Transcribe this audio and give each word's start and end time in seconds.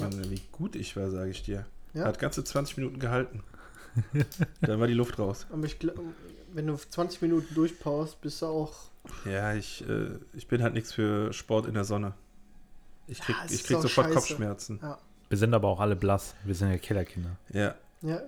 Mann, 0.00 0.30
wie 0.30 0.42
gut 0.52 0.76
ich 0.76 0.96
war, 0.96 1.10
sage 1.10 1.30
ich 1.30 1.42
dir. 1.42 1.66
Ja? 1.94 2.04
Hat 2.04 2.18
ganze 2.18 2.44
20 2.44 2.76
Minuten 2.76 2.98
gehalten. 2.98 3.42
Dann 4.60 4.80
war 4.80 4.86
die 4.86 4.94
Luft 4.94 5.18
raus. 5.18 5.46
Aber 5.50 5.64
ich 5.64 5.78
glaube, 5.78 6.00
wenn 6.52 6.66
du 6.66 6.76
20 6.76 7.22
Minuten 7.22 7.54
durchpaust, 7.54 8.20
bist 8.20 8.42
du 8.42 8.46
auch. 8.46 8.72
Ja, 9.24 9.54
ich, 9.54 9.86
äh, 9.88 10.10
ich 10.34 10.46
bin 10.46 10.62
halt 10.62 10.74
nichts 10.74 10.92
für 10.92 11.32
Sport 11.32 11.66
in 11.66 11.74
der 11.74 11.84
Sonne. 11.84 12.14
Ich 13.06 13.20
krieg, 13.20 13.34
Ja, 13.36 13.44
ich 13.50 13.64
krieg 13.64 13.80
sofort 13.80 14.06
scheiße. 14.06 14.14
Kopfschmerzen. 14.14 14.78
Ja. 14.82 14.98
Wir 15.28 15.38
sind 15.38 15.54
aber 15.54 15.68
auch 15.68 15.80
alle 15.80 15.96
blass. 15.96 16.34
Wir 16.44 16.54
sind 16.54 16.70
ja 16.70 16.78
Kellerkinder. 16.78 17.36
Ja. 17.52 17.74
Ja. 18.02 18.22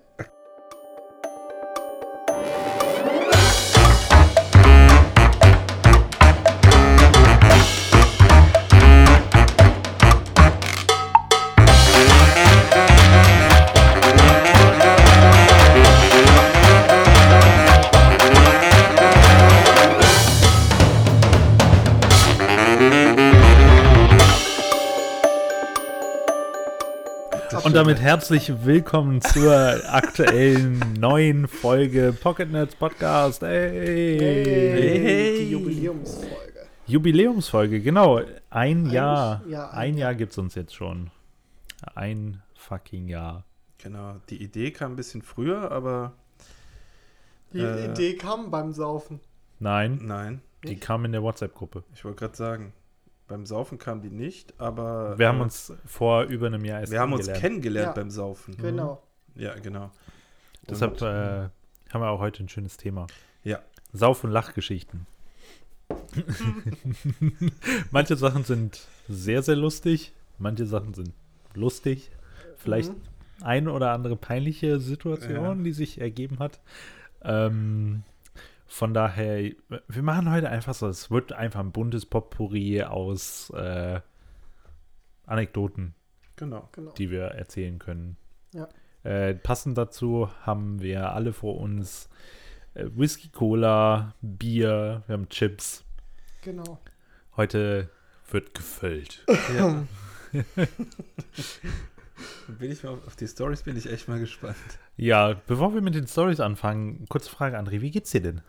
Damit 27.83 28.01
herzlich 28.01 28.65
willkommen 28.65 29.21
zur 29.21 29.53
aktuellen 29.93 30.79
neuen 31.01 31.49
Folge 31.49 32.13
Pocket 32.13 32.49
Nerds 32.53 32.77
Podcast. 32.77 33.43
Hey. 33.43 34.19
Hey, 34.21 35.01
Hey. 35.01 35.39
Die 35.41 35.51
Jubiläumsfolge. 35.51 36.61
Jubiläumsfolge, 36.87 37.81
genau. 37.81 38.19
Ein 38.19 38.27
Eigentlich, 38.51 38.93
Jahr. 38.93 39.43
ja, 39.49 39.71
ein 39.71 39.95
ein 39.95 39.99
Jahr 39.99 40.15
gibt 40.15 40.31
es 40.31 40.39
uns 40.39 40.55
jetzt 40.55 40.77
schon. 40.77 41.11
Ein 41.97 42.41
fucking 42.55 43.09
Jahr. 43.09 43.45
Genau. 43.79 44.15
Die 44.31 44.41
Idee 44.41 44.71
kam 44.71 44.93
ein 44.93 44.97
bisschen 44.97 45.23
früher, 45.23 45.73
aber 45.73 46.13
Die 47.53 47.59
Äh. 47.59 47.91
Idee 47.91 48.15
kam 48.17 48.53
beim 48.53 48.73
Saufen. 48.73 49.19
Nein, 49.59 49.99
nein. 50.03 50.41
die 50.63 50.69
Nicht? 50.69 50.83
kam 50.83 51.05
in 51.05 51.11
der 51.11 51.25
WhatsApp-Gruppe. 51.25 51.83
Ich 51.97 52.05
wollte 52.05 52.21
gerade 52.21 52.37
sagen, 52.37 52.73
beim 53.33 53.47
Saufen 53.47 53.79
kam 53.79 54.03
die 54.03 54.11
nicht, 54.11 54.53
aber 54.61 55.19
Wir 55.19 55.29
haben 55.29 55.39
äh, 55.41 55.45
uns 55.45 55.73
vor 55.87 56.25
über 56.25 56.49
einem 56.49 56.65
Jahr 56.67 56.81
erst 56.81 56.93
wir 56.93 57.01
haben 57.01 57.15
uns 57.15 57.33
kennengelernt. 57.33 57.97
Ja. 57.97 58.03
beim 58.03 58.11
Saufen. 58.11 58.55
Genau. 58.59 59.03
Ja, 59.35 59.55
genau. 59.55 59.91
Deshalb 60.69 61.01
Und, 61.01 61.09
äh, 61.09 61.49
haben 61.93 62.01
wir 62.03 62.11
auch 62.11 62.21
heute 62.21 62.43
ein 62.45 62.51
schönes 62.51 62.77
Thema. 62.77 63.07
Ja. 63.43 63.61
Sauf- 63.95 64.23
und 64.25 64.31
Lachgeschichten. 64.33 65.07
manche 67.91 68.17
Sachen 68.17 68.45
sind 68.45 68.87
sehr, 69.09 69.43
sehr 69.43 69.57
lustig. 69.57 70.13
Manche 70.39 70.67
Sachen 70.67 70.95
sind 70.95 71.13
lustig. 71.55 72.11
Vielleicht 72.57 72.93
Mhm. 72.93 73.01
ein 73.43 73.69
oder 73.69 73.93
andere 73.93 74.17
peinliche 74.17 74.79
Situation, 74.79 75.59
Ja. 75.59 75.65
die 75.65 75.73
sich 75.73 76.01
ergeben 76.01 76.39
hat. 76.39 76.61
Ähm, 77.23 78.03
von 78.73 78.95
daher, 78.95 79.53
wir 79.87 80.03
machen 80.03 80.31
heute 80.31 80.49
einfach 80.49 80.73
so, 80.75 80.89
es 80.89 81.11
wird 81.11 81.35
einfach 81.35 81.61
ein 81.61 81.73
buntes 81.73 82.07
Potpourri 82.07 82.83
aus 82.83 83.51
äh, 83.51 84.01
Anekdoten, 85.27 85.95
genau. 86.37 86.71
Genau. 86.73 86.93
die 86.93 87.11
wir 87.11 87.25
erzählen 87.25 87.79
können. 87.79 88.17
Ja. 88.55 88.67
Äh, 89.03 89.35
passend 89.35 89.77
dazu 89.77 90.31
haben 90.41 90.81
wir 90.81 91.13
alle 91.13 91.35
vor 91.35 91.61
uns 91.61 92.09
äh, 92.73 92.87
Whisky, 92.95 93.29
Cola, 93.29 94.15
Bier, 94.23 95.03
wir 95.07 95.13
haben 95.13 95.29
Chips. 95.29 95.85
Genau. 96.41 96.79
Heute 97.37 97.91
wird 98.31 98.55
gefüllt. 98.55 99.27
Ja. 99.55 99.85
bin 102.59 102.71
ich 102.71 102.83
mal 102.83 102.95
auf, 102.95 103.07
auf 103.07 103.17
die 103.17 103.29
Stories 103.29 103.65
bin 103.65 103.77
ich 103.77 103.93
echt 103.93 104.09
mal 104.09 104.19
gespannt. 104.19 104.57
Ja, 104.97 105.35
bevor 105.47 105.75
wir 105.75 105.83
mit 105.83 105.95
den 105.95 106.07
Stories 106.07 106.41
anfangen, 106.41 107.05
kurze 107.11 107.29
Frage, 107.29 107.59
André, 107.59 107.83
wie 107.83 107.91
geht's 107.91 108.13
dir 108.13 108.23
denn? 108.23 108.41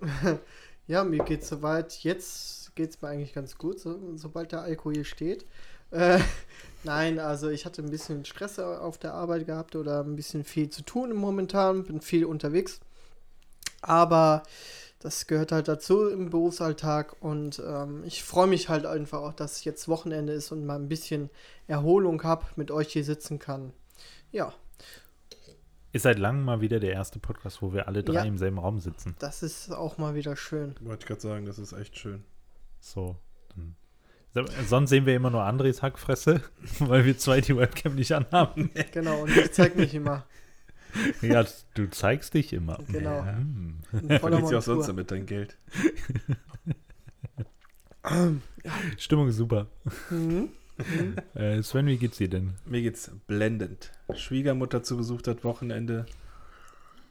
Ja, 0.88 1.02
mir 1.02 1.24
geht's 1.24 1.48
soweit. 1.48 1.94
Jetzt 2.04 2.76
geht's 2.76 3.02
mir 3.02 3.08
eigentlich 3.08 3.34
ganz 3.34 3.58
gut, 3.58 3.80
so, 3.80 3.98
sobald 4.14 4.52
der 4.52 4.62
Alkohol 4.62 4.94
hier 4.94 5.04
steht. 5.04 5.44
Äh, 5.90 6.20
nein, 6.84 7.18
also 7.18 7.48
ich 7.48 7.64
hatte 7.64 7.82
ein 7.82 7.90
bisschen 7.90 8.24
Stress 8.24 8.58
auf 8.58 8.96
der 8.98 9.14
Arbeit 9.14 9.46
gehabt 9.46 9.74
oder 9.74 10.04
ein 10.04 10.14
bisschen 10.14 10.44
viel 10.44 10.70
zu 10.70 10.82
tun 10.82 11.12
momentan, 11.14 11.84
bin 11.84 12.00
viel 12.00 12.24
unterwegs. 12.24 12.80
Aber 13.82 14.44
das 15.00 15.26
gehört 15.26 15.52
halt 15.52 15.68
dazu 15.68 16.08
im 16.08 16.30
Berufsalltag 16.30 17.16
und 17.20 17.62
ähm, 17.66 18.02
ich 18.04 18.22
freue 18.22 18.46
mich 18.46 18.68
halt 18.68 18.86
einfach 18.86 19.20
auch, 19.22 19.32
dass 19.34 19.64
jetzt 19.64 19.88
Wochenende 19.88 20.32
ist 20.32 20.52
und 20.52 20.66
mal 20.66 20.76
ein 20.76 20.88
bisschen 20.88 21.30
Erholung 21.66 22.22
habe, 22.22 22.46
mit 22.56 22.70
euch 22.70 22.92
hier 22.92 23.04
sitzen 23.04 23.38
kann. 23.38 23.72
Ja, 24.32 24.54
Ist 25.96 26.02
seit 26.02 26.18
langem 26.18 26.44
mal 26.44 26.60
wieder 26.60 26.78
der 26.78 26.92
erste 26.92 27.18
Podcast, 27.18 27.62
wo 27.62 27.72
wir 27.72 27.88
alle 27.88 28.02
drei 28.04 28.16
Ja. 28.16 28.24
im 28.24 28.36
selben 28.36 28.58
Raum 28.58 28.80
sitzen. 28.80 29.16
das 29.18 29.42
ist 29.42 29.70
auch 29.72 29.96
mal 29.96 30.14
wieder 30.14 30.36
schön. 30.36 30.74
Wollte 30.82 31.04
ich 31.04 31.06
gerade 31.08 31.22
sagen, 31.22 31.46
das 31.46 31.58
ist 31.58 31.72
echt 31.72 31.96
schön. 31.98 32.22
So. 32.80 33.16
Dann. 34.34 34.46
Sonst 34.66 34.90
sehen 34.90 35.06
wir 35.06 35.16
immer 35.16 35.30
nur 35.30 35.44
Andres 35.44 35.80
Hackfresse, 35.80 36.42
weil 36.80 37.06
wir 37.06 37.16
zwei 37.16 37.40
die 37.40 37.56
Webcam 37.56 37.94
nicht 37.94 38.12
anhaben. 38.12 38.70
Genau, 38.92 39.22
und 39.22 39.34
ich 39.34 39.50
zeige 39.52 39.78
mich 39.78 39.94
immer. 39.94 40.26
ja, 41.22 41.46
du 41.72 41.88
zeigst 41.88 42.34
dich 42.34 42.52
immer. 42.52 42.78
Genau. 42.92 43.24
Ja, 43.24 44.18
Verdienst 44.18 44.52
ja 44.52 44.58
auch 44.58 44.62
sonst 44.62 44.88
damit 44.88 45.10
dein 45.10 45.24
Geld. 45.24 45.56
Stimmung 48.98 49.28
ist 49.28 49.36
super. 49.36 49.66
Mhm. 50.10 50.50
Äh, 51.34 51.62
Sven, 51.62 51.86
wie 51.86 51.96
geht's 51.98 52.18
dir 52.18 52.28
denn? 52.28 52.54
Mir 52.66 52.82
geht's 52.82 53.10
blendend. 53.26 53.92
Schwiegermutter 54.14 54.82
zu 54.82 54.96
Besuch 54.96 55.22
das 55.22 55.42
Wochenende. 55.44 56.06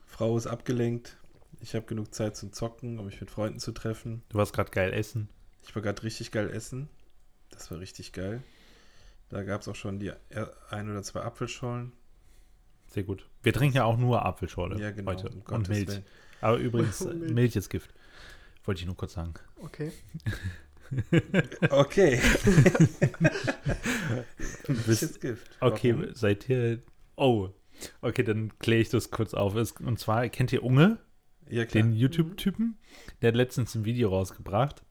Frau 0.06 0.38
ist 0.38 0.48
abgelenkt. 0.48 1.18
Ich 1.62 1.74
habe 1.76 1.86
genug 1.86 2.14
Zeit 2.14 2.36
zum 2.38 2.54
Zocken, 2.54 3.00
um 3.00 3.06
mich 3.06 3.20
mit 3.20 3.32
Freunden 3.32 3.60
zu 3.60 3.72
treffen. 3.72 4.22
Du 4.30 4.38
warst 4.38 4.54
gerade 4.54 4.70
geil 4.72 4.94
essen. 4.94 5.30
Ich 5.64 5.74
war 5.76 5.82
gerade 5.82 6.04
richtig 6.04 6.32
geil 6.32 6.50
essen. 6.52 6.90
Das 7.50 7.72
war 7.72 7.80
richtig 7.80 8.12
geil. 8.14 8.44
Da 9.30 9.44
gab 9.44 9.62
es 9.62 9.68
auch 9.68 9.76
schon 9.76 10.00
die 10.00 10.12
er- 10.30 10.52
ein 10.70 10.90
oder 10.90 11.02
zwei 11.02 11.22
Apfelschollen. 11.22 11.92
Sehr 12.88 13.04
gut. 13.04 13.28
Wir 13.42 13.52
trinken 13.54 13.78
ja 13.78 13.84
auch 13.86 13.98
nur 13.98 14.24
Apfelschorle 14.26 14.80
Ja, 14.80 14.92
genau. 14.92 15.12
heute. 15.12 15.30
um 15.30 15.42
Und 15.54 15.70
Milch. 15.70 15.88
Willen. 15.88 16.06
Aber 16.42 16.58
übrigens, 16.58 17.00
Milch. 17.06 17.34
Milch 17.34 17.56
ist 17.56 17.70
Gift. 17.70 17.90
Wollte 18.66 18.82
ich 18.82 18.86
nur 18.86 18.96
kurz 18.96 19.14
sagen. 19.14 19.34
Okay. 19.62 19.92
Okay. 21.70 22.20
Welches 24.68 25.20
Gift? 25.20 25.58
Okay, 25.60 25.96
Warum? 25.98 26.14
seid 26.16 26.50
ihr. 26.50 26.80
Oh. 27.16 27.50
Okay, 28.02 28.24
dann 28.24 28.58
kläre 28.60 28.82
ich 28.82 28.90
das 28.90 29.12
kurz 29.12 29.34
auf. 29.34 29.56
Es- 29.56 29.74
Und 29.74 30.00
zwar, 30.00 30.28
kennt 30.30 30.54
ihr 30.54 30.64
Unge? 30.64 30.98
Ja, 31.50 31.66
klar. 31.66 31.84
den 31.84 31.94
YouTube-Typen, 31.94 32.78
der 33.22 33.28
hat 33.30 33.36
letztens 33.36 33.76
ein 33.76 33.86
Video 33.86 34.10
rausgebracht, 34.10 34.82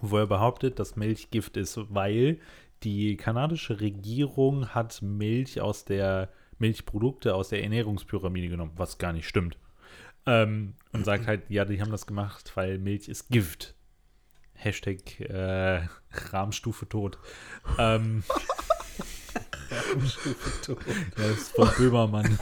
wo 0.00 0.18
er 0.18 0.26
behauptet, 0.28 0.78
dass 0.78 0.94
Milch 0.94 1.30
Gift 1.32 1.56
ist, 1.56 1.76
weil 1.92 2.38
die 2.84 3.16
kanadische 3.16 3.80
Regierung 3.80 4.68
hat 4.68 5.02
Milch 5.02 5.60
aus 5.60 5.84
der 5.84 6.28
Milchprodukte 6.58 7.34
aus 7.34 7.48
der 7.48 7.64
Ernährungspyramide 7.64 8.48
genommen, 8.48 8.72
was 8.76 8.98
gar 8.98 9.12
nicht 9.12 9.26
stimmt. 9.26 9.58
Ähm, 10.26 10.74
und 10.92 11.04
sagt 11.04 11.24
halt, 11.26 11.42
ja, 11.48 11.64
die 11.64 11.80
haben 11.80 11.90
das 11.90 12.06
gemacht, 12.06 12.52
weil 12.54 12.78
Milch 12.78 13.08
ist 13.08 13.28
Gift. 13.28 13.74
Hashtag 14.60 15.20
äh, 15.20 15.82
Rahmstufe 16.12 16.88
tot. 16.88 17.18
Ähm, 17.78 18.22
das 21.16 21.30
ist 21.30 21.48
von 21.54 21.68
Böhmermann. 21.76 22.38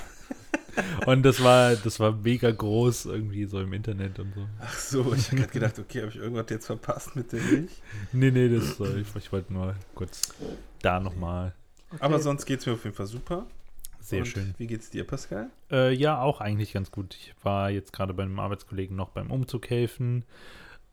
Und 1.06 1.22
das 1.24 1.42
war, 1.42 1.74
das 1.74 1.98
war 1.98 2.12
mega 2.12 2.50
groß 2.50 3.06
irgendwie 3.06 3.44
so 3.46 3.60
im 3.60 3.72
Internet 3.72 4.18
und 4.18 4.34
so. 4.34 4.46
Ach 4.60 4.78
so, 4.78 5.12
ich 5.12 5.28
habe 5.28 5.36
gerade 5.36 5.52
gedacht, 5.52 5.78
okay, 5.78 6.02
habe 6.02 6.10
ich 6.10 6.16
irgendwas 6.16 6.46
jetzt 6.50 6.66
verpasst 6.66 7.16
mit 7.16 7.32
der 7.32 7.40
Milch? 7.40 7.72
Nee, 8.12 8.30
nee, 8.30 8.48
das 8.48 8.78
äh, 8.80 9.00
ich, 9.00 9.14
ich 9.16 9.32
wollte 9.32 9.52
nur 9.52 9.74
kurz 9.94 10.34
da 10.82 11.00
nochmal. 11.00 11.54
okay. 11.90 11.98
Aber 12.00 12.20
sonst 12.20 12.46
geht 12.46 12.60
es 12.60 12.66
mir 12.66 12.74
auf 12.74 12.84
jeden 12.84 12.96
Fall 12.96 13.06
super. 13.06 13.46
Sehr 14.00 14.20
Und 14.20 14.26
schön. 14.26 14.54
Wie 14.56 14.66
geht's 14.66 14.90
dir, 14.90 15.04
Pascal? 15.04 15.50
Äh, 15.70 15.92
ja, 15.92 16.20
auch 16.20 16.40
eigentlich 16.40 16.72
ganz 16.72 16.90
gut. 16.90 17.14
Ich 17.14 17.34
war 17.42 17.70
jetzt 17.70 17.92
gerade 17.92 18.14
bei 18.14 18.22
einem 18.22 18.38
Arbeitskollegen 18.38 18.96
noch 18.96 19.10
beim 19.10 19.30
Umzug 19.30 19.68
helfen. 19.68 20.24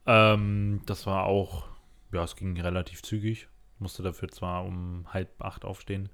Ähm, 0.05 0.81
das 0.85 1.05
war 1.05 1.25
auch, 1.25 1.67
ja, 2.11 2.23
es 2.23 2.35
ging 2.35 2.59
relativ 2.59 3.01
zügig. 3.01 3.47
Musste 3.79 4.03
dafür 4.03 4.29
zwar 4.29 4.63
um 4.65 5.05
halb 5.11 5.41
acht 5.41 5.65
aufstehen. 5.65 6.09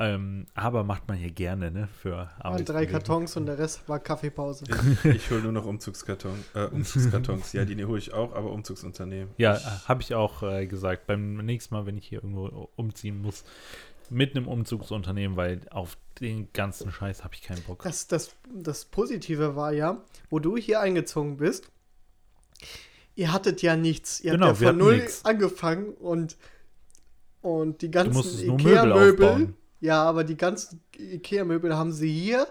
Ähm, 0.00 0.46
aber 0.54 0.84
macht 0.84 1.08
man 1.08 1.16
hier 1.16 1.32
gerne, 1.32 1.72
ne? 1.72 1.88
Für 1.88 2.30
Waren 2.40 2.64
drei. 2.64 2.86
Kartons 2.86 3.36
und 3.36 3.46
der 3.46 3.58
Rest 3.58 3.88
war 3.88 3.98
Kaffeepause. 3.98 4.64
Ich, 5.02 5.04
ich 5.04 5.30
hole 5.30 5.42
nur 5.42 5.50
noch 5.50 5.64
Umzugskarton, 5.64 6.38
äh, 6.54 6.66
Umzugskartons. 6.66 7.52
ja, 7.52 7.64
die 7.64 7.84
hole 7.84 7.98
ich 7.98 8.12
auch, 8.12 8.32
aber 8.32 8.52
Umzugsunternehmen. 8.52 9.34
Ja, 9.38 9.58
habe 9.88 10.02
ich 10.02 10.14
auch 10.14 10.44
äh, 10.44 10.66
gesagt. 10.68 11.08
Beim 11.08 11.38
nächsten 11.38 11.74
Mal, 11.74 11.84
wenn 11.86 11.98
ich 11.98 12.06
hier 12.06 12.22
irgendwo 12.22 12.70
umziehen 12.76 13.20
muss, 13.20 13.44
mit 14.08 14.36
einem 14.36 14.46
Umzugsunternehmen, 14.46 15.36
weil 15.36 15.60
auf 15.70 15.98
den 16.20 16.52
ganzen 16.52 16.92
Scheiß 16.92 17.24
habe 17.24 17.34
ich 17.34 17.42
keinen 17.42 17.62
Bock. 17.62 17.82
Das, 17.82 18.06
das, 18.06 18.36
das 18.54 18.84
Positive 18.84 19.56
war 19.56 19.72
ja, 19.72 20.00
wo 20.30 20.38
du 20.38 20.56
hier 20.56 20.80
eingezogen 20.80 21.38
bist, 21.38 21.72
ihr 23.18 23.32
hattet 23.32 23.60
ja 23.62 23.76
nichts. 23.76 24.20
Ihr 24.20 24.32
Genau, 24.32 24.48
habt 24.48 24.60
ja 24.60 24.68
von 24.68 24.78
null 24.78 24.96
nix. 24.98 25.24
angefangen 25.24 25.88
und, 25.94 26.36
Und 27.42 27.82
die 27.82 27.90
ganzen 27.90 28.50
Ikea-Möbel, 28.54 29.54
ja, 29.80 30.02
aber 30.02 30.24
die 30.24 30.36
ganzen 30.36 30.80
Ikea-Möbel 30.96 31.76
haben 31.76 31.92
sie 31.92 32.10
hier 32.12 32.46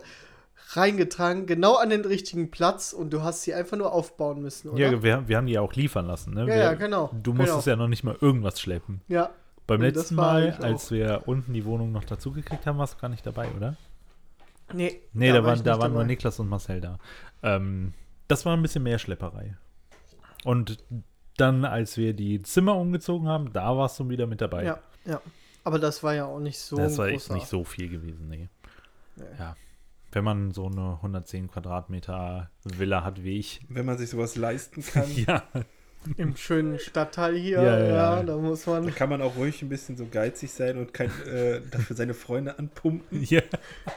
reingetragen, 0.72 1.46
genau 1.46 1.76
an 1.76 1.90
den 1.90 2.04
richtigen 2.06 2.52
Platz 2.52 2.94
und 2.94 3.12
du 3.12 3.22
hast 3.24 3.44
sie 3.44 3.54
einfach 3.54 3.78
nur 3.78 3.92
aufbauen 3.94 4.42
müssen, 4.42 4.70
oder? 4.70 4.80
Ja, 4.80 5.04
wir, 5.04 5.28
wir 5.28 5.38
haben 5.38 5.48
die 5.48 5.54
ja 5.54 5.62
auch 5.62 5.74
liefern 5.74 6.06
lassen, 6.08 6.34
ne? 6.34 6.42
Ja, 6.42 6.48
wir, 6.48 6.56
ja, 6.58 6.74
genau, 6.74 7.10
Du 7.24 7.34
musstest 7.34 7.66
genau. 7.66 7.76
ja 7.78 7.82
noch 7.84 7.88
nicht 7.88 8.04
mal 8.04 8.18
irgendwas 8.22 8.60
schleppen. 8.62 9.02
ja. 9.08 9.30
Beim 9.66 9.82
letzten 9.82 10.16
Mal, 10.16 10.54
als 10.62 10.92
wir 10.92 11.24
unten 11.26 11.52
die 11.54 11.66
Wohnung 11.66 11.92
noch 11.92 12.06
dazu 12.06 12.32
gekriegt 12.32 12.66
haben, 12.66 12.78
warst 12.78 12.94
du 12.94 13.00
gar 13.02 13.10
nicht 13.10 13.26
dabei, 13.26 13.50
oder? 13.58 13.76
Nee, 14.74 15.02
Nee, 15.12 15.28
da, 15.34 15.44
war 15.44 15.58
waren, 15.58 15.64
da 15.66 15.78
waren 15.78 15.92
nur. 15.92 16.06
Niklas 16.06 16.40
und 16.40 16.48
Marcel 16.48 16.80
da. 16.80 17.00
Ähm, 17.44 17.92
das 18.30 18.46
war 18.46 18.56
ein 18.56 18.62
bisschen 18.62 18.84
mehr 18.84 18.98
Schlepperei. 18.98 19.58
Und 20.48 20.82
dann, 21.36 21.66
als 21.66 21.98
wir 21.98 22.14
die 22.14 22.42
Zimmer 22.42 22.78
umgezogen 22.78 23.28
haben, 23.28 23.52
da 23.52 23.76
warst 23.76 24.00
du 24.00 24.08
wieder 24.08 24.28
mit 24.28 24.40
dabei. 24.40 24.64
Ja, 24.64 24.80
ja. 25.06 25.22
Aber 25.66 25.78
das 25.78 26.02
war 26.04 26.16
ja 26.16 26.26
auch 26.26 26.40
nicht 26.40 26.58
so 26.58 26.78
das 26.78 26.98
war 26.98 27.08
echt 27.10 27.26
großer- 27.30 27.34
nicht 27.34 27.48
so 27.48 27.66
viel 27.66 27.90
gewesen, 27.90 28.30
nee. 28.30 28.48
Nee. 29.18 29.26
Ja. 29.38 29.58
Wenn 30.14 30.24
man 30.24 30.52
so 30.52 30.68
eine 30.68 30.94
110 31.02 31.52
Quadratmeter 31.52 32.50
Villa 32.64 33.04
hat 33.04 33.24
wie 33.26 33.38
ich. 33.40 33.60
Wenn 33.68 33.86
man 33.86 33.98
sich 33.98 34.10
sowas 34.10 34.38
leisten 34.38 34.82
kann, 34.84 35.04
Ja, 35.16 35.44
Im 36.16 36.38
schönen 36.38 36.80
Stadtteil 36.80 37.36
hier, 37.36 37.62
Ja, 37.62 37.80
ja, 37.80 37.88
ja, 37.88 38.24
da 38.24 38.38
muss 38.38 38.66
man. 38.66 38.94
kann 38.96 39.10
man 39.10 39.22
auch 39.22 39.36
ruhig 39.36 39.62
ein 39.62 39.68
bisschen 39.70 39.98
so 39.98 40.06
geizig 40.10 40.52
sein 40.52 40.78
und 40.78 40.94
kein, 40.94 41.10
äh, 41.26 41.60
dafür 41.70 41.96
seine 41.98 42.14
Freunde 42.14 42.58
anpumpen. 42.58 43.24
ja. 43.24 43.42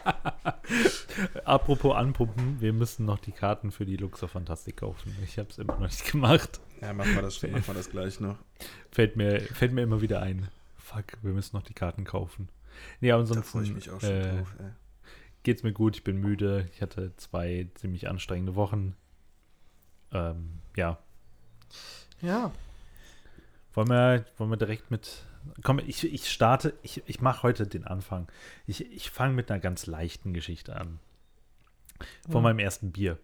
Apropos 1.44 1.94
anpumpen, 1.94 2.60
wir 2.60 2.72
müssen 2.72 3.04
noch 3.06 3.18
die 3.18 3.32
Karten 3.32 3.70
für 3.70 3.84
die 3.86 3.96
Luxor 3.96 4.28
Fantastik 4.28 4.78
kaufen. 4.78 5.14
Ich 5.22 5.38
habe 5.38 5.50
es 5.50 5.58
immer 5.58 5.74
noch 5.74 5.80
nicht 5.80 6.10
gemacht. 6.10 6.60
Ja, 6.80 6.92
machen 6.92 7.14
wir 7.14 7.22
das, 7.22 7.42
machen 7.42 7.66
wir 7.66 7.74
das 7.74 7.90
gleich 7.90 8.20
noch. 8.20 8.36
Fällt 8.90 9.16
mir, 9.16 9.40
fällt 9.40 9.72
mir 9.72 9.82
immer 9.82 10.00
wieder 10.00 10.20
ein. 10.22 10.48
Fuck, 10.78 11.04
wir 11.22 11.32
müssen 11.32 11.56
noch 11.56 11.62
die 11.62 11.74
Karten 11.74 12.04
kaufen. 12.04 12.48
Nee, 13.00 13.12
aber 13.12 13.22
Da 13.22 13.28
ansonsten 13.28 13.44
freue 13.50 13.64
ich 13.64 13.74
mich 13.74 13.90
auch 13.90 14.00
schon 14.00 14.10
äh, 14.10 14.36
drauf. 14.38 14.54
Ey. 14.58 14.70
geht's 15.42 15.62
mir 15.62 15.72
gut, 15.72 15.96
ich 15.96 16.04
bin 16.04 16.16
müde. 16.18 16.68
Ich 16.72 16.82
hatte 16.82 17.14
zwei 17.16 17.68
ziemlich 17.74 18.08
anstrengende 18.08 18.54
Wochen. 18.56 18.96
Ähm, 20.12 20.58
ja. 20.76 20.98
Ja, 22.22 22.52
Wollen 23.72 23.88
wir, 23.88 24.24
wollen 24.36 24.50
wir 24.50 24.56
direkt 24.56 24.90
mit. 24.90 25.22
Komm, 25.62 25.78
ich, 25.78 26.04
ich 26.12 26.28
starte, 26.30 26.74
ich, 26.82 27.02
ich 27.06 27.20
mache 27.20 27.44
heute 27.44 27.66
den 27.66 27.86
Anfang. 27.86 28.26
Ich, 28.66 28.90
ich 28.92 29.10
fange 29.10 29.32
mit 29.34 29.50
einer 29.50 29.60
ganz 29.60 29.86
leichten 29.86 30.34
Geschichte 30.34 30.74
an. 30.76 30.98
Von 32.28 32.40
Mhm. 32.40 32.42
meinem 32.42 32.58
ersten 32.58 32.90
Bier. 32.92 33.18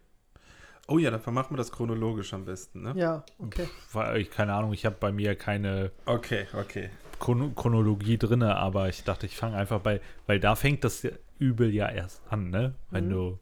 Oh 0.87 0.97
ja, 0.99 1.11
dann 1.11 1.33
machen 1.33 1.51
wir 1.53 1.57
das 1.57 1.71
chronologisch 1.71 2.33
am 2.33 2.45
besten, 2.45 2.81
ne? 2.83 2.93
ja, 2.95 3.23
okay. 3.39 3.67
Weil 3.91 4.21
ich, 4.21 4.31
keine 4.31 4.53
Ahnung, 4.53 4.71
ich 4.71 4.85
habe 4.85 4.95
bei 4.97 5.11
mir 5.11 5.35
keine 5.35 5.91
Okay, 6.05 6.47
okay. 6.53 6.89
Chron 7.19 7.53
Chronologie 7.55 8.17
drin, 8.17 8.41
aber 8.43 8.87
ich 8.87 9.03
dachte, 9.03 9.25
ich 9.25 9.35
fange 9.35 9.57
einfach 9.57 9.81
bei, 9.81 9.99
weil 10.27 10.39
da 10.39 10.55
fängt 10.55 10.85
das 10.85 11.05
Übel 11.39 11.73
ja 11.73 11.89
erst 11.89 12.21
an, 12.29 12.49
ne? 12.51 12.73
Wenn 12.89 13.07
Mhm. 13.07 13.11
du. 13.11 13.39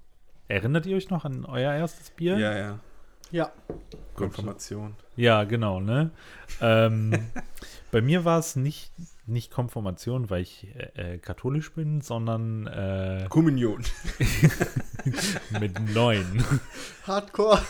Erinnert 0.47 0.85
ihr 0.87 0.97
euch 0.97 1.09
noch 1.11 1.23
an 1.23 1.45
euer 1.45 1.73
erstes 1.73 2.09
Bier? 2.09 2.37
Ja, 2.37 2.57
ja. 2.57 2.79
Ja, 3.31 3.51
Konfirmation. 4.15 4.95
Ja, 5.15 5.43
genau, 5.43 5.79
ne? 5.79 6.11
ähm, 6.61 7.11
bei 7.91 8.01
mir 8.01 8.25
war 8.25 8.39
es 8.39 8.55
nicht, 8.55 8.91
nicht 9.25 9.51
Konfirmation, 9.51 10.29
weil 10.29 10.41
ich 10.41 10.67
äh, 10.75 11.13
äh, 11.13 11.17
katholisch 11.17 11.73
bin, 11.73 12.01
sondern 12.01 12.67
äh, 12.67 13.25
Kommunion. 13.29 13.83
mit 15.59 15.79
neun. 15.93 16.43
Hardcore. 17.07 17.61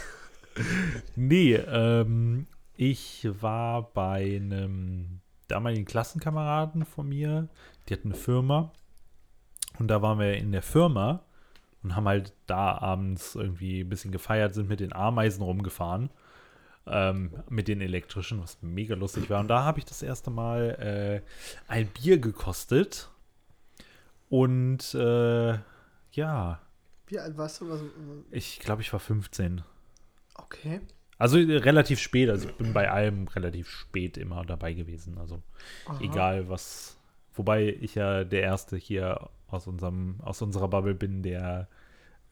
nee, 1.16 1.56
ähm, 1.56 2.48
ich 2.76 3.28
war 3.42 3.94
bei 3.94 4.36
einem 4.36 5.22
damaligen 5.48 5.86
Klassenkameraden 5.86 6.86
von 6.86 7.08
mir, 7.08 7.48
die 7.88 7.94
hat 7.94 8.06
eine 8.06 8.16
Firma 8.16 8.72
und 9.80 9.88
da 9.88 10.02
waren 10.02 10.20
wir 10.20 10.36
in 10.36 10.52
der 10.52 10.62
Firma 10.62 11.24
und 11.86 11.96
haben 11.96 12.08
halt 12.08 12.34
da 12.48 12.80
abends 12.80 13.36
irgendwie 13.36 13.82
ein 13.82 13.90
bisschen 13.90 14.12
gefeiert, 14.12 14.56
sind 14.56 14.68
mit 14.68 14.80
den 14.80 14.92
Ameisen 14.92 15.44
rumgefahren, 15.44 16.10
ähm, 16.88 17.32
mit 17.48 17.68
den 17.68 17.80
elektrischen, 17.80 18.42
was 18.42 18.58
mega 18.64 18.96
lustig 18.96 19.30
war. 19.30 19.40
Und 19.40 19.50
da 19.50 19.64
habe 19.64 19.78
ich 19.78 19.86
das 19.86 20.02
erste 20.02 20.32
Mal 20.32 21.22
äh, 21.22 21.72
ein 21.72 21.86
Bier 21.86 22.18
gekostet 22.18 23.12
und 24.30 24.96
äh, 24.96 25.60
ja, 26.14 26.60
Wie 27.06 27.20
alt 27.20 27.38
warst 27.38 27.62
du? 27.62 27.70
Was, 27.70 27.82
ich 28.32 28.60
glaube, 28.60 28.82
ich 28.82 28.92
war 28.92 29.00
15. 29.00 29.62
okay. 30.34 30.82
Also 31.20 31.38
äh, 31.38 31.58
relativ 31.58 32.00
spät, 32.00 32.32
also 32.32 32.50
ich 32.50 32.56
bin 32.56 32.74
bei 32.74 32.90
allem 32.90 33.28
relativ 33.28 33.70
spät 33.70 34.18
immer 34.18 34.44
dabei 34.44 34.74
gewesen. 34.74 35.20
Also 35.20 35.44
Aha. 35.86 36.00
egal 36.02 36.50
was. 36.50 36.98
Wobei 37.36 37.78
ich 37.80 37.94
ja 37.94 38.24
der 38.24 38.42
Erste 38.42 38.76
hier 38.76 39.30
aus 39.48 39.68
unserem, 39.68 40.16
aus 40.22 40.42
unserer 40.42 40.68
Bubble 40.68 40.96
bin, 40.96 41.24
der 41.24 41.68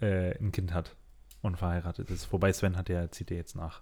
äh, 0.01 0.37
ein 0.39 0.51
Kind 0.51 0.73
hat 0.73 0.95
und 1.41 1.57
verheiratet 1.57 2.09
ist. 2.09 2.31
Wobei 2.33 2.51
Sven 2.53 2.77
hat 2.77 2.89
ja, 2.89 3.09
zieht 3.11 3.31
er 3.31 3.37
jetzt 3.37 3.55
nach. 3.55 3.81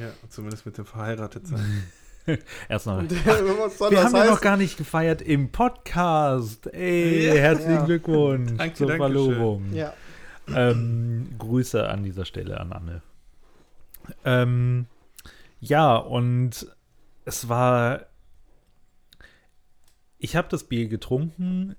Ja, 0.00 0.08
zumindest 0.28 0.66
mit 0.66 0.76
dem 0.78 0.86
verheiratet 0.86 1.46
sein. 1.46 1.84
Erst 2.68 2.86
noch. 2.86 2.98
Und, 2.98 3.10
was 3.12 3.78
soll 3.78 3.90
Wir 3.90 3.98
das 3.98 4.06
haben 4.06 4.16
ja 4.16 4.30
noch 4.30 4.40
gar 4.40 4.56
nicht 4.56 4.78
gefeiert 4.78 5.20
im 5.22 5.52
Podcast. 5.52 6.66
Ey, 6.72 7.26
Ja. 7.28 7.34
herzlichen 7.34 7.72
Ja. 7.74 7.84
Glückwunsch 7.84 8.56
Danke, 8.56 8.74
zur 8.74 8.86
danke 8.88 9.02
Verlobung. 9.02 9.72
Ja, 9.74 9.92
Ähm, 10.48 11.34
Grüße 11.38 11.86
an 11.88 12.02
dieser 12.02 12.24
Stelle 12.24 12.58
an 12.60 12.72
Anne. 12.72 13.02
Ähm, 14.24 14.86
ja, 15.60 15.96
und 15.96 16.66
es 17.24 17.48
war. 17.48 18.06
Ich 20.18 20.36
habe 20.36 20.48
das 20.48 20.64
Bier 20.64 20.88
getrunken 20.88 21.76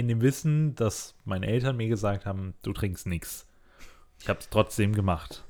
in 0.00 0.08
dem 0.08 0.20
Wissen, 0.20 0.74
dass 0.74 1.14
meine 1.24 1.46
Eltern 1.46 1.76
mir 1.76 1.88
gesagt 1.88 2.26
haben, 2.26 2.54
du 2.62 2.72
trinkst 2.72 3.06
nichts. 3.06 3.46
Ich 4.18 4.28
habe 4.28 4.40
es 4.40 4.48
trotzdem 4.50 4.94
gemacht. 4.94 5.44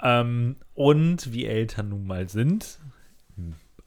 Ähm, 0.00 0.56
und 0.74 1.32
wie 1.32 1.46
Eltern 1.46 1.88
nun 1.90 2.06
mal 2.06 2.28
sind, 2.28 2.78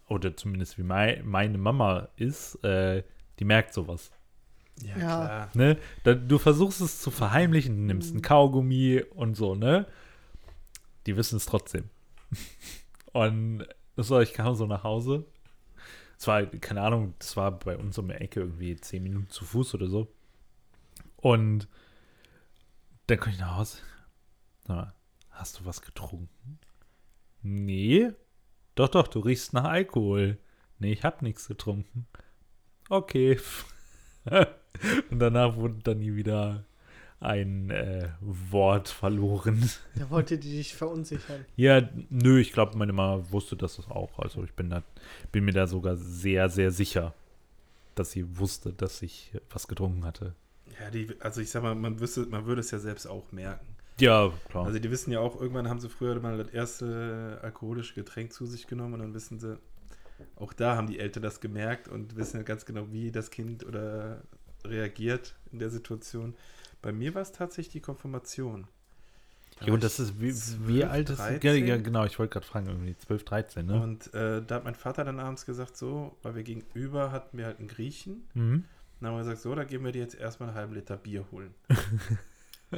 oder 0.08 0.36
zumindest 0.36 0.78
wie 0.78 0.84
mei 0.84 1.22
meine 1.26 1.58
Mama 1.58 2.10
ist, 2.16 2.64
äh, 2.64 3.04
die 3.40 3.46
merkt 3.46 3.74
sowas. 3.74 4.12
Ja, 4.82 4.98
Ja. 4.98 4.98
klar. 4.98 5.50
Ne? 5.54 5.78
Da, 6.04 6.14
du 6.14 6.38
versuchst 6.38 6.82
es 6.82 7.02
zu 7.02 7.12
verheimlichen, 7.12 7.76
du 7.76 7.82
nimmst 7.84 8.14
ein 8.14 8.22
Kaugummi 8.22 9.04
und 9.16 9.36
so, 9.36 9.56
ne? 9.56 9.86
Die 11.06 11.16
wissen 11.18 11.38
es 11.38 11.46
trotzdem. 11.46 11.86
Und 13.14 13.66
war, 13.96 14.22
ich 14.22 14.34
kam 14.34 14.54
so 14.54 14.68
nach 14.68 14.84
Hause. 14.84 15.26
Es 16.18 16.28
war, 16.28 16.46
keine 16.46 16.82
Ahnung, 16.82 17.14
das 17.20 17.38
war 17.38 17.52
bei 17.52 17.78
uns 17.78 17.98
um 17.98 18.08
die 18.08 18.16
Ecke 18.16 18.40
irgendwie 18.40 18.76
zehn 18.76 19.04
Minuten 19.04 19.30
zu 19.30 19.46
Fuß 19.46 19.76
oder 19.76 19.88
so. 19.88 20.12
Und 21.18 21.68
dann 23.08 23.20
komme 23.20 23.34
ich 23.34 23.40
nach 23.40 23.58
Hause. 23.58 23.78
Mal, 24.68 24.94
hast 25.30 25.60
du 25.60 25.66
was 25.66 25.82
getrunken? 25.82 26.60
Nee. 27.42 28.12
Doch, 28.76 28.90
doch, 28.90 29.08
du 29.08 29.20
riechst 29.20 29.54
nach 29.54 29.66
Alkohol. 29.66 30.38
Nee, 30.80 30.94
ich 30.94 31.04
hab 31.04 31.22
nichts 31.22 31.48
getrunken. 31.48 32.08
Okay. 32.90 33.40
Und 35.10 35.20
danach 35.20 35.56
wurde 35.56 35.80
dann 35.84 36.00
nie 36.00 36.16
wieder 36.16 36.66
ein 37.20 37.72
äh, 37.72 38.10
Wort 38.22 38.90
verloren. 38.90 39.70
da 39.96 40.10
wollte 40.10 40.38
die 40.38 40.58
dich 40.58 40.76
verunsichern. 40.76 41.46
Ja, 41.56 41.88
nö, 42.10 42.40
ich 42.40 42.52
glaube, 42.52 42.78
meine 42.78 42.94
Mama 42.94 43.24
wusste 43.32 43.56
das 43.56 43.80
auch. 43.90 44.20
Also 44.20 44.44
ich 44.44 44.54
bin, 44.54 44.70
da, 44.70 44.84
bin 45.32 45.46
mir 45.46 45.54
da 45.54 45.68
sogar 45.68 45.96
sehr, 45.96 46.50
sehr 46.50 46.72
sicher, 46.72 47.14
dass 47.96 48.12
sie 48.12 48.38
wusste, 48.38 48.72
dass 48.74 49.02
ich 49.02 49.32
was 49.50 49.68
getrunken 49.68 50.06
hatte. 50.06 50.36
Ja, 50.80 50.92
die, 50.92 51.16
also 51.20 51.42
ich 51.42 51.50
sag 51.50 51.64
mal, 51.64 51.74
man, 51.74 52.00
wüsste, 52.00 52.26
man 52.28 52.46
würde 52.46 52.62
es 52.62 52.72
ja 52.72 52.80
selbst 52.80 53.08
auch 53.08 53.32
merken. 53.32 53.66
Ja, 54.00 54.32
klar. 54.50 54.68
Also 54.68 54.78
die 54.78 54.92
wissen 54.92 55.12
ja 55.12 55.20
auch, 55.20 55.42
irgendwann 55.42 55.68
haben 55.68 55.80
sie 55.80 55.90
früher 55.90 56.20
mal 56.20 56.38
das 56.38 56.50
erste 56.50 57.40
alkoholische 57.42 57.96
Getränk 57.96 58.32
zu 58.32 58.46
sich 58.46 58.68
genommen 58.68 58.94
und 58.96 59.00
dann 59.00 59.14
wissen 59.16 59.40
sie, 59.40 59.58
auch 60.36 60.54
da 60.54 60.76
haben 60.76 60.88
die 60.88 61.00
Eltern 61.00 61.24
das 61.24 61.42
gemerkt 61.42 61.88
und 61.88 62.16
wissen 62.16 62.38
ja 62.38 62.44
ganz 62.44 62.66
genau, 62.66 62.92
wie 62.92 63.12
das 63.12 63.32
Kind 63.32 63.66
oder 63.66 64.22
reagiert 64.64 65.36
in 65.52 65.58
der 65.58 65.70
Situation. 65.70 66.36
Bei 66.82 66.92
mir 66.92 67.16
war 67.16 67.22
es 67.22 67.32
tatsächlich 67.32 67.74
die 67.74 67.82
Konfirmation. 67.82 68.68
Ja, 69.66 69.74
und 69.74 69.84
das 69.84 70.00
ist, 70.00 70.22
wie, 70.22 70.32
12, 70.32 70.68
wie 70.68 70.84
alt 70.84 71.10
ist 71.10 71.20
ja, 71.20 71.32
13? 71.32 71.66
ja, 71.66 71.78
genau, 71.78 72.06
ich 72.06 72.20
wollte 72.20 72.34
gerade 72.34 72.46
fragen, 72.46 72.68
irgendwie 72.68 72.96
12, 72.96 73.26
13, 73.26 73.66
ne? 73.66 73.82
Und 73.82 74.14
äh, 74.14 74.44
da 74.46 74.56
hat 74.56 74.64
mein 74.64 74.76
Vater 74.76 75.04
dann 75.04 75.20
abends 75.20 75.46
gesagt, 75.46 75.78
so, 75.78 76.16
weil 76.22 76.36
wir 76.36 76.44
gegenüber 76.44 77.12
hatten 77.12 77.38
wir 77.38 77.46
halt 77.46 77.58
einen 77.58 77.68
Griechen. 77.68 78.28
Mhm. 78.36 78.66
Dann 79.00 79.10
haben 79.10 79.16
wir 79.16 79.24
gesagt, 79.24 79.42
so, 79.42 79.56
da 79.56 79.64
gehen 79.64 79.84
wir 79.84 79.92
dir 79.92 80.02
jetzt 80.02 80.16
erstmal 80.16 80.50
einen 80.50 80.58
halben 80.58 80.74
Liter 80.74 80.98
Bier 80.98 81.26
holen. 81.32 81.54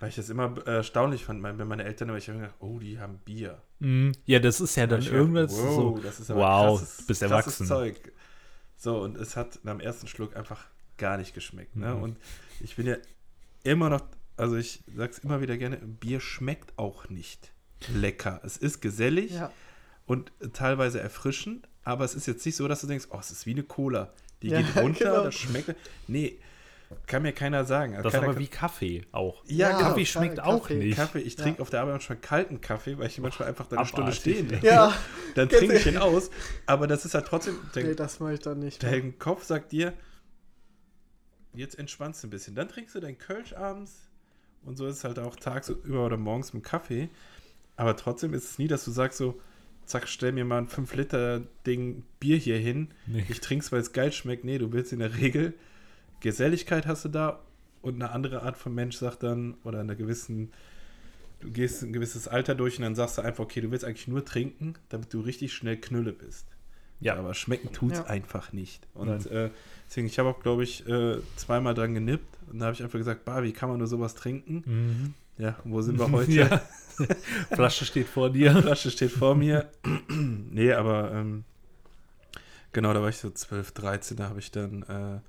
Weil 0.00 0.10
ich 0.10 0.14
das 0.14 0.30
immer 0.30 0.54
äh, 0.66 0.76
erstaunlich 0.76 1.24
fand, 1.24 1.42
wenn 1.42 1.66
meine 1.66 1.84
Eltern 1.84 2.08
immer, 2.08 2.18
ich 2.18 2.28
habe 2.28 2.38
gedacht, 2.38 2.54
oh, 2.60 2.78
die 2.78 3.00
haben 3.00 3.18
Bier. 3.24 3.60
Mhm. 3.80 4.12
Ja, 4.26 4.38
das 4.38 4.60
ist 4.60 4.76
ja 4.76 4.86
dann 4.86 5.02
irgendwas 5.02 5.56
gedacht, 5.56 5.74
so. 5.74 5.94
wow, 5.94 6.00
das 6.02 6.20
ist 6.20 6.28
wow, 6.30 6.78
krasses, 6.78 7.06
bist 7.06 7.22
erwachsen. 7.22 7.66
Zeug. 7.66 8.12
So, 8.76 9.02
und 9.02 9.16
es 9.16 9.34
hat 9.34 9.58
am 9.64 9.80
ersten 9.80 10.06
Schluck 10.06 10.36
einfach 10.36 10.66
gar 10.98 11.16
nicht 11.16 11.34
geschmeckt. 11.34 11.74
Ne? 11.74 11.94
Mhm. 11.94 12.02
Und 12.02 12.16
ich 12.60 12.76
bin 12.76 12.86
ja 12.86 12.96
immer 13.64 13.90
noch, 13.90 14.02
also 14.36 14.56
ich 14.56 14.82
sag's 14.96 15.18
immer 15.18 15.40
wieder 15.40 15.56
gerne, 15.56 15.76
Bier 15.78 16.20
schmeckt 16.20 16.72
auch 16.78 17.08
nicht 17.08 17.52
lecker. 17.94 18.40
Es 18.44 18.56
ist 18.56 18.80
gesellig 18.80 19.32
Ja, 19.32 19.52
und 20.06 20.32
teilweise 20.52 21.00
erfrischend, 21.00 21.68
aber 21.84 22.04
es 22.04 22.14
ist 22.14 22.26
jetzt 22.26 22.44
nicht 22.46 22.56
so, 22.56 22.66
dass 22.68 22.80
du 22.80 22.86
denkst, 22.86 23.06
oh, 23.10 23.18
es 23.20 23.30
ist 23.30 23.46
wie 23.46 23.52
eine 23.52 23.62
Cola. 23.62 24.12
Die 24.42 24.48
Ja, 24.48 24.62
geht 24.62 24.76
runter, 24.76 25.04
genau. 25.10 25.24
das 25.24 25.34
schmeckt. 25.34 25.74
Nee, 26.06 26.38
kann 27.06 27.22
mir 27.22 27.32
keiner 27.32 27.64
sagen. 27.64 27.94
Also 27.96 28.04
Das 28.08 28.14
ist 28.14 28.20
aber 28.26 28.38
wie 28.38 28.46
Kaffee 28.46 29.02
auch. 29.12 29.42
Ja, 29.46 29.68
genau. 29.76 29.80
Kaffee 29.90 30.06
schmeckt 30.06 30.40
auch 30.40 30.62
Kaffee. 30.62 30.74
nicht. 30.76 30.96
Kaffee. 30.96 31.18
Ich 31.20 31.36
Ja. 31.36 31.42
trinke 31.42 31.60
auf 31.60 31.70
der 31.70 31.80
Arbeit 31.80 31.94
manchmal 31.94 32.18
kalten 32.18 32.60
Kaffee, 32.60 32.96
weil 32.98 33.08
ich 33.08 33.18
manchmal 33.18 33.48
einfach 33.48 33.66
da 33.66 33.76
eine 33.76 33.86
Stunde 33.86 34.12
stehen 34.12 34.48
lasse. 34.50 34.64
Ja, 34.66 34.94
Dann 35.34 35.48
trinke 35.48 35.76
ich 35.76 35.84
den 35.84 35.98
aus. 35.98 36.30
Aber 36.66 36.86
das 36.86 37.04
ist 37.04 37.14
halt 37.14 37.26
trotzdem, 37.26 37.56
der, 37.74 37.84
nee, 37.84 37.94
das 37.94 38.20
mache 38.20 38.34
ich 38.34 38.40
dann 38.40 38.60
nicht. 38.60 38.82
der 38.82 39.02
Kopf 39.12 39.44
sagt 39.44 39.72
dir, 39.72 39.92
jetzt 41.58 41.78
entspannst 41.78 42.22
du 42.22 42.28
ein 42.28 42.30
bisschen. 42.30 42.54
Dann 42.54 42.68
trinkst 42.68 42.94
du 42.94 43.00
deinen 43.00 43.18
Kölsch 43.18 43.52
abends 43.52 44.08
und 44.64 44.76
so 44.76 44.86
ist 44.86 44.98
es 44.98 45.04
halt 45.04 45.18
auch 45.18 45.36
tagsüber 45.36 46.06
oder 46.06 46.16
morgens 46.16 46.52
mit 46.52 46.64
Kaffee. 46.64 47.08
Aber 47.76 47.96
trotzdem 47.96 48.34
ist 48.34 48.44
es 48.44 48.58
nie, 48.58 48.68
dass 48.68 48.84
du 48.84 48.90
sagst 48.90 49.18
so, 49.18 49.40
zack, 49.84 50.08
stell 50.08 50.32
mir 50.32 50.44
mal 50.44 50.58
ein 50.58 50.68
5 50.68 50.94
Liter 50.94 51.42
Ding 51.66 52.02
Bier 52.20 52.36
hier 52.36 52.58
hin. 52.58 52.88
Nee. 53.06 53.24
Ich 53.28 53.40
trink's, 53.40 53.72
weil 53.72 53.80
es 53.80 53.92
geil 53.92 54.12
schmeckt. 54.12 54.44
Nee, 54.44 54.58
du 54.58 54.72
willst 54.72 54.92
in 54.92 54.98
der 54.98 55.16
Regel 55.16 55.54
Geselligkeit 56.20 56.86
hast 56.86 57.04
du 57.04 57.08
da 57.08 57.40
und 57.80 57.94
eine 57.94 58.10
andere 58.10 58.42
Art 58.42 58.56
von 58.56 58.74
Mensch 58.74 58.96
sagt 58.96 59.22
dann, 59.22 59.54
oder 59.62 59.80
eine 59.80 59.96
gewissen, 59.96 60.52
du 61.40 61.50
gehst 61.50 61.82
ein 61.82 61.92
gewisses 61.92 62.26
Alter 62.26 62.54
durch 62.54 62.76
und 62.78 62.82
dann 62.82 62.96
sagst 62.96 63.18
du 63.18 63.22
einfach, 63.22 63.44
okay, 63.44 63.60
du 63.60 63.70
willst 63.70 63.84
eigentlich 63.84 64.08
nur 64.08 64.24
trinken, 64.24 64.74
damit 64.88 65.14
du 65.14 65.20
richtig 65.20 65.52
schnell 65.52 65.76
Knülle 65.80 66.12
bist. 66.12 66.46
Ja. 67.00 67.16
Aber 67.16 67.34
schmecken 67.34 67.72
tut's 67.72 67.98
Ja. 67.98 68.04
einfach 68.06 68.52
nicht. 68.52 68.86
Und 68.94 69.26
äh, 69.26 69.50
deswegen, 69.88 70.06
ich 70.06 70.18
habe 70.18 70.28
auch, 70.30 70.40
glaube 70.40 70.64
ich, 70.64 70.86
äh, 70.88 71.18
zweimal 71.36 71.74
dran 71.74 71.94
genippt 71.94 72.36
und 72.50 72.58
da 72.58 72.66
habe 72.66 72.74
ich 72.74 72.82
einfach 72.82 72.98
gesagt, 72.98 73.24
bah, 73.24 73.42
wie 73.42 73.52
kann 73.52 73.68
man 73.68 73.78
nur 73.78 73.86
sowas 73.86 74.14
trinken? 74.14 74.62
Mhm. 74.66 75.14
Ja, 75.42 75.56
wo 75.64 75.80
sind 75.82 75.98
wir 75.98 76.10
heute? 76.10 76.32
Ja. 76.32 76.62
Flasche 77.52 77.84
steht 77.84 78.08
vor 78.08 78.30
dir. 78.30 78.60
Flasche 78.60 78.90
steht 78.90 79.12
vor 79.12 79.36
mir. 79.36 79.70
nee, 80.08 80.72
aber 80.72 81.12
ähm, 81.12 81.44
genau, 82.72 82.92
da 82.92 83.00
war 83.00 83.08
ich 83.08 83.18
so 83.18 83.30
12, 83.30 83.70
13, 83.72 84.16
da 84.16 84.28
habe 84.30 84.40
ich 84.40 84.50
dann 84.50 84.82
äh, 84.82 85.20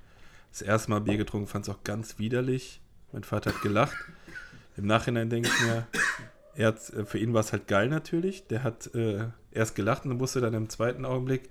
das 0.52 0.64
erste 0.64 0.90
Mal 0.90 1.02
Bier 1.02 1.18
getrunken, 1.18 1.48
fand 1.48 1.68
es 1.68 1.74
auch 1.74 1.84
ganz 1.84 2.18
widerlich. 2.18 2.82
Mein 3.12 3.24
Vater 3.24 3.54
hat 3.54 3.62
gelacht. 3.62 3.96
Im 4.78 4.88
Nachhinein 4.88 5.30
denke 5.30 5.50
ich 5.50 5.62
mir, 5.68 5.86
er 6.60 6.68
hat, 6.68 6.89
äh, 6.89 7.06
für 7.06 7.18
ihn 7.18 7.34
war 7.34 7.39
es 7.39 7.54
halt 7.54 7.68
geil 7.68 7.88
natürlich. 7.88 8.46
Der 8.48 8.63
hat 8.63 8.94
äh, 8.94 9.28
erst 9.51 9.75
gelacht 9.75 10.06
und 10.06 10.20
wusste 10.20 10.42
dann 10.42 10.54
im 10.54 10.68
zweiten 10.68 11.06
Augenblick, 11.06 11.50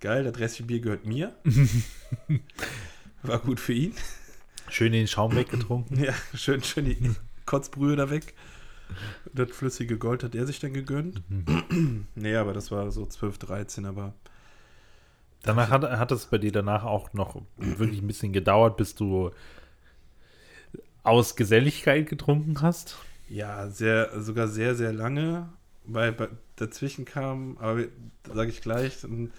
geil, 0.00 0.24
das 0.24 0.38
restliche 0.38 0.66
Bier 0.66 0.80
gehört 0.80 1.04
mir. 1.04 1.34
War 3.22 3.38
gut 3.40 3.60
für 3.60 3.74
ihn. 3.74 3.92
Schön 4.70 4.92
den 4.92 5.06
Schaum 5.08 5.36
weggetrunken. 5.36 6.02
Ja, 6.02 6.14
schön, 6.34 6.62
schön 6.62 6.86
die 6.86 7.14
Kotzbrühe 7.44 7.96
da 7.96 8.08
weg. 8.08 8.32
Das 9.34 9.50
flüssige 9.50 9.98
Gold 9.98 10.24
hat 10.24 10.34
er 10.34 10.46
sich 10.46 10.58
dann 10.58 10.72
gegönnt. 10.72 11.22
nee, 12.14 12.34
aber 12.34 12.54
das 12.54 12.70
war 12.70 12.90
so 12.90 13.04
12, 13.04 13.38
13, 13.38 13.84
aber 13.84 14.14
Danach 15.42 15.70
hat, 15.70 15.82
hat 15.82 16.10
es 16.12 16.26
bei 16.26 16.38
dir 16.38 16.50
danach 16.50 16.84
auch 16.84 17.12
noch 17.12 17.42
wirklich 17.56 18.00
ein 18.00 18.06
bisschen 18.06 18.32
gedauert, 18.32 18.76
bis 18.78 18.94
du 18.94 19.30
aus 21.02 21.36
Geselligkeit 21.36 22.08
getrunken 22.08 22.62
hast. 22.62 22.96
Ja, 23.28 23.68
sehr, 23.68 24.20
sogar 24.22 24.48
sehr, 24.48 24.74
sehr 24.74 24.92
lange, 24.92 25.48
weil 25.84 26.12
bei, 26.12 26.28
dazwischen 26.56 27.04
kam, 27.04 27.58
aber 27.58 27.84
sage 28.32 28.50
ich 28.50 28.60
gleich, 28.60 29.00
dann 29.02 29.32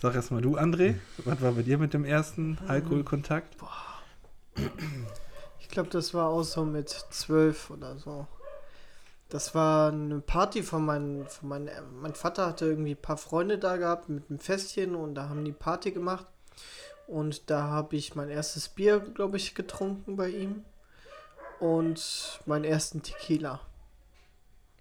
sag 0.00 0.14
erst 0.14 0.30
mal 0.30 0.42
du, 0.42 0.56
André, 0.56 0.96
was 1.24 1.40
war 1.40 1.52
bei 1.52 1.62
dir 1.62 1.78
mit 1.78 1.94
dem 1.94 2.04
ersten 2.04 2.58
Alkoholkontakt? 2.68 3.56
Ich 5.60 5.68
glaube, 5.68 5.88
das 5.90 6.14
war 6.14 6.28
auch 6.28 6.42
so 6.42 6.64
mit 6.64 6.88
zwölf 6.88 7.70
oder 7.70 7.96
so. 7.98 8.26
Das 9.28 9.54
war 9.54 9.92
eine 9.92 10.20
Party 10.20 10.62
von 10.62 10.84
meinem, 10.84 11.26
von 11.26 11.50
meinem, 11.50 11.68
mein 12.00 12.14
Vater 12.14 12.46
hatte 12.46 12.64
irgendwie 12.64 12.92
ein 12.92 13.02
paar 13.02 13.18
Freunde 13.18 13.58
da 13.58 13.76
gehabt 13.76 14.08
mit 14.08 14.30
einem 14.30 14.38
Festchen 14.38 14.94
und 14.94 15.14
da 15.14 15.28
haben 15.28 15.44
die 15.44 15.52
Party 15.52 15.90
gemacht. 15.90 16.26
Und 17.06 17.50
da 17.50 17.64
habe 17.64 17.96
ich 17.96 18.14
mein 18.14 18.28
erstes 18.30 18.68
Bier, 18.68 19.00
glaube 19.00 19.36
ich, 19.36 19.54
getrunken 19.54 20.16
bei 20.16 20.28
ihm. 20.28 20.64
Und 21.60 22.40
meinen 22.46 22.64
ersten 22.64 23.02
Tequila. 23.02 23.60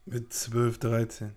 Mit 0.10 0.32
12, 0.32 0.80
13. 0.80 1.32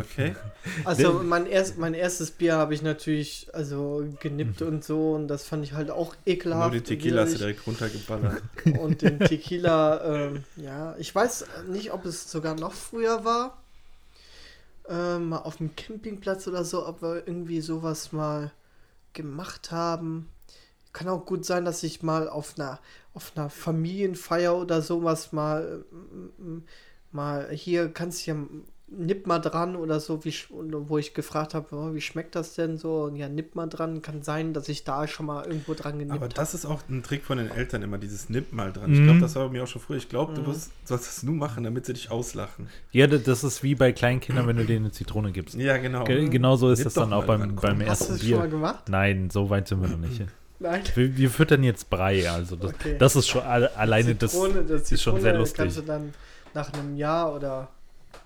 Okay. 0.00 0.34
Also 0.86 1.22
mein, 1.22 1.44
erst, 1.46 1.76
mein 1.76 1.92
erstes 1.92 2.30
Bier 2.30 2.54
habe 2.54 2.72
ich 2.72 2.80
natürlich 2.80 3.48
also 3.52 4.06
genippt 4.20 4.62
und 4.62 4.82
so 4.82 5.12
und 5.12 5.28
das 5.28 5.44
fand 5.46 5.62
ich 5.62 5.74
halt 5.74 5.90
auch 5.90 6.14
Nur 6.14 6.26
ekelhaft. 6.26 6.72
die 6.72 6.78
und 6.78 6.84
Tequila 6.86 7.22
hast 7.22 7.34
du 7.34 7.38
direkt 7.38 7.66
runtergeballert. 7.66 8.42
Und 8.80 9.02
den 9.02 9.18
Tequila, 9.20 10.04
ähm, 10.04 10.44
ja, 10.56 10.96
ich 10.96 11.14
weiß 11.14 11.44
nicht, 11.68 11.92
ob 11.92 12.06
es 12.06 12.30
sogar 12.30 12.54
noch 12.54 12.72
früher 12.72 13.26
war. 13.26 13.62
Ähm, 14.88 15.28
mal 15.28 15.38
auf 15.38 15.56
dem 15.58 15.76
Campingplatz 15.76 16.48
oder 16.48 16.64
so, 16.64 16.86
ob 16.86 17.02
wir 17.02 17.26
irgendwie 17.26 17.60
sowas 17.60 18.12
mal 18.12 18.52
gemacht 19.12 19.70
haben. 19.70 20.30
Kann 20.94 21.08
auch 21.08 21.26
gut 21.26 21.44
sein, 21.44 21.66
dass 21.66 21.82
ich 21.82 22.02
mal 22.02 22.28
auf 22.30 22.54
einer, 22.56 22.78
auf 23.12 23.32
einer 23.36 23.50
Familienfeier 23.50 24.56
oder 24.56 24.80
sowas 24.80 25.32
mal, 25.32 25.84
ähm, 26.40 26.62
mal 27.12 27.50
hier 27.50 27.90
kannst 27.92 28.26
du 28.26 28.30
ja 28.30 28.36
nipp 28.86 29.26
mal 29.26 29.40
dran 29.40 29.74
oder 29.76 29.98
so, 29.98 30.24
wie, 30.24 30.32
wo 30.50 30.98
ich 30.98 31.14
gefragt 31.14 31.54
habe, 31.54 31.66
oh, 31.74 31.94
wie 31.94 32.00
schmeckt 32.00 32.36
das 32.36 32.54
denn 32.54 32.76
so? 32.78 33.04
Und 33.04 33.16
ja, 33.16 33.28
nipp 33.28 33.56
mal 33.56 33.66
dran. 33.66 34.02
Kann 34.02 34.22
sein, 34.22 34.52
dass 34.52 34.68
ich 34.68 34.84
da 34.84 35.08
schon 35.08 35.26
mal 35.26 35.44
irgendwo 35.46 35.74
dran 35.74 35.98
genippt 35.98 36.12
Aber 36.14 36.24
habe. 36.26 36.34
das 36.34 36.54
ist 36.54 36.64
auch 36.64 36.80
ein 36.88 37.02
Trick 37.02 37.24
von 37.24 37.38
den 37.38 37.48
Eltern 37.50 37.82
immer, 37.82 37.98
dieses 37.98 38.28
Nimm 38.28 38.44
mal 38.52 38.72
dran. 38.72 38.92
Ich 38.92 39.00
Mhm. 39.00 39.04
glaube, 39.04 39.20
das 39.20 39.34
war 39.34 39.46
bei 39.46 39.52
mir 39.52 39.64
auch 39.64 39.68
schon 39.68 39.82
früher. 39.82 39.96
Ich 39.96 40.08
glaube, 40.08 40.30
Mhm. 40.32 40.36
du 40.36 40.46
wirst, 40.46 40.70
sollst 40.84 41.08
es 41.10 41.22
nur 41.24 41.34
machen, 41.34 41.64
damit 41.64 41.86
sie 41.86 41.94
dich 41.94 42.10
auslachen. 42.12 42.68
Ja, 42.92 43.08
da- 43.08 43.18
das 43.18 43.42
ist 43.42 43.64
wie 43.64 43.74
bei 43.74 43.92
kleinen 43.92 44.20
Kindern, 44.20 44.46
wenn 44.46 44.58
du 44.58 44.64
denen 44.64 44.84
eine 44.84 44.92
Zitrone 44.92 45.32
gibst. 45.32 45.56
Ja, 45.56 45.76
genau. 45.78 46.04
Ge 46.04 46.28
genauso 46.28 46.70
ist 46.70 46.78
Nimm 46.80 46.84
das 46.84 46.94
dann 46.94 47.12
auch 47.14 47.24
beim, 47.24 47.40
dran, 47.40 47.56
beim 47.56 47.78
komm. 47.78 47.88
Hast 47.88 48.02
du 48.02 48.04
ersten 48.04 48.12
das 48.12 48.22
schon 48.28 48.30
mal 48.38 48.42
Bier. 48.42 48.50
gemacht? 48.50 48.88
Nein, 48.88 49.30
so 49.30 49.50
weit 49.50 49.66
sind 49.66 49.80
wir 49.80 49.88
noch 49.88 49.98
nicht. 49.98 50.22
Nein. 50.58 50.82
Wir, 50.94 51.16
wir 51.16 51.30
füttern 51.30 51.62
jetzt 51.62 51.90
Brei, 51.90 52.30
also 52.30 52.56
das, 52.56 52.72
Okay. 52.74 52.96
das 52.98 53.16
ist 53.16 53.28
schon 53.28 53.42
alle, 53.42 53.74
alleine 53.76 54.14
das. 54.14 54.32
Zitrone, 54.32 54.62
das 54.64 54.90
ist 54.92 55.02
schon 55.02 55.14
sehr 55.14 55.22
Zitrone 55.32 55.38
lustig. 55.38 55.56
kannst 55.58 55.76
du 55.78 55.82
dann 55.82 56.14
nach 56.54 56.72
einem 56.72 56.96
Jahr 56.96 57.34
oder 57.34 57.68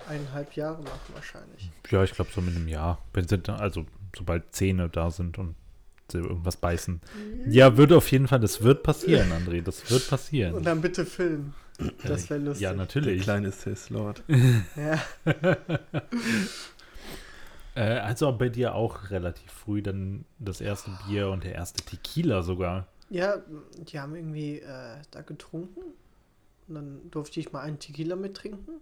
eineinhalb 0.09 0.53
Jahre 0.55 0.83
machen 0.83 1.15
wahrscheinlich. 1.15 1.71
Ja, 1.91 2.05
ich 2.05 2.13
glaube 2.13 2.31
so 2.35 2.41
mit 2.41 2.55
einem 2.55 2.69
Jahr. 2.69 2.99
Wenn 3.13 3.27
sie 3.27 3.39
dann, 3.39 3.57
also 3.59 3.87
sobald 4.17 4.55
Zähne 4.55 4.89
da 4.89 5.11
sind 5.11 5.39
und 5.39 5.55
sie 6.11 6.19
irgendwas 6.19 6.57
beißen. 6.57 7.01
Ja, 7.49 7.77
wird 7.77 7.93
auf 7.93 8.11
jeden 8.11 8.29
Fall, 8.29 8.41
das 8.41 8.63
wird 8.63 8.83
passieren, 8.83 9.31
André. 9.33 9.63
Das 9.63 9.91
wird 9.91 10.03
Und 10.03 10.09
passieren. 10.11 10.63
dann 10.63 10.81
bitte 10.81 11.05
filmen. 11.07 11.55
Das 12.05 12.29
wäre 12.29 12.41
lustig. 12.41 12.63
Ja, 12.63 12.71
Der 12.71 12.79
natürlich. 12.79 13.23
kleine 13.23 13.53
Sis 13.53 13.89
Lord. 13.91 14.23
Ja. 14.77 14.99
Äh, 17.79 18.01
also 18.01 18.33
bei 18.33 18.49
dir 18.49 18.75
auch 18.75 19.11
relativ 19.11 19.53
früh 19.53 19.83
dann 19.83 20.25
das 20.41 20.61
erste 20.61 20.91
Bier 21.07 21.31
und 21.31 21.45
der 21.45 21.55
erste 21.55 21.85
Tequila 21.85 22.43
sogar. 22.43 22.89
ja, 23.09 23.37
die 23.77 24.01
haben 24.01 24.17
irgendwie 24.17 24.59
äh, 24.59 24.97
da 25.13 25.23
getrunken. 25.23 25.83
Und 26.67 26.75
dann 26.75 27.11
durfte 27.11 27.39
ich 27.39 27.53
mal 27.53 27.61
einen 27.61 27.79
Tequila 27.79 28.17
mittrinken. 28.17 28.81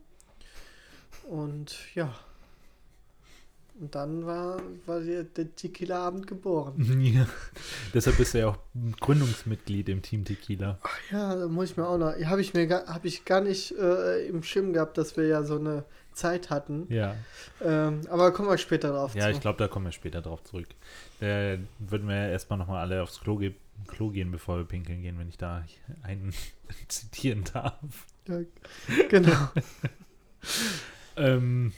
Und 1.28 1.94
ja. 1.94 2.14
Und 3.78 3.94
dann 3.94 4.24
war, 4.24 4.62
war 4.86 5.00
der, 5.00 5.26
Tequila-Abend 5.54 6.26
geboren. 6.26 6.74
Ja. 7.14 7.26
Deshalb 7.92 8.16
bist 8.16 8.32
du 8.32 8.38
ja 8.38 8.48
auch 8.48 8.58
Gründungsmitglied 9.00 9.90
im 9.90 10.00
Team 10.00 10.24
Tequila. 10.24 10.78
Ja, 11.12 11.36
da 11.36 11.46
muss 11.48 11.70
ich 11.70 11.76
mir 11.76 11.86
auch 11.86 11.98
noch. 11.98 12.14
Habe 12.24 12.40
ich 12.40 12.54
mir 12.54 12.66
hab 12.70 13.04
ich 13.04 13.26
gar 13.26 13.42
nicht 13.42 13.72
äh, 13.72 14.26
im 14.26 14.42
Schirm 14.42 14.72
gehabt, 14.72 14.96
dass 14.96 15.18
wir 15.18 15.26
ja 15.26 15.42
so 15.42 15.58
eine 15.58 15.84
Zeit 16.16 16.50
hatten. 16.50 16.86
Ja. 16.92 17.14
Ähm, 17.62 18.02
aber 18.10 18.32
kommen 18.32 18.48
wir 18.48 18.58
später 18.58 18.90
drauf 18.90 19.14
Ja, 19.14 19.24
zu. 19.24 19.30
ich 19.30 19.40
glaube, 19.40 19.58
da 19.58 19.68
kommen 19.68 19.86
wir 19.86 19.92
später 19.92 20.22
drauf 20.22 20.42
zurück. 20.44 20.68
Äh, 21.20 21.58
würden 21.78 22.08
wir 22.08 22.28
erstmal 22.28 22.58
nochmal 22.58 22.80
alle 22.80 23.02
aufs 23.02 23.20
Klo, 23.20 23.36
ge 23.36 23.54
Klo 23.86 24.08
gehen, 24.10 24.30
bevor 24.30 24.56
wir 24.56 24.64
pinkeln 24.64 25.02
gehen, 25.02 25.18
wenn 25.18 25.28
ich 25.28 25.36
da 25.36 25.64
einen 26.02 26.32
zitieren 26.88 27.44
darf. 27.52 28.06
Ja, 28.26 28.40
genau. 29.08 29.48
Ähm, 31.16 31.72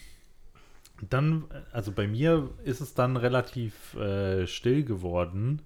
dann, 1.08 1.44
also 1.72 1.92
bei 1.92 2.06
mir 2.06 2.50
ist 2.64 2.80
es 2.80 2.94
dann 2.94 3.16
relativ 3.16 3.94
äh, 3.94 4.46
still 4.46 4.84
geworden, 4.84 5.62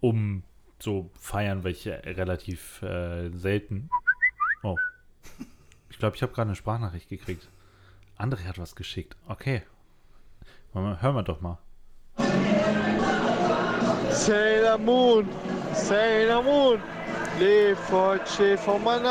um 0.00 0.42
so 0.78 1.10
feiern, 1.14 1.62
äh, 1.64 1.90
relativ 2.10 2.80
äh, 2.82 3.28
selten. 3.30 3.90
Oh. 4.62 4.76
Ich 5.90 5.98
glaube, 5.98 6.16
ich 6.16 6.22
habe 6.22 6.32
gerade 6.32 6.48
eine 6.48 6.56
Sprachnachricht 6.56 7.08
gekriegt. 7.08 7.48
André 8.20 8.44
hat 8.46 8.58
was 8.58 8.76
geschickt. 8.76 9.16
Okay. 9.28 9.62
Hören 10.74 11.14
wir 11.14 11.22
doch 11.22 11.40
mal. 11.40 11.56
Sailor 14.10 14.76
Moon, 14.76 15.26
Sailor 15.72 16.42
Moon, 16.42 16.82
Lefoce 17.38 18.58
von 18.62 18.84
meiner 18.84 19.08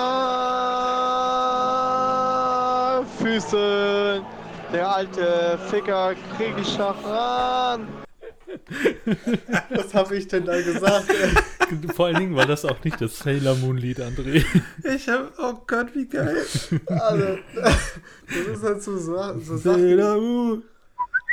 Füßen. 3.18 4.24
Der 4.72 4.88
alte 4.88 5.58
Ficker 5.72 6.14
krieg 6.38 6.54
ich 6.62 6.78
noch 6.78 7.04
ran. 7.04 7.88
Was 9.72 9.92
habe 9.96 10.18
ich 10.18 10.28
denn 10.28 10.46
da 10.46 10.62
gesagt? 10.62 11.08
Vor 11.96 12.08
allen 12.08 12.18
Dingen 12.18 12.36
war 12.36 12.46
das 12.46 12.66
auch 12.66 12.84
nicht 12.84 13.00
das 13.02 13.20
Sailor 13.20 13.56
Moon 13.56 13.78
Lied, 13.78 14.00
André. 14.00 14.44
Ich 14.84 15.08
hab, 15.10 15.34
oh 15.40 15.62
Gott, 15.68 15.94
wie 15.96 16.08
geil. 16.08 16.46
also, 16.88 17.38
das 17.56 18.48
ist 18.54 18.64
dazu 18.64 18.98
so, 18.98 19.40
so. 19.40 19.58
Sailor 19.58 20.20
Moon. 20.20 20.64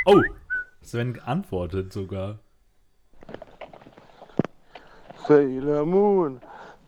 Oh, 0.04 0.20
Sven 0.82 1.18
antwortet 1.24 1.92
sogar. 1.92 2.38
Sailor 5.26 5.84
Moon, 5.84 6.40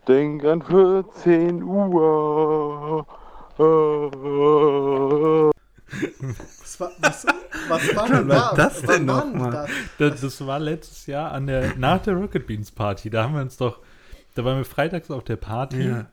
denk 0.07 0.45
an 0.45 0.61
14 0.61 1.63
Uhr. 1.63 3.05
Was 6.59 6.79
war, 6.79 6.91
was, 6.99 7.25
was 7.67 7.95
war 7.95 8.07
denn 8.07 8.27
war 8.27 8.55
da? 8.55 8.67
das 8.69 8.81
denn 8.81 9.07
Was 9.07 9.07
war 9.07 9.25
noch 9.25 9.31
denn 9.31 9.37
mal? 9.41 9.51
das? 9.51 9.69
Das, 9.97 10.21
das 10.21 10.45
war 10.47 10.59
letztes 10.59 11.05
Jahr 11.07 11.31
an 11.31 11.47
der, 11.47 11.75
nach 11.77 12.01
der 12.01 12.13
Rocket 12.15 12.45
Beans 12.45 12.71
Party. 12.71 13.09
Da 13.09 13.23
haben 13.23 13.33
wir 13.33 13.41
uns 13.41 13.57
doch, 13.57 13.79
da 14.35 14.45
waren 14.45 14.57
wir 14.57 14.65
freitags 14.65 15.09
auf 15.11 15.23
der 15.23 15.37
Party 15.37 15.87
Ja. 15.89 16.05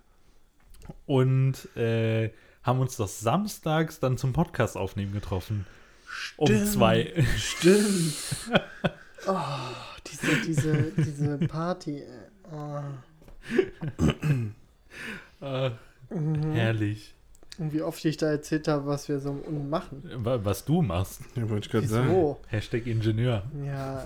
und 1.07 1.77
äh, 1.77 2.31
haben 2.63 2.81
uns 2.81 2.97
doch 2.97 3.09
samstags 3.09 4.01
dann 4.01 4.17
zum 4.19 4.33
Podcast 4.33 4.77
aufnehmen 4.77 5.13
getroffen. 5.13 5.67
Um 6.37 6.47
Stimmt. 6.47 6.69
zwei. 6.69 7.25
Stimmt. 7.37 8.15
Diese, 10.07 10.37
diese, 10.47 10.93
diese 10.97 11.39
Party. 11.49 12.01
ey. 12.01 12.53
Oh. 12.53 12.81
Äh, 15.45 15.71
Mhm. 16.09 16.53
herrlich. 16.53 17.16
Und 17.59 17.73
wie 17.73 17.81
oft 17.83 18.05
ich 18.05 18.17
da 18.19 18.27
erzählt 18.31 18.69
habe, 18.69 18.87
was 18.87 19.09
wir 19.09 19.19
so 19.19 19.33
machen. 19.71 20.03
Wa- 20.17 20.41
Was 20.45 20.65
du 20.65 20.83
machst. 20.83 21.21
Ja, 21.35 21.49
wollte 21.49 21.67
ich 21.67 21.73
gerade 21.73 21.87
sagen. 21.89 22.09
Wieso? 22.11 22.41
Hashtag 22.49 22.87
Ingenieur. 22.87 23.43
Ja. 23.65 24.05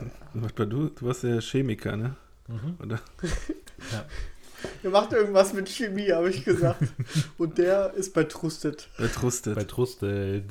Du? 0.57 0.89
Du 0.89 1.07
warst 1.07 1.25
ja 1.25 1.41
Chemiker, 1.41 1.97
ne? 1.97 2.15
Mhm. 2.49 2.77
Oder? 2.83 3.01
Ihr 4.83 4.91
macht 4.91 5.13
irgendwas 5.15 5.55
mit 5.55 5.69
Chemie, 5.71 6.13
habe 6.13 6.29
ich 6.29 6.45
gesagt. 6.45 6.83
Und 7.39 7.57
der 7.59 7.95
ist 7.95 8.13
bei 8.13 8.25
Trusted. 8.25 8.89
Bei 8.99 9.07
Trusted. 9.09 9.55
Bei 9.55 9.65
Trusted. 9.65 10.45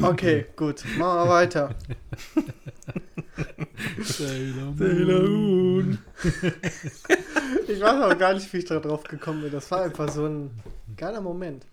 Okay, 0.00 0.46
gut. 0.56 0.82
Machen 0.96 1.24
wir 1.24 1.28
weiter. 1.28 1.74
Sailor 4.02 4.74
Sailor 4.76 5.28
Moon. 5.28 5.98
Ich 7.68 7.80
weiß 7.80 8.02
auch 8.12 8.18
gar 8.18 8.34
nicht, 8.34 8.50
wie 8.52 8.58
ich 8.58 8.64
da 8.64 8.80
drauf 8.80 9.04
gekommen 9.04 9.42
bin. 9.42 9.52
Das 9.52 9.70
war 9.70 9.82
einfach 9.82 10.10
so 10.10 10.26
ein 10.26 10.50
geiler 10.96 11.20
Moment. 11.20 11.64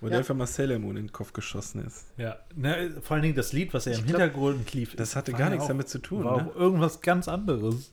Wo 0.00 0.06
Ja. 0.06 0.12
dir 0.12 0.18
einfach 0.18 0.34
mal 0.34 0.46
Sailor 0.46 0.78
Moon 0.78 0.96
in 0.96 1.06
den 1.06 1.12
Kopf 1.12 1.32
geschossen 1.32 1.84
ist. 1.84 2.06
Ja, 2.16 2.36
ne, 2.54 2.92
vor 3.02 3.14
allen 3.14 3.22
Dingen 3.22 3.34
das 3.34 3.52
Lied, 3.52 3.74
was 3.74 3.86
er 3.86 3.94
im 3.94 4.00
Ich 4.00 4.06
glaub, 4.06 4.20
Hintergrund 4.20 4.72
lief. 4.72 4.94
Das 4.96 5.16
hatte 5.16 5.32
gar 5.32 5.50
nichts 5.50 5.64
auch- 5.64 5.68
damit 5.68 5.88
zu 5.88 5.98
tun, 5.98 6.24
War 6.24 6.36
ne? 6.42 6.48
auch 6.50 6.54
irgendwas 6.56 7.00
ganz 7.00 7.26
anderes. 7.28 7.92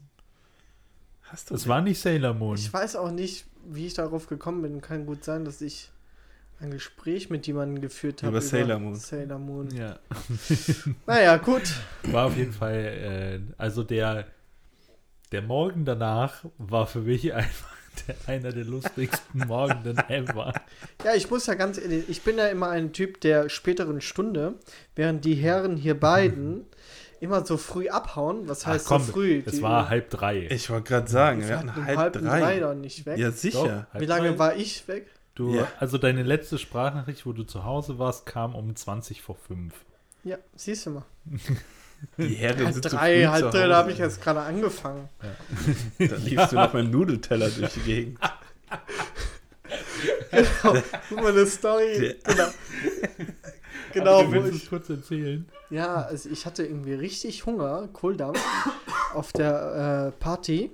Hast 1.23 1.49
du 1.49 1.55
Es 1.55 1.67
war 1.67 1.81
nicht 1.81 1.99
Sailor 1.99 2.33
Moon. 2.35 2.55
Ich 2.57 2.71
weiß 2.71 2.95
auch 2.97 3.09
nicht, 3.11 3.45
wie 3.67 3.87
ich 3.87 3.95
darauf 3.95 4.27
gekommen 4.27 4.61
bin. 4.61 4.81
Kann 4.81 5.05
gut 5.07 5.23
sein, 5.23 5.43
dass 5.45 5.59
ich 5.61 5.89
ein 6.59 6.69
Gespräch 6.71 7.29
mit 7.31 7.47
jemandem 7.47 7.81
geführt 7.81 8.21
habe. 8.21 8.29
Über 8.29 8.41
Sailor 8.41 8.77
Moon. 8.79 8.95
Sailor 8.95 9.39
Moon. 9.39 9.71
Ja, 9.75 9.97
Naja, 11.07 11.37
gut. 11.37 11.63
war 12.03 12.27
auf 12.27 12.37
jeden 12.37 12.53
Fall, 12.53 12.75
äh, 12.75 13.39
also 13.57 13.83
der, 13.83 14.27
der 15.31 15.41
Morgen 15.41 15.83
danach 15.85 16.45
war 16.59 16.85
für 16.87 17.01
mich 17.01 17.33
einfach 17.33 17.74
der, 18.07 18.15
einer 18.27 18.51
der 18.51 18.63
lustigsten 18.65 19.47
Morgenden 19.47 19.97
ever. 20.09 20.53
Ja, 21.03 21.13
ich 21.15 21.29
muss 21.29 21.45
ja 21.47 21.53
ganz 21.55 21.77
ehrlich, 21.77 22.05
ich 22.09 22.21
bin 22.21 22.37
ja 22.37 22.47
immer 22.47 22.69
ein 22.69 22.93
Typ 22.93 23.21
der 23.21 23.49
späteren 23.49 24.01
Stunde, 24.01 24.55
während 24.95 25.25
die 25.25 25.35
Herren 25.35 25.77
hier 25.77 25.99
beiden 25.99 26.65
immer 27.19 27.45
so 27.45 27.57
früh 27.57 27.89
abhauen. 27.89 28.47
Was 28.47 28.65
heißt 28.67 28.85
Ach 28.85 28.89
komm, 28.89 29.03
so 29.03 29.13
früh? 29.13 29.41
es 29.45 29.55
Die- 29.55 29.61
war 29.61 29.89
halb 29.89 30.09
drei. 30.09 30.47
Ich 30.49 30.69
wollte 30.69 30.89
gerade 30.89 31.07
sagen, 31.09 31.41
wir 31.47 31.57
hatten 31.57 31.73
halb, 31.75 32.15
um 32.17 32.23
drei. 32.23 32.39
drei 32.39 32.59
doch 32.59 32.75
nicht 32.75 33.05
weg. 33.05 33.17
Ja, 33.17 33.29
Doch, 33.29 33.35
sicher. 33.37 33.87
halb 33.93 34.01
Wie 34.01 34.05
lange 34.05 34.29
drei. 34.31 34.39
war 34.39 34.55
ich 34.55 34.87
weg? 34.87 35.07
Du, 35.35 35.53
Ja. 35.55 35.67
Also 35.79 35.97
deine 35.97 36.23
letzte 36.23 36.57
Sprachnachricht, 36.57 37.25
wo 37.25 37.33
du 37.33 37.43
zu 37.43 37.63
Hause 37.65 37.99
warst, 37.99 38.25
kam 38.25 38.55
um 38.55 38.75
20 38.75 39.21
vor 39.21 39.35
5. 39.35 39.73
Ja, 40.23 40.37
siehst 40.55 40.85
du 40.85 40.91
mal. 40.91 41.05
Die 42.17 42.35
Herren 42.35 42.65
Halb 42.65 42.73
sind 42.73 42.91
drei, 42.93 43.21
früh 43.21 43.27
halb 43.27 43.45
zu 43.51 43.57
drei, 43.57 43.67
da 43.67 43.75
habe 43.77 43.91
ich 43.91 43.97
jetzt 43.97 44.21
gerade 44.21 44.41
angefangen. 44.41 45.09
Da 45.99 46.15
liefst 46.23 46.51
du 46.51 46.55
noch 46.55 46.73
mit 46.73 46.83
dem 46.85 46.91
Nudelteller 46.91 47.49
durch 47.49 47.73
die 47.73 47.79
Gegend. 47.81 48.19
Guck 51.09 51.21
mal, 51.21 51.31
eine 51.31 51.45
Story. 51.45 52.15
Der- 52.25 52.35
Genau. 52.35 52.47
Genau, 53.93 54.23
du 54.23 54.43
wo 54.43 54.47
ich. 54.49 54.63
es 54.63 54.69
kurz 54.69 54.89
erzählen. 54.89 55.47
Ja, 55.69 55.95
also 56.01 56.27
ich 56.29 56.45
hatte 56.45 56.65
irgendwie 56.65 56.93
richtig 56.95 57.45
Hunger, 57.45 57.87
Kohldampf, 57.93 58.37
auf 59.13 59.31
der 59.31 60.11
äh, 60.13 60.19
Party. 60.21 60.71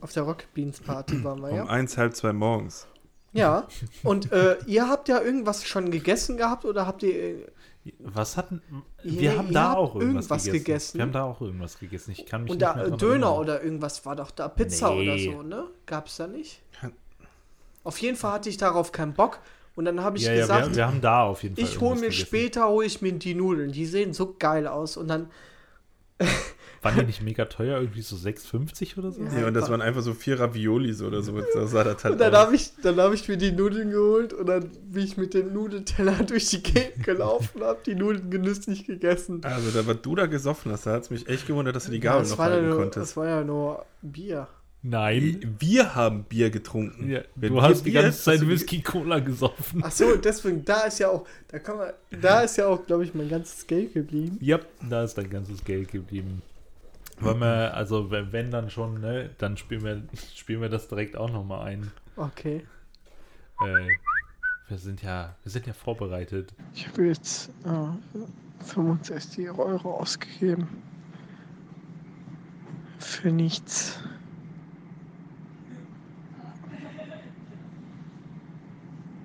Auf 0.00 0.12
der 0.12 0.22
Rocket 0.22 0.52
Beans 0.54 0.78
Party 0.80 1.22
waren 1.24 1.40
wir 1.40 1.48
Um 1.50 1.56
ja. 1.56 1.66
eins, 1.66 1.96
halb 1.98 2.14
zwei 2.14 2.32
morgens. 2.32 2.86
Ja, 3.32 3.66
und 4.04 4.30
äh, 4.30 4.58
ihr 4.66 4.88
habt 4.88 5.08
ja 5.08 5.20
irgendwas 5.20 5.64
schon 5.66 5.90
gegessen 5.90 6.36
gehabt 6.36 6.64
oder 6.64 6.86
habt 6.86 7.02
ihr. 7.02 7.46
Was 7.98 8.36
hatten. 8.36 8.62
Wir 9.02 9.36
haben 9.36 9.48
ihr 9.48 9.54
da 9.54 9.72
auch 9.74 9.96
irgendwas, 9.96 10.26
irgendwas 10.26 10.44
gegessen. 10.44 10.64
gegessen. 10.64 10.98
Wir 10.98 11.02
haben 11.02 11.12
da 11.12 11.24
auch 11.24 11.40
irgendwas 11.40 11.78
gegessen. 11.78 12.12
Ich 12.12 12.26
kann 12.26 12.44
mich 12.44 12.52
Und 12.52 12.58
nicht 12.58 12.66
da 12.68 12.74
mehr 12.76 12.90
Döner 12.90 13.12
erinnern. 13.26 13.38
oder 13.40 13.62
irgendwas 13.62 14.06
war 14.06 14.14
doch 14.14 14.30
da, 14.30 14.48
Pizza 14.48 14.90
Nee. 14.90 15.02
oder 15.02 15.18
so, 15.18 15.42
ne? 15.42 15.64
Gab's 15.86 16.16
da 16.16 16.26
nicht? 16.28 16.62
Ja. 16.82 16.90
Auf 17.84 17.98
jeden 17.98 18.16
Fall 18.16 18.32
hatte 18.34 18.48
ich 18.48 18.56
darauf 18.56 18.92
keinen 18.92 19.14
Bock. 19.14 19.40
Und 19.74 19.86
dann 19.86 20.02
habe 20.02 20.18
ich 20.18 20.24
ja, 20.24 20.32
ja, 20.34 20.42
gesagt, 20.42 20.68
wir, 20.68 20.76
wir 20.76 20.86
haben 20.86 21.00
da 21.00 21.22
auf 21.24 21.42
jeden 21.42 21.56
Fall. 21.56 21.64
ich 21.64 21.80
hole 21.80 21.94
mir 21.96 22.00
gegessen. 22.10 22.26
später, 22.26 22.68
hole 22.68 22.86
ich 22.86 23.00
mir 23.02 23.12
die 23.14 23.34
Nudeln. 23.34 23.72
Die 23.72 23.86
sehen 23.86 24.12
so 24.12 24.36
geil 24.38 24.66
aus. 24.68 24.96
Und 24.96 25.08
dann, 25.08 25.30
Waren 26.82 26.98
die 26.98 27.06
nicht 27.06 27.22
mega 27.22 27.44
teuer? 27.44 27.80
Irgendwie 27.80 28.02
so 28.02 28.16
6,50 28.16 28.98
oder 28.98 29.12
so? 29.12 29.22
Ja. 29.22 29.40
Ja, 29.40 29.46
und 29.46 29.54
das 29.54 29.70
waren 29.70 29.80
einfach 29.80 30.02
so 30.02 30.14
vier 30.14 30.40
Raviolis 30.40 31.00
oder 31.00 31.22
so. 31.22 31.32
So 31.54 31.66
sah 31.66 31.84
das 31.84 32.02
halt 32.02 32.14
und 32.14 32.20
dann 32.20 32.32
habe 32.32 32.56
ich, 32.56 32.72
dann 32.82 32.96
hab 32.96 33.12
ich 33.12 33.28
mir 33.28 33.36
die 33.36 33.52
Nudeln 33.52 33.90
geholt 33.90 34.32
und 34.32 34.46
dann 34.46 34.68
bin 34.90 35.04
ich 35.04 35.16
mit 35.16 35.32
dem 35.32 35.52
Nudelteller 35.52 36.24
durch 36.26 36.48
die 36.48 36.62
Gegend 36.62 37.04
gelaufen 37.04 37.60
und 37.60 37.64
habe 37.64 37.80
die 37.86 37.94
Nudeln 37.94 38.30
genüsslich 38.30 38.84
gegessen. 38.84 39.40
Also, 39.44 39.70
da 39.70 39.86
was 39.86 40.02
du 40.02 40.16
da 40.16 40.26
gesoffen 40.26 40.72
hast, 40.72 40.86
da 40.86 40.94
hat 40.94 41.02
es 41.02 41.10
mich 41.10 41.28
echt 41.28 41.46
gewundert, 41.46 41.76
dass 41.76 41.84
du 41.84 41.92
die 41.92 42.00
Gabel 42.00 42.22
das 42.22 42.30
noch 42.30 42.38
war 42.38 42.48
ja 42.48 42.54
halten 42.54 42.68
nur, 42.68 42.78
konntest. 42.78 43.10
Das 43.10 43.16
war 43.16 43.28
ja 43.28 43.44
nur 43.44 43.86
Bier. 44.02 44.48
Nein. 44.84 45.56
Wir 45.60 45.94
haben 45.94 46.24
Bier 46.24 46.50
getrunken. 46.50 47.08
Ja, 47.08 47.20
du 47.36 47.62
hast 47.62 47.86
die 47.86 47.92
ganze 47.92 48.20
Zeit 48.20 48.46
Whisky-Cola 48.46 49.20
gesoffen. 49.20 49.82
Ach 49.84 49.92
so, 49.92 50.16
deswegen, 50.16 50.64
da 50.64 50.80
ist 50.80 50.98
ja 50.98 51.10
auch, 51.10 51.24
da 51.46 51.60
kann 51.60 51.76
man, 51.76 51.92
da 52.20 52.40
ist 52.40 52.56
ja 52.56 52.66
auch, 52.66 52.84
glaube 52.84 53.04
ich, 53.04 53.14
mein 53.14 53.28
ganzes 53.28 53.64
Geld 53.68 53.94
geblieben. 53.94 54.38
Ja, 54.40 54.58
da 54.90 55.04
ist 55.04 55.14
dein 55.14 55.30
ganzes 55.30 55.62
Geld 55.62 55.92
geblieben. 55.92 56.42
Wollen 57.22 57.40
wir, 57.40 57.74
also 57.74 58.10
wenn, 58.10 58.32
wenn 58.32 58.50
dann 58.50 58.70
schon, 58.70 59.00
ne, 59.00 59.30
dann 59.38 59.56
spielen 59.56 59.84
wir, 59.84 60.02
spielen 60.34 60.60
wir 60.60 60.68
das 60.68 60.88
direkt 60.88 61.16
auch 61.16 61.30
nochmal 61.30 61.66
ein. 61.66 61.92
Okay. 62.16 62.66
Äh, 63.60 63.88
wir 64.68 64.78
sind 64.78 65.02
ja, 65.02 65.34
wir 65.42 65.52
sind 65.52 65.66
ja 65.66 65.72
vorbereitet. 65.72 66.52
Ich 66.74 66.88
habe 66.88 67.06
jetzt 67.06 67.50
äh, 67.64 68.64
65 68.64 69.50
Euro 69.50 69.98
ausgegeben. 69.98 70.68
Für 72.98 73.30
nichts. 73.30 73.98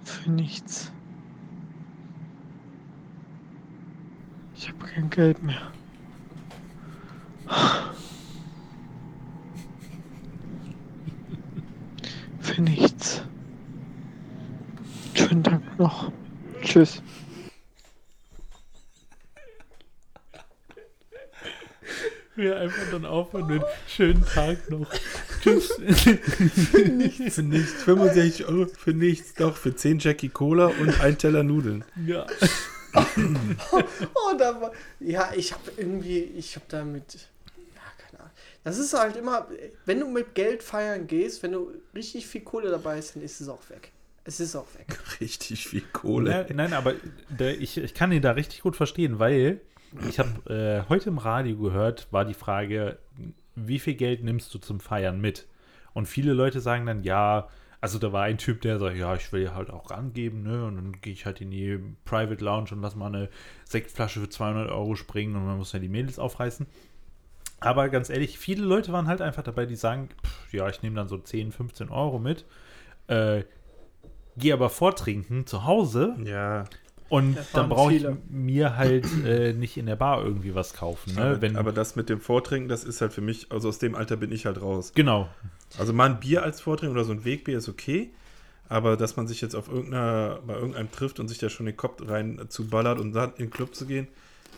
Für 0.03 0.31
nichts. 0.31 0.91
Ich 4.55 4.67
habe 4.67 4.85
kein 4.85 5.09
Geld 5.09 5.41
mehr. 5.43 5.71
Für 12.57 12.63
nichts. 12.63 13.21
Schönen 15.13 15.43
Dank 15.43 15.77
noch. 15.77 16.11
Tschüss. 16.63 17.03
Wir 22.35 22.57
einfach 22.57 22.81
dann 22.89 23.05
aufhören 23.05 23.45
mit 23.45 23.63
schönen 23.87 24.25
Tag 24.25 24.71
noch. 24.71 24.91
Tschüss. 25.43 25.71
Für 26.71 26.79
nichts. 26.79 27.35
65 27.35 28.45
Euro 28.47 28.65
für 28.65 28.93
nichts. 28.93 29.35
Doch, 29.35 29.55
für 29.55 29.75
10 29.75 29.99
Jackie 29.99 30.29
Cola 30.29 30.65
und 30.65 30.99
ein 30.99 31.15
Teller 31.19 31.43
Nudeln. 31.43 31.85
ja. 32.07 32.25
Oh, 33.71 34.33
da 34.39 34.59
war, 34.59 34.71
ja, 34.99 35.29
ich 35.35 35.53
habe 35.53 35.71
irgendwie, 35.77 36.21
ich 36.21 36.55
habe 36.55 36.65
damit. 36.69 37.27
Das 38.67 38.79
ist 38.79 38.93
halt 38.93 39.15
immer, 39.15 39.47
wenn 39.85 40.01
du 40.01 40.09
mit 40.09 40.35
Geld 40.35 40.61
feiern 40.61 41.07
gehst, 41.07 41.41
wenn 41.41 41.53
du 41.53 41.71
richtig 41.95 42.27
viel 42.27 42.41
Kohle 42.41 42.69
dabei 42.69 42.97
hast, 42.97 43.15
dann 43.15 43.23
ist 43.23 43.39
es 43.39 43.47
auch 43.47 43.69
weg. 43.69 43.93
Es 44.25 44.41
ist 44.41 44.57
auch 44.57 44.67
weg. 44.77 44.99
Richtig 45.21 45.69
viel 45.69 45.83
Kohle. 45.93 46.45
Nein, 46.49 46.55
nein, 46.57 46.73
aber 46.73 46.95
der, 47.29 47.57
ich, 47.61 47.77
ich 47.77 47.93
kann 47.93 48.11
ihn 48.11 48.21
da 48.21 48.31
richtig 48.31 48.59
gut 48.59 48.75
verstehen, 48.75 49.19
weil 49.19 49.61
ich 50.09 50.19
habe 50.19 50.53
äh, 50.53 50.89
heute 50.89 51.07
im 51.07 51.17
Radio 51.17 51.55
gehört, 51.57 52.09
war 52.11 52.25
die 52.25 52.33
Frage, 52.33 52.99
wie 53.55 53.79
viel 53.79 53.95
Geld 53.95 54.25
nimmst 54.25 54.53
du 54.53 54.59
zum 54.59 54.81
Feiern 54.81 55.21
mit? 55.21 55.47
Und 55.93 56.07
viele 56.07 56.33
Leute 56.33 56.59
sagen 56.59 56.85
dann, 56.85 57.03
ja, 57.03 57.47
also 57.79 57.99
da 57.99 58.11
war 58.11 58.23
ein 58.23 58.37
Typ, 58.37 58.59
der 58.59 58.79
sagt, 58.79 58.97
ja, 58.97 59.15
ich 59.15 59.31
will 59.31 59.43
ja 59.43 59.55
halt 59.55 59.69
auch 59.69 59.91
angeben, 59.91 60.43
ne? 60.43 60.65
Und 60.65 60.75
dann 60.75 60.91
gehe 60.99 61.13
ich 61.13 61.25
halt 61.25 61.39
in 61.39 61.51
die 61.51 61.79
Private 62.03 62.43
Lounge 62.43 62.71
und 62.73 62.81
lass 62.81 62.97
mal 62.97 63.07
eine 63.07 63.29
Sektflasche 63.63 64.19
für 64.19 64.29
200 64.29 64.69
Euro 64.69 64.95
springen 64.95 65.37
und 65.37 65.45
man 65.45 65.57
muss 65.57 65.71
ja 65.71 65.79
die 65.79 65.87
Mädels 65.87 66.19
aufreißen. 66.19 66.67
Aber 67.59 67.89
ganz 67.89 68.09
ehrlich, 68.09 68.37
viele 68.37 68.63
Leute 68.63 68.91
waren 68.91 69.07
halt 69.07 69.21
einfach 69.21 69.43
dabei, 69.43 69.65
die 69.65 69.75
sagen, 69.75 70.09
pff, 70.23 70.53
ja, 70.53 70.69
ich 70.69 70.81
nehme 70.83 70.95
dann 70.95 71.07
so 71.07 71.17
10, 71.17 71.51
15 71.51 71.89
Euro 71.89 72.19
mit, 72.19 72.45
äh, 73.07 73.43
gehe 74.37 74.53
aber 74.53 74.69
vortrinken 74.69 75.47
zu 75.47 75.65
Hause 75.65 76.15
Ja, 76.23 76.65
Und 77.09 77.37
dann 77.53 77.69
brauche 77.69 77.93
ich 77.93 78.05
mir 78.29 78.77
halt 78.77 79.07
äh, 79.25 79.53
nicht 79.53 79.77
in 79.77 79.87
der 79.87 79.95
Bar 79.95 80.23
irgendwie 80.23 80.53
was 80.53 80.73
kaufen. 80.73 81.15
Ne? 81.15 81.21
aber, 81.21 81.41
Wenn, 81.41 81.55
aber 81.55 81.71
das 81.71 81.95
mit 81.95 82.09
dem 82.09 82.21
Vortrinken, 82.21 82.69
das 82.69 82.83
ist 82.83 83.01
halt 83.01 83.13
für 83.13 83.21
mich, 83.21 83.51
also 83.51 83.69
aus 83.69 83.79
dem 83.79 83.95
Alter 83.95 84.17
bin 84.17 84.31
ich 84.31 84.45
halt 84.45 84.61
raus. 84.61 84.91
genau. 84.93 85.29
Also 85.77 85.91
mal 85.91 86.09
ein 86.09 86.19
Bier 86.19 86.43
als 86.43 86.61
Vortrinken 86.61 86.95
oder 86.95 87.03
so 87.03 87.11
ein 87.11 87.25
Wegbier 87.25 87.57
ist 87.57 87.67
okay. 87.67 88.11
Aber 88.69 88.97
dass 88.97 89.15
man 89.15 89.27
sich 89.27 89.41
jetzt 89.41 89.55
auf 89.55 89.69
irgendeiner, 89.69 90.39
bei 90.45 90.53
irgendeinem 90.53 90.91
trifft 90.91 91.19
und 91.19 91.27
sich 91.29 91.37
da 91.37 91.49
schon 91.49 91.65
den 91.65 91.77
Kopf 91.77 92.01
rein 92.05 92.39
zu 92.49 92.67
ballert 92.67 92.99
und 92.99 93.13
dann 93.13 93.31
in 93.31 93.45
den 93.45 93.49
Club 93.49 93.73
zu 93.75 93.85
gehen, 93.85 94.07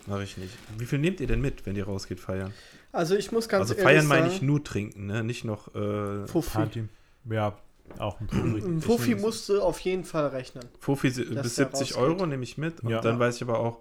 mache 0.07 0.23
ich 0.23 0.37
nicht. 0.37 0.53
Wie 0.77 0.85
viel 0.85 0.99
nehmt 0.99 1.19
ihr 1.19 1.27
denn 1.27 1.41
mit, 1.41 1.65
wenn 1.65 1.75
ihr 1.75 1.85
rausgeht 1.85 2.19
feiern? 2.19 2.53
Also 2.91 3.15
ich 3.15 3.31
muss 3.31 3.47
ganz 3.47 3.61
also 3.61 3.73
ehrlich 3.75 3.85
feiern 3.85 4.07
meine 4.07 4.27
ich 4.31 4.41
nur 4.41 4.63
trinken, 4.63 5.05
ne? 5.07 5.23
Nicht 5.23 5.45
noch. 5.45 5.73
Äh, 5.75 6.27
Fuffi. 6.27 6.49
Party. 6.57 6.83
Ja, 7.29 7.57
auch 7.99 8.19
ein 8.19 8.81
Fuffi 8.81 9.09
nehm's. 9.11 9.21
musst 9.21 9.49
du 9.49 9.61
auf 9.61 9.79
jeden 9.81 10.03
Fall 10.03 10.27
rechnen. 10.27 10.63
Fuffi 10.79 11.09
bis 11.09 11.15
der 11.27 11.43
70 11.43 11.95
rausgeht. 11.95 11.97
Euro 11.97 12.25
nehme 12.25 12.43
ich 12.43 12.57
mit. 12.57 12.81
Und 12.81 12.89
Ja. 12.89 13.01
dann 13.01 13.19
weiß 13.19 13.35
ich 13.37 13.41
aber 13.43 13.59
auch, 13.59 13.79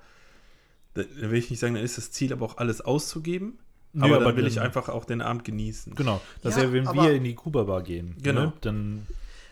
da 0.94 1.02
will 1.16 1.38
ich 1.38 1.50
nicht 1.50 1.60
sagen, 1.60 1.74
dann 1.74 1.84
ist 1.84 1.96
das 1.98 2.10
Ziel 2.10 2.32
aber 2.32 2.44
auch 2.46 2.56
alles 2.58 2.80
auszugeben. 2.80 3.58
Nee, 3.94 4.04
aber 4.04 4.14
dann 4.16 4.22
aber 4.24 4.36
will 4.36 4.46
ich 4.46 4.56
dann- 4.56 4.64
einfach 4.64 4.88
auch 4.90 5.04
den 5.06 5.22
Abend 5.22 5.44
genießen. 5.44 5.94
Genau. 5.94 6.20
Das 6.42 6.54
Ja, 6.56 6.60
ist 6.62 6.66
ja, 6.66 6.72
wenn 6.74 6.86
aber- 6.88 7.02
wir 7.04 7.12
in 7.12 7.24
die 7.24 7.34
Kuba-Bar 7.34 7.82
gehen. 7.82 8.14
Genau. 8.22 8.40
Ne? 8.46 8.52
Dann, 8.60 9.06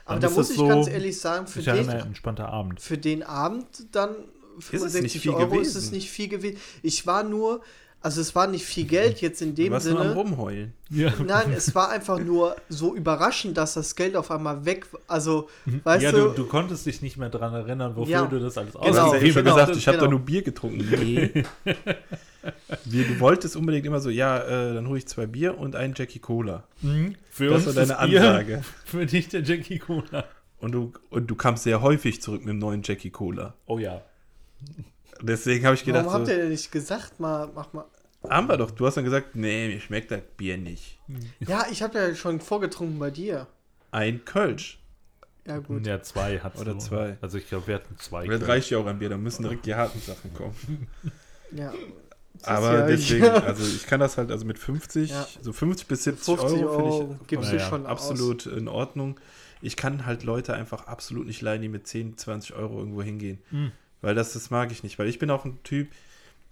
Aber 0.05 0.15
dann 0.15 0.21
da 0.21 0.27
ist 0.29 0.37
muss 0.37 0.45
es 0.47 0.51
ich 0.53 0.57
so, 0.59 0.69
ganz 0.69 0.89
ehrlich 0.89 1.19
sagen, 1.19 1.47
für 1.47 1.61
ist 1.61 1.67
ja 1.67 1.73
ein 1.75 1.87
den, 1.87 1.91
entspannter 1.99 2.49
Abend. 2.49 2.81
für 2.81 2.99
den 2.99 3.23
Abend 3.23 3.67
dann 3.93 4.11
es 4.59 4.67
65 4.67 5.03
nicht 5.15 5.23
viel 5.23 5.31
Euro 5.33 5.43
ist 5.45 5.51
gewesen? 5.51 5.79
es 5.79 5.91
nicht 5.91 6.11
viel 6.11 6.29
gewesen. 6.29 6.59
Ich 6.83 7.07
war 7.07 7.23
nur, 7.25 7.63
also 8.03 8.21
es 8.21 8.35
war 8.37 8.47
nicht 8.47 8.65
viel 8.65 8.85
Geld 8.87 9.21
jetzt 9.21 9.43
in 9.43 9.55
Du 9.55 9.63
dem 9.65 9.73
warst 9.73 9.87
nur 9.89 9.99
am 10.01 10.09
Sinne. 10.09 10.15
Rumheulen. 10.15 10.73
Ja. 10.91 11.13
Nein, 11.27 11.53
es 11.53 11.75
war 11.75 11.91
einfach 11.91 12.21
nur 12.21 12.55
so 12.69 12.95
überraschend, 12.95 13.57
dass 13.57 13.75
das 13.75 13.97
Geld 13.97 14.15
auf 14.15 14.31
einmal 14.31 14.65
weg 14.65 14.93
war. 14.93 15.01
Also, 15.09 15.49
weißt 15.85 16.05
ja, 16.05 16.13
du, 16.13 16.29
du, 16.29 16.33
du 16.35 16.47
konntest 16.47 16.87
dich 16.87 17.03
nicht 17.03 17.17
mehr 17.17 17.31
dran 17.31 17.53
erinnern, 17.55 17.97
wofür 17.97 18.13
Ja. 18.13 18.27
du 18.27 18.39
das 18.39 18.57
alles 18.57 18.73
Du 18.75 18.79
Genau, 18.81 19.07
hast 19.07 19.13
ja 19.15 19.19
eben 19.21 19.33
schon 19.33 19.45
genau, 19.45 19.57
gesagt, 19.57 19.77
ich 19.77 19.89
habe 19.89 19.97
genau. 19.99 20.07
da 20.07 20.11
nur 20.13 20.21
Bier 20.21 20.43
getrunken. 20.43 20.87
Nee. 20.91 21.45
Wie, 22.85 23.03
du 23.03 23.19
wolltest 23.19 23.57
unbedingt 23.57 23.85
immer 23.87 23.99
so, 23.99 24.09
ja, 24.09 24.39
äh, 24.39 24.75
dann 24.75 24.87
hole 24.87 24.99
ich 24.99 25.07
zwei 25.09 25.27
Bier 25.27 25.59
und 25.59 25.75
einen 25.75 25.95
Jackie 25.97 26.21
Cola. 26.21 26.63
Mhm. 26.83 27.17
Für 27.29 27.49
Das 27.51 27.67
uns 27.67 27.75
war 27.77 27.87
deine 27.87 28.09
Bier, 28.09 28.21
Ansage. 28.21 28.63
Für 28.85 29.05
dich 29.07 29.29
der 29.29 29.43
Jackie 29.43 29.79
Cola. 29.81 30.25
Und 30.61 30.71
du, 30.73 30.93
und 31.11 31.27
du 31.27 31.35
kamst 31.35 31.65
sehr 31.65 31.83
häufig 31.83 32.23
zurück 32.23 32.41
mit 32.43 32.51
dem 32.51 32.59
neuen 32.59 32.83
Jackie 32.85 33.11
Cola. 33.11 33.55
Oh 33.67 33.79
ja. 33.81 34.01
Deswegen 35.23 35.65
habe 35.65 35.75
ich 35.75 35.85
gedacht, 35.85 36.07
warum 36.07 36.21
habt 36.21 36.29
ihr 36.29 36.37
denn 36.37 36.49
nicht 36.51 36.71
gesagt, 36.73 37.19
mal, 37.21 37.49
mach 37.55 37.73
mal. 37.73 37.85
haben 38.29 38.49
wir 38.49 38.57
doch. 38.57 38.71
Du 38.71 38.87
hast 38.87 38.97
dann 38.97 39.05
gesagt, 39.05 39.35
nee, 39.37 39.69
mir 39.69 39.81
schmeckt 39.81 40.11
das 40.11 40.21
Bier 40.37 40.57
nicht. 40.59 40.99
Ja, 41.41 41.67
ich 41.71 41.83
habe 41.83 41.99
ja 41.99 42.15
schon 42.15 42.41
vorgetrunken 42.41 42.99
bei 42.99 43.11
dir. 43.11 43.47
Ein 43.93 44.25
Kölsch. 44.25 44.79
Ja, 45.47 45.59
gut. 45.59 45.87
Ja, 45.87 46.03
zwei 46.03 46.41
hat 46.41 46.59
Oder 46.59 46.77
zwei. 46.79 47.17
Also 47.21 47.39
ich 47.39 47.49
glaube, 47.49 47.69
wir 47.69 47.77
hatten 47.77 47.97
zwei. 47.99 48.27
Das 48.27 48.49
reicht 48.49 48.71
ja 48.71 48.79
auch 48.79 48.87
ein 48.87 48.99
Bier, 48.99 49.09
da 49.11 49.17
müssen 49.17 49.43
direkt 49.45 49.65
die 49.65 49.75
harten 49.75 50.01
Sachen 50.01 50.33
kommen. 50.35 50.89
Ja. 51.53 51.73
Aber 52.43 52.81
ja- 52.81 52.87
deswegen, 52.89 53.25
also 53.29 53.63
ich 53.65 53.87
kann 53.87 54.01
das 54.01 54.19
halt, 54.19 54.33
also 54.33 54.45
mit 54.45 54.59
50, 54.59 55.11
Ja. 55.11 55.27
so 55.41 55.53
50 55.53 55.87
bis 55.87 56.03
70 56.05 56.25
50 56.37 56.59
Euro 56.65 56.71
Euro 56.71 57.17
finde 57.29 57.57
ich 57.57 57.63
schon 57.63 57.87
absolut 57.87 58.47
in 58.47 58.67
Ordnung. 58.67 59.19
Ich 59.63 59.77
kann 59.77 60.05
halt 60.07 60.25
Leute 60.25 60.55
einfach 60.55 60.89
absolut 60.89 61.27
nicht 61.27 61.41
leiden, 61.41 61.63
die 61.63 61.69
mit 61.69 61.87
10, 61.87 62.19
20 62.19 62.55
Euro 62.57 62.79
irgendwo 62.81 63.03
hingehen. 63.03 63.39
Mhm. 63.53 63.71
Weil 64.03 64.15
das, 64.15 64.33
das 64.35 64.51
mag 64.51 64.71
ich 64.73 64.83
nicht. 64.83 64.99
Weil 64.99 65.09
ich 65.09 65.19
bin 65.19 65.31
auch 65.31 65.45
ein 65.45 65.59
Typ, 65.63 65.89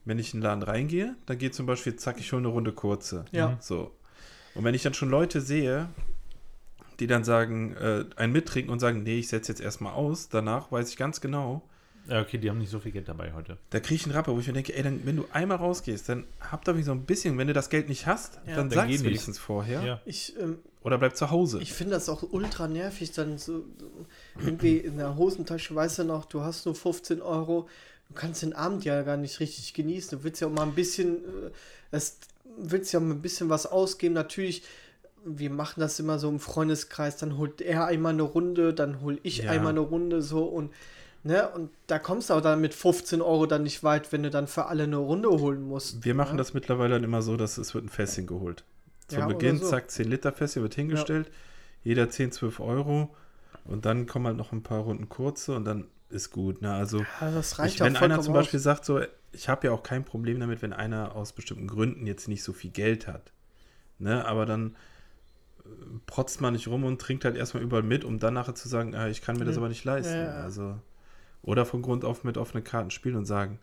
wenn 0.05 0.19
ich 0.19 0.35
in 0.35 0.41
den 0.41 0.45
Laden 0.45 0.63
reingehe, 0.63 1.15
dann 1.27 1.39
geht 1.39 1.55
zum 1.55 1.67
Beispiel, 1.67 1.97
zack, 1.97 2.19
ich 2.19 2.27
schon 2.27 2.41
eine 2.41 2.49
Runde 2.49 2.73
kurze. 2.73 3.25
Ja. 3.33 3.57
So. 3.61 3.93
Und 4.55 4.65
wenn 4.65 4.75
ich 4.75 4.83
dann 4.83 4.95
schon 4.95 5.11
Leute 5.11 5.41
sehe, 5.41 5.89
die 7.01 7.07
dann 7.07 7.25
sagen, 7.25 7.75
äh, 7.77 8.05
ein 8.17 8.31
mittrinken 8.33 8.73
und 8.73 8.79
sagen, 8.81 9.03
nee, 9.03 9.19
ich 9.19 9.29
setze 9.29 9.51
jetzt 9.53 9.61
erstmal 9.61 9.95
aus, 9.95 10.29
danach 10.29 10.71
weiß 10.71 10.89
ich 10.91 10.97
ganz 10.97 11.21
genau, 11.21 11.63
Ja, 12.07 12.21
okay, 12.21 12.39
die 12.39 12.49
haben 12.51 12.59
nicht 12.59 12.71
so 12.71 12.79
viel 12.79 12.93
Geld 12.93 13.09
dabei 13.09 13.33
heute. 13.33 13.59
da 13.71 13.81
kriege 13.81 13.95
ich 13.97 14.05
einen 14.05 14.15
Rapper, 14.15 14.33
wo 14.35 14.39
ich 14.39 14.47
mir 14.47 14.53
denke, 14.53 14.77
ey, 14.77 14.83
dann, 14.83 15.01
wenn 15.05 15.17
du 15.17 15.27
einmal 15.33 15.57
rausgehst, 15.57 16.09
dann 16.09 16.25
hab 16.41 16.65
doch 16.65 16.77
so 16.83 16.93
ein 16.93 17.05
bisschen, 17.05 17.37
wenn 17.39 17.49
du 17.49 17.53
das 17.53 17.69
Geld 17.71 17.89
nicht 17.89 18.07
hast, 18.07 18.35
Ja. 18.47 18.57
dann 18.57 18.69
Dann 18.69 18.89
sag's 18.89 19.03
wenigstens 19.03 19.39
vorher. 19.39 19.83
Ja. 19.83 20.01
Ich, 20.05 20.39
ähm, 20.39 20.59
Oder 20.85 20.99
bleib 20.99 21.17
zu 21.17 21.31
Hause. 21.31 21.61
ich 21.63 21.73
finde 21.73 21.95
das 21.95 22.11
auch 22.11 22.23
ultra 22.31 22.69
nervig, 22.69 23.11
dann 23.13 23.39
so 23.39 23.65
irgendwie 24.39 24.77
in 24.77 24.99
der 24.99 25.17
Hosentasche, 25.17 25.75
weißt 25.75 26.01
du 26.01 26.05
noch, 26.05 26.27
du 26.27 26.43
hast 26.43 26.67
nur 26.67 26.75
15 26.75 27.23
Euro, 27.23 27.69
du 28.09 28.15
kannst 28.15 28.43
den 28.43 28.53
Abend 28.53 28.85
ja 28.85 29.01
gar 29.03 29.17
nicht 29.17 29.41
richtig 29.41 29.73
genießen. 29.73 30.19
Du 30.19 30.25
willst 30.25 30.43
ja 30.43 30.47
auch 30.47 30.53
mal 30.53 30.65
ein 30.65 30.75
bisschen, 30.75 31.17
äh, 31.17 31.51
das 31.91 32.19
willst 32.59 32.93
ja 32.93 33.01
mal 33.01 33.15
ein 33.15 33.23
bisschen 33.23 33.49
was 33.49 33.65
ausgeben. 33.65 34.13
Natürlich, 34.15 34.63
wir 35.25 35.49
machen 35.49 35.81
das 35.81 35.99
immer 35.99 36.19
so 36.19 36.29
im 36.29 36.39
Freundeskreis, 36.39 37.17
dann 37.17 37.39
holt 37.39 37.63
er 37.63 37.87
einmal 37.87 38.13
eine 38.13 38.23
Runde, 38.23 38.75
dann 38.75 39.01
hol 39.01 39.19
ich 39.23 39.39
Ja. 39.39 39.53
einmal 39.53 39.71
eine 39.71 39.81
Runde 39.81 40.23
so 40.23 40.45
und 40.45 40.71
Ne, 41.27 41.49
und 41.49 41.71
da 41.87 41.99
kommst 41.99 42.29
du 42.29 42.35
auch 42.35 42.43
dann 42.43 42.61
mit 42.61 42.75
15 42.75 43.23
Euro 43.23 43.47
dann 43.47 43.63
nicht 43.63 43.83
weit, 43.83 44.13
wenn 44.13 44.23
du 44.23 44.29
dann 44.29 44.47
für 44.47 44.67
alle 44.67 44.83
eine 44.83 44.99
Runde 44.99 45.31
holen 45.31 45.63
musst. 45.63 46.05
Wir 46.05 46.15
machen 46.15 46.33
ja? 46.33 46.37
das 46.37 46.53
mittlerweile 46.53 46.97
dann 46.97 47.03
immer 47.05 47.23
so, 47.23 47.39
dass 47.39 47.57
es 47.57 47.75
wird 47.75 47.87
ein 47.87 47.89
Fässchen 47.89 48.27
geholt. 48.27 48.63
Zu 49.09 49.17
Ja, 49.21 49.27
Beginn, 49.27 49.59
so. 49.59 49.69
zack, 49.69 49.91
10 49.91 50.09
Liter 50.09 50.33
Fässchen 50.33 50.63
wird 50.63 50.75
hingestellt. 50.75 51.31
Jeder 51.83 52.09
10, 52.11 52.33
12 52.33 52.61
Euro. 52.61 53.15
Und 53.65 53.85
dann 53.87 54.07
kommen 54.07 54.27
halt 54.27 54.37
noch 54.37 54.53
ein 54.53 54.63
paar 54.63 54.81
Runden 54.81 55.09
kurze 55.09 55.55
und 55.55 55.65
dann 55.65 55.87
ist 56.11 56.31
gut. 56.31 56.63
Ne? 56.63 56.73
Also, 56.73 57.05
Ja, 57.21 57.67
ich, 57.67 57.79
ja 57.79 57.85
wenn 57.87 57.97
einer 57.97 58.21
zum 58.21 58.35
Beispiel 58.35 58.61
sagt, 58.61 58.85
so, 58.85 59.01
ich 59.33 59.49
habe 59.49 59.67
ja 59.67 59.73
auch 59.73 59.83
kein 59.83 60.05
Problem 60.05 60.39
damit, 60.41 60.63
wenn 60.63 60.73
einer 60.73 61.15
aus 61.17 61.33
bestimmten 61.33 61.67
Gründen 61.67 62.07
jetzt 62.07 62.29
nicht 62.29 62.43
so 62.43 62.53
viel 62.53 62.71
Geld 62.71 63.07
hat. 63.07 63.33
Ne? 63.99 64.25
Aber 64.27 64.47
dann 64.47 64.77
äh, 65.65 65.69
protzt 66.07 66.41
man 66.41 66.53
nicht 66.55 66.69
rum 66.69 66.85
und 66.85 67.01
trinkt 67.01 67.25
halt 67.25 67.37
erstmal 67.37 67.63
überall 67.63 67.83
mit, 67.83 68.05
um 68.05 68.19
dann 68.19 68.35
nachher 68.35 68.55
zu 68.55 68.69
sagen, 68.69 68.95
ah, 68.95 69.09
ich 69.09 69.23
kann 69.23 69.37
mir 69.39 69.45
das 69.45 69.57
Ja. 69.57 69.61
aber 69.61 69.69
nicht 69.69 69.85
leisten. 69.85 70.15
Ja, 70.15 70.25
ja. 70.25 70.41
Also, 70.43 70.79
oder 71.43 71.67
von 71.67 71.83
Grund 71.83 72.05
auf 72.05 72.25
mit 72.25 72.39
offenen 72.39 72.65
Karten 72.65 72.91
spielen 72.91 73.17
und 73.17 73.27
sagen, 73.27 73.59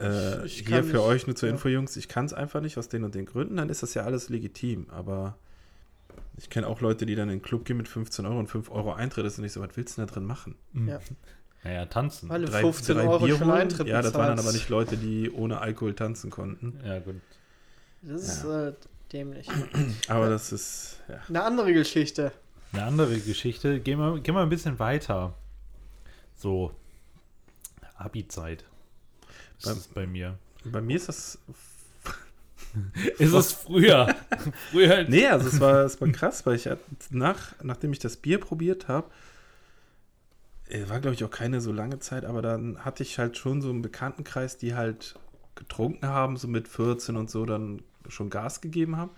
äh, 0.00 0.44
Ich- 0.46 0.60
ich 0.62 0.66
hier 0.68 0.82
für 0.84 0.92
nicht, 0.96 1.04
euch 1.04 1.26
nur 1.26 1.36
zur 1.36 1.48
ja. 1.48 1.54
Info, 1.54 1.68
Jungs, 1.68 1.96
ich 1.96 2.08
kann 2.08 2.24
es 2.26 2.32
einfach 2.32 2.60
nicht 2.60 2.78
aus 2.78 2.88
den 2.88 3.04
und 3.04 3.14
den 3.14 3.26
Gründen, 3.26 3.56
dann 3.56 3.68
ist 3.68 3.82
das 3.82 3.94
ja 3.94 4.02
alles 4.04 4.28
legitim. 4.28 4.86
Aber 4.90 5.36
ich 6.36 6.50
kenne 6.50 6.66
auch 6.66 6.80
Leute, 6.80 7.06
die 7.06 7.14
dann 7.14 7.28
in 7.28 7.38
den 7.38 7.42
Club 7.42 7.64
gehen 7.64 7.76
mit 7.76 7.88
15 7.88 8.24
Euro 8.26 8.38
und 8.38 8.46
5 8.48 8.70
Euro 8.70 8.92
Eintritt 8.92 9.26
ist 9.26 9.38
und 9.38 9.44
ich 9.44 9.52
so, 9.52 9.60
was 9.60 9.70
willst 9.76 9.96
du 9.96 10.00
denn 10.02 10.08
da 10.08 10.14
drin 10.14 10.24
machen? 10.24 10.54
Ja. 10.74 11.00
Naja, 11.62 11.84
tanzen. 11.86 12.28
Weil 12.30 12.40
du 12.42 12.48
Drei- 12.50 12.60
15 12.62 12.96
drei 12.96 13.06
Euro 13.06 13.24
Bier 13.26 13.36
schon? 13.36 13.50
Eintritt 13.50 13.86
Ja, 13.86 14.00
das 14.00 14.14
waren 14.14 14.28
dann 14.28 14.38
aber 14.38 14.52
nicht 14.52 14.70
Leute, 14.70 14.96
die 14.96 15.30
ohne 15.30 15.60
Alkohol 15.60 15.94
tanzen 15.94 16.30
konnten. 16.30 16.80
Ja, 16.84 17.00
gut. 17.00 17.16
Das 18.02 18.22
ist 18.22 18.44
äh, 18.44 18.72
dämlich. 19.12 19.46
Aber 20.08 20.30
das 20.30 20.52
ist, 20.52 20.96
ja. 21.06 21.18
Eine 21.28 21.42
andere 21.42 21.74
Geschichte. 21.74 22.32
Eine 22.72 22.84
andere 22.84 23.18
Geschichte. 23.18 23.78
Gehen 23.80 23.98
wir, 23.98 24.20
gehen 24.20 24.34
wir 24.34 24.40
ein 24.40 24.48
bisschen 24.48 24.78
weiter. 24.78 25.34
So, 26.34 26.72
Abi-Zeit. 27.96 28.64
Das 29.62 29.70
Beim- 29.72 29.78
ist 29.78 29.94
bei 29.94 30.06
mir. 30.06 30.38
Bei 30.64 30.80
mir 30.80 30.96
ist 30.96 31.08
das. 31.08 31.38
Ist 33.18 33.32
es 33.32 33.52
früher? 33.52 34.14
früher 34.70 35.02
Nee, 35.08 35.26
also 35.26 35.48
es 35.48 35.58
war, 35.58 35.84
es 35.84 36.00
war 36.00 36.08
krass, 36.10 36.46
weil 36.46 36.54
ich 36.54 36.66
hat- 36.68 36.78
nach, 37.10 37.54
nachdem 37.62 37.92
ich 37.92 37.98
das 37.98 38.16
Bier 38.16 38.38
probiert 38.38 38.86
habe, 38.86 39.10
äh, 40.68 40.88
war 40.88 41.00
glaube 41.00 41.14
ich 41.14 41.24
auch 41.24 41.30
keine 41.30 41.60
so 41.60 41.72
lange 41.72 41.98
Zeit, 41.98 42.24
aber 42.24 42.42
dann 42.42 42.84
hatte 42.84 43.02
ich 43.02 43.18
halt 43.18 43.36
schon 43.36 43.60
so 43.60 43.70
einen 43.70 43.82
Bekanntenkreis, 43.82 44.56
die 44.56 44.74
halt 44.76 45.16
getrunken 45.56 46.06
haben, 46.06 46.36
so 46.36 46.46
mit 46.46 46.68
14 46.68 47.16
und 47.16 47.28
so 47.28 47.44
dann 47.44 47.82
schon 48.08 48.30
Gas 48.30 48.60
gegeben 48.60 48.96
haben. 48.96 49.10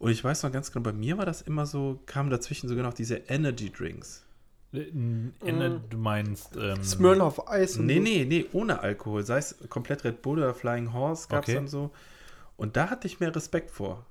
Und 0.00 0.10
ich 0.10 0.22
weiß 0.24 0.42
noch 0.42 0.50
ganz 0.52 0.72
genau, 0.72 0.82
bei 0.82 0.92
mir 0.92 1.18
war 1.18 1.24
das 1.24 1.42
immer 1.42 1.66
so, 1.66 2.00
kamen 2.06 2.30
dazwischen 2.30 2.68
sogar 2.68 2.82
noch 2.84 2.94
diese 2.94 3.16
Energy 3.28 3.70
Drinks. 3.70 4.25
Äh, 4.72 4.90
Ende, 5.44 5.80
du 5.88 5.98
meinst. 5.98 6.56
Ähm, 6.56 6.82
Smirnoff 6.82 7.48
Eis 7.48 7.78
und 7.78 7.86
Nee, 7.86 8.00
nee, 8.00 8.24
nee, 8.24 8.46
ohne 8.52 8.80
Alkohol. 8.80 9.22
Sei 9.24 9.38
es 9.38 9.56
komplett 9.68 10.04
Red 10.04 10.22
Bull 10.22 10.38
oder 10.38 10.54
Flying 10.54 10.92
Horse 10.92 11.28
gab 11.28 11.44
es 11.44 11.50
Okay. 11.50 11.56
dann 11.56 11.68
so. 11.68 11.90
Und 12.56 12.76
da 12.76 12.90
hatte 12.90 13.06
ich 13.06 13.20
mehr 13.20 13.34
Respekt 13.34 13.70
vor. 13.70 14.04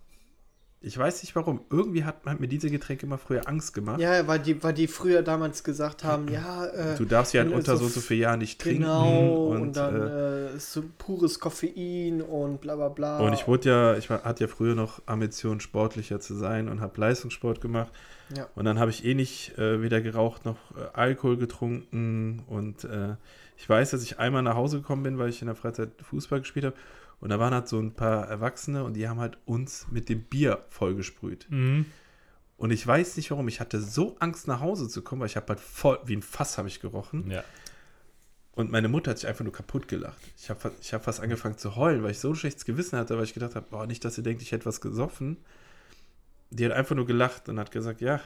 Ich 0.81 0.95
weiß 0.97 1.23
nicht 1.23 1.35
warum. 1.35 1.61
Irgendwie 1.71 2.03
hat, 2.03 2.17
hat 2.25 2.39
mir 2.39 2.47
diese 2.47 2.69
Getränke 2.69 3.07
immer 3.07 3.17
früher 3.17 3.47
Angst 3.47 3.73
gemacht. 3.73 3.99
Ja, 3.99 4.27
weil 4.27 4.39
die, 4.39 4.61
weil 4.63 4.73
die 4.73 4.87
früher 4.87 5.23
damals 5.23 5.63
gesagt 5.63 6.03
haben, 6.03 6.27
ja, 6.27 6.65
äh, 6.67 6.95
Du 6.95 7.05
darfst 7.05 7.33
ja 7.33 7.43
du 7.43 7.55
unter 7.55 7.75
so 7.77 7.87
so 7.87 8.01
vielen 8.01 8.21
Jahren 8.21 8.39
nicht 8.39 8.61
trinken. 8.61 8.83
genau, 8.83 9.47
und, 9.47 9.61
und, 9.61 9.77
dann 9.77 9.95
äh, 9.95 10.45
äh, 10.51 10.55
ist 10.57 10.73
so 10.73 10.83
pures 10.99 11.39
Koffein 11.39 12.21
und 12.21 12.61
bla 12.61 12.75
bla 12.75 12.89
bla. 12.89 13.19
und 13.19 13.33
ich 13.33 13.47
wurde 13.47 13.69
ja, 13.69 13.97
ich 13.97 14.09
war, 14.11 14.23
hatte 14.23 14.43
ja 14.43 14.47
früher 14.47 14.75
noch 14.75 15.01
Ambitionen, 15.07 15.59
sportlicher 15.59 16.19
zu 16.19 16.35
sein 16.35 16.69
und 16.69 16.81
habe 16.81 17.01
Leistungssport 17.01 17.61
gemacht. 17.61 17.91
Ja. 18.35 18.47
Und 18.55 18.65
dann 18.65 18.79
habe 18.79 18.91
ich 18.91 19.05
eh 19.05 19.13
nicht 19.13 19.57
äh, 19.57 19.81
weder 19.81 20.01
geraucht 20.01 20.45
noch 20.45 20.57
äh, 20.75 20.85
Alkohol 20.93 21.37
getrunken. 21.37 22.43
Und 22.47 22.83
äh, 22.83 23.15
ich 23.57 23.67
weiß, 23.67 23.91
dass 23.91 24.03
ich 24.03 24.19
einmal 24.19 24.41
nach 24.41 24.55
Hause 24.55 24.77
gekommen 24.77 25.03
bin, 25.03 25.17
weil 25.17 25.29
ich 25.29 25.41
in 25.41 25.47
der 25.47 25.55
Freizeit 25.55 25.89
Fußball 26.01 26.39
gespielt 26.39 26.65
habe. 26.65 26.75
Und 27.19 27.29
da 27.29 27.39
waren 27.39 27.53
halt 27.53 27.67
so 27.67 27.79
ein 27.79 27.93
paar 27.93 28.27
Erwachsene 28.27 28.83
und 28.83 28.93
die 28.93 29.07
haben 29.09 29.19
halt 29.19 29.37
uns 29.45 29.87
mit 29.89 30.09
dem 30.09 30.21
Bier 30.23 30.63
vollgesprüht. 30.69 31.47
Mhm. 31.49 31.85
Und 32.57 32.71
ich 32.71 32.85
weiß 32.85 33.17
nicht 33.17 33.31
warum. 33.31 33.47
Ich 33.47 33.59
hatte 33.59 33.81
so 33.81 34.15
Angst, 34.19 34.47
nach 34.47 34.59
Hause 34.61 34.87
zu 34.87 35.01
kommen, 35.01 35.21
weil 35.21 35.27
ich 35.27 35.35
habe 35.35 35.47
halt 35.49 35.59
voll, 35.59 35.99
wie 36.05 36.15
ein 36.15 36.21
Fass 36.21 36.57
habe 36.57 36.67
ich 36.67 36.79
gerochen. 36.79 37.29
Ja. 37.31 37.43
Und 38.53 38.71
meine 38.71 38.87
Mutter 38.87 39.11
hat 39.11 39.17
sich 39.17 39.27
einfach 39.27 39.43
nur 39.43 39.51
kaputt 39.51 39.87
gelacht. 39.89 40.17
Ich 40.37 40.49
habe 40.49 40.71
ich 40.79 40.93
hab 40.93 41.03
fast 41.03 41.19
angefangen 41.19 41.57
zu 41.57 41.75
heulen, 41.75 42.03
weil 42.03 42.11
ich 42.11 42.19
so 42.19 42.29
ein 42.29 42.35
schlechtes 42.35 42.63
Gewissen 42.63 42.97
hatte, 42.97 43.17
weil 43.17 43.25
ich 43.25 43.33
gedacht 43.33 43.55
habe, 43.55 43.65
boah, 43.69 43.85
nicht, 43.85 44.05
dass 44.05 44.17
ihr 44.17 44.23
denkt, 44.23 44.41
ich 44.41 44.53
hätte 44.53 44.65
was 44.65 44.79
gesoffen. 44.79 45.37
Die 46.51 46.63
hat 46.65 46.71
einfach 46.71 46.95
nur 46.95 47.05
gelacht 47.05 47.49
und 47.49 47.59
hat 47.59 47.71
gesagt, 47.71 47.99
ja, 48.01 48.21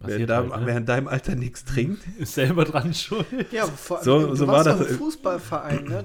Wer, 0.00 0.26
da, 0.26 0.36
halt, 0.36 0.50
ne? 0.60 0.66
wer 0.66 0.76
in 0.76 0.86
deinem 0.86 1.08
Alter 1.08 1.34
nichts 1.34 1.64
trinkt, 1.64 2.02
Ist 2.18 2.34
selber 2.34 2.64
dran 2.64 2.94
schuld. 2.94 3.26
Ja, 3.50 3.66
vor, 3.66 4.02
So- 4.02 4.28
du 4.28 4.34
so 4.36 4.46
warst 4.46 4.66
war 4.68 4.78
das. 4.78 4.96
Fußballverein, 4.96 5.84
ne? 5.84 6.04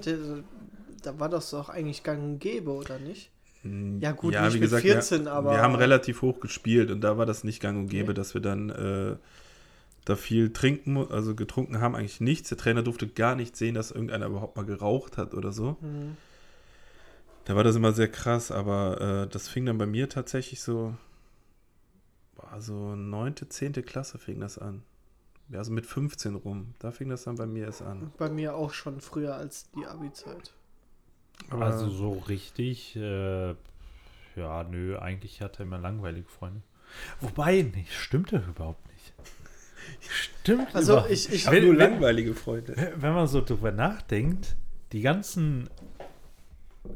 Da 1.04 1.20
war 1.20 1.30
das 1.30 1.50
doch 1.52 1.70
eigentlich 1.70 2.04
gang 2.04 2.24
und 2.24 2.40
gäbe, 2.40 2.72
oder 2.72 2.98
nicht? 3.00 3.30
Ja, 4.00 4.12
gut, 4.12 4.34
nicht 4.34 4.60
mit 4.60 4.70
14, 4.72 5.26
wir, 5.26 5.32
aber- 5.32 5.52
Wir 5.52 5.62
haben 5.62 5.76
relativ 5.76 6.22
hoch 6.22 6.40
gespielt 6.42 6.92
und 6.92 7.00
da 7.02 7.18
war 7.18 7.26
das 7.26 7.44
nicht 7.46 7.62
gang 7.62 7.78
und 7.78 7.88
gäbe, 7.88 8.10
Nee. 8.10 8.14
dass 8.16 8.34
wir 8.34 8.42
dann 8.42 8.70
äh, 8.70 9.16
da 10.04 10.16
viel 10.18 10.52
trinken, 10.52 10.98
also 10.98 11.34
getrunken 11.34 11.80
haben, 11.80 11.96
eigentlich 11.96 12.20
nichts. 12.20 12.50
Der 12.50 12.58
Trainer 12.58 12.84
durfte 12.84 13.08
gar 13.08 13.36
nicht 13.36 13.56
sehen, 13.56 13.76
dass 13.76 13.92
irgendeiner 13.92 14.26
überhaupt 14.26 14.58
mal 14.58 14.66
geraucht 14.66 15.18
hat 15.18 15.34
oder 15.34 15.54
so. 15.54 15.78
Mhm. 15.80 16.18
Da 17.46 17.56
war 17.56 17.64
das 17.64 17.76
immer 17.78 17.94
sehr 17.94 18.10
krass, 18.10 18.52
aber 18.52 19.24
äh, 19.24 19.28
das 19.30 19.48
fing 19.48 19.66
dann 19.66 19.78
bei 19.78 19.86
mir 19.86 20.10
tatsächlich 20.10 20.62
so, 20.62 20.94
war 22.36 22.62
so 22.62 22.96
neunte, 22.96 23.48
zehnte 23.48 23.82
Klasse 23.84 24.18
fing 24.18 24.40
das 24.42 24.58
an. 24.58 24.84
Ja, 25.50 25.60
also 25.60 25.72
mit 25.72 25.86
15 25.86 26.36
rum. 26.36 26.74
Da 26.80 26.92
fing 26.92 27.10
das 27.10 27.24
dann 27.24 27.36
bei 27.36 27.46
mir 27.46 27.66
erst 27.66 27.82
an. 27.82 28.12
Bei 28.18 28.30
mir 28.30 28.56
auch 28.56 28.74
schon 28.74 29.02
früher 29.02 29.36
als 29.36 29.70
die 29.72 29.86
Abi-Zeit. 29.86 30.54
Aber 31.50 31.66
Also 31.66 31.90
so 31.90 32.12
richtig, 32.28 32.96
äh, 32.96 33.50
ja, 34.36 34.64
nö, 34.70 34.98
eigentlich 34.98 35.42
hat 35.42 35.60
er 35.60 35.66
immer 35.66 35.78
langweilige 35.78 36.28
Freunde. 36.28 36.62
Wobei, 37.22 37.62
nee, 37.62 37.86
stimmt 37.90 38.32
ja 38.32 38.40
überhaupt 38.48 38.86
nicht. 38.92 39.14
Stimmt 40.12 40.74
Also 40.76 40.94
überhaupt 40.94 41.12
ich, 41.12 41.32
ich, 41.32 41.46
habe 41.48 41.58
wenn- 41.58 41.64
nur 41.66 41.78
wenn- 41.78 41.92
langweilige 41.92 42.34
Freunde. 42.34 42.94
Wenn 42.96 43.14
man 43.14 43.28
so 43.28 43.42
drüber 43.44 43.72
nachdenkt, 43.72 44.56
die 44.92 45.02
ganzen, 45.02 45.70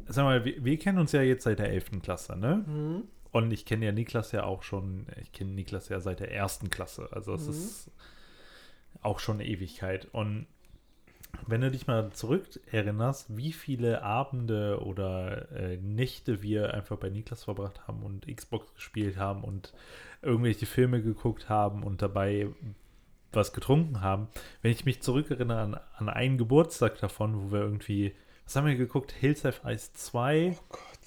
sag 0.08 0.24
mal, 0.24 0.46
wir, 0.46 0.64
wir 0.64 0.78
kennen 0.80 0.98
uns 1.00 1.12
ja 1.12 1.22
jetzt 1.22 1.44
seit 1.44 1.60
der 1.60 1.70
11. 1.72 2.02
Klasse, 2.02 2.38
ne? 2.38 2.64
Mhm. 2.68 3.04
Und 3.32 3.52
ich 3.52 3.66
kenne 3.66 3.86
ja 3.86 3.92
Niklas 3.92 4.32
ja 4.32 4.44
auch 4.46 4.64
schon, 4.64 5.06
ich 5.22 5.32
kenne 5.32 5.52
Niklas 5.52 5.90
ja 5.90 6.00
seit 6.00 6.20
der 6.22 6.32
ersten 6.32 6.70
Klasse. 6.70 7.10
Also 7.12 7.34
es 7.36 7.46
Mhm. 7.46 7.52
ist 7.52 7.92
auch 9.02 9.20
schon 9.20 9.38
eine 9.40 9.46
Ewigkeit. 9.48 10.08
Und 10.12 10.48
wenn 11.46 11.62
du 11.62 11.72
dich 11.72 11.88
mal 11.88 12.12
zurück 12.12 12.48
erinnerst, 12.72 13.36
wie 13.36 13.52
viele 13.52 14.02
Abende 14.02 14.82
oder 14.82 15.52
äh, 15.52 15.78
Nächte 15.78 16.42
wir 16.42 16.74
einfach 16.74 16.98
bei 16.98 17.10
Niklas 17.10 17.44
verbracht 17.44 17.88
haben 17.88 18.04
und 18.04 18.28
Xbox 18.28 18.74
gespielt 18.74 19.18
haben 19.18 19.44
und 19.44 19.74
irgendwelche 20.22 20.66
Filme 20.66 21.02
geguckt 21.02 21.50
haben 21.50 21.84
und 21.84 22.02
dabei 22.02 22.50
was 23.32 23.54
getrunken 23.54 24.02
haben. 24.02 24.28
Wenn 24.62 24.72
ich 24.72 24.86
mich 24.86 25.02
zurückerinnere 25.02 25.60
an, 25.60 25.80
an 25.96 26.10
einen 26.10 26.38
Geburtstag 26.38 27.00
davon, 27.00 27.42
wo 27.42 27.52
wir 27.52 27.62
irgendwie, 27.62 28.14
was 28.46 28.56
haben 28.56 28.68
wir 28.68 28.76
geguckt? 28.76 29.12
Hills 29.12 29.44
Have 29.44 29.70
Ice 29.70 29.92
2. 29.94 30.58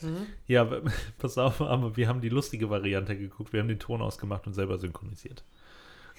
Mhm. 0.03 0.27
Ja, 0.47 0.64
pass 1.19 1.38
auf, 1.38 1.61
aber 1.61 1.97
wir 1.97 2.09
haben 2.09 2.21
die 2.21 2.29
lustige 2.29 2.71
Variante 2.71 3.16
geguckt. 3.16 3.53
Wir 3.53 3.61
haben 3.61 3.69
den 3.69 3.79
Ton 3.79 4.03
ausgemacht 4.03 4.47
und 4.47 4.55
selber 4.55 4.79
synchronisiert. 4.79 5.45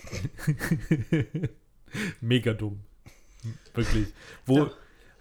Mega 2.21 2.53
dumm. 2.53 2.83
Wirklich. 3.73 4.07
Wo, 4.45 4.57
Ja. 4.59 4.71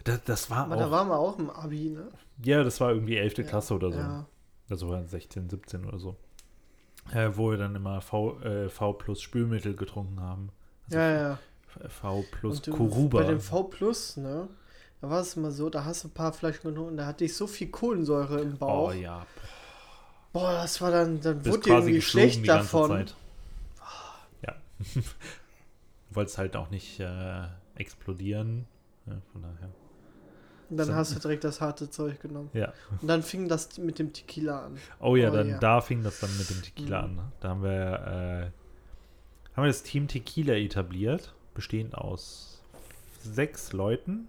das, 0.04 0.24
das 0.24 0.50
war 0.50 0.64
Aber 0.64 0.76
da 0.76 0.86
auch, 0.86 0.90
waren 0.90 1.08
wir 1.08 1.18
auch 1.18 1.38
im 1.38 1.50
Abi, 1.50 1.90
ne? 1.90 2.08
ja, 2.42 2.62
das 2.64 2.80
war 2.80 2.90
irgendwie 2.92 3.16
11. 3.16 3.38
Ja. 3.38 3.44
Klasse 3.44 3.74
oder 3.74 3.92
so. 3.92 3.98
Ja. 3.98 4.26
Also 4.68 4.88
war 4.88 5.04
16, 5.04 5.48
17 5.50 5.84
oder 5.84 5.98
so. 5.98 6.16
Äh, 7.12 7.30
wo 7.34 7.50
wir 7.50 7.58
dann 7.58 7.74
immer 7.74 8.00
V, 8.00 8.38
äh, 8.40 8.68
v 8.68 8.92
plus 8.92 9.20
Spülmittel 9.20 9.74
getrunken 9.74 10.20
haben. 10.20 10.50
Also 10.86 10.98
Ja, 10.98 11.10
ja. 11.10 11.38
V 11.88 12.24
plus 12.30 12.66
Und 12.66 12.76
Kuruba. 12.76 13.20
Bei 13.20 13.26
dem 13.26 13.40
V 13.40 13.64
Plus, 13.64 14.16
ne? 14.16 14.48
Da 15.00 15.08
war 15.08 15.20
es 15.20 15.36
immer 15.36 15.50
so, 15.50 15.70
da 15.70 15.84
hast 15.84 16.04
du 16.04 16.08
ein 16.08 16.12
paar 16.12 16.32
Flaschen 16.32 16.74
genommen 16.74 16.96
da 16.96 17.06
hatte 17.06 17.24
ich 17.24 17.34
so 17.34 17.46
viel 17.46 17.68
Kohlensäure 17.70 18.40
im 18.40 18.58
Bauch. 18.58 18.90
oh 18.90 18.92
ja. 18.92 19.26
Boah, 20.32 20.52
das 20.52 20.80
war 20.80 20.90
dann, 20.90 21.20
dann 21.20 21.44
wurde 21.44 21.60
dir 21.60 21.74
irgendwie 21.74 22.02
schlecht 22.02 22.46
davon. 22.46 22.90
Zeit. 22.90 23.14
Ja. 24.46 24.54
Du 26.10 26.16
wolltest 26.16 26.38
halt 26.38 26.56
auch 26.56 26.70
nicht 26.70 26.98
äh, 27.00 27.44
explodieren. 27.80 28.66
Ja, 29.06 29.20
von 29.32 29.42
daher. 29.42 29.70
Und 30.68 30.76
dann 30.76 30.86
So. 30.86 30.94
hast 30.94 31.16
du 31.16 31.18
direkt 31.18 31.42
das 31.42 31.60
harte 31.60 31.90
Zeug 31.90 32.20
genommen. 32.20 32.50
Ja. 32.52 32.72
Und 33.00 33.08
dann 33.08 33.22
fing 33.24 33.48
das 33.48 33.76
mit 33.78 33.98
dem 33.98 34.12
Tequila 34.12 34.66
an. 34.66 34.76
Oh 35.00 35.16
ja, 35.16 35.30
Oh 35.30 35.34
dann 35.34 35.48
ja. 35.48 35.58
da 35.58 35.80
fing 35.80 36.02
das 36.04 36.20
dann 36.20 36.30
mit 36.38 36.48
dem 36.48 36.62
Tequila 36.62 37.02
Mhm. 37.06 37.18
an. 37.18 37.32
Da 37.40 37.48
haben 37.48 37.62
wir, 37.64 37.70
äh, 37.72 39.56
haben 39.56 39.64
wir 39.64 39.66
das 39.66 39.82
Team 39.82 40.06
Tequila 40.06 40.54
etabliert, 40.54 41.34
bestehend 41.54 41.94
aus 41.96 42.62
sechs 43.20 43.72
Leuten. 43.72 44.28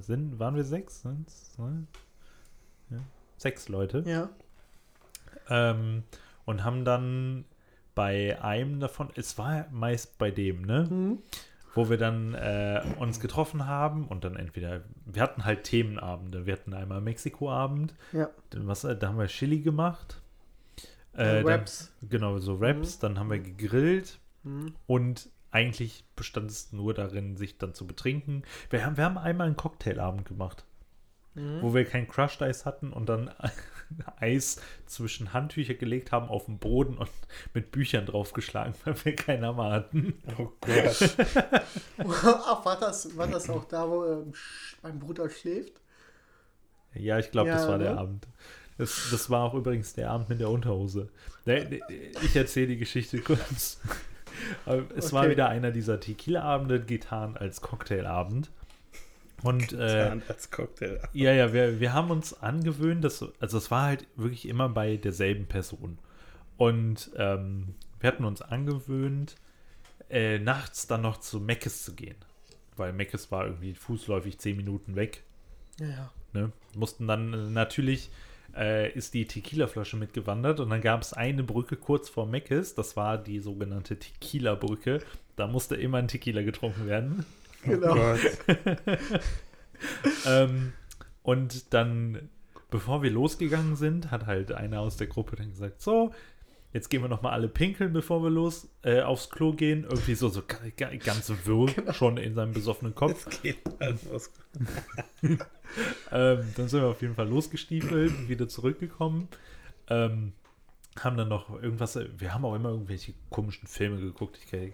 Sind, 0.00 0.38
waren 0.38 0.54
wir 0.54 0.64
sechs? 0.64 1.02
Sind's, 1.02 1.58
ne? 1.58 1.86
Ja. 2.90 2.98
Sechs 3.36 3.68
Leute. 3.68 4.02
Ja. 4.06 4.30
Ähm, 5.50 6.04
und 6.44 6.64
haben 6.64 6.84
dann 6.84 7.44
bei 7.94 8.40
einem 8.40 8.80
davon, 8.80 9.10
es 9.16 9.36
war 9.36 9.66
meist 9.70 10.16
bei 10.18 10.30
dem, 10.30 10.62
ne? 10.62 10.86
Mhm. 10.88 11.18
Wo 11.74 11.90
wir 11.90 11.96
dann 11.98 12.34
äh, 12.34 12.82
uns 12.98 13.20
getroffen 13.20 13.66
haben 13.66 14.06
und 14.06 14.24
dann 14.24 14.36
entweder, 14.36 14.82
wir 15.06 15.22
hatten 15.22 15.44
halt 15.44 15.64
Themenabende. 15.64 16.46
Wir 16.46 16.54
hatten 16.54 16.72
einmal 16.74 17.00
Mexiko-Abend, 17.00 17.94
Ja. 18.12 18.28
dann 18.50 18.66
was, 18.66 18.82
da 18.82 18.98
haben 19.08 19.18
wir 19.18 19.26
Chili 19.26 19.60
gemacht. 19.60 20.20
Äh, 21.14 21.42
dann- 21.42 21.44
Wraps. 21.44 21.92
Genau, 22.08 22.38
so 22.38 22.56
Raps. 22.56 22.98
Dann 22.98 23.18
haben 23.18 23.30
wir 23.30 23.38
gegrillt 23.38 24.18
Mhm. 24.42 24.74
und 24.86 25.28
eigentlich 25.50 26.04
bestand 26.16 26.50
es 26.50 26.72
nur 26.72 26.92
darin, 26.94 27.36
sich 27.36 27.58
dann 27.58 27.74
zu 27.74 27.86
betrinken. 27.86 28.42
Wir 28.70 28.84
haben, 28.84 28.96
wir 28.96 29.04
haben 29.04 29.16
einmal 29.18 29.46
einen 29.46 29.56
Cocktailabend 29.56 30.26
gemacht, 30.26 30.64
Mhm. 31.34 31.62
wo 31.62 31.72
wir 31.74 31.84
kein 31.84 32.08
Crushed 32.08 32.42
Eis 32.42 32.66
hatten 32.66 32.92
und 32.92 33.08
dann 33.08 33.30
Eis 34.20 34.60
zwischen 34.86 35.32
Handtücher 35.32 35.74
gelegt 35.74 36.12
haben 36.12 36.28
auf 36.28 36.46
den 36.46 36.58
Boden 36.58 36.96
und 36.98 37.10
mit 37.54 37.70
Büchern 37.72 38.06
draufgeschlagen, 38.06 38.74
weil 38.84 39.04
wir 39.04 39.16
keinen 39.16 39.44
Hammer 39.44 39.70
hatten. 39.72 40.14
Oh 40.38 40.50
Gott. 40.60 41.16
Ach, 41.98 42.64
war 42.64 42.78
das, 42.80 43.16
war 43.16 43.28
das 43.28 43.48
auch 43.50 43.64
da, 43.64 43.88
wo 43.88 44.04
ähm, 44.04 44.32
mein 44.82 44.98
Bruder 44.98 45.28
schläft? 45.30 45.80
Ja, 46.94 47.18
ich 47.18 47.30
glaube, 47.30 47.50
das 47.50 47.66
Ja, 47.66 47.68
war 47.68 47.78
der 47.78 47.90
ne? 47.90 47.98
Abend. 47.98 48.26
Das, 48.78 49.08
das 49.10 49.30
war 49.30 49.44
auch 49.44 49.54
übrigens 49.54 49.94
der 49.94 50.10
Abend 50.10 50.28
mit 50.28 50.40
der 50.40 50.50
Unterhose. 50.50 51.10
Der, 51.46 51.64
der, 51.64 51.80
ich 52.20 52.34
erzähle 52.36 52.68
die 52.68 52.76
Geschichte 52.78 53.20
kurz. 53.20 53.80
Es 54.96 55.12
war 55.12 55.28
Okay. 55.28 55.30
wieder 55.30 55.48
einer 55.48 55.70
dieser 55.70 56.00
Tequila-Abende, 56.00 56.84
getan 56.84 57.36
als 57.36 57.60
Cocktailabend. 57.60 58.50
Und 59.44 59.74
äh, 59.74 60.16
ja, 61.12 61.32
ja, 61.32 61.52
wir, 61.52 61.78
wir 61.78 61.92
haben 61.92 62.10
uns 62.10 62.32
angewöhnt, 62.42 63.04
dass, 63.04 63.22
also 63.40 63.58
es 63.58 63.70
war 63.70 63.82
halt 63.82 64.06
wirklich 64.16 64.48
immer 64.48 64.70
bei 64.70 64.96
derselben 64.96 65.44
Person. 65.46 65.98
Und 66.56 67.10
ähm, 67.16 67.74
wir 68.00 68.08
hatten 68.08 68.24
uns 68.24 68.40
angewöhnt, 68.40 69.36
äh, 70.08 70.38
nachts 70.38 70.86
dann 70.86 71.02
noch 71.02 71.18
zu 71.18 71.40
Meckes 71.40 71.84
zu 71.84 71.94
gehen. 71.94 72.16
Weil 72.76 72.94
Meckes 72.94 73.30
war 73.30 73.44
irgendwie 73.44 73.74
fußläufig 73.74 74.38
zehn 74.38 74.56
Minuten 74.56 74.96
weg. 74.96 75.22
Ja, 75.78 75.88
ja. 75.88 76.12
Ne? 76.32 76.52
Mussten 76.74 77.06
dann 77.06 77.34
äh, 77.34 77.50
natürlich 77.50 78.10
äh, 78.56 78.90
ist 78.92 79.12
die 79.12 79.26
Tequila-Flasche 79.26 79.98
mitgewandert 79.98 80.60
und 80.60 80.70
dann 80.70 80.80
gab 80.80 81.02
es 81.02 81.12
eine 81.12 81.42
Brücke 81.42 81.76
kurz 81.76 82.08
vor 82.08 82.26
Meckes, 82.26 82.74
das 82.74 82.96
war 82.96 83.18
die 83.18 83.40
sogenannte 83.40 83.98
Tequila-Brücke. 83.98 85.00
Da 85.36 85.46
musste 85.48 85.76
immer 85.76 85.98
ein 85.98 86.08
Tequila 86.08 86.42
getrunken 86.42 86.86
werden. 86.86 87.26
Genau. 87.64 87.94
Oh 87.96 88.16
ähm, 90.26 90.72
und 91.22 91.72
dann, 91.74 92.28
bevor 92.70 93.02
wir 93.02 93.10
losgegangen 93.10 93.76
sind, 93.76 94.10
hat 94.10 94.26
halt 94.26 94.52
einer 94.52 94.80
aus 94.80 94.96
der 94.96 95.06
Gruppe 95.06 95.36
dann 95.36 95.50
gesagt, 95.50 95.80
so, 95.80 96.12
jetzt 96.72 96.90
gehen 96.90 97.02
wir 97.02 97.08
nochmal 97.08 97.32
alle 97.32 97.48
pinkeln, 97.48 97.92
bevor 97.92 98.22
wir 98.22 98.30
los 98.30 98.68
äh, 98.82 99.00
aufs 99.02 99.30
Klo 99.30 99.52
gehen. 99.52 99.84
Irgendwie 99.84 100.14
so, 100.14 100.28
so 100.28 100.42
ga- 100.46 100.56
ga- 100.76 100.96
ganz 100.96 101.32
wirr 101.44 101.92
schon 101.94 102.16
in 102.16 102.34
seinem 102.34 102.52
besoffenen 102.52 102.94
Kopf. 102.94 103.26
Ähm, 106.12 106.44
dann 106.56 106.68
sind 106.68 106.82
wir 106.82 106.86
auf 106.88 107.02
jeden 107.02 107.16
Fall 107.16 107.28
losgestiefelt, 107.28 108.28
wieder 108.28 108.48
zurückgekommen. 108.48 109.26
Ähm, 109.88 110.32
haben 111.00 111.16
dann 111.16 111.28
noch 111.28 111.50
irgendwas, 111.60 111.98
wir 112.16 112.32
haben 112.32 112.44
auch 112.44 112.54
immer 112.54 112.68
irgendwelche 112.68 113.12
komischen 113.28 113.66
Filme 113.66 113.98
geguckt. 113.98 114.38
Ich 114.38 114.48
kann, 114.48 114.72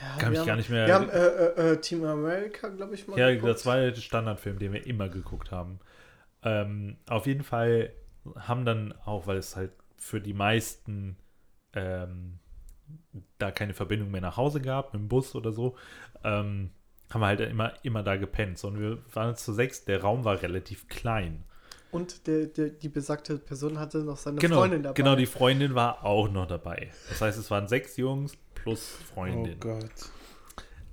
Ja, 0.00 0.16
kann 0.18 0.30
mich 0.30 0.38
gar 0.38 0.48
haben- 0.48 0.56
nicht 0.58 0.70
mehr. 0.70 0.86
Wir 0.86 0.94
haben 0.94 1.10
äh, 1.10 1.26
äh, 1.26 1.72
äh, 1.72 1.76
Team 1.80 2.04
America, 2.04 2.68
glaube 2.68 2.94
ich, 2.94 3.06
mal 3.06 3.18
ja, 3.18 3.30
geguckt. 3.30 3.50
das 3.52 3.66
war 3.66 3.76
der 3.76 3.94
Standardfilm, 3.94 4.58
den 4.58 4.72
wir 4.72 4.86
immer 4.86 5.08
geguckt 5.08 5.50
haben. 5.50 5.78
Ähm, 6.42 6.96
auf 7.08 7.26
jeden 7.26 7.42
Fall 7.42 7.92
haben 8.36 8.64
dann 8.64 8.92
auch, 9.04 9.26
weil 9.26 9.36
es 9.36 9.56
halt 9.56 9.72
für 9.96 10.20
die 10.20 10.32
meisten 10.32 11.16
ähm, 11.74 12.38
da 13.38 13.50
keine 13.50 13.74
Verbindung 13.74 14.10
mehr 14.10 14.20
nach 14.20 14.36
Hause 14.36 14.60
gab, 14.60 14.92
mit 14.92 15.02
dem 15.02 15.08
Bus 15.08 15.34
oder 15.34 15.52
so, 15.52 15.76
ähm, 16.24 16.70
haben 17.10 17.20
wir 17.20 17.26
halt 17.26 17.40
immer, 17.40 17.72
immer 17.82 18.02
da 18.02 18.16
gepennt. 18.16 18.58
So, 18.58 18.68
und 18.68 18.80
wir 18.80 18.98
waren 19.12 19.36
zu 19.36 19.52
sechs, 19.52 19.84
der 19.84 20.00
Raum 20.02 20.24
war 20.24 20.40
relativ 20.42 20.88
klein. 20.88 21.44
Und 21.92 22.26
der, 22.26 22.46
der, 22.46 22.68
die 22.70 22.88
besagte 22.88 23.38
Person 23.38 23.78
hatte 23.78 23.98
noch 23.98 24.16
seine 24.16 24.38
Genau, 24.38 24.58
Freundin 24.60 24.82
dabei. 24.84 24.94
genau, 24.94 25.16
die 25.16 25.26
Freundin 25.26 25.74
war 25.74 26.04
auch 26.04 26.30
noch 26.30 26.46
dabei. 26.46 26.90
Das 27.08 27.20
heißt, 27.20 27.38
es 27.38 27.50
waren 27.50 27.66
sechs 27.68 27.96
Jungs 27.96 28.34
plus 28.54 28.96
Oh 29.00 29.14
Freundin. 29.14 29.58
Gott. 29.58 29.90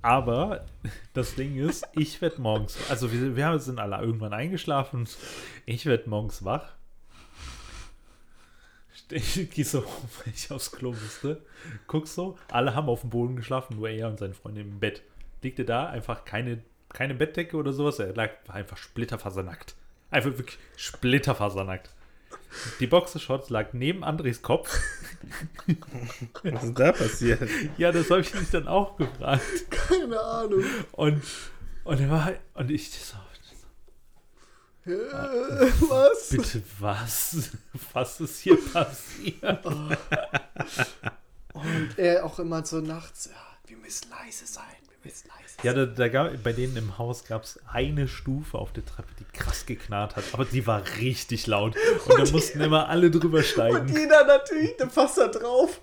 Aber 0.02 0.64
das 1.12 1.34
Ding 1.34 1.56
ist, 1.56 1.86
ich 1.92 2.20
werde 2.20 2.40
morgens, 2.40 2.78
also 2.88 3.12
wir, 3.12 3.36
wir 3.36 3.58
sind 3.58 3.78
alle 3.78 3.98
irgendwann 4.00 4.32
eingeschlafen. 4.32 5.08
Ich 5.66 5.86
werde 5.86 6.08
morgens 6.08 6.44
wach. 6.44 6.74
ich 9.10 9.50
gehe 9.50 9.64
so, 9.64 9.82
weil 10.24 10.34
ich 10.34 10.50
aufs 10.50 10.72
Klo 10.72 10.90
musste, 10.92 11.42
guck 11.86 12.06
so, 12.08 12.36
alle 12.50 12.74
haben 12.74 12.88
auf 12.88 13.00
dem 13.02 13.10
Boden 13.10 13.36
geschlafen, 13.36 13.76
nur 13.76 13.88
er 13.88 14.08
und 14.08 14.18
seine 14.18 14.34
Freundin 14.34 14.68
im 14.68 14.80
Bett. 14.80 15.02
Liegte 15.42 15.64
da, 15.64 15.86
einfach 15.88 16.24
keine, 16.24 16.62
keine 16.90 17.14
Bettdecke 17.14 17.56
oder 17.56 17.72
sowas, 17.72 17.98
er 17.98 18.14
lag 18.14 18.30
war 18.46 18.56
einfach 18.56 18.76
splitterfasernackt. 18.76 19.74
Einfach 20.10 20.30
wirklich 20.38 20.58
splitterfasernackt. 20.76 21.90
Die 22.80 22.86
Boxershorts 22.86 23.50
lag 23.50 23.72
neben 23.74 24.02
Andres 24.04 24.40
Kopf. 24.42 24.78
Was 26.42 26.64
ist 26.64 26.78
da 26.78 26.92
passiert? 26.92 27.48
Ja, 27.76 27.92
das 27.92 28.10
habe 28.10 28.22
ich 28.22 28.34
mich 28.34 28.50
dann 28.50 28.66
auch 28.68 28.96
gefragt. 28.96 29.42
Keine 29.70 30.18
Ahnung. 30.18 30.64
Und, 30.92 31.22
und 31.84 32.00
er 32.00 32.10
war, 32.10 32.32
und 32.54 32.70
ich 32.70 32.90
so, 32.90 33.16
Äh, 34.90 34.92
Was? 35.90 36.30
bitte 36.30 36.62
was? 36.78 37.50
Was 37.92 38.20
ist 38.20 38.40
hier 38.40 38.56
passiert? 38.72 39.66
Und 41.52 41.98
er 41.98 42.24
auch 42.24 42.38
immer 42.38 42.64
so 42.64 42.80
nachts, 42.80 43.26
ja, 43.26 43.58
wir 43.66 43.76
müssen 43.76 44.08
leise 44.10 44.46
sein, 44.46 44.64
leise 45.08 45.54
sein. 45.56 45.64
Ja, 45.64 45.72
da, 45.72 45.86
da 45.86 46.08
gab, 46.08 46.42
bei 46.42 46.52
denen 46.52 46.76
im 46.76 46.98
Haus 46.98 47.24
gab 47.24 47.42
es 47.42 47.58
eine 47.72 48.06
Stufe 48.08 48.56
auf 48.58 48.72
der 48.72 48.84
Treppe, 48.84 49.08
die 49.18 49.24
krass 49.36 49.66
geknarrt 49.66 50.16
hat, 50.16 50.24
aber 50.32 50.44
die 50.44 50.66
war 50.66 50.82
richtig 51.00 51.46
laut. 51.46 51.74
Und 52.06 52.18
da 52.18 52.30
mussten 52.30 52.60
immer 52.60 52.88
alle 52.88 53.10
drüber 53.10 53.38
Und 53.38 53.44
steigen. 53.44 53.88
jeder 53.88 54.24
natürlich, 54.24 54.76
der 54.76 54.86
passt 54.86 55.18
da 55.18 55.28
drauf. 55.28 55.80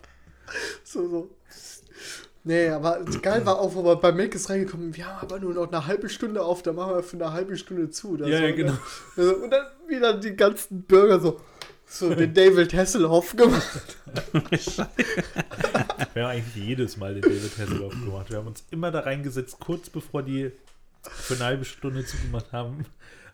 So, 0.83 1.09
so. 1.09 1.29
Nee, 2.47 2.69
aber 2.69 3.03
geil 3.23 3.43
war 3.43 3.59
auch, 3.59 3.73
wo 3.73 3.83
wir 3.83 3.95
bei 3.95 4.11
Mac 4.11 4.35
ist 4.35 4.51
reingekommen, 4.51 4.95
wir 4.95 5.07
haben 5.07 5.19
aber 5.19 5.39
nur 5.39 5.55
noch 5.55 5.67
eine 5.67 5.88
halbe 5.88 6.07
Stunde 6.09 6.43
auf, 6.43 6.61
da 6.61 6.73
machen 6.73 6.93
wir 6.93 7.01
für 7.01 7.15
eine 7.17 7.33
halbe 7.33 7.57
Stunde 7.57 7.89
zu. 7.89 8.17
Ja, 8.17 8.27
ja, 8.27 8.39
ne? 8.41 8.53
genau. 8.53 8.77
Also, 9.17 9.35
Und 9.38 9.49
dann 9.49 9.65
wieder 9.88 10.13
die 10.13 10.35
ganzen 10.35 10.83
Bürger 10.83 11.19
so, 11.19 11.41
so 11.88 12.13
den 12.13 12.34
David 12.34 12.74
Hasselhoff 12.74 13.36
gemacht. 13.36 13.98
Wir 16.13 16.24
haben 16.24 16.32
eigentlich 16.32 16.56
jedes 16.56 16.98
Mal 16.98 17.13
den 17.13 17.21
David 17.21 17.58
Hasselhoff 17.58 17.93
gemacht. 17.93 18.30
Wir 18.30 18.38
haben 18.38 18.48
uns 18.48 18.63
immer 18.71 18.91
da 18.91 19.02
reingesetzt, 19.02 19.60
kurz 19.60 19.89
bevor 19.89 20.24
die 20.24 20.52
für 21.02 21.36
eine 21.36 21.43
halbe 21.45 21.65
Stunde 21.65 22.06
zugemacht 22.06 22.52
haben, 22.52 22.86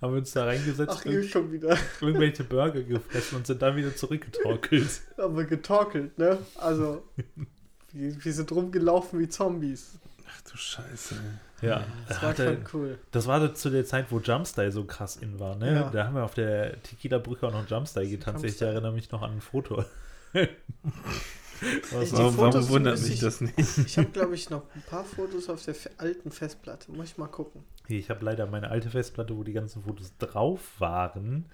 haben 0.01 0.13
wir 0.13 0.19
uns 0.19 0.31
da 0.31 0.45
reingesetzt, 0.45 0.97
Ach, 0.97 1.03
hier 1.03 1.23
schon 1.23 1.51
wieder. 1.51 1.77
irgendwelche 2.01 2.43
Burger 2.43 2.81
gefressen 2.81 3.37
und 3.37 3.47
sind 3.47 3.61
dann 3.61 3.75
wieder 3.75 3.95
zurückgetorkelt. 3.95 5.01
Haben 5.17 5.37
wir 5.37 5.45
getorkelt, 5.45 6.17
ne? 6.17 6.39
Also, 6.55 7.03
wir, 7.93 8.23
wir 8.23 8.33
sind 8.33 8.51
rumgelaufen 8.51 9.19
wie 9.19 9.29
Zombies. 9.29 9.99
Ach 10.27 10.41
du 10.49 10.57
Scheiße. 10.57 11.15
Ja, 11.61 11.83
Das 12.07 12.21
war 12.23 12.35
schon 12.35 12.57
cool. 12.73 12.97
Das 13.11 13.27
war 13.27 13.53
zu 13.53 13.69
der 13.69 13.85
Zeit, 13.85 14.07
wo 14.11 14.19
Jumpstyle 14.19 14.71
so 14.71 14.83
krass 14.85 15.15
in 15.15 15.39
war, 15.39 15.55
ne? 15.55 15.73
Ja. 15.73 15.89
Da 15.89 16.05
haben 16.05 16.15
wir 16.15 16.23
auf 16.23 16.33
der 16.33 16.81
Tequila-Brücke 16.81 17.47
auch 17.47 17.51
noch 17.51 17.67
Jumpstyle 17.69 18.07
getanzt. 18.07 18.43
Ich 18.43 18.51
Jumpstyle. 18.51 18.71
erinnere 18.71 18.91
mich 18.93 19.11
noch 19.11 19.21
an 19.21 19.31
ein 19.33 19.41
Foto. 19.41 19.83
Was 21.91 22.09
Die 22.09 22.17
Warum, 22.17 22.37
warum 22.37 22.69
wundert 22.69 22.99
mich 23.01 23.13
ich- 23.13 23.19
das 23.19 23.39
nicht? 23.41 23.53
Ich 23.77 23.97
habe, 23.97 24.09
glaube 24.09 24.33
ich, 24.33 24.49
noch 24.49 24.63
ein 24.73 24.81
paar 24.89 25.03
Fotos 25.03 25.47
auf 25.49 25.63
der 25.63 25.75
alten 25.97 26.31
Festplatte. 26.31 26.91
Muss 26.91 27.11
ich 27.11 27.17
mal 27.19 27.27
gucken. 27.27 27.63
Ich 27.87 28.09
habe 28.09 28.25
leider 28.25 28.47
meine 28.47 28.69
alte 28.71 28.89
Festplatte, 28.89 29.37
wo 29.37 29.43
die 29.43 29.53
ganzen 29.53 29.83
Fotos 29.83 30.17
drauf 30.17 30.59
waren, 30.79 31.45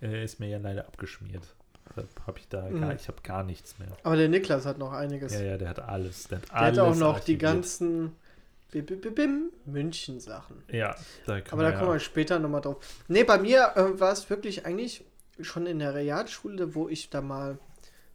äh, 0.00 0.22
ist 0.24 0.38
mir 0.38 0.48
ja 0.48 0.58
leider 0.58 0.86
abgeschmiert. 0.86 1.42
Deshalb 1.90 2.08
habe 2.26 2.38
ich 2.38 2.48
da 2.48 2.60
gar, 2.68 2.90
Mhm. 2.90 2.96
ich 2.96 3.08
habe 3.08 3.18
gar 3.22 3.42
nichts 3.42 3.78
mehr. 3.80 3.88
Aber 4.04 4.14
der 4.16 4.28
Niklas 4.28 4.66
hat 4.66 4.78
noch 4.78 4.92
einiges. 4.92 5.32
Ja, 5.34 5.40
ja, 5.42 5.58
der 5.58 5.68
hat 5.70 5.80
alles. 5.80 6.28
Der 6.28 6.38
hat, 6.38 6.48
der 6.48 6.54
hat 6.54 6.62
alles 6.64 6.78
auch 6.78 6.94
noch 6.94 7.14
die 7.20 7.32
archiviert. 7.34 7.40
ganzen 7.40 8.12
Bim, 8.72 8.84
bim, 8.84 9.00
bim, 9.00 9.14
bim, 9.14 9.52
München-Sachen. 9.64 10.64
Ja, 10.70 10.96
da 11.26 11.40
kann 11.40 11.52
Aber 11.52 11.62
da 11.62 11.70
man 11.70 11.78
kommen 11.78 11.90
wir 11.90 11.94
ja, 11.96 12.00
später 12.00 12.38
nochmal 12.38 12.60
drauf. 12.60 12.76
Nee, 13.08 13.24
bei 13.24 13.38
mir 13.38 13.72
äh, 13.76 14.00
war 14.00 14.12
es 14.12 14.28
wirklich 14.28 14.66
eigentlich 14.66 15.04
schon 15.40 15.66
in 15.66 15.78
der 15.78 15.94
Realschule, 15.94 16.74
wo 16.74 16.88
ich 16.88 17.10
da 17.10 17.20
mal 17.20 17.58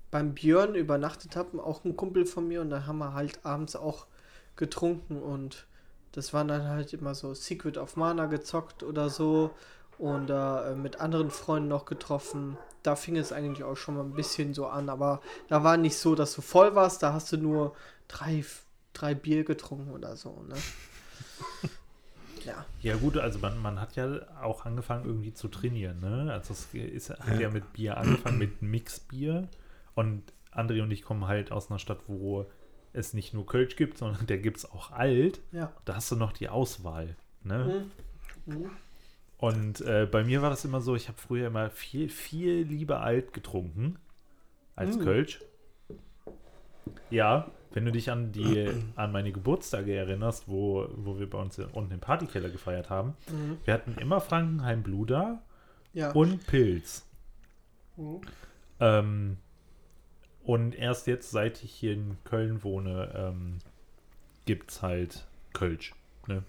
beim 0.09 0.33
Björn 0.33 0.75
übernachtet 0.75 1.35
habe, 1.35 1.63
auch 1.63 1.85
ein 1.85 1.95
Kumpel 1.95 2.25
von 2.25 2.47
mir, 2.47 2.61
und 2.61 2.69
da 2.69 2.85
haben 2.85 2.97
wir 2.97 3.13
halt 3.13 3.45
abends 3.45 3.75
auch 3.75 4.07
getrunken 4.57 5.21
und 5.21 5.65
das 6.11 6.33
waren 6.33 6.49
dann 6.49 6.67
halt 6.67 6.91
immer 6.93 7.15
so 7.15 7.33
Secret 7.33 7.77
of 7.77 7.95
Mana 7.95 8.25
gezockt 8.25 8.83
oder 8.83 9.09
so 9.09 9.51
und 9.97 10.29
äh, 10.29 10.75
mit 10.75 10.99
anderen 10.99 11.31
Freunden 11.31 11.69
noch 11.69 11.85
getroffen. 11.85 12.57
Da 12.83 12.95
fing 12.95 13.15
es 13.15 13.31
eigentlich 13.31 13.63
auch 13.63 13.77
schon 13.77 13.95
mal 13.95 14.03
ein 14.03 14.13
bisschen 14.13 14.53
so 14.53 14.67
an, 14.67 14.89
aber 14.89 15.21
da 15.47 15.63
war 15.63 15.77
nicht 15.77 15.97
so, 15.97 16.15
dass 16.15 16.33
du 16.33 16.41
voll 16.41 16.75
warst, 16.75 17.01
da 17.01 17.13
hast 17.13 17.31
du 17.31 17.37
nur 17.37 17.75
drei, 18.09 18.43
drei 18.93 19.13
Bier 19.13 19.43
getrunken 19.43 19.91
oder 19.91 20.15
so, 20.15 20.43
ne? 20.47 20.55
ja. 22.45 22.65
ja 22.81 22.95
gut, 22.95 23.17
also 23.17 23.39
man, 23.39 23.61
man 23.61 23.79
hat 23.79 23.95
ja 23.95 24.21
auch 24.41 24.65
angefangen 24.65 25.05
irgendwie 25.05 25.33
zu 25.33 25.47
trainieren, 25.47 25.99
ne? 25.99 26.31
Also 26.31 26.53
es 26.53 26.73
ist, 26.73 27.09
hat 27.09 27.39
ja 27.39 27.49
mit 27.49 27.73
Bier 27.73 27.97
angefangen, 27.97 28.37
mit 28.37 28.61
Mixbier 28.61 29.47
und 29.95 30.23
André 30.51 30.81
und 30.81 30.91
ich 30.91 31.03
kommen 31.03 31.27
halt 31.27 31.51
aus 31.51 31.69
einer 31.69 31.79
Stadt, 31.79 31.99
wo 32.07 32.45
es 32.93 33.13
nicht 33.13 33.33
nur 33.33 33.45
Kölsch 33.45 33.75
gibt, 33.75 33.97
sondern 33.97 34.27
der 34.27 34.37
gibt 34.37 34.57
es 34.57 34.69
auch 34.69 34.91
alt. 34.91 35.39
Ja. 35.51 35.71
Da 35.85 35.95
hast 35.95 36.11
du 36.11 36.15
noch 36.15 36.33
die 36.33 36.49
Auswahl, 36.49 37.15
ne? 37.43 37.89
Mhm. 38.45 38.53
Mhm. 38.53 38.71
Und 39.37 39.81
äh, 39.81 40.07
bei 40.09 40.23
mir 40.23 40.43
war 40.43 40.51
das 40.51 40.65
immer 40.65 40.81
so, 40.81 40.95
ich 40.95 41.07
habe 41.07 41.17
früher 41.17 41.47
immer 41.47 41.71
viel, 41.71 42.09
viel 42.09 42.61
lieber 42.61 43.01
alt 43.01 43.33
getrunken 43.33 43.97
als 44.75 44.97
Mm. 44.97 45.01
Kölsch. 45.01 45.41
Ja, 47.09 47.49
wenn 47.73 47.85
du 47.85 47.91
dich 47.91 48.11
an 48.11 48.31
die 48.31 48.69
an 48.95 49.11
meine 49.11 49.31
Geburtstage 49.31 49.95
erinnerst, 49.95 50.47
wo, 50.47 50.87
wo 50.95 51.19
wir 51.19 51.29
bei 51.29 51.37
uns 51.37 51.57
unten 51.59 51.93
im 51.93 51.99
Partykeller 51.99 52.49
gefeiert 52.49 52.89
haben, 52.89 53.13
Mhm. 53.31 53.57
wir 53.65 53.73
hatten 53.73 53.95
immer 53.99 54.19
Frankenheim 54.21 54.83
Blue 54.83 55.05
da 55.05 55.41
Ja. 55.93 56.11
und 56.11 56.45
Pilz. 56.47 57.05
Mhm. 57.97 58.21
Ähm, 58.79 59.37
und 60.43 60.73
erst 60.75 61.07
jetzt, 61.07 61.31
seit 61.31 61.63
ich 61.63 61.71
hier 61.71 61.93
in 61.93 62.17
Köln 62.23 62.63
wohne, 62.63 63.11
ähm, 63.15 63.59
gibt 64.45 64.71
es 64.71 64.81
halt 64.81 65.27
Kölsch. 65.53 65.93
Ne? 66.27 66.43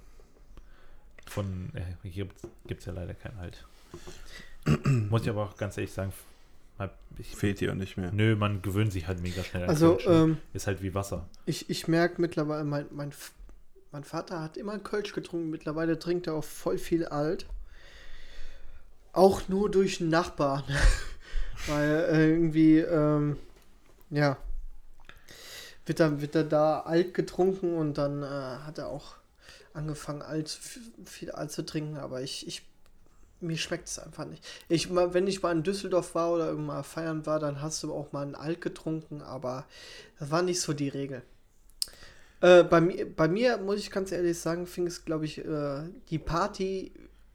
Von, 1.26 1.70
äh, 1.74 2.08
hier 2.08 2.26
gibt 2.66 2.80
es 2.80 2.86
ja 2.86 2.92
leider 2.92 3.14
kein 3.14 3.36
Alt. 3.38 3.64
Muss 5.10 5.22
ich 5.22 5.28
aber 5.30 5.44
auch 5.44 5.56
ganz 5.56 5.76
ehrlich 5.76 5.92
sagen, 5.92 6.12
ich, 7.18 7.36
Fehlt 7.36 7.60
dir 7.60 7.72
auch 7.72 7.76
nicht 7.76 7.96
mehr. 7.96 8.10
nö, 8.12 8.36
man 8.36 8.62
gewöhnt 8.62 8.92
sich 8.92 9.06
halt 9.06 9.20
mega 9.22 9.42
schnell 9.44 9.64
an 9.64 9.68
Also, 9.68 9.96
Kölsch, 9.96 10.06
ähm, 10.08 10.38
Ist 10.52 10.66
halt 10.66 10.82
wie 10.82 10.94
Wasser. 10.94 11.28
ich, 11.46 11.68
ich 11.70 11.88
merke 11.88 12.20
mittlerweile, 12.20 12.64
mein, 12.64 12.86
mein, 12.90 13.12
mein 13.90 14.04
Vater 14.04 14.40
hat 14.40 14.56
immer 14.56 14.78
Kölsch 14.78 15.12
getrunken, 15.12 15.50
mittlerweile 15.50 15.98
trinkt 15.98 16.26
er 16.26 16.34
auch 16.34 16.44
voll 16.44 16.78
viel 16.78 17.04
alt. 17.06 17.46
Auch 19.12 19.48
nur 19.48 19.70
durch 19.70 20.00
einen 20.00 20.10
Nachbarn. 20.10 20.64
Weil 21.66 21.90
äh, 22.10 22.30
irgendwie, 22.30 22.78
ähm, 22.78 23.36
ja, 24.10 24.36
wird 25.86 26.00
er, 26.00 26.20
wird 26.20 26.34
er 26.34 26.44
da 26.44 26.80
alt 26.80 27.12
getrunken 27.14 27.74
und 27.76 27.98
dann 27.98 28.22
äh, 28.22 28.26
hat 28.26 28.78
er 28.78 28.88
auch 28.88 29.16
angefangen, 29.74 30.22
alt, 30.22 30.48
viel 31.04 31.30
alt 31.30 31.50
zu 31.52 31.64
trinken, 31.64 31.96
aber 31.96 32.22
ich, 32.22 32.46
ich 32.46 32.62
mir 33.42 33.56
schmeckt 33.56 33.88
es 33.88 33.98
einfach 33.98 34.24
nicht. 34.24 34.44
Ich, 34.68 34.94
wenn 34.94 35.26
ich 35.26 35.42
mal 35.42 35.52
in 35.52 35.62
Düsseldorf 35.62 36.14
war 36.14 36.32
oder 36.32 36.52
mal 36.54 36.82
feiern 36.82 37.26
war, 37.26 37.38
dann 37.38 37.60
hast 37.60 37.82
du 37.82 37.92
auch 37.92 38.12
mal 38.12 38.22
einen 38.22 38.34
Alt 38.34 38.60
getrunken, 38.60 39.22
aber 39.22 39.66
das 40.18 40.30
war 40.30 40.42
nicht 40.42 40.60
so 40.60 40.72
die 40.72 40.88
Regel. 40.88 41.22
Äh, 42.40 42.64
bei, 42.64 42.80
mir, 42.80 43.14
bei 43.14 43.28
mir, 43.28 43.58
muss 43.58 43.78
ich 43.78 43.90
ganz 43.90 44.10
ehrlich 44.12 44.38
sagen, 44.38 44.66
fing 44.66 44.86
es, 44.86 45.04
glaube 45.04 45.24
ich, 45.24 45.44
äh, 45.44 45.82
die 46.10 46.18
Party 46.18 46.92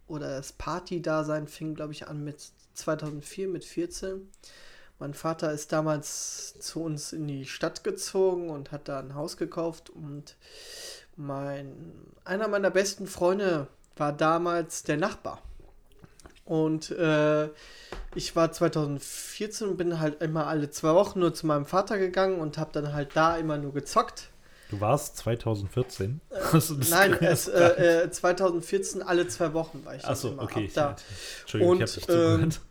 oder 0.08 0.38
das 0.38 0.54
Party-Dasein 0.54 1.48
fing, 1.48 1.76
glaube 1.76 1.94
ich, 1.94 2.08
an 2.08 2.24
mit 2.24 2.52
2004, 2.74 3.48
mit 3.48 3.66
14. 3.66 4.30
Mein 5.00 5.14
Vater 5.14 5.52
ist 5.52 5.72
damals 5.72 6.58
zu 6.60 6.82
uns 6.82 7.14
in 7.14 7.28
die 7.28 7.46
Stadt 7.46 7.84
gezogen 7.84 8.50
und 8.50 8.72
hat 8.72 8.88
da 8.88 9.00
ein 9.00 9.16
Haus 9.16 9.38
gekauft 9.38 9.90
und 9.90 10.36
mein, 11.16 11.76
einer 12.24 12.48
meiner 12.48 12.72
besten 12.72 13.08
Freunde 13.08 13.68
war 13.96 14.14
damals 14.14 14.84
der 14.84 14.98
Nachbar. 14.98 15.42
Und 16.48 16.92
äh, 16.92 17.50
ich 18.16 18.36
war 18.38 18.52
2014 18.54 19.68
und 19.68 19.78
bin 19.78 20.00
halt 20.00 20.22
immer 20.22 20.48
alle 20.48 20.70
zwei 20.70 20.94
Wochen 20.94 21.20
nur 21.20 21.34
zu 21.34 21.46
meinem 21.46 21.66
Vater 21.66 21.98
gegangen 21.98 22.40
und 22.40 22.58
habe 22.58 22.72
dann 22.72 22.94
halt 22.94 23.10
da 23.16 23.36
immer 23.36 23.58
nur 23.58 23.74
gezockt. 23.74 24.30
Du 24.70 24.80
warst 24.80 25.18
2014? 25.18 26.22
Hast 26.54 26.70
du 26.70 26.76
das 26.76 26.90
Nein, 26.90 27.14
es, 27.22 27.50
äh, 27.50 28.04
äh, 28.04 28.12
2014 28.12 29.02
alle 29.02 29.28
zwei 29.28 29.54
Wochen 29.54 29.84
war 29.84 29.96
ich 29.96 30.06
Achso, 30.06 30.30
immer 30.30 30.44
okay. 30.44 30.66
Ich, 30.66 30.74
da. 30.74 30.96
Entschuldigung, 31.42 31.72
Und, 31.74 31.84
ich 31.84 31.96
nicht 31.98 32.10
ähm, 32.10 32.16
zugehört. 32.16 32.62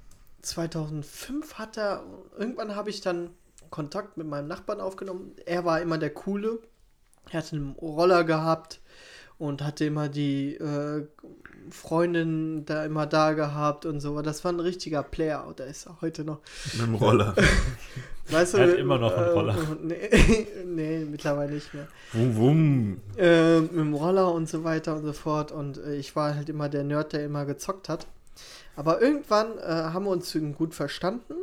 2005 0.41 1.55
hat 1.55 1.77
er, 1.77 2.03
irgendwann 2.39 2.77
habe 2.77 2.89
ich 2.89 3.03
dann 3.03 3.31
Kontakt 3.69 4.17
mit 4.17 4.27
meinem 4.27 4.49
Nachbarn 4.49 4.81
aufgenommen. 4.81 5.35
Er 5.45 5.67
war 5.67 5.83
immer 5.83 5.99
der 5.99 6.11
Coole. 6.11 6.61
Er 7.31 7.41
hatte 7.41 7.57
einen 7.57 7.73
Roller 7.73 8.25
gehabt 8.25 8.81
und 9.39 9.63
hatte 9.63 9.85
immer 9.85 10.09
die 10.09 10.55
äh, 10.57 11.07
Freundin 11.71 12.65
da 12.65 12.85
immer 12.85 13.07
da 13.07 13.33
gehabt 13.33 13.87
und 13.87 14.01
so. 14.01 14.23
Das 14.23 14.45
war 14.45 14.53
ein 14.53 14.61
richtiger 14.61 15.03
Player. 15.03 15.45
Und 15.47 15.61
da 15.61 15.65
ist 15.65 15.87
er 15.87 16.01
heute 16.01 16.25
noch. 16.25 16.39
Mit 16.75 16.83
dem 16.87 16.95
Roller. 16.95 17.35
Weißt 18.31 18.55
Er 18.55 18.63
hat 18.63 18.71
mit- 18.71 18.79
immer 18.79 18.99
noch 18.99 19.13
einen 19.17 19.27
äh, 19.27 19.31
Roller. 19.31 19.57
Nee, 19.83 20.47
nee, 20.65 21.05
mittlerweile 21.05 21.53
nicht 21.53 21.73
mehr. 21.75 21.87
Wum, 22.13 22.37
wum. 22.37 23.01
äh, 23.17 23.61
mit 23.61 23.73
dem 23.73 23.95
Roller 23.95 24.33
und 24.33 24.49
so 24.49 24.65
weiter 24.65 24.97
und 24.97 25.05
so 25.05 25.13
fort. 25.13 25.53
Und 25.53 25.79
äh, 25.79 25.97
ich 25.97 26.15
war 26.17 26.35
halt 26.35 26.49
immer 26.49 26.69
der 26.69 26.85
Nerd, 26.85 27.13
der 27.13 27.25
immer 27.25 27.45
gezockt 27.47 27.89
hat. 27.89 28.07
Aber 28.75 29.01
irgendwann 29.01 29.59
äh, 29.59 29.63
haben 29.65 30.05
wir 30.05 30.11
uns 30.11 30.37
gut 30.57 30.75
verstanden. 30.75 31.35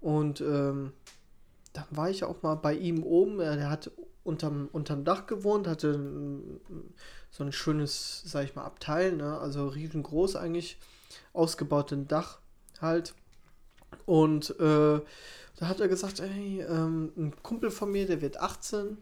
Und 0.00 0.40
ähm, 0.40 0.92
dann 1.78 1.96
war 1.96 2.10
ich 2.10 2.24
auch 2.24 2.42
mal 2.42 2.56
bei 2.56 2.74
ihm 2.74 3.02
oben. 3.02 3.38
Der 3.38 3.70
hat 3.70 3.90
unterm, 4.24 4.68
unterm 4.72 5.04
Dach 5.04 5.26
gewohnt, 5.26 5.66
hatte 5.66 5.94
so 7.30 7.44
ein 7.44 7.52
schönes, 7.52 8.22
sag 8.24 8.44
ich 8.44 8.54
mal, 8.54 8.64
Abteil, 8.64 9.12
ne? 9.12 9.38
also 9.38 9.68
riesengroß 9.68 10.36
eigentlich, 10.36 10.78
ausgebauten 11.32 12.08
Dach 12.08 12.38
halt. 12.80 13.14
Und 14.06 14.50
äh, 14.60 15.00
da 15.56 15.68
hat 15.68 15.80
er 15.80 15.88
gesagt, 15.88 16.20
ey, 16.20 16.60
ähm, 16.60 17.12
ein 17.16 17.42
Kumpel 17.42 17.70
von 17.70 17.90
mir, 17.90 18.06
der 18.06 18.20
wird 18.20 18.38
18 18.38 18.98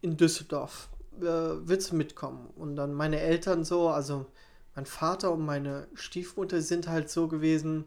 in 0.00 0.16
Düsseldorf. 0.16 0.88
Äh, 1.20 1.24
willst 1.24 1.90
du 1.90 1.96
mitkommen? 1.96 2.48
Und 2.56 2.76
dann 2.76 2.94
meine 2.94 3.20
Eltern 3.20 3.64
so, 3.64 3.88
also 3.88 4.26
mein 4.74 4.86
Vater 4.86 5.32
und 5.32 5.44
meine 5.44 5.88
Stiefmutter 5.94 6.62
sind 6.62 6.88
halt 6.88 7.10
so 7.10 7.28
gewesen, 7.28 7.84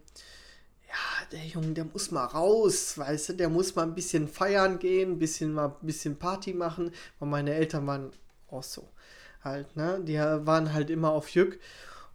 ja, 0.92 1.28
der 1.32 1.46
Junge, 1.46 1.74
der 1.74 1.86
muss 1.86 2.12
mal 2.12 2.26
raus, 2.26 2.98
weißt 2.98 3.30
du, 3.30 3.34
der 3.34 3.50
muss 3.50 3.76
mal 3.76 3.84
ein 3.84 3.96
bisschen 3.96 4.28
feiern 4.28 4.78
gehen, 4.78 5.14
ein 5.14 5.20
bisschen 5.20 5.54
mal 5.54 5.68
ein 5.68 5.86
bisschen 5.86 6.18
Party 6.18 6.54
machen. 6.54 6.92
Und 7.20 7.30
meine 7.30 7.54
Eltern 7.54 7.88
waren 7.88 8.12
auch 8.50 8.64
so 8.64 8.88
halt, 9.44 9.76
ne? 9.76 10.02
Die 10.04 10.18
waren 10.18 10.74
halt 10.74 10.90
immer 10.90 11.12
auf 11.12 11.30
Jück. 11.30 11.60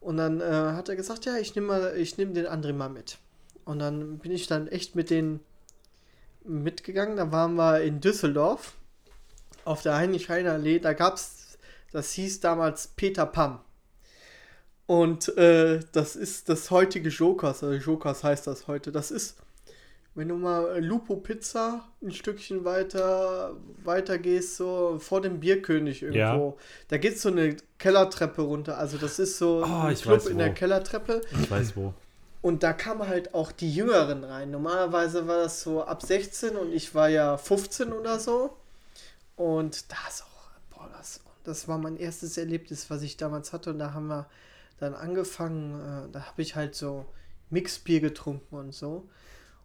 Und 0.01 0.19
dann 0.19 0.41
äh, 0.41 0.45
hat 0.45 0.89
er 0.89 0.97
gesagt, 0.97 1.25
ja, 1.25 1.37
ich 1.37 1.55
nehme 1.55 1.69
mal, 1.69 1.93
den 1.95 2.47
André 2.47 2.73
mal 2.73 2.91
mit. 2.91 3.19
Und 3.65 3.79
dann 3.79 4.19
bin 4.19 4.31
ich 4.31 4.47
dann 4.47 4.69
echt 4.69 4.95
mit 4.95 5.11
denen 5.11 5.41
mitgegangen. 6.45 7.17
Da 7.17 7.33
waren 7.33 7.55
wir 7.55 7.81
in 7.81 8.01
Düsseldorf 8.01 8.75
auf 9.65 9.83
der 9.83 9.97
Heinrich-Heine-Allee. 9.97 10.79
Da 10.81 10.93
gab's, 10.93 11.59
das 11.93 12.13
hieß 12.13 12.41
damals 12.41 12.89
Peter 12.89 13.27
Pam. 13.27 13.61
Und 14.87 15.37
äh, 15.37 15.81
das 15.93 16.15
ist 16.17 16.49
das 16.49 16.71
heutige 16.71 17.09
Jokers, 17.09 17.63
also 17.65 17.75
Jokers 17.77 18.23
heißt 18.23 18.47
das 18.47 18.69
heute. 18.69 18.93
Das 18.93 19.11
ist, 19.11 19.37
wenn 20.15 20.29
du 20.29 20.37
mal 20.37 20.83
Lupo 20.83 21.17
Pizza 21.17 21.85
ein 22.03 22.13
Stückchen 22.13 22.65
weiter, 22.65 23.57
weiter 23.83 24.19
gehst, 24.19 24.57
so 24.57 24.99
vor 25.01 25.21
dem 25.21 25.41
Bierkönig 25.41 26.03
irgendwo. 26.03 26.57
Da 26.89 26.99
geht 26.99 27.19
so 27.19 27.31
eine 27.31 27.57
Kellertreppe 27.79 28.43
runter. 28.43 28.79
Also 28.79 28.97
das 28.97 29.19
ist 29.19 29.39
so 29.39 29.65
Oh, 29.67 29.83
ein 29.87 29.93
ich 29.93 30.03
Club 30.03 30.27
in 30.29 30.39
der 30.39 30.55
Kellertreppe. 30.55 31.21
Ich 31.43 31.51
weiß 31.51 31.77
wo. 31.77 31.93
Und 32.41 32.63
da 32.63 32.73
kamen 32.73 33.09
halt 33.09 33.35
auch 33.35 33.51
die 33.51 33.75
Jüngeren 33.75 34.23
rein. 34.23 34.53
Normalerweise 34.53 35.27
war 35.27 35.39
das 35.39 35.63
so 35.63 35.83
ab 35.83 36.01
16 36.03 36.55
und 36.55 36.73
ich 36.73 36.95
war 36.95 37.09
ja 37.09 37.37
15 37.37 37.93
oder 37.93 38.21
so. 38.21 38.57
Und 39.35 39.91
da 39.91 39.97
ist 40.09 40.23
auch, 40.23 40.77
boah, 40.79 40.89
das, 40.97 41.21
das 41.43 41.67
war 41.67 41.77
mein 41.79 41.97
erstes 41.97 42.39
Erlebnis, 42.39 42.89
was 42.89 43.03
ich 43.03 43.17
damals 43.17 43.53
hatte. 43.53 43.71
Und 43.71 43.81
da 43.81 43.93
haben 43.95 44.07
wir 44.07 44.27
dann 44.79 44.95
angefangen, 44.95 45.81
äh, 45.81 46.13
da 46.13 46.27
habe 46.27 46.43
ich 46.43 46.57
halt 46.57 46.75
so 46.75 47.07
Mixbier 47.51 48.01
getrunken 48.01 48.57
und 48.57 48.75
so. 48.75 49.09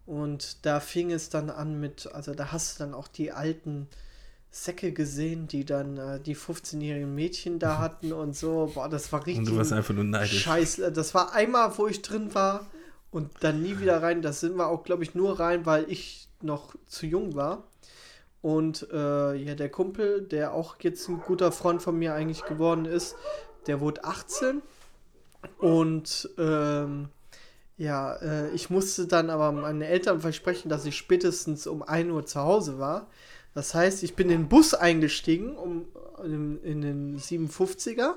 Und 0.05 0.65
da 0.65 0.79
fing 0.79 1.11
es 1.11 1.29
dann 1.29 1.49
an 1.49 1.79
mit, 1.79 2.11
also 2.13 2.33
da 2.33 2.51
hast 2.51 2.79
du 2.79 2.83
dann 2.83 2.93
auch 2.93 3.07
die 3.07 3.31
alten 3.31 3.87
Säcke 4.49 4.91
gesehen, 4.91 5.47
die 5.47 5.63
dann 5.63 5.97
äh, 5.97 6.19
die 6.19 6.35
15-jährigen 6.35 7.13
Mädchen 7.13 7.59
da 7.59 7.77
hatten 7.79 8.11
und 8.11 8.35
so. 8.35 8.71
Boah, 8.73 8.89
das 8.89 9.11
war 9.11 9.25
richtig. 9.25 9.47
Und 9.47 9.53
du 9.53 9.57
warst 9.57 9.73
einfach 9.73 9.93
nur 9.93 10.03
neidisch. 10.03 10.41
Scheiße, 10.41 10.91
das 10.91 11.13
war 11.13 11.33
einmal, 11.33 11.77
wo 11.77 11.87
ich 11.87 12.01
drin 12.01 12.33
war 12.33 12.67
und 13.11 13.31
dann 13.41 13.61
nie 13.61 13.79
wieder 13.79 14.01
rein. 14.01 14.21
Das 14.21 14.39
sind 14.39 14.55
wir 14.55 14.67
auch, 14.67 14.83
glaube 14.83 15.03
ich, 15.03 15.15
nur 15.15 15.39
rein, 15.39 15.65
weil 15.65 15.89
ich 15.89 16.27
noch 16.41 16.75
zu 16.87 17.05
jung 17.05 17.35
war. 17.35 17.63
Und 18.41 18.87
äh, 18.91 19.35
ja, 19.35 19.55
der 19.55 19.69
Kumpel, 19.69 20.23
der 20.23 20.53
auch 20.53 20.75
jetzt 20.81 21.07
ein 21.07 21.19
guter 21.19 21.51
Freund 21.51 21.81
von 21.81 21.97
mir 21.97 22.13
eigentlich 22.15 22.43
geworden 22.45 22.85
ist, 22.85 23.15
der 23.67 23.79
wurde 23.79 24.03
18. 24.03 24.63
Und 25.57 26.29
ähm, 26.37 27.09
ja, 27.77 28.13
äh, 28.15 28.51
ich 28.51 28.69
musste 28.69 29.07
dann 29.07 29.29
aber 29.29 29.51
meinen 29.51 29.81
Eltern 29.81 30.21
versprechen, 30.21 30.69
dass 30.69 30.85
ich 30.85 30.95
spätestens 30.97 31.67
um 31.67 31.81
1 31.81 32.11
Uhr 32.11 32.25
zu 32.25 32.39
Hause 32.39 32.79
war. 32.79 33.07
Das 33.53 33.73
heißt, 33.73 34.03
ich 34.03 34.15
bin 34.15 34.29
in 34.29 34.41
den 34.43 34.49
Bus 34.49 34.73
eingestiegen, 34.73 35.55
um 35.55 35.85
in, 36.23 36.61
in 36.63 36.81
den 36.81 37.17
57er, 37.17 38.13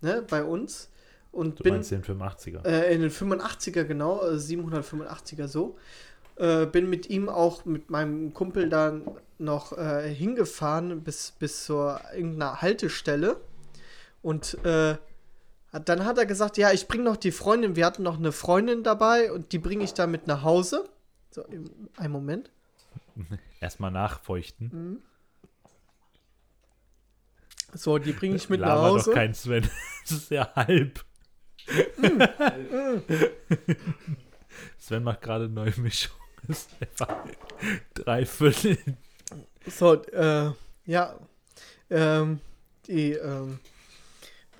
ne, 0.00 0.24
bei 0.28 0.42
uns. 0.44 0.88
Und 1.30 1.58
Du 1.60 1.64
bin 1.64 1.74
meinst 1.74 1.90
den 1.90 2.02
85er. 2.02 2.64
äh, 2.64 2.94
in 2.94 3.02
den 3.02 3.10
85er, 3.10 3.84
genau, 3.84 4.22
äh, 4.22 4.36
785er 4.36 5.46
so. 5.46 5.76
Äh, 6.36 6.66
bin 6.66 6.88
mit 6.88 7.10
ihm 7.10 7.28
auch 7.28 7.64
mit 7.64 7.90
meinem 7.90 8.32
Kumpel 8.34 8.68
dann 8.68 9.02
noch 9.38 9.76
äh, 9.76 10.08
hingefahren 10.12 11.02
bis, 11.02 11.32
bis 11.38 11.64
zur 11.66 12.00
irgendeiner 12.14 12.62
Haltestelle. 12.62 13.36
Und 14.22 14.56
äh, 14.64 14.96
dann 15.80 16.04
hat 16.04 16.18
er 16.18 16.26
gesagt, 16.26 16.58
ja, 16.58 16.72
ich 16.72 16.88
bringe 16.88 17.04
noch 17.04 17.16
die 17.16 17.32
Freundin, 17.32 17.76
wir 17.76 17.86
hatten 17.86 18.02
noch 18.02 18.18
eine 18.18 18.32
Freundin 18.32 18.82
dabei 18.82 19.32
und 19.32 19.52
die 19.52 19.58
bringe 19.58 19.84
ich 19.84 19.94
dann 19.94 20.10
mit 20.10 20.26
nach 20.26 20.42
Hause. 20.42 20.88
So, 21.30 21.44
einen 21.96 22.12
Moment. 22.12 22.50
Erstmal 23.60 23.90
nachfeuchten. 23.90 25.02
So, 27.72 27.98
die 27.98 28.12
bringe 28.12 28.36
ich 28.36 28.48
mit 28.48 28.60
nach 28.60 28.68
Laber 28.68 28.88
Hause. 28.88 29.10
doch 29.10 29.14
kein 29.14 29.34
Sven. 29.34 29.68
Das 30.08 30.18
ist 30.18 30.30
ja 30.30 30.54
halb. 30.54 31.04
Sven 34.78 35.02
macht 35.02 35.20
gerade 35.20 35.48
neue 35.48 35.72
Mischung. 35.80 36.14
Das 36.46 36.58
ist 36.58 36.70
einfach 36.80 37.24
drei 37.92 38.24
Viertel. 38.24 38.78
So, 39.66 39.94
äh, 39.94 40.52
ja, 40.84 41.18
ähm, 41.90 42.38
die 42.86 43.14
ähm, 43.14 43.58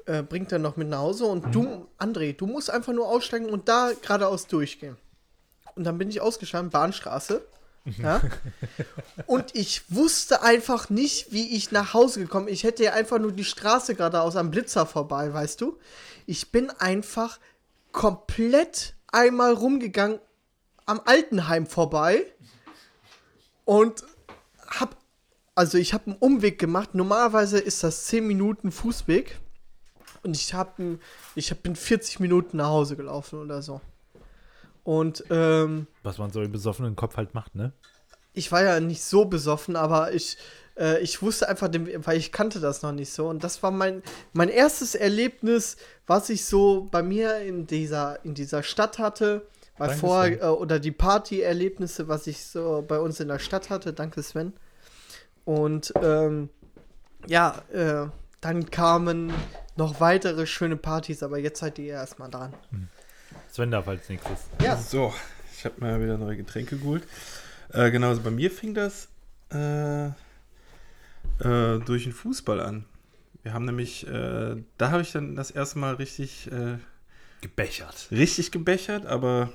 äh, 0.07 0.23
bringt 0.23 0.53
dann 0.53 0.63
noch 0.63 0.77
mit 0.77 0.89
nach 0.89 0.99
Hause 0.99 1.27
und 1.27 1.55
du, 1.55 1.87
André, 1.99 2.35
du 2.35 2.47
musst 2.47 2.71
einfach 2.71 2.93
nur 2.93 3.09
aussteigen 3.09 3.51
und 3.51 3.69
da 3.69 3.93
geradeaus 4.01 4.47
durchgehen. 4.47 4.97
Und 5.75 5.85
dann 5.85 5.99
bin 5.99 6.09
ich 6.09 6.21
ausgestanden, 6.21 6.71
Bahnstraße. 6.71 7.45
Ja? 7.99 8.21
Und 9.27 9.55
ich 9.55 9.83
wusste 9.89 10.43
einfach 10.43 10.91
nicht, 10.91 11.33
wie 11.33 11.55
ich 11.55 11.71
nach 11.71 11.95
Hause 11.95 12.21
gekommen 12.21 12.47
bin. 12.47 12.55
Ich 12.55 12.65
hätte 12.65 12.83
ja 12.83 12.95
einfach 12.95 13.19
nur 13.19 13.31
die 13.31 13.45
Straße 13.45 13.95
geradeaus 13.95 14.37
am 14.37 14.51
Blitzer 14.51 14.87
vorbei, 14.87 15.33
weißt 15.33 15.61
du? 15.61 15.79
Ich 16.27 16.51
bin 16.51 16.71
einfach 16.71 17.39
komplett 17.93 18.95
einmal 19.13 19.53
rumgegangen 19.53 20.19
am 20.87 21.01
Altenheim 21.05 21.67
vorbei 21.67 22.25
und 23.65 24.05
hab, 24.67 24.97
also 25.55 25.79
ich 25.79 25.95
habe 25.95 26.07
einen 26.07 26.17
Umweg 26.17 26.59
gemacht. 26.59 26.95
Normalerweise 26.95 27.59
ist 27.59 27.83
das 27.83 28.07
10 28.07 28.27
Minuten 28.27 28.73
Fußweg. 28.73 29.39
Und 30.27 30.37
ich 30.37 30.53
habe 30.55 30.99
ich 31.35 31.51
hab, 31.51 31.62
bin 31.62 31.77
40 31.77 32.20
Minuten 32.20 32.59
nach 32.59 32.68
Hause 32.68 32.97
gelaufen 32.97 33.41
oder 33.41 33.62
so. 33.62 33.81
Und 34.85 35.24
ähm, 35.31 35.87
Was 36.03 36.18
man 36.18 36.31
so 36.31 36.43
im 36.43 36.53
besoffenen 36.53 36.95
Kopf 36.95 37.16
halt 37.16 37.35
macht, 37.35 37.55
ne? 37.55 37.72
ich 38.37 38.53
war 38.53 38.62
ja 38.62 38.79
nicht 38.81 39.03
so 39.03 39.24
besoffen, 39.24 39.77
aber 39.77 40.12
ich, 40.12 40.37
äh, 40.79 41.01
ich 41.01 41.22
wusste 41.22 41.49
einfach, 41.49 41.70
weil 41.72 42.18
ich 42.18 42.33
kannte 42.33 42.61
das 42.61 42.83
noch 42.83 42.93
nicht 42.93 43.11
so. 43.11 43.29
Und 43.29 43.43
das 43.43 43.62
war 43.62 43.70
mein, 43.70 44.03
mein 44.35 44.51
erstes 44.51 44.95
Erlebnis, 44.95 45.79
was 46.07 46.29
ich 46.29 46.45
so 46.45 46.87
bei 46.91 47.03
mir 47.03 47.39
in 47.39 47.66
dieser, 47.66 48.22
in 48.24 48.35
dieser 48.35 48.62
Stadt 48.62 48.99
hatte. 48.99 49.49
Weil 49.79 49.89
Danke, 49.89 50.01
vorher, 50.01 50.43
äh, 50.43 50.47
oder 50.49 50.79
die 50.79 50.93
Party-Erlebnisse, 50.93 52.09
was 52.09 52.27
ich 52.27 52.45
so 52.45 52.85
bei 52.87 52.99
uns 52.99 53.20
in 53.20 53.29
der 53.29 53.39
Stadt 53.39 53.70
hatte. 53.70 53.95
Danke, 53.95 54.22
Sven. 54.22 54.53
Und 55.47 55.93
ähm, 56.03 56.51
ja, 57.27 57.62
äh, 57.72 58.09
dann 58.43 58.70
kamen 58.70 59.33
noch 59.77 60.01
weitere 60.01 60.47
schöne 60.47 60.77
Partys, 60.77 61.22
aber 61.22 61.39
jetzt 61.39 61.61
seid 61.61 61.79
ihr 61.79 61.93
erstmal 61.95 62.31
dran. 62.31 62.53
Sven 63.51 63.70
darf 63.70 63.87
als 63.89 64.09
nächstes. 64.09 64.41
Ja. 64.62 64.77
So, 64.77 65.14
ich 65.57 65.64
habe 65.64 65.81
mal 65.81 66.03
wieder 66.03 66.18
neue 66.18 66.37
Getränke 66.37 66.79
geholt. 66.79 67.05
Äh, 67.72 67.91
genau, 67.91 68.09
also 68.09 68.22
bei 68.22 68.31
mir 68.31 68.51
fing 68.51 68.74
das 68.74 69.09
äh, 69.53 70.07
äh, 70.07 70.12
durch 71.85 72.05
den 72.05 72.12
Fußball 72.12 72.61
an. 72.61 72.85
Wir 73.43 73.53
haben 73.53 73.64
nämlich, 73.64 74.07
äh, 74.07 74.57
da 74.79 74.91
habe 74.91 75.03
ich 75.03 75.12
dann 75.12 75.37
das 75.37 75.51
erste 75.51 75.79
Mal 75.79 75.95
richtig, 75.95 76.51
äh, 76.51 76.79
Gebechert. 77.41 78.09
richtig 78.11 78.51
gebechert, 78.51 79.07
aber 79.07 79.53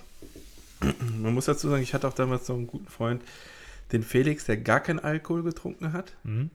man 1.19 1.33
muss 1.33 1.45
dazu 1.45 1.69
sagen, 1.69 1.83
ich 1.83 1.93
hatte 1.93 2.07
auch 2.07 2.13
damals 2.13 2.45
so 2.45 2.53
einen 2.53 2.67
guten 2.67 2.87
Freund, 2.87 3.21
den 3.91 4.03
Felix, 4.03 4.45
der 4.45 4.57
gar 4.57 4.79
keinen 4.79 4.99
Alkohol 4.99 5.43
getrunken 5.43 5.91
hat. 5.93 6.13
Mhm. 6.23 6.49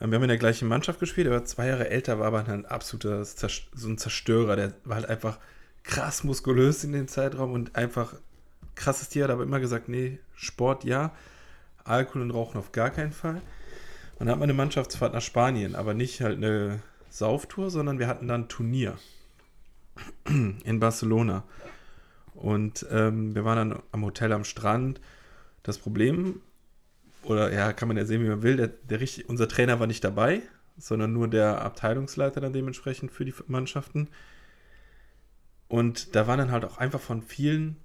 Ähm, 0.00 0.10
Wir 0.10 0.16
haben 0.16 0.24
in 0.24 0.28
der 0.28 0.38
gleichen 0.38 0.68
Mannschaft 0.68 1.00
gespielt, 1.00 1.26
er 1.26 1.32
war 1.32 1.44
zwei 1.44 1.68
Jahre 1.68 1.90
älter, 1.90 2.18
war 2.18 2.26
aber 2.26 2.46
ein 2.46 2.66
absoluter 2.66 3.24
so 3.24 3.88
ein 3.88 3.98
Zerstörer. 3.98 4.56
Der 4.56 4.72
war 4.84 4.96
halt 4.96 5.08
einfach 5.08 5.38
krass 5.82 6.24
muskulös 6.24 6.84
in 6.84 6.92
dem 6.92 7.08
Zeitraum 7.08 7.52
und 7.52 7.76
einfach 7.76 8.14
krasses 8.74 9.08
Tier, 9.08 9.24
hat 9.24 9.30
aber 9.30 9.42
immer 9.42 9.60
gesagt, 9.60 9.88
nee, 9.88 10.18
Sport 10.34 10.84
ja, 10.84 11.12
Alkohol 11.84 12.22
und 12.22 12.30
Rauchen 12.30 12.58
auf 12.58 12.72
gar 12.72 12.90
keinen 12.90 13.12
Fall. 13.12 13.40
Und 14.18 14.26
dann 14.26 14.30
hat 14.30 14.38
man 14.38 14.44
eine 14.44 14.54
Mannschaftsfahrt 14.54 15.14
nach 15.14 15.22
Spanien, 15.22 15.74
aber 15.74 15.94
nicht 15.94 16.20
halt 16.20 16.36
eine 16.36 16.80
Sauftour, 17.10 17.70
sondern 17.70 17.98
wir 17.98 18.08
hatten 18.08 18.28
dann 18.28 18.42
ein 18.42 18.48
Turnier 18.48 18.96
in 20.64 20.80
Barcelona. 20.80 21.44
Und 22.34 22.86
ähm, 22.90 23.34
wir 23.34 23.44
waren 23.44 23.70
dann 23.70 23.82
am 23.92 24.04
Hotel 24.04 24.32
am 24.32 24.44
Strand. 24.44 25.00
Das 25.62 25.78
Problem 25.78 26.42
oder 27.26 27.52
ja, 27.52 27.72
kann 27.72 27.88
man 27.88 27.96
ja 27.96 28.04
sehen, 28.04 28.22
wie 28.22 28.28
man 28.28 28.42
will. 28.42 28.56
Der, 28.56 28.68
der 28.68 29.00
richtig, 29.00 29.28
unser 29.28 29.48
Trainer 29.48 29.80
war 29.80 29.86
nicht 29.86 30.04
dabei, 30.04 30.42
sondern 30.78 31.12
nur 31.12 31.28
der 31.28 31.62
Abteilungsleiter 31.62 32.40
dann 32.40 32.52
dementsprechend 32.52 33.10
für 33.10 33.24
die 33.24 33.34
Mannschaften. 33.46 34.08
Und 35.68 36.14
da 36.14 36.26
waren 36.26 36.38
dann 36.38 36.52
halt 36.52 36.64
auch 36.64 36.78
einfach 36.78 37.00
von 37.00 37.22
vielen 37.22 37.76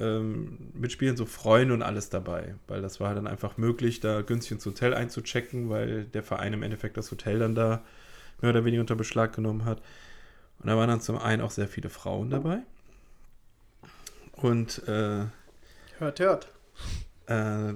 ähm, 0.00 0.70
mitspielen, 0.74 1.16
so 1.16 1.26
Freunde 1.26 1.74
und 1.74 1.82
alles 1.82 2.08
dabei. 2.10 2.54
Weil 2.66 2.82
das 2.82 2.98
war 3.00 3.14
dann 3.14 3.26
einfach 3.26 3.56
möglich, 3.56 4.00
da 4.00 4.22
günstig 4.22 4.52
ins 4.52 4.66
Hotel 4.66 4.94
einzuchecken, 4.94 5.70
weil 5.70 6.04
der 6.04 6.22
Verein 6.22 6.52
im 6.52 6.62
Endeffekt 6.62 6.96
das 6.96 7.10
Hotel 7.10 7.38
dann 7.38 7.54
da 7.54 7.84
mehr 8.40 8.50
oder 8.50 8.64
weniger 8.64 8.80
unter 8.80 8.96
Beschlag 8.96 9.34
genommen 9.34 9.64
hat. 9.64 9.82
Und 10.58 10.68
da 10.68 10.76
waren 10.76 10.88
dann 10.88 11.00
zum 11.00 11.18
einen 11.18 11.42
auch 11.42 11.50
sehr 11.50 11.68
viele 11.68 11.88
Frauen 11.88 12.30
dabei. 12.30 12.58
Und 14.32 14.86
äh, 14.88 15.26
Hört, 15.98 16.18
hört. 16.18 16.48
äh, 17.26 17.74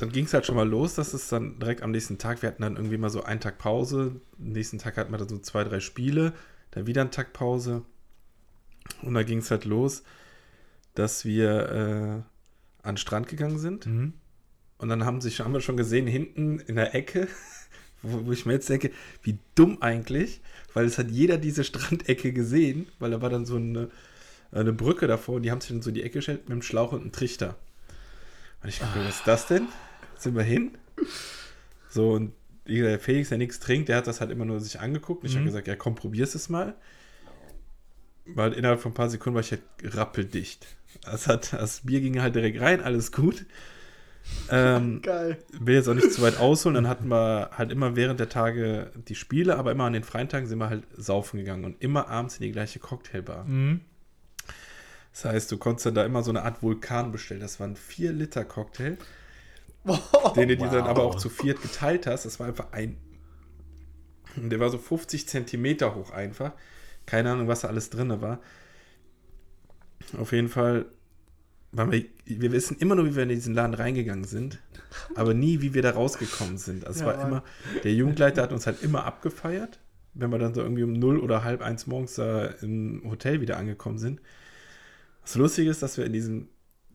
dann 0.00 0.12
ging 0.12 0.26
es 0.26 0.34
halt 0.34 0.46
schon 0.46 0.56
mal 0.56 0.68
los, 0.68 0.94
dass 0.94 1.12
es 1.14 1.28
dann 1.28 1.58
direkt 1.58 1.82
am 1.82 1.90
nächsten 1.90 2.18
Tag, 2.18 2.42
wir 2.42 2.48
hatten 2.48 2.62
dann 2.62 2.76
irgendwie 2.76 2.98
mal 2.98 3.10
so 3.10 3.22
einen 3.24 3.40
Tag 3.40 3.58
Pause, 3.58 4.20
am 4.38 4.52
nächsten 4.52 4.78
Tag 4.78 4.96
hatten 4.96 5.12
wir 5.12 5.18
dann 5.18 5.28
so 5.28 5.38
zwei, 5.38 5.64
drei 5.64 5.80
Spiele, 5.80 6.32
dann 6.70 6.86
wieder 6.86 7.00
einen 7.00 7.10
Tag 7.10 7.32
Pause 7.32 7.82
und 9.02 9.14
da 9.14 9.22
ging 9.22 9.38
es 9.38 9.50
halt 9.50 9.64
los, 9.64 10.02
dass 10.94 11.24
wir 11.24 11.50
äh, 11.68 12.86
an 12.86 12.94
den 12.94 12.96
Strand 12.96 13.28
gegangen 13.28 13.58
sind 13.58 13.86
Mhm. 13.86 14.12
und 14.78 14.88
dann 14.88 15.04
haben, 15.04 15.20
sich, 15.20 15.40
haben 15.40 15.52
wir 15.52 15.60
schon 15.60 15.76
gesehen, 15.76 16.06
hinten 16.06 16.60
in 16.60 16.76
der 16.76 16.94
Ecke, 16.94 17.26
wo, 18.02 18.26
wo 18.26 18.32
ich 18.32 18.46
mir 18.46 18.52
jetzt 18.52 18.68
denke, 18.68 18.90
wie 19.22 19.38
dumm 19.54 19.82
eigentlich, 19.82 20.40
weil 20.74 20.86
es 20.86 20.98
hat 20.98 21.10
jeder 21.10 21.38
diese 21.38 21.64
Strandecke 21.64 22.32
gesehen, 22.32 22.86
weil 23.00 23.10
da 23.10 23.20
war 23.20 23.30
dann 23.30 23.46
so 23.46 23.56
eine, 23.56 23.90
eine 24.52 24.72
Brücke 24.72 25.06
davor 25.08 25.36
und 25.36 25.42
die 25.42 25.50
haben 25.50 25.60
sich 25.60 25.70
dann 25.70 25.82
so 25.82 25.90
in 25.90 25.94
die 25.94 26.02
Ecke 26.04 26.18
gestellt 26.18 26.44
mit 26.44 26.52
einem 26.52 26.62
Schlauch 26.62 26.92
und 26.92 27.00
einem 27.00 27.12
Trichter. 27.12 27.56
Und 28.62 28.68
ich 28.70 28.78
dachte, 28.78 29.00
was 29.04 29.16
ist 29.16 29.26
das 29.26 29.46
denn? 29.46 29.68
Sind 30.18 30.34
wir 30.36 30.42
hin? 30.42 30.72
So, 31.88 32.12
und 32.12 32.32
wie 32.64 32.76
gesagt, 32.76 32.92
der 32.92 33.00
Felix, 33.00 33.28
der 33.30 33.38
nichts 33.38 33.60
trinkt, 33.60 33.88
der 33.88 33.96
hat 33.96 34.06
das 34.06 34.20
halt 34.20 34.30
immer 34.30 34.44
nur 34.44 34.60
sich 34.60 34.80
angeguckt. 34.80 35.22
Und 35.22 35.28
ich 35.30 35.34
habe 35.34 35.42
Mhm. 35.44 35.46
gesagt, 35.48 35.68
ja 35.68 35.76
komm, 35.76 35.94
probier's 35.94 36.34
es 36.34 36.48
mal. 36.48 36.74
Weil 38.26 38.52
innerhalb 38.52 38.80
von 38.80 38.90
ein 38.90 38.94
paar 38.94 39.08
Sekunden 39.08 39.34
war 39.36 39.40
ich 39.40 39.52
halt 39.52 39.62
rappeldicht. 39.82 40.66
Das, 41.02 41.26
hat, 41.28 41.52
das 41.54 41.80
Bier 41.86 42.00
ging 42.00 42.20
halt 42.20 42.34
direkt 42.34 42.60
rein, 42.60 42.82
alles 42.82 43.10
gut. 43.12 43.46
Ähm, 44.50 45.00
Geil. 45.02 45.38
will 45.52 45.74
jetzt 45.76 45.88
auch 45.88 45.94
nicht 45.94 46.12
zu 46.12 46.20
weit 46.20 46.38
ausholen, 46.38 46.74
dann 46.74 46.88
hatten 46.88 47.08
wir 47.08 47.50
halt 47.56 47.72
immer 47.72 47.96
während 47.96 48.20
der 48.20 48.28
Tage 48.28 48.90
die 49.08 49.14
Spiele, 49.14 49.56
aber 49.56 49.72
immer 49.72 49.84
an 49.84 49.94
den 49.94 50.04
freien 50.04 50.28
Tagen 50.28 50.46
sind 50.46 50.58
wir 50.58 50.68
halt 50.68 50.84
saufen 50.94 51.38
gegangen 51.38 51.64
und 51.64 51.82
immer 51.82 52.08
abends 52.08 52.36
in 52.36 52.42
die 52.42 52.52
gleiche 52.52 52.78
Cocktailbar. 52.80 53.44
Mhm. 53.44 53.80
Das 55.12 55.24
heißt, 55.24 55.50
du 55.50 55.56
konntest 55.56 55.86
dann 55.86 55.94
da 55.94 56.04
immer 56.04 56.22
so 56.22 56.30
eine 56.30 56.42
Art 56.42 56.62
Vulkan 56.62 57.10
bestellen. 57.12 57.40
Das 57.40 57.58
waren 57.60 57.76
4 57.76 58.12
Liter 58.12 58.44
Cocktail, 58.44 58.98
den 60.36 60.48
du 60.48 60.56
dir 60.56 60.68
dann 60.68 60.86
aber 60.86 61.04
auch 61.04 61.16
zu 61.16 61.28
viert 61.28 61.62
geteilt 61.62 62.06
hast. 62.06 62.24
Das 62.26 62.38
war 62.40 62.46
einfach 62.46 62.72
ein. 62.72 62.96
Der 64.36 64.60
war 64.60 64.70
so 64.70 64.78
50 64.78 65.28
Zentimeter 65.28 65.94
hoch 65.94 66.10
einfach. 66.10 66.52
Keine 67.06 67.32
Ahnung, 67.32 67.48
was 67.48 67.60
da 67.60 67.68
alles 67.68 67.90
drin 67.90 68.20
war. 68.20 68.40
Auf 70.18 70.32
jeden 70.32 70.48
Fall 70.48 70.86
waren 71.72 71.92
wir, 71.92 72.04
wir 72.24 72.52
wissen 72.52 72.76
immer 72.78 72.94
nur, 72.94 73.06
wie 73.06 73.16
wir 73.16 73.24
in 73.24 73.28
diesen 73.28 73.54
Laden 73.54 73.74
reingegangen 73.74 74.24
sind, 74.24 74.58
aber 75.14 75.34
nie, 75.34 75.60
wie 75.60 75.74
wir 75.74 75.82
da 75.82 75.90
rausgekommen 75.90 76.56
sind. 76.56 76.86
Also 76.86 77.00
es 77.00 77.00
Ja, 77.00 77.06
war 77.06 77.16
Mann. 77.16 77.26
immer, 77.28 77.44
der 77.84 77.92
Jugendleiter 77.92 78.42
hat 78.42 78.52
uns 78.52 78.66
halt 78.66 78.82
immer 78.82 79.04
abgefeiert, 79.04 79.78
wenn 80.14 80.30
wir 80.30 80.38
dann 80.38 80.54
so 80.54 80.62
irgendwie 80.62 80.82
um 80.82 80.92
0 80.94 81.18
oder 81.18 81.44
halb 81.44 81.60
eins 81.60 81.86
morgens 81.86 82.14
da 82.14 82.46
im 82.46 83.02
Hotel 83.04 83.40
wieder 83.40 83.58
angekommen 83.58 83.98
sind. 83.98 84.20
Das 85.22 85.34
Lustige 85.34 85.70
ist, 85.70 85.82
dass 85.82 85.98
wir 85.98 86.06
in 86.06 86.12
diesem 86.14 86.48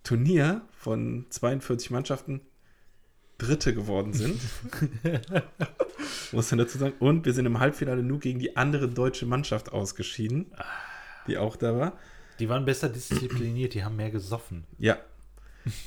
Turnier 0.04 0.62
von 0.72 1.28
42 1.30 1.92
Mannschaften 1.92 2.42
Dritte 3.46 3.74
geworden 3.74 4.14
sind. 4.14 4.40
Muss 6.32 6.52
man 6.52 6.58
dazu 6.60 6.78
sagen. 6.78 6.94
Und 7.00 7.26
wir 7.26 7.34
sind 7.34 7.46
im 7.46 7.60
Halbfinale 7.60 8.04
nur 8.04 8.20
gegen 8.20 8.40
die 8.40 8.56
andere 8.56 8.88
deutsche 8.88 9.26
Mannschaft 9.26 9.72
ausgeschieden, 9.72 10.52
die 11.28 11.38
auch 11.38 11.56
da 11.56 11.78
war. 11.78 11.94
Die 12.40 12.50
waren 12.50 12.66
besser 12.66 12.90
diszipliniert, 12.90 13.74
die 13.74 13.84
haben 13.84 13.96
mehr 13.96 14.12
gesoffen. 14.12 14.64
Ja. 14.80 14.98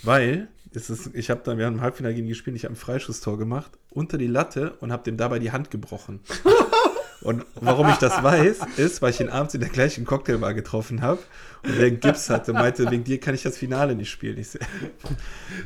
Weil, 0.02 0.48
es 0.72 0.90
ist, 0.90 1.10
ich 1.14 1.30
habe 1.30 1.42
dann, 1.44 1.58
wir 1.58 1.66
haben 1.66 1.74
im 1.74 1.80
Halbfinale 1.80 2.14
gegen 2.14 2.26
die 2.26 2.32
gespielt, 2.32 2.56
ich 2.56 2.64
habe 2.64 2.74
ein 2.74 2.76
Freischusstor 2.76 3.38
gemacht, 3.38 3.72
unter 3.90 4.16
die 4.18 4.26
Latte 4.26 4.74
und 4.80 4.92
habe 4.92 5.02
dem 5.02 5.16
dabei 5.16 5.38
die 5.38 5.52
Hand 5.52 5.70
gebrochen. 5.70 6.20
Und 7.22 7.44
warum 7.56 7.88
ich 7.88 7.96
das 7.96 8.22
weiß, 8.22 8.58
ist, 8.76 9.00
weil 9.02 9.10
ich 9.10 9.20
ihn 9.20 9.28
abends 9.30 9.54
in 9.54 9.60
der 9.60 9.70
gleichen 9.70 10.04
Cocktailbar 10.04 10.54
getroffen 10.54 11.00
habe 11.00 11.18
und 11.64 11.76
der 11.78 11.86
einen 11.86 11.98
Gips 12.00 12.28
hatte, 12.30 12.52
meinte, 12.52 12.90
wegen 12.90 13.04
dir 13.04 13.18
kann 13.18 13.34
ich 13.34 13.42
das 13.42 13.56
Finale 13.56 13.94
nicht 13.94 14.10
spielen. 14.10 14.38
Ich 14.38 14.50
so, 14.50 14.58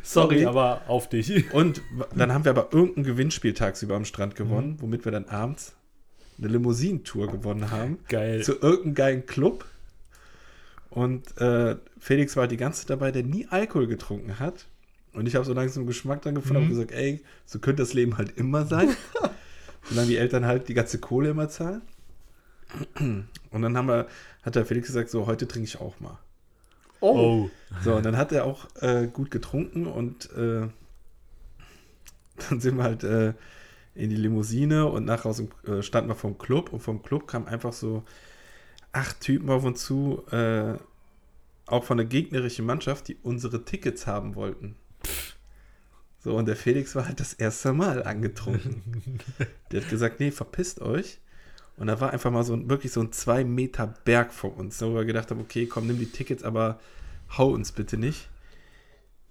Sorry, 0.02 0.44
aber 0.46 0.82
auf 0.86 1.08
dich. 1.08 1.52
Und 1.52 1.82
dann 2.14 2.32
haben 2.32 2.44
wir 2.44 2.50
aber 2.50 2.68
irgendein 2.72 3.04
Gewinnspiel 3.04 3.52
tagsüber 3.52 3.96
am 3.96 4.04
Strand 4.04 4.36
gewonnen, 4.36 4.76
womit 4.80 5.04
wir 5.04 5.12
dann 5.12 5.26
abends 5.26 5.72
eine 6.38 6.48
Limousinentour 6.48 7.26
gewonnen 7.30 7.70
haben. 7.70 7.98
Geil. 8.08 8.42
Zu 8.42 8.52
irgendeinem 8.60 8.94
geilen 8.94 9.26
Club. 9.26 9.64
Und 10.88 11.36
äh, 11.38 11.76
Felix 11.98 12.36
war 12.36 12.48
die 12.48 12.56
ganze 12.56 12.80
Zeit 12.80 12.90
dabei, 12.90 13.12
der 13.12 13.22
nie 13.22 13.46
Alkohol 13.50 13.86
getrunken 13.86 14.38
hat. 14.38 14.66
Und 15.12 15.26
ich 15.26 15.34
habe 15.34 15.44
so 15.44 15.52
langsam 15.52 15.86
Geschmack 15.86 16.22
dran 16.22 16.34
gefunden 16.36 16.62
und 16.62 16.64
Mhm. 16.68 16.70
gesagt, 16.70 16.92
ey, 16.92 17.20
so 17.44 17.58
könnte 17.58 17.82
das 17.82 17.92
Leben 17.92 18.16
halt 18.18 18.36
immer 18.38 18.64
sein. 18.66 18.88
Solange 19.84 20.08
die 20.08 20.16
Eltern 20.16 20.46
halt 20.46 20.68
die 20.68 20.74
ganze 20.74 20.98
Kohle 20.98 21.30
immer 21.30 21.48
zahlen. 21.48 21.82
Und 23.50 23.62
dann 23.62 23.76
haben 23.76 23.88
wir, 23.88 24.06
hat 24.42 24.54
der 24.54 24.64
Felix 24.64 24.88
gesagt, 24.88 25.10
so, 25.10 25.26
heute 25.26 25.48
trinke 25.48 25.66
ich 25.66 25.80
auch 25.80 25.98
mal. 26.00 26.18
Oh. 27.00 27.16
Oh. 27.18 27.50
So, 27.82 27.94
und 27.94 28.04
dann 28.04 28.16
hat 28.16 28.30
er 28.32 28.44
auch 28.44 28.66
äh, 28.80 29.08
gut 29.08 29.30
getrunken 29.30 29.86
und 29.86 30.30
äh, 30.32 30.68
dann 32.48 32.60
sind 32.60 32.76
wir 32.76 32.84
halt 32.84 33.04
äh, 33.04 33.34
in 33.94 34.10
die 34.10 34.16
Limousine 34.16 34.86
und 34.86 35.04
nachher 35.04 35.30
aus 35.30 35.38
dem, 35.38 35.48
äh, 35.66 35.82
standen 35.82 36.10
wir 36.10 36.14
vom 36.14 36.38
Club 36.38 36.72
und 36.72 36.80
vom 36.80 37.02
Club 37.02 37.26
kamen 37.26 37.48
einfach 37.48 37.72
so 37.72 38.04
acht 38.92 39.20
Typen 39.20 39.50
auf 39.50 39.64
uns 39.64 39.84
zu, 39.84 40.22
äh, 40.30 40.74
auch 41.66 41.84
von 41.84 41.96
der 41.96 42.06
gegnerischen 42.06 42.66
Mannschaft, 42.66 43.08
die 43.08 43.16
unsere 43.22 43.64
Tickets 43.64 44.06
haben 44.06 44.34
wollten. 44.34 44.76
So, 46.22 46.36
und 46.36 46.46
der 46.46 46.56
Felix 46.56 46.94
war 46.94 47.06
halt 47.06 47.18
das 47.18 47.32
erste 47.32 47.72
Mal 47.72 48.02
angetrunken. 48.02 48.82
der 49.72 49.80
hat 49.80 49.88
gesagt, 49.88 50.20
nee, 50.20 50.30
verpisst 50.30 50.80
euch. 50.80 51.18
Und 51.76 51.86
da 51.86 51.98
war 52.00 52.10
einfach 52.10 52.30
mal 52.30 52.44
so 52.44 52.52
ein, 52.52 52.68
wirklich 52.68 52.92
so 52.92 53.00
ein 53.00 53.10
zwei 53.12 53.42
Meter 53.42 53.94
Berg 54.04 54.34
vor 54.34 54.54
uns, 54.56 54.80
wo 54.82 54.94
wir 54.94 55.06
gedacht 55.06 55.30
haben, 55.30 55.40
okay, 55.40 55.66
komm, 55.66 55.86
nimm 55.86 55.98
die 55.98 56.10
Tickets, 56.10 56.42
aber 56.42 56.78
hau 57.38 57.50
uns 57.50 57.72
bitte 57.72 57.96
nicht. 57.96 58.28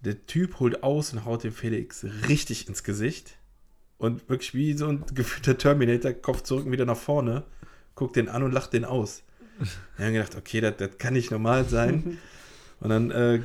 Der 0.01 0.25
Typ 0.25 0.59
holt 0.59 0.81
aus 0.81 1.13
und 1.13 1.25
haut 1.25 1.43
dem 1.43 1.51
Felix 1.51 2.05
richtig 2.27 2.67
ins 2.67 2.83
Gesicht. 2.83 3.37
Und 3.99 4.27
wirklich 4.29 4.55
wie 4.55 4.73
so 4.73 4.87
ein 4.87 5.03
gefühlter 5.13 5.57
Terminator, 5.57 6.13
Kopf 6.13 6.41
zurück 6.41 6.65
und 6.65 6.71
wieder 6.71 6.85
nach 6.85 6.97
vorne, 6.97 7.43
guckt 7.93 8.15
den 8.15 8.29
an 8.29 8.41
und 8.43 8.51
lacht 8.51 8.73
den 8.73 8.85
aus. 8.85 9.23
Wir 9.97 10.05
haben 10.05 10.13
gedacht, 10.13 10.35
okay, 10.35 10.61
das, 10.61 10.77
das 10.77 10.97
kann 10.97 11.13
nicht 11.13 11.31
normal 11.31 11.65
sein. 11.65 12.17
Und 12.79 12.89
dann 12.91 13.11
äh, 13.11 13.41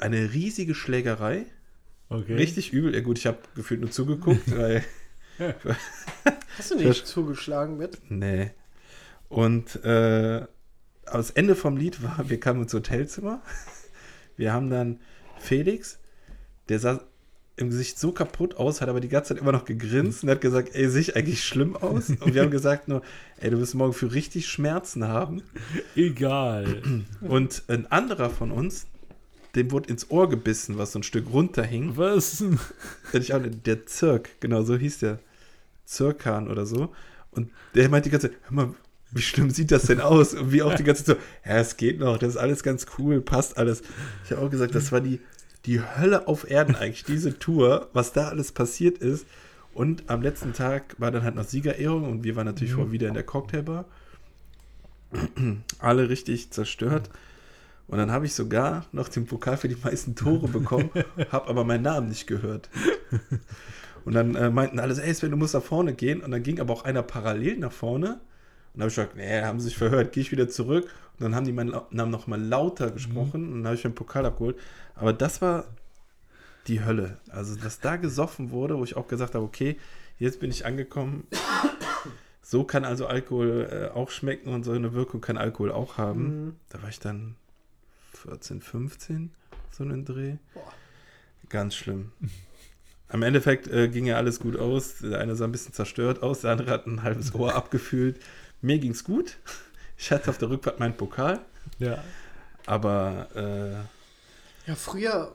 eine 0.00 0.32
riesige 0.32 0.74
Schlägerei. 0.74 1.46
Okay. 2.08 2.34
Richtig 2.34 2.72
übel. 2.72 2.94
Ja 2.94 3.00
gut, 3.00 3.18
ich 3.18 3.26
habe 3.26 3.38
gefühlt 3.54 3.80
nur 3.80 3.90
zugeguckt, 3.90 4.50
weil 4.56 4.84
Hast 6.58 6.70
du 6.70 6.76
nicht 6.76 7.06
zugeschlagen 7.06 7.76
mit? 7.76 7.98
Nee. 8.08 8.50
Und 9.28 9.84
äh, 9.84 10.46
das 11.04 11.30
Ende 11.30 11.56
vom 11.56 11.76
Lied 11.76 12.02
war, 12.02 12.28
wir 12.28 12.38
kamen 12.38 12.62
ins 12.62 12.74
Hotelzimmer. 12.74 13.42
Wir 14.36 14.52
haben 14.52 14.68
dann 14.68 14.98
Felix, 15.38 16.00
der 16.68 16.80
sah 16.80 17.00
im 17.54 17.70
Gesicht 17.70 18.00
so 18.00 18.10
kaputt 18.10 18.56
aus, 18.56 18.80
hat 18.80 18.88
aber 18.88 18.98
die 18.98 19.08
ganze 19.08 19.28
Zeit 19.28 19.40
immer 19.40 19.52
noch 19.52 19.64
gegrinst 19.64 20.24
und 20.24 20.30
hat 20.30 20.40
gesagt, 20.40 20.70
ey, 20.74 20.88
sehe 20.88 21.02
ich 21.02 21.14
eigentlich 21.14 21.44
schlimm 21.44 21.76
aus? 21.76 22.10
Und 22.10 22.34
wir 22.34 22.42
haben 22.42 22.50
gesagt 22.50 22.88
nur, 22.88 23.02
ey, 23.36 23.50
du 23.50 23.60
wirst 23.60 23.76
morgen 23.76 23.92
für 23.92 24.12
richtig 24.12 24.48
Schmerzen 24.48 25.06
haben. 25.06 25.44
Egal. 25.94 26.82
Und 27.20 27.62
ein 27.68 27.86
anderer 27.92 28.28
von 28.28 28.50
uns, 28.50 28.88
dem 29.54 29.70
wurde 29.70 29.88
ins 29.90 30.10
Ohr 30.10 30.28
gebissen, 30.28 30.78
was 30.78 30.92
so 30.92 30.98
ein 30.98 31.02
Stück 31.02 31.26
runterhing. 31.32 31.96
Was? 31.96 32.42
Ich 33.12 33.32
auch 33.34 33.40
Der 33.64 33.86
Zirk, 33.86 34.40
genau 34.40 34.62
so 34.62 34.76
hieß 34.76 34.98
der. 34.98 35.18
Zirkan 35.84 36.48
oder 36.50 36.64
so. 36.66 36.92
Und 37.30 37.50
der 37.74 37.88
meinte 37.88 38.08
die 38.08 38.12
ganze 38.12 38.30
Zeit, 38.30 38.38
hör 38.44 38.52
mal, 38.52 38.74
wie 39.10 39.22
schlimm 39.22 39.50
sieht 39.50 39.70
das 39.70 39.82
denn 39.84 40.00
aus? 40.00 40.34
Und 40.34 40.50
wie 40.50 40.62
auch 40.62 40.74
die 40.74 40.82
ganze 40.84 41.04
Zeit 41.04 41.18
so, 41.18 41.48
ja, 41.50 41.58
es 41.58 41.76
geht 41.76 42.00
noch, 42.00 42.16
das 42.18 42.30
ist 42.30 42.36
alles 42.36 42.62
ganz 42.62 42.86
cool, 42.98 43.20
passt 43.20 43.58
alles. 43.58 43.82
Ich 44.24 44.30
habe 44.32 44.40
auch 44.42 44.50
gesagt, 44.50 44.74
das 44.74 44.92
war 44.92 45.00
die, 45.00 45.20
die 45.66 45.80
Hölle 45.80 46.26
auf 46.26 46.50
Erden 46.50 46.74
eigentlich, 46.74 47.04
diese 47.04 47.38
Tour, 47.38 47.90
was 47.92 48.12
da 48.12 48.28
alles 48.28 48.52
passiert 48.52 48.98
ist. 48.98 49.26
Und 49.72 50.04
am 50.08 50.22
letzten 50.22 50.52
Tag 50.52 50.94
war 50.98 51.10
dann 51.10 51.22
halt 51.22 51.34
noch 51.34 51.44
Siegerehrung 51.44 52.10
und 52.10 52.24
wir 52.24 52.34
waren 52.36 52.46
natürlich 52.46 52.72
Mhm. 52.72 52.76
vorher 52.76 52.92
wieder 52.92 53.08
in 53.08 53.14
der 53.14 53.24
Cocktailbar. 53.24 53.84
Alle 55.78 56.08
richtig 56.08 56.50
zerstört. 56.50 57.10
Und 57.86 57.98
dann 57.98 58.10
habe 58.10 58.26
ich 58.26 58.34
sogar 58.34 58.86
noch 58.92 59.08
den 59.08 59.26
Pokal 59.26 59.56
für 59.56 59.68
die 59.68 59.76
meisten 59.76 60.14
Tore 60.14 60.48
bekommen, 60.48 60.90
habe 61.30 61.48
aber 61.48 61.64
meinen 61.64 61.82
Namen 61.82 62.08
nicht 62.08 62.26
gehört. 62.26 62.70
Und 64.04 64.14
dann 64.14 64.34
äh, 64.34 64.50
meinten 64.50 64.78
alle, 64.78 64.94
so, 64.94 65.02
ey 65.02 65.14
Sven, 65.14 65.30
du 65.30 65.36
musst 65.36 65.54
nach 65.54 65.62
vorne 65.62 65.94
gehen. 65.94 66.20
Und 66.20 66.30
dann 66.30 66.42
ging 66.42 66.60
aber 66.60 66.72
auch 66.72 66.84
einer 66.84 67.02
parallel 67.02 67.58
nach 67.58 67.72
vorne. 67.72 68.20
Und 68.72 68.80
dann 68.80 68.82
habe 68.82 68.88
ich 68.88 68.96
gesagt, 68.96 69.16
nee, 69.16 69.42
haben 69.42 69.60
sie 69.60 69.68
sich 69.68 69.76
verhört, 69.76 70.12
gehe 70.12 70.22
ich 70.22 70.32
wieder 70.32 70.48
zurück. 70.48 70.88
Und 71.18 71.24
dann 71.24 71.34
haben 71.34 71.44
die 71.44 71.52
meinen 71.52 71.74
Namen 71.90 72.10
noch 72.10 72.26
mal 72.26 72.40
lauter 72.40 72.90
gesprochen 72.90 73.48
und 73.48 73.58
dann 73.58 73.66
habe 73.66 73.76
ich 73.76 73.82
den 73.82 73.94
Pokal 73.94 74.26
abgeholt. 74.26 74.56
Aber 74.94 75.12
das 75.12 75.40
war 75.40 75.64
die 76.66 76.84
Hölle. 76.84 77.18
Also, 77.30 77.56
dass 77.56 77.80
da 77.80 77.96
gesoffen 77.96 78.50
wurde, 78.50 78.76
wo 78.78 78.84
ich 78.84 78.96
auch 78.96 79.06
gesagt 79.06 79.34
habe, 79.34 79.44
okay, 79.44 79.76
jetzt 80.18 80.40
bin 80.40 80.50
ich 80.50 80.66
angekommen. 80.66 81.26
So 82.42 82.64
kann 82.64 82.84
also 82.84 83.06
Alkohol 83.06 83.68
äh, 83.70 83.96
auch 83.96 84.10
schmecken 84.10 84.52
und 84.52 84.64
so 84.64 84.72
eine 84.72 84.92
Wirkung 84.92 85.20
kann 85.20 85.38
Alkohol 85.38 85.72
auch 85.72 85.96
haben. 85.96 86.22
Mhm. 86.22 86.56
Da 86.68 86.82
war 86.82 86.88
ich 86.90 87.00
dann 87.00 87.36
14, 88.24 88.60
15, 88.62 89.30
so 89.70 89.84
einen 89.84 90.04
Dreh. 90.04 90.36
Boah. 90.54 90.72
Ganz 91.50 91.74
schlimm. 91.74 92.12
Am 93.08 93.22
Endeffekt 93.22 93.68
äh, 93.68 93.88
ging 93.88 94.06
ja 94.06 94.16
alles 94.16 94.40
gut 94.40 94.56
aus. 94.58 94.98
Der 94.98 95.20
eine 95.20 95.36
sah 95.36 95.44
ein 95.44 95.52
bisschen 95.52 95.74
zerstört 95.74 96.22
aus, 96.22 96.40
der 96.40 96.52
andere 96.52 96.70
hat 96.70 96.86
ein 96.86 97.02
halbes 97.02 97.34
Ohr 97.34 97.54
abgefühlt. 97.56 98.18
Mir 98.62 98.78
ging's 98.78 99.04
gut. 99.04 99.36
Ich 99.98 100.10
hatte 100.10 100.30
auf 100.30 100.38
der 100.38 100.50
Rückfahrt 100.50 100.80
meinen 100.80 100.96
Pokal, 100.96 101.40
Ja. 101.78 102.02
aber 102.66 103.28
äh, 103.36 104.68
Ja, 104.68 104.74
früher, 104.74 105.34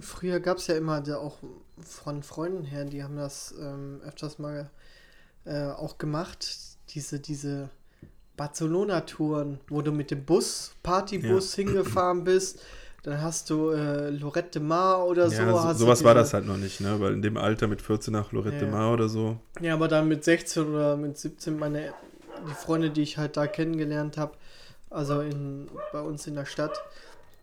früher 0.00 0.40
gab 0.40 0.58
es 0.58 0.68
ja 0.68 0.76
immer 0.76 1.00
da 1.00 1.16
auch 1.16 1.38
von 1.82 2.22
Freunden 2.22 2.64
her, 2.64 2.84
die 2.84 3.02
haben 3.02 3.16
das 3.16 3.52
ähm, 3.60 4.00
öfters 4.04 4.38
mal 4.38 4.70
äh, 5.44 5.64
auch 5.66 5.98
gemacht, 5.98 6.56
diese, 6.90 7.18
diese 7.20 7.68
Barcelona-Touren, 8.40 9.60
wo 9.68 9.82
du 9.82 9.92
mit 9.92 10.10
dem 10.10 10.24
Bus, 10.24 10.72
Partybus 10.82 11.54
hingefahren 11.54 12.24
bist, 12.24 12.60
dann 13.02 13.20
hast 13.20 13.50
du 13.50 13.68
äh, 13.68 14.08
Lorette 14.08 14.58
de 14.58 14.62
Mar 14.62 15.04
oder 15.06 15.28
so. 15.28 15.36
ja, 15.36 15.54
so, 15.54 15.68
du 15.68 15.74
sowas 15.74 16.02
war 16.04 16.14
das 16.14 16.32
halt 16.32 16.46
noch 16.46 16.56
nicht, 16.56 16.80
ne? 16.80 16.98
Weil 17.00 17.12
in 17.12 17.20
dem 17.20 17.36
Alter 17.36 17.66
mit 17.66 17.82
14 17.82 18.14
nach 18.14 18.32
Lorette 18.32 18.56
Ja. 18.56 18.60
de 18.62 18.70
Mar 18.70 18.94
oder 18.94 19.10
so. 19.10 19.36
Ja, 19.60 19.74
aber 19.74 19.88
dann 19.88 20.08
mit 20.08 20.24
16 20.24 20.70
oder 20.70 20.96
mit 20.96 21.18
17, 21.18 21.58
meine, 21.58 21.92
die 22.48 22.54
Freunde, 22.54 22.88
die 22.88 23.02
ich 23.02 23.18
halt 23.18 23.36
da 23.36 23.46
kennengelernt 23.46 24.16
habe, 24.16 24.32
also 24.88 25.20
in, 25.20 25.68
bei 25.92 26.00
uns 26.00 26.26
in 26.26 26.34
der 26.34 26.46
Stadt, 26.46 26.80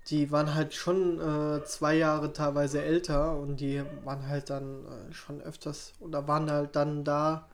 die 0.10 0.32
waren 0.32 0.56
halt 0.56 0.74
schon 0.74 1.20
äh, 1.22 1.64
zwei 1.66 1.94
Jahre 1.94 2.34
teilweise 2.34 2.82
älter 2.82 3.38
und 3.38 3.58
die 3.58 3.84
waren 4.04 4.28
halt 4.28 4.50
dann 4.50 4.86
äh, 4.86 5.14
schon 5.14 5.42
öfters 5.42 5.94
oder 6.00 6.28
waren 6.28 6.50
halt 6.50 6.76
dann 6.76 7.04
da 7.04 7.48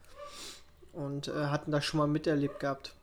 und 0.93 1.27
äh, 1.27 1.47
hatten 1.47 1.71
das 1.71 1.83
schon 1.83 1.97
mal 1.97 2.07
miterlebt 2.07 2.61
gehabt. 2.61 2.95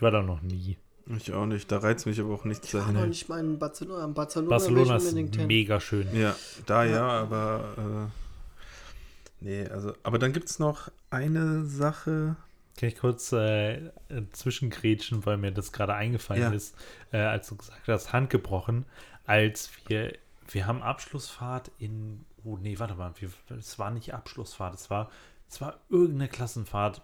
Ich 0.00 0.02
war 0.02 0.12
da 0.12 0.22
noch 0.22 0.40
nie. 0.40 0.78
Ich 1.14 1.30
auch 1.34 1.44
nicht. 1.44 1.70
Da 1.70 1.76
reizt 1.76 2.06
mich 2.06 2.18
aber 2.18 2.32
auch 2.32 2.46
nichts 2.46 2.64
Ich 2.68 2.72
dahin. 2.72 3.06
nicht 3.10 3.28
mal 3.28 3.38
in 3.38 3.58
Barcelona. 3.58 4.06
In 4.06 4.14
Barcelona, 4.14 4.48
Barcelona 4.48 4.96
ich 4.96 5.04
ist 5.04 5.12
hin. 5.14 5.46
mega 5.46 5.78
schön. 5.78 6.08
Ja, 6.18 6.34
da 6.64 6.84
ja, 6.84 6.90
Ja. 6.96 7.08
aber 7.20 8.10
äh, 8.10 9.44
nee, 9.44 9.66
also, 9.68 9.92
aber 10.02 10.18
dann 10.18 10.32
gibt 10.32 10.48
es 10.48 10.58
noch 10.58 10.90
eine 11.10 11.66
Sache. 11.66 12.36
Kann 12.78 12.88
ich 12.88 12.96
kurz 12.96 13.30
äh, 13.32 13.90
zwischengrätschen, 14.32 15.26
weil 15.26 15.36
mir 15.36 15.52
das 15.52 15.70
gerade 15.70 15.92
eingefallen 15.92 16.40
Ja. 16.44 16.50
ist, 16.50 16.74
äh, 17.12 17.18
als 17.18 17.50
du 17.50 17.56
gesagt 17.56 17.86
hast, 17.86 18.14
Hand 18.14 18.30
gebrochen, 18.30 18.86
als 19.26 19.68
wir, 19.86 20.16
wir 20.48 20.66
haben 20.66 20.80
Abschlussfahrt 20.80 21.70
in, 21.78 22.24
oh 22.42 22.56
nee, 22.56 22.78
warte 22.78 22.94
mal, 22.94 23.12
wir, 23.18 23.28
es 23.58 23.78
war 23.78 23.90
nicht 23.90 24.14
Abschlussfahrt, 24.14 24.72
es 24.76 24.88
war, 24.88 25.10
es 25.50 25.60
war 25.60 25.78
irgendeine 25.90 26.28
Klassenfahrt, 26.28 27.02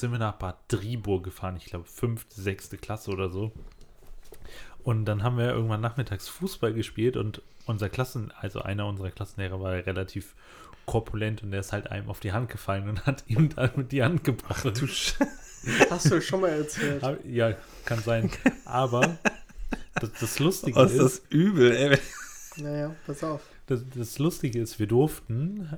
sind 0.00 0.12
wir 0.12 0.18
nach 0.18 0.34
Bad 0.34 0.56
Driburg 0.68 1.24
gefahren, 1.24 1.56
ich 1.56 1.66
glaube 1.66 1.86
fünfte, 1.86 2.40
sechste 2.40 2.76
Klasse 2.76 3.10
oder 3.10 3.30
so. 3.30 3.52
Und 4.84 5.04
dann 5.06 5.22
haben 5.22 5.38
wir 5.38 5.48
irgendwann 5.50 5.80
nachmittags 5.80 6.28
Fußball 6.28 6.72
gespielt 6.72 7.16
und 7.16 7.42
unser 7.66 7.88
Klassen, 7.88 8.32
also 8.40 8.60
einer 8.62 8.86
unserer 8.86 9.10
Klassenlehrer 9.10 9.60
war 9.60 9.72
relativ 9.72 10.34
korpulent 10.84 11.42
und 11.42 11.50
der 11.50 11.60
ist 11.60 11.72
halt 11.72 11.90
einem 11.90 12.08
auf 12.08 12.20
die 12.20 12.32
Hand 12.32 12.48
gefallen 12.48 12.88
und 12.88 13.06
hat 13.06 13.24
ihm 13.26 13.48
damit 13.54 13.90
die 13.90 14.02
Hand 14.04 14.22
gebrochen. 14.22 14.72
Du 14.74 14.86
Hast 15.90 16.10
du 16.10 16.20
schon 16.20 16.42
mal 16.42 16.50
erzählt. 16.50 17.02
Aber- 17.02 17.24
Ja, 17.26 17.54
kann 17.84 18.00
sein. 18.00 18.30
Aber 18.64 19.18
das, 19.94 20.12
das 20.20 20.38
Lustige 20.38 20.78
oh, 20.78 20.84
ist 20.84 20.92
ist, 20.92 21.00
das 21.00 21.22
übel, 21.30 21.72
ey. 21.72 21.98
Naja, 22.58 22.94
pass 23.06 23.24
auf. 23.24 23.40
das, 23.66 23.80
das 23.94 24.18
Lustige 24.20 24.60
ist, 24.60 24.78
wir 24.78 24.86
durften 24.86 25.76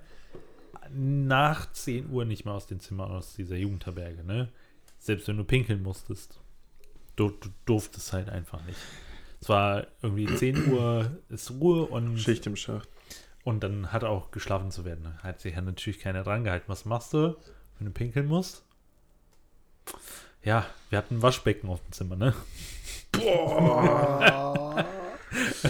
nach 0.95 1.73
10 1.73 2.11
Uhr 2.11 2.25
nicht 2.25 2.45
mehr 2.45 2.55
aus 2.55 2.67
den 2.67 2.81
Zimmern 2.81 3.11
aus 3.11 3.35
dieser 3.35 3.57
Jugendherberge, 3.57 4.25
ne? 4.25 4.49
Selbst 4.99 5.29
wenn 5.29 5.37
du 5.37 5.45
pinkeln 5.45 5.83
musstest. 5.83 6.41
Du, 7.17 7.31
du 7.31 7.49
durftest 7.67 8.13
halt 8.13 8.29
einfach 8.29 8.65
nicht. 8.67 8.79
Es 9.41 9.49
war 9.49 9.87
irgendwie 10.03 10.27
10 10.27 10.73
Uhr 10.73 11.19
ist 11.29 11.51
Ruhe 11.51 11.87
und, 11.87 12.19
Schicht 12.19 12.47
im 12.47 12.57
Schacht. 12.57 12.89
und 13.45 13.63
dann 13.63 13.93
hat 13.93 14.05
auch 14.05 14.31
geschlafen 14.31 14.71
zu 14.71 14.85
werden. 14.85 15.05
Da 15.05 15.23
Hat 15.23 15.41
sich 15.41 15.55
ja 15.55 15.61
natürlich 15.61 16.01
keiner 16.01 16.23
dran 16.25 16.45
gehalten. 16.45 16.65
Was 16.69 16.85
machst 16.85 17.13
du, 17.15 17.37
wenn 17.79 17.87
du 17.87 17.93
pinkeln 17.93 18.27
musst? 18.27 18.65
Ja, 20.43 20.67
wir 20.91 20.99
hatten 20.99 21.17
ein 21.17 21.23
Waschbecken 21.23 21.69
auf 21.69 21.81
dem 21.83 21.93
Zimmer, 21.93 22.17
ne? 22.17 22.35
Oh, 23.21 24.75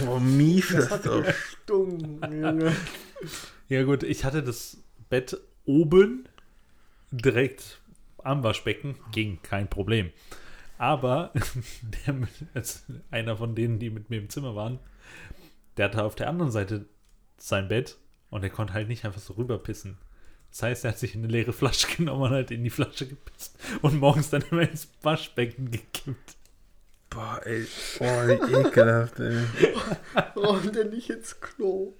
Oh, 0.07 0.19
mies 0.19 0.69
das 0.71 0.89
hat 0.89 1.05
doch. 1.05 1.23
gestunken, 1.23 2.21
Junge. 2.41 2.75
Ja 3.67 3.83
gut, 3.83 4.03
ich 4.03 4.23
hatte 4.23 4.41
das 4.41 4.77
Bett 5.09 5.37
oben 5.65 6.27
direkt 7.11 7.81
am 8.23 8.43
Waschbecken, 8.43 8.95
ging 9.11 9.39
kein 9.41 9.69
Problem. 9.69 10.11
Aber 10.77 11.33
der, 12.05 12.13
mit- 12.13 12.29
als 12.53 12.85
einer 13.11 13.35
von 13.37 13.55
denen, 13.55 13.79
die 13.79 13.89
mit 13.89 14.09
mir 14.09 14.17
im 14.19 14.29
Zimmer 14.29 14.55
waren, 14.55 14.79
der 15.77 15.85
hatte 15.85 16.03
auf 16.03 16.15
der 16.15 16.29
anderen 16.29 16.51
Seite 16.51 16.85
sein 17.37 17.67
Bett 17.67 17.97
und 18.29 18.41
der 18.41 18.49
konnte 18.49 18.73
halt 18.73 18.87
nicht 18.87 19.05
einfach 19.05 19.21
so 19.21 19.33
rüberpissen. 19.33 19.97
Das 20.51 20.63
heißt, 20.63 20.83
er 20.85 20.91
hat 20.91 20.99
sich 20.99 21.15
eine 21.15 21.27
leere 21.27 21.53
Flasche 21.53 21.87
genommen 21.97 22.23
und 22.23 22.31
hat 22.31 22.51
in 22.51 22.63
die 22.63 22.69
Flasche 22.69 23.07
gepisst 23.07 23.57
und 23.81 23.99
morgens 23.99 24.29
dann 24.29 24.43
immer 24.51 24.61
ins 24.69 24.89
Waschbecken 25.01 25.71
gekippt. 25.71 26.35
Boah, 27.09 27.41
ey. 27.43 27.65
Oh, 27.99 28.03
wie 28.03 28.67
ekelhaft, 28.67 29.19
ey. 29.19 29.43
Warum 30.35 30.71
denn 30.71 30.89
nicht 30.89 31.09
ins 31.09 31.39
Klo? 31.41 31.93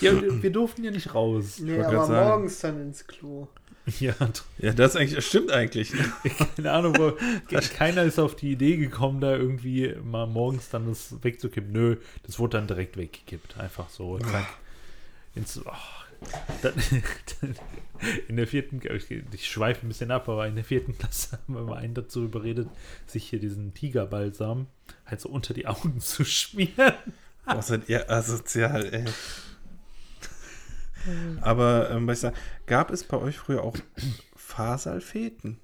Ja, 0.00 0.20
wir, 0.20 0.42
wir 0.42 0.50
durften 0.50 0.82
ja 0.82 0.90
nicht 0.90 1.14
raus. 1.14 1.60
Nee, 1.60 1.80
aber 1.80 2.06
sagen. 2.06 2.28
morgens 2.28 2.58
dann 2.60 2.80
ins 2.80 3.06
Klo. 3.06 3.48
Ja, 4.00 4.14
Ja, 4.58 4.72
das 4.72 4.96
eigentlich, 4.96 5.14
das 5.14 5.26
stimmt 5.26 5.52
eigentlich. 5.52 5.94
Ne? 5.94 6.12
Keine 6.56 6.72
Ahnung, 6.72 6.96
wo, 6.98 7.12
keiner 7.76 8.02
ist 8.02 8.18
auf 8.18 8.34
die 8.34 8.50
Idee 8.50 8.76
gekommen, 8.76 9.20
da 9.20 9.36
irgendwie 9.36 9.94
mal 10.02 10.26
morgens 10.26 10.68
dann 10.70 10.88
das 10.88 11.14
wegzukippen. 11.22 11.70
Nö, 11.70 11.96
das 12.24 12.40
wurde 12.40 12.58
dann 12.58 12.66
direkt 12.66 12.96
weggekippt. 12.96 13.58
Einfach 13.58 13.88
so, 13.88 14.18
zack. 14.18 14.48
Ins, 15.36 15.60
oh, 15.64 15.70
dann, 16.62 16.74
in 18.28 18.36
der 18.36 18.46
vierten, 18.46 18.80
ich, 18.82 19.10
ich 19.10 19.46
schweife 19.46 19.86
ein 19.86 19.88
bisschen 19.88 20.10
ab, 20.10 20.28
aber 20.28 20.46
in 20.46 20.54
der 20.54 20.64
vierten 20.64 20.96
Klasse 20.96 21.38
haben 21.38 21.54
wir 21.54 21.62
mal 21.62 21.78
einen 21.78 21.94
dazu 21.94 22.24
überredet, 22.24 22.68
sich 23.06 23.28
hier 23.28 23.40
diesen 23.40 23.74
Tigerbalsam 23.74 24.66
halt 25.04 25.20
so 25.20 25.28
unter 25.28 25.54
die 25.54 25.66
Augen 25.66 26.00
zu 26.00 26.24
schmieren. 26.24 26.94
Boah, 27.44 27.62
seid 27.62 27.88
ihr 27.88 28.10
asozial, 28.10 28.92
ey. 28.92 29.04
Aber, 31.40 31.90
ähm, 31.90 32.06
was 32.06 32.18
ich 32.18 32.22
sagen, 32.22 32.36
gab 32.66 32.90
es 32.90 33.04
bei 33.04 33.16
euch 33.16 33.38
früher 33.38 33.62
auch 33.62 33.76
Fahrsalfeten? 34.34 35.60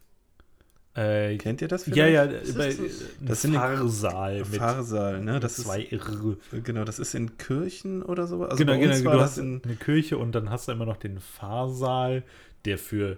Äh, 0.94 1.38
Kennt 1.38 1.62
ihr 1.62 1.68
das 1.68 1.86
ja, 1.86 2.06
ja, 2.06 2.24
ist 2.24 2.56
bei, 2.58 2.68
das? 2.68 2.78
ein 2.78 3.26
Das 3.26 3.40
sind 3.42 3.54
Fahrsaal 3.54 4.38
mit, 4.40 4.46
Fahrsaal, 4.56 5.20
ne? 5.22 5.40
Das 5.40 5.58
ist, 5.58 5.64
zwei 5.64 5.80
Irre. 5.90 6.36
genau, 6.62 6.84
das 6.84 6.98
ist 6.98 7.14
in 7.14 7.38
Kirchen 7.38 8.02
oder 8.02 8.26
so. 8.26 8.44
Also 8.44 8.58
genau, 8.58 8.78
genau, 8.78 8.92
uns 8.92 9.02
du 9.02 9.08
das 9.10 9.20
hast 9.22 9.38
in, 9.38 9.62
eine 9.64 9.76
Kirche 9.76 10.18
und 10.18 10.32
dann 10.32 10.50
hast 10.50 10.68
du 10.68 10.72
immer 10.72 10.84
noch 10.84 10.98
den 10.98 11.18
Fahrsaal, 11.18 12.24
der 12.66 12.76
für 12.76 13.16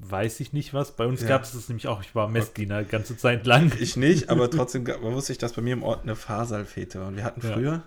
weiß 0.00 0.40
ich 0.40 0.52
nicht 0.52 0.74
was. 0.74 0.96
Bei 0.96 1.06
uns 1.06 1.20
Ja. 1.22 1.28
gab 1.28 1.44
es 1.44 1.52
das 1.52 1.68
nämlich 1.68 1.86
auch, 1.86 2.00
ich 2.00 2.12
war 2.16 2.26
Messdiener 2.28 2.82
ganze 2.82 3.16
Zeit 3.16 3.46
lang. 3.46 3.70
Ich 3.78 3.96
nicht, 3.96 4.28
aber 4.30 4.50
trotzdem 4.50 4.84
gab- 4.84 5.00
wusste 5.02 5.30
ich, 5.30 5.38
dass 5.38 5.52
bei 5.52 5.62
mir 5.62 5.74
im 5.74 5.84
Ort 5.84 6.02
eine 6.02 6.16
Fahrsalfete 6.16 6.98
war. 6.98 7.06
Und 7.06 7.16
wir 7.16 7.22
hatten 7.22 7.40
Ja. 7.46 7.52
früher, 7.52 7.82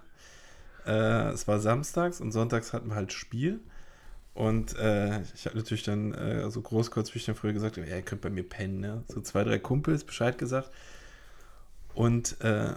äh, 0.85 1.31
es 1.33 1.45
war 1.45 1.59
samstags 1.59 2.21
und 2.21 2.31
sonntags 2.31 2.71
hatten 2.71 2.87
wir 2.87 2.95
halt 2.95 3.11
Spiel. 3.11 3.59
Und 4.35 4.77
äh, 4.77 5.21
ich 5.33 5.45
habe 5.45 5.55
natürlich 5.55 5.83
dann 5.83 6.13
äh, 6.13 6.51
so 6.51 6.61
groß 6.61 6.91
kurz 6.91 7.13
wie 7.13 7.19
ich 7.19 7.25
dann 7.25 7.35
früher 7.35 7.53
gesagt, 7.53 7.77
ja, 7.77 7.85
ihr 7.85 8.01
könnt 8.01 8.21
bei 8.21 8.29
mir 8.29 8.47
pennen, 8.47 8.81
ne? 8.81 9.03
So 9.07 9.21
zwei, 9.21 9.43
drei 9.45 9.59
Kumpels 9.59 10.03
Bescheid 10.03 10.37
gesagt. 10.37 10.69
Und 11.93 12.39
äh, 12.41 12.73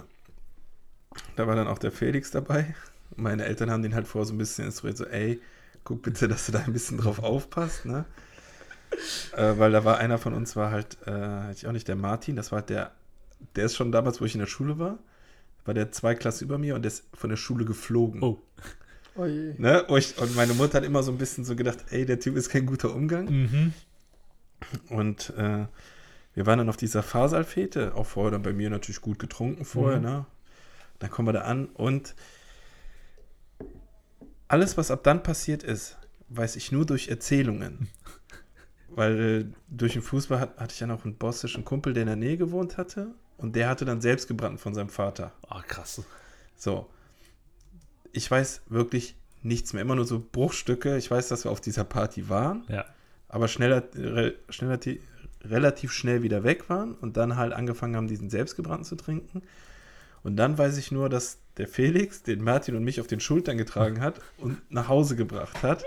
da 1.35 1.47
war 1.47 1.57
dann 1.57 1.67
auch 1.67 1.79
der 1.79 1.91
Felix 1.91 2.31
dabei. 2.31 2.75
Meine 3.17 3.45
Eltern 3.45 3.71
haben 3.71 3.83
den 3.83 3.95
halt 3.95 4.07
vor 4.07 4.25
so 4.25 4.33
ein 4.33 4.39
bisschen 4.39 4.67
instruiert, 4.67 4.97
so, 4.97 5.05
ey, 5.05 5.41
guck 5.83 6.03
bitte, 6.03 6.29
dass 6.29 6.47
du 6.47 6.53
da 6.53 6.61
ein 6.61 6.73
bisschen 6.73 6.99
drauf 6.99 7.19
aufpasst, 7.19 7.87
ne? 7.87 8.05
äh, 9.37 9.59
weil 9.59 9.73
da 9.73 9.85
war 9.85 9.99
einer 9.99 10.19
von 10.19 10.35
uns, 10.35 10.57
war 10.57 10.71
halt, 10.71 10.97
äh, 11.07 11.51
ich 11.53 11.67
auch 11.67 11.73
nicht, 11.73 11.89
der 11.89 11.97
Martin, 11.97 12.37
das 12.37 12.53
war 12.53 12.61
halt 12.61 12.71
der, 12.71 12.93
der 13.57 13.65
ist 13.65 13.77
schon 13.77 13.93
damals, 13.93 14.21
wo 14.21 14.25
ich 14.25 14.35
in 14.35 14.41
der 14.41 14.47
Schule 14.47 14.79
war, 14.79 14.99
war 15.65 15.75
der 15.75 15.93
zwei 15.93 16.15
Klassen 16.15 16.45
über 16.45 16.59
mir 16.59 16.75
und 16.75 16.83
der 16.83 16.93
ist 16.93 17.05
von 17.15 17.31
der 17.31 17.37
Schule 17.37 17.65
geflogen. 17.65 18.23
Oh. 18.23 18.41
Oh. 19.19 19.25
Ne? 19.27 19.85
Und, 19.85 19.99
ich, 19.99 20.17
und 20.19 20.35
meine 20.37 20.55
Mutter 20.55 20.79
hat 20.79 20.85
immer 20.85 21.03
so 21.03 21.13
ein 21.13 21.19
bisschen 21.19 21.45
so 21.45 21.57
gedacht, 21.57 21.79
ey, 21.91 22.07
der 22.07 22.21
Typ 22.21 22.37
ist 22.37 22.49
kein 22.49 22.67
guter 22.67 22.95
Umgang. 22.95 23.27
Mhm. 23.27 23.73
Und 24.89 25.31
äh, 25.37 25.67
wir 26.35 26.47
waren 26.47 26.59
dann 26.59 26.69
auf 26.69 26.77
dieser 26.77 27.03
Fahrsalfete, 27.03 27.95
auch 27.95 28.07
vorher 28.07 28.31
dann 28.31 28.43
bei 28.43 28.53
mir 28.53 28.71
natürlich 28.71 29.01
gut 29.01 29.19
getrunken 29.19 29.65
vorher, 29.65 29.99
Mhm. 29.99 30.05
ne? 30.05 30.27
Dann 31.01 31.11
kommen 31.11 31.29
wir 31.29 31.33
da 31.33 31.43
an 31.43 31.67
und 31.67 32.15
alles, 34.49 34.77
was 34.77 34.91
ab 34.91 35.05
dann 35.05 35.23
passiert 35.23 35.63
ist, 35.63 35.97
weiß 36.29 36.57
ich 36.57 36.73
nur 36.73 36.87
durch 36.87 37.09
Erzählungen. 37.09 37.89
Weil 38.89 39.21
äh, 39.21 39.45
durch 39.69 39.93
den 39.93 40.03
Fußball 40.03 40.41
hat, 40.41 40.59
hatte 40.59 40.73
ich 40.75 40.81
ja 40.81 40.87
noch 40.87 41.05
einen 41.05 41.15
bosnischen 41.17 41.65
Kumpel, 41.65 41.93
der 41.93 42.03
in 42.03 42.07
der 42.09 42.17
Nähe 42.17 42.37
gewohnt 42.37 42.79
hatte. 42.79 43.15
Und 43.37 43.55
der 43.55 43.69
hatte 43.69 43.85
dann 43.85 44.01
selbst 44.01 44.27
gebrannt 44.27 44.59
von 44.61 44.75
seinem 44.75 44.89
Vater. 44.89 45.33
Oh, 45.51 45.61
krass. 45.69 46.03
So. 46.57 46.89
Ich 48.13 48.31
weiß 48.31 48.63
wirklich 48.69 49.17
nichts 49.43 49.73
mehr. 49.73 49.83
Immer 49.83 49.95
nur 49.97 50.05
so 50.07 50.19
Bruchstücke. 50.21 50.97
Ich 50.97 51.11
weiß, 51.11 51.29
dass 51.29 51.45
wir 51.45 51.51
auf 51.51 51.61
dieser 51.61 51.85
Party 51.85 52.29
waren 52.29 52.65
Ja. 52.69 52.85
aber 53.29 53.49
schneller, 53.49 53.83
re, 53.95 54.35
schneller, 54.49 54.79
relativ 55.43 55.93
schnell 55.93 56.23
wieder 56.23 56.43
weg 56.45 56.69
waren 56.69 56.95
und 56.95 57.17
dann 57.17 57.37
halt 57.37 57.53
angefangen 57.53 57.97
haben, 57.97 58.09
diesen 58.09 58.31
selbstgebrannten 58.31 58.85
zu 58.85 58.97
trinken. 58.97 59.43
Und 60.25 60.37
dann 60.37 60.59
weiß 60.59 60.77
ich 60.79 60.91
nur, 60.91 61.09
dass 61.09 61.39
der 61.57 61.69
Felix 61.69 62.23
den 62.23 62.43
Martin 62.43 62.75
und 62.75 62.85
mich 62.85 63.01
auf 63.01 63.07
den 63.07 63.21
Schultern 63.21 63.57
getragen 63.57 64.01
hat 64.01 64.21
und 64.39 64.59
nach 64.71 64.89
Hause 64.89 65.15
gebracht 65.17 65.63
hat. 65.63 65.85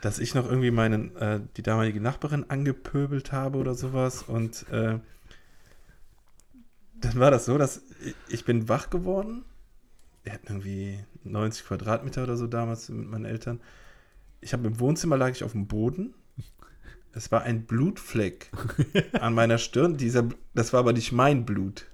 Dass 0.00 0.18
ich 0.18 0.34
noch 0.34 0.46
irgendwie 0.48 0.70
meinen, 0.70 1.16
äh, 1.16 1.40
die 1.56 1.62
damalige 1.62 2.00
Nachbarin 2.00 2.44
angepöbelt 2.48 3.32
habe 3.32 3.58
oder 3.58 3.74
sowas. 3.74 4.22
Und 4.22 4.66
äh, 4.70 4.98
dann 6.94 7.18
war 7.18 7.30
das 7.30 7.44
so, 7.46 7.58
dass 7.58 7.82
ich, 8.04 8.14
ich 8.28 8.44
bin 8.44 8.68
wach 8.68 8.90
geworden. 8.90 9.44
Wir 10.24 10.32
hatten 10.32 10.46
irgendwie 10.48 10.98
90 11.24 11.66
Quadratmeter 11.66 12.24
oder 12.24 12.36
so 12.36 12.46
damals 12.46 12.88
mit 12.88 13.08
meinen 13.08 13.26
Eltern. 13.26 13.60
Ich 14.40 14.52
habe 14.52 14.66
im 14.66 14.80
Wohnzimmer 14.80 15.16
lag 15.16 15.30
ich 15.30 15.44
auf 15.44 15.52
dem 15.52 15.66
Boden. 15.66 16.14
Es 17.12 17.30
war 17.30 17.42
ein 17.42 17.64
Blutfleck 17.66 18.50
an 19.12 19.34
meiner 19.34 19.58
Stirn. 19.58 19.96
Dieser, 19.96 20.28
das 20.54 20.72
war 20.72 20.80
aber 20.80 20.94
nicht 20.94 21.12
mein 21.12 21.44
Blut. 21.44 21.86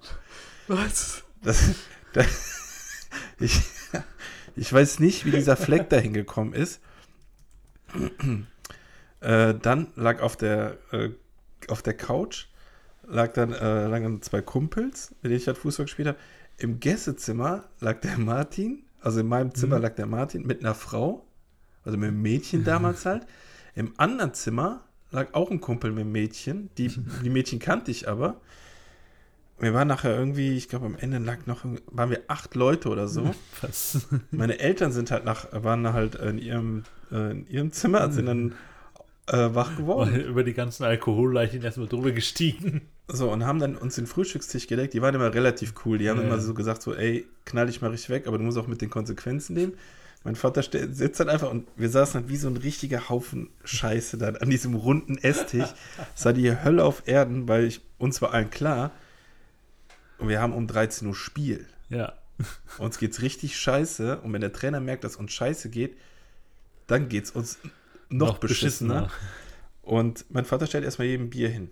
Was? 0.68 1.24
Das, 1.42 1.74
das, 2.12 3.00
ich, 3.40 3.60
ich 4.54 4.72
weiß 4.72 5.00
nicht, 5.00 5.26
wie 5.26 5.32
dieser 5.32 5.56
Fleck 5.56 5.90
dahin 5.90 6.14
gekommen 6.14 6.54
ist. 6.54 6.80
Äh, 9.22 9.56
dann 9.60 9.88
lag 9.96 10.22
auf 10.22 10.34
der, 10.34 10.78
äh, 10.92 11.10
auf 11.68 11.82
der 11.82 11.92
Couch 11.92 12.46
lag 13.10 13.32
dann, 13.32 13.52
äh, 13.52 13.86
lagen 13.86 14.22
zwei 14.22 14.40
Kumpels, 14.40 15.10
mit 15.22 15.30
denen 15.30 15.36
ich 15.36 15.46
halt 15.46 15.58
Fußball 15.58 15.86
gespielt 15.86 16.08
habe. 16.08 16.18
Im 16.60 16.78
Gästezimmer 16.78 17.64
lag 17.80 18.00
der 18.00 18.18
Martin, 18.18 18.82
also 19.00 19.20
in 19.20 19.26
meinem 19.28 19.54
Zimmer 19.54 19.76
Mhm. 19.76 19.82
lag 19.82 19.94
der 19.94 20.06
Martin 20.06 20.46
mit 20.46 20.60
einer 20.60 20.74
Frau, 20.74 21.26
also 21.84 21.96
mit 21.96 22.08
einem 22.08 22.20
Mädchen 22.22 22.64
damals 22.64 23.04
halt. 23.06 23.26
Im 23.74 23.94
anderen 23.96 24.34
Zimmer 24.34 24.84
lag 25.10 25.32
auch 25.32 25.50
ein 25.50 25.60
Kumpel 25.60 25.90
mit 25.90 26.02
einem 26.02 26.12
Mädchen. 26.12 26.70
Die, 26.76 26.88
die 27.24 27.30
Mädchen 27.30 27.58
kannte 27.58 27.90
ich 27.90 28.08
aber. 28.08 28.40
Wir 29.58 29.74
waren 29.74 29.88
nachher 29.88 30.16
irgendwie, 30.16 30.56
ich 30.56 30.68
glaube 30.68 30.86
am 30.86 30.96
Ende 30.96 31.18
lag 31.18 31.46
noch, 31.46 31.64
waren 31.90 32.10
wir 32.10 32.22
acht 32.28 32.54
Leute 32.54 32.88
oder 32.88 33.08
so. 33.08 33.34
Was? 33.60 34.06
Meine 34.30 34.58
Eltern 34.58 34.92
sind 34.92 35.10
halt 35.10 35.24
nach, 35.24 35.46
waren 35.52 35.92
halt 35.92 36.14
in 36.14 36.38
ihrem, 36.38 36.84
äh, 37.10 37.30
in 37.32 37.46
ihrem 37.46 37.72
Zimmer, 37.72 38.10
sind 38.10 38.26
dann 38.26 38.54
äh, 39.28 39.54
wach 39.54 39.76
geworden. 39.76 40.14
Über 40.20 40.44
die 40.44 40.54
ganzen 40.54 40.84
Alkoholleichen 40.84 41.62
erstmal 41.62 41.88
drüber 41.88 42.10
gestiegen. 42.12 42.82
So, 43.12 43.30
und 43.30 43.44
haben 43.44 43.58
dann 43.58 43.76
uns 43.76 43.96
den 43.96 44.06
Frühstückstisch 44.06 44.66
gedeckt. 44.66 44.94
Die 44.94 45.02
waren 45.02 45.14
immer 45.14 45.32
relativ 45.34 45.74
cool. 45.84 45.98
Die 45.98 46.08
haben 46.08 46.18
Ja. 46.20 46.26
immer 46.26 46.40
so 46.40 46.54
gesagt, 46.54 46.82
so, 46.82 46.94
ey, 46.94 47.26
knall 47.44 47.66
dich 47.66 47.80
mal 47.80 47.90
richtig 47.90 48.10
weg, 48.10 48.26
aber 48.26 48.38
du 48.38 48.44
musst 48.44 48.58
auch 48.58 48.66
mit 48.66 48.80
den 48.80 48.90
Konsequenzen 48.90 49.56
leben. 49.56 49.72
Mein 50.22 50.36
Vater 50.36 50.62
sitzt 50.62 51.18
dann 51.18 51.30
einfach 51.30 51.50
und 51.50 51.66
wir 51.76 51.88
saßen 51.88 52.20
dann 52.20 52.28
wie 52.28 52.36
so 52.36 52.46
ein 52.48 52.58
richtiger 52.58 53.08
Haufen 53.08 53.48
Scheiße 53.64 54.18
dann 54.18 54.36
an 54.36 54.50
diesem 54.50 54.74
runden 54.74 55.16
Esstisch. 55.16 55.68
Es 56.14 56.24
war 56.26 56.34
die 56.34 56.54
Hölle 56.62 56.84
auf 56.84 57.04
Erden, 57.06 57.48
weil 57.48 57.64
ich, 57.64 57.80
uns 57.96 58.20
war 58.20 58.34
allen 58.34 58.50
klar, 58.50 58.90
wir 60.18 60.40
haben 60.40 60.52
um 60.52 60.66
13 60.66 61.08
Uhr 61.08 61.14
Spiel. 61.14 61.66
Ja. 61.88 62.12
Uns 62.78 62.98
geht's 62.98 63.22
richtig 63.22 63.56
scheiße. 63.58 64.20
Und 64.20 64.32
wenn 64.34 64.42
der 64.42 64.52
Trainer 64.52 64.80
merkt, 64.80 65.04
dass 65.04 65.16
uns 65.16 65.32
scheiße 65.32 65.70
geht, 65.70 65.96
dann 66.86 67.08
geht's 67.08 67.30
uns 67.30 67.58
noch, 68.10 68.38
beschissener. 68.38 69.10
Und 69.82 70.26
mein 70.28 70.44
Vater 70.44 70.66
stellt 70.66 70.84
erstmal 70.84 71.08
jedem 71.08 71.30
Bier 71.30 71.48
hin. 71.48 71.70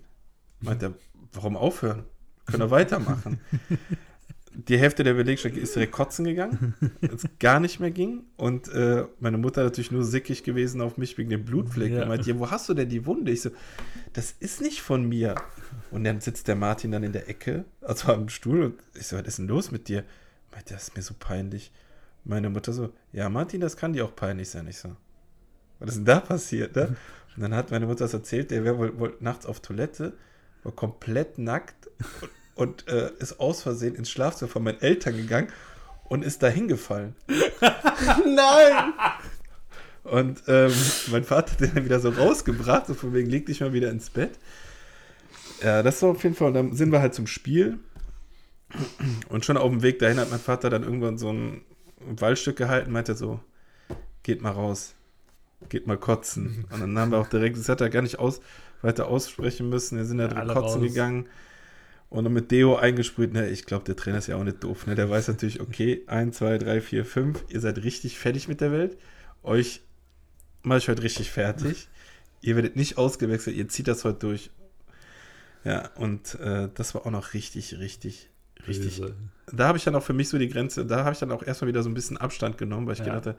Meint 0.61 0.81
er, 0.83 0.93
warum 1.33 1.55
aufhören? 1.57 2.03
Können 2.45 2.63
wir 2.63 2.71
weitermachen. 2.71 3.39
Die 4.67 4.77
Hälfte 4.77 5.03
der 5.03 5.13
Belegschaft 5.13 5.55
ist 5.55 5.75
direkt 5.75 5.93
kotzen 5.93 6.25
gegangen, 6.25 6.73
es 7.01 7.23
gar 7.39 7.59
nicht 7.59 7.79
mehr 7.79 7.91
ging. 7.91 8.23
Und 8.35 8.67
äh, 8.69 9.05
meine 9.19 9.37
Mutter 9.37 9.63
natürlich 9.63 9.91
nur 9.91 10.03
sickig 10.03 10.43
gewesen 10.43 10.81
auf 10.81 10.97
mich 10.97 11.17
wegen 11.17 11.29
dem 11.29 11.45
Blutfleck. 11.45 11.93
Ja. 11.93 12.01
Und 12.01 12.09
meint, 12.09 12.25
ja, 12.25 12.37
wo 12.37 12.49
hast 12.49 12.67
du 12.67 12.73
denn 12.73 12.89
die 12.89 13.05
Wunde? 13.05 13.31
Ich 13.31 13.41
so, 13.41 13.51
das 14.13 14.31
ist 14.39 14.59
nicht 14.59 14.81
von 14.81 15.07
mir. 15.07 15.35
Und 15.91 16.03
dann 16.03 16.19
sitzt 16.19 16.47
der 16.47 16.55
Martin 16.55 16.91
dann 16.91 17.03
in 17.03 17.13
der 17.13 17.29
Ecke, 17.29 17.63
also 17.81 18.11
am 18.11 18.27
Stuhl. 18.27 18.63
Und 18.63 18.79
ich 18.95 19.07
so, 19.07 19.17
was 19.17 19.27
ist 19.27 19.37
denn 19.37 19.47
los 19.47 19.71
mit 19.71 19.87
dir? 19.87 20.03
Meint, 20.51 20.71
das 20.71 20.89
ist 20.89 20.95
mir 20.95 21.03
so 21.03 21.13
peinlich. 21.17 21.71
Meine 22.25 22.49
Mutter 22.49 22.73
so, 22.73 22.91
ja, 23.13 23.29
Martin, 23.29 23.61
das 23.61 23.77
kann 23.77 23.93
dir 23.93 24.03
auch 24.03 24.15
peinlich 24.15 24.49
sein. 24.49 24.67
Ich 24.67 24.79
so, 24.79 24.95
was 25.79 25.89
ist 25.89 25.97
denn 25.97 26.05
da 26.05 26.19
passiert? 26.19 26.75
Ne? 26.75 26.95
Und 27.35 27.43
dann 27.43 27.55
hat 27.55 27.71
meine 27.71 27.85
Mutter 27.85 28.03
das 28.03 28.13
erzählt, 28.13 28.51
der 28.51 28.63
wäre 28.63 28.77
wohl, 28.77 28.99
wohl 28.99 29.17
nachts 29.19 29.45
auf 29.45 29.61
Toilette, 29.61 30.13
war 30.63 30.71
komplett 30.71 31.37
nackt 31.37 31.89
und, 32.55 32.83
und 32.83 32.87
äh, 32.87 33.11
ist 33.19 33.39
aus 33.39 33.63
Versehen 33.63 33.95
ins 33.95 34.09
Schlafzimmer 34.09 34.51
von 34.51 34.63
meinen 34.63 34.81
Eltern 34.81 35.15
gegangen 35.15 35.49
und 36.05 36.23
ist 36.23 36.43
da 36.43 36.47
hingefallen. 36.47 37.15
Nein! 38.25 38.93
Und 40.03 40.43
ähm, 40.47 40.73
mein 41.11 41.23
Vater 41.23 41.51
hat 41.51 41.61
den 41.61 41.75
dann 41.75 41.85
wieder 41.85 41.99
so 41.99 42.09
rausgebracht, 42.09 42.87
so 42.87 42.93
von 42.93 43.13
wegen, 43.13 43.29
leg 43.29 43.45
dich 43.45 43.61
mal 43.61 43.73
wieder 43.73 43.91
ins 43.91 44.09
Bett. 44.09 44.31
Ja, 45.61 45.83
das 45.83 46.01
war 46.01 46.09
auf 46.09 46.23
jeden 46.23 46.35
Fall. 46.35 46.47
Und 46.49 46.53
dann 46.55 46.73
sind 46.73 46.91
wir 46.91 47.01
halt 47.01 47.13
zum 47.13 47.27
Spiel. 47.27 47.79
Und 49.29 49.45
schon 49.45 49.57
auf 49.57 49.69
dem 49.69 49.81
Weg 49.81 49.99
dahin 49.99 50.19
hat 50.19 50.29
mein 50.29 50.39
Vater 50.39 50.69
dann 50.69 50.83
irgendwann 50.83 51.17
so 51.17 51.31
ein 51.31 51.61
Waldstück 51.99 52.55
gehalten, 52.55 52.91
meinte 52.91 53.15
so, 53.15 53.39
geht 54.23 54.41
mal 54.41 54.51
raus, 54.51 54.93
geht 55.69 55.87
mal 55.87 55.97
kotzen. 55.97 56.65
Und 56.71 56.79
dann 56.79 56.97
haben 56.97 57.11
wir 57.11 57.19
auch 57.19 57.27
direkt, 57.27 57.57
das 57.57 57.69
hat 57.69 57.81
er 57.81 57.89
gar 57.89 58.01
nicht 58.01 58.19
aus, 58.19 58.41
weiter 58.81 59.07
aussprechen 59.07 59.69
müssen, 59.69 59.97
wir 59.97 60.05
sind 60.05 60.17
da 60.17 60.23
Ja, 60.25 60.29
direkt 60.29 60.49
alle 60.49 60.53
kotzen 60.53 60.81
raus. 60.81 60.89
gegangen. 60.89 61.25
Und 62.09 62.23
dann 62.23 62.33
mit 62.33 62.49
Deo 62.49 62.75
eingesprüht, 62.75 63.33
ne, 63.33 63.49
ich 63.49 63.65
glaube, 63.65 63.85
der 63.85 63.95
Trainer 63.95 64.17
ist 64.17 64.27
ja 64.27 64.35
auch 64.35 64.43
nicht 64.43 64.63
doof, 64.63 64.87
ne? 64.87 64.95
Der 64.95 65.09
weiß 65.09 65.27
natürlich, 65.27 65.61
okay, 65.61 66.01
1, 66.07 66.37
2, 66.37 66.57
3, 66.57 66.81
4, 66.81 67.05
5, 67.05 67.43
ihr 67.49 67.59
seid 67.59 67.83
richtig 67.83 68.17
fertig 68.17 68.47
mit 68.47 68.61
der 68.61 68.71
Welt. 68.71 68.97
Euch 69.43 69.81
mache 70.63 70.79
ich 70.79 70.89
heute 70.89 71.03
richtig 71.03 71.29
fertig. 71.31 71.87
Ihr 72.41 72.55
werdet 72.55 72.77
nicht 72.77 72.97
ausgewechselt, 72.97 73.57
ihr 73.57 73.67
zieht 73.67 73.89
das 73.89 74.05
heute 74.05 74.19
durch. 74.19 74.49
Ja, 75.65 75.89
und 75.95 76.35
äh, 76.39 76.69
das 76.73 76.95
war 76.95 77.05
auch 77.05 77.11
noch 77.11 77.33
richtig, 77.33 77.77
richtig, 77.79 78.29
richtig. 78.65 79.01
Böse. 79.01 79.13
Da 79.51 79.67
habe 79.67 79.77
ich 79.77 79.83
dann 79.83 79.93
auch 79.95 80.03
für 80.03 80.13
mich 80.13 80.29
so 80.29 80.37
die 80.37 80.47
Grenze, 80.47 80.85
da 80.85 81.03
habe 81.03 81.11
ich 81.11 81.19
dann 81.19 81.31
auch 81.33 81.43
erstmal 81.43 81.67
wieder 81.67 81.83
so 81.83 81.89
ein 81.89 81.93
bisschen 81.93 82.15
Abstand 82.17 82.57
genommen, 82.57 82.87
weil 82.87 82.93
ich 82.93 82.99
Ja. 82.99 83.05
gedacht 83.05 83.25
habe, 83.25 83.37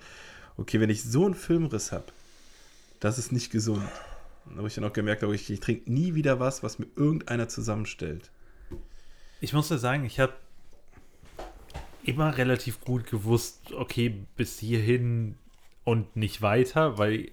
okay, 0.58 0.80
wenn 0.80 0.90
ich 0.90 1.02
so 1.02 1.24
einen 1.24 1.34
Filmriss 1.34 1.92
habe, 1.92 2.04
das 3.00 3.18
ist 3.18 3.32
nicht 3.32 3.50
gesund. 3.50 3.82
Da 4.52 4.58
habe 4.58 4.68
ich 4.68 4.74
dann 4.74 4.84
auch 4.84 4.92
gemerkt, 4.92 5.22
aber 5.22 5.32
ich, 5.32 5.50
ich 5.50 5.60
trinke 5.60 5.90
nie 5.90 6.14
wieder 6.14 6.40
was, 6.40 6.62
was 6.62 6.78
mir 6.78 6.86
irgendeiner 6.96 7.48
zusammenstellt. 7.48 8.30
Ich 9.40 9.52
muss 9.52 9.70
ja 9.70 9.78
sagen, 9.78 10.04
ich 10.04 10.20
habe 10.20 10.34
immer 12.04 12.36
relativ 12.36 12.80
gut 12.80 13.06
gewusst, 13.06 13.72
okay, 13.72 14.14
bis 14.36 14.58
hierhin 14.58 15.36
und 15.84 16.16
nicht 16.16 16.42
weiter, 16.42 16.98
weil 16.98 17.30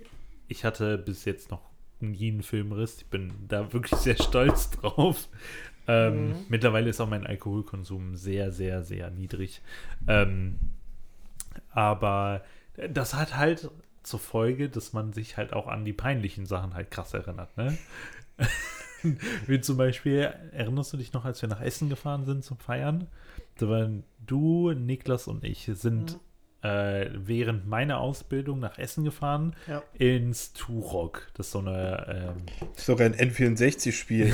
ich 0.48 0.64
hatte 0.64 0.98
bis 0.98 1.26
jetzt 1.26 1.52
noch 1.52 1.62
nie 2.00 2.32
einen 2.32 2.44
Filmriss. 2.44 2.98
Ich 3.00 3.08
bin 3.08 3.34
da 3.48 3.74
wirklich 3.74 4.00
sehr 4.00 4.18
stolz 4.22 4.70
drauf. 4.70 5.28
Ähm, 5.88 6.36
Mittlerweile 6.50 6.90
ist 6.90 7.00
auch 7.00 7.10
mein 7.10 7.26
Alkoholkonsum 7.26 8.16
sehr, 8.16 8.52
sehr, 8.52 8.84
sehr 8.84 9.10
niedrig. 9.10 9.62
Ähm, 10.08 10.60
aber 11.72 12.44
das 12.90 13.14
hat 13.14 13.36
halt 13.36 13.70
zur 14.08 14.20
Folge, 14.20 14.70
dass 14.70 14.94
man 14.94 15.14
sich 15.14 15.38
halt 15.38 15.54
auch 15.54 15.68
an 15.68 15.86
die 15.86 15.94
peinlichen 15.94 16.46
Sachen 16.46 16.74
halt 16.74 16.92
krass 16.92 17.14
erinnert, 17.14 17.56
ne? 17.58 17.78
Wie 19.46 19.62
zum 19.62 19.78
Beispiel, 19.78 20.34
erinnerst 20.52 20.92
du 20.94 20.98
dich 20.98 21.14
noch, 21.14 21.24
als 21.24 21.42
wir 21.42 21.50
nach 21.50 21.62
Essen 21.62 21.88
gefahren 21.90 22.26
sind 22.26 22.44
zum 22.44 22.58
Feiern? 22.58 23.08
Da 23.60 23.70
waren 23.70 24.04
du, 24.26 24.72
Niklas 24.72 25.28
und 25.28 25.44
ich 25.44 25.70
sind 25.74 26.20
äh, 26.64 27.10
während 27.14 27.68
meiner 27.68 28.00
Ausbildung 28.00 28.60
nach 28.60 28.78
Essen 28.80 29.04
gefahren 29.04 29.56
Ja. 29.68 29.84
ins 29.94 30.54
Turok. 30.54 31.28
Das 31.36 31.48
ist 31.48 31.52
so 31.52 31.60
eine 31.60 32.34
ähm, 32.36 32.44
doch 32.88 33.00
ein 33.00 33.14
N64-Spiel. 33.16 34.34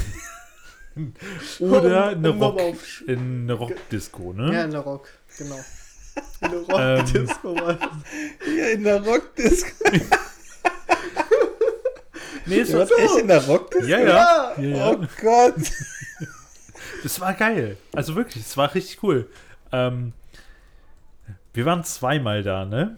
oder 1.59 2.11
Um- 2.11 2.17
eine 2.17 2.32
um 2.32 2.41
Rock, 2.41 2.59
eine 3.07 3.53
Rockdisco, 3.53 4.32
ne? 4.34 4.53
Ja, 4.53 4.63
in 4.63 4.71
der 4.71 4.82
Rock, 4.82 5.09
genau. 5.38 5.59
In 6.41 6.51
der 6.51 6.59
Ähm, 6.80 6.99
Rock-Disco 6.99 7.55
war 7.55 7.74
das. 7.74 7.89
ja, 8.57 8.68
in 8.68 8.84
der 8.84 9.01
Rockdisco. 9.03 9.86
Nee, 12.45 12.59
es 12.59 12.68
Du 12.70 12.74
war, 12.74 12.80
warst 12.82 12.99
echt 12.99 13.18
in 13.20 13.28
der 13.28 13.45
Rockdisco? 13.45 13.88
ja, 13.88 13.99
ja, 13.99 14.53
ja, 14.57 14.61
ja. 14.61 14.89
Oh 14.91 14.97
Gott. 15.22 15.55
Das 17.03 17.20
war 17.22 17.34
geil. 17.34 17.78
Also 17.93 18.16
wirklich, 18.16 18.45
es 18.45 18.55
war 18.57 18.74
richtig 18.76 19.01
cool. 19.03 19.28
Ähm, 19.72 20.14
wir 21.53 21.66
waren 21.66 21.84
zweimal 21.84 22.43
da, 22.43 22.66
ne? 22.66 22.97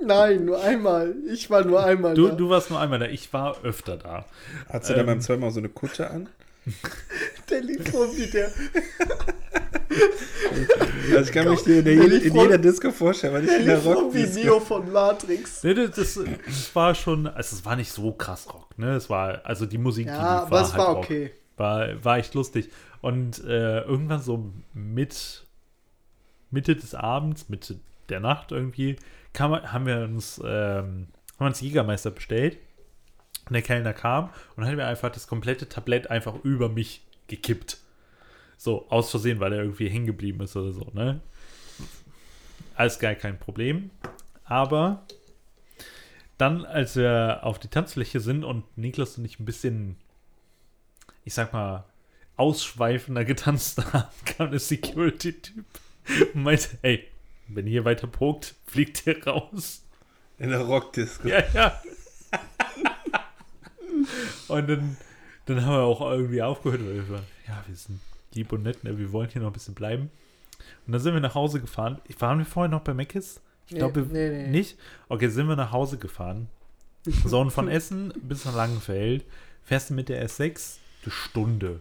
Nein, 0.00 0.44
nur 0.44 0.62
einmal. 0.62 1.14
Ich 1.30 1.50
war 1.50 1.64
nur 1.64 1.84
einmal 1.84 2.14
Du, 2.14 2.28
da. 2.28 2.34
du 2.34 2.48
warst 2.50 2.70
nur 2.70 2.80
einmal 2.80 2.98
da, 3.00 3.06
ich 3.06 3.32
war 3.32 3.62
öfter 3.64 3.96
da. 3.96 4.24
Du 4.72 4.78
da 4.78 5.00
Ähm. 5.00 5.06
beim 5.06 5.20
zweiten 5.20 5.40
Mal 5.40 5.50
so 5.50 5.58
eine 5.58 5.68
Kutsche 5.68 6.08
an? 6.08 6.28
Der 7.50 7.62
lief 7.62 7.92
rum 7.94 8.08
wie 8.16 8.26
der. 8.30 8.50
Also 11.14 11.30
ich 11.30 11.32
kann 11.32 11.48
mich 11.48 11.62
dir 11.62 11.78
in, 11.78 11.84
der, 11.84 11.94
in, 11.94 12.32
rum- 12.32 12.42
jeder 12.42 12.58
Disco 12.58 12.90
vorstellen, 12.90 13.34
weil 13.34 13.44
ich 13.44 13.58
in 13.58 13.66
der 13.66 13.82
Rockdisco... 13.82 14.40
Neo 14.40 14.60
von 14.60 14.92
Matrix. 14.92 15.62
Nee, 15.62 15.74
das, 15.74 15.90
das, 15.92 16.14
das 16.46 16.74
war 16.74 16.94
schon, 16.94 17.26
also 17.26 17.56
es 17.56 17.64
war 17.64 17.76
nicht 17.76 17.90
so 17.90 18.12
krass 18.12 18.46
Rock, 18.52 18.78
ne? 18.78 18.94
Es 18.94 19.08
war, 19.08 19.40
also 19.44 19.66
die 19.66 19.78
Musik, 19.78 20.06
die 20.06 20.12
Ja, 20.12 20.34
lief, 20.34 20.46
aber 20.46 20.60
es 20.60 20.72
halt 20.72 20.78
war 20.78 20.94
Rock. 20.94 21.04
okay. 21.04 21.30
War, 21.56 22.04
war 22.04 22.18
echt 22.18 22.34
lustig. 22.34 22.70
Und 23.00 23.42
äh, 23.44 23.80
irgendwann 23.82 24.20
so 24.20 24.52
mit 24.74 25.44
Mitte 26.50 26.76
des 26.76 26.94
Abends, 26.94 27.48
Mitte 27.48 27.78
der 28.08 28.20
Nacht 28.20 28.52
irgendwie, 28.52 28.96
kam, 29.32 29.52
haben 29.52 29.86
wir 29.86 30.00
uns, 30.00 30.40
ähm, 30.44 31.08
haben 31.38 31.46
uns 31.46 31.60
Jägermeister 31.60 32.10
bestellt. 32.10 32.58
Und 33.46 33.54
der 33.54 33.62
Kellner 33.62 33.94
kam 33.94 34.28
und 34.56 34.66
hat 34.66 34.74
mir 34.76 34.86
einfach 34.86 35.10
das 35.10 35.26
komplette 35.26 35.68
Tablett 35.68 36.10
einfach 36.10 36.34
über 36.44 36.68
mich 36.68 37.02
gekippt. 37.28 37.78
So, 38.58 38.88
aus 38.90 39.10
Versehen, 39.10 39.38
weil 39.38 39.52
er 39.52 39.60
irgendwie 39.60 39.88
hängen 39.88 40.06
geblieben 40.06 40.40
ist 40.40 40.56
oder 40.56 40.72
so, 40.72 40.90
ne? 40.92 41.20
Alles 42.74 42.98
gar 42.98 43.14
kein 43.14 43.38
Problem. 43.38 43.90
Aber 44.44 45.06
dann, 46.38 46.64
als 46.64 46.96
wir 46.96 47.40
auf 47.44 47.60
die 47.60 47.68
Tanzfläche 47.68 48.18
sind 48.18 48.42
und 48.42 48.64
Niklas 48.76 49.16
und 49.16 49.24
ich 49.24 49.38
ein 49.38 49.44
bisschen, 49.44 49.96
ich 51.24 51.34
sag 51.34 51.52
mal, 51.52 51.84
ausschweifender 52.36 53.24
getanzt 53.24 53.80
haben, 53.92 54.08
kam 54.24 54.50
der 54.50 54.60
Security-Typ 54.60 55.64
und 56.34 56.42
meinte, 56.42 56.78
ey, 56.82 57.06
wenn 57.46 57.66
ihr 57.66 57.72
hier 57.72 57.84
weiter 57.84 58.08
pokt, 58.08 58.56
fliegt 58.66 59.06
ihr 59.06 59.24
raus. 59.24 59.84
In 60.38 60.50
der 60.50 60.60
Rockdisco. 60.60 61.28
Ja, 61.28 61.44
ja. 61.54 61.80
und 64.48 64.68
dann, 64.68 64.96
dann 65.46 65.64
haben 65.64 65.72
wir 65.74 65.82
auch 65.82 66.00
irgendwie 66.10 66.42
aufgehört, 66.42 66.80
weil 66.84 66.94
wir 66.94 67.08
waren, 67.08 67.26
ja, 67.46 67.62
wir 67.66 67.76
sind 67.76 68.00
lieb 68.34 68.52
und 68.52 68.62
nett, 68.62 68.84
ne? 68.84 68.98
wir 68.98 69.12
wollen 69.12 69.28
hier 69.30 69.42
noch 69.42 69.48
ein 69.48 69.54
bisschen 69.54 69.74
bleiben. 69.74 70.10
Und 70.86 70.92
dann 70.92 71.00
sind 71.00 71.14
wir 71.14 71.20
nach 71.20 71.34
Hause 71.34 71.60
gefahren. 71.60 72.00
Waren 72.18 72.38
wir 72.38 72.46
vorher 72.46 72.70
noch 72.70 72.82
bei 72.82 72.94
Meckes? 72.94 73.40
Ich 73.66 73.72
Nee, 73.72 73.78
glaube 73.78 74.00
nee, 74.10 74.28
nee. 74.30 74.48
nicht. 74.48 74.78
Okay, 75.08 75.28
sind 75.28 75.48
wir 75.48 75.56
nach 75.56 75.72
Hause 75.72 75.98
gefahren. 75.98 76.48
So, 77.24 77.40
und 77.40 77.50
von 77.52 77.68
Essen 77.68 78.12
bis 78.22 78.44
nach 78.44 78.54
Langenfeld 78.54 79.24
fährst 79.62 79.88
du 79.88 79.94
mit 79.94 80.10
der 80.10 80.28
S6 80.28 80.76
eine 81.04 81.12
Stunde. 81.12 81.80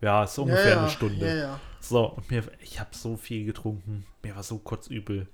Ja, 0.00 0.24
ist 0.24 0.38
ungefähr 0.38 0.64
ja, 0.64 0.70
ja, 0.70 0.80
eine 0.82 0.90
Stunde. 0.90 1.38
Ja. 1.38 1.60
So, 1.80 2.06
und 2.06 2.30
mir, 2.30 2.44
ich 2.62 2.80
habe 2.80 2.90
so 2.92 3.16
viel 3.16 3.44
getrunken. 3.44 4.06
Mir 4.22 4.36
war 4.36 4.42
so 4.42 4.58
kurz 4.58 4.86
übel. 4.86 5.26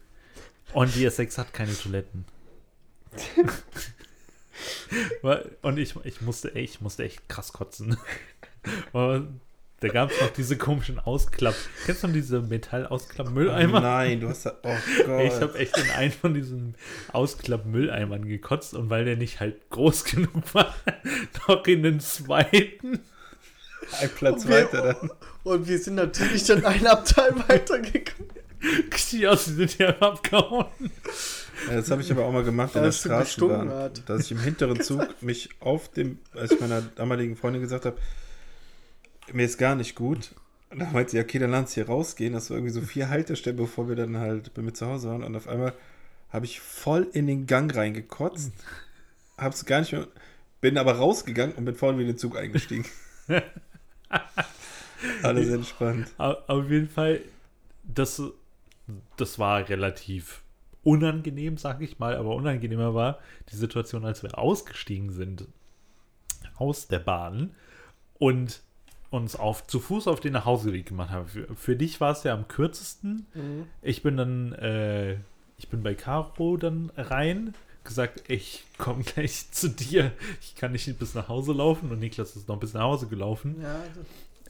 Und 0.73 0.95
die 0.97 1.07
S6 1.09 1.39
hat 1.39 1.53
keine 1.53 1.77
Toiletten. 1.77 2.25
Und 5.63 5.79
ich, 5.79 5.95
ich 6.05 6.21
musste 6.21 6.55
echt, 6.55 6.75
ich 6.77 6.81
musste 6.81 7.05
echt 7.05 7.29
krass 7.29 7.53
kotzen. 7.53 7.97
Und 8.93 9.41
da 9.81 9.89
gab 9.89 10.11
es 10.11 10.21
noch 10.21 10.31
diese 10.31 10.57
komischen 10.59 10.99
Ausklapp. 10.99 11.55
Kennst 11.87 12.03
du 12.03 12.07
noch 12.09 12.15
diese 12.15 12.41
Metall-Ausklapp-Mülleimer? 12.43 13.81
Nein, 13.81 14.21
du 14.21 14.29
hast 14.29 14.47
da. 14.47 14.55
Oh 14.63 14.77
Gott. 15.07 15.21
Ich 15.25 15.41
habe 15.41 15.59
echt 15.59 15.77
in 15.79 15.91
einen 15.91 16.13
von 16.13 16.35
diesen 16.35 16.75
Ausklapp-Mülleimern 17.13 18.27
gekotzt 18.27 18.75
und 18.75 18.91
weil 18.91 19.05
der 19.05 19.17
nicht 19.17 19.41
halt 19.41 19.71
groß 19.71 20.05
genug 20.05 20.55
war, 20.55 20.75
noch 21.49 21.67
in 21.67 21.83
den 21.83 22.01
zweiten. 22.01 23.01
ein 24.01 24.11
Platz 24.17 24.47
wir- 24.47 24.57
weiter 24.57 24.95
dann. 25.01 25.11
Und 25.43 25.67
wir 25.67 25.79
sind 25.79 25.95
natürlich 25.95 26.45
dann 26.45 26.65
ein 26.67 26.87
Abteil 26.87 27.33
weitergegangen. 27.49 28.29
Die 29.11 29.27
aus 29.27 29.47
sind 29.47 29.79
ja 29.79 29.89
abgehauen. 30.01 30.67
Ja, 31.69 31.77
das 31.77 31.91
habe 31.91 32.03
ich 32.03 32.11
aber 32.13 32.25
auch 32.27 32.33
mal 32.33 32.45
gemacht 32.45 32.77
in 32.77 32.83
der 32.83 32.93
Straßenbahn. 32.93 33.91
Dass 34.07 34.21
ich 34.27 34.33
im 34.33 34.39
hinteren 34.41 34.81
Zug 34.83 35.07
mich 35.23 35.49
auf 35.61 35.89
dem, 35.91 36.19
als 36.35 36.53
ich 36.53 36.61
meiner 36.61 36.83
damaligen 36.83 37.37
Freundin 37.37 37.63
gesagt 37.63 37.87
habe, 37.87 37.97
mir 39.33 39.45
ist 39.45 39.59
gar 39.59 39.75
nicht 39.75 39.95
gut. 39.95 40.35
Und 40.71 40.79
dann 40.81 40.93
meinte 40.93 41.13
sie, 41.13 41.21
okay, 41.21 41.39
dann 41.39 41.51
lass 41.51 41.75
hier 41.75 41.87
rausgehen. 41.87 42.33
Das 42.33 42.49
war 42.51 42.57
irgendwie 42.57 42.73
so 42.75 42.81
vier 42.81 43.09
Haltestellen, 43.09 43.57
bevor 43.57 43.89
wir 43.89 43.97
dann 43.97 44.17
halt 44.19 44.55
bei 44.55 44.63
mir 44.63 44.73
zu 44.73 44.87
Hause 44.87 45.09
waren. 45.11 45.25
Und 45.25 45.35
auf 45.37 45.49
einmal 45.49 45.73
habe 46.31 46.45
ich 46.47 46.61
voll 46.61 47.09
in 47.13 47.27
den 47.27 47.47
Gang 47.47 47.75
reingekotzt. 47.75 48.53
Hab's 49.37 49.65
gar 49.65 49.81
nicht 49.81 49.93
mehr. 49.93 50.07
Bin 50.61 50.79
aber 50.79 50.93
rausgegangen 50.97 51.57
und 51.57 51.65
bin 51.65 51.75
vorne 51.75 51.99
wieder 51.99 52.11
in 52.11 52.15
den 52.15 52.19
Zug 52.19 52.37
eingestiegen. 52.39 52.85
Alles 55.23 55.49
entspannt. 55.49 56.09
Au- 56.19 56.37
Auf 56.47 56.71
jeden 56.71 56.89
Fall, 56.89 57.21
das, 57.85 58.23
das 59.17 59.39
war 59.39 59.69
relativ 59.69 60.43
unangenehm, 60.83 61.57
sag 61.57 61.81
ich 61.81 61.99
mal, 61.99 62.17
aber 62.17 62.35
unangenehmer 62.35 62.95
war 62.95 63.19
die 63.51 63.57
Situation, 63.57 64.05
als 64.05 64.23
wir 64.23 64.39
ausgestiegen 64.39 65.11
sind 65.11 65.47
aus 66.57 66.89
der 66.89 66.99
Bahn 67.01 67.55
und 68.19 68.63
uns 69.11 69.35
auf, 69.37 69.67
zu 69.67 69.81
Fuß 69.81 70.07
auf 70.07 70.21
den 70.21 70.33
Nachhauseweg 70.35 70.87
gemacht 70.87 71.11
haben. 71.11 71.27
Für, 71.29 71.47
für 71.57 71.77
dich 71.77 72.01
war 72.01 72.13
es 72.13 72.23
ja 72.23 72.33
am 72.35 72.47
kürzesten. 72.49 73.27
Mhm. 73.35 73.67
Ich 73.83 74.03
bin 74.03 74.17
dann, 74.17 74.53
äh, 74.53 75.15
ich 75.59 75.69
bin 75.69 75.83
bei 75.83 75.95
Caro 75.95 76.57
dann 76.57 76.91
rein, 76.97 77.55
gesagt, 77.85 78.23
ich 78.29 78.65
komme 78.79 79.03
gleich 79.15 79.51
zu 79.51 79.69
dir. 79.69 80.13
Ich 80.41 80.55
kann 80.55 80.73
nicht 80.73 80.99
bis 80.99 81.15
nach 81.15 81.29
Hause 81.29 81.53
laufen 81.53 81.91
und 81.91 81.99
Niklas 81.99 82.37
ist 82.37 82.47
noch 82.49 82.59
bis 82.61 82.73
nach 82.75 82.83
Hause 82.83 83.09
gelaufen, 83.09 83.57
Ja, 83.61 83.81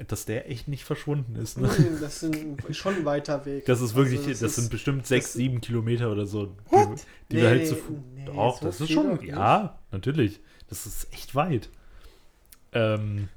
dass 0.09 0.25
der 0.25 0.51
echt 0.51 0.67
nicht 0.69 0.85
verschwunden 0.85 1.37
ist. 1.37 1.59
Ne? 1.59 1.69
das, 2.01 2.21
das 2.21 2.23
ist 2.23 2.77
schon 2.77 2.97
ein 2.97 3.05
weiter 3.05 3.45
Weg. 3.47 3.65
Das 3.67 3.81
ist 3.81 3.95
wirklich, 3.95 4.19
Also 4.21 4.31
das, 4.31 4.43
ist- 4.43 4.55
sind 4.57 4.71
bestimmt 4.71 5.07
sechs, 5.07 5.27
das- 5.27 5.33
sieben 5.35 5.61
Kilometer 5.61 6.11
oder 6.13 6.27
so, 6.27 6.47
die, 6.47 6.77
die 7.31 7.37
Nee, 7.37 7.43
wir 7.43 7.49
halt 7.49 7.67
zu 7.67 7.77
Fu- 7.77 8.03
nee, 8.15 8.25
Doch, 8.27 8.61
das 8.61 8.81
ist 8.81 8.91
schon, 8.93 9.23
ja, 9.25 9.79
natürlich. 9.91 10.41
Das 10.69 10.87
ist 10.87 11.13
echt 11.13 11.35
weit. 11.35 11.69
Ähm, 12.73 13.29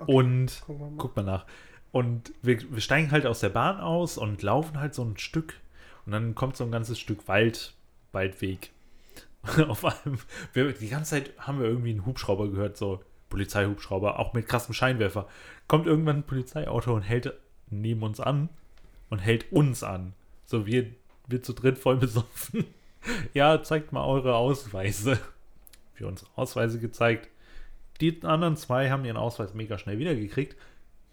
Okay, 0.00 0.12
Und 0.12 0.62
wir 0.66 0.74
mal. 0.74 0.92
guck 0.98 1.16
mal 1.16 1.22
nach. 1.22 1.46
Und 1.92 2.32
wir, 2.42 2.60
wir 2.72 2.80
steigen 2.80 3.10
halt 3.10 3.26
aus 3.26 3.40
der 3.40 3.48
Bahn 3.50 3.80
aus 3.80 4.18
und 4.18 4.42
laufen 4.42 4.80
halt 4.80 4.94
so 4.94 5.04
ein 5.04 5.16
Stück. 5.18 5.54
Und 6.06 6.12
dann 6.12 6.34
kommt 6.34 6.56
so 6.56 6.64
ein 6.64 6.72
ganzes 6.72 6.98
Stück 6.98 7.28
Wald, 7.28 7.74
Waldweg. 8.12 8.70
Auf 9.68 9.84
einem, 9.84 10.18
wir, 10.52 10.72
die 10.72 10.88
ganze 10.88 11.10
Zeit 11.10 11.32
haben 11.38 11.60
wir 11.60 11.66
irgendwie 11.66 11.90
einen 11.90 12.06
Hubschrauber 12.06 12.48
gehört, 12.50 12.76
so 12.76 13.00
Polizeihubschrauber, 13.28 14.18
auch 14.18 14.34
mit 14.34 14.46
krassem 14.46 14.74
Scheinwerfer. 14.74 15.28
Kommt 15.68 15.86
irgendwann 15.86 16.18
ein 16.18 16.26
Polizeiauto 16.26 16.94
und 16.94 17.02
hält 17.02 17.32
neben 17.70 18.02
uns 18.02 18.20
an 18.20 18.48
und 19.08 19.18
hält 19.18 19.52
uns 19.52 19.82
an. 19.82 20.14
So 20.46 20.66
wir, 20.66 20.86
wir 21.28 21.42
zu 21.42 21.52
dritt 21.52 21.78
voll 21.78 21.96
besoffen. 21.96 22.64
ja, 23.34 23.62
zeigt 23.62 23.92
mal 23.92 24.04
eure 24.04 24.34
Ausweise. 24.34 25.18
Wir 25.96 26.08
unsere 26.08 26.30
Ausweise 26.36 26.78
gezeigt. 26.80 27.29
Die 28.00 28.22
anderen 28.22 28.56
zwei 28.56 28.90
haben 28.90 29.04
ihren 29.04 29.16
Ausweis 29.16 29.54
mega 29.54 29.78
schnell 29.78 29.98
wiedergekriegt. 29.98 30.56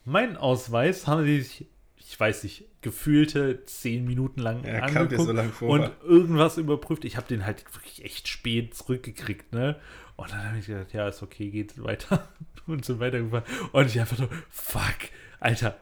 Meinen 0.05 0.37
Ausweis 0.37 1.05
haben 1.07 1.25
die 1.25 1.41
sich, 1.41 1.65
ich 1.97 2.17
weiß 2.19 2.43
nicht, 2.43 2.65
gefühlte 2.81 3.65
zehn 3.65 4.05
Minuten 4.05 4.39
lang 4.39 4.63
Ja, 4.65 4.83
angeguckt 4.83 5.21
so 5.27 5.31
lang 5.33 5.51
vor. 5.51 5.69
und 5.69 5.91
irgendwas 6.03 6.57
überprüft. 6.57 7.03
Ich 7.03 7.17
habe 7.17 7.27
den 7.27 7.45
halt 7.45 7.65
wirklich 7.75 8.05
echt 8.05 8.27
spät 8.27 8.73
zurückgekriegt, 8.73 9.51
ne? 9.53 9.77
Und 10.15 10.31
dann 10.31 10.47
habe 10.47 10.57
ich 10.57 10.65
gedacht, 10.67 10.93
ja, 10.93 11.07
ist 11.07 11.21
okay, 11.21 11.49
geht 11.51 11.81
weiter. 11.83 12.27
Und 12.65 12.83
so 12.83 12.99
weitergefahren. 12.99 13.45
Und 13.71 13.85
ich 13.85 13.99
einfach 13.99 14.17
so, 14.17 14.27
fuck, 14.49 14.95
Alter, 15.39 15.77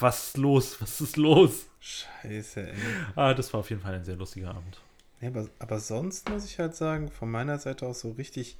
was 0.00 0.26
ist 0.28 0.36
los? 0.36 0.80
Was 0.82 1.00
ist 1.00 1.16
los? 1.16 1.66
Scheiße, 1.80 2.68
ey. 2.68 2.74
Ah, 3.14 3.34
das 3.34 3.52
war 3.52 3.60
auf 3.60 3.70
jeden 3.70 3.80
Fall 3.82 3.94
ein 3.94 4.04
sehr 4.04 4.16
lustiger 4.16 4.50
Abend. 4.50 4.80
Ja, 5.20 5.28
aber, 5.28 5.48
aber 5.60 5.78
sonst 5.78 6.28
muss 6.28 6.44
ich 6.44 6.58
halt 6.58 6.74
sagen, 6.74 7.08
von 7.10 7.30
meiner 7.30 7.58
Seite 7.58 7.86
aus 7.86 8.00
so 8.00 8.10
richtig 8.12 8.56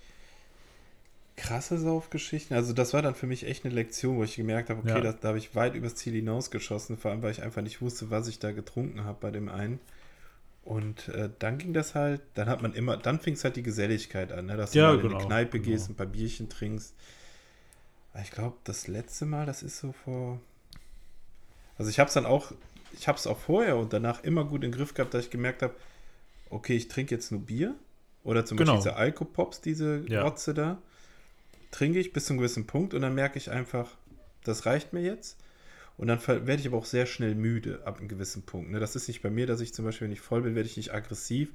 krasse 1.39 1.79
Saufgeschichten. 1.79 2.57
Also 2.57 2.73
das 2.73 2.93
war 2.93 3.03
dann 3.03 3.15
für 3.15 3.27
mich 3.27 3.47
echt 3.47 3.65
eine 3.65 3.75
Lektion, 3.75 4.17
wo 4.19 4.25
ich 4.25 4.37
gemerkt 4.37 4.71
habe, 4.71 4.81
okay, 4.81 4.91
Ja. 4.91 5.01
das, 5.01 5.21
da 5.21 5.29
habe 5.29 5.39
ich 5.39 5.55
weit 5.55 5.75
übers 5.75 5.95
Ziel 5.95 6.13
hinausgeschossen, 6.15 6.99
vor 6.99 7.11
allem 7.11 7.23
weil 7.23 7.31
ich 7.31 7.43
einfach 7.43 7.63
nicht 7.63 7.81
wusste, 7.81 8.11
was 8.11 8.29
ich 8.29 8.39
da 8.39 8.53
getrunken 8.53 9.05
habe 9.05 9.19
bei 9.21 9.31
dem 9.31 9.49
einen. 9.49 9.81
Und 10.65 11.09
äh, 11.09 11.31
dann 11.39 11.57
ging 11.59 11.73
das 11.73 11.95
halt, 11.95 12.21
dann 12.35 12.49
hat 12.49 12.61
man 12.61 12.75
immer, 12.75 12.97
dann 12.99 13.21
fing 13.21 13.35
es 13.35 13.45
halt 13.45 13.57
die 13.57 13.63
Geselligkeit 13.63 14.33
an, 14.33 14.47
ne? 14.47 14.57
dass 14.57 14.73
du 14.73 14.79
Ja, 14.79 14.89
mal 14.93 15.01
in 15.01 15.09
genau, 15.09 15.19
die 15.19 15.25
Kneipe 15.25 15.59
genau. 15.59 15.71
gehst, 15.71 15.89
ein 15.89 15.95
paar 15.95 16.07
Bierchen 16.07 16.49
trinkst. 16.51 16.95
Ich 18.23 18.31
glaube, 18.31 18.57
das 18.65 18.89
letzte 18.89 19.25
Mal, 19.27 19.47
das 19.47 19.63
ist 19.63 19.79
so 19.79 19.93
vor. 19.93 20.41
Also 21.79 21.91
ich 21.91 21.99
habe 22.01 22.09
es 22.09 22.15
dann 22.15 22.27
auch, 22.27 22.53
ich 22.93 23.07
habe 23.07 23.17
es 23.17 23.27
auch 23.27 23.39
vorher 23.39 23.77
und 23.77 23.93
danach 23.93 24.25
immer 24.25 24.45
gut 24.45 24.65
im 24.65 24.73
Griff 24.73 24.95
gehabt, 24.95 25.15
dass 25.15 25.25
ich 25.25 25.31
gemerkt 25.31 25.63
habe, 25.63 25.75
okay, 26.51 26.75
ich 26.77 26.89
trinke 26.89 27.15
jetzt 27.15 27.31
nur 27.31 27.41
Bier. 27.41 27.75
Oder 28.25 28.45
zum 28.45 28.59
Genau. 28.59 28.73
Beispiel 28.73 28.91
diese 28.91 28.97
Alkopops, 28.97 29.61
diese 29.61 30.05
Ja. 30.09 30.23
Rotze 30.23 30.53
da. 30.53 30.79
Trinke 31.71 31.99
ich 31.99 32.13
bis 32.13 32.27
zu 32.27 32.33
einem 32.33 32.41
gewissen 32.41 32.67
Punkt 32.67 32.95
und 32.95 33.03
dann 33.03 33.15
merke 33.15 33.39
ich 33.39 33.51
einfach, 33.51 33.91
das 34.45 34.67
reicht 34.67 34.93
mir 34.93 35.03
jetzt. 35.03 35.39
Und 35.99 36.07
dann 36.07 36.25
werde 36.27 36.55
ich 36.55 36.67
aber 36.67 36.77
auch 36.77 36.85
sehr 36.85 37.07
schnell 37.07 37.35
müde 37.35 37.81
ab 37.85 37.99
einem 37.99 38.07
gewissen 38.07 38.43
Punkt. 38.43 38.71
Ne? 38.71 38.79
Das 38.79 38.95
ist 38.95 39.09
nicht 39.09 39.21
bei 39.21 39.31
mir, 39.31 39.47
dass 39.47 39.61
ich 39.61 39.75
zum 39.75 39.85
Beispiel, 39.85 40.07
wenn 40.07 40.13
ich 40.13 40.21
voll 40.21 40.43
bin, 40.43 40.55
werde 40.55 40.69
ich 40.69 40.77
nicht 40.77 40.95
aggressiv 40.95 41.51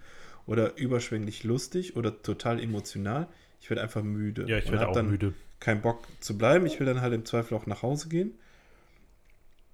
oder 0.46 0.76
überschwänglich 0.78 1.46
lustig 1.46 1.96
oder 1.96 2.22
total 2.22 2.62
emotional. 2.62 3.28
Ich 3.62 3.70
werde 3.70 3.82
einfach 3.82 4.04
müde. 4.04 4.46
Ja, 4.48 4.58
ich 4.58 4.70
werde 4.70 4.90
auch 4.90 4.94
dann 4.94 5.10
müde. 5.10 5.34
keinen 5.62 5.82
Bock 5.82 6.06
zu 6.20 6.38
bleiben. 6.38 6.66
Ich 6.66 6.78
will 6.80 6.86
dann 6.86 7.00
halt 7.00 7.14
im 7.14 7.24
Zweifel 7.24 7.56
auch 7.56 7.66
nach 7.66 7.82
Hause 7.82 8.10
gehen. 8.10 8.34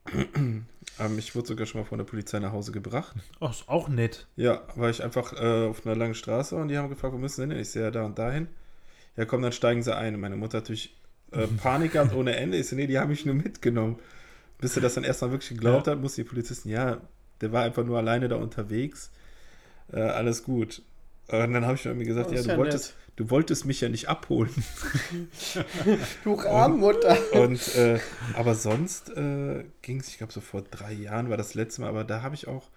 ähm, 0.36 0.66
ich 1.18 1.36
wurde 1.36 1.48
sogar 1.48 1.66
schon 1.66 1.82
mal 1.82 1.88
von 1.88 1.98
der 1.98 2.06
Polizei 2.06 2.38
nach 2.38 2.52
Hause 2.52 2.72
gebracht. 2.72 3.16
Oh, 3.40 3.48
ist 3.48 3.68
auch 3.68 3.90
nett. 3.90 4.28
Ja, 4.36 4.62
war 4.76 4.92
ich 4.92 5.04
einfach 5.04 5.34
äh, 5.34 5.66
auf 5.66 5.84
einer 5.86 5.96
langen 5.96 6.14
Straße 6.14 6.56
und 6.56 6.68
die 6.68 6.78
haben 6.78 6.90
gefragt, 6.90 7.14
wo 7.14 7.18
müssen 7.18 7.42
sie 7.42 7.48
hin? 7.48 7.60
Ich 7.60 7.72
sehe 7.72 7.82
ja 7.82 7.92
da 7.92 8.06
und 8.06 8.20
dahin. 8.20 8.48
Ja, 9.18 9.26
komm, 9.26 9.42
dann 9.42 9.52
steigen 9.52 9.84
sie 9.84 9.96
ein. 9.96 10.16
Und 10.16 10.22
meine 10.22 10.36
Mutter 10.36 10.58
hat 10.58 10.64
natürlich 10.66 10.96
äh, 11.32 11.48
Panik 11.48 11.94
gehabt 11.94 12.14
ohne 12.14 12.36
Ende. 12.36 12.58
Ich 12.58 12.68
so, 12.68 12.76
nee, 12.76 12.88
die 12.88 12.98
haben 13.00 13.10
mich 13.10 13.26
nur 13.26 13.36
mitgenommen. 13.36 14.00
Bis 14.60 14.74
sie 14.74 14.82
das 14.82 14.94
dann 14.96 15.04
erstmal 15.04 15.32
wirklich 15.32 15.50
geglaubt 15.50 15.88
Ja. 15.88 15.94
hat, 15.94 16.02
mussten 16.02 16.22
die 16.22 16.28
Polizisten, 16.30 16.70
ja, 16.70 17.00
der 17.42 17.52
war 17.52 17.64
einfach 17.64 17.86
nur 17.86 17.98
alleine 17.98 18.28
da 18.28 18.36
unterwegs. 18.36 19.12
Äh, 19.92 20.02
alles 20.02 20.44
gut. 20.44 20.82
Und 21.28 21.54
dann 21.54 21.66
habe 21.66 21.76
ich 21.76 21.86
irgendwie 21.86 22.06
gesagt, 22.06 22.30
Oh, 22.32 22.34
ja, 22.34 22.42
du 22.42 22.50
ja 22.50 22.58
wolltest, 22.58 22.96
du 23.16 23.30
wolltest 23.30 23.66
mich 23.66 23.82
ja 23.82 23.90
nicht 23.90 24.10
abholen. 24.10 24.52
Du 26.24 26.34
Rabenmutter. 26.34 27.18
Und 27.34 27.76
äh, 27.76 28.00
aber 28.36 28.56
sonst 28.56 29.10
äh, 29.12 29.64
ging 29.82 30.00
es, 30.00 30.08
ich 30.10 30.18
glaube, 30.18 30.34
so 30.34 30.42
vor 30.42 30.64
drei 30.64 30.92
Jahren 30.94 31.30
war 31.30 31.38
das 31.38 31.54
letzte 31.54 31.82
Mal, 31.82 31.88
aber 31.90 32.04
da 32.04 32.22
habe 32.22 32.36
ich 32.36 32.48
auch, 32.48 32.70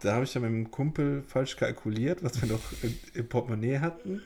da 0.00 0.14
habe 0.14 0.24
ich 0.24 0.32
dann 0.32 0.42
mit 0.42 0.50
dem 0.50 0.70
Kumpel 0.70 1.22
falsch 1.26 1.56
kalkuliert, 1.56 2.22
was 2.22 2.40
wir 2.40 2.48
noch 2.48 2.60
im, 2.82 2.98
im 3.14 3.28
Portemonnaie 3.28 3.80
hatten. 3.80 4.22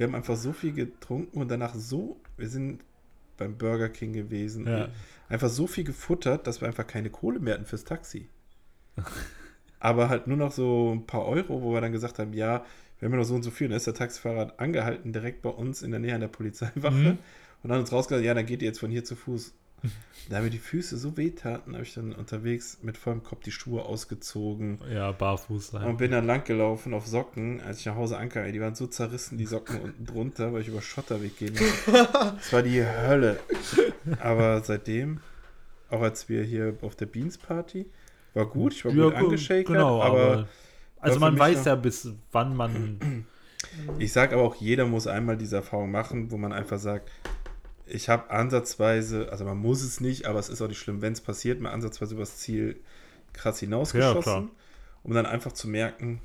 Wir 0.00 0.06
haben 0.06 0.14
einfach 0.14 0.38
so 0.38 0.54
viel 0.54 0.72
getrunken 0.72 1.42
und 1.42 1.50
danach 1.50 1.74
so, 1.74 2.18
wir 2.38 2.48
sind 2.48 2.80
beim 3.36 3.58
Burger 3.58 3.90
King 3.90 4.14
gewesen. 4.14 4.66
Ja. 4.66 4.88
Einfach 5.28 5.50
so 5.50 5.66
viel 5.66 5.84
gefuttert, 5.84 6.46
dass 6.46 6.62
wir 6.62 6.68
einfach 6.68 6.86
keine 6.86 7.10
Kohle 7.10 7.38
mehr 7.38 7.52
hatten 7.52 7.66
fürs 7.66 7.84
Taxi. 7.84 8.26
Aber 9.78 10.08
halt 10.08 10.26
nur 10.26 10.38
noch 10.38 10.52
so 10.52 10.92
ein 10.94 11.06
paar 11.06 11.26
Euro, 11.26 11.60
wo 11.60 11.74
wir 11.74 11.82
dann 11.82 11.92
gesagt 11.92 12.18
haben, 12.18 12.32
ja, 12.32 12.64
wir 12.98 13.06
haben 13.06 13.12
ja 13.12 13.18
noch 13.18 13.26
so 13.26 13.34
und 13.34 13.42
so 13.42 13.50
viel. 13.50 13.66
Und 13.66 13.72
dann 13.72 13.76
ist 13.76 13.88
der 13.88 13.92
Taxifahrer 13.92 14.54
angehalten, 14.56 15.12
direkt 15.12 15.42
bei 15.42 15.50
uns 15.50 15.82
in 15.82 15.90
der 15.90 16.00
Nähe 16.00 16.14
an 16.14 16.22
der 16.22 16.28
Polizeiwache. 16.28 16.94
Mhm. 16.94 17.18
Und 17.62 17.68
dann 17.68 17.80
uns 17.80 17.92
rausgesagt, 17.92 18.24
ja, 18.24 18.32
dann 18.32 18.46
geht 18.46 18.62
ihr 18.62 18.68
jetzt 18.68 18.80
von 18.80 18.90
hier 18.90 19.04
zu 19.04 19.16
Fuß. 19.16 19.52
Da 20.28 20.40
mir 20.40 20.50
die 20.50 20.58
Füße 20.58 20.96
so 20.96 21.16
wehtaten, 21.16 21.72
habe 21.74 21.82
ich 21.82 21.94
dann 21.94 22.12
unterwegs 22.12 22.78
mit 22.82 22.96
vollem 22.96 23.22
Kopf 23.24 23.42
die 23.42 23.50
Schuhe 23.50 23.82
ausgezogen 23.82 24.78
Ja, 24.92 25.10
barfuß 25.10 25.68
sein. 25.72 25.84
und 25.86 25.96
bin 25.96 26.12
dann 26.12 26.24
lang 26.26 26.44
gelaufen 26.44 26.94
auf 26.94 27.06
Socken, 27.06 27.60
als 27.62 27.80
ich 27.80 27.86
nach 27.86 27.96
Hause 27.96 28.16
ankam. 28.16 28.50
Die 28.52 28.60
waren 28.60 28.74
so 28.76 28.86
zerrissen, 28.86 29.38
die 29.38 29.46
Socken 29.46 29.80
unten 29.82 30.06
drunter, 30.06 30.52
weil 30.52 30.60
ich 30.62 30.68
über 30.68 30.82
Schotterweg 30.82 31.36
gehen 31.36 31.54
musste. 31.58 32.08
Das 32.36 32.52
war 32.52 32.62
die 32.62 32.84
Hölle. 32.84 33.40
Aber 34.20 34.60
seitdem, 34.62 35.18
auch 35.88 36.02
als 36.02 36.28
wir 36.28 36.44
hier 36.44 36.76
auf 36.82 36.94
der 36.94 37.06
Beans 37.06 37.36
Party, 37.36 37.86
war 38.34 38.46
gut, 38.46 38.74
ich 38.74 38.84
war 38.84 38.92
gut 38.92 39.00
gu- 39.00 39.16
angeschakert, 39.16 39.66
genau, 39.66 40.00
aber 40.00 40.46
also 41.00 41.14
für 41.18 41.20
man 41.24 41.38
weiß 41.38 41.64
ja, 41.64 41.74
bis 41.74 42.08
wann 42.30 42.54
man. 42.54 43.24
Ich 43.98 44.12
sage 44.12 44.34
aber 44.36 44.44
auch, 44.44 44.54
jeder 44.56 44.86
muss 44.86 45.06
einmal 45.08 45.36
diese 45.36 45.56
Erfahrung 45.56 45.90
machen, 45.90 46.30
wo 46.30 46.36
man 46.36 46.52
einfach 46.52 46.78
sagt, 46.78 47.10
ich 47.90 48.08
habe 48.08 48.30
ansatzweise, 48.30 49.28
also 49.30 49.44
man 49.44 49.58
muss 49.58 49.82
es 49.82 50.00
nicht, 50.00 50.26
aber 50.26 50.38
es 50.38 50.48
ist 50.48 50.60
auch 50.62 50.68
nicht 50.68 50.78
schlimm, 50.78 51.02
wenn 51.02 51.12
es 51.12 51.20
passiert, 51.20 51.60
mal 51.60 51.70
ansatzweise 51.70 52.14
übers 52.14 52.38
Ziel 52.38 52.80
krass 53.32 53.60
Ja, 53.60 53.66
hinausgeschossen, 53.66 54.22
klar. 54.22 54.48
um 55.02 55.14
dann 55.14 55.26
einfach 55.26 55.52
zu 55.52 55.68
merken, 55.68 56.20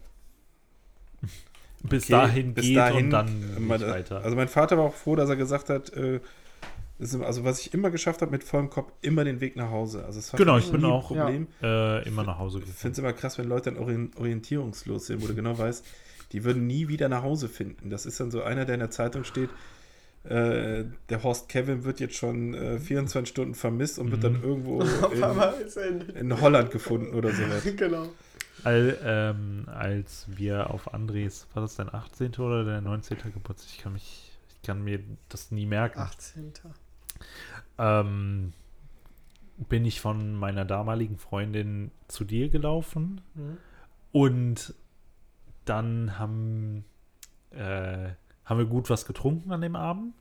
bis 1.83 2.03
okay, 2.05 2.11
dahin 2.13 2.53
bis 2.53 2.65
geht 2.65 2.77
dahin, 2.77 3.05
und 3.05 3.09
dann 3.11 3.67
meine- 3.67 3.87
weiter. 3.87 4.21
Also 4.23 4.35
mein 4.35 4.47
Vater 4.47 4.77
war 4.77 4.85
auch 4.85 4.95
froh, 4.95 5.15
dass 5.15 5.29
er 5.29 5.35
gesagt 5.35 5.69
hat, 5.69 5.93
äh, 5.93 6.19
also 6.99 7.43
was 7.43 7.59
ich 7.59 7.73
immer 7.73 7.91
geschafft 7.91 8.21
habe 8.21 8.31
mit 8.31 8.43
vollem 8.43 8.69
Kopf, 8.69 8.91
immer 9.01 9.23
den 9.25 9.41
Weg 9.41 9.55
nach 9.55 9.69
Hause. 9.69 10.05
Also 10.05 10.19
es 10.19 10.31
war 10.33 10.37
Genau, 10.37 10.57
ich 10.57 10.71
bin 10.71 10.83
auch- 10.85 11.07
Problem. 11.07 11.47
äh, 11.61 12.07
immer 12.07 12.23
nach 12.23 12.39
Hause 12.39 12.59
Ich 12.59 12.65
gefahren. 12.65 12.79
finde 12.79 12.91
es 12.93 12.99
immer 12.99 13.13
krass, 13.13 13.37
wenn 13.37 13.47
Leute 13.49 13.71
dann 13.71 13.79
orient 13.83 14.15
orientierungslos 14.17 15.07
sind, 15.07 15.21
wo 15.21 15.27
du 15.27 15.35
genau 15.35 15.57
weißt, 15.57 15.85
die 16.31 16.43
würden 16.43 16.65
nie 16.65 16.87
wieder 16.87 17.09
nach 17.09 17.21
Hause 17.21 17.49
finden. 17.49 17.89
Das 17.89 18.05
ist 18.05 18.19
dann 18.19 18.31
so 18.31 18.41
einer, 18.41 18.65
der 18.65 18.75
in 18.75 18.79
der 18.79 18.91
Zeitung 18.91 19.23
steht, 19.25 19.49
äh, 20.29 20.85
der 21.09 21.23
Horst 21.23 21.49
Kevin 21.49 21.83
wird 21.83 21.99
jetzt 21.99 22.15
schon 22.15 22.53
äh, 22.53 22.79
24 22.79 23.29
Stunden 23.29 23.55
vermisst 23.55 23.99
und 23.99 24.11
wird 24.11 24.23
dann 24.23 24.41
irgendwo 24.41 24.81
Auf 25.01 25.77
in, 25.77 26.09
in, 26.15 26.41
Holland 26.41 26.71
gefunden 26.71 27.13
oder 27.13 27.31
sowas. 27.31 27.63
genau. 27.77 28.07
All, 28.63 28.97
ähm, 29.03 29.65
als 29.67 30.25
wir 30.27 30.71
auf 30.71 30.93
Andres, 30.93 31.47
war 31.53 31.61
das 31.61 31.75
dein 31.75 31.93
18. 31.93 32.33
oder 32.35 32.63
der 32.63 32.81
19. 32.81 33.17
Geburtstag? 33.33 33.69
Ich 33.71 33.83
kann 33.83 33.93
mich, 33.93 34.31
ich 34.49 34.67
kann 34.67 34.83
mir 34.83 34.99
das 35.29 35.51
nie 35.51 35.67
merken. 35.67 35.99
18. 35.99 36.53
Ähm, 37.77 38.53
bin 39.69 39.85
ich 39.85 40.01
von 40.01 40.33
meiner 40.35 40.65
damaligen 40.65 41.17
Freundin 41.17 41.91
zu 42.07 42.23
dir 42.23 42.49
gelaufen 42.49 43.21
Mhm. 43.35 43.57
und 44.11 44.73
dann 45.65 46.17
haben, 46.19 46.85
äh, 47.51 48.09
haben 48.45 48.57
wir 48.57 48.65
gut 48.65 48.89
was 48.89 49.05
getrunken 49.05 49.51
an 49.51 49.61
dem 49.61 49.75
Abend. 49.75 50.13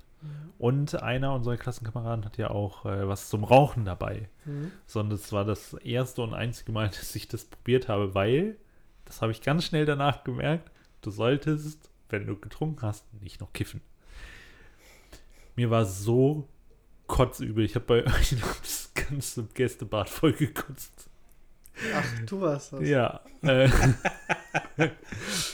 Und 0.59 1.03
einer 1.03 1.35
unserer 1.35 1.57
Klassenkameraden 1.57 2.25
hat 2.25 2.39
ja 2.39 2.51
auch 2.51 2.87
äh, 2.87 3.07
was 3.07 3.29
zum 3.29 3.45
Rauchen 3.45 3.85
dabei. 3.85 4.29
Mhm. 4.45 4.71
Sondern 4.87 5.19
es 5.19 5.33
war 5.33 5.45
das 5.45 5.75
erste 5.75 6.23
und 6.23 6.33
einzige 6.33 6.73
Mal, 6.73 6.89
dass 6.89 7.15
ich 7.15 7.29
das 7.29 7.45
probiert 7.45 7.89
habe, 7.89 8.15
weil, 8.15 8.57
das 9.05 9.21
habe 9.21 9.33
ich 9.33 9.43
ganz 9.43 9.65
schnell 9.65 9.85
danach 9.85 10.25
gemerkt, 10.25 10.71
du 11.03 11.11
solltest, 11.11 11.91
wenn 12.09 12.27
du 12.27 12.39
getrunken 12.39 12.83
hast, 12.83 13.05
nicht 13.21 13.41
noch 13.41 13.53
kiffen. 13.53 13.81
Mir 15.57 15.71
war 15.71 15.85
so 15.85 16.49
kotzübel. 17.07 17.65
Ich 17.65 17.75
habe 17.75 17.85
bei 17.85 18.07
euch 18.19 18.37
das 18.63 18.93
ganze 18.95 19.45
Gästebad 19.45 20.09
voll 20.09 20.33
gekotzt. 20.33 21.09
Ach, 21.95 22.21
du 22.27 22.41
warst 22.41 22.73
das. 22.73 22.89
Ja. 22.89 23.21
Äh, 23.43 23.69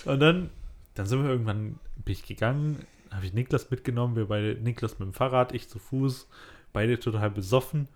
und 0.05 0.21
dann, 0.21 0.51
dann 0.95 1.07
sind 1.07 1.23
wir 1.23 1.31
irgendwann, 1.31 1.79
bin 2.05 2.13
ich 2.13 2.27
gegangen, 2.27 2.87
habe 3.11 3.27
ich 3.27 3.33
Niklas 3.33 3.71
mitgenommen, 3.71 4.17
wir 4.17 4.27
beide, 4.27 4.61
Niklas 4.61 4.99
mit 4.99 5.09
dem 5.09 5.13
Fahrrad, 5.13 5.53
ich 5.53 5.69
zu 5.69 5.79
Fuß, 5.79 6.29
beide 6.73 6.99
total 6.99 7.31
besoffen, 7.31 7.89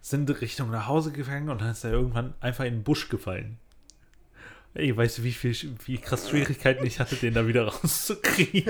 sind 0.00 0.30
Richtung 0.40 0.70
nach 0.70 0.86
Hause 0.86 1.12
gegangen 1.12 1.50
und 1.50 1.60
dann 1.60 1.70
ist 1.70 1.84
er 1.84 1.92
irgendwann 1.92 2.34
einfach 2.40 2.64
in 2.64 2.74
den 2.74 2.84
Busch 2.84 3.08
gefallen. 3.08 3.58
Ey, 4.72 4.96
weißt 4.96 5.18
du, 5.18 5.24
wie 5.24 5.32
viel, 5.32 5.52
wie 5.84 5.98
krass 5.98 6.30
Schwierigkeiten 6.30 6.86
ich 6.86 7.00
hatte, 7.00 7.16
den 7.16 7.34
da 7.34 7.44
wieder 7.44 7.64
rauszukriegen? 7.68 8.62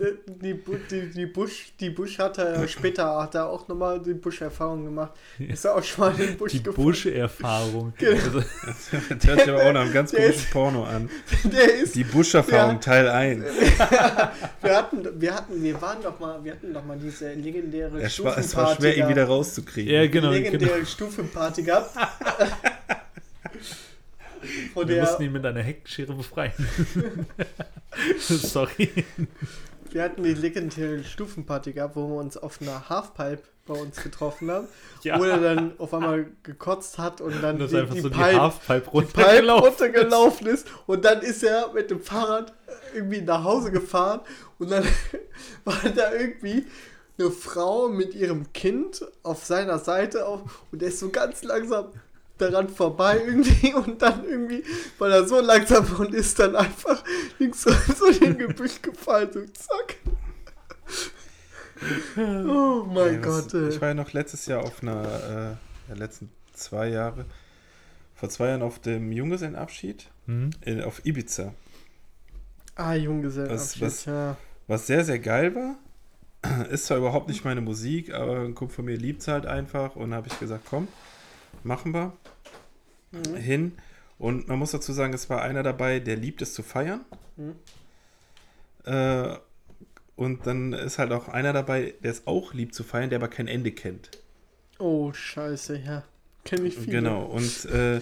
Die, 0.00 0.14
die, 0.40 0.58
die, 0.90 1.10
die, 1.10 1.26
Busch, 1.26 1.72
die 1.78 1.90
Busch 1.90 2.18
hat 2.18 2.38
er 2.38 2.66
später 2.68 3.20
hat 3.20 3.34
er 3.34 3.50
auch 3.50 3.68
nochmal 3.68 4.00
die 4.00 4.14
Busch-Erfahrung 4.14 4.84
gemacht. 4.86 5.12
Ist 5.38 5.66
er 5.66 5.74
auch 5.74 5.82
schon 5.82 6.04
mal 6.04 6.18
in 6.18 6.26
den 6.28 6.36
Busch 6.38 6.52
Die. 6.52 6.60
Busch-Erfahrung. 6.60 7.92
Genau. 7.98 8.12
Also, 8.14 8.42
Das 8.64 8.92
hört 9.26 9.40
sich 9.40 9.50
aber 9.50 9.66
auch 9.66 9.72
nach 9.72 9.82
einem 9.82 9.92
ganz 9.92 10.12
komischen 10.12 10.50
Porno 10.50 10.84
an. 10.84 11.10
Der 11.44 11.74
ist, 11.74 11.94
Die 11.94 12.04
Busch-Erfahrung. 12.04 12.80
Teil 12.80 13.08
1. 13.08 13.44
wir 14.62 14.76
hatten, 14.76 15.20
wir 15.20 15.34
hatten, 15.34 15.62
wir 15.62 15.82
waren 15.82 16.02
doch 16.02 16.18
mal, 16.18 16.42
wir 16.42 16.52
hatten 16.52 16.72
doch 16.72 16.84
mal 16.84 16.98
diese 16.98 17.34
legendäre 17.34 18.00
Es 18.00 18.24
war, 18.24 18.38
es 18.38 18.56
war 18.56 18.68
Stufenparty 18.68 18.82
schwer, 18.82 18.96
ihn 18.96 19.08
wieder 19.08 19.24
rauszukriegen. 19.24 19.92
ja, 19.92 20.06
genau, 20.06 20.30
genau. 20.30 20.32
legendäre 20.32 20.86
Stufenparty 20.86 21.62
gehabt. 21.62 21.90
Von 24.74 24.88
Wir 24.88 25.00
mussten 25.02 25.22
ihn 25.22 25.32
mit 25.32 25.44
einer 25.46 25.62
Heckenschere 25.62 26.12
befreien. 26.14 26.52
Sorry. 28.18 28.90
wir 29.90 30.02
hatten 30.02 30.22
die 30.22 30.34
legendäre 30.34 31.04
Stufenparty 31.04 31.72
gehabt, 31.72 31.96
wo 31.96 32.08
wir 32.08 32.16
uns 32.16 32.36
auf 32.36 32.60
einer 32.60 32.88
Halfpipe 32.88 33.42
bei 33.66 33.74
uns 33.74 34.02
getroffen 34.02 34.50
haben, 34.50 34.66
Ja. 35.02 35.20
wo 35.20 35.24
er 35.24 35.38
dann 35.38 35.78
auf 35.78 35.94
einmal 35.94 36.26
gekotzt 36.42 36.98
hat 36.98 37.20
und 37.20 37.40
dann 37.42 37.54
Und 37.54 37.60
das 37.60 37.70
die, 37.70 37.76
einfach 37.76 37.94
die 37.94 38.00
so 38.00 38.08
die 38.08 38.18
Pipe 38.18 38.40
Halfpipe 38.40 38.80
Pipe 38.80 38.90
runtergelaufen. 38.90 39.64
runtergelaufen 39.68 40.46
ist 40.48 40.66
und 40.86 41.04
dann 41.04 41.20
ist 41.20 41.44
er 41.44 41.72
mit 41.72 41.90
dem 41.90 42.00
Fahrrad 42.00 42.52
irgendwie 42.94 43.20
nach 43.20 43.44
Hause 43.44 43.70
gefahren 43.70 44.20
und 44.58 44.70
dann 44.72 44.84
war 45.64 45.76
da 45.94 46.12
irgendwie 46.12 46.66
eine 47.18 47.30
Frau 47.30 47.88
mit 47.88 48.14
ihrem 48.14 48.52
Kind 48.52 49.06
auf 49.22 49.44
seiner 49.44 49.78
Seite 49.78 50.26
auf, 50.26 50.40
und 50.72 50.82
der 50.82 50.88
ist 50.88 50.98
so 50.98 51.10
ganz 51.10 51.44
langsam 51.44 51.86
daran 52.42 52.68
vorbei 52.68 53.20
irgendwie 53.24 53.72
und 53.74 54.00
dann 54.02 54.24
irgendwie 54.24 54.62
war 54.98 55.10
er 55.10 55.26
so 55.26 55.40
langsam 55.40 55.86
und 55.98 56.14
ist 56.14 56.38
dann 56.38 56.56
einfach 56.56 57.02
links 57.38 57.62
so 57.98 58.06
in 58.06 58.18
den 58.20 58.38
Gebüsch 58.38 58.82
gefallen, 58.82 59.30
so 59.32 59.40
zack. 59.46 59.96
Oh 62.16 62.84
mein 62.86 63.14
Ja, 63.14 63.20
Gott, 63.20 63.54
ey. 63.54 63.68
ich 63.70 63.80
war 63.80 63.88
ja 63.88 63.94
noch 63.94 64.12
letztes 64.12 64.46
Jahr 64.46 64.62
auf 64.62 64.82
einer, 64.82 65.02
äh, 65.02 65.90
ja, 65.90 65.94
letzten 65.96 66.30
zwei 66.52 66.88
Jahre, 66.88 67.24
vor 68.14 68.28
zwei 68.28 68.48
Jahren 68.48 68.62
auf 68.62 68.78
dem 68.78 69.10
Junggesellenabschied 69.12 70.08
Hm? 70.26 70.50
in, 70.60 70.80
auf 70.82 71.04
Ibiza. 71.04 71.52
Ah, 72.76 72.94
Junggesellenabschied, 72.94 73.82
Was- 73.82 73.98
was- 73.98 74.04
ja. 74.04 74.36
Was 74.68 74.86
sehr, 74.86 75.04
sehr 75.04 75.18
geil 75.18 75.54
war. 75.56 75.76
Ist 76.70 76.86
zwar 76.86 76.98
überhaupt 76.98 77.28
nicht 77.28 77.44
meine 77.44 77.60
Musik, 77.60 78.14
aber 78.14 78.40
ein 78.40 78.54
Kumpel 78.54 78.76
von 78.76 78.84
mir 78.84 78.96
liebt 78.96 79.22
es 79.22 79.28
halt 79.28 79.46
einfach 79.46 79.96
und 79.96 80.14
habe 80.14 80.28
ich 80.28 80.38
gesagt, 80.38 80.64
komm, 80.70 80.86
machen 81.64 81.92
wir 81.94 82.12
Mhm. 83.12 83.36
hin. 83.36 83.72
Und 84.18 84.48
man 84.48 84.58
muss 84.58 84.72
dazu 84.72 84.92
sagen, 84.92 85.12
es 85.14 85.28
war 85.30 85.42
einer 85.42 85.62
dabei, 85.62 85.98
der 86.00 86.16
liebt 86.16 86.42
es 86.42 86.54
zu 86.54 86.62
feiern. 86.62 87.00
Mhm. 87.36 87.54
Äh, 88.84 89.36
und 90.16 90.46
dann 90.46 90.72
ist 90.72 90.98
halt 90.98 91.12
auch 91.12 91.28
einer 91.28 91.52
dabei, 91.52 91.94
der 92.02 92.12
es 92.12 92.26
auch 92.26 92.54
liebt 92.54 92.74
zu 92.74 92.84
feiern, 92.84 93.10
der 93.10 93.18
aber 93.18 93.28
kein 93.28 93.48
Ende 93.48 93.72
kennt. 93.72 94.10
Oh, 94.78 95.12
scheiße, 95.12 95.78
ja. 95.78 96.04
Kenn 96.44 96.66
ich 96.66 96.74
viele. 96.74 96.98
Genau, 96.98 97.24
und 97.24 97.64
äh, 97.66 98.00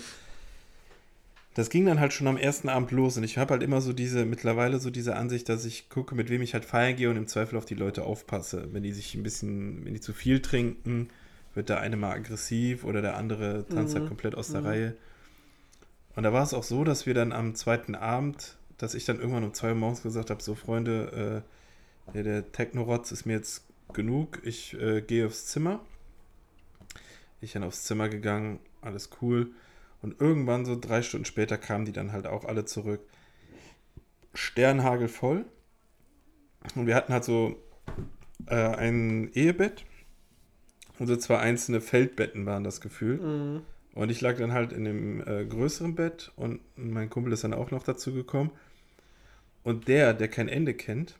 das 1.55 1.69
ging 1.69 1.85
dann 1.85 2.01
halt 2.01 2.13
schon 2.13 2.27
am 2.27 2.37
ersten 2.37 2.69
Abend 2.69 2.91
los. 2.91 3.17
Und 3.17 3.25
ich 3.25 3.39
habe 3.39 3.53
halt 3.53 3.63
immer 3.63 3.81
so 3.81 3.93
diese, 3.93 4.25
mittlerweile 4.25 4.81
so 4.81 4.91
diese 4.91 5.17
Ansicht, 5.17 5.49
dass 5.49 5.65
ich 5.65 5.89
gucke, 5.89 6.15
mit 6.15 6.31
wem 6.31 6.43
ich 6.43 6.55
halt 6.55 6.65
feiern 6.65 6.97
gehe 6.97 7.11
und 7.11 7.17
im 7.17 7.27
Zweifel 7.27 7.57
auf 7.57 7.65
die 7.65 7.75
Leute 7.75 8.05
aufpasse. 8.05 8.69
Wenn 8.73 8.83
die 8.83 8.93
sich 8.93 9.15
ein 9.15 9.23
bisschen, 9.23 9.85
wenn 9.85 9.95
die 9.95 10.01
zu 10.01 10.13
viel 10.13 10.41
trinken, 10.41 11.11
wird 11.55 11.69
der 11.69 11.81
eine 11.81 11.97
mal 11.97 12.13
aggressiv 12.13 12.85
oder 12.85 13.03
der 13.03 13.17
andere 13.17 13.67
tanzt 13.69 13.95
halt 13.95 14.05
Mhm. 14.05 14.09
komplett 14.09 14.35
aus 14.35 14.51
der 14.53 14.61
Mhm. 14.61 14.67
Reihe. 14.67 14.97
Und 16.17 16.23
da 16.25 16.33
war 16.33 16.43
es 16.43 16.55
auch 16.55 16.63
so, 16.65 16.85
dass 16.85 17.07
wir 17.07 17.15
dann 17.15 17.33
am 17.33 17.55
zweiten 17.55 17.95
Abend, 17.95 18.57
dass 18.79 18.95
ich 18.95 19.05
dann 19.05 19.19
irgendwann 19.19 19.45
um 19.45 19.55
zwei 19.55 19.69
Uhr 19.71 19.75
morgens 19.75 20.03
gesagt 20.03 20.31
habe, 20.31 20.43
so 20.43 20.55
Freunde, 20.55 21.43
äh, 22.13 22.17
ja, 22.17 22.23
der 22.23 22.53
Techno-Rotz 22.53 23.13
ist 23.13 23.27
mir 23.27 23.35
jetzt 23.35 23.65
genug, 23.93 24.41
ich 24.45 24.75
äh, 24.81 25.01
gehe 25.03 25.27
aufs 25.27 25.47
Zimmer. 25.47 25.81
Ich 27.41 27.53
dann 27.53 27.65
aufs 27.65 27.85
Zimmer 27.85 28.09
gegangen, 28.09 28.61
alles 28.83 29.11
cool. 29.23 29.53
Und 30.03 30.21
irgendwann 30.21 30.65
so 30.65 30.79
drei 30.79 31.03
Stunden 31.03 31.25
später 31.27 31.59
kamen 31.59 31.85
die 31.85 31.93
dann 31.93 32.13
halt 32.13 32.27
auch 32.27 32.45
alle 32.45 32.65
zurück. 32.65 33.01
Sternhagel 34.35 35.09
voll. 35.09 35.45
Und 36.75 36.87
wir 36.87 36.95
hatten 36.95 37.13
halt 37.13 37.25
so 37.25 37.57
äh, 38.47 38.55
ein 38.55 39.31
Ehebett. 39.33 39.85
Und 41.01 41.07
so 41.07 41.17
zwei 41.17 41.39
einzelne 41.39 41.81
Feldbetten 41.81 42.45
waren 42.45 42.63
das 42.63 42.83
Gefühl. 42.83 43.17
Mhm. 43.17 43.63
Und 43.95 44.11
ich 44.11 44.21
lag 44.21 44.37
dann 44.37 44.53
halt 44.53 44.71
in 44.71 44.85
dem 44.85 45.27
äh, 45.27 45.47
größeren 45.47 45.95
Bett 45.95 46.31
und 46.37 46.61
mein 46.77 47.09
Kumpel 47.09 47.33
ist 47.33 47.43
dann 47.43 47.55
auch 47.55 47.71
noch 47.71 47.83
dazu 47.83 48.13
gekommen. 48.13 48.51
Und 49.63 49.89
der, 49.89 50.13
der 50.13 50.29
kein 50.29 50.47
Ende 50.47 50.75
kennt, 50.75 51.17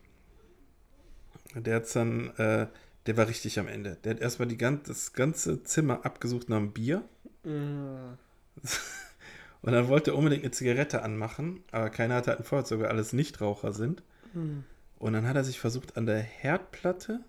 der 1.55 1.77
hat 1.77 1.97
dann, 1.97 2.29
äh, 2.37 2.67
der 3.07 3.17
war 3.17 3.27
richtig 3.27 3.59
am 3.59 3.69
Ende. 3.69 3.97
Der 4.05 4.15
hat 4.15 4.21
erstmal 4.21 4.49
die 4.49 4.59
gan 4.59 4.83
das 4.87 5.15
ganze 5.15 5.65
Zimmer 5.65 6.05
abgesucht 6.05 6.51
nach 6.51 6.59
einem 6.59 6.73
Bier. 6.73 7.03
Mm. 7.45 8.19
Und 9.63 9.73
dann 9.73 9.89
wollte 9.89 10.11
er 10.11 10.19
unbedingt 10.19 10.45
eine 10.45 10.53
Zigarette 10.53 11.03
anmachen, 11.03 11.65
aber 11.71 11.89
keiner 11.89 12.17
hatte 12.17 12.31
halt 12.31 12.41
ein 12.41 12.45
Feuerzeug, 12.45 12.81
weil 12.81 12.89
alles 12.89 13.15
Nichtraucher 13.15 13.73
sind. 13.73 14.03
Hm. 14.33 14.65
Und 14.99 15.13
dann 15.13 15.27
hat 15.27 15.37
er 15.37 15.45
sich 15.45 15.61
versucht, 15.61 15.99
an 15.99 16.07
der 16.07 16.21
Herdplatte 16.21 17.21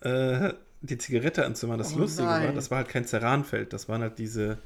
äh, 0.00 0.52
die 0.82 0.98
Zigarette 0.98 1.44
anzumachen. 1.44 1.78
Das 1.78 1.94
Oh 1.94 1.98
Lustige 1.98 2.28
war, 2.28 2.40
nein. 2.40 2.54
das 2.54 2.70
war 2.70 2.78
halt 2.78 2.88
kein 2.88 3.06
Ceranfeld, 3.06 3.72
das 3.72 3.88
waren 3.88 4.02
halt 4.02 4.18
diese 4.18 4.58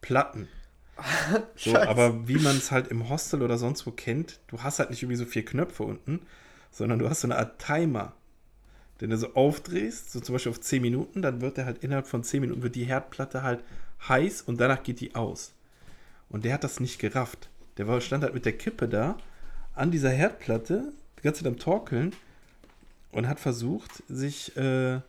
Platten. 0.00 0.48
So, 1.56 1.76
aber 1.76 2.26
wie 2.26 2.38
man 2.38 2.56
es 2.56 2.70
halt 2.72 2.88
im 2.88 3.08
Hostel 3.08 3.42
oder 3.42 3.56
sonst 3.56 3.86
wo 3.86 3.92
kennt, 3.92 4.40
du 4.48 4.62
hast 4.62 4.78
halt 4.80 4.90
nicht 4.90 5.02
irgendwie 5.02 5.16
so 5.16 5.26
vier 5.26 5.44
Knöpfe 5.44 5.84
unten, 5.84 6.20
sondern 6.72 6.98
du 6.98 7.08
hast 7.08 7.20
so 7.20 7.28
eine 7.28 7.36
Art 7.36 7.60
Timer, 7.60 8.14
den 9.00 9.10
du 9.10 9.16
so 9.16 9.34
aufdrehst, 9.34 10.10
so 10.10 10.18
zum 10.20 10.32
Beispiel 10.34 10.50
auf 10.50 10.60
10 10.60 10.82
Minuten, 10.82 11.22
dann 11.22 11.40
wird 11.40 11.56
er 11.58 11.66
halt 11.66 11.84
innerhalb 11.84 12.08
von 12.08 12.24
10 12.24 12.40
Minuten 12.40 12.62
wird 12.62 12.74
die 12.74 12.84
Herdplatte 12.84 13.42
halt 13.44 13.62
heiß 14.08 14.42
und 14.42 14.60
danach 14.60 14.82
geht 14.82 14.98
die 15.00 15.14
aus. 15.14 15.52
Und 16.28 16.44
der 16.44 16.54
hat 16.54 16.64
das 16.64 16.80
nicht 16.80 16.98
gerafft. 16.98 17.48
Der 17.76 17.86
war, 17.86 18.00
stand 18.00 18.24
halt 18.24 18.34
mit 18.34 18.44
der 18.44 18.56
Kippe 18.58 18.88
da 18.88 19.16
an 19.74 19.92
dieser 19.92 20.10
Herdplatte, 20.10 20.92
die 21.18 21.22
ganze 21.22 21.44
Zeit 21.44 21.52
am 21.52 21.58
Torkeln 21.60 22.12
und 23.12 23.28
hat 23.28 23.38
versucht, 23.38 24.02
sich 24.08 24.56
äh, 24.56 25.00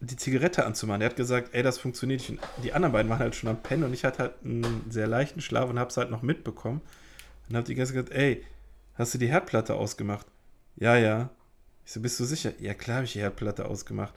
die 0.00 0.16
Zigarette 0.16 0.64
anzumachen. 0.64 1.02
Er 1.02 1.10
hat 1.10 1.16
gesagt, 1.16 1.54
ey, 1.54 1.62
das 1.62 1.78
funktioniert 1.78 2.28
nicht. 2.28 2.42
Die 2.62 2.72
anderen 2.72 2.92
beiden 2.92 3.10
waren 3.10 3.18
halt 3.18 3.34
schon 3.34 3.48
am 3.48 3.62
Pennen 3.62 3.84
und 3.84 3.94
ich 3.94 4.04
hatte 4.04 4.18
halt 4.18 4.34
einen 4.44 4.84
sehr 4.90 5.06
leichten 5.06 5.40
Schlaf 5.40 5.68
und 5.68 5.78
hab's 5.78 5.96
halt 5.96 6.10
noch 6.10 6.22
mitbekommen. 6.22 6.80
Und 7.48 7.56
hab 7.56 7.64
die 7.64 7.74
ganze 7.74 7.94
gesagt, 7.94 8.12
ey, 8.12 8.44
hast 8.94 9.14
du 9.14 9.18
die 9.18 9.28
Herdplatte 9.28 9.74
ausgemacht? 9.74 10.26
Ja, 10.76 10.96
ja. 10.96 11.30
Ich 11.84 11.92
so, 11.92 12.00
bist 12.00 12.20
du 12.20 12.24
sicher? 12.24 12.52
Ja, 12.60 12.74
klar 12.74 12.96
habe 12.96 13.06
ich 13.06 13.14
die 13.14 13.20
Herdplatte 13.20 13.64
ausgemacht. 13.64 14.14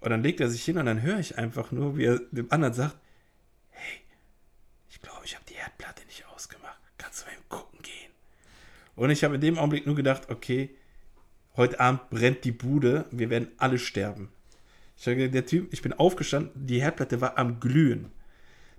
Und 0.00 0.10
dann 0.10 0.22
legt 0.22 0.40
er 0.40 0.50
sich 0.50 0.64
hin 0.64 0.76
und 0.78 0.86
dann 0.86 1.02
höre 1.02 1.18
ich 1.18 1.38
einfach 1.38 1.72
nur, 1.72 1.96
wie 1.96 2.04
er 2.04 2.20
dem 2.30 2.52
anderen 2.52 2.74
sagt, 2.74 2.96
hey, 3.70 4.00
ich 4.90 5.00
glaube, 5.00 5.24
ich 5.24 5.34
habe 5.34 5.44
die 5.48 5.54
Herdplatte 5.54 6.04
nicht 6.06 6.26
ausgemacht. 6.26 6.78
Kannst 6.98 7.22
du 7.22 7.26
mal 7.26 7.32
eben 7.32 7.48
gucken 7.48 7.80
gehen? 7.82 8.12
Und 8.94 9.10
ich 9.10 9.24
habe 9.24 9.36
in 9.36 9.40
dem 9.40 9.58
Augenblick 9.58 9.86
nur 9.86 9.94
gedacht, 9.94 10.28
okay, 10.28 10.70
heute 11.56 11.80
Abend 11.80 12.10
brennt 12.10 12.44
die 12.44 12.52
Bude, 12.52 13.06
wir 13.10 13.30
werden 13.30 13.48
alle 13.56 13.78
sterben. 13.78 14.30
Ich 14.98 15.06
habe 15.06 15.16
gesagt, 15.16 15.34
der 15.34 15.46
Typ, 15.46 15.72
ich 15.72 15.82
bin 15.82 15.92
aufgestanden, 15.92 16.66
die 16.66 16.80
Herdplatte 16.80 17.20
war 17.20 17.38
am 17.38 17.60
Glühen. 17.60 18.10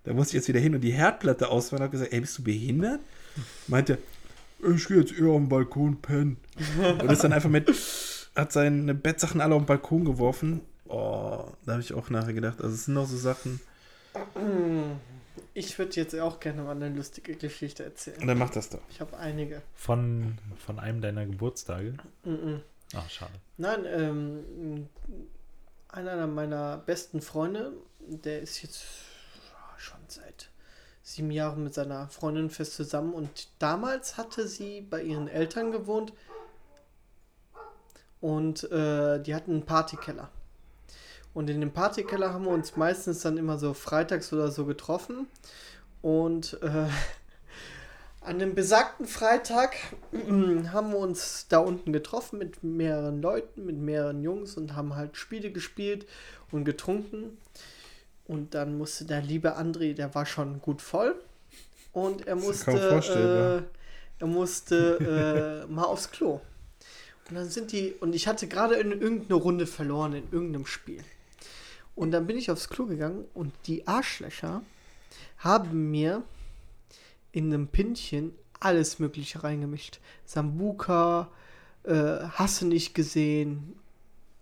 Da 0.04 0.14
musste 0.14 0.32
ich 0.32 0.42
jetzt 0.42 0.48
wieder 0.48 0.60
hin 0.60 0.74
und 0.74 0.82
die 0.82 0.92
Herdplatte 0.92 1.50
ausmachen 1.50 1.82
und 1.82 1.84
habe 1.84 1.92
gesagt, 1.92 2.14
ey, 2.14 2.22
bist 2.22 2.38
du 2.38 2.44
behindert? 2.44 3.02
Meinte, 3.68 3.98
ich 4.60 4.88
gehe 4.88 4.98
jetzt 4.98 5.14
eher 5.14 5.28
auf 5.28 5.38
den 5.38 5.50
Balkon 5.50 6.02
pennen. 6.02 6.38
Und 7.00 7.12
ist 7.12 7.24
dann 7.24 7.34
einfach 7.34 7.50
mit, 7.50 7.72
hat 8.36 8.52
seine 8.52 8.96
Bettsachen 8.96 9.42
alle 9.42 9.54
auf 9.54 9.62
den 9.62 9.68
Balkon 9.68 10.06
geworfen. 10.06 10.62
Oh, 10.88 11.52
da 11.66 11.74
habe 11.74 11.82
ich 11.82 11.94
auch 11.94 12.10
nachher 12.10 12.34
gedacht, 12.34 12.62
also 12.62 12.74
es 12.74 12.86
sind 12.86 12.94
noch 12.94 13.06
so 13.06 13.18
Sachen. 13.18 13.60
Ich 15.54 15.78
würde 15.78 15.92
jetzt 15.96 16.18
auch 16.18 16.40
gerne 16.40 16.64
mal 16.64 16.76
eine 16.76 16.90
lustige 16.90 17.36
Geschichte 17.36 17.84
erzählen. 17.84 18.22
Und 18.22 18.28
dann 18.28 18.38
macht 18.38 18.56
das 18.56 18.70
doch. 18.70 18.80
Ich 18.90 19.02
habe 19.02 19.18
einige. 19.18 19.62
Von, 19.76 20.38
von 20.66 20.80
einem 20.80 21.02
deiner 21.02 21.26
Geburtstage. 21.26 21.96
Mhm. 22.24 22.62
Ach, 22.96 23.10
schade. 23.10 23.34
Nein, 23.58 23.86
ähm, 23.86 24.88
einer 25.98 26.28
meiner 26.28 26.78
besten 26.78 27.22
Freunde, 27.22 27.74
der 28.00 28.42
ist 28.42 28.62
jetzt 28.62 28.84
schon 29.78 30.00
seit 30.08 30.50
sieben 31.02 31.32
Jahren 31.32 31.64
mit 31.64 31.74
seiner 31.74 32.08
Freundin 32.10 32.50
fest 32.50 32.76
zusammen 32.76 33.14
und 33.14 33.50
damals 33.60 34.18
hatte 34.18 34.48
sie 34.48 34.82
bei 34.82 35.02
ihren 35.02 35.28
Eltern 35.28 35.72
gewohnt 35.72 36.14
und 38.22 38.70
äh, 38.72 39.22
die 39.22 39.34
hatten 39.34 39.52
einen 39.52 39.66
Partykeller. 39.66 40.30
Und 41.34 41.50
in 41.50 41.62
dem 41.62 41.72
Partykeller 41.72 42.34
haben 42.34 42.46
wir 42.46 42.52
uns 42.52 42.76
meistens 42.76 43.22
dann 43.22 43.38
immer 43.38 43.58
so 43.58 43.74
freitags 43.74 44.34
oder 44.34 44.52
so 44.52 44.66
getroffen 44.66 45.28
und 46.02 46.62
äh, 46.62 46.88
an 48.28 48.40
dem 48.40 48.56
besagten 48.56 49.06
Freitag 49.06 49.78
haben 50.12 50.92
wir 50.92 50.98
uns 50.98 51.46
da 51.48 51.60
unten 51.60 51.94
getroffen 51.94 52.40
mit 52.40 52.62
mehreren 52.62 53.22
Leuten, 53.22 53.66
mit 53.66 53.78
mehreren 53.78 54.22
Jungs 54.22 54.58
und 54.58 54.76
haben 54.76 54.98
halt 54.98 55.16
Spiele 55.16 55.50
gespielt 55.50 56.06
und 56.52 56.66
getrunken. 56.66 57.38
Und 58.26 58.54
dann 58.54 58.78
musste 58.78 59.06
der 59.06 59.22
liebe 59.22 59.58
André, 59.58 59.94
der 59.94 60.14
war 60.14 60.26
schon 60.26 60.62
gut 60.62 60.82
voll. 60.82 61.16
Und 61.94 62.28
er 62.28 62.36
musste, 62.36 63.66
äh, 64.20 64.22
er 64.22 64.28
musste 64.28 65.66
äh, 65.66 65.72
mal 65.72 65.86
aufs 65.86 66.12
Klo. 66.12 66.42
Und 67.30 67.36
dann 67.36 67.50
sind 67.50 67.72
die, 67.72 67.94
und 67.94 68.14
ich 68.14 68.28
hatte 68.28 68.48
gerade 68.48 68.76
in 68.76 68.92
irgendeine 68.92 69.36
Runde 69.36 69.68
verloren, 69.68 70.14
in 70.14 70.28
irgendeinem 70.34 70.66
Spiel. 70.66 71.02
Und 71.96 72.12
dann 72.12 72.28
bin 72.28 72.38
ich 72.38 72.52
aufs 72.52 72.68
Klo 72.68 72.88
gegangen 72.88 73.24
und 73.34 73.54
die 73.68 73.88
Arschlöcher 73.88 74.64
haben 75.38 75.92
mir 75.92 76.24
in 77.32 77.54
einem 77.54 77.68
Pintchen 77.68 78.34
alles 78.60 79.00
Mögliche 79.00 79.44
reingemischt. 79.44 80.00
Sambuka, 80.26 81.30
äh, 81.84 82.20
hast 82.32 82.62
nicht 82.64 82.94
gesehen, 82.94 83.76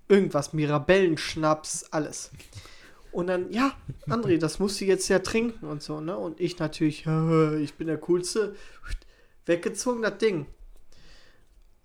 irgendwas, 0.07 0.53
Mirabellenschnaps, 0.53 1.91
alles. 1.91 2.31
Und 3.11 3.27
dann, 3.27 3.51
ja, 3.51 3.71
André, 4.07 4.38
das 4.38 4.59
musst 4.59 4.81
du 4.81 4.86
jetzt 4.86 5.07
ja 5.07 5.19
trinken 5.19 5.67
und 5.67 5.81
so, 5.81 6.01
ne? 6.01 6.17
Und 6.17 6.39
ich 6.39 6.59
natürlich, 6.59 7.05
ich 7.61 7.73
bin 7.75 7.88
der 7.88 7.97
Coolste, 7.97 8.55
weggezogen, 9.45 10.01
das 10.01 10.17
Ding. 10.17 10.47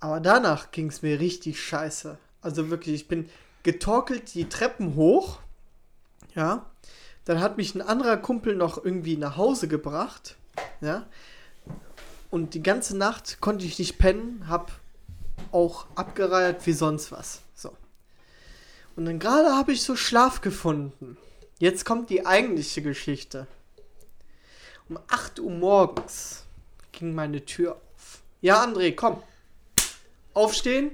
Aber 0.01 0.21
danach 0.21 0.71
ging 0.71 0.89
es 0.89 1.03
mir 1.03 1.21
richtig 1.21 1.61
scheiße. 1.63 2.19
Also 2.41 2.71
wirklich, 2.71 2.95
ich 2.95 3.09
bin 3.09 3.29
getorkelt 3.63 4.35
die 4.35 4.49
Treppen 4.49 4.97
hoch, 4.97 5.41
ja. 6.35 6.67
Dann 7.27 7.41
hat 7.41 7.59
mich 7.59 7.75
ein 7.75 7.83
anderer 7.83 8.17
Kumpel 8.17 8.57
noch 8.57 8.83
irgendwie 8.83 9.17
nach 9.17 9.37
Hause 9.37 9.69
gebracht, 9.69 10.37
ja. 10.81 11.07
Und 12.31 12.55
die 12.55 12.63
ganze 12.63 12.97
Nacht 12.97 13.41
konnte 13.41 13.65
ich 13.65 13.79
nicht 13.79 13.99
pennen, 13.99 14.47
hab 14.49 14.73
auch 15.53 15.87
abgereiert 15.95 16.67
wie 16.67 16.73
sonst 16.73 17.11
was. 17.11 17.41
So. 17.55 17.77
Und 18.97 19.07
dann 19.07 19.19
gerade 19.19 19.51
habe 19.51 19.73
ich 19.73 19.83
so 19.83 19.97
Schlaf 19.97 20.41
gefunden. 20.41 21.17
Jetzt 21.59 21.85
kommt 21.85 22.11
die 22.11 22.25
eigentliche 22.25 22.83
Geschichte. 22.83 23.47
Um 24.89 24.99
8 25.09 25.41
Uhr 25.41 25.51
morgens 25.51 26.45
ging 26.93 27.15
meine 27.15 27.45
Tür 27.45 27.75
auf. 27.75 28.23
Ja, 28.41 28.65
André, 28.65 28.95
komm. 28.95 29.23
Aufstehen. 30.33 30.93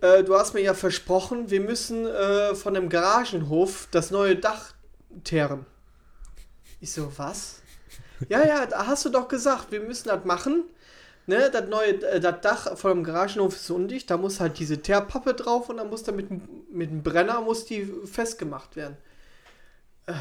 Äh, 0.00 0.24
du 0.24 0.36
hast 0.36 0.54
mir 0.54 0.60
ja 0.60 0.74
versprochen, 0.74 1.50
wir 1.50 1.60
müssen 1.60 2.06
äh, 2.06 2.54
von 2.54 2.74
dem 2.74 2.88
Garagenhof 2.88 3.88
das 3.90 4.10
neue 4.10 4.36
Dach 4.36 4.72
teeren. 5.24 5.66
Ich 6.80 6.92
so, 6.92 7.12
was? 7.18 7.59
Ja, 8.28 8.44
ja, 8.46 8.66
da 8.66 8.86
hast 8.86 9.04
du 9.04 9.08
doch 9.08 9.28
gesagt, 9.28 9.72
wir 9.72 9.80
müssen 9.80 10.08
das 10.08 10.24
machen. 10.24 10.64
Ne, 11.26 11.50
das 11.52 11.68
neue, 11.68 12.02
äh, 12.02 12.18
das 12.20 12.40
Dach 12.40 12.76
von 12.76 12.90
dem 12.92 13.04
Garagenhof 13.04 13.54
ist 13.54 13.70
undicht, 13.70 14.10
da 14.10 14.16
muss 14.16 14.40
halt 14.40 14.58
diese 14.58 14.82
Teerpappe 14.82 15.34
drauf 15.34 15.68
und 15.68 15.76
dann 15.76 15.88
muss 15.88 16.02
da 16.02 16.12
mit, 16.12 16.28
dem- 16.30 16.42
mit 16.72 16.90
dem 16.90 17.02
Brenner 17.02 17.40
muss 17.40 17.64
die 17.66 17.84
festgemacht 18.04 18.74
werden. 18.76 18.96
Äh, 20.06 20.12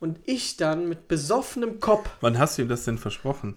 Und 0.00 0.18
ich 0.24 0.56
dann 0.56 0.88
mit 0.88 1.08
besoffenem 1.08 1.80
Kopf. 1.80 2.08
Wann 2.20 2.38
hast 2.38 2.58
du 2.58 2.62
ihm 2.62 2.68
das 2.68 2.84
denn 2.84 2.98
versprochen? 2.98 3.56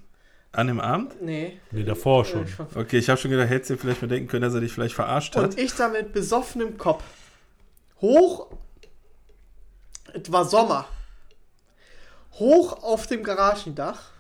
An 0.53 0.67
dem 0.67 0.79
Abend? 0.79 1.21
Nee. 1.21 1.59
Nee, 1.71 1.84
davor 1.84 2.23
äh, 2.23 2.25
schon. 2.25 2.45
Okay, 2.75 2.97
ich 2.97 3.09
habe 3.09 3.19
schon 3.19 3.31
gedacht, 3.31 3.49
hättest 3.49 3.69
du 3.71 3.77
vielleicht 3.77 4.01
mal 4.01 4.07
denken 4.07 4.27
können, 4.29 4.41
dass 4.43 4.53
er 4.53 4.61
dich 4.61 4.71
vielleicht 4.73 4.95
verarscht 4.95 5.35
hat. 5.35 5.43
Und 5.43 5.57
ich 5.59 5.73
da 5.75 5.88
mit 5.89 6.13
besoffenem 6.13 6.77
Kopf. 6.77 7.03
Hoch. 8.01 8.47
Es 10.13 10.31
war 10.31 10.45
Sommer. 10.45 10.88
Hoch 12.39 12.84
auf 12.84 13.07
dem 13.07 13.23
Garagendach. 13.23 14.11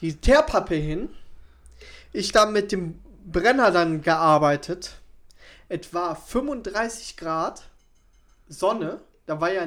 Die 0.00 0.16
Teerpappe 0.16 0.74
hin. 0.74 1.10
Ich 2.12 2.32
da 2.32 2.46
mit 2.46 2.72
dem 2.72 3.00
Brenner 3.24 3.70
dann 3.70 4.02
gearbeitet. 4.02 4.96
Es 5.68 5.92
war 5.94 6.16
35 6.16 7.16
Grad. 7.16 7.64
Sonne. 8.48 9.00
Da 9.26 9.40
war 9.40 9.52
ja 9.52 9.66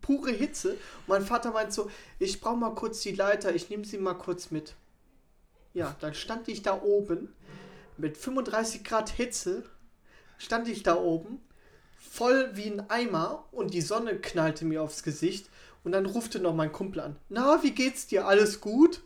pure 0.00 0.30
Hitze. 0.30 0.72
Und 0.72 1.08
mein 1.08 1.22
Vater 1.22 1.50
meint 1.50 1.72
so, 1.72 1.90
ich 2.18 2.40
brauche 2.40 2.56
mal 2.56 2.74
kurz 2.74 3.00
die 3.00 3.12
Leiter, 3.12 3.54
ich 3.54 3.70
nehme 3.70 3.84
sie 3.84 3.98
mal 3.98 4.14
kurz 4.14 4.50
mit. 4.50 4.74
Ja, 5.74 5.96
dann 6.00 6.14
stand 6.14 6.48
ich 6.48 6.62
da 6.62 6.80
oben 6.80 7.34
mit 7.96 8.16
35 8.16 8.84
Grad 8.84 9.10
Hitze 9.10 9.64
stand 10.38 10.68
ich 10.68 10.82
da 10.82 10.96
oben, 10.96 11.40
voll 11.98 12.50
wie 12.54 12.70
ein 12.70 12.90
Eimer 12.90 13.44
und 13.52 13.72
die 13.72 13.80
Sonne 13.80 14.18
knallte 14.18 14.64
mir 14.64 14.82
aufs 14.82 15.02
Gesicht 15.02 15.48
und 15.86 15.92
dann 15.92 16.04
rufte 16.04 16.40
noch 16.40 16.54
mein 16.54 16.72
Kumpel 16.72 17.00
an. 17.00 17.16
Na, 17.28 17.60
wie 17.62 17.70
geht's 17.70 18.08
dir? 18.08 18.26
Alles 18.26 18.60
gut? 18.60 19.02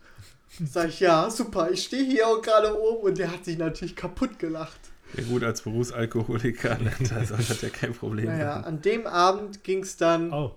Sag 0.65 0.89
ich, 0.89 0.99
ja, 0.99 1.31
super, 1.31 1.71
ich 1.71 1.85
stehe 1.85 2.03
hier 2.05 2.27
auch 2.27 2.43
gerade 2.43 2.77
oben 2.81 3.03
und 3.11 3.19
der 3.19 3.31
hat 3.31 3.45
sich 3.45 3.57
natürlich 3.59 3.95
kaputt 3.95 4.39
gelacht. 4.41 4.81
Ja 5.15 5.23
gut, 5.25 5.45
als 5.45 5.63
Berufsalkoholiker, 5.63 6.79
ne, 6.79 6.91
da 7.09 7.21
das 7.21 7.61
ja 7.61 7.69
kein 7.69 7.93
Problem 7.93 8.27
Naja, 8.27 8.61
an 8.61 8.81
dem 8.81 9.07
Abend 9.07 9.63
ging 9.63 9.83
es 9.83 9.97
dann, 9.97 10.33
Oh, 10.33 10.55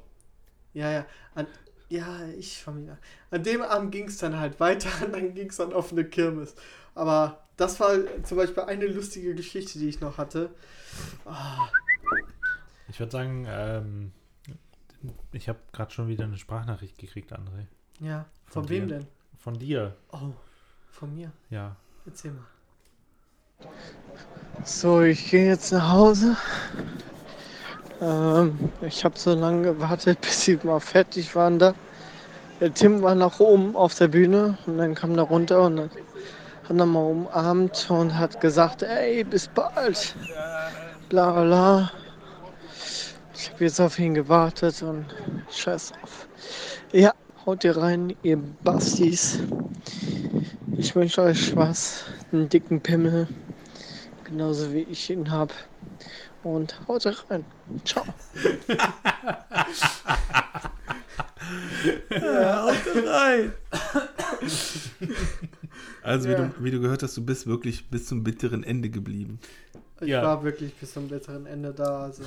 ja, 0.73 0.91
ja, 0.91 1.05
an, 1.35 1.45
Ja, 1.89 2.25
ich 2.39 2.59
schon 2.63 2.83
wieder. 2.83 2.97
An 3.29 3.43
dem 3.43 3.61
Abend 3.61 3.91
ging 3.91 4.07
es 4.07 4.17
dann 4.17 4.39
halt 4.39 4.59
weiter 4.59 4.89
und 5.05 5.13
dann 5.13 5.33
ging 5.35 5.49
es 5.49 5.57
dann 5.57 5.73
auf 5.73 5.91
eine 5.91 6.05
Kirmes. 6.05 6.55
Aber 6.95 7.43
das 7.57 7.79
war 7.79 7.95
zum 8.23 8.37
Beispiel 8.37 8.63
eine 8.63 8.87
lustige 8.87 9.35
Geschichte, 9.35 9.77
die 9.77 9.89
ich 9.89 9.99
noch 9.99 10.17
hatte. 10.17 10.49
Ah, 11.25 11.67
Ich 12.87 12.99
würde 12.99 13.11
sagen, 13.11 13.45
ähm, 13.47 14.11
ich 15.31 15.49
habe 15.49 15.59
gerade 15.71 15.91
schon 15.91 16.07
wieder 16.07 16.23
eine 16.25 16.37
Sprachnachricht 16.37 16.97
gekriegt, 16.97 17.33
André. 17.33 17.65
ja, 17.99 18.25
von, 18.45 18.63
Von 18.63 18.69
wem 18.69 18.87
dir. 18.87 18.97
denn? 18.99 19.07
Von 19.37 19.53
dir, 19.59 19.95
Oh, 20.11 20.31
von 20.91 21.13
mir. 21.13 21.31
ja. 21.49 21.75
Erzähl 22.05 22.31
mal. 22.31 22.45
So, 24.63 25.01
ich 25.01 25.29
gehe 25.29 25.47
jetzt 25.47 25.71
nach 25.71 25.91
Hause. 25.91 26.37
Ähm, 28.01 28.57
ich 28.81 29.03
habe 29.05 29.17
so 29.17 29.33
lange 29.33 29.63
gewartet, 29.73 30.19
bis 30.21 30.43
sie 30.45 30.59
mal 30.63 30.79
fertig 30.79 31.35
waren 31.35 31.59
da. 31.59 31.73
Der 32.59 32.73
Tim 32.73 33.01
war 33.01 33.15
nach 33.15 33.39
oben 33.39 33.75
auf 33.75 33.95
der 33.95 34.07
Bühne 34.07 34.57
und 34.65 34.77
dann 34.77 34.95
kam 34.95 35.17
er 35.17 35.23
runter 35.23 35.63
und 35.63 35.77
dann 35.77 35.89
hat 36.69 36.77
er 36.77 36.85
mal 36.85 36.99
umarmt 36.99 37.87
und 37.89 38.17
hat 38.17 38.39
gesagt, 38.39 38.83
ey, 38.83 39.23
bis 39.23 39.47
bald. 39.49 40.15
Bla 41.09 41.31
bla 41.31 41.43
bla. 41.43 41.91
Ich 43.43 43.51
habe 43.51 43.65
jetzt 43.65 43.81
auf 43.81 43.99
ihn 43.99 44.13
gewartet 44.13 44.81
und 44.83 45.05
scheiß 45.51 45.91
drauf. 45.91 46.29
Ja, 46.93 47.13
haut 47.45 47.65
ihr 47.65 47.75
rein, 47.75 48.15
ihr 48.23 48.37
Bastis. 48.37 49.39
Ich 50.77 50.95
wünsche 50.95 51.23
euch 51.23 51.47
Spaß, 51.47 52.05
einen 52.31 52.47
dicken 52.47 52.79
Pimmel, 52.79 53.27
genauso 54.23 54.71
wie 54.71 54.83
ich 54.89 55.09
ihn 55.09 55.29
habe. 55.29 55.53
Und 56.43 56.79
haut 56.87 57.05
rein. 57.29 57.43
Ciao. 57.83 58.05
Also, 66.01 66.29
wie, 66.29 66.33
Ja. 66.33 66.37
du, 66.45 66.63
wie 66.63 66.71
du 66.71 66.79
gehört 66.79 67.03
hast, 67.03 67.17
du 67.17 67.25
bist 67.25 67.45
wirklich 67.47 67.89
bis 67.89 68.05
zum 68.05 68.23
bitteren 68.23 68.63
Ende 68.63 68.89
geblieben. 68.89 69.39
Ich 69.99 70.07
Ja. 70.07 70.23
war 70.23 70.43
wirklich 70.45 70.73
bis 70.75 70.93
zum 70.93 71.09
besseren 71.09 71.45
Ende 71.45 71.73
da. 71.73 72.03
Also. 72.03 72.23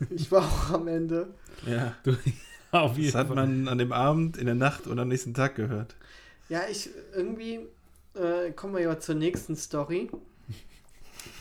ich 0.10 0.30
war 0.30 0.42
auch 0.42 0.70
am 0.70 0.88
Ende. 0.88 1.34
Ja. 1.66 1.94
Du, 2.04 2.12
auf 2.72 2.92
Das 2.92 2.98
jeden 2.98 3.14
hat 3.16 3.28
Fall. 3.28 3.36
man 3.36 3.68
an 3.68 3.78
dem 3.78 3.92
Abend, 3.92 4.36
in 4.36 4.46
der 4.46 4.54
Nacht 4.54 4.86
und 4.86 4.98
am 4.98 5.08
nächsten 5.08 5.32
Tag 5.32 5.54
gehört. 5.54 5.94
Ja, 6.48 6.62
ich 6.68 6.90
irgendwie 7.14 7.60
äh, 8.14 8.50
kommen 8.52 8.74
wir 8.74 8.82
ja 8.82 8.98
zur 8.98 9.14
nächsten 9.14 9.56
Story. 9.56 10.10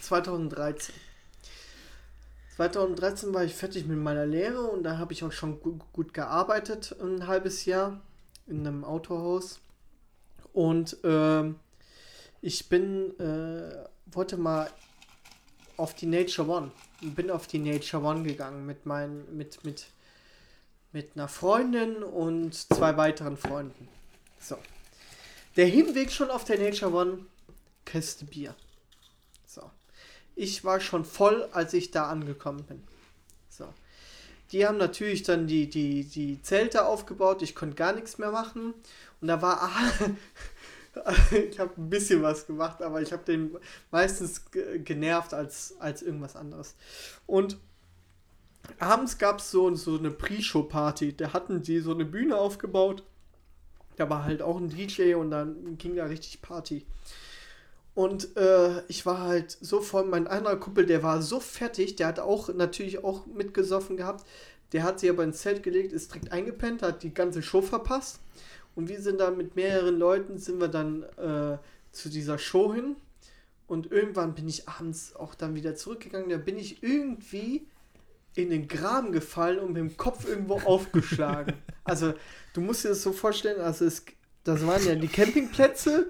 2013. 0.01 0.95
2013 2.55 3.33
war 3.33 3.43
ich 3.43 3.53
fertig 3.53 3.85
mit 3.85 3.97
meiner 3.97 4.25
Lehre 4.25 4.61
und 4.61 4.83
da 4.83 4.97
habe 4.97 5.11
ich 5.11 5.23
auch 5.23 5.31
schon 5.31 5.59
gut, 5.59 5.81
gut 5.91 6.13
gearbeitet, 6.13 6.95
ein 7.01 7.27
halbes 7.27 7.65
Jahr 7.65 7.99
in 8.47 8.65
einem 8.65 8.85
Autohaus. 8.85 9.59
Und 10.53 10.97
ähm, 11.03 11.55
ich 12.41 12.69
bin, 12.69 13.19
äh, 13.19 13.85
wollte 14.05 14.37
mal 14.37 14.69
auf 15.75 15.93
die 15.95 16.05
Nature 16.05 16.47
One. 16.47 16.71
Bin 17.01 17.29
auf 17.29 17.47
die 17.47 17.59
Nature 17.59 18.03
One 18.03 18.23
gegangen 18.23 18.65
mit 18.65 18.85
meinen, 18.85 19.35
mit, 19.35 19.63
mit, 19.63 19.87
mit 20.91 21.11
einer 21.15 21.27
Freundin 21.27 22.03
und 22.03 22.53
zwei 22.53 22.97
weiteren 22.97 23.37
Freunden. 23.37 23.87
So. 24.39 24.57
Der 25.55 25.67
Hinweg 25.67 26.11
schon 26.11 26.29
auf 26.29 26.45
der 26.45 26.59
Nature 26.59 26.93
One, 26.93 27.25
Kiste 27.85 28.25
Bier. 28.25 28.55
So. 29.45 29.69
Ich 30.35 30.63
war 30.63 30.79
schon 30.79 31.05
voll, 31.05 31.47
als 31.51 31.73
ich 31.73 31.91
da 31.91 32.09
angekommen 32.09 32.63
bin. 32.63 32.83
So. 33.49 33.73
Die 34.51 34.65
haben 34.65 34.77
natürlich 34.77 35.23
dann 35.23 35.47
die, 35.47 35.69
die, 35.69 36.03
die 36.03 36.41
Zelte 36.41 36.85
aufgebaut. 36.85 37.41
Ich 37.41 37.55
konnte 37.55 37.75
gar 37.75 37.93
nichts 37.93 38.17
mehr 38.17 38.31
machen. 38.31 38.73
Und 39.21 39.27
da 39.27 39.41
war. 39.41 39.69
ich 41.49 41.59
habe 41.59 41.71
ein 41.77 41.89
bisschen 41.89 42.21
was 42.21 42.47
gemacht, 42.47 42.81
aber 42.81 43.01
ich 43.01 43.11
habe 43.11 43.23
den 43.23 43.57
meistens 43.91 44.49
ge- 44.51 44.79
genervt 44.79 45.33
als, 45.33 45.75
als 45.79 46.01
irgendwas 46.01 46.35
anderes. 46.35 46.75
Und 47.27 47.57
abends 48.79 49.17
gab 49.17 49.39
es 49.39 49.51
so, 49.51 49.73
so 49.75 49.97
eine 49.97 50.11
Pre-Show-Party. 50.11 51.15
Da 51.17 51.33
hatten 51.33 51.61
die 51.61 51.79
so 51.79 51.91
eine 51.93 52.05
Bühne 52.05 52.37
aufgebaut. 52.37 53.03
Da 53.97 54.09
war 54.09 54.25
halt 54.25 54.41
auch 54.41 54.57
ein 54.57 54.69
DJ 54.69 55.15
und 55.15 55.31
dann 55.31 55.77
ging 55.77 55.95
da 55.95 56.05
richtig 56.05 56.41
Party. 56.41 56.85
Und 57.93 58.35
äh, 58.35 58.81
ich 58.87 59.05
war 59.05 59.19
halt 59.19 59.57
so 59.61 59.79
voll, 59.81 60.05
mein 60.05 60.27
anderer 60.27 60.57
Kumpel, 60.57 60.85
der 60.85 61.01
war 61.01 61.21
so 61.21 61.39
fertig, 61.39 61.95
der 61.95 62.07
hat 62.07 62.19
auch 62.19 62.53
natürlich 62.53 63.03
auch 63.03 63.25
mitgesoffen 63.25 63.95
gehabt. 63.95 64.25
Der 64.73 64.83
hat 64.83 64.99
sich 64.99 65.09
aber 65.09 65.23
ins 65.23 65.39
Zelt 65.39 65.63
gelegt, 65.63 65.93
ist 65.93 66.11
direkt 66.11 66.31
eingepennt, 66.33 66.81
hat 66.81 67.03
die 67.03 67.13
ganze 67.13 67.41
Show 67.41 67.61
verpasst. 67.61 68.19
Und 68.75 68.89
wir 68.89 69.01
sind 69.01 69.19
dann 69.19 69.37
mit 69.37 69.55
mehreren 69.55 69.97
Leuten, 69.97 70.37
sind 70.37 70.59
wir 70.59 70.67
dann 70.67 71.03
äh, 71.17 71.57
zu 71.91 72.09
dieser 72.09 72.37
Show 72.37 72.73
hin. 72.73 72.95
Und 73.67 73.91
irgendwann 73.91 74.35
bin 74.35 74.47
ich 74.47 74.67
abends 74.67 75.15
auch 75.15 75.33
dann 75.33 75.55
wieder 75.55 75.75
zurückgegangen. 75.75 76.29
Da 76.29 76.37
bin 76.37 76.57
ich 76.57 76.83
irgendwie 76.83 77.67
in 78.35 78.49
den 78.49 78.67
Graben 78.67 79.11
gefallen 79.11 79.59
und 79.59 79.73
mit 79.73 79.77
dem 79.77 79.97
Kopf 79.97 80.27
irgendwo 80.27 80.55
aufgeschlagen. 80.65 81.55
Also, 81.83 82.13
du 82.53 82.61
musst 82.61 82.83
dir 82.83 82.89
das 82.89 83.01
so 83.01 83.13
vorstellen, 83.13 83.61
also 83.61 83.85
es, 83.85 84.03
das 84.43 84.65
waren 84.67 84.85
ja 84.85 84.95
die 84.95 85.07
Campingplätze 85.07 86.07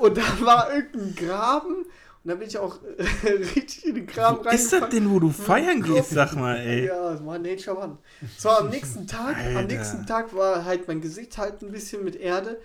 und 0.00 0.16
da 0.16 0.40
war 0.40 0.74
irgendein 0.74 1.14
Graben 1.14 1.86
und 2.24 2.28
da 2.30 2.34
bin 2.36 2.46
ich 2.48 2.58
auch 2.58 2.78
äh, 2.82 3.28
richtig 3.56 3.86
in 3.86 3.94
den 3.96 4.06
Graben 4.06 4.44
Wo 4.44 4.50
ist 4.50 4.72
das 4.72 4.88
denn, 4.90 5.10
wo 5.10 5.18
du 5.20 5.30
feiern 5.30 5.82
gehst, 5.82 6.10
sag 6.10 6.34
mal, 6.36 6.56
ey? 6.56 6.86
ja, 6.86 7.12
es 7.12 7.24
war 7.24 7.38
Nature 7.38 7.76
One. 7.78 7.98
So, 8.38 8.48
am 8.50 8.68
nächsten 8.70 9.06
Tag, 9.06 9.36
am 9.38 9.56
Alter. 9.56 9.62
nächsten 9.74 10.06
Tag 10.06 10.34
war 10.34 10.64
halt 10.64 10.86
mein 10.88 11.00
Gesicht 11.00 11.36
halt 11.38 11.62
ein 11.62 11.72
bisschen 11.72 12.04
mit 12.04 12.16
Erde. 12.16 12.60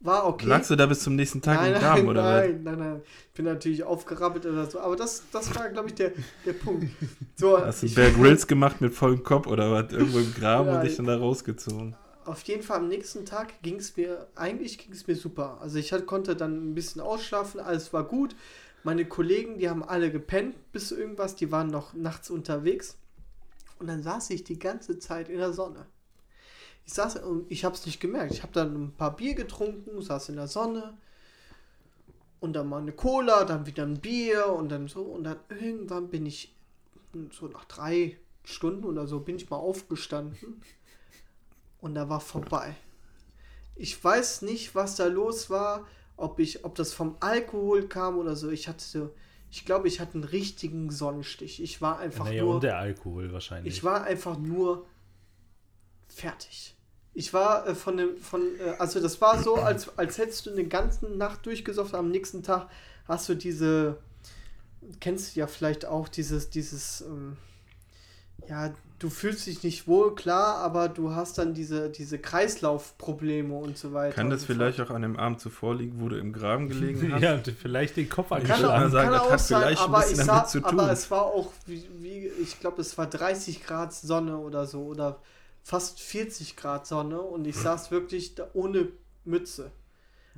War 0.00 0.26
okay. 0.26 0.46
Lagst 0.46 0.68
du 0.68 0.74
da 0.74 0.86
bis 0.86 1.00
zum 1.00 1.14
nächsten 1.14 1.40
Tag 1.42 1.60
nein, 1.60 1.74
im 1.74 1.78
Graben, 1.78 2.00
nein, 2.00 2.08
oder 2.08 2.40
nein, 2.40 2.62
nein, 2.64 2.78
nein. 2.78 3.02
Ich 3.28 3.34
bin 3.34 3.44
natürlich 3.44 3.84
aufgerappelt 3.84 4.44
oder 4.46 4.68
so. 4.68 4.80
Aber 4.80 4.96
das, 4.96 5.22
das 5.30 5.54
war, 5.54 5.68
glaube 5.70 5.88
ich, 5.90 5.94
der, 5.94 6.10
der 6.44 6.54
Punkt. 6.54 6.88
So, 7.36 7.52
was? 7.52 7.62
Hast 7.62 7.82
du 7.84 7.88
Bear 7.94 8.10
Grills 8.18 8.48
gemacht 8.48 8.80
mit 8.80 8.94
vollem 8.94 9.22
Kopf 9.22 9.46
oder 9.46 9.70
was? 9.70 9.92
Irgendwo 9.92 10.18
im 10.18 10.34
Graben 10.34 10.68
Ja, 10.68 10.74
und 10.74 10.82
dich 10.82 10.96
dann 10.96 11.06
da 11.06 11.16
rausgezogen? 11.16 11.94
auf 12.24 12.42
jeden 12.44 12.62
Fall 12.62 12.78
am 12.78 12.88
nächsten 12.88 13.24
Tag 13.26 13.62
ging 13.62 13.76
es 13.76 13.96
mir, 13.96 14.28
eigentlich 14.36 14.78
ging 14.78 14.92
es 14.92 15.06
mir 15.06 15.16
super. 15.16 15.58
Also 15.60 15.78
ich 15.78 15.92
halt, 15.92 16.06
konnte 16.06 16.36
dann 16.36 16.70
ein 16.70 16.74
bisschen 16.74 17.00
ausschlafen, 17.00 17.60
alles 17.60 17.92
war 17.92 18.04
gut. 18.04 18.36
Meine 18.84 19.04
Kollegen, 19.06 19.58
die 19.58 19.68
haben 19.68 19.84
alle 19.84 20.10
gepennt 20.10 20.72
bis 20.72 20.90
irgendwas, 20.90 21.36
die 21.36 21.52
waren 21.52 21.68
noch 21.68 21.94
nachts 21.94 22.30
unterwegs. 22.30 22.96
Und 23.78 23.86
dann 23.86 24.02
saß 24.02 24.30
ich 24.30 24.44
die 24.44 24.58
ganze 24.58 24.98
Zeit 24.98 25.28
in 25.28 25.38
der 25.38 25.52
Sonne. 25.52 25.86
Ich 26.84 26.94
saß 26.94 27.16
und 27.16 27.50
ich 27.50 27.64
habe 27.64 27.74
es 27.74 27.86
nicht 27.86 28.00
gemerkt. 28.00 28.32
Ich 28.32 28.42
habe 28.42 28.52
dann 28.52 28.74
ein 28.74 28.92
paar 28.92 29.16
Bier 29.16 29.34
getrunken, 29.34 30.02
saß 30.02 30.30
in 30.30 30.36
der 30.36 30.48
Sonne. 30.48 30.98
Und 32.40 32.54
dann 32.54 32.68
mal 32.68 32.80
eine 32.80 32.92
Cola, 32.92 33.44
dann 33.44 33.66
wieder 33.66 33.84
ein 33.84 34.00
Bier 34.00 34.46
und 34.46 34.68
dann 34.68 34.88
so. 34.88 35.02
Und 35.02 35.24
dann 35.24 35.38
irgendwann 35.48 36.08
bin 36.08 36.26
ich, 36.26 36.56
so 37.30 37.46
nach 37.46 37.64
drei 37.66 38.18
Stunden 38.42 38.84
oder 38.84 39.06
so, 39.06 39.20
bin 39.20 39.36
ich 39.36 39.48
mal 39.48 39.58
aufgestanden. 39.58 40.60
Und 41.80 41.94
da 41.94 42.08
war 42.08 42.20
vorbei. 42.20 42.76
Ich 43.76 44.02
weiß 44.02 44.42
nicht, 44.42 44.74
was 44.74 44.96
da 44.96 45.06
los 45.06 45.50
war, 45.50 45.86
ob 46.16 46.38
ich, 46.38 46.64
ob 46.64 46.74
das 46.74 46.92
vom 46.92 47.16
Alkohol 47.20 47.88
kam 47.88 48.18
oder 48.18 48.36
so. 48.36 48.50
Ich 48.50 48.68
hatte 48.68 48.84
so, 48.84 49.10
ich 49.50 49.64
glaube, 49.64 49.88
ich 49.88 50.00
hatte 50.00 50.14
einen 50.14 50.24
richtigen 50.24 50.90
Sonnenstich. 50.90 51.62
Ich 51.62 51.80
war 51.82 51.98
einfach 51.98 52.24
Naja, 52.24 52.44
nur. 52.44 52.54
und 52.56 52.62
der 52.62 52.78
Alkohol 52.78 53.32
wahrscheinlich. 53.32 53.74
Ich 53.74 53.84
war 53.84 54.04
einfach 54.04 54.38
nur 54.38 54.86
fertig. 56.08 56.76
Ich 57.14 57.34
war 57.34 57.66
äh, 57.66 57.74
von 57.74 57.96
dem, 57.96 58.16
von, 58.18 58.42
äh, 58.58 58.74
also 58.78 59.00
das 59.00 59.20
war 59.20 59.42
so, 59.42 59.56
als, 59.56 59.98
als 59.98 60.18
hättest 60.18 60.46
du 60.46 60.50
eine 60.50 60.64
ganze 60.64 61.06
Nacht 61.06 61.44
durchgesoffen, 61.44 61.96
am 61.96 62.10
nächsten 62.10 62.42
Tag 62.42 62.68
hast 63.06 63.28
du 63.28 63.34
diese, 63.34 63.98
kennst 65.00 65.34
du 65.36 65.40
ja 65.40 65.46
vielleicht 65.46 65.84
auch 65.84 66.08
dieses, 66.08 66.48
dieses, 66.50 67.02
ähm, 67.02 67.36
ja, 68.48 68.72
du 68.98 69.10
fühlst 69.10 69.46
dich 69.46 69.62
nicht 69.64 69.88
wohl, 69.88 70.14
klar, 70.14 70.58
aber 70.58 70.88
du 70.88 71.14
hast 71.14 71.38
dann 71.38 71.54
diese, 71.54 71.90
diese 71.90 72.18
Kreislaufprobleme 72.18 73.54
und 73.54 73.76
so 73.76 73.92
weiter. 73.92 74.14
Kann 74.14 74.30
das 74.30 74.44
vielleicht 74.44 74.80
auch 74.80 74.90
an 74.90 75.02
dem 75.02 75.16
Abend 75.16 75.40
zuvor 75.40 75.74
liegen, 75.74 76.00
wo 76.00 76.08
du 76.08 76.16
im 76.18 76.32
Graben 76.32 76.68
gelegen 76.68 77.12
hast? 77.12 77.22
ja, 77.22 77.38
vielleicht 77.60 77.96
den 77.96 78.08
Kopf 78.08 78.28
Kann 78.28 78.42
Kann, 78.44 78.50
angeschlagen. 78.64 78.90
sagen, 78.92 79.04
kann 79.10 79.12
das 79.12 79.22
auch 79.22 79.30
hat 79.32 79.40
sein, 79.40 79.60
vielleicht 79.62 79.80
ein 79.82 79.84
aber 79.88 79.98
bisschen 79.98 80.20
ich 80.20 80.26
damit 80.26 80.42
sah, 80.42 80.46
zu 80.46 80.60
tun. 80.60 80.80
aber 80.80 80.92
es 80.92 81.10
war 81.10 81.22
auch, 81.22 81.52
wie, 81.66 81.84
wie 81.98 82.26
ich 82.40 82.60
glaube, 82.60 82.80
es 82.80 82.96
war 82.96 83.06
30 83.06 83.64
Grad 83.64 83.92
Sonne 83.92 84.36
oder 84.38 84.66
so 84.66 84.82
oder 84.84 85.18
fast 85.62 86.00
40 86.00 86.56
Grad 86.56 86.86
Sonne 86.86 87.20
und 87.20 87.46
ich 87.46 87.56
saß 87.56 87.90
wirklich 87.90 88.34
da 88.34 88.46
ohne 88.54 88.88
Mütze. 89.24 89.70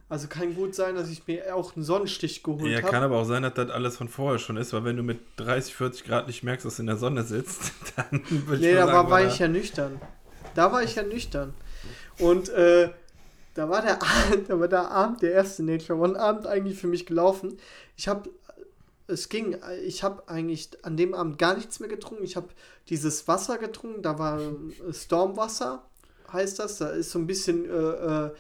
Also 0.09 0.29
kann 0.29 0.55
gut 0.55 0.75
sein, 0.75 0.95
dass 0.95 1.09
ich 1.09 1.27
mir 1.27 1.55
auch 1.57 1.75
einen 1.75 1.85
Sonnenstich 1.85 2.43
geholt 2.43 2.73
Ja, 2.73 2.81
kann 2.83 2.97
habe. 2.97 3.07
aber 3.07 3.17
auch 3.19 3.25
sein, 3.25 3.43
dass 3.43 3.55
das 3.55 3.71
alles 3.71 3.97
von 3.97 4.09
vorher 4.09 4.39
schon 4.39 4.57
ist, 4.57 4.73
weil 4.73 4.85
wenn 4.85 4.97
du 4.97 5.03
mit 5.03 5.19
30, 5.37 5.75
40 5.75 6.05
Grad 6.05 6.27
nicht 6.27 6.43
merkst, 6.43 6.65
dass 6.67 6.77
du 6.77 6.83
in 6.83 6.87
der 6.87 6.97
Sonne 6.99 7.23
sitzt, 7.25 7.73
dann 7.97 8.23
würde 8.29 8.63
Nee, 8.63 8.75
mal 8.75 8.77
da 8.77 8.87
sagen, 8.87 8.93
war, 8.93 9.11
war 9.11 9.21
da- 9.23 9.27
ich 9.27 9.39
ja 9.39 9.49
nüchtern. 9.49 10.01
Da 10.55 10.71
war 10.73 10.83
ich 10.83 10.95
ja 10.95 11.03
nüchtern. 11.03 11.55
Und 12.19 12.49
äh, 12.51 12.91
da 13.55 13.69
war 13.69 13.83
der 13.83 14.03
Abend, 14.03 14.49
da 14.51 14.61
war 14.61 14.69
der 14.69 14.91
Abend, 14.91 15.23
der 15.23 15.33
erste 15.33 15.63
Nature 15.63 15.99
One 15.99 16.19
Abend 16.19 16.47
eigentlich 16.47 16.79
für 16.79 16.87
mich 16.87 17.07
gelaufen. 17.07 17.57
Ich 17.97 18.09
habe, 18.09 18.31
es 19.07 19.29
ging, 19.29 19.57
ich 19.85 20.03
habe 20.03 20.29
eigentlich 20.29 20.71
an 20.85 20.97
dem 20.97 21.15
Abend 21.15 21.39
gar 21.39 21.57
nichts 21.57 21.81
mehr 21.81 21.89
getrunken. 21.89 22.25
Ich 22.25 22.37
habe 22.37 22.49
dieses 22.89 23.27
Wasser 23.29 23.59
getrunken, 23.59 24.03
da 24.03 24.19
war 24.19 24.41
äh, 24.41 24.93
Stormwasser, 24.93 25.83
heißt 26.33 26.59
das. 26.59 26.79
Da 26.79 26.89
ist 26.91 27.11
so 27.11 27.19
ein 27.19 27.27
bisschen 27.27 27.65
äh, 27.69 27.73
äh, 27.73 28.31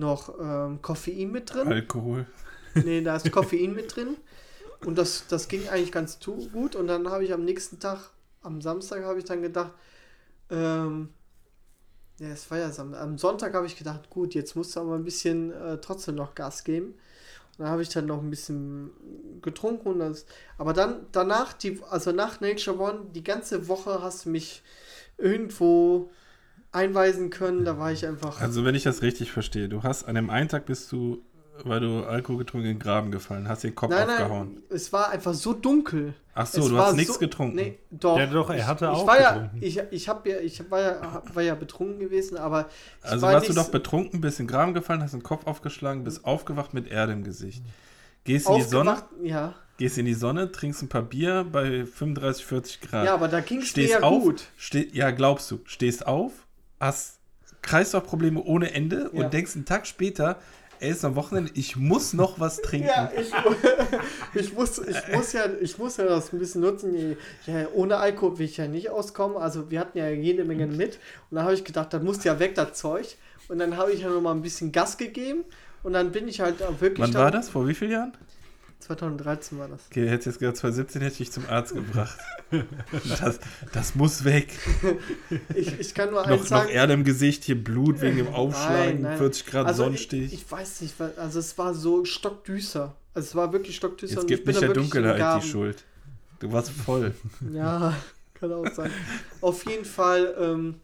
noch 0.00 0.34
ähm, 0.40 0.82
Koffein 0.82 1.30
mit 1.30 1.54
drin. 1.54 1.68
Alkohol. 1.68 2.26
Nee, 2.74 3.02
da 3.02 3.16
ist 3.16 3.30
Koffein 3.32 3.74
mit 3.74 3.94
drin. 3.94 4.16
Und 4.84 4.96
das, 4.98 5.26
das 5.28 5.48
ging 5.48 5.68
eigentlich 5.68 5.92
ganz 5.92 6.18
gut. 6.20 6.74
Und 6.74 6.88
dann 6.88 7.08
habe 7.08 7.24
ich 7.24 7.32
am 7.32 7.44
nächsten 7.44 7.78
Tag, 7.78 8.10
am 8.42 8.60
Samstag, 8.60 9.04
habe 9.04 9.18
ich 9.18 9.24
dann 9.24 9.42
gedacht, 9.42 9.72
ähm, 10.50 11.10
ja, 12.18 12.28
es 12.28 12.50
war 12.50 12.58
ja 12.58 12.70
Samstag. 12.70 13.00
Am 13.00 13.18
Sonntag 13.18 13.54
habe 13.54 13.66
ich 13.66 13.76
gedacht, 13.76 14.10
gut, 14.10 14.34
jetzt 14.34 14.56
musst 14.56 14.74
du 14.74 14.80
aber 14.80 14.94
ein 14.94 15.04
bisschen 15.04 15.52
äh, 15.52 15.78
trotzdem 15.80 16.16
noch 16.16 16.34
Gas 16.34 16.64
geben. 16.64 16.88
Und 16.88 17.58
dann 17.58 17.68
habe 17.68 17.82
ich 17.82 17.90
dann 17.90 18.06
noch 18.06 18.22
ein 18.22 18.30
bisschen 18.30 18.90
getrunken. 19.42 19.88
Und 19.88 19.98
das, 20.00 20.26
aber 20.58 20.72
dann, 20.72 21.06
danach, 21.12 21.52
die, 21.52 21.80
also 21.90 22.12
nach 22.12 22.40
Nature 22.40 22.78
One, 22.78 23.00
die 23.14 23.24
ganze 23.24 23.68
Woche 23.68 24.02
hast 24.02 24.24
du 24.24 24.30
mich 24.30 24.62
irgendwo 25.18 26.10
einweisen 26.72 27.30
können. 27.30 27.64
Da 27.64 27.78
war 27.78 27.92
ich 27.92 28.06
einfach. 28.06 28.40
Also, 28.40 28.64
wenn 28.64 28.74
ich 28.74 28.82
das 28.84 29.02
richtig 29.02 29.32
verstehe, 29.32 29.68
du 29.68 29.82
hast 29.82 30.04
an 30.04 30.14
dem 30.14 30.30
einen 30.30 30.48
Tag 30.48 30.66
bist 30.66 30.90
du, 30.92 31.22
weil 31.64 31.80
du 31.80 32.04
Alkohol 32.04 32.38
getrunken, 32.38 32.66
in 32.68 32.74
den 32.74 32.78
Graben 32.80 33.10
gefallen, 33.10 33.48
hast 33.48 33.64
den 33.64 33.74
Kopf 33.74 33.90
nein, 33.90 34.08
aufgehauen. 34.08 34.54
nein, 34.54 34.62
es 34.70 34.92
war 34.92 35.10
einfach 35.10 35.34
so 35.34 35.52
dunkel. 35.52 36.14
Ach 36.34 36.46
so, 36.46 36.62
Es 36.62 36.68
du 36.68 36.74
war 36.76 36.86
hast 36.86 36.96
nichts 36.96 37.14
so- 37.14 37.20
getrunken. 37.20 37.56
Nee, 37.56 37.78
doch. 37.90 38.16
Ja, 38.18 38.26
doch, 38.26 38.48
er 38.50 38.66
hatte 38.66 38.84
ich, 38.86 38.90
auch 38.90 39.00
ich 39.02 39.06
war 39.06 39.20
ja, 39.20 39.32
getrunken. 39.32 39.58
ich, 39.62 39.78
ich 39.90 40.08
hab 40.08 40.26
ja, 40.26 40.38
ich 40.38 40.70
war 40.70 40.80
ja, 40.80 41.22
war 41.34 41.42
ja 41.42 41.54
betrunken 41.54 41.98
gewesen, 41.98 42.38
aber 42.38 42.68
ich 43.04 43.10
Also 43.10 43.26
war 43.26 43.34
warst 43.34 43.48
du 43.48 43.52
doch 43.52 43.68
betrunken, 43.70 44.20
bist 44.20 44.40
in 44.40 44.46
den 44.46 44.50
Graben 44.52 44.72
gefallen, 44.74 45.02
hast 45.02 45.12
den 45.12 45.22
Kopf 45.22 45.46
aufgeschlagen, 45.46 46.04
bist 46.04 46.24
aufgewacht 46.24 46.72
mit 46.72 46.88
Erde 46.88 47.12
im 47.12 47.24
Gesicht. 47.24 47.62
Gehst 48.24 48.48
in 48.48 48.54
die 48.56 48.62
Sonne. 48.62 48.96
Ja, 49.22 49.54
gehst 49.76 49.98
in 49.98 50.04
die 50.06 50.14
Sonne, 50.14 50.52
trinkst 50.52 50.82
ein 50.82 50.88
paar 50.88 51.02
Bier 51.02 51.44
bei 51.50 51.84
35, 51.84 52.44
40 52.46 52.80
Grad. 52.82 53.06
ja, 53.06 53.14
aber 53.14 53.28
da 53.28 53.40
ging 53.40 53.60
es 53.60 53.68
stehst 53.68 53.92
ja 53.94 54.00
auf, 54.02 54.22
gut. 54.22 54.44
Ja, 54.92 55.10
glaubst 55.10 55.50
du, 55.50 55.60
stehst 55.64 56.06
auf, 56.06 56.32
hast 56.80 57.18
Kreislaufprobleme 57.62 58.42
ohne 58.42 58.72
Ende 58.74 59.10
Ja. 59.12 59.24
und 59.24 59.32
denkst 59.32 59.54
einen 59.54 59.66
Tag 59.66 59.86
später, 59.86 60.38
ey, 60.80 60.90
ist 60.90 61.04
am 61.04 61.14
Wochenende, 61.14 61.50
ich 61.54 61.76
muss 61.76 62.14
noch 62.14 62.40
was 62.40 62.56
trinken. 62.62 62.88
Ja, 62.88 63.10
ich, 63.14 63.30
ich, 64.34 64.52
muss, 64.54 64.78
ich, 64.78 64.96
muss 65.12 65.32
ja, 65.34 65.44
ich 65.60 65.76
muss 65.78 65.98
ja 65.98 66.04
das 66.06 66.32
ein 66.32 66.38
bisschen 66.38 66.62
nutzen. 66.62 67.16
Ja, 67.46 67.68
ohne 67.74 67.98
Alkohol 67.98 68.38
will 68.38 68.46
ich 68.46 68.56
ja 68.56 68.66
nicht 68.66 68.88
auskommen. 68.90 69.36
Also 69.36 69.70
wir 69.70 69.78
hatten 69.78 69.98
ja 69.98 70.08
jede 70.08 70.44
Menge 70.44 70.66
mit. 70.66 70.98
Und 71.30 71.36
dann 71.36 71.44
habe 71.44 71.54
ich 71.54 71.64
gedacht, 71.64 71.92
das 71.92 72.02
muss 72.02 72.24
ja 72.24 72.38
weg, 72.38 72.54
das 72.54 72.72
Zeug. 72.74 73.06
Und 73.48 73.58
dann 73.58 73.76
habe 73.76 73.92
ich 73.92 74.00
ja 74.00 74.08
noch 74.08 74.20
mal 74.22 74.32
ein 74.32 74.42
bisschen 74.42 74.72
Gas 74.72 74.96
gegeben. 74.96 75.44
Und 75.82 75.92
dann 75.92 76.12
bin 76.12 76.28
ich 76.28 76.40
halt 76.40 76.60
wirklich. 76.80 77.06
Wann 77.08 77.14
war 77.14 77.30
das? 77.30 77.48
Vor 77.50 77.66
wie 77.68 77.74
vielen 77.74 77.90
Jahren? 77.90 78.12
2013 78.80 79.58
war 79.58 79.68
das. 79.68 79.80
Okay, 79.90 80.08
hättest 80.08 80.26
jetzt 80.26 80.38
gesagt, 80.38 80.56
2017 80.58 81.02
hätte 81.02 81.22
ich 81.22 81.30
zum 81.30 81.46
Arzt 81.48 81.74
gebracht. 81.74 82.18
Das, 83.20 83.38
das 83.72 83.94
muss 83.94 84.24
weg. 84.24 84.48
Ich, 85.54 85.78
ich 85.78 85.94
kann 85.94 86.10
nur 86.10 86.22
Noch, 86.22 86.28
eins 86.28 86.40
noch 86.42 86.46
sagen. 86.48 86.70
Erde 86.70 86.94
im 86.94 87.04
Gesicht, 87.04 87.44
hier 87.44 87.62
Blut 87.62 88.00
wegen 88.00 88.16
dem 88.16 88.28
Aufschlagen, 88.28 88.94
Nein, 88.94 89.02
nein. 89.02 89.18
40 89.18 89.46
Grad 89.46 89.66
also 89.66 89.82
ich, 89.82 89.86
Sonnenstich. 89.86 90.32
ich 90.32 90.50
weiß 90.50 90.80
nicht, 90.80 90.94
also 91.16 91.38
es 91.38 91.56
war 91.58 91.74
so 91.74 92.04
stockdüster. 92.04 92.96
Also 93.14 93.28
es 93.28 93.34
war 93.34 93.52
wirklich 93.52 93.76
stockdüster. 93.76 94.16
Jetzt 94.16 94.24
und 94.24 94.30
ich 94.30 94.36
gibt 94.38 94.48
nicht 94.48 94.60
der 94.60 94.72
Dunkelheit 94.72 95.42
die. 95.42 95.46
Schuld. 95.46 95.84
Du 96.40 96.50
warst 96.50 96.70
voll. 96.70 97.14
Ja, 97.52 97.94
kann 98.34 98.52
auch 98.52 98.66
sein. 98.72 98.90
Auf 99.40 99.64
jeden 99.68 99.84
Fall 99.84 100.34
ähm, 100.38 100.80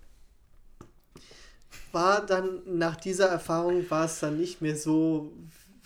war 1.93 2.25
dann 2.25 2.61
nach 2.67 2.97
dieser 2.97 3.27
Erfahrung 3.27 3.89
war 3.91 4.05
es 4.05 4.21
dann 4.21 4.39
nicht 4.39 4.61
mehr 4.61 4.77
so 4.77 5.33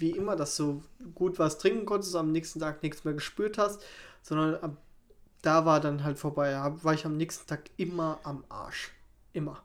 wie 0.01 0.11
immer, 0.11 0.37
dass 0.37 0.57
du 0.57 0.83
gut 1.15 1.39
was 1.39 1.59
trinken 1.59 1.87
konntest, 1.87 2.17
am 2.17 2.33
nächsten 2.33 2.61
Tag 2.61 2.83
nichts 2.83 3.05
mehr 3.05 3.15
gespürt 3.15 3.59
hast, 3.59 3.83
sondern 4.23 4.57
ab, 4.57 4.77
da 5.43 5.65
war 5.65 5.81
dann 5.81 6.05
halt 6.05 6.19
vorbei. 6.19 6.51
Da 6.51 6.83
war 6.83 6.95
ich 6.95 7.05
am 7.05 7.17
nächsten 7.17 7.47
Tag 7.47 7.71
immer 7.77 8.21
am 8.25 8.45
Arsch. 8.49 8.93
Immer. 9.33 9.63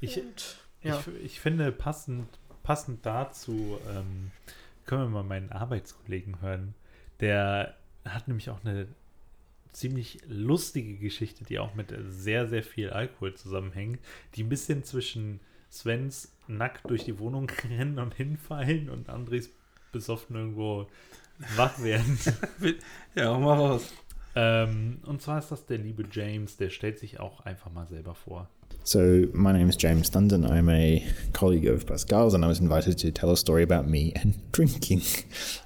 Ich, 0.00 0.18
Und, 0.18 0.56
ja. 0.82 0.98
ich, 0.98 1.24
ich 1.24 1.40
finde, 1.40 1.72
passend, 1.72 2.26
passend 2.62 3.04
dazu 3.04 3.78
ähm, 3.90 4.30
können 4.84 5.02
wir 5.02 5.08
mal 5.08 5.24
meinen 5.24 5.52
Arbeitskollegen 5.52 6.40
hören. 6.40 6.74
Der 7.20 7.76
hat 8.04 8.28
nämlich 8.28 8.50
auch 8.50 8.64
eine 8.64 8.88
ziemlich 9.72 10.20
lustige 10.26 10.96
Geschichte, 10.96 11.44
die 11.44 11.58
auch 11.58 11.74
mit 11.74 11.94
sehr, 12.08 12.48
sehr 12.48 12.62
viel 12.62 12.90
Alkohol 12.90 13.34
zusammenhängt, 13.34 14.00
die 14.34 14.42
ein 14.42 14.48
bisschen 14.48 14.82
zwischen 14.84 15.40
Svens 15.70 16.32
nackt 16.48 16.88
durch 16.90 17.04
die 17.04 17.18
Wohnung 17.18 17.50
rennen 17.68 17.98
und 17.98 18.14
hinfallen 18.14 18.88
und 18.90 19.08
Andres 19.08 19.50
besoffen 19.92 20.36
irgendwo 20.36 20.86
wach 21.56 21.82
werden. 21.82 22.18
Ja, 23.14 23.26
hau 23.26 23.40
mal 23.40 23.56
raus. 23.56 23.82
ähm, 24.36 24.98
und 25.06 25.22
zwar 25.22 25.38
ist 25.38 25.50
das 25.50 25.66
der 25.66 25.78
liebe 25.78 26.04
James, 26.10 26.56
der 26.56 26.70
stellt 26.70 26.98
sich 26.98 27.18
auch 27.20 27.40
einfach 27.40 27.72
mal 27.72 27.86
selber 27.86 28.14
vor. 28.14 28.48
So, 28.84 28.98
my 28.98 29.52
name 29.52 29.68
is 29.68 29.76
James 29.78 30.10
Thunden. 30.10 30.44
I'm 30.44 30.68
a 30.70 31.02
colleague 31.32 31.66
of 31.66 31.84
Pascal's, 31.86 32.34
and 32.34 32.44
I 32.44 32.48
was 32.48 32.60
invited 32.60 32.98
to 33.00 33.10
tell 33.10 33.30
a 33.30 33.36
story 33.36 33.62
about 33.62 33.88
me 33.88 34.12
and 34.22 34.34
drinking, 34.52 35.02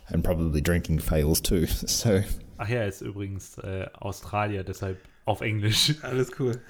and 0.08 0.24
probably 0.24 0.62
drinking 0.62 0.98
fails 1.00 1.40
too. 1.42 1.66
So, 1.66 2.22
Ach 2.58 2.68
ja, 2.68 2.80
er 2.80 2.88
ist 2.88 3.00
übrigens 3.00 3.58
äh, 3.58 3.88
Australier, 3.94 4.62
deshalb 4.64 4.98
auf 5.24 5.40
Englisch. 5.40 5.94
Alles 6.02 6.30
cool. 6.38 6.60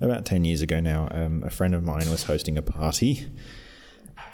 About 0.00 0.24
10 0.24 0.44
years 0.44 0.62
ago 0.62 0.80
now, 0.80 1.08
um, 1.10 1.42
a 1.44 1.50
friend 1.50 1.74
of 1.74 1.84
mine 1.84 2.10
was 2.10 2.24
hosting 2.24 2.56
a 2.56 2.62
party, 2.62 3.26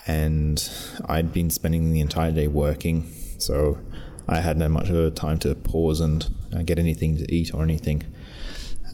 and 0.06 0.68
I'd 1.06 1.32
been 1.32 1.50
spending 1.50 1.92
the 1.92 2.00
entire 2.00 2.32
day 2.32 2.46
working, 2.46 3.12
so 3.38 3.78
I 4.28 4.40
had 4.40 4.56
no 4.56 4.68
much 4.68 4.88
of 4.88 4.96
a 4.96 5.10
time 5.10 5.38
to 5.40 5.54
pause 5.54 6.00
and 6.00 6.28
uh, 6.54 6.62
get 6.62 6.78
anything 6.78 7.16
to 7.18 7.34
eat 7.34 7.52
or 7.52 7.62
anything. 7.62 8.04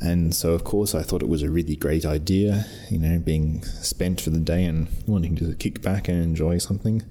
And 0.00 0.34
so, 0.34 0.52
of 0.52 0.64
course, 0.64 0.94
I 0.94 1.02
thought 1.02 1.22
it 1.22 1.28
was 1.28 1.42
a 1.42 1.50
really 1.50 1.76
great 1.76 2.04
idea, 2.04 2.66
you 2.90 2.98
know, 2.98 3.18
being 3.20 3.62
spent 3.62 4.20
for 4.20 4.30
the 4.30 4.40
day 4.40 4.64
and 4.64 4.88
wanting 5.06 5.36
to 5.36 5.54
kick 5.54 5.80
back 5.80 6.08
and 6.08 6.22
enjoy 6.22 6.58
something. 6.58 7.04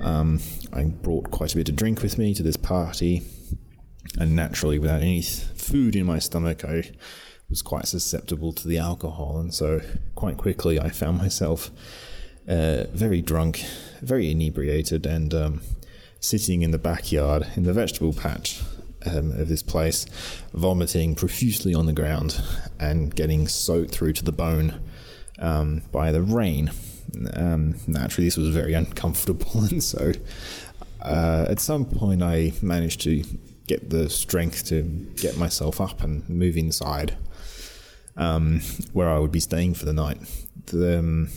Um, 0.00 0.40
I 0.72 0.84
brought 0.84 1.30
quite 1.30 1.54
a 1.54 1.56
bit 1.56 1.68
of 1.68 1.76
drink 1.76 2.02
with 2.02 2.16
me 2.16 2.34
to 2.34 2.42
this 2.42 2.56
party, 2.56 3.22
and 4.18 4.36
naturally, 4.36 4.78
without 4.78 5.02
any 5.02 5.22
food 5.22 5.96
in 5.96 6.06
my 6.06 6.18
stomach, 6.18 6.64
I 6.64 6.90
was 7.54 7.62
quite 7.62 7.86
susceptible 7.86 8.52
to 8.52 8.66
the 8.66 8.78
alcohol, 8.78 9.38
and 9.38 9.54
so 9.54 9.80
quite 10.16 10.36
quickly 10.36 10.80
I 10.80 10.88
found 10.88 11.18
myself 11.18 11.70
uh, 12.48 12.86
very 12.92 13.22
drunk, 13.22 13.64
very 14.02 14.28
inebriated, 14.28 15.06
and 15.06 15.32
um, 15.32 15.60
sitting 16.18 16.62
in 16.62 16.72
the 16.72 16.78
backyard 16.78 17.46
in 17.54 17.62
the 17.62 17.72
vegetable 17.72 18.12
patch 18.12 18.60
um, 19.06 19.30
of 19.40 19.46
this 19.46 19.62
place, 19.62 20.04
vomiting 20.52 21.14
profusely 21.14 21.72
on 21.72 21.86
the 21.86 21.92
ground 21.92 22.42
and 22.80 23.14
getting 23.14 23.46
soaked 23.46 23.94
through 23.94 24.14
to 24.14 24.24
the 24.24 24.32
bone 24.32 24.80
um, 25.38 25.82
by 25.92 26.10
the 26.10 26.22
rain. 26.22 26.72
Um, 27.34 27.76
naturally, 27.86 28.26
this 28.26 28.36
was 28.36 28.48
very 28.48 28.74
uncomfortable, 28.74 29.64
and 29.70 29.80
so 29.80 30.10
uh, 31.00 31.46
at 31.48 31.60
some 31.60 31.84
point 31.84 32.20
I 32.20 32.52
managed 32.62 33.02
to 33.02 33.22
get 33.68 33.90
the 33.90 34.10
strength 34.10 34.66
to 34.70 34.82
get 35.14 35.38
myself 35.38 35.80
up 35.80 36.02
and 36.02 36.28
move 36.28 36.56
inside 36.56 37.16
um, 38.16 38.60
where 38.92 39.08
I 39.08 39.18
would 39.18 39.32
be 39.32 39.40
staying 39.40 39.74
for 39.74 39.84
the 39.84 39.92
night. 39.92 40.18
The, 40.66 40.98
um, 40.98 41.28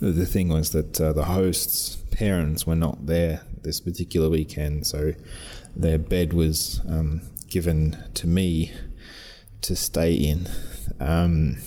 the- 0.00 0.26
thing 0.26 0.48
was 0.48 0.70
that 0.70 1.00
uh, 1.00 1.12
the 1.12 1.24
host's 1.24 1.96
parents 2.10 2.66
were 2.66 2.74
not 2.76 3.06
there 3.06 3.42
this 3.62 3.80
particular 3.80 4.28
weekend, 4.28 4.86
so 4.86 5.12
their 5.76 5.98
bed 5.98 6.32
was 6.32 6.80
um, 6.88 7.22
given 7.48 7.96
to 8.14 8.26
me 8.26 8.72
to 9.62 9.74
stay 9.76 10.12
in. 10.14 10.46
Um, 11.00 11.58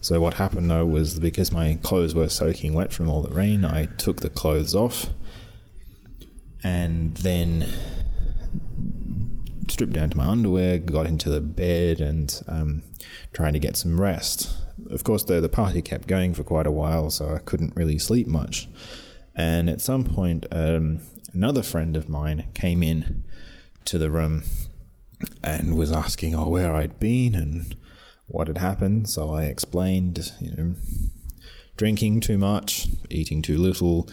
so 0.00 0.20
what 0.20 0.34
happened 0.34 0.70
though 0.70 0.86
was 0.86 1.18
because 1.18 1.52
my 1.52 1.78
clothes 1.82 2.14
were 2.14 2.28
soaking 2.28 2.72
wet 2.72 2.92
from 2.92 3.08
all 3.08 3.22
the 3.22 3.34
rain, 3.34 3.64
I 3.64 3.86
took 3.86 4.20
the 4.20 4.30
clothes 4.30 4.74
off 4.74 5.10
and 6.62 7.16
then 7.18 7.66
stripped 9.70 9.92
down 9.92 10.10
to 10.10 10.16
my 10.16 10.26
underwear, 10.26 10.78
got 10.78 11.06
into 11.06 11.30
the 11.30 11.40
bed, 11.40 12.00
and 12.00 12.42
um, 12.48 12.82
tried 13.32 13.52
to 13.52 13.58
get 13.58 13.76
some 13.76 14.00
rest. 14.00 14.54
Of 14.90 15.04
course, 15.04 15.24
though, 15.24 15.40
the 15.40 15.48
party 15.48 15.82
kept 15.82 16.08
going 16.08 16.34
for 16.34 16.44
quite 16.44 16.66
a 16.66 16.72
while, 16.72 17.10
so 17.10 17.34
I 17.34 17.38
couldn't 17.38 17.76
really 17.76 17.98
sleep 17.98 18.26
much. 18.26 18.68
And 19.34 19.68
at 19.70 19.80
some 19.80 20.04
point, 20.04 20.46
um, 20.50 21.00
another 21.32 21.62
friend 21.62 21.96
of 21.96 22.08
mine 22.08 22.46
came 22.54 22.82
in 22.82 23.24
to 23.84 23.98
the 23.98 24.10
room 24.10 24.42
and 25.42 25.76
was 25.76 25.92
asking, 25.92 26.34
"Oh, 26.34 26.48
where 26.48 26.74
I'd 26.74 26.98
been 26.98 27.34
and 27.34 27.76
what 28.26 28.48
had 28.48 28.58
happened." 28.58 29.08
So 29.08 29.30
I 29.30 29.44
explained, 29.44 30.32
you 30.40 30.50
know, 30.52 30.74
drinking 31.76 32.20
too 32.20 32.38
much, 32.38 32.88
eating 33.10 33.42
too 33.42 33.58
little, 33.58 34.08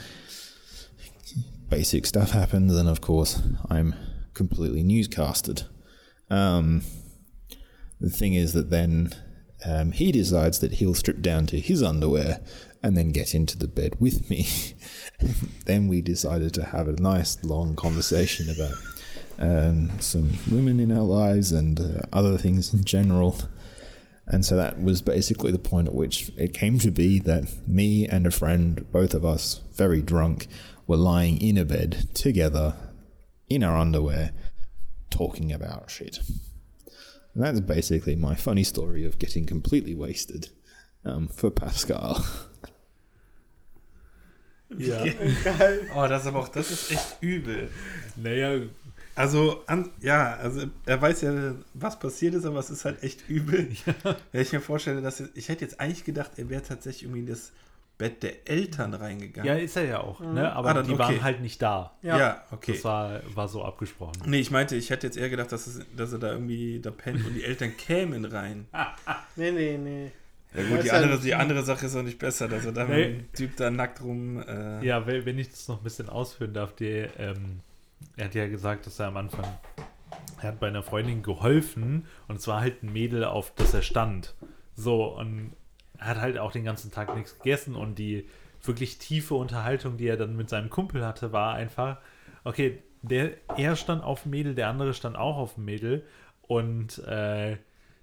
basic 1.69 2.05
stuff 2.05 2.31
happens, 2.31 2.75
and 2.75 2.87
of 2.87 3.01
course, 3.01 3.41
I'm 3.69 3.95
completely 4.35 4.83
newscasted. 4.83 5.63
Um, 6.29 6.83
the 7.99 8.09
thing 8.09 8.35
is 8.35 8.53
that 8.53 8.69
then 8.69 9.13
um, 9.65 9.91
he 9.91 10.11
decides 10.11 10.59
that 10.59 10.73
he'll 10.73 10.93
strip 10.93 11.21
down 11.21 11.47
to 11.47 11.59
his 11.59 11.81
underwear 11.81 12.41
and 12.83 12.95
then 12.95 13.11
get 13.11 13.33
into 13.33 13.57
the 13.57 13.67
bed 13.67 13.99
with 13.99 14.29
me. 14.29 14.47
then 15.65 15.87
we 15.87 16.01
decided 16.01 16.53
to 16.53 16.65
have 16.65 16.87
a 16.87 17.01
nice 17.01 17.43
long 17.43 17.75
conversation 17.75 18.47
about 18.49 18.77
um, 19.39 19.99
some 19.99 20.33
women 20.51 20.79
in 20.79 20.91
our 20.91 21.03
lives 21.03 21.51
and 21.51 21.79
uh, 21.79 22.01
other 22.13 22.37
things 22.37 22.73
in 22.73 22.83
general. 22.83 23.37
And 24.27 24.45
so 24.45 24.55
that 24.55 24.81
was 24.81 25.01
basically 25.01 25.51
the 25.51 25.59
point 25.59 25.87
at 25.87 25.93
which 25.93 26.31
it 26.37 26.53
came 26.53 26.79
to 26.79 26.91
be 26.91 27.19
that 27.19 27.67
me 27.67 28.07
and 28.07 28.25
a 28.25 28.31
friend, 28.31 28.85
both 28.91 29.13
of 29.13 29.25
us 29.25 29.61
very 29.73 30.01
drunk, 30.01 30.47
were 30.87 30.97
lying 30.97 31.41
in 31.41 31.57
a 31.57 31.65
bed 31.65 32.07
together 32.13 32.75
in 33.49 33.63
our 33.63 33.77
underwear 33.77 34.31
talking 35.09 35.51
about 35.51 35.89
shit. 35.89 36.19
And 37.33 37.43
that's 37.43 37.59
basically 37.59 38.15
my 38.15 38.35
funny 38.35 38.63
story 38.63 39.05
of 39.05 39.19
getting 39.19 39.45
completely 39.45 39.93
wasted 39.93 40.49
um, 41.03 41.27
for 41.27 41.51
Pascal. 41.51 42.25
Ja. 44.77 45.05
Oh, 45.95 46.07
das 46.07 46.23
ist 46.23 46.27
aber 46.27 46.39
auch, 46.39 46.49
das 46.49 46.71
ist 46.71 46.91
echt 46.91 47.17
übel. 47.21 47.69
naja, 48.15 48.61
Also, 49.15 49.63
an, 49.67 49.91
ja, 50.01 50.35
also 50.35 50.63
er 50.85 51.01
weiß 51.01 51.21
ja, 51.21 51.55
was 51.73 51.97
passiert 51.99 52.33
ist, 52.33 52.45
aber 52.45 52.59
es 52.59 52.69
ist 52.69 52.83
halt 52.83 53.01
echt 53.01 53.29
übel. 53.29 53.69
Wenn 54.33 54.41
ich 54.41 54.51
mir 54.51 54.59
vorstelle, 54.59 55.01
dass 55.01 55.21
er, 55.21 55.29
ich 55.35 55.47
hätte 55.47 55.63
jetzt 55.63 55.79
eigentlich 55.79 56.03
gedacht, 56.03 56.31
er 56.35 56.49
wäre 56.49 56.63
tatsächlich 56.63 57.03
irgendwie 57.03 57.21
in 57.21 57.27
das 57.27 57.51
Bett 57.97 58.23
der 58.23 58.49
Eltern 58.49 58.93
reingegangen. 58.93 59.47
ja, 59.47 59.55
ist 59.61 59.77
er 59.77 59.85
ja 59.85 59.99
auch, 60.01 60.19
ne? 60.19 60.51
Aber 60.51 60.69
Ah, 60.69 60.73
dann 60.73 60.85
die 60.85 60.91
okay. 60.93 60.99
waren 60.99 61.23
halt 61.23 61.41
nicht 61.41 61.61
da. 61.61 61.93
ja, 62.01 62.17
Ja. 62.17 62.43
okay. 62.51 62.73
Das 62.73 62.83
war, 62.83 63.21
war 63.33 63.47
so 63.47 63.63
abgesprochen. 63.63 64.21
Nee, 64.25 64.39
ich 64.39 64.51
meinte, 64.51 64.75
ich 64.75 64.89
hätte 64.89 65.07
jetzt 65.07 65.15
eher 65.17 65.29
gedacht, 65.29 65.51
dass, 65.51 65.65
es, 65.67 65.79
dass 65.95 66.11
er 66.11 66.19
da 66.19 66.31
irgendwie 66.33 66.79
da 66.81 66.91
pennt 66.91 67.25
und 67.25 67.33
die 67.35 67.43
Eltern 67.43 67.75
kämen 67.77 68.25
rein. 68.25 68.67
Nee, 69.37 69.51
nee, 69.51 69.77
nee. 69.77 70.11
Ja 70.55 70.63
gut, 70.69 70.83
die 70.85 70.91
andere, 70.91 71.19
die 71.19 71.35
andere 71.35 71.63
Sache 71.63 71.85
ist 71.85 71.95
auch 71.97 72.03
nicht 72.03 72.17
besser, 72.19 72.47
dass 72.47 72.65
er 72.65 72.71
da 72.71 72.85
Nee. 72.85 73.07
mit 73.09 73.17
dem 73.19 73.33
Typ 73.33 73.57
da 73.57 73.69
nackt 73.69 74.01
rum. 74.01 74.41
Äh, 74.47 74.85
Ja, 74.85 75.05
wenn 75.05 75.25
wenn 75.25 75.37
ich 75.39 75.49
das 75.49 75.67
noch 75.67 75.77
ein 75.79 75.83
bisschen 75.83 76.07
ausführen 76.09 76.53
darf, 76.53 76.73
die, 76.75 77.07
ähm, 77.17 77.59
er 78.17 78.25
hat 78.25 78.35
ja 78.35 78.47
gesagt, 78.47 78.85
dass 78.85 78.99
er 78.99 79.07
am 79.07 79.17
Anfang, 79.17 79.45
er 80.41 80.49
hat 80.49 80.59
bei 80.61 80.67
einer 80.67 80.83
Freundin 80.83 81.23
geholfen 81.23 82.05
und 82.29 82.37
es 82.37 82.47
war 82.47 82.61
halt 82.61 82.83
ein 82.83 82.93
Mädel, 82.93 83.25
auf 83.25 83.53
das 83.55 83.73
er 83.73 83.81
stand. 83.81 84.33
So, 84.75 85.05
und 85.17 85.51
er 85.99 86.07
hat 86.07 86.21
halt 86.21 86.37
auch 86.37 86.51
den 86.51 86.63
ganzen 86.63 86.91
Tag 86.91 87.15
nichts 87.15 87.37
gegessen 87.37 87.75
und 87.75 87.99
die 87.99 88.27
wirklich 88.63 88.97
tiefe 88.97 89.35
Unterhaltung, 89.35 89.97
die 89.97 90.07
er 90.07 90.17
dann 90.17 90.35
mit 90.35 90.49
seinem 90.49 90.69
Kumpel 90.69 91.05
hatte, 91.05 91.31
war 91.31 91.53
einfach, 91.53 91.97
okay, 92.43 92.81
der, 93.01 93.33
er 93.57 93.75
stand 93.75 94.03
auf 94.03 94.23
dem 94.23 94.31
Mädel, 94.31 94.55
der 94.55 94.69
andere 94.69 94.93
stand 94.93 95.15
auch 95.15 95.37
auf 95.37 95.55
dem 95.55 95.65
Mädel 95.65 96.05
und 96.41 96.99
äh, 96.99 97.57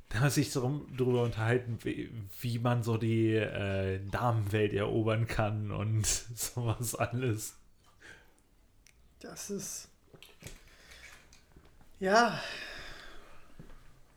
da 0.08 0.20
hat 0.20 0.32
sich 0.32 0.52
darüber 0.52 1.22
unterhalten, 1.22 1.78
wie, 1.82 2.12
wie 2.40 2.58
man 2.58 2.82
so 2.82 2.98
die 2.98 3.34
äh, 3.34 3.98
Damenwelt 4.10 4.72
erobern 4.74 5.26
kann 5.26 5.70
und 5.70 6.06
sowas 6.34 6.94
alles. 6.94 7.56
Das 9.20 9.50
ist. 9.50 9.88
Ja. 11.98 12.38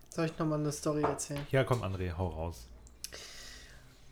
Soll 0.09 0.25
ich 0.25 0.37
nochmal 0.39 0.59
eine 0.59 0.71
Story 0.71 1.03
erzählen? 1.03 1.45
Ja, 1.51 1.63
komm, 1.63 1.83
André, 1.83 2.17
hau 2.17 2.27
raus. 2.27 2.67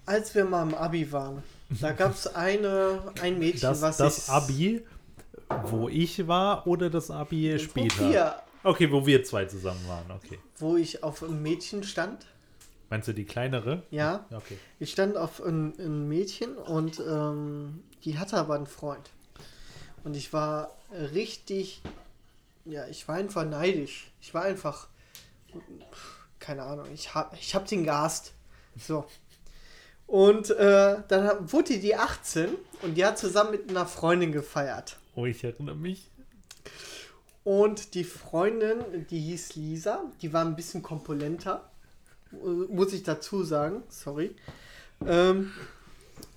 Als 0.05 0.35
wir 0.35 0.45
mal 0.45 0.63
im 0.67 0.73
Abi 0.75 1.11
waren, 1.11 1.43
da 1.81 1.91
gab 1.91 2.13
es 2.13 2.27
eine, 2.27 3.13
ein 3.21 3.39
Mädchen, 3.39 3.61
Das, 3.61 3.81
was 3.81 3.97
das. 3.97 4.29
Abi, 4.29 4.83
wo 5.65 5.87
ich 5.89 6.27
war 6.27 6.67
oder 6.67 6.89
das 6.89 7.09
Abi 7.09 7.57
später? 7.59 8.09
Wir, 8.09 8.35
Okay, 8.65 8.89
wo 8.91 9.05
wir 9.05 9.23
zwei 9.25 9.45
zusammen 9.45 9.85
waren, 9.87 10.09
okay. 10.11 10.39
wo 10.57 10.77
ich 10.77 11.03
auf 11.03 11.21
ein 11.21 11.41
Mädchen 11.41 11.83
stand. 11.83 12.25
Meinst 12.89 13.07
du 13.09 13.13
die 13.13 13.25
kleinere? 13.25 13.83
Ja. 13.91 14.25
Okay. 14.31 14.57
Ich 14.79 14.91
stand 14.91 15.17
auf 15.17 15.41
ein, 15.43 15.73
ein 15.77 16.07
Mädchen 16.07 16.55
und 16.55 16.99
ähm, 16.99 17.83
die 18.05 18.17
hatte 18.17 18.37
aber 18.37 18.55
einen 18.55 18.67
Freund. 18.67 19.09
Und 20.05 20.15
ich 20.15 20.31
war 20.31 20.77
richtig, 21.13 21.81
ja, 22.65 22.87
ich 22.87 23.07
war 23.07 23.15
einfach 23.15 23.45
neidisch. 23.45 24.11
Ich 24.21 24.33
war 24.33 24.43
einfach, 24.43 24.87
keine 26.39 26.63
Ahnung, 26.63 26.85
ich 26.93 27.13
hab, 27.13 27.33
ich 27.37 27.55
hab 27.55 27.65
den 27.65 27.83
gehasst. 27.83 28.33
So. 28.77 29.05
Und 30.13 30.51
äh, 30.51 30.97
dann 31.07 31.51
wurde 31.51 31.79
die 31.79 31.95
18 31.95 32.49
und 32.83 32.93
die 32.93 33.03
hat 33.03 33.17
zusammen 33.17 33.49
mit 33.49 33.67
einer 33.71 33.87
Freundin 33.87 34.31
gefeiert. 34.31 34.97
Oh, 35.15 35.25
ich 35.25 35.43
erinnere 35.43 35.75
mich. 35.75 36.07
Und 37.43 37.95
die 37.95 38.03
Freundin, 38.03 39.07
die 39.09 39.19
hieß 39.19 39.55
Lisa, 39.55 40.03
die 40.21 40.31
war 40.31 40.45
ein 40.45 40.55
bisschen 40.55 40.83
kompulenter, 40.83 41.67
äh, 42.31 42.35
muss 42.45 42.93
ich 42.93 43.01
dazu 43.01 43.43
sagen, 43.43 43.81
sorry. 43.89 44.35
Ähm, 45.03 45.51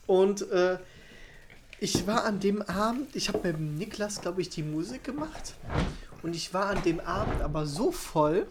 und 0.06 0.50
äh, 0.50 0.78
ich 1.78 2.06
war 2.06 2.24
an 2.24 2.40
dem 2.40 2.62
Abend, 2.62 3.14
ich 3.14 3.28
habe 3.28 3.46
mit 3.46 3.60
Niklas, 3.60 4.22
glaube 4.22 4.40
ich, 4.40 4.48
die 4.48 4.62
Musik 4.62 5.04
gemacht. 5.04 5.52
Und 6.22 6.34
ich 6.34 6.54
war 6.54 6.68
an 6.68 6.82
dem 6.82 6.98
Abend 7.00 7.42
aber 7.42 7.66
so 7.66 7.92
voll. 7.92 8.46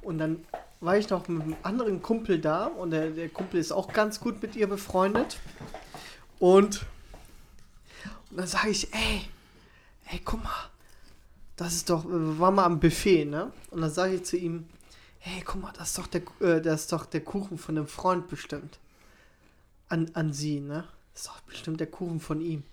Und 0.00 0.16
dann 0.16 0.46
war 0.84 0.96
ich 0.96 1.08
noch 1.10 1.28
mit 1.28 1.42
einem 1.42 1.56
anderen 1.62 2.02
Kumpel 2.02 2.40
da. 2.40 2.66
Und 2.66 2.90
der, 2.90 3.10
der 3.10 3.28
Kumpel 3.28 3.60
ist 3.60 3.72
auch 3.72 3.92
ganz 3.92 4.20
gut 4.20 4.42
mit 4.42 4.56
ihr 4.56 4.66
befreundet. 4.66 5.38
Und, 6.38 6.84
und 8.30 8.36
dann 8.36 8.46
sage 8.46 8.70
ich, 8.70 8.92
ey, 8.92 9.28
ey, 10.10 10.20
guck 10.24 10.42
mal, 10.42 10.70
das 11.56 11.74
ist 11.74 11.90
doch, 11.90 12.04
wir 12.04 12.38
waren 12.38 12.54
mal 12.54 12.64
am 12.64 12.80
Buffet, 12.80 13.24
ne? 13.24 13.52
Und 13.70 13.80
dann 13.80 13.90
sage 13.90 14.14
ich 14.14 14.24
zu 14.24 14.36
ihm, 14.36 14.66
hey, 15.18 15.42
guck 15.44 15.62
mal, 15.62 15.72
das 15.72 15.90
ist 15.90 15.98
doch 15.98 16.06
der, 16.06 16.22
äh, 16.40 16.60
das 16.60 16.82
ist 16.82 16.92
doch 16.92 17.06
der 17.06 17.22
Kuchen 17.22 17.58
von 17.58 17.76
dem 17.76 17.86
Freund 17.86 18.28
bestimmt. 18.28 18.78
An, 19.88 20.10
an 20.14 20.32
sie, 20.32 20.60
ne? 20.60 20.84
Das 21.12 21.22
ist 21.22 21.28
doch 21.28 21.40
bestimmt 21.42 21.80
der 21.80 21.86
Kuchen 21.86 22.20
von 22.20 22.40
ihm. 22.40 22.64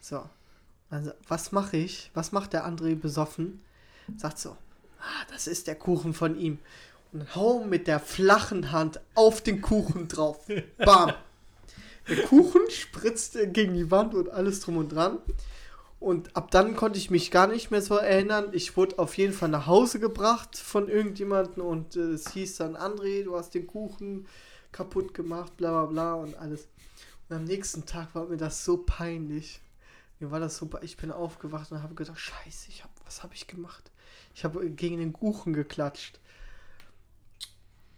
So. 0.00 0.28
Also, 0.90 1.12
was 1.26 1.50
mache 1.50 1.76
ich? 1.76 2.10
Was 2.14 2.30
macht 2.30 2.52
der 2.52 2.66
André 2.66 2.94
besoffen? 2.94 3.60
Sagt 4.16 4.38
so, 4.38 4.50
ah, 5.00 5.24
das 5.30 5.46
ist 5.46 5.66
der 5.66 5.74
Kuchen 5.74 6.14
von 6.14 6.38
ihm. 6.38 6.58
Und 7.14 7.36
hau 7.36 7.62
mit 7.62 7.86
der 7.86 8.00
flachen 8.00 8.72
Hand 8.72 9.00
auf 9.14 9.40
den 9.40 9.62
Kuchen 9.62 10.08
drauf. 10.08 10.48
Bam. 10.78 11.12
Der 12.08 12.24
Kuchen 12.24 12.62
spritzte 12.68 13.48
gegen 13.48 13.74
die 13.74 13.90
Wand 13.92 14.14
und 14.14 14.28
alles 14.30 14.58
drum 14.60 14.78
und 14.78 14.88
dran. 14.88 15.18
Und 16.00 16.36
ab 16.36 16.50
dann 16.50 16.74
konnte 16.74 16.98
ich 16.98 17.12
mich 17.12 17.30
gar 17.30 17.46
nicht 17.46 17.70
mehr 17.70 17.82
so 17.82 17.96
erinnern. 17.96 18.48
Ich 18.50 18.76
wurde 18.76 18.98
auf 18.98 19.16
jeden 19.16 19.32
Fall 19.32 19.48
nach 19.48 19.68
Hause 19.68 20.00
gebracht 20.00 20.58
von 20.58 20.88
irgendjemandem 20.88 21.64
und 21.64 21.94
äh, 21.94 22.00
es 22.00 22.32
hieß 22.32 22.56
dann, 22.56 22.76
André, 22.76 23.22
du 23.22 23.36
hast 23.36 23.54
den 23.54 23.68
Kuchen 23.68 24.26
kaputt 24.72 25.14
gemacht, 25.14 25.56
bla 25.56 25.70
bla 25.70 25.86
bla 25.86 26.14
und 26.14 26.36
alles. 26.36 26.66
Und 27.28 27.36
am 27.36 27.44
nächsten 27.44 27.86
Tag 27.86 28.12
war 28.16 28.26
mir 28.26 28.36
das 28.36 28.64
so 28.64 28.78
peinlich. 28.78 29.60
Mir 30.18 30.32
war 30.32 30.40
das 30.40 30.56
so, 30.56 30.68
ich 30.82 30.96
bin 30.96 31.12
aufgewacht 31.12 31.70
und 31.70 31.80
habe 31.80 31.94
gedacht, 31.94 32.18
scheiße, 32.18 32.70
ich 32.70 32.82
hab, 32.82 32.90
was 33.04 33.22
habe 33.22 33.34
ich 33.34 33.46
gemacht? 33.46 33.92
Ich 34.34 34.44
habe 34.44 34.68
gegen 34.68 34.98
den 34.98 35.12
Kuchen 35.12 35.52
geklatscht. 35.52 36.18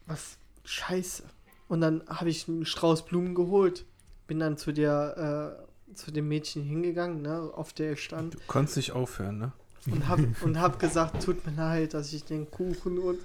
Was, 0.07 0.39
scheiße. 0.65 1.25
Und 1.69 1.81
dann 1.81 2.03
habe 2.09 2.31
ich 2.31 2.49
einen 2.49 2.65
Strauß 2.65 3.05
Blumen 3.07 3.35
geholt. 3.35 3.85
Bin 4.27 4.41
dann 4.41 4.57
zu 4.57 4.73
der, 4.73 5.59
äh, 5.91 5.95
zu 5.95 6.11
dem 6.11 6.29
Mädchen 6.29 6.63
hingegangen, 6.63 7.23
ne, 7.23 7.51
auf 7.55 7.73
der 7.73 7.93
ich 7.93 8.03
stand 8.03 8.35
Du 8.35 8.39
konntest 8.47 8.77
nicht 8.77 8.93
aufhören, 8.93 9.39
ne? 9.39 9.53
und 9.87 10.09
hab, 10.09 10.19
und 10.43 10.61
hab 10.61 10.79
gesagt, 10.79 11.23
tut 11.23 11.47
mir 11.47 11.53
leid, 11.53 11.95
dass 11.95 12.13
ich 12.13 12.25
den 12.25 12.51
Kuchen 12.51 12.99
und 12.99 13.21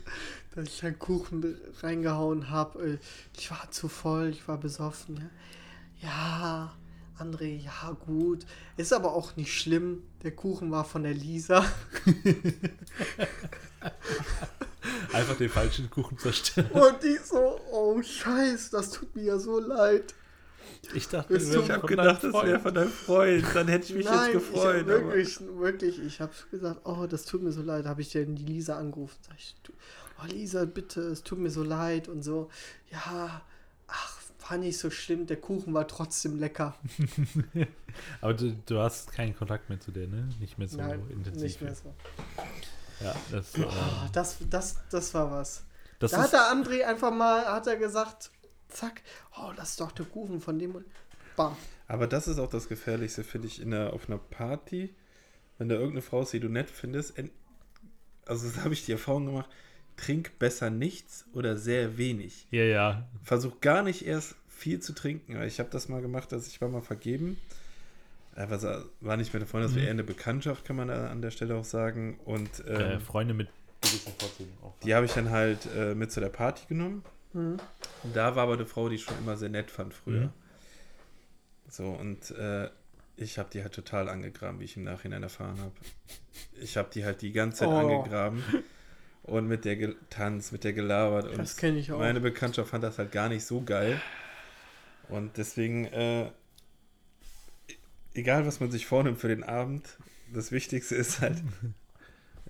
dass 0.55 0.67
ich 0.67 0.79
den 0.79 0.97
Kuchen 0.99 1.55
reingehauen 1.81 2.49
habe. 2.49 2.99
Ich 3.37 3.51
war 3.51 3.69
zu 3.71 3.87
voll, 3.87 4.29
ich 4.29 4.47
war 4.47 4.57
besoffen. 4.57 5.29
Ja, 6.01 6.09
ja 6.09 6.71
André, 7.17 7.61
ja 7.63 7.95
gut. 8.05 8.45
Ist 8.77 8.93
aber 8.93 9.13
auch 9.13 9.35
nicht 9.35 9.53
schlimm. 9.53 10.03
Der 10.23 10.31
Kuchen 10.31 10.71
war 10.71 10.85
von 10.85 11.03
der 11.03 11.13
Lisa. 11.13 11.65
Einfach 15.13 15.37
den 15.37 15.49
falschen 15.49 15.89
Kuchen 15.89 16.17
zerstören. 16.17 16.71
Und 16.71 17.03
die 17.03 17.17
so, 17.23 17.59
oh 17.71 18.01
Scheiß, 18.01 18.71
das 18.71 18.91
tut 18.91 19.15
mir 19.15 19.23
ja 19.23 19.37
so 19.37 19.59
leid. 19.59 20.13
Ich 20.93 21.07
dachte, 21.07 21.33
Bist 21.33 21.53
Ich 21.53 21.69
habe 21.69 21.87
gedacht, 21.87 22.23
das 22.23 22.33
wäre 22.33 22.59
von 22.59 22.73
deinem 22.73 22.91
Freund. 22.91 23.45
Dann 23.53 23.67
hätte 23.67 23.85
ich 23.85 23.95
mich 23.95 24.05
Nein, 24.05 24.33
jetzt 24.33 24.51
gefreut. 24.51 24.81
ich 24.81 24.87
wirklich, 24.87 25.39
wirklich, 25.57 26.03
ich 26.03 26.21
habe 26.21 26.31
gesagt, 26.49 26.81
oh, 26.85 27.05
das 27.07 27.25
tut 27.25 27.43
mir 27.43 27.51
so 27.51 27.61
leid. 27.61 27.85
Habe 27.85 28.01
ich 28.01 28.09
denn 28.09 28.35
die 28.35 28.45
Lisa 28.45 28.77
angerufen. 28.77 29.17
Sag 29.21 29.35
ich, 29.37 29.55
du, 29.63 29.73
oh 30.21 30.25
Lisa, 30.27 30.65
bitte, 30.65 31.01
es 31.01 31.23
tut 31.23 31.39
mir 31.39 31.51
so 31.51 31.63
leid 31.63 32.07
und 32.07 32.23
so. 32.23 32.49
Ja, 32.91 33.41
ach, 33.87 34.20
war 34.49 34.57
nicht 34.57 34.77
so 34.77 34.89
schlimm. 34.89 35.27
Der 35.27 35.37
Kuchen 35.37 35.73
war 35.73 35.87
trotzdem 35.87 36.39
lecker. 36.39 36.75
Aber 38.21 38.33
du, 38.33 38.53
du 38.65 38.79
hast 38.79 39.11
keinen 39.11 39.35
Kontakt 39.35 39.69
mehr 39.69 39.79
zu 39.79 39.91
der, 39.91 40.07
ne? 40.07 40.29
Nicht 40.39 40.57
mehr 40.57 40.67
so 40.67 40.77
Nein, 40.77 41.01
intensiv. 41.09 41.41
nicht 41.43 41.61
mehr 41.61 41.75
so. 41.75 41.93
Ja, 43.01 43.15
das, 43.31 43.53
Oh, 43.57 43.61
äh, 43.61 44.09
das, 44.13 44.37
das, 44.49 44.75
das 44.89 45.13
war 45.13 45.31
was. 45.31 45.63
das 45.99 46.11
da 46.11 46.21
hat 46.23 46.33
der 46.33 46.51
André 46.51 46.83
einfach 46.85 47.11
mal, 47.11 47.45
hat 47.45 47.67
er 47.67 47.75
gesagt, 47.77 48.31
zack, 48.69 49.01
oh, 49.37 49.51
das 49.55 49.71
ist 49.71 49.81
doch 49.81 49.91
der 49.91 50.05
Kuchen 50.05 50.39
von 50.41 50.57
dem 50.59 50.75
und 50.75 50.85
bam. 51.35 51.55
Aber 51.87 52.07
das 52.07 52.27
ist 52.27 52.39
auch 52.39 52.49
das 52.49 52.67
Gefährlichste, 52.67 53.23
finde 53.23 53.47
ich, 53.47 53.61
in 53.61 53.71
der, 53.71 53.93
auf 53.93 54.07
einer 54.07 54.17
Party, 54.19 54.95
wenn 55.57 55.67
da 55.67 55.75
irgendeine 55.75 56.01
Frau 56.03 56.21
ist, 56.21 56.31
die 56.33 56.39
du 56.39 56.47
nett 56.49 56.69
findest. 56.69 57.13
Also, 58.25 58.49
da 58.51 58.63
habe 58.63 58.73
ich 58.73 58.85
die 58.85 58.91
Erfahrung 58.93 59.25
gemacht, 59.25 59.49
trink 59.97 60.37
besser 60.39 60.69
nichts 60.69 61.25
oder 61.33 61.57
sehr 61.57 61.97
wenig. 61.97 62.47
ja, 62.51 62.63
ja. 62.63 63.07
Versuch 63.23 63.59
gar 63.61 63.83
nicht 63.83 64.05
erst 64.05 64.35
viel 64.47 64.79
zu 64.79 64.93
trinken. 64.93 65.41
Ich 65.43 65.59
habe 65.59 65.69
das 65.69 65.89
mal 65.89 66.01
gemacht, 66.01 66.31
dass 66.31 66.47
ich 66.47 66.61
war 66.61 66.69
mal 66.69 66.81
vergeben. 66.81 67.37
Äh, 68.35 68.45
was, 68.49 68.63
äh, 68.63 68.77
war 69.01 69.17
nicht 69.17 69.33
mehr 69.33 69.41
eine 69.41 69.47
Freundin, 69.47 69.67
das 69.69 69.75
war 69.75 69.81
Mhm. 69.81 69.85
eher 69.87 69.91
eine 69.91 70.03
Bekanntschaft, 70.03 70.65
kann 70.65 70.75
man 70.77 70.87
da 70.87 71.09
an 71.09 71.21
der 71.21 71.31
Stelle 71.31 71.55
auch 71.55 71.65
sagen. 71.65 72.19
Und 72.25 72.49
ähm, 72.67 72.75
Äh, 72.81 72.99
Freunde 72.99 73.33
mit 73.33 73.49
gewissen 73.81 74.13
Vorzügen 74.19 74.53
auch. 74.61 74.73
die 74.83 74.93
habe 74.95 75.05
ich 75.05 75.11
dann 75.13 75.29
halt 75.31 75.67
äh, 75.75 75.93
mit 75.95 76.11
zu 76.11 76.19
der 76.19 76.29
Party 76.29 76.65
genommen. 76.67 77.03
Mhm. 77.33 77.57
Da 78.13 78.35
war 78.35 78.43
aber 78.43 78.53
eine 78.53 78.65
Frau, 78.65 78.87
die 78.89 78.95
ich 78.95 79.03
schon 79.03 79.17
immer 79.19 79.35
sehr 79.37 79.49
nett 79.49 79.69
fand 79.71 79.93
früher. 79.93 80.25
Mhm. 80.25 80.29
So, 81.69 81.85
und 81.89 82.31
äh, 82.31 82.69
ich 83.17 83.37
habe 83.39 83.49
die 83.51 83.61
halt 83.61 83.73
total 83.73 84.09
angegraben, 84.09 84.59
wie 84.59 84.65
ich 84.65 84.77
im 84.77 84.83
Nachhinein 84.83 85.23
erfahren 85.23 85.59
habe. 85.59 85.73
Ich 86.61 86.75
habe 86.77 86.89
die 86.93 87.05
halt 87.05 87.21
die 87.21 87.31
ganze 87.31 87.59
Zeit 87.59 87.69
Oh. 87.69 87.77
angegraben 87.77 88.43
und 89.31 89.47
mit 89.47 89.63
der 89.65 89.77
getanzt, 89.77 90.51
mit 90.51 90.63
der 90.63 90.73
gelabert. 90.73 91.25
Und 91.27 91.37
Das 91.37 91.55
kenne 91.57 91.79
ich 91.79 91.91
auch. 91.91 91.99
meine 91.99 92.19
Bekanntschaft 92.19 92.69
fand 92.69 92.83
das 92.83 92.97
halt 92.97 93.11
gar 93.11 93.29
nicht 93.29 93.45
so 93.45 93.61
geil. 93.61 93.99
Und 95.09 95.37
deswegen, 95.37 95.85
äh, 95.85 96.29
egal 98.13 98.45
was 98.45 98.59
man 98.59 98.71
sich 98.71 98.85
vornimmt 98.85 99.19
für 99.19 99.27
den 99.29 99.43
Abend, 99.43 99.97
das 100.33 100.51
Wichtigste 100.51 100.95
ist 100.95 101.21
halt 101.21 101.37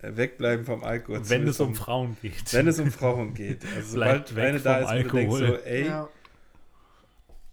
äh, 0.01 0.15
wegbleiben 0.15 0.65
vom 0.65 0.83
Alkohol. 0.83 1.21
Wenn 1.29 1.47
es 1.47 1.59
um 1.59 1.75
Frauen 1.75 2.17
geht. 2.21 2.51
wenn 2.53 2.67
es 2.67 2.79
um 2.79 2.91
Frauen 2.91 3.33
geht. 3.33 3.63
Also 3.75 3.93
sobald 3.93 4.35
eine 4.37 4.59
da 4.59 4.77
ist, 4.79 4.89
wo 4.89 5.09
du 5.09 5.15
denkst 5.17 5.35
so, 5.37 5.43
Alkohol. 5.45 5.61
ey, 5.65 5.85
Ja. 5.87 6.09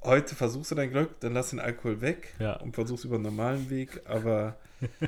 heute 0.03 0.35
versuchst 0.35 0.71
du 0.71 0.75
dein 0.75 0.91
Glück, 0.91 1.21
dann 1.21 1.35
lass 1.35 1.51
den 1.51 1.61
Alkohol 1.61 2.01
weg 2.01 2.35
Ja. 2.39 2.55
und 2.57 2.75
versuch's 2.75 3.05
über 3.05 3.17
einen 3.17 3.25
normalen 3.25 3.69
Weg, 3.71 4.01
aber 4.07 4.57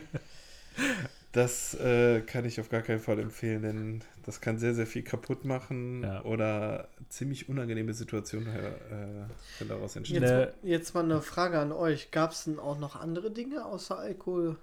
das 1.32 1.74
äh, 1.74 2.20
kann 2.22 2.44
ich 2.44 2.60
auf 2.60 2.68
gar 2.70 2.82
keinen 2.82 2.98
Fall 3.00 3.18
empfehlen, 3.20 3.62
denn 3.62 4.04
das 4.24 4.40
kann 4.40 4.58
sehr, 4.58 4.74
sehr 4.74 4.86
viel 4.86 5.02
kaputt 5.02 5.44
machen 5.44 6.02
Ja. 6.02 6.22
oder 6.24 6.88
ziemlich 7.08 7.48
unangenehme 7.48 7.94
Situationen 7.94 8.48
äh, 8.48 8.60
können 9.58 9.68
daraus 9.70 9.94
entstehen. 9.96 10.22
Jetzt, 10.22 10.32
Ne. 10.32 10.52
jetzt 10.62 10.94
mal 10.94 11.04
eine 11.04 11.22
Frage 11.22 11.58
an 11.58 11.72
euch. 11.72 12.10
Gab 12.10 12.32
es 12.32 12.44
denn 12.44 12.58
auch 12.58 12.78
noch 12.78 12.96
andere 12.96 13.30
Dinge 13.30 13.64
außer 13.64 13.98
Alkohol, 13.98 14.56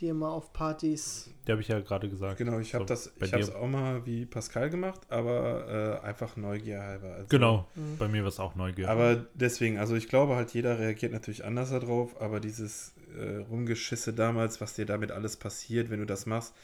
die 0.00 0.06
ihr 0.06 0.14
mal 0.14 0.30
auf 0.30 0.52
Partys. 0.52 1.30
Die 1.46 1.52
habe 1.52 1.60
ich 1.60 1.68
ja 1.68 1.80
gerade 1.80 2.08
gesagt. 2.08 2.38
Genau, 2.38 2.58
ich 2.60 2.74
habe 2.74 2.84
So, 2.84 2.88
das, 2.88 3.08
bei 3.18 3.26
ich 3.26 3.32
habe 3.32 3.42
es 3.42 3.52
auch 3.54 3.66
mal 3.68 4.06
wie 4.06 4.24
Pascal 4.26 4.70
gemacht, 4.70 5.00
aber 5.08 6.00
äh, 6.02 6.06
einfach 6.06 6.36
Neugier 6.36 6.80
halber. 6.80 7.14
Also, 7.14 7.26
Genau, 7.28 7.66
Mhm. 7.74 7.98
bei 7.98 8.06
mir 8.08 8.22
war 8.22 8.28
es 8.28 8.38
auch 8.40 8.54
Neugier. 8.54 8.88
Aber 8.88 9.26
deswegen, 9.34 9.78
also 9.78 9.96
ich 9.96 10.08
glaube 10.08 10.36
halt, 10.36 10.54
jeder 10.54 10.78
reagiert 10.78 11.12
natürlich 11.12 11.44
anders 11.44 11.70
darauf, 11.70 12.20
aber 12.20 12.38
dieses 12.40 12.94
äh, 13.16 13.36
Rumgeschisse 13.38 14.12
damals, 14.12 14.60
was 14.60 14.74
dir 14.74 14.86
damit 14.86 15.10
alles 15.10 15.36
passiert, 15.36 15.90
wenn 15.90 16.00
du 16.00 16.06
das 16.06 16.26
machst, 16.26 16.54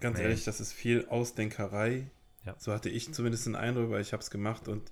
ganz 0.00 0.18
Nee. 0.18 0.24
ehrlich, 0.24 0.44
das 0.44 0.60
ist 0.60 0.72
viel 0.72 1.06
Ausdenkerei. 1.08 2.06
Ja. 2.44 2.54
So 2.58 2.72
hatte 2.72 2.88
ich 2.90 3.12
zumindest 3.14 3.46
den 3.46 3.56
Eindruck, 3.56 3.90
weil 3.90 4.00
ich 4.02 4.12
habe 4.12 4.22
es 4.22 4.30
gemacht 4.30 4.68
und 4.68 4.82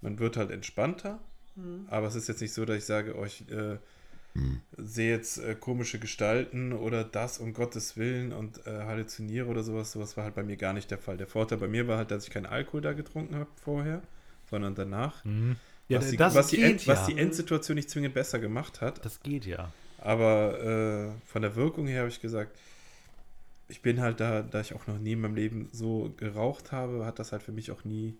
man 0.00 0.18
wird 0.18 0.36
halt 0.36 0.50
entspannter, 0.50 1.18
Mhm. 1.56 1.86
aber 1.88 2.06
es 2.06 2.14
ist 2.14 2.28
jetzt 2.28 2.40
nicht 2.42 2.52
so, 2.52 2.64
dass 2.64 2.76
ich 2.76 2.84
sage, 2.84 3.16
oh, 3.18 3.24
ich 3.24 3.50
äh, 3.50 3.78
sehe 4.76 5.10
jetzt 5.10 5.38
äh, 5.38 5.54
komische 5.54 5.98
Gestalten 5.98 6.74
oder 6.74 7.02
das 7.04 7.38
um 7.38 7.54
Gottes 7.54 7.96
Willen 7.96 8.32
und 8.34 8.66
äh, 8.66 8.82
halluziniere 8.84 9.46
oder 9.46 9.62
sowas. 9.62 9.92
Sowas 9.92 10.16
war 10.18 10.24
halt 10.24 10.34
bei 10.34 10.42
mir 10.42 10.58
gar 10.58 10.74
nicht 10.74 10.90
der 10.90 10.98
Fall. 10.98 11.16
Der 11.16 11.26
Vorteil 11.26 11.56
bei 11.56 11.68
mir 11.68 11.88
war 11.88 11.96
halt, 11.96 12.10
dass 12.10 12.24
ich 12.24 12.30
keinen 12.30 12.44
Alkohol 12.44 12.82
da 12.82 12.92
getrunken 12.92 13.34
habe 13.36 13.48
vorher, 13.56 14.02
sondern 14.50 14.74
danach. 14.74 15.24
Mhm. 15.24 15.56
Ja, 15.88 15.98
was, 15.98 16.10
die, 16.10 16.16
das 16.16 16.34
was, 16.34 16.48
die 16.48 16.62
End, 16.62 16.84
ja. 16.84 16.94
was 16.94 17.06
die 17.06 17.16
Endsituation 17.16 17.76
nicht 17.76 17.90
zwingend 17.90 18.14
besser 18.14 18.38
gemacht 18.38 18.80
hat. 18.80 19.04
das 19.04 19.20
geht 19.20 19.46
ja. 19.46 19.72
Aber 19.98 20.60
äh, 20.60 21.26
von 21.26 21.42
der 21.42 21.56
Wirkung 21.56 21.86
her 21.86 22.00
habe 22.00 22.08
ich 22.10 22.20
gesagt, 22.20 22.56
ich 23.68 23.82
bin 23.82 24.00
halt 24.00 24.20
da, 24.20 24.42
da 24.42 24.60
ich 24.60 24.74
auch 24.74 24.86
noch 24.86 24.98
nie 24.98 25.12
in 25.12 25.20
meinem 25.20 25.34
Leben 25.34 25.68
so 25.72 26.12
geraucht 26.16 26.72
habe, 26.72 27.04
hat 27.04 27.18
das 27.18 27.32
halt 27.32 27.42
für 27.42 27.52
mich 27.52 27.70
auch 27.70 27.84
nie, 27.84 28.16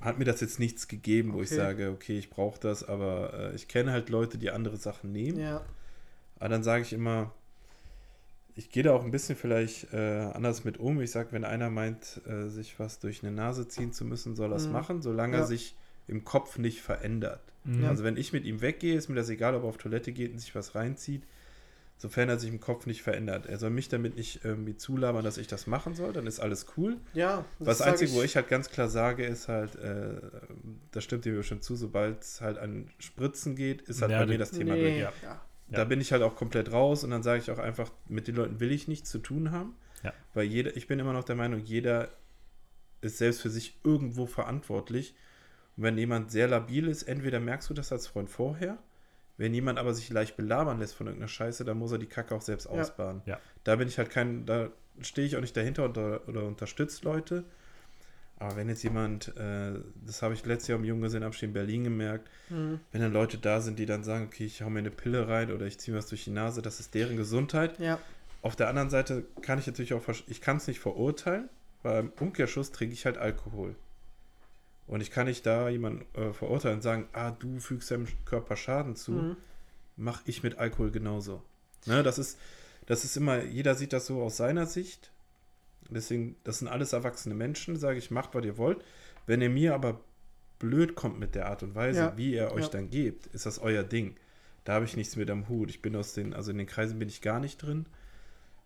hat 0.00 0.18
mir 0.18 0.24
das 0.24 0.40
jetzt 0.40 0.58
nichts 0.58 0.88
gegeben, 0.88 1.32
wo 1.32 1.42
ich 1.42 1.48
Okay. 1.48 1.56
sage, 1.56 1.90
okay, 1.90 2.18
ich 2.18 2.30
brauche 2.30 2.58
das, 2.60 2.82
aber 2.84 3.34
äh, 3.34 3.54
ich 3.54 3.68
kenne 3.68 3.92
halt 3.92 4.08
Leute, 4.08 4.38
die 4.38 4.50
andere 4.50 4.76
Sachen 4.76 5.12
nehmen. 5.12 5.38
Ja. 5.38 5.64
Aber 6.38 6.48
dann 6.48 6.62
sage 6.62 6.82
ich 6.82 6.92
immer, 6.92 7.32
ich 8.56 8.70
gehe 8.70 8.82
da 8.82 8.92
auch 8.92 9.04
ein 9.04 9.10
bisschen 9.10 9.36
vielleicht 9.36 9.92
äh, 9.92 10.30
anders 10.32 10.64
mit 10.64 10.78
um. 10.78 11.00
Ich 11.00 11.10
sage, 11.10 11.28
wenn 11.32 11.44
einer 11.44 11.70
meint, 11.70 12.20
äh, 12.26 12.48
sich 12.48 12.78
was 12.80 12.98
durch 12.98 13.22
eine 13.22 13.30
Nase 13.32 13.68
ziehen 13.68 13.92
zu 13.92 14.04
müssen, 14.04 14.34
soll 14.34 14.52
er 14.52 14.56
es 14.56 14.66
Mhm. 14.66 14.72
machen, 14.72 15.02
solange 15.02 15.34
Ja. 15.36 15.42
er 15.42 15.46
sich 15.46 15.76
im 16.08 16.24
Kopf 16.24 16.58
nicht 16.58 16.80
verändert. 16.82 17.42
Mhm. 17.64 17.84
Also 17.84 18.02
wenn 18.04 18.16
ich 18.16 18.32
mit 18.32 18.44
ihm 18.44 18.60
weggehe, 18.62 18.96
ist 18.96 19.08
mir 19.08 19.14
das 19.16 19.28
egal, 19.28 19.54
ob 19.54 19.62
er 19.64 19.68
auf 19.68 19.76
Toilette 19.76 20.12
geht 20.12 20.32
und 20.32 20.38
sich 20.38 20.54
was 20.54 20.74
reinzieht, 20.74 21.22
sofern 21.98 22.28
er 22.28 22.38
sich 22.38 22.50
im 22.50 22.60
Kopf 22.60 22.86
nicht 22.86 23.02
verändert. 23.02 23.46
Er 23.46 23.58
soll 23.58 23.70
mich 23.70 23.88
damit 23.88 24.16
nicht 24.16 24.44
irgendwie 24.44 24.76
zulabern, 24.76 25.24
dass 25.24 25.36
ich 25.38 25.46
das 25.48 25.66
machen 25.66 25.94
soll, 25.94 26.12
dann 26.12 26.26
ist 26.26 26.40
alles 26.40 26.66
cool. 26.76 26.98
Ja. 27.14 27.44
Das, 27.58 27.78
sag 27.78 27.88
Einzige, 27.88 28.12
wo 28.12 28.22
ich 28.22 28.36
halt 28.36 28.48
ganz 28.48 28.70
klar 28.70 28.88
sage, 28.88 29.24
ist 29.26 29.48
halt, 29.48 29.74
äh, 29.76 30.14
das 30.92 31.04
stimmt 31.04 31.24
dir 31.24 31.34
bestimmt 31.34 31.64
zu, 31.64 31.74
sobald 31.74 32.22
es 32.22 32.40
halt 32.40 32.58
an 32.58 32.88
Spritzen 32.98 33.56
geht, 33.56 33.82
ist 33.82 34.00
halt 34.02 34.12
Ja, 34.12 34.20
bei 34.20 34.26
mir 34.26 34.38
das- 34.38 34.50
das 34.50 34.58
Thema 34.58 34.74
nee, 34.74 35.00
durch. 35.00 35.22
Ja. 35.22 35.40
Ja. 35.68 35.78
Da 35.78 35.84
bin 35.84 36.00
ich 36.00 36.12
halt 36.12 36.22
auch 36.22 36.36
komplett 36.36 36.72
raus 36.72 37.02
und 37.04 37.10
dann 37.10 37.22
sage 37.22 37.40
ich 37.40 37.50
auch 37.50 37.58
einfach, 37.58 37.90
mit 38.08 38.28
den 38.28 38.36
Leuten 38.36 38.60
will 38.60 38.70
ich 38.72 38.88
nichts 38.88 39.10
zu 39.10 39.18
tun 39.18 39.50
haben. 39.50 39.74
Ja. 40.02 40.12
Weil 40.34 40.44
jeder, 40.44 40.76
ich 40.76 40.86
bin 40.86 40.98
immer 40.98 41.12
noch 41.12 41.24
der 41.24 41.36
Meinung, 41.36 41.60
jeder 41.60 42.08
ist 43.00 43.18
selbst 43.18 43.42
für 43.42 43.50
sich 43.50 43.80
irgendwo 43.84 44.26
verantwortlich. 44.26 45.14
Und 45.76 45.82
wenn 45.84 45.98
jemand 45.98 46.30
sehr 46.30 46.48
labil 46.48 46.86
ist, 46.88 47.02
entweder 47.04 47.40
merkst 47.40 47.68
du 47.68 47.74
das 47.74 47.92
als 47.92 48.06
Freund 48.06 48.30
vorher, 48.30 48.78
wenn 49.36 49.52
jemand 49.52 49.78
aber 49.78 49.92
sich 49.92 50.08
leicht 50.08 50.36
belabern 50.36 50.78
lässt 50.78 50.94
von 50.94 51.06
irgendeiner 51.08 51.28
Scheiße, 51.28 51.64
dann 51.64 51.78
muss 51.78 51.92
er 51.92 51.98
die 51.98 52.06
Kacke 52.06 52.34
auch 52.34 52.40
selbst 52.40 52.66
Ja. 52.66 52.72
ausbaden. 52.72 53.22
Ja. 53.26 53.38
Da 53.64 53.76
bin 53.76 53.88
ich 53.88 53.98
halt 53.98 54.10
kein, 54.10 54.46
da 54.46 54.70
stehe 55.02 55.26
ich 55.26 55.36
auch 55.36 55.40
nicht 55.42 55.56
dahinter 55.56 55.84
oder, 55.90 56.26
oder 56.28 56.44
unterstützt 56.44 57.04
Leute. 57.04 57.44
Aber 58.38 58.56
wenn 58.56 58.68
jetzt 58.68 58.82
jemand, 58.82 59.34
äh, 59.38 59.72
das 60.04 60.20
habe 60.22 60.34
ich 60.34 60.44
letztes 60.44 60.68
Jahr 60.68 60.78
im 60.78 60.84
Junggesellenabschied 60.84 61.44
in 61.48 61.52
Berlin 61.54 61.84
gemerkt, 61.84 62.28
Mhm. 62.50 62.80
wenn 62.92 63.00
dann 63.00 63.12
Leute 63.12 63.38
da 63.38 63.60
sind, 63.60 63.78
die 63.78 63.86
dann 63.86 64.04
sagen, 64.04 64.26
okay, 64.26 64.44
ich 64.44 64.60
hau 64.62 64.68
mir 64.70 64.80
eine 64.80 64.90
Pille 64.90 65.26
rein 65.26 65.50
oder 65.50 65.64
ich 65.66 65.78
ziehe 65.78 65.92
mir 65.94 65.98
was 65.98 66.08
durch 66.08 66.24
die 66.24 66.30
Nase, 66.30 66.60
das 66.62 66.78
ist 66.78 66.94
deren 66.94 67.16
Gesundheit. 67.16 67.78
Ja. 67.78 67.98
Auf 68.42 68.54
der 68.54 68.68
anderen 68.68 68.90
Seite 68.90 69.24
kann 69.42 69.58
ich 69.58 69.66
natürlich 69.66 69.94
auch, 69.94 70.02
ich 70.28 70.40
kann 70.42 70.58
es 70.58 70.66
nicht 70.66 70.80
verurteilen, 70.80 71.48
weil 71.82 72.00
im 72.00 72.12
Umkehrschluss 72.20 72.72
trinke 72.72 72.92
ich 72.92 73.06
halt 73.06 73.16
Alkohol. 73.18 73.74
Und 74.86 75.00
ich 75.00 75.10
kann 75.10 75.26
nicht 75.26 75.44
da 75.46 75.68
jemanden 75.68 76.04
äh, 76.14 76.32
verurteilen 76.32 76.76
und 76.76 76.82
sagen, 76.82 77.08
ah, 77.12 77.30
du 77.32 77.58
fügst 77.58 77.90
deinem 77.90 78.06
Körper 78.26 78.54
Schaden 78.56 78.94
zu, 78.96 79.12
Mhm. 79.12 79.36
mach 79.96 80.22
ich 80.26 80.42
mit 80.42 80.58
Alkohol 80.58 80.90
genauso. 80.90 81.42
Ne, 81.86 82.02
das 82.02 82.18
ist, 82.18 82.38
das 82.86 83.02
ist 83.04 83.16
immer, 83.16 83.42
jeder 83.42 83.74
sieht 83.74 83.92
das 83.92 84.06
so 84.06 84.22
aus 84.22 84.36
seiner 84.36 84.66
Sicht. 84.66 85.10
Deswegen, 85.90 86.36
das 86.44 86.58
sind 86.58 86.68
alles 86.68 86.92
erwachsene 86.92 87.34
Menschen, 87.34 87.76
sage 87.76 87.98
ich, 87.98 88.10
macht, 88.10 88.34
was 88.34 88.44
ihr 88.44 88.58
wollt. 88.58 88.82
Wenn 89.26 89.40
ihr 89.40 89.50
mir 89.50 89.74
aber 89.74 90.00
blöd 90.58 90.94
kommt 90.94 91.18
mit 91.18 91.34
der 91.34 91.46
Art 91.48 91.62
und 91.62 91.74
Weise, 91.74 91.98
Ja. 92.00 92.16
wie 92.16 92.32
ihr 92.34 92.50
euch 92.52 92.64
Ja. 92.64 92.70
dann 92.70 92.90
gebt, 92.90 93.26
ist 93.28 93.46
das 93.46 93.58
euer 93.58 93.82
Ding. 93.82 94.16
Da 94.64 94.74
habe 94.74 94.84
ich 94.84 94.96
nichts 94.96 95.16
mit 95.16 95.30
am 95.30 95.48
Hut. 95.48 95.70
Ich 95.70 95.82
bin 95.82 95.94
aus 95.94 96.12
den, 96.14 96.34
also 96.34 96.50
in 96.50 96.58
den 96.58 96.66
Kreisen 96.66 96.98
bin 96.98 97.08
ich 97.08 97.22
gar 97.22 97.38
nicht 97.40 97.58
drin. 97.58 97.86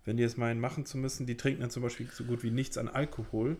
Wenn 0.04 0.16
die 0.16 0.22
es 0.22 0.36
meinen, 0.38 0.60
machen 0.60 0.86
zu 0.86 0.96
müssen, 0.96 1.26
die 1.26 1.36
trinken 1.36 1.60
dann 1.60 1.70
zum 1.70 1.82
Beispiel 1.82 2.08
so 2.10 2.24
gut 2.24 2.42
wie 2.42 2.50
nichts 2.50 2.78
an 2.78 2.88
Alkohol. 2.88 3.58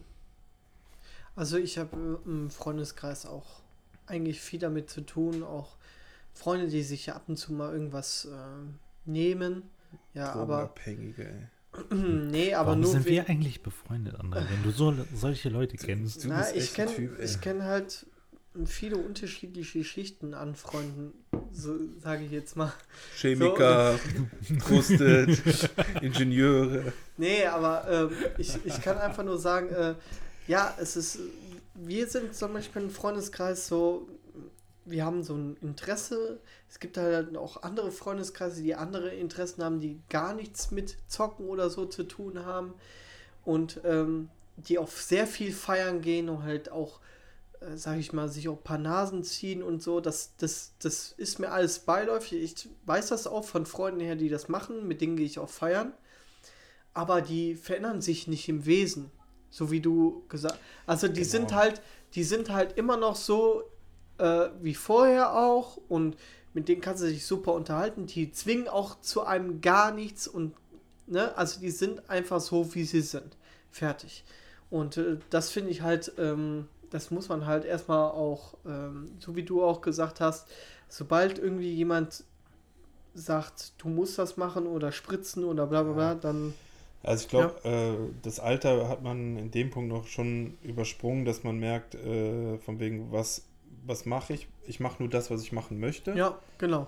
Also 1.36 1.58
ich 1.58 1.78
habe 1.78 2.20
im 2.24 2.50
Freundeskreis 2.50 3.26
auch 3.26 3.60
eigentlich 4.06 4.40
viel 4.40 4.58
damit 4.58 4.90
zu 4.90 5.02
tun, 5.02 5.42
auch 5.42 5.76
Freunde, 6.32 6.68
die 6.68 6.82
sich 6.82 7.12
ab 7.12 7.24
und 7.28 7.36
zu 7.36 7.52
mal 7.52 7.72
irgendwas 7.72 8.24
äh, 8.24 8.30
nehmen. 9.04 9.62
Ja, 10.14 10.32
aber 10.32 10.72
ey. 10.86 11.46
nee, 11.90 12.54
aber 12.54 12.68
Warum 12.68 12.80
nur 12.80 12.90
sind 12.90 13.06
wir 13.06 13.28
eigentlich 13.28 13.62
befreundet, 13.62 14.16
André, 14.16 14.44
wenn 14.50 14.62
du 14.62 14.70
so 14.70 14.94
solche 15.14 15.48
Leute 15.48 15.76
kennst? 15.76 16.24
Du 16.24 16.28
Na, 16.28 16.40
bist 16.40 16.56
ich 16.56 16.74
kenne 16.74 17.10
kenn 17.40 17.62
halt 17.64 18.06
viele 18.66 18.96
unterschiedliche 18.96 19.84
Schichten 19.84 20.34
an 20.34 20.54
Freunden, 20.54 21.12
so 21.52 21.76
sage 22.02 22.24
ich 22.24 22.32
jetzt 22.32 22.56
mal. 22.56 22.72
Chemiker, 23.16 23.98
Trustet, 24.66 25.40
Ingenieure. 26.02 26.92
Nee, 27.16 27.44
aber 27.44 28.10
ähm, 28.10 28.16
ich, 28.38 28.54
ich 28.64 28.80
kann 28.82 28.98
einfach 28.98 29.24
nur 29.24 29.38
sagen, 29.38 29.68
äh, 29.70 29.94
ja, 30.48 30.74
es 30.80 30.96
ist, 30.96 31.20
wir 31.74 32.06
sind 32.08 32.34
zum 32.34 32.52
Beispiel 32.52 32.82
ein 32.82 32.90
Freundeskreis 32.90 33.68
so, 33.68 34.08
wir 34.90 35.04
haben 35.04 35.22
so 35.22 35.34
ein 35.34 35.56
Interesse. 35.62 36.40
Es 36.68 36.80
gibt 36.80 36.96
halt 36.96 37.36
auch 37.36 37.62
andere 37.62 37.90
Freundeskreise, 37.92 38.62
die 38.62 38.74
andere 38.74 39.10
Interessen 39.14 39.62
haben, 39.62 39.80
die 39.80 40.00
gar 40.08 40.34
nichts 40.34 40.70
mit 40.70 40.96
Zocken 41.08 41.46
oder 41.48 41.70
so 41.70 41.86
zu 41.86 42.04
tun 42.04 42.44
haben 42.44 42.74
und 43.44 43.80
ähm, 43.84 44.28
die 44.56 44.78
auf 44.78 45.00
sehr 45.00 45.26
viel 45.26 45.52
feiern 45.52 46.00
gehen 46.02 46.28
und 46.28 46.42
halt 46.42 46.70
auch, 46.70 47.00
äh, 47.60 47.76
sag 47.76 47.98
ich 47.98 48.12
mal, 48.12 48.28
sich 48.28 48.48
auch 48.48 48.58
ein 48.58 48.64
paar 48.64 48.78
Nasen 48.78 49.24
ziehen 49.24 49.62
und 49.62 49.82
so. 49.82 50.00
Das, 50.00 50.32
das, 50.38 50.72
das 50.80 51.12
ist 51.16 51.38
mir 51.38 51.50
alles 51.50 51.80
beiläufig. 51.80 52.42
Ich 52.42 52.68
weiß 52.86 53.08
das 53.08 53.26
auch 53.26 53.44
von 53.44 53.66
Freunden 53.66 54.00
her, 54.00 54.16
die 54.16 54.28
das 54.28 54.48
machen, 54.48 54.86
mit 54.88 55.00
denen 55.00 55.16
gehe 55.16 55.26
ich 55.26 55.38
auch 55.38 55.50
feiern 55.50 55.92
aber 56.94 57.22
die 57.22 57.54
verändern 57.54 58.00
sich 58.00 58.26
nicht 58.26 58.48
im 58.48 58.66
Wesen, 58.66 59.10
so 59.50 59.70
wie 59.70 59.80
du 59.80 60.24
gesagt 60.28 60.58
Also 60.86 61.08
die 61.08 61.20
Genau. 61.20 61.30
sind 61.30 61.54
halt, 61.54 61.80
die 62.14 62.24
sind 62.24 62.50
halt 62.50 62.76
immer 62.76 62.96
noch 62.96 63.16
so 63.16 63.62
äh, 64.20 64.50
wie 64.60 64.74
vorher 64.74 65.36
auch 65.36 65.78
und 65.88 66.16
mit 66.52 66.68
denen 66.68 66.80
kannst 66.80 67.02
du 67.02 67.06
dich 67.06 67.26
super 67.26 67.54
unterhalten. 67.54 68.06
Die 68.06 68.32
zwingen 68.32 68.68
auch 68.68 69.00
zu 69.00 69.24
einem 69.24 69.60
gar 69.60 69.92
nichts 69.92 70.26
und 70.28 70.54
ne, 71.06 71.36
also 71.36 71.60
die 71.60 71.70
sind 71.70 72.08
einfach 72.10 72.40
so, 72.40 72.74
wie 72.74 72.84
sie 72.84 73.02
sind. 73.02 73.36
Fertig. 73.70 74.24
Und 74.68 74.96
äh, 74.96 75.18
das 75.30 75.50
finde 75.50 75.70
ich 75.70 75.82
halt, 75.82 76.12
ähm, 76.18 76.68
das 76.90 77.10
muss 77.10 77.28
man 77.28 77.46
halt 77.46 77.64
erstmal 77.64 78.10
auch, 78.10 78.54
ähm, 78.66 79.12
so 79.18 79.36
wie 79.36 79.44
du 79.44 79.62
auch 79.62 79.80
gesagt 79.80 80.20
hast, 80.20 80.48
sobald 80.88 81.38
irgendwie 81.38 81.72
jemand 81.72 82.24
sagt, 83.14 83.72
du 83.78 83.88
musst 83.88 84.18
das 84.18 84.36
machen 84.36 84.66
oder 84.66 84.92
spritzen 84.92 85.44
oder 85.44 85.66
bla 85.66 85.82
bla 85.82 85.92
bla, 85.92 86.14
dann 86.14 86.54
Also 87.02 87.24
ich 87.24 87.28
glaube, 87.28 87.54
äh, 87.64 88.12
das 88.22 88.40
Alter 88.40 88.88
hat 88.88 89.02
man 89.02 89.36
in 89.36 89.50
dem 89.50 89.70
Punkt 89.70 89.88
noch 89.88 90.06
schon 90.06 90.58
übersprungen, 90.62 91.24
dass 91.24 91.42
man 91.42 91.58
merkt, 91.58 91.94
äh, 91.94 92.58
von 92.58 92.78
wegen, 92.78 93.10
was, 93.10 93.42
was 93.84 94.06
mache 94.06 94.32
ich? 94.34 94.48
Ich 94.66 94.80
mache 94.80 95.02
nur 95.02 95.10
das, 95.10 95.30
was 95.30 95.42
ich 95.42 95.52
machen 95.52 95.78
möchte. 95.80 96.12
Ja, 96.12 96.38
genau. 96.58 96.86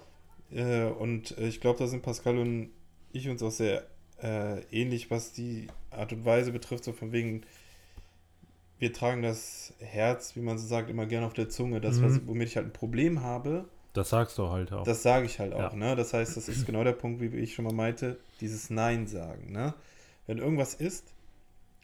Äh, 0.50 0.84
und 0.84 1.36
äh, 1.38 1.46
ich 1.48 1.60
glaube, 1.60 1.78
da 1.78 1.86
sind 1.86 2.02
Pascal 2.02 2.38
und 2.38 2.70
ich 3.12 3.28
uns 3.28 3.42
auch 3.42 3.50
sehr 3.50 3.86
äh, 4.22 4.60
ähnlich, 4.70 5.10
was 5.10 5.32
die 5.32 5.68
Art 5.90 6.12
und 6.12 6.24
Weise 6.24 6.52
betrifft, 6.52 6.84
so 6.84 6.92
von 6.92 7.12
wegen, 7.12 7.42
wir 8.78 8.92
tragen 8.92 9.22
das 9.22 9.72
Herz, 9.78 10.34
wie 10.36 10.40
man 10.40 10.58
so 10.58 10.66
sagt, 10.66 10.90
immer 10.90 11.06
gerne 11.06 11.26
auf 11.26 11.34
der 11.34 11.48
Zunge. 11.48 11.80
Das, 11.80 11.98
Mhm. 11.98 12.04
was, 12.04 12.26
womit 12.26 12.48
ich 12.48 12.56
halt 12.56 12.66
ein 12.66 12.72
Problem 12.72 13.22
habe, 13.22 13.66
Das 13.92 14.10
sagst 14.10 14.38
du 14.38 14.48
halt 14.50 14.72
auch. 14.72 14.84
das 14.84 15.02
sage 15.02 15.26
ich 15.26 15.38
halt 15.38 15.52
auch. 15.54 15.72
Ja. 15.72 15.74
Ne? 15.76 15.96
Das 15.96 16.12
heißt, 16.14 16.36
das 16.36 16.48
ist 16.48 16.66
genau 16.66 16.82
der 16.84 16.92
Punkt, 16.92 17.20
wie 17.20 17.26
ich 17.38 17.54
schon 17.54 17.64
mal 17.64 17.74
meinte, 17.74 18.18
dieses 18.40 18.70
Nein 18.70 19.06
sagen. 19.06 19.52
Ne? 19.52 19.74
Wenn 20.26 20.38
irgendwas 20.38 20.74
ist, 20.74 21.12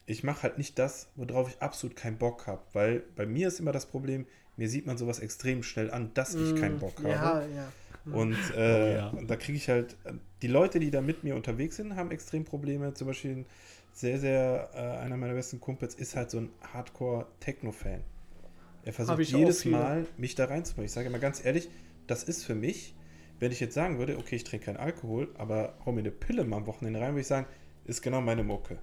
ich 0.05 0.23
mache 0.23 0.43
halt 0.43 0.57
nicht 0.57 0.79
das, 0.79 1.07
worauf 1.15 1.49
ich 1.49 1.61
absolut 1.61 1.95
keinen 1.95 2.17
Bock 2.17 2.47
habe. 2.47 2.61
Weil 2.73 3.03
bei 3.15 3.25
mir 3.25 3.47
ist 3.47 3.59
immer 3.59 3.71
das 3.71 3.85
Problem, 3.85 4.25
mir 4.59 4.69
sieht 4.69 4.85
man 4.85 4.97
sowas 4.97 5.19
extrem 5.19 5.63
schnell 5.63 5.89
an, 5.91 6.11
dass 6.13 6.35
ich 6.35 6.55
keinen 6.55 6.77
Mm, 6.77 6.79
Bock 6.79 7.03
habe. 7.03 7.09
Ja, 7.09 7.41
ja. 7.47 7.73
Und, 8.11 8.37
äh, 8.55 8.93
Oh 8.93 8.95
ja. 8.95 9.07
und 9.09 9.29
da 9.29 9.35
kriege 9.35 9.57
ich 9.57 9.69
halt, 9.69 9.97
die 10.41 10.47
Leute, 10.47 10.79
die 10.79 10.91
da 10.91 11.01
mit 11.01 11.23
mir 11.23 11.35
unterwegs 11.35 11.75
sind, 11.77 11.95
haben 11.95 12.11
extrem 12.11 12.45
Probleme. 12.45 12.93
Zum 12.93 13.07
Beispiel 13.07 13.45
sehr, 13.93 14.19
sehr, 14.19 14.69
äh, 14.73 14.79
einer 15.03 15.17
meiner 15.17 15.33
besten 15.33 15.59
Kumpels 15.59 15.95
ist 15.95 16.15
halt 16.15 16.31
so 16.31 16.39
ein 16.39 16.49
Hardcore-Techno-Fan. 16.73 18.01
Er 18.83 18.93
versucht 18.93 19.17
jedes. 19.25 19.65
Mal, 19.65 20.07
mich 20.17 20.35
da 20.35 20.45
reinzubringen. 20.45 20.85
Ich 20.87 20.91
sage 20.93 21.07
immer 21.07 21.19
ganz 21.19 21.43
ehrlich, 21.43 21.69
das 22.07 22.23
ist 22.23 22.45
für 22.45 22.55
mich, 22.55 22.95
wenn 23.39 23.51
ich 23.51 23.59
jetzt 23.59 23.75
sagen 23.75 23.99
würde, 23.99 24.17
okay, 24.17 24.35
ich 24.37 24.43
trinke 24.43 24.65
keinen 24.67 24.77
Alkohol, 24.77 25.29
aber 25.37 25.77
hau 25.85 25.91
mir 25.91 25.99
eine 26.01 26.11
Pille 26.11 26.43
mal 26.45 26.57
am 26.57 26.67
Wochenende 26.67 26.99
rein, 26.99 27.11
würde 27.11 27.21
ich 27.21 27.27
sagen, 27.27 27.47
ist 27.85 28.01
genau 28.01 28.21
meine 28.21 28.43
Mucke. 28.43 28.79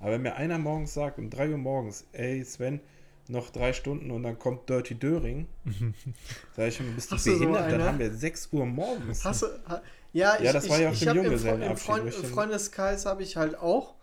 Aber 0.00 0.12
wenn 0.12 0.22
mir 0.22 0.36
einer 0.36 0.58
morgens 0.58 0.94
sagt, 0.94 1.18
um 1.18 1.30
3 1.30 1.50
Uhr 1.50 1.58
morgens, 1.58 2.06
ey 2.12 2.44
Sven, 2.44 2.80
noch 3.28 3.50
drei 3.50 3.72
Stunden 3.72 4.10
und 4.10 4.22
dann 4.22 4.38
kommt 4.38 4.68
Dirty 4.68 4.94
Döring, 4.94 5.46
sage 6.56 6.68
ich 6.68 6.76
schon, 6.76 6.94
bist 6.94 7.10
du 7.10 7.16
du 7.16 7.20
so 7.22 7.30
behindert? 7.38 7.72
dann 7.72 7.82
haben 7.82 7.98
wir 7.98 8.12
6 8.12 8.48
Uhr 8.52 8.66
morgens. 8.66 9.24
Hast 9.24 9.42
du, 9.42 9.46
ha, 9.68 9.82
ja, 10.12 10.36
ich, 10.36 10.44
Ja, 10.44 10.52
das 10.52 10.68
war 10.68 10.76
ich, 10.76 10.82
ja 10.82 10.88
auf 10.88 10.94
ich 10.94 11.00
dem 11.00 11.08
im, 11.08 11.14
Fre- 11.14 11.24
Junggesellenabschied, 11.24 11.88
im 11.88 11.94
Freund, 11.96 12.08
ich 12.08 12.20
den- 12.20 12.30
Freundeskreis 12.30 13.06
habe 13.06 13.22
ich 13.22 13.36
halt 13.36 13.56
auch 13.58 13.94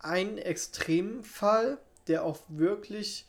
einen 0.00 0.38
Extremfall, 0.38 1.78
der 2.08 2.24
auch 2.24 2.38
wirklich 2.48 3.26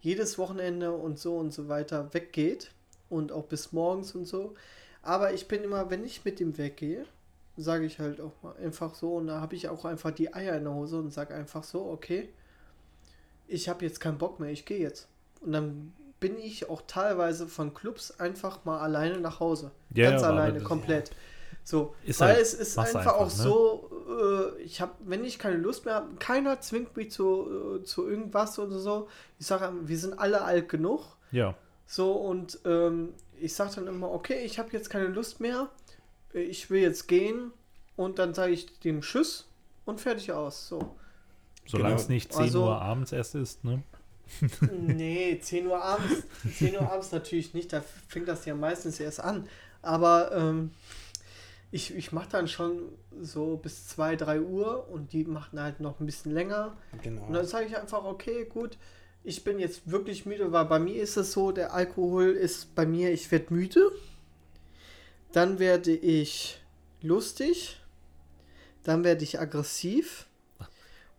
jedes 0.00 0.38
Wochenende 0.38 0.92
und 0.92 1.18
so 1.18 1.36
und 1.36 1.52
so 1.52 1.68
weiter 1.68 2.12
weggeht 2.14 2.72
und 3.08 3.32
auch 3.32 3.44
bis 3.44 3.72
morgens 3.72 4.14
und 4.14 4.24
so. 4.26 4.54
Aber 5.02 5.32
ich 5.32 5.48
bin 5.48 5.62
immer, 5.64 5.90
wenn 5.90 6.04
ich 6.04 6.24
mit 6.24 6.40
ihm 6.40 6.56
weggehe, 6.58 7.04
sage 7.56 7.84
ich 7.84 7.98
halt 7.98 8.20
auch 8.20 8.32
mal 8.42 8.54
einfach 8.56 8.94
so 8.94 9.16
und 9.16 9.26
da 9.26 9.40
habe 9.40 9.54
ich 9.54 9.68
auch 9.68 9.84
einfach 9.84 10.10
die 10.12 10.32
Eier 10.32 10.56
in 10.56 10.64
der 10.64 10.72
Hose 10.74 10.98
und 10.98 11.12
sage 11.12 11.34
einfach 11.34 11.64
so, 11.64 11.84
okay, 11.90 12.28
ich 13.52 13.68
habe 13.68 13.84
jetzt 13.84 14.00
keinen 14.00 14.18
Bock 14.18 14.40
mehr, 14.40 14.50
ich 14.50 14.64
gehe 14.64 14.78
jetzt. 14.78 15.08
Und 15.40 15.52
dann 15.52 15.92
bin 16.20 16.38
ich 16.38 16.70
auch 16.70 16.82
teilweise 16.86 17.46
von 17.48 17.74
Clubs 17.74 18.12
einfach 18.20 18.64
mal 18.64 18.80
alleine 18.80 19.18
nach 19.20 19.40
Hause. 19.40 19.72
Ja, 19.94 20.10
Ganz 20.10 20.22
ja, 20.22 20.28
alleine, 20.28 20.60
komplett. 20.60 21.10
So, 21.64 21.94
Ist 22.04 22.20
weil 22.20 22.34
halt- 22.34 22.42
es 22.42 22.54
ist 22.54 22.76
mach's 22.76 22.94
einfach, 22.94 23.14
auch 23.14 23.24
einfach, 23.24 23.36
ne? 23.38 23.42
so, 23.42 23.90
äh, 24.58 24.62
ich 24.62 24.80
habe, 24.80 24.92
wenn 25.00 25.24
ich 25.24 25.38
keine 25.38 25.56
Lust 25.56 25.84
mehr 25.84 25.94
habe, 25.94 26.14
keiner 26.18 26.60
zwingt 26.60 26.96
mich 26.96 27.10
zu, 27.10 27.78
äh, 27.80 27.84
zu 27.84 28.08
irgendwas 28.08 28.58
oder 28.58 28.78
so. 28.78 29.08
Ich 29.38 29.46
sage, 29.46 29.72
wir 29.84 29.98
sind 29.98 30.18
alle 30.18 30.42
alt 30.42 30.68
genug. 30.68 31.04
Ja. 31.30 31.54
So, 31.86 32.12
und 32.12 32.58
ähm, 32.64 33.14
ich 33.40 33.54
sage 33.54 33.72
dann 33.76 33.86
immer, 33.86 34.10
okay, 34.10 34.42
ich 34.44 34.58
habe 34.58 34.70
jetzt 34.72 34.90
keine 34.90 35.08
Lust 35.08 35.40
mehr, 35.40 35.68
äh, 36.34 36.40
ich 36.40 36.70
will 36.70 36.80
jetzt 36.80 37.06
gehen 37.08 37.52
und 37.96 38.18
dann 38.18 38.34
sage 38.34 38.52
ich 38.52 38.78
dem 38.80 39.02
Tschüss 39.02 39.46
und 39.84 40.00
fertig 40.00 40.32
aus. 40.32 40.68
So. 40.68 40.94
Solange 41.66 41.90
Genau. 41.94 42.02
es 42.02 42.08
nicht 42.08 42.32
10 42.32 42.42
Also- 42.42 42.64
Uhr 42.64 42.80
abends 42.82 43.12
erst 43.12 43.34
ist, 43.34 43.64
ne? 43.64 43.82
nee, 44.72 45.38
10 45.42 45.66
Uhr 45.66 45.82
abends, 45.82 46.22
10 46.58 46.74
Uhr 46.76 46.90
abends 46.90 47.12
natürlich 47.12 47.54
nicht, 47.54 47.72
da 47.72 47.82
fängt 48.08 48.28
das 48.28 48.44
ja 48.44 48.54
meistens 48.54 48.98
erst 49.00 49.20
an. 49.20 49.48
Aber 49.82 50.32
ähm, 50.32 50.70
ich, 51.70 51.94
ich 51.96 52.12
mache 52.12 52.28
dann 52.30 52.48
schon 52.48 52.80
so 53.20 53.56
bis 53.56 53.88
2, 53.88 54.16
3 54.16 54.40
Uhr 54.40 54.88
und 54.90 55.12
die 55.12 55.24
machen 55.24 55.60
halt 55.60 55.80
noch 55.80 56.00
ein 56.00 56.06
bisschen 56.06 56.32
länger. 56.32 56.76
Genau. 57.02 57.22
Und 57.26 57.32
dann 57.32 57.46
sage 57.46 57.66
ich 57.66 57.76
einfach, 57.76 58.04
okay, 58.04 58.44
gut, 58.44 58.76
ich 59.24 59.44
bin 59.44 59.58
jetzt 59.58 59.90
wirklich 59.90 60.26
müde, 60.26 60.50
weil 60.52 60.64
bei 60.66 60.78
mir 60.78 61.00
ist 61.02 61.16
es 61.16 61.32
so, 61.32 61.52
der 61.52 61.72
Alkohol 61.74 62.30
ist 62.30 62.74
bei 62.74 62.86
mir, 62.86 63.12
ich 63.12 63.30
werde 63.30 63.52
müde, 63.54 63.90
dann 65.32 65.58
werde 65.58 65.92
ich 65.94 66.60
lustig, 67.00 67.80
dann 68.84 69.04
werde 69.04 69.24
ich 69.24 69.40
aggressiv 69.40 70.26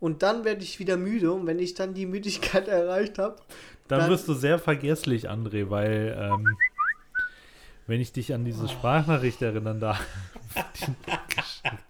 und 0.03 0.21
dann 0.21 0.43
werde 0.43 0.61
ich 0.63 0.79
wieder 0.79 0.97
müde 0.97 1.31
und 1.31 1.47
wenn 1.47 1.59
ich 1.59 1.75
dann 1.75 1.93
die 1.93 2.05
Müdigkeit 2.05 2.67
erreicht 2.81 3.19
habe, 3.19 3.37
Dann, 3.87 4.01
Dann- 4.01 4.09
wirst 4.09 4.27
du 4.27 4.33
sehr 4.33 4.59
vergesslich, 4.59 5.29
André, 5.29 5.69
weil 5.69 6.13
ähm, 6.19 6.57
wenn 7.87 8.01
ich 8.01 8.11
dich 8.11 8.33
an 8.33 8.43
diese 8.43 8.67
Sprachnachricht 8.67 9.41
erinnern 9.41 9.79
da 9.79 9.97
die 10.75 10.87
du 10.87 11.17
geschickt 11.33 11.83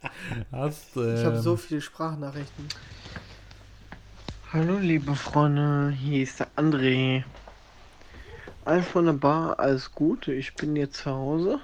hast, 0.52 0.96
ähm, 0.96 1.16
ich 1.16 1.26
habe 1.26 1.42
so 1.42 1.58
viele 1.58 1.82
Sprachnachrichten. 1.82 2.68
Hallo 4.52 4.78
liebe 4.78 5.16
Freunde, 5.16 5.90
hier 6.00 6.22
ist 6.22 6.40
der 6.40 6.50
André. 6.56 7.24
Alles 8.64 8.94
wunderbar, 8.94 9.60
alles 9.60 9.92
gut. 9.92 10.28
Ich 10.28 10.54
bin 10.54 10.76
jetzt 10.76 10.98
zu 10.98 11.10
Hause 11.10 11.60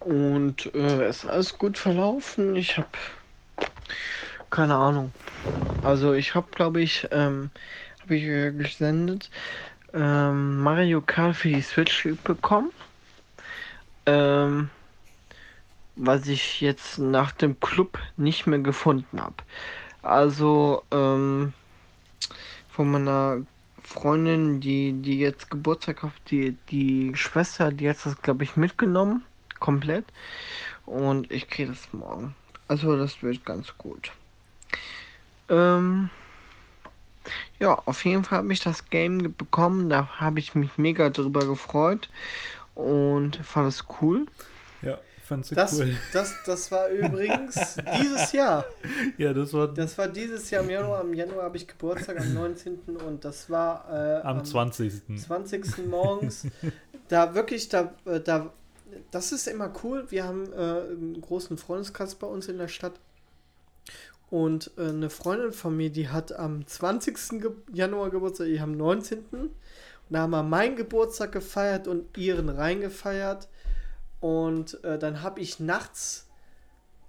und 0.00 0.74
äh, 0.74 1.04
es 1.04 1.24
ist 1.24 1.28
alles 1.28 1.58
gut 1.58 1.76
verlaufen. 1.76 2.56
Ich 2.56 2.78
habe 2.78 2.88
keine 4.50 4.76
Ahnung. 4.76 5.12
Also 5.82 6.12
ich 6.12 6.34
habe, 6.34 6.48
glaube 6.50 6.80
ich, 6.80 7.08
ähm, 7.10 7.50
habe 8.02 8.16
ich 8.16 8.24
äh, 8.24 8.52
gesendet 8.52 9.30
ähm, 9.96 10.62
Mario 10.62 11.00
Kart 11.00 11.36
für 11.36 11.48
die 11.48 11.62
Switch 11.62 12.08
bekommen. 12.24 12.70
Ähm, 14.04 14.70
was 15.96 16.28
ich 16.28 16.60
jetzt 16.60 16.98
nach 16.98 17.32
dem 17.32 17.58
Club 17.58 17.98
nicht 18.16 18.46
mehr 18.46 18.58
gefunden 18.58 19.20
habe. 19.20 19.36
Also 20.02 20.82
ähm, 20.90 21.54
von 22.68 22.90
meiner 22.90 23.38
Freundin, 23.82 24.60
die, 24.60 24.92
die 24.92 25.18
jetzt 25.18 25.50
Geburtstag 25.50 26.02
hat, 26.02 26.12
die, 26.30 26.56
die 26.70 27.12
Schwester, 27.16 27.72
die 27.72 27.88
hat 27.88 28.04
das, 28.04 28.20
glaube 28.20 28.44
ich, 28.44 28.56
mitgenommen. 28.56 29.24
Komplett. 29.58 30.04
Und 30.84 31.30
ich 31.30 31.48
kriege 31.48 31.70
das 31.70 31.92
morgen. 31.92 32.34
Also 32.68 32.96
das 32.96 33.22
wird 33.22 33.46
ganz 33.46 33.76
gut. 33.78 34.12
Ähm, 35.48 36.10
ja, 37.58 37.74
auf 37.86 38.04
jeden 38.04 38.24
Fall 38.24 38.38
habe 38.38 38.52
ich 38.52 38.60
das 38.60 38.88
Game 38.90 39.34
bekommen. 39.36 39.88
Da 39.88 40.08
habe 40.18 40.38
ich 40.38 40.54
mich 40.54 40.76
mega 40.76 41.10
drüber 41.10 41.46
gefreut. 41.46 42.08
Und 42.74 43.36
fand 43.36 43.68
es 43.68 43.84
cool. 44.02 44.26
ja, 44.82 44.98
fandst 45.24 45.50
du 45.50 45.54
Das, 45.54 45.78
cool. 45.78 45.96
das, 46.12 46.34
das 46.44 46.70
war 46.70 46.88
übrigens 46.90 47.78
dieses 47.98 48.32
Jahr. 48.32 48.66
Ja, 49.16 49.32
das 49.32 49.52
war 49.54 49.68
Das 49.68 49.96
war 49.96 50.08
dieses 50.08 50.50
Jahr 50.50 50.62
im 50.62 50.70
Januar. 50.70 51.00
Im 51.02 51.14
Januar 51.14 51.44
habe 51.44 51.56
ich 51.56 51.66
Geburtstag 51.66 52.20
am 52.20 52.34
19. 52.34 52.78
und 53.06 53.24
das 53.24 53.48
war 53.48 53.86
äh, 53.90 54.22
am 54.22 54.44
20. 54.44 55.16
20. 55.16 55.86
morgens. 55.88 56.46
da 57.08 57.34
wirklich, 57.34 57.70
da, 57.70 57.94
äh, 58.04 58.20
da, 58.20 58.52
das 59.10 59.32
ist 59.32 59.48
immer 59.48 59.72
cool. 59.82 60.04
Wir 60.10 60.24
haben 60.24 60.52
äh, 60.52 60.56
einen 60.56 61.20
großen 61.20 61.56
Freundeskreis 61.56 62.14
bei 62.14 62.26
uns 62.26 62.48
in 62.48 62.58
der 62.58 62.68
Stadt. 62.68 62.92
Und 64.30 64.72
äh, 64.76 64.88
eine 64.88 65.10
Freundin 65.10 65.52
von 65.52 65.76
mir, 65.76 65.90
die 65.90 66.08
hat 66.08 66.32
am 66.32 66.66
20. 66.66 67.40
Ge 67.40 67.50
Januar 67.72 68.10
Geburtstag, 68.10 68.48
ich 68.48 68.60
am 68.60 68.76
19. 68.76 69.18
Und 69.30 69.50
da 70.10 70.20
haben 70.20 70.30
wir 70.30 70.42
meinen 70.42 70.76
Geburtstag 70.76 71.32
gefeiert 71.32 71.86
und 71.88 72.16
ihren 72.18 72.48
reingefeiert. 72.48 73.48
Und 74.20 74.82
äh, 74.84 74.98
dann 74.98 75.22
habe 75.22 75.40
ich 75.40 75.60
nachts 75.60 76.26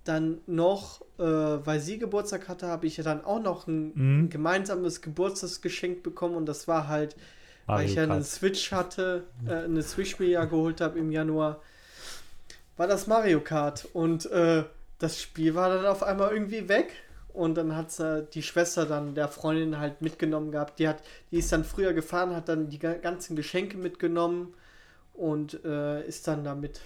dann 0.03 0.39
noch, 0.45 1.01
äh, 1.17 1.23
weil 1.23 1.79
sie 1.79 1.97
Geburtstag 1.97 2.47
hatte, 2.47 2.67
habe 2.67 2.85
ich 2.85 2.97
ja 2.97 3.03
dann 3.03 3.25
auch 3.25 3.41
noch 3.41 3.67
ein, 3.67 3.91
Mhm. 3.95 4.19
ein 4.25 4.29
gemeinsames 4.29 5.01
Geburtstagsgeschenk 5.01 6.03
bekommen. 6.03 6.35
Und 6.35 6.45
das 6.45 6.67
war 6.67 6.87
halt 6.87 7.15
weil 7.65 7.85
ich 7.85 7.95
ja 7.95 8.03
Mario 8.03 8.13
einen 8.13 8.21
Kart. 8.23 8.31
Switch 8.31 8.71
hatte, 8.71 9.23
äh, 9.45 9.51
eine 9.65 9.81
Switch 9.83 10.19
mir 10.19 10.29
ja 10.29 10.45
geholt 10.45 10.79
habe 10.79 10.97
im 10.99 11.11
Januar, 11.11 11.61
war 12.77 12.87
das 12.87 13.07
Mario 13.07 13.41
Kart. 13.41 13.87
Und 13.93 14.25
äh, 14.27 14.63
das 14.99 15.21
Spiel 15.21 15.53
war 15.55 15.69
dann 15.69 15.85
auf 15.85 16.01
einmal 16.03 16.31
irgendwie 16.31 16.69
weg. 16.69 16.93
Und 17.37 17.53
dann 17.55 17.75
hat 17.75 17.99
äh, 17.99 18.23
die 18.33 18.41
Schwester 18.41 18.87
dann 18.87 19.13
der 19.13 19.27
Freundin 19.27 19.77
halt 19.77 20.01
mitgenommen 20.01 20.51
gehabt. 20.51 20.79
Die 20.79 20.87
hat, 20.87 21.03
die 21.29 21.37
ist 21.37 21.51
dann 21.51 21.63
früher 21.63 21.93
gefahren, 21.93 22.35
hat 22.35 22.49
dann 22.49 22.69
die 22.69 22.79
ga- 22.79 22.95
ganzen 22.95 23.35
Geschenke 23.35 23.77
mitgenommen 23.77 24.55
und 25.13 25.63
äh, 25.63 26.01
ist 26.07 26.27
dann 26.27 26.43
damit 26.43 26.81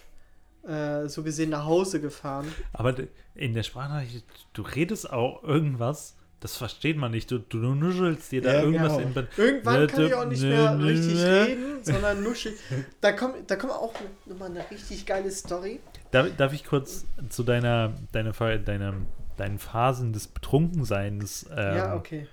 äh, 0.67 1.07
so 1.07 1.23
gesehen 1.23 1.51
nach 1.51 1.65
Hause 1.65 2.01
gefahren. 2.01 2.47
Aber 2.73 2.93
in 3.33 3.53
der 3.53 3.63
Sprachnachricht, 3.63 4.25
du 4.51 4.61
redest 4.63 5.09
auch 5.11 5.41
irgendwas, 5.43 6.17
das 6.41 6.57
versteht 6.57 6.97
man 6.97 7.11
nicht. 7.11 7.31
Du, 7.31 7.37
du 7.39 7.57
nuschelst 7.57 8.31
dir 8.33 8.41
da 8.41 8.53
Ja, 8.55 8.63
irgendwas 8.63 8.97
genau. 8.97 9.19
in. 9.21 9.27
Irgendwann 9.37 9.87
kann 9.87 10.05
ich 10.05 10.13
auch 10.15 10.25
nicht 10.25 10.41
mehr 10.43 10.79
richtig 10.83 11.17
reden, 11.23 11.63
sondern 11.83 12.23
nuschig. 12.23 12.55
Da 12.99 13.13
kommt, 13.13 13.49
da 13.49 13.55
kommt 13.55 13.71
auch 13.73 13.93
nochmal 14.25 14.49
eine 14.49 14.69
richtig 14.69 15.05
geile 15.05 15.31
Story. 15.31 15.79
Darf, 16.11 16.27
darf 16.35 16.51
ich 16.51 16.65
kurz 16.65 17.05
zu 17.29 17.43
deiner, 17.43 17.93
deiner, 18.11 18.33
deiner, 18.57 18.93
deinen 19.41 19.57
Phasen 19.57 20.13
des 20.13 20.27
Betrunkenseins 20.27 21.49
ähm, 21.55 21.75
ja, 21.77 21.95
okay. 21.95 22.27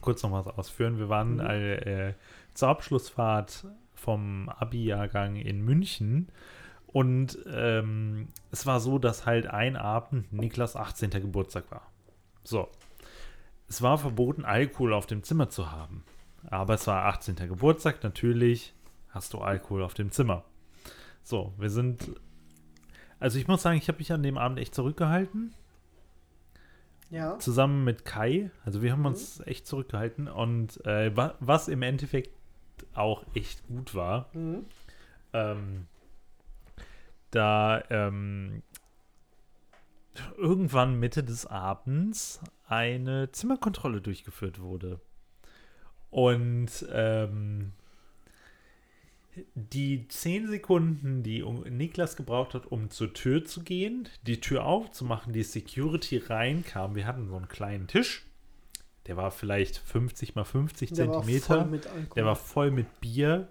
kurz 0.00 0.22
noch 0.22 0.32
was 0.32 0.46
ausführen. 0.46 0.98
Wir 0.98 1.08
waren 1.08 1.34
Mhm. 1.34 1.40
äh, 1.40 2.14
zur 2.54 2.68
Abschlussfahrt 2.68 3.66
vom 3.94 4.48
Abi-Jahrgang 4.48 5.36
in 5.36 5.62
München 5.62 6.28
und 6.86 7.38
ähm, 7.52 8.28
es 8.50 8.64
war 8.66 8.80
so, 8.80 8.98
dass 8.98 9.26
halt 9.26 9.46
ein 9.46 9.76
Abend 9.76 10.32
Niklas 10.32 10.76
18. 10.76 11.10
Geburtstag 11.10 11.70
war. 11.70 11.90
So. 12.42 12.68
Es 13.68 13.82
war 13.82 13.98
verboten, 13.98 14.44
Alkohol 14.44 14.92
auf 14.94 15.06
dem 15.06 15.22
Zimmer 15.22 15.50
zu 15.50 15.72
haben. 15.72 16.04
Aber 16.48 16.74
es 16.74 16.86
war 16.86 17.04
18. 17.06 17.34
Geburtstag, 17.36 18.02
natürlich 18.04 18.72
hast 19.10 19.34
du 19.34 19.38
Alkohol 19.40 19.82
auf 19.82 19.94
dem 19.94 20.10
Zimmer. 20.12 20.44
So, 21.22 21.52
wir 21.58 21.68
sind. 21.70 22.10
Also 23.18 23.38
ich 23.38 23.48
muss 23.48 23.62
sagen, 23.62 23.76
ich 23.78 23.88
habe 23.88 23.98
mich 23.98 24.12
an 24.12 24.22
dem 24.22 24.38
Abend 24.38 24.58
echt 24.58 24.74
zurückgehalten 24.74 25.54
Ja. 27.10 27.38
zusammen 27.38 27.84
mit 27.84 28.04
Kai. 28.04 28.50
Also 28.64 28.82
wir 28.82 28.92
haben 28.92 29.04
uns 29.06 29.40
echt 29.40 29.66
zurückgehalten 29.66 30.26
und 30.28 30.84
äh, 30.86 31.16
wa 31.16 31.34
was 31.40 31.68
im 31.68 31.82
Endeffekt 31.82 32.30
auch 32.94 33.24
echt 33.34 33.66
gut 33.68 33.94
war, 33.94 34.28
Mhm. 34.32 34.64
ähm, 35.32 35.86
da 37.30 37.82
ähm, 37.90 38.62
irgendwann 40.36 40.98
Mitte 40.98 41.22
des 41.22 41.46
Abends 41.46 42.40
eine 42.68 43.30
Zimmerkontrolle 43.32 44.00
durchgeführt 44.00 44.60
wurde. 44.60 45.00
Und 46.10 46.86
ähm, 46.90 47.72
die 49.54 50.08
zehn 50.08 50.48
Sekunden, 50.48 51.22
die 51.22 51.42
Niklas 51.42 52.16
gebraucht 52.16 52.54
hat, 52.54 52.66
um 52.66 52.90
zur 52.90 53.12
Tür 53.12 53.44
zu 53.44 53.62
gehen, 53.62 54.08
die 54.26 54.40
Tür 54.40 54.64
aufzumachen, 54.64 55.32
die 55.32 55.42
Security 55.42 56.18
reinkam. 56.18 56.94
Wir 56.94 57.06
hatten 57.06 57.28
so 57.28 57.36
einen 57.36 57.48
kleinen 57.48 57.86
Tisch. 57.86 58.24
Der 59.06 59.16
war 59.16 59.30
vielleicht 59.30 59.76
50 59.76 60.34
mal 60.34 60.44
50 60.44 60.92
Der 60.92 61.08
war 61.08 61.22
Zentimeter. 61.22 61.60
Alkohol. 61.60 62.06
Der 62.14 62.24
war 62.24 62.36
voll 62.36 62.70
mit 62.70 63.00
Bier. 63.00 63.48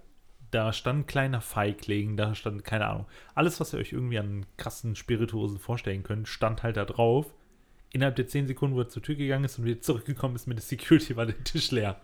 Da 0.52 0.74
stand 0.74 0.99
ein 0.99 1.07
kleiner 1.07 1.41
Feigling, 1.41 2.18
da 2.18 2.34
stand, 2.36 2.64
keine 2.64 2.88
Ahnung, 2.88 3.07
alles, 3.34 3.60
was 3.60 3.74
ihr 3.74 3.80
euch 3.80 3.91
irgendwie 3.91 4.20
an 4.20 4.45
krassen 4.57 4.95
Spirituosen 4.95 5.60
vorstellen 5.60 6.03
könnt, 6.03 6.28
stand 6.30 6.64
halt 6.64 6.78
da 6.78 6.86
drauf. 6.86 7.34
Innerhalb 7.91 8.16
der 8.16 8.28
10 8.28 8.48
Sekunden, 8.48 8.76
wo 8.76 8.82
er 8.82 8.88
zur 8.88 9.02
Tür 9.02 9.16
gegangen 9.16 9.45
ist 9.45 9.57
und 9.60 9.66
wieder 9.66 9.82
zurückgekommen 9.82 10.36
ist 10.36 10.48
mit 10.48 10.57
der 10.57 10.64
Security, 10.64 11.16
war 11.18 11.26
der 11.26 11.44
Tisch 11.44 11.72
leer. 11.72 11.99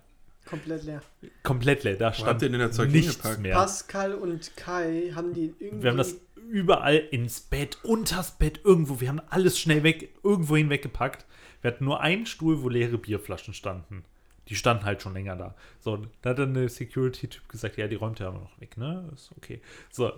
Komplett 0.46 0.84
leer. 0.84 1.02
Komplett 1.44 1.84
leer. 1.84 1.96
Da 1.96 2.10
Wo 2.10 2.14
stand 2.14 2.42
denn 2.42 2.54
das 2.54 2.76
Zeug 2.76 2.92
nichts 2.92 3.14
hingepackt? 3.14 3.42
mehr. 3.42 3.56
Pascal 3.56 4.14
und 4.14 4.56
Kai 4.58 5.12
haben 5.16 5.34
die 5.34 5.54
irgendwie. 5.60 5.84
Wir 5.84 5.90
haben 5.92 5.98
das 5.98 6.16
überall 6.50 6.98
ins 6.98 7.40
Bett, 7.42 7.78
unters 7.84 8.38
Bett, 8.38 8.62
irgendwo. 8.64 9.00
Wir 9.00 9.10
haben 9.10 9.22
alles 9.30 9.58
schnell 9.60 9.84
weg, 9.84 10.14
irgendwo 10.24 10.58
hinweggepackt. 10.58 11.26
Wir 11.62 11.72
hatten 11.72 11.86
nur 11.86 12.02
einen 12.02 12.26
Stuhl, 12.26 12.62
wo 12.64 12.70
leere 12.70 12.98
Bierflaschen 12.98 13.54
standen. 13.54 14.04
Die 14.48 14.56
standen 14.56 14.84
halt 14.84 15.02
schon 15.02 15.14
länger 15.14 15.36
da. 15.36 15.56
So, 15.80 15.94
und 15.94 16.10
da 16.22 16.32
hat 16.32 16.40
dann 16.40 16.54
der 16.54 16.68
Security-Typ 16.68 17.48
gesagt, 17.48 17.78
ja, 17.78 17.88
die 17.88 17.96
räumt 17.96 18.20
er 18.20 18.28
aber 18.28 18.40
noch 18.40 18.60
weg, 18.60 18.76
ne? 18.78 19.10
Ist 19.14 19.32
okay. 19.38 19.62
So, 19.92 20.12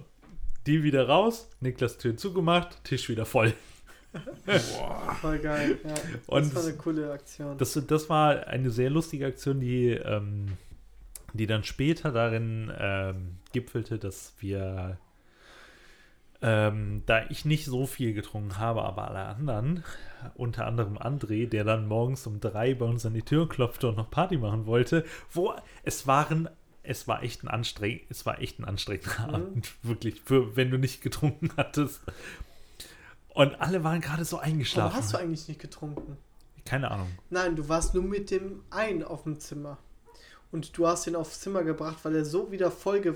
die 0.65 0.81
wieder 0.81 1.07
raus, 1.07 1.49
Niklas 1.59 1.97
Tür 1.97 2.17
zugemacht, 2.17 2.83
Tisch 2.83 3.09
wieder 3.09 3.25
voll. 3.25 3.53
Voll 5.21 5.39
geil. 5.39 5.77
Ja. 5.83 5.93
Und 6.27 6.45
das 6.45 6.55
war 6.55 6.63
eine 6.63 6.77
coole 6.77 7.11
Aktion. 7.11 7.57
Das, 7.57 7.73
das 7.87 8.09
war 8.09 8.47
eine 8.47 8.69
sehr 8.69 8.89
lustige 8.89 9.25
Aktion, 9.27 9.59
die, 9.59 9.89
ähm, 9.89 10.57
die 11.33 11.47
dann 11.47 11.63
später 11.63 12.11
darin 12.11 12.71
ähm, 12.77 13.37
gipfelte, 13.53 13.97
dass 13.97 14.33
wir, 14.39 14.97
ähm, 16.41 17.03
da 17.05 17.25
ich 17.29 17.45
nicht 17.45 17.65
so 17.65 17.85
viel 17.85 18.13
getrunken 18.13 18.57
habe, 18.57 18.83
aber 18.83 19.09
alle 19.09 19.19
anderen, 19.25 19.83
unter 20.35 20.65
anderem 20.67 20.97
André, 20.97 21.47
der 21.47 21.63
dann 21.63 21.87
morgens 21.87 22.27
um 22.27 22.39
drei 22.39 22.73
bei 22.75 22.85
uns 22.85 23.05
an 23.05 23.13
die 23.13 23.23
Tür 23.23 23.47
klopfte 23.49 23.87
und 23.89 23.97
noch 23.97 24.11
Party 24.11 24.37
machen 24.37 24.65
wollte, 24.65 25.05
wo 25.31 25.53
es 25.83 26.05
waren, 26.05 26.49
es 26.83 27.07
war 27.07 27.23
echt 27.23 27.43
ein 27.43 27.47
anstrengend, 27.47 28.03
es 28.09 28.25
war 28.25 28.41
echt 28.41 28.59
ein 28.59 28.65
anstrengender 28.65 29.27
Mhm. 29.27 29.35
Abend, 29.35 29.73
wirklich, 29.83 30.21
für, 30.21 30.55
wenn 30.55 30.69
du 30.69 30.77
nicht 30.77 31.01
getrunken 31.01 31.49
hattest. 31.57 32.01
Und 33.33 33.59
alle 33.59 33.83
waren 33.83 33.99
gerade 34.01 34.25
so 34.25 34.37
Warum 34.37 34.51
eingeschlafen. 34.51 34.95
hast 34.95 35.13
du 35.13 35.17
eigentlich 35.17 35.47
nicht 35.47 35.59
getrunken? 35.59 36.17
Keine 36.65 36.91
Ahnung. 36.91 37.07
Nein, 37.29 37.55
du 37.55 37.67
warst 37.67 37.93
nur 37.93 38.03
mit 38.03 38.31
dem 38.31 38.63
einen 38.69 39.03
auf 39.03 39.23
dem 39.23 39.39
Zimmer. 39.39 39.77
Und 40.51 40.77
du 40.77 40.87
hast 40.87 41.07
ihn 41.07 41.15
aufs 41.15 41.39
Zimmer 41.41 41.63
gebracht, 41.63 41.97
weil 42.03 42.15
er 42.15 42.25
so 42.25 42.51
wieder 42.51 42.69
voll, 42.71 43.01
ge 43.01 43.13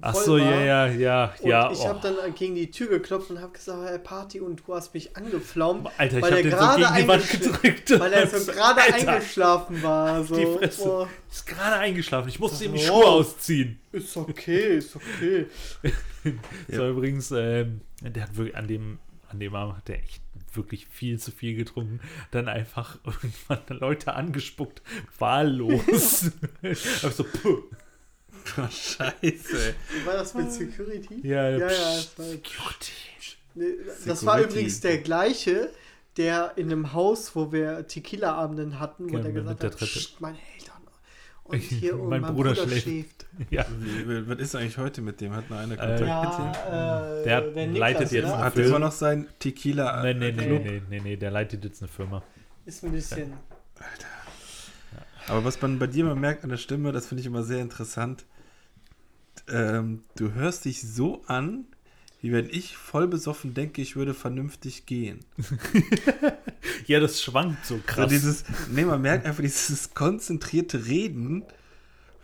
Ach 0.00 0.14
so, 0.14 0.32
war. 0.32 0.38
ja, 0.38 0.60
ja, 0.60 0.86
ja, 0.86 1.34
Und 1.40 1.48
ja. 1.48 1.70
ich 1.72 1.78
oh. 1.80 1.88
habe 1.88 2.00
dann 2.02 2.34
gegen 2.34 2.54
die 2.54 2.70
Tür 2.70 2.88
geklopft 2.88 3.30
und 3.30 3.40
habe 3.40 3.52
gesagt, 3.52 3.88
hey, 3.88 3.98
Party 3.98 4.40
und 4.40 4.62
du 4.66 4.74
hast 4.74 4.92
mich 4.92 5.16
angeflaumt, 5.16 5.88
Alter, 5.96 6.18
ich 6.18 6.22
weil 6.22 6.30
hab 6.32 6.36
er 6.38 6.42
den 6.42 6.50
so 6.50 6.56
gerade 6.58 6.82
gegen 6.82 6.96
die 6.96 7.08
Wand 7.08 7.30
gedrückt. 7.30 8.00
weil 8.00 8.12
er 8.12 8.26
so 8.28 8.52
gerade 8.52 8.80
eingeschlafen 8.82 9.82
war. 9.82 10.22
So. 10.22 10.36
Die 10.36 10.46
Fresse. 10.58 10.88
Oh, 10.88 11.06
Ist 11.30 11.46
gerade 11.46 11.76
eingeschlafen. 11.76 12.28
Ich 12.28 12.38
musste 12.38 12.66
ihm 12.66 12.74
die. 12.74 12.80
Schuhe 12.80 13.06
ausziehen. 13.06 13.80
ist 13.92 14.16
okay, 14.16 14.78
ist 14.78 14.96
okay. 14.96 15.46
Das 16.66 16.78
war 16.80 16.88
übrigens, 16.88 17.30
ähm, 17.30 17.80
der 18.02 18.24
hat 18.24 18.36
wirklich 18.36 18.56
an 18.56 18.66
dem, 18.66 18.98
an 19.30 19.38
dem 19.40 19.54
Abend 19.54 19.76
hat 19.76 19.88
der 19.88 19.98
echt 20.02 20.22
wirklich 20.52 20.86
viel 20.86 21.18
zu 21.18 21.30
viel 21.32 21.54
getrunken. 21.56 22.00
Dann 22.30 22.48
einfach 22.48 22.98
irgendwann 23.04 23.78
Leute 23.78 24.14
angespuckt. 24.14 24.82
Wahllos. 25.18 26.30
Einfach 26.62 27.12
so, 27.12 27.24
puh. 27.24 27.62
Oh, 28.58 28.68
scheiße. 28.70 29.74
War 30.04 30.14
das 30.14 30.34
mit 30.34 30.52
Security? 30.52 31.26
Ja, 31.26 31.50
ja, 31.50 31.58
ja. 31.58 31.66
psch. 31.68 31.74
Das 31.76 32.18
war, 32.18 32.24
Security. 32.26 32.92
nee, 33.54 33.64
das 34.06 34.06
war 34.06 34.16
Security. 34.36 34.44
übrigens 34.44 34.80
der 34.80 34.98
gleiche, 34.98 35.70
der 36.16 36.52
in 36.56 36.66
einem 36.70 36.92
Haus, 36.92 37.34
wo 37.34 37.50
wir 37.52 37.86
Tequila-Abenden 37.88 38.78
hatten, 38.78 39.10
wo 39.10 39.16
Ja, 39.16 39.22
der 39.22 39.32
mit 39.32 39.42
gesagt 39.42 39.62
der 39.62 39.70
hat. 39.72 39.78
"Psst, 39.78 40.20
meine 40.20 40.38
Eltern. 40.54 40.65
Und 41.48 41.58
hier 41.60 41.94
Mein 41.96 42.20
mein, 42.22 42.34
Bruder 42.34 42.50
Bruder, 42.54 42.66
schläft." 42.66 42.82
schläft. 42.82 43.26
Ja. 43.50 43.66
Wie, 43.80 44.28
was 44.28 44.38
ist 44.38 44.54
eigentlich 44.54 44.78
heute 44.78 45.02
mit 45.02 45.20
dem? 45.20 45.34
Hat 45.34 45.50
noch 45.50 45.58
einer 45.58 45.74
Äh, 45.74 45.76
Kontakt 45.76 46.00
mit 46.00 46.38
dem? 46.38 46.72
Ja, 46.72 47.16
äh, 47.20 47.24
Der 47.24 47.66
leitet 47.66 48.12
jetzt 48.12 48.24
ne? 48.26 48.38
Hat 48.38 48.54
Film. 48.54 48.68
immer 48.68 48.78
noch 48.78 48.92
sein 48.92 49.26
Tequila 49.38 50.02
Nee, 50.02 50.14
nee, 50.14 50.32
nee, 50.32 50.46
Club? 50.46 50.62
nee, 50.64 50.82
nee, 50.88 51.00
nee, 51.00 51.16
der 51.16 51.30
leitet 51.30 51.62
jetzt 51.64 51.82
eine 51.82 51.88
Firma. 51.88 52.22
Ist 52.64 52.82
ein 52.82 52.92
bisschen. 52.92 53.34
Aber 55.28 55.44
was 55.44 55.60
man 55.60 55.78
bei 55.78 55.86
dir 55.86 56.04
immer 56.04 56.14
merkt 56.14 56.44
an 56.44 56.50
der 56.50 56.56
Stimme, 56.56 56.92
das 56.92 57.06
finde 57.06 57.20
ich 57.20 57.26
immer 57.26 57.42
sehr 57.42 57.60
interessant. 57.60 58.24
Ähm, 59.48 60.04
du 60.16 60.32
hörst 60.32 60.64
dich 60.64 60.80
so 60.82 61.22
an, 61.26 61.66
wie 62.20 62.32
wenn 62.32 62.48
ich 62.48 62.76
voll 62.76 63.06
besoffen 63.06 63.54
denke, 63.54 63.82
ich 63.82 63.96
würde 63.96 64.14
vernünftig 64.14 64.86
gehen. 64.86 65.20
Ja, 66.86 67.00
das 67.00 67.22
schwankt 67.22 67.64
so 67.66 67.80
krass. 67.84 68.04
So 68.04 68.16
dieses, 68.16 68.44
nee, 68.70 68.84
man 68.84 69.02
merkt 69.02 69.26
einfach 69.26 69.42
dieses 69.42 69.94
konzentrierte 69.94 70.86
Reden, 70.86 71.44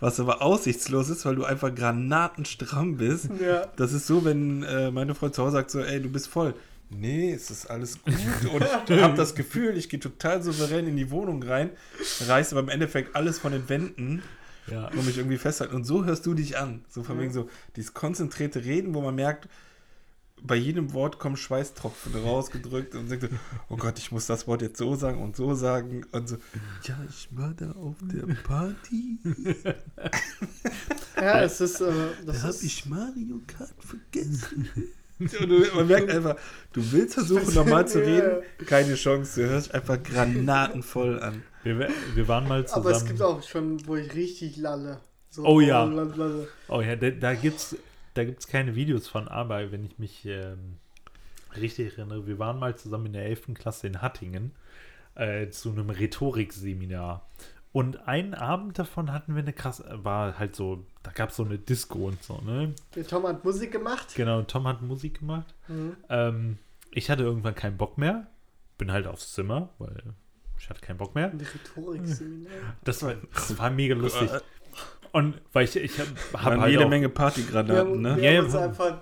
was 0.00 0.20
aber 0.20 0.42
aussichtslos 0.42 1.08
ist, 1.08 1.24
weil 1.24 1.36
du 1.36 1.44
einfach 1.44 1.74
granatenstramm 1.74 2.96
bist. 2.96 3.30
Ja. 3.40 3.66
Das 3.76 3.92
ist 3.92 4.06
so, 4.06 4.24
wenn 4.24 4.62
äh, 4.62 4.90
meine 4.90 5.14
Frau 5.14 5.28
zu 5.28 5.42
Hause 5.42 5.52
sagt 5.52 5.70
so, 5.70 5.80
ey, 5.80 6.00
du 6.00 6.10
bist 6.10 6.28
voll. 6.28 6.54
Nee, 6.90 7.32
es 7.32 7.50
ist 7.50 7.66
alles 7.66 8.02
gut. 8.02 8.14
Und 8.52 8.64
ich 8.88 9.02
habe 9.02 9.16
das 9.16 9.34
Gefühl, 9.34 9.76
ich 9.76 9.88
gehe 9.88 10.00
total 10.00 10.42
souverän 10.42 10.86
in 10.86 10.96
die 10.96 11.10
Wohnung 11.10 11.42
rein, 11.42 11.70
reiße 12.26 12.54
aber 12.54 12.60
im 12.60 12.68
Endeffekt 12.68 13.16
alles 13.16 13.38
von 13.38 13.52
den 13.52 13.68
Wänden 13.68 14.22
ja. 14.70 14.88
und 14.88 15.06
mich 15.06 15.18
irgendwie 15.18 15.38
festhalten. 15.38 15.74
Und 15.74 15.84
so 15.84 16.04
hörst 16.04 16.26
du 16.26 16.34
dich 16.34 16.58
an. 16.58 16.84
So 16.88 17.02
von 17.02 17.18
wegen 17.18 17.32
so 17.32 17.48
dieses 17.76 17.94
konzentrierte 17.94 18.64
Reden, 18.64 18.94
wo 18.94 19.00
man 19.00 19.14
merkt, 19.14 19.48
bei 20.44 20.56
jedem 20.56 20.92
Wort 20.92 21.18
kommen 21.18 21.36
Schweißtropfen 21.36 22.14
rausgedrückt 22.14 22.94
und 22.94 23.08
sagt 23.08 23.22
so, 23.22 23.28
oh 23.68 23.76
Gott, 23.76 23.98
ich 23.98 24.10
muss 24.12 24.26
das 24.26 24.46
Wort 24.46 24.62
jetzt 24.62 24.78
so 24.78 24.94
sagen 24.96 25.22
und 25.22 25.36
so 25.36 25.54
sagen. 25.54 26.04
Und 26.12 26.28
so, 26.28 26.36
ja, 26.84 26.98
ich 27.08 27.28
war 27.30 27.54
da 27.56 27.70
auf 27.72 27.96
der 28.02 28.34
Party. 28.42 29.18
Ja, 31.16 31.42
es 31.42 31.60
ist. 31.60 31.80
Äh, 31.80 31.92
Da 32.26 32.32
das 32.32 32.42
habe 32.42 32.56
ich 32.62 32.86
Mario 32.86 33.40
Kart 33.46 33.74
vergessen. 33.78 34.68
Und 35.18 35.32
du, 35.50 35.64
man 35.76 35.86
merkt 35.86 36.10
einfach, 36.10 36.34
du 36.72 36.82
willst 36.90 37.14
versuchen, 37.14 37.54
normal 37.54 37.86
zu 37.88 38.00
reden, 38.00 38.42
keine 38.66 38.96
Chance. 38.96 39.40
Du 39.42 39.48
hörst 39.48 39.72
einfach 39.72 40.02
granatenvoll 40.02 41.20
an. 41.22 41.44
Wir, 41.62 41.90
wir 42.14 42.26
waren 42.26 42.48
mal 42.48 42.66
zusammen. 42.66 42.86
aber 42.86 42.96
es 42.96 43.04
gibt 43.04 43.22
auch 43.22 43.40
schon, 43.40 43.86
wo 43.86 43.94
ich 43.94 44.12
richtig 44.14 44.56
lalle. 44.56 44.98
So, 45.30 45.44
Oh 45.44 45.60
ja. 45.60 45.84
lalle. 45.84 46.48
Oh 46.66 46.80
ja, 46.80 46.96
da, 46.96 47.10
da 47.10 47.34
gibt's 47.34 47.76
da 48.14 48.24
gibt's 48.24 48.46
keine 48.46 48.74
Videos 48.74 49.08
von, 49.08 49.28
aber 49.28 49.72
wenn 49.72 49.84
ich 49.84 49.98
mich 49.98 50.24
ähm, 50.26 50.78
richtig 51.56 51.98
erinnere, 51.98 52.26
wir 52.26 52.38
waren 52.38 52.58
mal 52.58 52.76
zusammen 52.76 53.06
in 53.06 53.12
der 53.14 53.24
11. 53.26 53.54
Klasse 53.54 53.86
in 53.86 54.02
Hattingen 54.02 54.52
äh, 55.14 55.48
zu 55.50 55.70
einem 55.70 55.90
Rhetorikseminar. 55.90 57.26
Und 57.72 58.06
einen 58.06 58.34
Abend 58.34 58.78
davon 58.78 59.12
hatten 59.12 59.34
wir 59.34 59.42
eine 59.42 59.54
krasse, 59.54 59.86
war 60.04 60.38
halt 60.38 60.54
so, 60.54 60.84
da 61.02 61.10
gab 61.10 61.30
es 61.30 61.36
so 61.36 61.44
eine 61.44 61.58
Disco 61.58 62.06
und 62.06 62.22
so, 62.22 62.38
ne? 62.44 62.74
Der 62.94 63.06
Tom 63.06 63.26
hat 63.26 63.44
Musik 63.44 63.72
gemacht. 63.72 64.14
Genau, 64.14 64.42
Tom 64.42 64.68
hat 64.68 64.82
Musik 64.82 65.20
gemacht. 65.20 65.54
Mhm. 65.68 65.96
Ähm, 66.10 66.58
ich 66.90 67.08
hatte 67.08 67.22
irgendwann 67.22 67.54
keinen 67.54 67.78
Bock 67.78 67.96
mehr. 67.96 68.26
Bin 68.76 68.92
halt 68.92 69.06
aufs 69.06 69.32
Zimmer, 69.32 69.70
weil 69.78 70.02
ich 70.58 70.68
hatte 70.68 70.82
keinen 70.82 70.98
Bock 70.98 71.14
mehr. 71.14 71.30
Ein 71.30 71.40
Rhetorikseminar. 71.40 72.76
Das 72.84 73.02
war, 73.02 73.14
das 73.32 73.56
war 73.58 73.70
mega 73.70 73.94
lustig. 73.94 74.30
Und 75.12 75.40
weil 75.52 75.64
ich, 75.64 75.76
ich 75.76 75.98
habe 75.98 76.60
halt 76.60 76.70
jede 76.70 76.84
auch, 76.86 76.88
Menge 76.88 77.06
Wir 77.08 77.14
Partygranaten, 77.14 77.76
haben, 77.76 78.00
ne? 78.00 78.16
wir 78.16 78.22
Ja, 78.32 78.38
haben 78.38 78.44
uns 78.46 78.54
ja. 78.54 78.64
einfach 78.64 78.98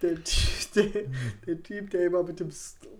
Der, 0.00 0.14
Typ- 0.24 0.72
der, 0.74 1.02
der 1.46 1.62
Typ, 1.62 1.90
der 1.90 2.06
immer 2.06 2.22
mit 2.22 2.40
dem. 2.40 2.50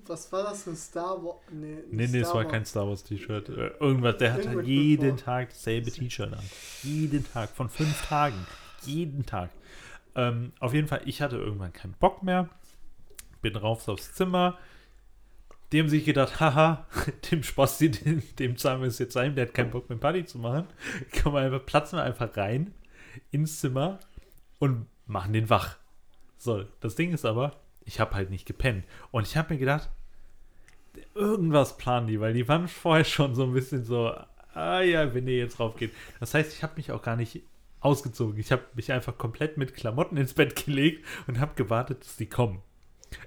Was 0.07 0.31
war 0.33 0.43
das? 0.45 0.67
Ein 0.67 0.77
Star 0.77 1.23
Wars? 1.25 1.37
Nee, 1.51 1.77
Nee, 1.91 2.07
nee, 2.09 2.19
es 2.21 2.35
war 2.35 2.45
kein 2.45 2.65
Star 2.67 2.87
Wars 2.89 3.05
T-Shirt. 3.05 3.49
Äh, 3.51 3.71
Irgendwas, 3.81 4.17
der 4.19 4.33
hat 4.35 4.47
halt 4.47 4.67
jeden. 4.67 5.17
Tag 5.17 5.51
dasselbe 5.51 5.91
T-Shirt 5.91 6.33
an. 6.33 6.43
Jeden 6.83 7.25
Tag, 7.33 7.51
von 7.51 7.69
fünf 7.69 8.07
Tagen. 8.07 8.47
Jeden 8.85 9.25
Tag. 9.25 9.51
Ähm, 10.15 10.53
auf 10.61 10.75
jeden 10.75 10.89
Fall, 10.89 11.03
ich 11.07 11.23
hatte 11.23 11.37
irgendwann 11.37 11.73
keinen 11.73 11.95
Bock 11.95 12.23
mehr. 12.23 12.49
Bin 13.41 13.57
rauf 13.57 13.89
aufs 13.89 14.13
Zimmer. 14.13 14.59
Dem 15.73 15.89
sich 15.89 16.05
gedacht, 16.05 16.41
haha, 16.41 16.87
dem 17.31 17.43
Spasti, 17.43 17.91
dem, 17.91 18.23
dem 18.39 18.57
zahlen 18.57 18.81
wir 18.81 18.89
es 18.89 18.99
jetzt 18.99 19.17
ein, 19.17 19.35
der 19.35 19.47
hat 19.47 19.55
keinen 19.55 19.71
Bock 19.71 19.89
mehr 19.89 19.99
Party 19.99 20.25
zu 20.25 20.39
machen. 20.39 20.67
Kann 21.13 21.33
man 21.33 21.45
einfach, 21.45 21.65
platzen 21.65 21.99
wir 21.99 22.05
einfach 22.05 22.37
rein 22.37 22.75
ins 23.31 23.61
Zimmer 23.61 23.99
und 24.59 24.87
machen 25.07 25.33
den 25.33 25.51
wach. 25.51 25.77
So, 26.37 26.65
das 26.81 26.95
Ding 26.95 27.13
ist 27.13 27.25
aber, 27.25 27.61
ich 27.85 28.01
habe 28.01 28.15
halt 28.15 28.31
nicht 28.31 28.47
gepennt. 28.47 28.85
Und 29.11 29.27
ich 29.27 29.37
habe 29.37 29.55
mir 29.55 29.61
gedacht, 29.61 29.91
irgendwas 31.15 31.77
planen 31.79 32.07
die, 32.07 32.21
weil 32.21 32.35
die 32.35 32.49
waren 32.49 32.69
vorher 32.69 33.05
schon 33.05 33.35
so 33.35 33.45
ein 33.45 33.53
bisschen 33.53 33.85
so, 33.85 34.15
ah 34.55 34.81
ja, 34.81 35.15
wenn 35.15 35.27
ihr 35.27 35.39
jetzt 35.39 35.61
rauf 35.61 35.77
geht. 35.77 35.93
Das 36.21 36.35
heißt, 36.35 36.53
ich 36.53 36.63
habe 36.63 36.75
mich 36.77 36.93
auch 36.93 37.03
gar 37.03 37.17
nicht 37.17 37.43
ausgezogen. 37.81 38.39
Ich 38.39 38.53
habe 38.53 38.63
mich 38.75 38.93
einfach 38.93 39.19
komplett 39.19 39.57
mit 39.57 39.75
Klamotten 39.75 40.17
ins 40.17 40.35
Bett 40.35 40.65
gelegt 40.65 41.05
und 41.27 41.41
habe 41.41 41.55
gewartet, 41.55 42.03
dass 42.03 42.17
die 42.17 42.29
kommen. 42.29 42.63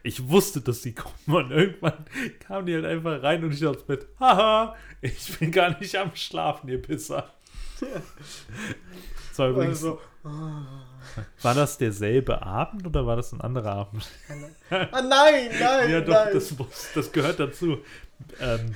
Ich 0.04 0.28
wusste, 0.30 0.62
dass 0.62 0.82
die 0.82 0.94
kommen 0.94 1.14
und 1.28 1.52
irgendwann 1.52 2.06
kamen 2.40 2.66
die 2.66 2.76
halt 2.76 2.86
einfach 2.86 3.22
rein 3.24 3.44
und 3.44 3.54
ich 3.54 3.66
aufs 3.66 3.84
Bett. 3.84 4.08
Haha, 4.20 4.76
ich 5.02 5.38
bin 5.38 5.52
gar 5.52 5.78
nicht 5.80 5.96
am 5.96 6.16
Schlafen, 6.16 6.70
ihr 6.70 6.82
Pisser. 6.82 7.32
Das 9.30 9.40
war 9.40 9.50
übrigens, 9.50 9.84
Also, 9.84 10.00
war 11.42 11.54
das 11.54 11.78
derselbe 11.78 12.42
Abend 12.42 12.88
oder 12.88 13.06
war 13.06 13.18
das 13.18 13.34
ein 13.34 13.42
anderer 13.42 13.74
Abend? 13.74 14.08
ah, 14.70 15.02
nein, 15.02 15.50
nein, 15.60 15.92
ja, 15.92 16.00
doch, 16.00 16.14
nein. 16.14 16.34
das, 16.34 16.56
das 16.94 17.12
gehört 17.12 17.42
dazu. 17.42 17.80
Ähm, 18.40 18.74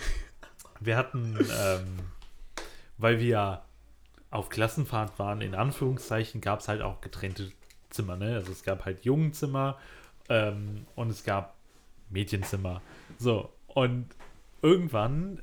wir 0.81 0.97
hatten, 0.97 1.37
ähm, 1.39 1.99
weil 2.97 3.19
wir 3.19 3.27
ja 3.27 3.65
auf 4.31 4.49
Klassenfahrt 4.49 5.17
waren, 5.17 5.39
in 5.39 5.55
Anführungszeichen, 5.55 6.41
gab 6.41 6.59
es 6.59 6.67
halt 6.67 6.81
auch 6.81 6.99
getrennte 6.99 7.53
Zimmer. 7.89 8.17
Ne? 8.17 8.35
Also 8.35 8.51
es 8.51 8.63
gab 8.63 8.83
halt 8.85 9.05
Jungenzimmer 9.05 9.77
ähm, 10.29 10.85
und 10.95 11.09
es 11.09 11.23
gab 11.23 11.55
Mädchenzimmer. 12.09 12.81
So, 13.17 13.49
und 13.67 14.07
irgendwann 14.61 15.41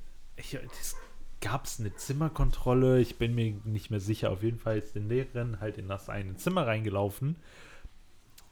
gab 1.40 1.64
es 1.64 1.80
eine 1.80 1.94
Zimmerkontrolle. 1.94 3.00
Ich 3.00 3.18
bin 3.18 3.34
mir 3.34 3.54
nicht 3.64 3.90
mehr 3.90 4.00
sicher. 4.00 4.30
Auf 4.30 4.42
jeden 4.42 4.58
Fall 4.58 4.78
ist 4.78 4.94
die 4.94 5.00
Lehrerin 5.00 5.60
halt 5.60 5.78
in 5.78 5.88
das 5.88 6.08
eine 6.08 6.36
Zimmer 6.36 6.66
reingelaufen 6.66 7.36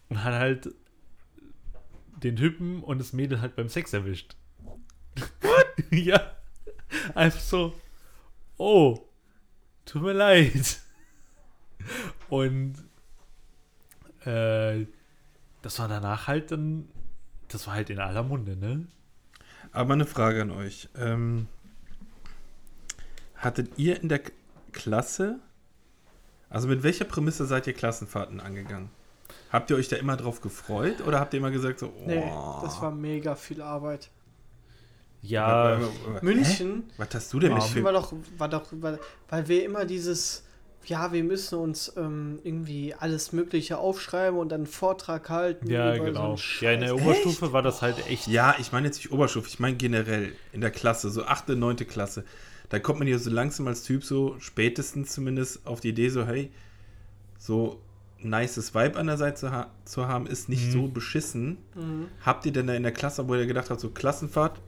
und 0.08 0.22
hat 0.22 0.34
halt 0.34 0.74
den 2.22 2.36
Typen 2.36 2.82
und 2.82 2.98
das 2.98 3.12
Mädel 3.12 3.40
halt 3.40 3.56
beim 3.56 3.68
Sex 3.68 3.92
erwischt. 3.92 4.36
What? 5.40 5.66
ja. 5.90 6.36
Einfach 7.14 7.40
so, 7.40 7.74
oh, 8.56 8.98
tut 9.84 10.02
mir 10.02 10.12
leid. 10.12 10.80
Und 12.28 12.76
äh, 14.24 14.86
das 15.64 15.78
war 15.78 15.88
danach 15.88 16.26
halt 16.26 16.52
dann, 16.52 16.86
das 17.48 17.66
war 17.66 17.74
halt 17.74 17.88
in 17.88 17.98
aller 17.98 18.22
Munde, 18.22 18.54
ne? 18.54 18.86
Aber 19.72 19.94
eine 19.94 20.04
Frage 20.04 20.42
an 20.42 20.50
euch. 20.50 20.90
Ähm, 20.94 21.48
hattet 23.36 23.78
ihr 23.78 24.00
in 24.00 24.10
der 24.10 24.18
K 24.18 24.30
Klasse, 24.72 25.38
also 26.50 26.66
mit 26.66 26.82
welcher 26.82 27.04
Prämisse 27.04 27.46
seid 27.46 27.66
ihr 27.68 27.72
Klassenfahrten 27.72 28.40
angegangen? 28.40 28.90
Habt 29.52 29.70
ihr 29.70 29.76
euch 29.76 29.88
da 29.88 29.96
immer 29.96 30.16
drauf 30.16 30.40
gefreut 30.40 31.00
oder 31.06 31.20
habt 31.20 31.32
ihr 31.32 31.38
immer 31.38 31.52
gesagt 31.52 31.78
so, 31.78 31.86
oh, 31.86 32.04
Nee, 32.06 32.30
das 32.60 32.82
war 32.82 32.90
mega 32.90 33.36
viel 33.36 33.62
Arbeit. 33.62 34.10
Ja, 35.22 35.78
München, 36.20 36.90
Was 36.96 37.08
hast 37.14 37.32
du 37.32 37.38
denn 37.38 37.54
mit 37.54 37.62
München 37.62 37.84
war 37.84 37.92
doch, 37.92 38.12
war 38.36 38.48
doch, 38.48 38.66
weil, 38.72 38.98
weil 39.28 39.48
wir 39.48 39.64
immer 39.64 39.84
dieses, 39.84 40.43
ja, 40.86 41.12
wir 41.12 41.24
müssen 41.24 41.58
uns 41.58 41.92
ähm, 41.96 42.38
irgendwie 42.44 42.94
alles 42.94 43.32
Mögliche 43.32 43.78
aufschreiben 43.78 44.38
und 44.38 44.50
dann 44.50 44.60
einen 44.62 44.66
Vortrag 44.66 45.28
halten. 45.30 45.68
ja, 45.70 45.94
über 45.94 45.98
so 45.98 46.04
genau. 46.04 46.28
einen 46.30 46.38
ja, 46.60 46.72
in 46.72 46.80
der. 46.80 46.94
Oberstufe 46.96 47.52
war 47.52 47.62
das 47.62 47.82
halt 47.82 47.96
echt. 48.08 48.26
Ja, 48.28 48.54
ich 48.58 48.72
meine 48.72 48.86
jetzt 48.86 48.96
nicht 48.98 49.12
Oberstufe, 49.12 49.48
ich 49.48 49.58
meine 49.60 49.76
generell 49.76 50.32
in 50.52 50.60
der 50.60 50.70
Klasse, 50.70 51.10
so 51.10 51.24
8., 51.24 51.50
9. 51.50 51.76
Klasse. 51.88 52.24
Da 52.70 52.78
kommt 52.78 52.98
man 52.98 53.08
ja 53.08 53.18
so 53.18 53.30
langsam 53.30 53.68
als 53.68 53.82
Typ 53.82 54.04
so, 54.04 54.36
spätestens 54.40 55.12
zumindest 55.12 55.66
auf 55.66 55.80
die 55.80 55.90
Idee 55.90 56.08
so, 56.08 56.24
hey, 56.26 56.50
so 57.38 57.80
nices 58.18 58.74
Vibe 58.74 58.98
an 58.98 59.06
der 59.06 59.18
Seite 59.18 59.36
zu, 59.40 59.50
ha 59.52 59.70
zu 59.84 60.08
haben, 60.08 60.26
ist 60.26 60.48
nicht 60.48 60.66
Mhm. 60.68 60.72
so 60.72 60.88
beschissen. 60.88 61.58
Mhm. 61.74 62.06
Habt 62.24 62.46
ihr 62.46 62.52
denn 62.52 62.66
da 62.66 62.74
in 62.74 62.82
der 62.82 62.92
Klasse, 62.92 63.28
wo 63.28 63.34
ihr 63.34 63.46
gedacht 63.46 63.68
habt, 63.70 63.80
so 63.80 63.90
Klassenfahrt, 63.90 64.60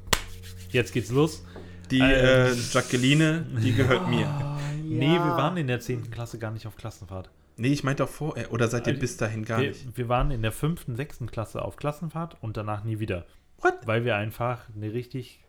Jetzt 0.71 0.93
geht's 0.93 1.11
los. 1.11 1.43
die 1.91 2.01
Ähm. 2.01 2.51
äh, 2.53 2.53
Jacqueline, 2.73 3.47
die 3.63 3.73
gehört 3.73 4.09
mir. 4.11 4.56
Ah, 4.87 4.99
Nee, 4.99 5.13
wir 5.13 5.17
ja. 5.17 5.37
waren 5.37 5.57
in 5.57 5.67
der 5.67 5.81
10. 5.81 6.11
Klasse 6.11 6.39
gar 6.39 6.51
nicht 6.51 6.67
auf 6.67 6.77
Klassenfahrt. 6.77 7.31
Nee, 7.59 7.69
ich 7.73 7.85
meinte 7.85 8.05
auch 8.05 8.09
vorher, 8.09 8.53
oder 8.53 8.69
seid 8.69 8.87
ihr 8.87 8.93
Also, 8.93 9.01
bis 9.01 9.17
dahin 9.17 9.45
gar 9.45 9.61
wir, 9.61 9.69
nicht? 9.69 9.97
wir 9.97 10.09
waren 10.09 10.31
in 10.31 10.43
der 10.43 10.53
5., 10.53 10.85
6. 10.89 11.21
Klasse 11.31 11.63
auf 11.63 11.77
Klassenfahrt 11.77 12.37
und 12.43 12.57
danach 12.57 12.85
nie 12.85 12.99
wieder. 12.99 13.25
What? 13.61 13.75
Weil 13.87 14.05
wir 14.05 14.17
einfach 14.17 14.61
eine 14.75 14.93
richtig 14.93 15.41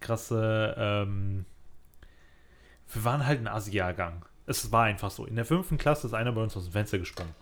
krasse, 0.00 0.74
ähm, 0.76 1.44
wir 2.92 3.04
waren 3.04 3.26
halt 3.26 3.40
ein 3.40 3.46
Asi-Jahrgang. 3.48 4.24
Es 4.46 4.72
war 4.72 4.84
einfach 4.84 5.10
so. 5.12 5.26
In 5.26 5.36
der 5.36 5.44
5. 5.44 5.76
Klasse 5.78 6.08
ist 6.08 6.14
einer 6.14 6.32
bei 6.32 6.42
uns 6.42 6.56
aus 6.56 6.64
dem 6.64 6.72
Fenster 6.72 6.98
gesprungen. 6.98 7.34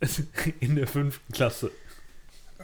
In 0.60 0.74
der 0.76 0.86
5. 0.88 1.20
Klasse. 1.32 1.70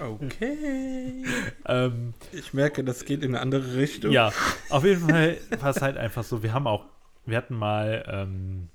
Okay. 0.00 1.24
Ähm, 1.68 2.14
Ich 2.32 2.54
merke, 2.54 2.84
das 2.84 3.04
geht 3.04 3.22
in 3.22 3.34
eine 3.34 3.40
andere 3.40 3.76
Richtung. 3.76 4.12
Ja, 4.12 4.32
auf 4.70 4.84
jeden 4.84 5.08
Fall 5.08 5.38
war 5.58 5.70
es 5.70 5.82
halt 5.82 5.96
einfach 5.96 6.22
so. 6.22 6.42
Wir 6.42 6.52
haben 6.52 6.66
auch, 6.66 6.84
wir 7.24 7.36
hatten 7.36 7.56
mal 7.56 8.04
ähm, 8.08 8.68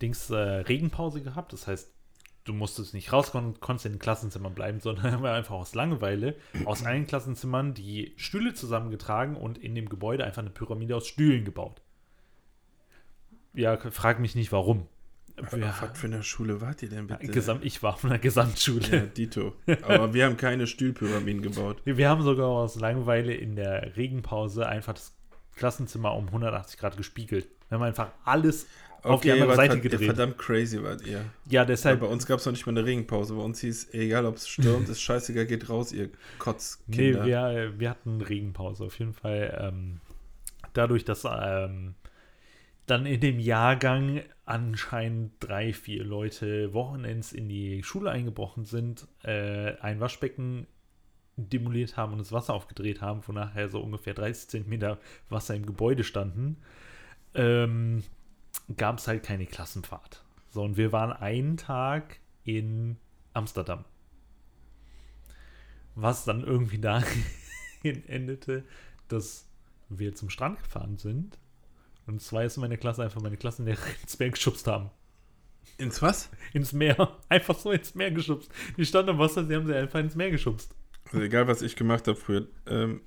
Dings 0.00 0.30
äh, 0.30 0.36
Regenpause 0.36 1.22
gehabt. 1.22 1.52
Das 1.52 1.68
heißt, 1.68 1.92
du 2.44 2.52
musstest 2.52 2.92
nicht 2.92 3.12
rauskommen, 3.12 3.60
konntest 3.60 3.86
in 3.86 3.92
den 3.92 3.98
Klassenzimmern 4.00 4.54
bleiben, 4.54 4.80
sondern 4.80 5.12
haben 5.12 5.22
wir 5.22 5.32
einfach 5.32 5.54
aus 5.54 5.74
Langeweile 5.74 6.34
aus 6.64 6.84
allen 6.84 7.06
Klassenzimmern 7.06 7.74
die 7.74 8.14
Stühle 8.16 8.54
zusammengetragen 8.54 9.36
und 9.36 9.58
in 9.58 9.74
dem 9.74 9.88
Gebäude 9.88 10.24
einfach 10.24 10.42
eine 10.42 10.50
Pyramide 10.50 10.96
aus 10.96 11.06
Stühlen 11.06 11.44
gebaut. 11.44 11.80
Ja, 13.54 13.76
frag 13.76 14.18
mich 14.18 14.34
nicht 14.34 14.50
warum. 14.50 14.88
Auf 15.42 15.82
was 15.82 15.98
für 15.98 16.06
eine 16.06 16.22
Schule 16.22 16.60
wart 16.60 16.82
ihr 16.82 16.88
denn 16.88 17.06
bitte? 17.06 17.26
Gesamt, 17.26 17.64
ich 17.64 17.82
war 17.82 17.96
von 17.96 18.10
der 18.10 18.18
Gesamtschule. 18.18 18.86
Ja, 18.90 19.00
Dito. 19.00 19.54
Aber 19.82 20.14
wir 20.14 20.26
haben 20.26 20.36
keine 20.36 20.66
Stühlpyramiden 20.66 21.42
gebaut. 21.42 21.82
Wir 21.84 22.08
haben 22.08 22.22
sogar 22.22 22.48
aus 22.48 22.78
Langeweile 22.78 23.34
in 23.34 23.56
der 23.56 23.96
Regenpause 23.96 24.66
einfach 24.66 24.94
das 24.94 25.12
Klassenzimmer 25.56 26.14
um 26.14 26.26
180 26.26 26.78
Grad 26.78 26.96
gespiegelt. 26.96 27.46
Wir 27.68 27.78
haben 27.78 27.84
einfach 27.84 28.08
alles 28.24 28.66
auf 29.02 29.20
die 29.20 29.32
andere 29.32 29.56
Seite 29.56 29.80
gedreht. 29.80 30.06
Verdammt 30.06 30.38
crazy 30.38 30.82
wart 30.82 31.04
ihr. 31.06 31.24
Ja, 31.48 31.64
deshalb. 31.64 32.00
bei 32.00 32.06
uns 32.06 32.26
gab 32.26 32.38
es 32.38 32.46
noch 32.46 32.52
nicht 32.52 32.66
mal 32.66 32.70
eine 32.72 32.84
Regenpause. 32.84 33.34
Bei 33.34 33.42
uns 33.42 33.60
hieß, 33.60 33.92
egal 33.94 34.26
ob 34.26 34.36
es 34.36 34.48
stürmt, 34.48 34.88
ist 34.88 35.00
scheißegal, 35.00 35.46
geht 35.46 35.68
raus, 35.68 35.92
ihr 35.92 36.06
Nee, 36.06 36.10
Kotzkinder. 36.38 37.26
wir, 37.26 37.72
wir 37.78 37.90
hatten 37.90 38.20
Regenpause. 38.20 38.84
Auf 38.84 38.98
jeden 38.98 39.12
Fall. 39.12 39.58
Ähm, 39.60 40.00
dadurch, 40.72 41.04
dass 41.04 41.24
ähm, 41.24 41.94
dann 42.86 43.06
in 43.06 43.20
dem 43.20 43.38
Jahrgang 43.38 44.22
anscheinend 44.44 45.32
drei, 45.40 45.72
vier 45.72 46.04
Leute 46.04 46.74
Wochenends 46.74 47.32
in 47.32 47.48
die 47.48 47.82
Schule 47.82 48.10
eingebrochen 48.10 48.64
sind, 48.64 49.06
äh, 49.22 49.76
ein 49.78 50.00
Waschbecken 50.00 50.66
demoliert 51.36 51.96
haben 51.96 52.12
und 52.12 52.18
das 52.18 52.32
Wasser 52.32 52.54
aufgedreht 52.54 53.00
haben, 53.00 53.22
wo 53.26 53.32
nachher 53.32 53.68
so 53.68 53.80
ungefähr 53.80 54.14
30 54.14 54.48
Zentimeter 54.48 54.98
Wasser 55.28 55.54
im 55.54 55.64
Gebäude 55.64 56.04
standen, 56.04 56.56
ähm, 57.34 58.02
gab 58.76 58.98
es 58.98 59.08
halt 59.08 59.22
keine 59.22 59.46
Klassenfahrt. 59.46 60.24
So, 60.50 60.62
und 60.62 60.76
wir 60.76 60.92
waren 60.92 61.12
einen 61.12 61.56
Tag 61.56 62.18
in 62.44 62.98
Amsterdam. 63.32 63.84
Was 65.94 66.24
dann 66.24 66.42
irgendwie 66.42 66.78
dahin 66.80 67.24
endete, 68.06 68.64
dass 69.08 69.48
wir 69.88 70.14
zum 70.14 70.30
Strand 70.30 70.58
gefahren 70.62 70.98
sind 70.98 71.38
und 72.06 72.20
zwei 72.20 72.46
aus 72.46 72.56
meiner 72.56 72.76
Klasse 72.76 73.02
einfach 73.02 73.20
meine 73.20 73.36
Klassenlehrerin 73.36 73.94
ins 74.02 74.18
Meer 74.18 74.30
geschubst 74.30 74.66
haben. 74.66 74.90
Ins 75.78 76.02
was? 76.02 76.30
Ins 76.52 76.72
Meer. 76.72 77.16
Einfach 77.28 77.58
so 77.58 77.72
ins 77.72 77.94
Meer 77.94 78.10
geschubst. 78.10 78.50
Die 78.76 78.84
standen 78.84 79.10
am 79.10 79.18
Wasser, 79.18 79.44
sie 79.44 79.54
haben 79.54 79.66
sie 79.66 79.74
einfach 79.74 80.00
ins 80.00 80.14
Meer 80.14 80.30
geschubst. 80.30 80.74
Also 81.06 81.20
egal, 81.20 81.48
was 81.48 81.62
ich 81.62 81.76
gemacht 81.76 82.06
habe 82.06 82.16
früher. 82.16 82.46
Ähm, 82.66 83.00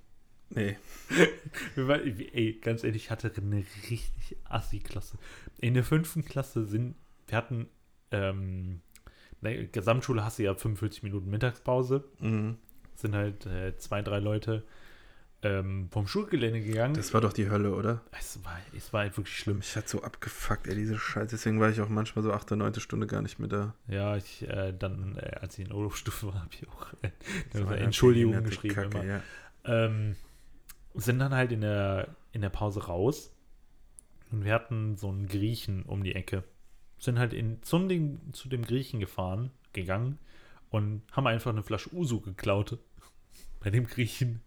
nee. 0.49 0.75
Ey, 1.77 2.59
ganz 2.61 2.83
ehrlich, 2.83 3.05
ich 3.05 3.11
hatte 3.11 3.31
eine 3.37 3.63
richtig 3.89 4.37
assi-Klasse. 4.45 5.17
In 5.59 5.73
der 5.73 5.83
fünften 5.83 6.25
Klasse 6.25 6.65
sind, 6.65 6.95
wir 7.27 7.37
hatten, 7.37 7.67
ähm, 8.11 8.81
in 9.41 9.43
der 9.43 9.65
Gesamtschule 9.65 10.23
hast 10.23 10.39
du 10.39 10.43
ja 10.43 10.53
45 10.53 11.03
Minuten 11.03 11.29
Mittagspause. 11.29 12.03
Mhm. 12.19 12.57
sind 12.95 13.15
halt 13.15 13.45
äh, 13.45 13.77
zwei, 13.77 14.01
drei 14.01 14.19
Leute 14.19 14.63
ähm, 15.45 15.89
vom 15.91 16.07
Schulgelände 16.07 16.59
gegangen. 16.59 16.95
Das 16.95 17.13
war 17.13 17.21
doch 17.21 17.31
die 17.31 17.49
Hölle, 17.49 17.75
oder? 17.75 18.01
es, 18.17 18.43
war, 18.43 18.59
es 18.75 18.91
war 18.91 19.01
halt 19.01 19.15
wirklich 19.15 19.37
schlimm. 19.37 19.57
Mich 19.57 19.75
hat 19.75 19.87
so 19.87 20.01
abgefuckt, 20.01 20.67
ey, 20.67 20.75
diese 20.75 20.97
Scheiße. 20.97 21.35
Deswegen 21.35 21.59
war 21.59 21.69
ich 21.69 21.79
auch 21.81 21.89
manchmal 21.89 22.23
so 22.23 22.33
8., 22.33 22.51
9. 22.51 22.73
Stunde 22.79 23.05
gar 23.05 23.21
nicht 23.21 23.37
mehr 23.37 23.47
da. 23.47 23.75
Ja, 23.87 24.17
ich, 24.17 24.41
äh, 24.47 24.73
dann, 24.73 25.17
äh, 25.17 25.35
als 25.39 25.59
ich 25.59 25.65
in 25.65 25.71
Oberstufe 25.71 26.27
war, 26.27 26.41
habe 26.41 26.49
ich 26.51 26.67
auch 26.67 26.87
äh, 27.03 27.83
Entschuldigung 27.83 28.43
geschrieben. 28.43 28.73
Kacke, 28.73 28.97
immer. 28.97 29.05
ja. 29.05 29.21
ähm, 29.65 30.15
sind 30.95 31.19
dann 31.19 31.33
halt 31.33 31.51
in 31.51 31.61
der, 31.61 32.15
in 32.31 32.41
der 32.41 32.49
Pause 32.49 32.85
raus 32.85 33.31
und 34.31 34.45
wir 34.45 34.53
hatten 34.53 34.97
so 34.97 35.09
einen 35.09 35.27
Griechen 35.27 35.83
um 35.83 36.03
die 36.03 36.15
Ecke. 36.15 36.43
Sind 36.97 37.19
halt 37.19 37.33
in, 37.33 37.61
zu, 37.61 37.77
dem, 37.87 38.33
zu 38.33 38.49
dem 38.49 38.63
Griechen 38.63 38.99
gefahren, 38.99 39.51
gegangen 39.73 40.17
und 40.71 41.03
haben 41.11 41.27
einfach 41.27 41.51
eine 41.51 41.61
Flasche 41.61 41.93
Usu 41.93 42.19
geklaut 42.19 42.79
bei 43.59 43.69
dem 43.69 43.85
Griechen. 43.85 44.41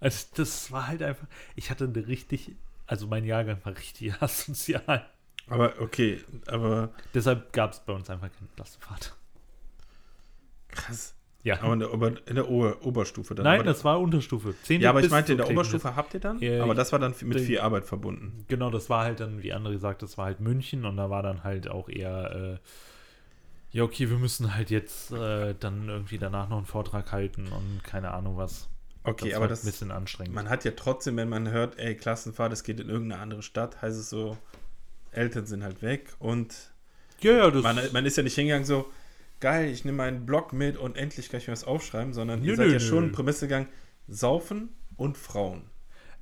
Also 0.00 0.26
das 0.36 0.70
war 0.70 0.86
halt 0.86 1.02
einfach, 1.02 1.26
ich 1.56 1.70
hatte 1.70 1.84
eine 1.84 2.06
richtig, 2.06 2.56
also 2.86 3.06
mein 3.06 3.24
Jahrgang 3.24 3.58
war 3.64 3.76
richtig 3.76 4.12
asozial. 4.20 5.06
Aber 5.48 5.74
okay, 5.80 6.20
aber 6.46 6.90
Deshalb 7.14 7.52
gab 7.52 7.72
es 7.72 7.80
bei 7.80 7.92
uns 7.92 8.10
einfach 8.10 8.28
keine 8.30 8.48
Klassenfahrt. 8.54 9.16
krass. 10.68 11.14
Ja. 11.44 11.62
Aber 11.62 11.72
in 11.72 11.78
der, 11.78 11.94
Ober, 11.94 12.12
in 12.26 12.34
der 12.34 12.48
Ober, 12.50 12.76
Oberstufe 12.84 13.34
dann. 13.34 13.44
Nein, 13.44 13.60
aber, 13.60 13.70
das 13.70 13.84
war 13.84 14.00
Unterstufe. 14.00 14.54
Zehnte 14.62 14.84
Ja, 14.84 14.90
aber 14.90 15.00
ich 15.00 15.10
meinte, 15.10 15.32
in 15.32 15.38
der. 15.38 15.48
Oberstufe 15.48 15.94
habt 15.94 16.12
ihr 16.14 16.20
dann? 16.20 16.38
Ja, 16.40 16.62
aber 16.62 16.74
das 16.74 16.92
war 16.92 16.98
dann 16.98 17.14
mit 17.22 17.40
viel 17.40 17.60
Arbeit 17.60 17.86
verbunden. 17.86 18.44
Genau, 18.48 18.70
das 18.70 18.90
war 18.90 19.04
halt 19.04 19.20
dann, 19.20 19.42
wie 19.42 19.52
andere 19.52 19.72
gesagt, 19.72 20.02
das 20.02 20.18
war 20.18 20.26
halt 20.26 20.40
München 20.40 20.84
und 20.84 20.96
da 20.96 21.10
war 21.10 21.22
dann 21.22 21.44
halt 21.44 21.68
auch 21.68 21.88
eher, 21.88 22.58
äh, 23.72 23.76
ja, 23.76 23.84
okay, 23.84 24.10
wir 24.10 24.18
müssen 24.18 24.54
halt 24.54 24.70
jetzt 24.70 25.12
äh, 25.12 25.54
dann 25.58 25.88
irgendwie 25.88 26.18
danach 26.18 26.48
noch 26.48 26.58
einen 26.58 26.66
Vortrag 26.66 27.12
halten 27.12 27.46
und 27.46 27.84
keine 27.84 28.10
Ahnung 28.10 28.36
was. 28.36 28.68
Okay, 29.10 29.28
das 29.30 29.36
aber 29.36 29.48
das, 29.48 29.62
ein 29.62 29.66
bisschen 29.66 29.90
anstrengend. 29.90 30.34
man 30.34 30.48
hat 30.48 30.64
ja 30.64 30.72
trotzdem, 30.72 31.16
wenn 31.16 31.28
man 31.28 31.50
hört, 31.50 31.78
ey, 31.78 31.94
Klassenfahrt, 31.96 32.52
es 32.52 32.62
geht 32.62 32.80
in 32.80 32.88
irgendeine 32.88 33.22
andere 33.22 33.42
Stadt, 33.42 33.80
heißt 33.82 33.98
es 33.98 34.10
so, 34.10 34.36
Eltern 35.12 35.46
sind 35.46 35.62
halt 35.64 35.82
weg 35.82 36.14
und 36.18 36.72
ja, 37.20 37.32
ja, 37.32 37.50
das 37.50 37.62
man, 37.62 37.78
man 37.92 38.06
ist 38.06 38.16
ja 38.16 38.22
nicht 38.22 38.34
hingegangen 38.34 38.64
so, 38.66 38.90
geil, 39.40 39.68
ich 39.70 39.84
nehme 39.84 39.96
meinen 39.98 40.26
Blog 40.26 40.52
mit 40.52 40.76
und 40.76 40.96
endlich 40.96 41.30
kann 41.30 41.38
ich 41.40 41.46
mir 41.48 41.52
was 41.52 41.64
aufschreiben, 41.64 42.12
sondern 42.12 42.42
ihr 42.44 42.52
Nö, 42.52 42.56
seid 42.56 42.66
nö, 42.66 42.72
ja 42.74 42.80
schon 42.80 43.12
Prämisse 43.12 43.46
gegangen, 43.46 43.68
saufen 44.06 44.68
und 44.96 45.16
Frauen. 45.16 45.62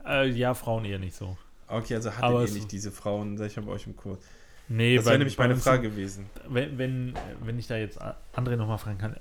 äh, 0.07 0.29
ja, 0.29 0.55
Frauen 0.55 0.85
eher 0.85 0.99
nicht 0.99 1.17
so. 1.17 1.37
Okay, 1.69 1.95
also 1.97 2.11
hattet 2.11 2.23
Aber 2.23 2.45
ihr 2.45 2.53
nicht 2.53 2.71
diese 2.71 2.93
Frauen, 2.93 3.37
sag 3.37 3.49
ich 3.49 3.57
mal, 3.57 3.67
bei 3.67 3.73
euch 3.73 3.87
im 3.87 3.97
Kurs. 3.97 4.21
Nee, 4.69 4.97
Das 4.97 5.07
wäre 5.07 5.19
nämlich 5.19 5.39
meine 5.39 5.57
Frage 5.57 5.91
gewesen. 5.91 6.31
Wenn, 6.49 6.79
wenn, 6.79 7.15
wenn 7.41 7.59
ich 7.59 7.67
da 7.67 7.77
jetzt 7.77 8.01
André 8.35 8.57
nochmal 8.57 8.79
fragen 8.79 8.99
kann, 8.99 9.17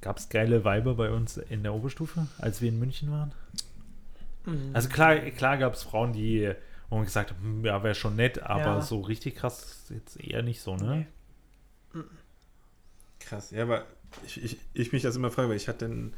gab 0.00 0.18
es 0.18 0.28
geile 0.28 0.64
Weiber 0.64 0.94
bei 0.94 1.10
uns 1.10 1.36
in 1.36 1.62
der 1.62 1.74
Oberstufe, 1.74 2.26
als 2.38 2.60
wir 2.60 2.68
in 2.68 2.78
München 2.78 3.10
waren? 3.10 3.32
Mhm. 4.46 4.70
Also 4.72 4.88
klar, 4.88 5.16
klar 5.30 5.58
gab 5.58 5.74
es 5.74 5.82
Frauen, 5.82 6.12
die, 6.12 6.52
wo 6.88 6.96
man 6.96 7.04
gesagt 7.04 7.30
haben, 7.30 7.42
hm, 7.42 7.64
ja, 7.64 7.82
wäre 7.82 7.94
schon 7.94 8.16
nett, 8.16 8.42
aber 8.42 8.60
Ja. 8.62 8.80
so 8.80 9.00
richtig 9.00 9.36
krass 9.36 9.62
ist 9.64 9.90
jetzt 9.90 10.20
eher 10.20 10.42
nicht 10.42 10.60
so, 10.60 10.76
ne? 10.76 11.06
Krass, 13.20 13.50
ja, 13.50 13.62
aber 13.62 13.84
ich, 14.24 14.42
ich, 14.42 14.58
ich 14.72 14.92
mich 14.92 15.02
das 15.02 15.16
immer 15.16 15.30
frage, 15.30 15.50
weil 15.50 15.56
ich 15.56 15.68
hatte 15.68 15.84
einen 15.86 16.14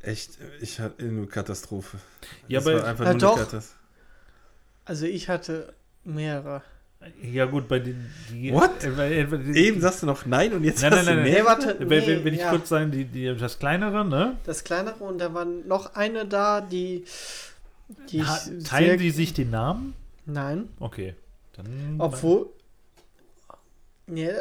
echt, 0.00 0.38
ich 0.60 0.78
hatte 0.78 1.04
eine 1.04 1.26
Katastrophe. 1.26 1.98
Ja, 2.46 2.60
Das 2.60 2.68
aber- 2.68 2.82
war 2.82 2.88
einfach 2.88 3.04
Ja, 3.06 3.12
nur 3.12 3.20
doch. 3.20 3.36
eine 3.36 3.44
Katastrophe. 3.46 3.78
Also 4.84 5.06
ich 5.06 5.28
hatte 5.28 5.74
mehrere. 6.04 6.62
Ja, 7.22 7.46
gut, 7.46 7.68
bei 7.68 7.78
den. 7.78 8.10
Die, 8.30 8.52
What? 8.52 8.82
Äh, 8.82 8.90
bei, 8.90 9.24
bei 9.24 9.36
den, 9.36 9.54
Eben 9.54 9.80
sagst 9.80 10.02
du 10.02 10.06
noch 10.06 10.26
nein 10.26 10.52
und 10.52 10.64
jetzt 10.64 10.82
Nein, 10.82 10.92
hast 10.92 11.04
nein, 11.04 11.16
du 11.16 11.22
nein, 11.22 11.30
mehr. 11.30 11.42
Nee, 11.42 11.46
warte, 11.46 11.76
wenn, 11.78 11.90
wenn, 11.90 12.04
nee, 12.04 12.24
wenn 12.24 12.34
ich 12.34 12.40
ja. 12.40 12.50
kurz 12.50 12.68
sagen, 12.68 12.90
die, 12.90 13.04
die, 13.04 13.36
das 13.36 13.58
kleinere, 13.58 14.04
ne? 14.04 14.36
Das 14.44 14.64
kleinere 14.64 15.04
und 15.04 15.18
da 15.18 15.32
war 15.32 15.44
noch 15.44 15.94
eine 15.94 16.26
da, 16.26 16.60
die. 16.60 17.04
die 18.10 18.22
Ha, 18.22 18.38
teilen 18.64 18.98
die 18.98 19.10
sich 19.10 19.32
den 19.32 19.50
Namen? 19.50 19.94
Nein. 20.26 20.68
Okay. 20.80 21.14
Dann. 21.54 21.96
Obwohl. 21.98 22.46
Nee, 24.06 24.32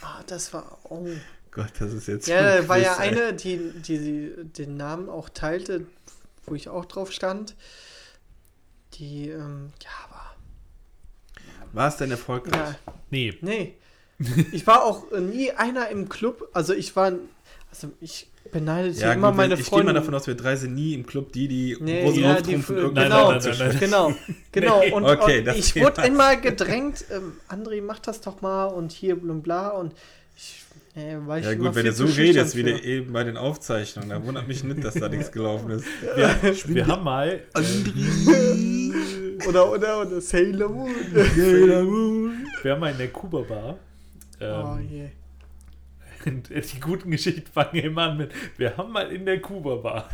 ah, 0.00 0.22
das 0.26 0.52
war. 0.52 0.78
Oh. 0.84 1.06
Gott, 1.50 1.72
das 1.78 1.92
ist 1.92 2.06
jetzt 2.06 2.28
Ja, 2.28 2.58
da 2.58 2.68
war 2.68 2.76
ja 2.76 2.96
ey. 3.00 3.08
eine, 3.08 3.32
die, 3.32 3.72
die, 3.80 3.98
die 3.98 4.44
den 4.44 4.76
Namen 4.76 5.08
auch 5.08 5.28
teilte, 5.28 5.86
wo 6.44 6.54
ich 6.54 6.68
auch 6.68 6.84
drauf 6.84 7.12
stand. 7.12 7.54
Die, 8.94 9.30
ähm, 9.30 9.72
ja, 9.82 9.90
war. 10.10 10.15
War 11.72 11.88
es 11.88 11.96
denn 11.96 12.10
erfolgreich? 12.10 12.52
Ja, 12.54 12.76
Nee. 13.10 13.34
nee. 13.40 13.74
Ich 14.52 14.66
war 14.66 14.84
auch 14.84 15.10
nie 15.12 15.50
einer 15.52 15.88
im 15.90 16.08
Club. 16.08 16.48
Also 16.54 16.72
ich 16.72 16.96
war. 16.96 17.12
Also 17.70 17.88
ich 18.00 18.28
beneidete 18.50 18.98
Ja, 19.00 19.12
immer 19.12 19.28
gut, 19.28 19.36
meine 19.36 19.52
wenn, 19.54 19.60
ich 19.60 19.66
gehe 19.66 19.78
mal 19.78 19.84
Freunde. 19.84 20.00
davon 20.00 20.14
aus, 20.14 20.26
wir 20.26 20.34
drei 20.36 20.56
sind 20.56 20.74
nie 20.74 20.94
im 20.94 21.04
Club 21.04 21.32
die, 21.32 21.48
die 21.48 21.76
Nee, 21.80 22.02
großen 22.04 22.22
ja, 22.22 22.34
Auftrumpfen 22.34 22.76
irgendeinen 22.76 23.10
genau. 23.10 23.32
Nein, 23.32 23.40
nein, 23.44 23.58
nein. 23.58 23.76
Genau, 23.80 24.14
genau. 24.52 24.80
Nee. 24.80 24.92
Und, 24.92 25.04
Okay, 25.04 25.40
und 25.40 25.56
ich 25.56 25.76
wurde 25.76 26.02
immer 26.06 26.36
gedrängt, 26.36 27.04
ähm, 27.12 27.32
André, 27.50 27.82
mach 27.82 27.98
das 27.98 28.20
doch 28.22 28.40
mal 28.40 28.66
und 28.66 28.92
hier 28.92 29.20
und 29.20 29.42
bla 29.42 29.68
und 29.70 29.92
äh, 30.96 31.12
Ja 31.12 31.54
gut, 31.54 31.74
wenn 31.74 31.84
du 31.84 31.92
so 31.92 32.06
zu 32.06 32.16
redest, 32.20 32.56
wie 32.56 32.68
eben 32.68 33.12
bei 33.12 33.24
den 33.24 33.36
Aufzeichnungen, 33.36 34.08
da 34.08 34.24
wundert 34.24 34.48
mich 34.48 34.64
nicht, 34.64 34.82
dass 34.82 34.94
da 34.94 35.08
nichts 35.08 35.30
gelaufen 35.30 35.70
ist. 35.70 35.84
Wir, 36.16 36.74
wir 36.74 36.86
haben 36.86 37.04
mal. 37.04 37.40
Äh. 37.54 38.86
Oder, 39.46 39.70
oder, 39.70 40.00
oder 40.00 40.20
Sailor 40.20 40.68
Moon. 40.70 42.46
wir 42.62 42.72
haben 42.72 42.80
mal 42.80 42.90
in 42.92 42.98
der 42.98 43.08
Kuba 43.08 43.42
Bar. 43.42 43.78
Ähm, 44.40 44.64
oh 44.64 44.78
je. 44.78 45.08
und 46.26 46.48
die 46.72 46.80
guten 46.80 47.10
Geschichten 47.10 47.50
fangen 47.52 47.76
immer 47.76 48.02
an 48.10 48.16
mit. 48.16 48.32
Wir 48.56 48.76
haben 48.76 48.92
mal 48.92 49.10
in 49.12 49.24
der 49.24 49.40
Kuba 49.40 49.76
Bar. 49.76 50.08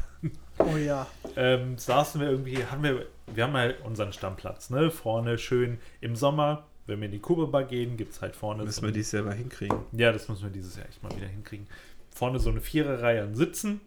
Oh 0.59 0.77
ja. 0.77 1.07
ähm, 1.37 1.79
saßen 1.79 2.21
wir 2.21 2.31
irgendwie, 2.31 2.65
haben 2.65 2.83
wir, 2.83 3.07
wir 3.33 3.45
haben 3.45 3.55
halt 3.55 3.81
unseren 3.85 4.13
Stammplatz, 4.13 4.71
ne? 4.71 4.91
Vorne 4.91 5.39
schön 5.39 5.79
im 6.01 6.15
Sommer, 6.15 6.67
wenn 6.87 7.01
wir 7.01 7.07
in 7.07 7.13
die 7.13 7.19
Kuba 7.21 7.47
Bar 7.47 7.65
gehen, 7.65 7.97
gibt 7.97 8.13
es 8.13 8.23
halt 8.23 8.35
vorne. 8.37 8.65
Müssen 8.65 8.81
so 8.81 8.87
wir 8.87 8.93
dies 8.93 9.11
selber 9.11 9.33
hinkriegen. 9.33 9.79
Ja, 9.93 10.13
das 10.13 10.29
müssen 10.29 10.43
wir 10.43 10.51
dieses 10.51 10.77
Jahr 10.77 10.87
echt 10.89 11.03
mal 11.03 11.15
wieder 11.17 11.27
hinkriegen. 11.29 11.67
Vorne 12.11 12.39
so 12.39 12.51
eine 12.51 12.61
Viererreihe 12.61 13.23
an 13.23 13.35
Sitzen, 13.35 13.81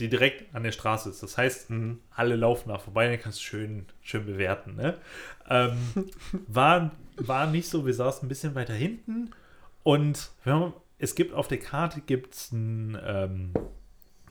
die 0.00 0.08
direkt 0.08 0.54
an 0.54 0.64
der 0.64 0.72
Straße 0.72 1.08
ist. 1.08 1.22
Das 1.22 1.38
heißt, 1.38 1.70
Mhm. 1.70 2.00
alle 2.10 2.36
laufen 2.36 2.68
da 2.70 2.78
vorbei, 2.78 3.08
dann 3.08 3.20
kannst 3.20 3.38
du 3.38 3.42
schön, 3.44 3.86
schön 4.02 4.26
bewerten. 4.26 4.74
Ne? 4.74 4.96
Ähm, 5.48 5.76
war, 6.48 6.90
war 7.16 7.46
nicht 7.46 7.68
so, 7.68 7.86
wir 7.86 7.94
saßen 7.94 8.24
ein 8.26 8.28
bisschen 8.28 8.54
weiter 8.54 8.74
hinten 8.74 9.30
und 9.82 10.30
haben, 10.44 10.72
es 10.98 11.14
gibt 11.14 11.34
auf 11.34 11.46
der 11.48 11.58
Karte 11.58 12.00
gibt's 12.00 12.52
einen, 12.52 12.98
ähm, 13.04 13.52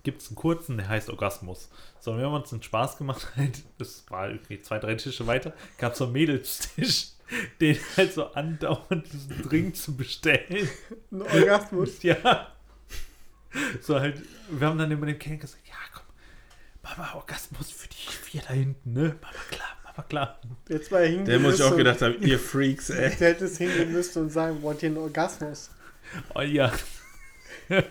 gibt's 0.04 0.28
einen 0.28 0.36
kurzen, 0.36 0.78
der 0.78 0.90
heißt 0.90 1.10
Orgasmus. 1.10 1.70
So, 2.02 2.18
wir 2.18 2.26
haben 2.26 2.34
uns 2.34 2.52
einen 2.52 2.64
Spaß 2.64 2.98
gemacht, 2.98 3.32
halt, 3.38 3.64
das 3.78 4.04
war 4.10 4.30
irgendwie 4.30 4.60
zwei, 4.62 4.80
drei 4.80 4.96
Tische 4.96 5.28
weiter, 5.28 5.54
gab 5.78 5.96
so 5.96 6.04
einen 6.06 6.14
Mädelstisch, 6.14 7.13
den 7.62 7.78
halt 7.98 8.14
so 8.14 8.26
andauernd 8.34 9.12
diesen 9.12 9.42
Drink 9.44 9.76
zu 9.76 9.96
bestellen. 9.96 10.70
Ein 11.12 11.22
Orgasmus. 11.22 12.04
Ja. 12.04 12.48
So 13.82 14.00
halt, 14.00 14.22
wir 14.50 14.68
haben 14.68 14.78
dann 14.78 14.90
immer 14.92 15.06
dem 15.06 15.20
Ken 15.20 15.40
gesagt, 15.40 15.62
ja 15.68 15.76
komm, 15.94 16.04
Mama, 16.82 17.14
Orgasmus 17.16 17.70
für 17.72 17.88
die 17.88 17.96
vier 17.96 18.42
da 18.42 18.54
hinten, 18.54 18.94
ne? 18.94 19.16
Mama 19.22 19.44
klar, 19.52 19.70
Mama 19.84 20.04
klar. 20.10 20.42
Jetzt 20.70 20.92
mal 20.92 21.06
hingehen 21.06 21.26
Der 21.26 21.40
muss 21.40 21.56
ich 21.56 21.62
auch 21.64 21.78
gedacht 21.78 22.02
haben, 22.02 22.16
ihr 22.22 22.40
Freaks, 22.40 22.90
ey. 22.90 23.16
Der 23.16 23.30
hätte 23.30 23.46
es 23.46 23.58
hingehen 23.58 23.92
müssen 23.92 24.24
und 24.24 24.30
sagen, 24.32 24.62
wollt 24.64 24.82
ihr 24.84 24.90
einen 24.90 24.98
Orgasmus? 24.98 25.70
Oh 26.36 26.42
ja. 26.42 26.72
Wir 27.70 27.78
Und 27.78 27.84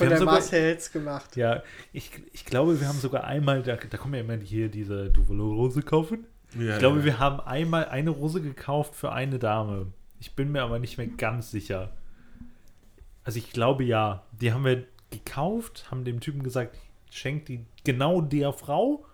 haben 0.00 0.08
der 0.10 0.18
sogar- 0.18 0.34
Marcel 0.34 0.62
hätte 0.70 0.80
es 0.80 0.92
gemacht. 0.92 1.36
Ja, 1.36 1.62
ich, 1.92 2.10
ich 2.32 2.44
glaube, 2.44 2.78
wir 2.80 2.86
haben 2.86 2.98
sogar 2.98 3.24
einmal, 3.24 3.62
da, 3.62 3.76
da 3.76 3.96
kommen 3.98 4.14
ja 4.14 4.20
immer 4.20 4.36
hier 4.36 4.68
diese, 4.68 5.10
du 5.10 5.26
willst 5.28 5.30
Rose 5.40 5.82
kaufen? 5.82 6.26
Ja, 6.58 6.72
Ich 6.74 6.78
glaube, 6.78 6.98
ja. 7.00 7.04
wir 7.04 7.18
haben 7.18 7.40
einmal 7.40 7.86
eine 7.86 8.10
Rose 8.10 8.40
gekauft 8.42 8.94
für 8.94 9.12
eine 9.12 9.38
Dame. 9.38 9.86
Ich 10.18 10.34
bin 10.34 10.52
mir 10.52 10.62
aber 10.62 10.78
nicht 10.78 10.98
mehr 10.98 11.06
ganz 11.06 11.50
sicher. 11.50 11.90
Also 13.24 13.38
ich 13.38 13.52
glaube 13.52 13.84
ja. 13.84 14.24
Die 14.32 14.52
haben 14.52 14.64
wir 14.64 14.84
gekauft, 15.10 15.90
haben 15.90 16.04
dem 16.04 16.20
Typen 16.20 16.42
gesagt, 16.42 16.76
schenkt 17.10 17.48
die 17.48 17.64
genau 17.84 18.20
der 18.20 18.52
Frau 18.52 19.04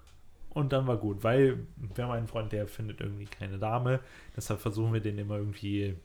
und 0.50 0.72
dann 0.72 0.86
war 0.86 0.96
gut, 0.98 1.24
weil 1.24 1.66
wir 1.94 2.04
haben 2.04 2.10
einen 2.12 2.26
Freund, 2.28 2.52
der 2.52 2.66
findet 2.66 3.00
irgendwie 3.00 3.24
keine 3.26 3.58
Dame, 3.58 4.00
deshalb 4.36 4.60
versuchen 4.60 4.92
wir 4.92 5.00
den 5.00 5.18
immer 5.18 5.36
irgendwie 5.36 5.96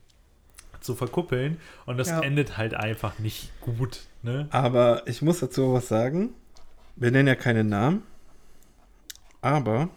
zu 0.80 0.94
verkuppeln 0.94 1.58
und 1.86 1.96
das 1.98 2.08
Ja. 2.08 2.20
endet 2.20 2.56
halt 2.56 2.74
einfach 2.74 3.18
nicht 3.18 3.52
gut, 3.60 4.00
ne? 4.22 4.48
Aber 4.50 5.02
ich 5.06 5.20
muss 5.22 5.40
dazu 5.40 5.74
was 5.74 5.88
sagen. 5.88 6.30
Wir 6.96 7.10
nennen 7.10 7.28
ja 7.28 7.34
keine 7.34 7.64
Namen. 7.64 8.02
Aber 9.40 9.88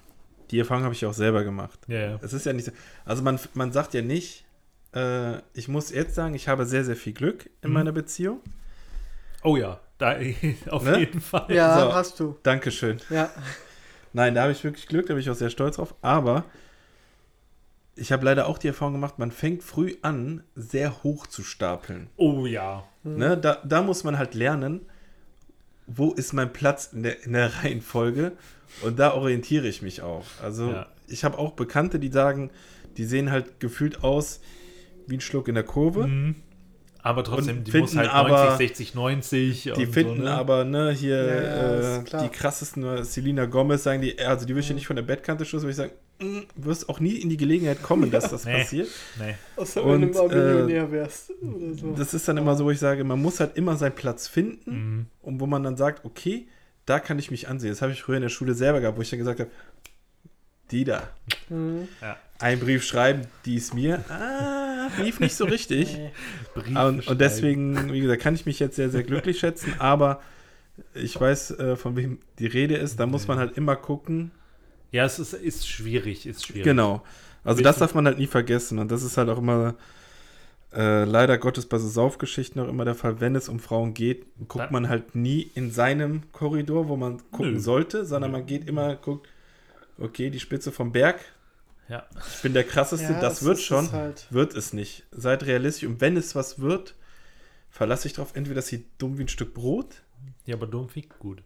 die 0.51 0.59
Erfahrung 0.59 0.83
habe 0.83 0.93
ich 0.93 1.05
auch 1.05 1.13
selber 1.13 1.43
gemacht. 1.43 1.79
Ja, 1.87 1.99
ja. 2.11 2.19
Es 2.21 2.33
ist 2.33 2.45
ja 2.45 2.53
nicht 2.53 2.65
so. 2.65 2.71
Also 3.05 3.23
man, 3.23 3.39
man 3.53 3.71
sagt 3.71 3.93
ja 3.93 4.01
nicht, 4.01 4.45
äh, 4.95 5.37
ich 5.53 5.67
muss 5.67 5.91
jetzt 5.91 6.15
sagen, 6.15 6.33
ich 6.35 6.47
habe 6.47 6.65
sehr, 6.65 6.83
sehr 6.83 6.95
viel 6.95 7.13
Glück 7.13 7.49
in 7.61 7.69
Mhm. 7.69 7.73
meiner 7.73 7.91
Beziehung. 7.91 8.39
Oh 9.43 9.57
ja, 9.57 9.79
da 9.97 10.15
auf 10.69 10.83
Ne? 10.83 10.99
jeden 10.99 11.21
Fall. 11.21 11.45
Ja, 11.49 11.79
So. 11.79 11.93
hast 11.93 12.19
du. 12.19 12.37
Dankeschön. 12.43 12.99
Ja. 13.09 13.29
Nein, 14.13 14.33
da 14.35 14.43
habe 14.43 14.51
ich 14.53 14.63
wirklich 14.63 14.87
Glück, 14.87 15.07
da 15.07 15.13
bin 15.13 15.21
ich 15.21 15.29
auch 15.29 15.35
sehr 15.35 15.49
stolz 15.49 15.75
drauf. 15.75 15.93
Aber 16.01 16.45
ich 17.95 18.11
habe 18.11 18.25
leider 18.25 18.47
auch 18.47 18.57
die 18.57 18.67
Erfahrung 18.67 18.93
gemacht, 18.93 19.19
man 19.19 19.31
fängt 19.31 19.63
früh 19.63 19.95
an, 20.01 20.43
sehr 20.55 21.03
hoch 21.03 21.27
zu 21.27 21.43
stapeln. 21.43 22.09
Oh 22.17 22.45
ja. 22.45 22.83
Ne? 23.03 23.37
Da, 23.37 23.61
da 23.63 23.81
muss 23.81 24.03
man 24.03 24.17
halt 24.17 24.33
lernen, 24.33 24.81
wo 25.87 26.11
ist 26.13 26.33
mein 26.33 26.51
Platz 26.51 26.89
in 26.93 27.03
der, 27.03 27.23
in 27.23 27.33
der 27.33 27.51
Reihenfolge? 27.63 28.31
Und 28.83 28.99
da 28.99 29.13
orientiere 29.13 29.67
ich 29.67 29.81
mich 29.81 30.01
auch. 30.01 30.25
Also 30.43 30.71
Ja. 30.71 30.87
ich 31.07 31.23
habe 31.23 31.37
auch 31.37 31.53
Bekannte, 31.53 31.99
die 31.99 32.09
sagen, 32.11 32.49
die 32.97 33.05
sehen 33.05 33.31
halt 33.31 33.59
gefühlt 33.59 34.03
aus 34.03 34.41
wie 35.07 35.15
ein 35.17 35.21
Schluck 35.21 35.47
in 35.47 35.55
der 35.55 35.63
Kurve. 35.63 36.07
Mhm. 36.07 36.35
Aber 37.01 37.23
trotzdem, 37.23 37.57
Und 37.59 37.67
die 37.67 37.77
muss 37.77 37.91
finden 37.91 37.99
halt 38.09 38.09
aber- 38.15 38.45
90, 38.45 38.57
60, 38.57 38.95
90. 38.95 39.63
Die 39.63 39.85
und 39.85 39.93
finden 39.93 40.17
so, 40.17 40.23
ne? 40.23 40.31
aber, 40.31 40.63
ne, 40.65 40.91
hier 40.91 41.23
Ja, 41.23 41.97
äh, 41.99 42.23
die 42.23 42.29
krassesten, 42.29 43.03
Selena 43.03 43.45
Gomez 43.45 43.83
sagen 43.83 44.01
die, 44.01 44.17
also 44.19 44.45
die 44.47 44.53
würde 44.53 44.61
ich 44.61 44.69
ja 44.69 44.73
nicht 44.75 44.87
von 44.87 44.95
der 44.95 45.03
Bettkante 45.03 45.45
stoßen, 45.45 45.63
würde 45.67 45.71
ich 45.71 45.77
sagen, 45.77 45.91
wirst 46.55 46.87
auch 46.89 46.99
nie 46.99 47.15
in 47.15 47.29
die 47.29 47.37
Gelegenheit 47.37 47.81
kommen, 47.83 48.09
dass 48.11 48.29
das 48.29 48.45
Nee. 48.45 48.53
passiert. 48.59 48.87
Nee. 49.19 49.35
Außer 49.57 49.83
Und, 49.83 50.01
wenn 50.01 50.11
du 50.13 50.17
mal 50.17 50.31
äh, 50.31 50.35
Millionär 50.53 50.91
wärst. 50.91 51.31
Oder 51.41 51.73
so. 51.73 51.93
Das 51.93 52.13
ist 52.13 52.27
dann 52.27 52.37
immer 52.37 52.55
so, 52.55 52.65
wo 52.65 52.71
ich 52.71 52.79
sage, 52.79 53.03
man 53.03 53.21
muss 53.21 53.39
halt 53.39 53.57
immer 53.57 53.75
seinen 53.75 53.95
Platz 53.95 54.27
finden 54.27 54.71
Mhm. 54.71 55.05
und 55.21 55.39
wo 55.39 55.45
man 55.45 55.63
dann 55.63 55.75
sagt, 55.77 56.05
okay, 56.05 56.47
da 56.85 56.99
kann 56.99 57.19
ich 57.19 57.31
mich 57.31 57.47
ansehen. 57.49 57.69
Das 57.71 57.81
habe 57.81 57.91
ich 57.91 58.01
früher 58.01 58.15
in 58.17 58.21
der 58.21 58.29
Schule 58.29 58.53
selber 58.53 58.79
gehabt, 58.79 58.97
wo 58.97 59.01
ich 59.01 59.09
dann 59.09 59.19
gesagt 59.19 59.39
habe, 59.39 59.49
die 60.71 60.83
da, 60.83 61.09
Mhm. 61.49 61.87
einen 62.39 62.59
Brief 62.59 62.83
schreiben, 62.83 63.21
die 63.45 63.55
ist 63.55 63.73
mir, 63.73 64.03
ah, 64.09 64.87
lief 65.01 65.19
nicht 65.19 65.35
so 65.35 65.45
richtig. 65.45 65.97
Nee. 65.97 66.11
Brief 66.55 66.77
Und, 66.77 67.07
und 67.07 67.21
deswegen, 67.21 67.91
wie 67.91 67.99
gesagt, 68.01 68.21
kann 68.21 68.35
ich 68.35 68.45
mich 68.45 68.59
jetzt 68.59 68.75
sehr, 68.75 68.89
sehr 68.89 69.03
glücklich 69.03 69.39
schätzen, 69.39 69.73
aber 69.79 70.21
ich 70.93 71.19
weiß, 71.19 71.51
äh, 71.51 71.75
von 71.75 71.95
wem 71.95 72.19
die 72.39 72.47
Rede 72.47 72.75
ist. 72.75 72.99
Da 72.99 73.05
muss 73.05 73.27
man 73.27 73.37
halt 73.37 73.57
immer 73.57 73.75
gucken. 73.75 74.31
Ja, 74.95 75.05
es 75.05 75.19
ist, 75.19 75.33
ist 75.33 75.67
schwierig, 75.67 76.25
ist 76.25 76.45
schwierig. 76.45 76.63
Genau. 76.63 77.03
Also 77.43 77.61
das 77.61 77.77
darf 77.77 77.93
man 77.93 78.05
halt 78.05 78.17
nie 78.17 78.27
vergessen. 78.27 78.79
Und 78.79 78.89
das 78.91 79.03
ist 79.03 79.17
halt 79.17 79.29
auch 79.29 79.37
immer 79.37 79.75
äh, 80.73 81.03
leider 81.03 81.37
Gottes 81.37 81.65
bei 81.67 81.77
so 81.77 81.87
Saufgeschichten 81.87 82.61
auch 82.61 82.67
immer 82.67 82.85
der 82.85 82.95
Fall, 82.95 83.19
wenn 83.21 83.35
es 83.35 83.47
um 83.49 83.59
Frauen 83.59 83.93
geht, 83.93 84.25
guckt 84.47 84.65
Da- 84.65 84.71
man 84.71 84.89
halt 84.89 85.15
nie 85.15 85.41
in 85.55 85.71
seinem 85.71 86.23
Korridor, 86.31 86.87
wo 86.87 86.95
man 86.97 87.17
gucken 87.31 87.53
Nö. 87.53 87.59
sollte, 87.59 88.05
sondern 88.05 88.31
man 88.31 88.45
geht 88.45 88.67
immer, 88.67 88.95
guckt, 88.95 89.27
okay, 89.97 90.29
die 90.29 90.39
Spitze 90.39 90.71
vom 90.71 90.91
Berg, 90.91 91.19
Ja. 91.87 92.05
ich 92.35 92.41
bin 92.41 92.53
der 92.53 92.63
krasseste, 92.63 93.13
Ja, 93.13 93.19
das 93.21 93.43
wird 93.43 93.59
schon, 93.59 93.91
halt. 93.91 94.27
wird 94.31 94.53
es 94.55 94.73
nicht. 94.73 95.03
Seid 95.11 95.45
realistisch 95.45 95.87
und 95.87 96.01
wenn 96.01 96.17
es 96.17 96.35
was 96.35 96.59
wird, 96.59 96.95
verlasse 97.69 98.07
ich 98.07 98.13
darauf, 98.13 98.35
entweder 98.35 98.55
dass 98.55 98.67
sie 98.67 98.85
dumm 98.97 99.17
wie 99.17 99.23
ein 99.23 99.27
Stück 99.29 99.53
Brot, 99.53 100.01
ja, 100.45 100.55
aber 100.55 100.67
dumm 100.67 100.89
fickt 100.89 101.19
gut. 101.19 101.41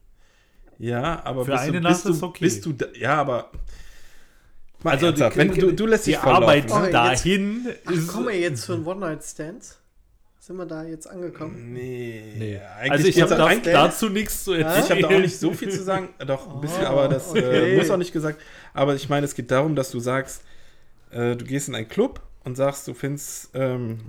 Ja, 0.80 1.22
aber 1.24 1.46
Für 1.46 1.52
bist 1.52 1.64
eine 1.64 1.72
du, 1.74 1.82
Nacht 1.82 1.94
bist 1.94 2.06
du, 2.06 2.10
ist 2.12 2.24
okay. 2.24 2.44
bist 2.46 2.66
du, 2.66 2.74
da, 2.74 2.86
ja, 2.98 3.16
aber 3.16 3.52
Mal 4.82 4.92
Also, 4.92 5.12
die- 5.12 5.20
wenn 5.36 5.54
du, 5.54 5.74
du 5.74 5.86
lässt 5.88 6.06
Die 6.08 6.12
dich 6.12 6.20
Arbeit 6.20 6.70
volllaufen, 6.72 6.92
ne? 6.94 7.10
Jetzt- 7.10 7.26
dahin 7.26 7.68
Ach, 7.86 7.92
ist. 7.92 8.08
kommen 8.08 8.28
wir 8.28 8.40
jetzt 8.40 8.62
zu 8.62 8.74
einem 8.74 8.88
One-Night-Stand? 8.88 9.76
Sind 10.40 10.56
wir 10.56 10.66
da 10.66 10.84
jetzt 10.86 11.06
angekommen? 11.06 11.74
Nee, 11.74 12.34
Nee. 12.38 12.62
eigentlich 12.80 12.92
Also, 12.92 13.08
ich 13.10 13.22
habe 13.22 13.36
da, 13.36 13.46
eigentlich- 13.46 13.74
dazu 13.74 14.08
nichts 14.10 14.46
zu 14.46 14.54
erzählen. 14.54 14.84
Ich 14.86 14.90
habe 14.92 15.02
da 15.02 15.08
auch 15.10 15.22
nicht 15.22 15.38
so 15.38 15.52
viel 15.52 15.70
zu 15.70 15.84
sagen, 15.84 16.08
doch 16.26 16.56
ein 16.56 16.62
bisschen, 16.62 16.84
Oh, 16.84 16.88
aber 16.88 17.10
das 17.10 17.28
äh, 17.36 17.40
okay. 17.40 17.76
muss 17.78 17.90
auch 17.90 17.98
nicht 17.98 18.14
gesagt. 18.14 18.42
Aber 18.74 18.96
ich 18.96 19.10
meine, 19.10 19.26
es 19.26 19.36
geht 19.36 19.52
darum, 19.52 19.76
dass 19.76 19.92
du 19.92 20.00
sagst, 20.00 20.44
äh, 21.12 21.36
du 21.36 21.44
gehst 21.44 21.68
in 21.68 21.76
einen 21.76 21.90
Club 21.90 22.22
und 22.46 22.56
sagst, 22.56 22.88
du 22.88 22.94
findest 22.94 23.50
ähm, 23.56 24.00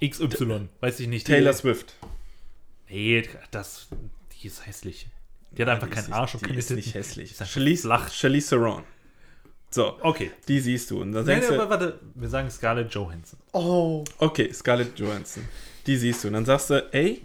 XY, 0.00 0.68
weiß 0.78 1.00
ich 1.00 1.08
nicht. 1.08 1.26
die- 1.26 1.32
Taylor 1.32 1.52
Swift. 1.54 1.94
Nee, 2.88 3.28
das. 3.50 3.88
Die 4.40 4.46
ist 4.46 4.64
hässlich. 4.64 5.08
Die 5.52 5.62
hat 5.62 5.68
einfach 5.68 5.88
Die 5.88 5.94
keinen 5.94 6.12
Arsch 6.12 6.34
und 6.34 6.42
Die 6.42 6.46
keine 6.46 6.58
ist 6.58 6.70
nicht 6.70 6.94
hässlich. 6.94 7.36
Charlize. 7.36 7.88
Charlize 8.12 8.50
Theron. 8.50 8.84
So, 9.72 9.96
Okay. 10.00 10.30
die 10.48 10.58
siehst 10.60 10.90
du. 10.90 11.00
Und 11.00 11.12
dann 11.12 11.24
Nein, 11.24 11.40
denkst 11.40 11.54
aber 11.56 11.64
du, 11.64 11.70
warte, 11.70 12.00
wir 12.14 12.28
sagen 12.28 12.50
Scarlett 12.50 12.92
Johansson. 12.92 13.38
Oh, 13.52 14.04
okay, 14.18 14.52
Scarlett 14.52 14.98
Johansson. 14.98 15.46
Die 15.86 15.96
siehst 15.96 16.22
du. 16.24 16.28
Und 16.28 16.34
dann 16.34 16.44
sagst 16.44 16.70
du, 16.70 16.88
ey, 16.92 17.22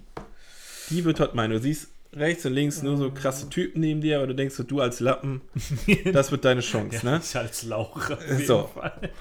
die 0.90 1.04
wird 1.06 1.20
heute 1.20 1.36
meinen. 1.36 1.54
Du 1.54 1.60
siehst 1.60 1.90
rechts 2.14 2.46
und 2.46 2.54
links 2.54 2.82
nur 2.82 2.98
so 2.98 3.12
krasse 3.12 3.50
Typen 3.50 3.82
neben 3.82 4.00
dir, 4.02 4.18
aber 4.18 4.28
du 4.28 4.36
denkst 4.36 4.56
du 4.68 4.80
als 4.80 5.00
Lappen, 5.00 5.42
das 6.14 6.32
wird 6.32 6.46
deine 6.46 6.62
Chance, 6.62 7.06
ne? 7.06 7.20
Ich 7.24 7.36
als 7.36 7.64
Lauch. 7.64 8.10
jeden 8.28 8.46
So. 8.46 8.72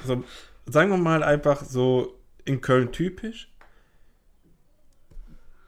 So, 0.07 0.23
sagen 0.67 0.91
wir 0.91 0.97
mal 0.99 1.23
einfach 1.23 1.65
so 1.65 2.15
in 2.45 2.61
Köln 2.61 2.93
typisch. 2.93 3.49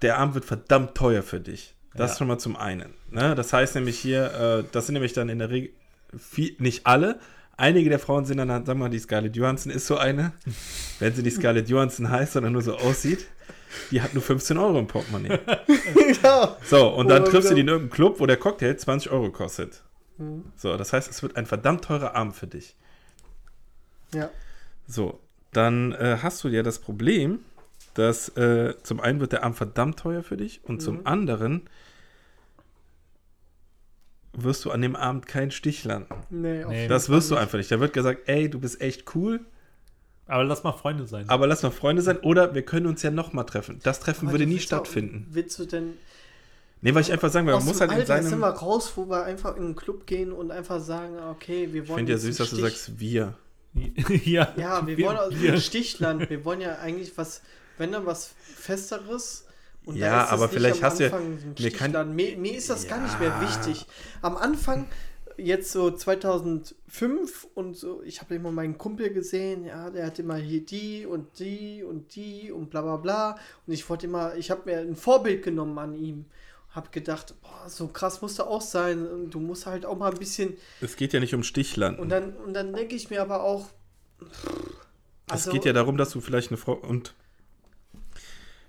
Der 0.02 0.18
Abend 0.18 0.34
wird 0.34 0.44
verdammt 0.44 0.94
teuer 0.94 1.22
für 1.22 1.40
dich. 1.40 1.74
Das 1.94 2.12
Ja. 2.12 2.18
schon 2.18 2.28
mal 2.28 2.38
zum 2.38 2.54
einen. 2.56 2.92
Ne? 3.10 3.34
Das 3.34 3.52
heißt 3.52 3.74
nämlich 3.74 3.98
hier, 3.98 4.32
äh, 4.34 4.64
das 4.72 4.86
sind 4.86 4.94
nämlich 4.94 5.12
dann 5.12 5.28
in 5.28 5.38
der 5.38 5.50
Regel 5.50 5.70
nicht 6.58 6.86
alle. 6.86 7.18
Einige 7.56 7.88
der 7.88 7.98
Frauen 7.98 8.24
sind 8.26 8.36
dann, 8.38 8.48
sagen 8.48 8.66
wir 8.66 8.74
mal, 8.74 8.88
die 8.90 8.98
Scarlett 8.98 9.34
Johansson 9.34 9.72
ist 9.72 9.86
so 9.86 9.96
eine. 9.96 10.32
Wenn 10.98 11.14
sie 11.14 11.22
nicht 11.22 11.36
Scarlett 11.36 11.68
Johansson 11.68 12.10
heißt, 12.10 12.34
sondern 12.34 12.52
nur 12.52 12.62
so 12.62 12.76
aussieht, 12.76 13.26
die 13.90 14.02
hat 14.02 14.12
nur 14.14 14.22
15 14.22 14.58
Euro 14.58 14.78
im 14.78 14.86
Portemonnaie. 14.86 15.38
ja. 16.22 16.56
So, 16.64 16.88
und 16.88 17.08
dann 17.08 17.22
Oder 17.22 17.30
triffst 17.30 17.50
du 17.50 17.54
die 17.54 17.62
in 17.62 17.68
irgendeinem 17.68 17.90
Club, 17.94 18.20
wo 18.20 18.26
der 18.26 18.36
Cocktail 18.36 18.74
20 18.76 19.10
Euro 19.10 19.30
kostet. 19.30 19.82
Mhm. 20.18 20.44
So, 20.56 20.76
das 20.76 20.92
heißt, 20.92 21.10
es 21.10 21.22
wird 21.22 21.36
ein 21.36 21.46
verdammt 21.46 21.84
teurer 21.84 22.14
Abend 22.14 22.36
für 22.36 22.46
dich. 22.46 22.76
Ja. 24.14 24.30
So, 24.86 25.18
dann 25.52 25.92
äh, 25.92 26.18
hast 26.22 26.44
du 26.44 26.48
ja 26.48 26.62
das 26.62 26.78
Problem, 26.78 27.40
dass 27.94 28.28
äh, 28.36 28.74
zum 28.82 29.00
einen 29.00 29.20
wird 29.20 29.32
der 29.32 29.44
Abend 29.44 29.56
verdammt 29.56 29.98
teuer 29.98 30.22
für 30.22 30.36
dich 30.36 30.60
und 30.64 30.80
zum 30.82 30.96
Mhm. 30.98 31.06
anderen 31.06 31.62
wirst 34.42 34.64
du 34.64 34.70
an 34.70 34.82
dem 34.82 34.96
Abend 34.96 35.26
keinen 35.26 35.50
Stich 35.50 35.84
landen. 35.84 36.14
Nee, 36.30 36.64
auf 36.64 36.70
Nee. 36.70 36.88
Das 36.88 37.08
wirst 37.08 37.30
du 37.30 37.34
nicht. 37.34 37.42
einfach 37.42 37.58
nicht. 37.58 37.70
Da 37.70 37.80
wird 37.80 37.92
gesagt, 37.92 38.28
ey, 38.28 38.48
du 38.50 38.58
bist 38.60 38.80
echt 38.80 39.14
cool, 39.14 39.40
Aber 40.26 40.44
lass 40.44 40.62
mal 40.64 40.72
Freunde 40.72 41.06
sein. 41.06 41.28
aber 41.28 41.46
lass 41.46 41.62
mal 41.62 41.70
Freunde 41.70 42.02
sein 42.02 42.18
oder 42.18 42.54
wir 42.54 42.62
können 42.62 42.86
uns 42.86 43.02
ja 43.02 43.10
nochmal 43.10 43.46
treffen. 43.46 43.80
Das 43.82 44.00
Treffen 44.00 44.26
Aber 44.28 44.34
würde 44.34 44.46
nie 44.46 44.54
willst 44.54 44.64
auch- 44.74 44.78
stattfinden. 44.84 45.26
Willst 45.30 45.58
du 45.58 45.64
denn 45.66 45.94
Nee, 46.82 46.94
weil 46.94 47.00
ich 47.02 47.10
einfach 47.10 47.30
sagen 47.30 47.46
will, 47.46 47.54
man 47.54 47.64
muss 47.64 47.80
halt 47.80 47.90
in 47.90 47.96
Alter 47.98 48.22
sind 48.22 48.38
wir 48.38 48.48
seinem... 48.52 48.58
raus, 48.58 48.92
wo 48.96 49.06
wir 49.08 49.24
einfach 49.24 49.56
in 49.56 49.64
einen 49.64 49.76
Club 49.76 50.06
gehen 50.06 50.30
und 50.30 50.50
einfach 50.50 50.78
sagen, 50.78 51.16
okay, 51.30 51.68
wir 51.72 51.82
Ich 51.84 51.88
wollen 51.88 51.98
finde 52.00 52.12
ja 52.12 52.18
süß, 52.18 52.36
dass 52.36 52.50
du 52.50 52.56
sagst, 52.56 53.00
wir. 53.00 53.34
ja, 54.24 54.52
Ja, 54.56 54.86
wir, 54.86 54.98
wollen 54.98 55.16
also 55.16 55.36
ein 55.48 55.60
Stichland. 55.60 56.28
Wir 56.28 56.44
wollen 56.44 56.60
ja 56.60 56.78
eigentlich 56.78 57.16
was, 57.16 57.40
wenn 57.78 57.92
dann 57.92 58.04
was 58.04 58.30
Festeres. 58.56 59.45
Und 59.86 59.96
Ja, 59.96 60.26
aber 60.28 60.48
vielleicht 60.48 60.82
hast 60.82 60.98
du 61.00 61.04
ja- 61.04 61.10
Anfang 61.10 61.38
so 61.38 61.46
ein 61.46 61.54
mir 61.58 61.70
kann- 61.70 61.90
Stichland. 61.90 62.14
Mir, 62.16 62.36
mir 62.36 62.54
ist 62.54 62.68
das 62.68 62.86
gar 62.88 63.00
nicht 63.00 63.18
mehr 63.18 63.28
Ja. 63.30 63.40
wichtig. 63.40 63.86
Am 64.20 64.36
Anfang, 64.36 64.86
jetzt 65.38 65.70
so 65.72 65.90
2005 65.90 67.46
und 67.54 67.76
so, 67.76 68.02
ich 68.04 68.20
habe 68.20 68.34
immer 68.34 68.50
meinen 68.50 68.78
Kumpel 68.78 69.10
gesehen, 69.12 69.64
ja, 69.64 69.90
der 69.90 70.06
hat 70.06 70.18
immer 70.18 70.36
hier 70.36 70.64
die 70.64 71.06
und 71.06 71.38
die 71.38 71.82
und 71.84 72.14
die 72.16 72.50
und 72.50 72.70
bla 72.70 72.82
bla 72.82 72.96
bla. 72.96 73.38
Und 73.66 73.72
ich 73.72 73.88
wollte 73.88 74.06
immer, 74.06 74.34
ich 74.36 74.50
habe 74.50 74.62
mir 74.64 74.78
ein 74.80 74.96
Vorbild 74.96 75.42
genommen 75.44 75.78
an 75.78 75.94
ihm. 75.94 76.24
Habe 76.70 76.88
gedacht, 76.90 77.34
boah, 77.40 77.68
so 77.68 77.88
krass 77.88 78.20
musst 78.22 78.38
du 78.38 78.42
auch 78.42 78.60
sein. 78.60 79.06
Und 79.06 79.30
du 79.30 79.40
musst 79.40 79.66
halt 79.66 79.86
auch 79.86 79.96
mal 79.96 80.10
ein 80.12 80.18
bisschen 80.18 80.56
Es 80.80 80.96
geht 80.96 81.12
ja 81.12 81.20
nicht 81.20 81.34
um 81.34 81.42
Stichlanden. 81.42 82.00
und 82.02 82.08
dann, 82.10 82.34
und 82.34 82.52
dann 82.54 82.72
denke 82.74 82.94
ich 82.96 83.08
mir 83.08 83.22
aber 83.22 83.42
auch. 83.44 83.68
Es 85.32 85.48
geht 85.48 85.64
ja 85.64 85.72
darum, 85.72 85.96
dass 85.96 86.10
du 86.10 86.20
vielleicht 86.20 86.50
eine 86.50 86.56
Frau 86.58 86.72
und 86.74 87.14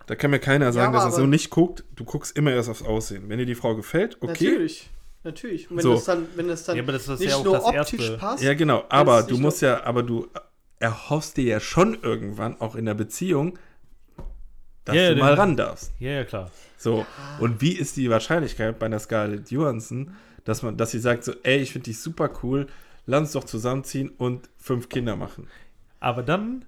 da 0.07 0.15
kann 0.15 0.31
mir 0.31 0.39
keiner 0.39 0.73
sagen, 0.73 0.95
aber- 0.95 1.05
dass 1.05 1.13
er 1.13 1.19
so 1.21 1.27
nicht 1.27 1.49
guckt. 1.51 1.83
Du 1.95 2.03
guckst 2.03 2.35
immer 2.35 2.51
erst 2.51 2.69
aufs 2.69 2.81
Aussehen. 2.83 3.29
Wenn 3.29 3.37
dir 3.37 3.45
die 3.45 3.55
Frau 3.55 3.75
gefällt, 3.75 4.17
okay. 4.21 4.45
Natürlich. 4.49 4.89
Natürlich. 5.23 5.69
Und 5.69 5.77
wenn 5.77 5.83
So. 5.83 5.93
das 5.95 6.05
dann, 6.05 6.25
wenn 6.35 6.47
das 6.47 6.63
dann 6.63 6.77
Ja, 6.77 6.83
aber 6.83 6.93
das 6.93 7.07
ist 7.07 7.19
nicht 7.19 7.29
ja 7.29 7.35
auch 7.35 7.43
nur 7.43 7.53
das 7.53 7.63
optisch 7.65 7.99
Erste. 7.99 8.17
passt. 8.17 8.43
Ja, 8.43 8.53
genau. 8.53 8.85
Aber 8.89 9.23
du 9.23 9.37
musst 9.37 9.61
ja, 9.61 9.83
aber 9.83 10.01
du 10.03 10.27
erhoffst 10.79 11.37
dir 11.37 11.43
ja 11.45 11.59
schon 11.59 11.97
irgendwann 12.01 12.59
auch 12.61 12.75
in 12.75 12.85
der 12.85 12.93
Beziehung, 12.93 13.57
dass 14.85 14.95
Ja, 14.95 15.09
du 15.09 15.17
ja, 15.17 15.23
mal 15.23 15.33
ran 15.33 15.57
darfst. 15.57 15.91
ja, 15.99 16.11
ja, 16.11 16.23
klar. 16.23 16.49
So. 16.77 17.05
Und 17.39 17.59
wie 17.61 17.73
ist 17.73 17.97
die 17.97 18.09
Wahrscheinlichkeit 18.09 18.79
bei 18.79 18.85
einer 18.85 18.99
Scarlett 18.99 19.51
Johansson, 19.51 20.15
dass 20.45 20.61
man, 20.61 20.77
dass 20.77 20.91
sie 20.91 20.99
sagt 20.99 21.23
so, 21.25 21.33
ey, 21.43 21.57
ich 21.57 21.73
finde 21.73 21.85
dich 21.85 21.99
super 21.99 22.29
cool, 22.43 22.67
lass 23.05 23.19
uns 23.21 23.31
doch 23.33 23.43
zusammenziehen 23.43 24.11
und 24.17 24.47
fünf 24.57 24.87
Kinder 24.87 25.15
machen. 25.17 25.47
Aber 25.99 26.23
dann 26.23 26.63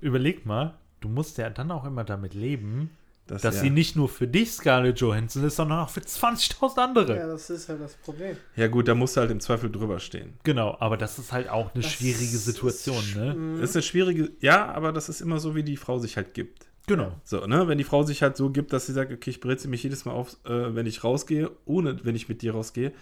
überleg 0.00 0.44
mal, 0.46 0.74
du 1.00 1.08
musst 1.08 1.38
ja 1.38 1.50
dann 1.50 1.70
auch 1.70 1.84
immer 1.84 2.04
damit 2.04 2.34
leben, 2.34 2.90
Das, 3.26 3.42
dass 3.42 3.56
ja. 3.56 3.60
sie 3.62 3.70
nicht 3.70 3.94
nur 3.96 4.08
für 4.08 4.26
dich 4.26 4.50
Scarlett 4.52 5.00
Johansson 5.00 5.44
ist, 5.44 5.56
sondern 5.56 5.80
auch 5.80 5.90
für 5.90 6.00
20.000 6.00 6.78
andere. 6.78 7.16
Ja, 7.16 7.26
das 7.26 7.48
ist 7.50 7.68
ja 7.68 7.76
das 7.76 7.94
Problem. 7.94 8.36
Ja 8.56 8.66
gut, 8.68 8.88
da 8.88 8.94
musst 8.94 9.16
du 9.16 9.20
halt 9.20 9.30
im 9.30 9.40
Zweifel 9.40 9.70
drüber 9.70 10.00
stehen. 10.00 10.34
Genau, 10.42 10.76
aber 10.80 10.96
das 10.96 11.18
ist 11.18 11.32
halt 11.32 11.48
auch 11.48 11.72
eine 11.74 11.82
Das 11.82 11.92
schwierige 11.92 12.24
ist- 12.36 12.44
Situation, 12.44 13.02
ne? 13.14 13.56
Das 13.60 13.70
ist 13.70 13.76
eine 13.76 13.82
schwierige, 13.82 14.30
ja, 14.40 14.66
aber 14.72 14.92
das 14.92 15.08
ist 15.08 15.20
immer 15.20 15.38
so, 15.38 15.54
wie 15.54 15.62
die 15.62 15.76
Frau 15.76 15.98
sich 15.98 16.16
halt 16.16 16.34
gibt. 16.34 16.66
Genau. 16.86 17.12
So, 17.22 17.46
ne? 17.46 17.68
Wenn 17.68 17.78
die 17.78 17.84
Frau 17.84 18.02
sich 18.02 18.22
halt 18.22 18.36
so 18.36 18.50
gibt, 18.50 18.72
dass 18.72 18.86
sie 18.86 18.92
sagt, 18.92 19.12
okay, 19.12 19.30
ich 19.30 19.38
breze 19.40 19.68
mich 19.68 19.82
jedes 19.84 20.04
Mal 20.06 20.12
auf, 20.12 20.36
äh, 20.44 20.74
wenn 20.74 20.86
ich 20.86 21.04
rausgehe, 21.04 21.50
ohne 21.66 22.04
wenn 22.04 22.16
ich 22.16 22.28
mit 22.28 22.42
dir 22.42 22.52
rausgehe, 22.52 22.92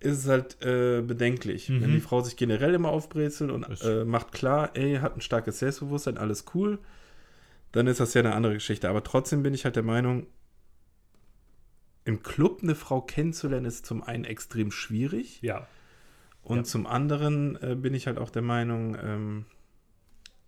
ist 0.00 0.18
es 0.18 0.26
halt 0.26 0.60
äh, 0.62 1.00
bedenklich. 1.00 1.68
Mhm. 1.68 1.80
Wenn 1.80 1.92
die 1.92 2.00
Frau 2.00 2.22
sich 2.22 2.36
generell 2.36 2.74
immer 2.74 2.88
aufbrezelt 2.88 3.52
und 3.52 3.68
Ist- 3.68 3.84
äh, 3.84 4.04
macht 4.04 4.32
klar, 4.32 4.70
ey, 4.74 4.96
hat 4.96 5.16
ein 5.16 5.20
starkes 5.20 5.60
Selbstbewusstsein, 5.60 6.18
alles 6.18 6.44
cool, 6.54 6.78
dann 7.74 7.88
ist 7.88 7.98
das 7.98 8.14
ja 8.14 8.20
eine 8.20 8.34
andere 8.34 8.54
Geschichte. 8.54 8.88
Aber 8.88 9.02
trotzdem 9.02 9.42
bin 9.42 9.52
ich 9.52 9.64
halt 9.64 9.74
der 9.74 9.82
Meinung, 9.82 10.26
im 12.04 12.22
Club 12.22 12.60
eine 12.62 12.74
Frau 12.76 13.00
kennenzulernen, 13.00 13.66
ist 13.66 13.84
zum 13.84 14.02
einen 14.02 14.24
extrem 14.24 14.70
schwierig. 14.70 15.40
Ja. 15.42 15.66
Und 16.42 16.58
Ja. 16.58 16.64
zum 16.64 16.86
anderen 16.86 17.56
äh, 17.62 17.74
bin 17.74 17.94
ich 17.94 18.06
halt 18.06 18.18
auch 18.18 18.30
der 18.30 18.42
Meinung, 18.42 18.96
ähm, 19.02 19.46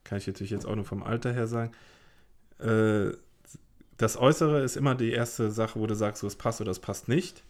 kann 0.05 0.19
ich 0.19 0.27
natürlich 0.29 0.51
jetzt 0.53 0.67
auch 0.67 0.77
nur 0.77 0.85
vom 0.85 1.03
Alter 1.03 1.33
her 1.33 1.49
sagen, 1.49 1.73
äh, 2.61 3.11
das 3.97 4.17
Äußere 4.17 4.63
ist 4.63 4.77
immer 4.77 4.95
die 4.95 5.11
erste 5.11 5.51
Sache, 5.51 5.81
wo 5.81 5.87
du 5.87 5.97
sagst, 5.97 6.21
so, 6.21 6.27
es 6.29 6.37
passt 6.37 6.61
oder 6.61 6.71
es 6.71 6.79
passt 6.79 7.09
nicht. 7.09 7.43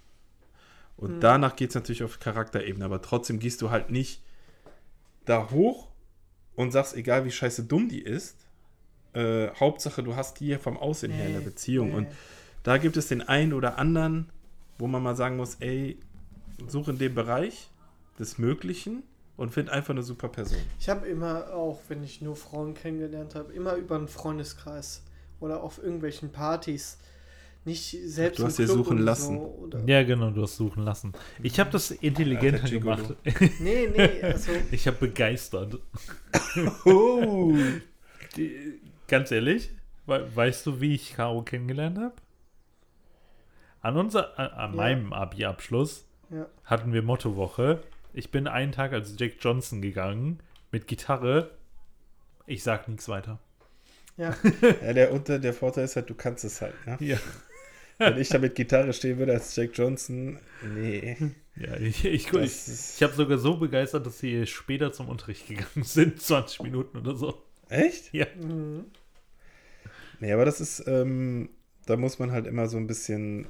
Und 0.96 1.16
Mhm. 1.16 1.20
danach 1.20 1.56
geht 1.56 1.70
es 1.70 1.74
natürlich 1.74 2.02
auf 2.02 2.18
Charakterebene, 2.18 2.84
aber 2.84 3.02
trotzdem 3.02 3.40
gehst 3.40 3.60
du 3.60 3.70
halt 3.70 3.90
nicht 3.90 4.22
da 5.26 5.50
hoch 5.50 5.88
und 6.54 6.70
sagst, 6.70 6.96
egal 6.96 7.26
wie 7.26 7.30
scheiße 7.32 7.64
dumm 7.64 7.88
die 7.90 8.00
ist, 8.00 8.45
äh, 9.16 9.50
Hauptsache 9.58 10.02
du 10.02 10.14
hast 10.16 10.40
die 10.40 10.56
vom 10.56 10.76
Aussehen 10.76 11.12
her 11.12 11.26
in 11.26 11.32
der 11.32 11.40
Nee, 11.40 11.46
Beziehung. 11.46 11.88
nee. 11.88 11.94
Und 11.96 12.06
da 12.62 12.78
gibt 12.78 12.96
es 12.96 13.08
den 13.08 13.22
einen 13.22 13.52
oder 13.52 13.78
anderen, 13.78 14.28
wo 14.78 14.86
man 14.86 15.02
mal 15.02 15.16
sagen 15.16 15.36
muss, 15.36 15.56
ey, 15.60 15.98
such 16.68 16.88
in 16.88 16.98
dem 16.98 17.14
Bereich 17.14 17.68
des 18.18 18.38
Möglichen 18.38 19.02
und 19.36 19.50
find 19.52 19.70
einfach 19.70 19.90
eine 19.90 20.02
super 20.02 20.28
Person. 20.28 20.58
Ich 20.80 20.88
habe 20.88 21.06
immer, 21.06 21.52
auch 21.54 21.80
wenn 21.88 22.02
ich 22.02 22.20
nur 22.22 22.36
Frauen 22.36 22.74
kennengelernt 22.74 23.34
habe, 23.34 23.52
immer 23.52 23.74
über 23.74 23.96
einen 23.96 24.08
Freundeskreis 24.08 25.02
oder 25.40 25.62
auf 25.62 25.78
irgendwelchen 25.82 26.30
Partys. 26.30 26.98
Nicht 27.64 27.96
selbst 28.04 28.38
Du 28.38 28.44
hast 28.44 28.58
dir 28.60 28.68
suchen 28.68 28.98
lassen. 28.98 29.38
So, 29.38 29.58
oder 29.64 29.82
Ja, 29.86 30.04
genau, 30.04 30.30
du 30.30 30.42
hast 30.42 30.56
suchen 30.56 30.84
lassen. 30.84 31.12
Ich 31.42 31.58
habe 31.58 31.68
das 31.70 31.90
intelligenter 31.90 32.62
Alter 32.62 32.78
gemacht. 32.78 33.14
Nee, 33.58 33.88
nee, 33.94 34.22
also 34.22 34.52
Ich 34.70 34.86
habe 34.86 34.98
begeistert. 34.98 35.76
Oh. 36.84 37.54
Die, 38.36 38.80
ganz 39.08 39.30
ehrlich, 39.30 39.70
we 40.06 40.28
weißt 40.34 40.66
du, 40.66 40.80
wie 40.80 40.94
ich 40.94 41.14
Caro 41.14 41.42
kennengelernt 41.42 41.98
habe? 41.98 42.14
An, 43.80 43.96
unser, 43.96 44.38
an, 44.38 44.48
an 44.50 44.70
Ja. 44.70 44.76
meinem 44.76 45.12
Abi-Abschluss 45.12 46.06
ja. 46.30 46.46
hatten 46.64 46.92
wir 46.92 47.02
Mottowoche. 47.02 47.82
Ich 48.12 48.30
bin 48.30 48.48
einen 48.48 48.72
Tag 48.72 48.92
als 48.92 49.14
Jack 49.18 49.34
Johnson 49.40 49.82
gegangen 49.82 50.40
mit 50.72 50.86
Gitarre. 50.86 51.50
Ich 52.46 52.62
sag 52.62 52.88
nichts 52.88 53.08
weiter. 53.08 53.38
Ja, 54.16 54.34
Ja, 54.82 54.92
der, 54.92 55.12
unter, 55.12 55.38
der 55.38 55.52
Vorteil 55.52 55.84
ist 55.84 55.96
halt, 55.96 56.08
du 56.10 56.14
kannst 56.14 56.44
es 56.44 56.60
halt. 56.60 56.74
Ne? 56.86 56.96
Ja. 57.00 57.18
Wenn 57.98 58.18
ich 58.18 58.28
da 58.28 58.38
mit 58.38 58.54
Gitarre 58.54 58.92
stehen 58.92 59.18
würde 59.18 59.32
als 59.32 59.56
Jack 59.56 59.70
Johnson, 59.74 60.38
nee. 60.62 61.16
Ja, 61.56 61.76
ich, 61.76 62.04
ich, 62.04 62.26
ich, 62.26 62.30
Das 62.30 62.96
ich 62.96 63.02
habe 63.02 63.14
sogar 63.14 63.38
so 63.38 63.56
begeistert, 63.56 64.04
dass 64.04 64.18
sie 64.18 64.46
später 64.46 64.92
zum 64.92 65.08
Unterricht 65.08 65.46
gegangen 65.48 65.82
sind, 65.82 66.20
20 66.20 66.62
Minuten 66.62 66.98
oder 66.98 67.14
so. 67.14 67.42
Echt? 67.68 68.12
Ja. 68.12 68.26
mhm. 68.36 68.86
Nee, 70.20 70.32
aber 70.32 70.44
das 70.44 70.60
ist, 70.60 70.86
ähm, 70.86 71.50
da 71.84 71.96
muss 71.96 72.18
man 72.18 72.32
halt 72.32 72.46
immer 72.46 72.68
so 72.68 72.76
ein 72.76 72.86
bisschen 72.86 73.46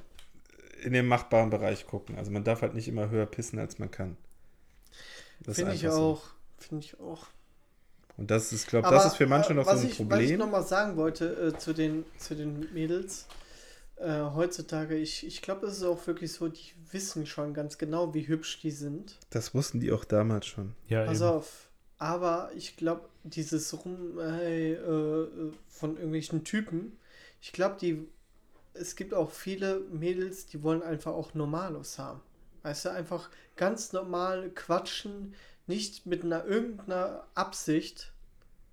in 0.82 0.92
den 0.92 1.06
machbaren 1.06 1.50
Bereich 1.50 1.86
gucken. 1.86 2.18
Also 2.18 2.30
man 2.30 2.44
darf 2.44 2.62
halt 2.62 2.74
nicht 2.74 2.88
immer 2.88 3.10
höher 3.10 3.26
pissen, 3.26 3.58
als 3.58 3.78
man 3.78 3.90
kann. 3.90 4.16
Finde 5.44 5.74
ich 5.74 5.84
einfach 5.84 5.96
so. 5.96 6.02
auch. 6.02 6.22
Finde 6.58 6.84
ich 6.84 6.98
auch. 7.00 7.26
Und 8.16 8.30
das 8.30 8.52
ist, 8.52 8.66
glaube 8.66 8.88
das 8.88 9.06
ist 9.06 9.16
für 9.16 9.26
manche 9.26 9.52
noch 9.52 9.64
so 9.64 9.70
ein 9.70 9.76
ich, 9.78 9.84
Was 9.84 9.90
ich 9.90 9.96
Problem. 9.96 10.38
nochmal 10.38 10.64
sagen 10.64 10.96
wollte 10.96 11.52
äh, 11.54 11.58
zu, 11.58 11.74
den, 11.74 12.04
zu 12.18 12.34
den 12.34 12.72
Mädels, 12.72 13.26
äh, 13.96 14.20
heutzutage, 14.34 14.96
ich, 14.96 15.26
ich 15.26 15.42
glaube, 15.42 15.66
es 15.66 15.78
ist 15.78 15.82
auch 15.82 16.06
wirklich 16.06 16.32
so, 16.32 16.48
die 16.48 16.72
wissen 16.90 17.26
schon 17.26 17.52
ganz 17.52 17.76
genau, 17.78 18.14
wie 18.14 18.26
hübsch 18.26 18.60
die 18.60 18.70
sind. 18.70 19.18
Das 19.30 19.54
wussten 19.54 19.80
die 19.80 19.92
auch 19.92 20.04
damals 20.04 20.46
schon. 20.46 20.74
Ja, 20.88 21.04
Pass 21.04 21.20
eben. 21.20 21.28
auf. 21.28 21.68
Aber 21.98 22.50
ich 22.54 22.76
glaube, 22.76 23.08
dieses 23.26 23.84
Rum 23.84 24.18
äh, 24.18 24.72
äh, 24.72 25.52
von 25.68 25.96
irgendwelchen 25.96 26.44
Typen, 26.44 26.98
ich 27.40 27.52
glaube, 27.52 27.76
die 27.80 28.08
es 28.78 28.96
gibt 28.96 29.14
auch 29.14 29.30
viele 29.30 29.80
Mädels, 29.90 30.46
die 30.46 30.62
wollen 30.62 30.82
einfach 30.82 31.12
auch 31.12 31.34
Normalos 31.34 31.98
haben. 31.98 32.20
Weißt 32.62 32.86
du, 32.86 32.90
einfach 32.90 33.30
ganz 33.56 33.92
normal 33.92 34.50
quatschen, 34.50 35.34
nicht 35.66 36.06
mit 36.06 36.24
einer 36.24 36.44
irgendeiner 36.44 37.24
Absicht, 37.34 38.12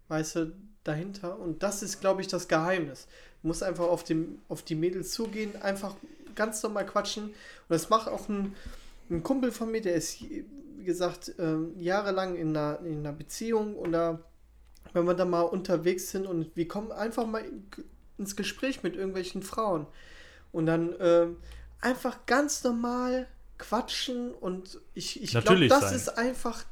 weißt 0.07 0.35
du, 0.35 0.53
dahinter. 0.83 1.39
Und 1.39 1.63
das 1.63 1.83
ist, 1.83 2.01
glaube 2.01 2.21
ich, 2.21 2.27
das 2.27 2.47
Geheimnis. 2.47 3.07
Du 3.41 3.47
musst 3.47 3.63
einfach 3.63 3.85
auf, 3.85 4.03
dem, 4.03 4.39
auf 4.49 4.63
die 4.63 4.75
Mädels 4.75 5.11
zugehen, 5.11 5.61
einfach 5.61 5.95
ganz 6.35 6.61
normal 6.63 6.85
quatschen. 6.85 7.25
Und 7.25 7.33
das 7.69 7.89
macht 7.89 8.07
auch 8.07 8.27
ein, 8.29 8.55
ein 9.09 9.23
Kumpel 9.23 9.51
von 9.51 9.71
mir, 9.71 9.81
der 9.81 9.95
ist, 9.95 10.21
wie 10.21 10.83
gesagt, 10.83 11.33
ähm, 11.39 11.73
jahrelang 11.79 12.35
in 12.35 12.49
einer, 12.49 12.79
in 12.83 12.99
einer 12.99 13.13
Beziehung 13.13 13.75
oder 13.75 14.19
wenn 14.93 15.05
wir 15.05 15.13
da 15.13 15.25
mal 15.25 15.41
unterwegs 15.41 16.11
sind 16.11 16.25
und 16.25 16.55
wir 16.55 16.67
kommen 16.67 16.91
einfach 16.91 17.25
mal 17.25 17.43
in- 17.43 17.65
ins 18.17 18.35
Gespräch 18.35 18.83
mit 18.83 18.95
irgendwelchen 18.95 19.41
Frauen 19.43 19.87
und 20.51 20.65
dann 20.67 20.93
ähm, 20.99 21.37
einfach 21.81 22.25
ganz 22.25 22.63
normal 22.63 23.27
quatschen 23.57 24.31
und 24.31 24.79
ich, 24.93 25.21
ich 25.21 25.31
glaube, 25.31 25.67
das 25.67 25.81
sein. 25.81 25.95
ist 25.95 26.09
einfach 26.17 26.63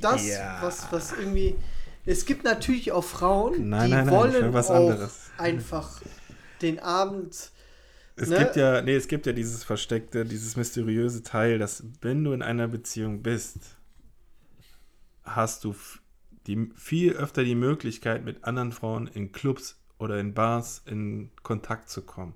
das, 0.00 0.26
Ja. 0.26 0.58
was, 0.62 0.90
was 0.90 1.12
irgendwie. 1.12 1.56
Es 2.06 2.24
gibt 2.24 2.44
natürlich 2.44 2.92
auch 2.92 3.04
Frauen, 3.04 3.68
Nein, 3.68 3.86
die 3.90 3.94
nein, 3.96 4.06
nein, 4.06 4.14
wollen 4.14 4.52
was 4.54 4.70
auch 4.70 4.76
anderes. 4.90 5.30
einfach 5.36 6.00
den 6.62 6.78
Abend. 6.78 7.50
Es 8.16 8.28
Ne? 8.28 8.38
gibt 8.38 8.56
ja, 8.56 8.80
nee, 8.82 8.96
es 8.96 9.06
gibt 9.08 9.26
ja 9.26 9.32
dieses 9.32 9.64
versteckte, 9.64 10.24
dieses 10.24 10.56
mysteriöse 10.56 11.22
Teil, 11.22 11.58
dass 11.58 11.84
wenn 12.00 12.24
du 12.24 12.32
in 12.32 12.42
einer 12.42 12.68
Beziehung 12.68 13.22
bist, 13.22 13.58
hast 15.24 15.64
du 15.64 15.74
die, 16.46 16.70
viel 16.76 17.12
öfter 17.12 17.44
die 17.44 17.54
Möglichkeit, 17.54 18.24
mit 18.24 18.44
anderen 18.44 18.72
Frauen 18.72 19.06
in 19.08 19.32
Clubs 19.32 19.78
oder 19.98 20.18
in 20.18 20.34
Bars 20.34 20.82
in 20.86 21.30
Kontakt 21.42 21.90
zu 21.90 22.02
kommen. 22.02 22.34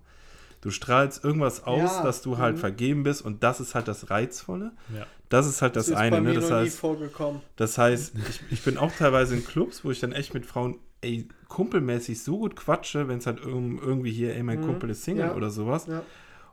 Du 0.60 0.70
strahlst 0.70 1.22
irgendwas 1.24 1.64
aus, 1.64 1.97
Ja, 1.97 2.02
dass 2.02 2.22
du 2.22 2.39
halt 2.39 2.56
mhm. 2.56 2.60
vergeben 2.60 3.02
bist 3.02 3.22
und 3.22 3.43
das 3.43 3.60
ist 3.60 3.74
halt 3.74 3.86
das 3.89 4.10
Reizvolle. 4.10 4.72
Ja. 4.94 5.06
Das 5.28 5.47
ist 5.47 5.60
halt 5.62 5.76
das, 5.76 5.89
ist 5.89 5.97
eine, 5.97 6.16
bei 6.16 6.20
ne? 6.20 6.28
mir 6.31 6.35
Das 6.36 6.48
noch 6.51 6.59
nie 6.60 6.64
heißt, 6.66 6.78
vorgekommen. 6.78 7.40
das 7.56 7.76
heißt, 7.76 8.14
ich, 8.28 8.40
ich 8.51 8.62
bin 8.62 8.78
auch 8.78 8.93
teilweise 8.93 9.35
in 9.35 9.44
Clubs, 9.44 9.85
wo 9.85 9.90
ich 9.90 10.01
dann 10.01 10.12
echt 10.12 10.32
mit 10.32 10.47
Frauen, 10.47 10.78
ey, 11.02 11.28
kumpelmäßig 11.48 12.22
so 12.22 12.39
gut 12.39 12.56
quatsche, 12.56 13.09
wenn 13.09 13.18
es 13.18 13.26
halt 13.26 13.40
irg- 13.40 13.81
irgendwie 13.82 14.12
hier, 14.12 14.35
ey, 14.35 14.43
mein 14.43 14.60
Mhm, 14.60 14.64
Kumpel 14.66 14.90
ist 14.90 15.05
Single 15.05 15.26
ja. 15.26 15.35
oder 15.35 15.51
sowas. 15.51 15.86
Ja. 15.86 16.02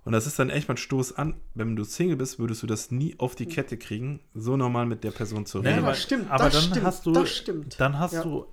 Und 0.04 0.14
das 0.14 0.26
ist 0.26 0.40
dann 0.40 0.50
echt 0.50 0.68
mal 0.68 0.74
ein 0.74 0.78
Stoß 0.78 1.16
an. 1.18 1.36
Wenn 1.54 1.76
du 1.76 1.84
Single 1.84 2.16
bist, 2.16 2.40
würdest 2.40 2.64
du 2.64 2.68
das 2.68 2.90
nie 2.90 3.16
auf 3.20 3.36
die 3.36 3.46
Kette 3.46 3.78
kriegen, 3.78 4.20
so 4.34 4.58
normal 4.58 4.86
mit 4.88 5.04
der 5.04 5.12
Person 5.12 5.46
zu 5.46 5.60
Nee, 5.60 5.68
reden. 5.70 5.78
Ja, 5.78 5.84
aber- 5.84 5.92
das 5.92 6.02
stimmt, 6.02 6.32
aber 6.32 6.44
das 6.46 6.54
dann 6.54 6.64
stimmt, 6.64 6.86
hast 6.86 7.06
du, 7.06 7.12
das 7.12 7.30
stimmt. 7.30 7.80
dann 7.80 8.00
hast 8.00 8.14
Ja. 8.14 8.24
du, 8.24 8.46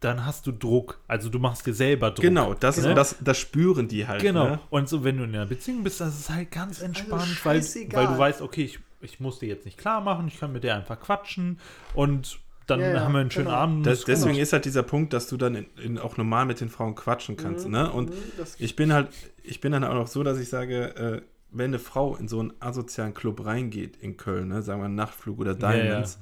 dann 0.00 0.24
hast 0.26 0.46
du 0.46 0.52
Druck. 0.52 1.00
Also 1.08 1.28
du 1.28 1.38
machst 1.38 1.66
dir 1.66 1.74
selber 1.74 2.10
Druck. 2.10 2.22
genau, 2.22 2.54
das 2.54 2.78
ist 2.78 2.84
Ne? 2.86 2.94
das, 2.94 3.16
das 3.22 3.38
spüren 3.38 3.88
die 3.88 4.06
halt. 4.06 4.20
Genau. 4.22 4.48
Ne? 4.48 4.60
Und 4.70 4.88
so, 4.88 5.02
wenn 5.04 5.16
du 5.18 5.24
in 5.24 5.34
einer 5.34 5.46
Beziehung 5.46 5.82
bist, 5.82 6.00
das 6.00 6.18
ist 6.18 6.30
halt 6.30 6.50
ganz 6.50 6.80
entspannt, 6.80 7.44
weil, 7.44 7.62
weil 7.92 8.06
du 8.06 8.18
weißt, 8.18 8.40
okay, 8.42 8.64
ich, 8.64 8.78
ich 9.02 9.20
muss 9.20 9.38
dir 9.38 9.46
jetzt 9.48 9.64
nicht 9.64 9.78
klar 9.78 10.00
machen, 10.02 10.28
ich 10.28 10.38
kann 10.40 10.52
mit 10.52 10.64
der 10.64 10.76
einfach 10.76 11.00
quatschen 11.00 11.58
und 11.94 12.38
dann 12.66 12.80
Ja, 12.80 12.92
ja, 12.92 13.00
haben 13.04 13.12
wir 13.12 13.20
einen 13.20 13.30
schönen 13.30 13.46
genau. 13.46 13.58
Abend. 13.58 13.86
Das, 13.86 14.04
deswegen 14.04 14.36
ist 14.36 14.52
halt 14.52 14.64
dieser 14.64 14.82
Punkt, 14.82 15.12
dass 15.12 15.26
du 15.28 15.36
dann 15.36 15.54
in, 15.54 15.66
in 15.82 15.98
auch 15.98 16.16
normal 16.16 16.46
mit 16.46 16.60
den 16.60 16.68
Frauen 16.68 16.94
quatschen 16.94 17.36
kannst. 17.36 17.68
Ne? 17.68 17.90
Und 17.90 18.10
Mhm, 18.10 18.16
ich 18.58 18.76
bin 18.76 18.92
halt, 18.92 19.08
ich 19.42 19.60
bin 19.60 19.72
dann 19.72 19.84
auch 19.84 19.94
noch 19.94 20.06
so, 20.06 20.22
dass 20.22 20.38
ich 20.38 20.48
sage, 20.48 20.94
äh, 20.96 21.22
wenn 21.50 21.70
eine 21.70 21.78
Frau 21.80 22.14
in 22.16 22.28
so 22.28 22.38
einen 22.40 22.52
asozialen 22.60 23.12
Club 23.14 23.44
reingeht 23.44 23.96
in 23.96 24.16
Köln, 24.16 24.48
ne, 24.48 24.62
sagen 24.62 24.80
wir 24.82 24.88
Nachtflug 24.88 25.40
oder 25.40 25.56
Ja, 25.58 25.74
ja. 25.74 25.84
Diamonds, 25.86 26.18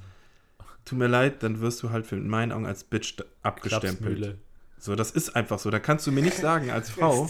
tut 0.85 0.97
mir 0.97 1.07
leid, 1.07 1.43
dann 1.43 1.61
wirst 1.61 1.83
du 1.83 1.91
halt 1.91 2.07
für 2.07 2.15
in 2.15 2.27
meinen 2.27 2.51
Augen 2.51 2.65
als 2.65 2.83
Bitch 2.83 3.17
abgestempelt. 3.43 4.37
So, 4.79 4.95
das 4.95 5.11
ist 5.11 5.35
einfach 5.35 5.59
so. 5.59 5.69
Da 5.69 5.79
kannst 5.79 6.07
du 6.07 6.11
mir 6.11 6.21
nicht 6.23 6.37
sagen 6.37 6.71
als 6.71 6.89
Frau, 6.89 7.29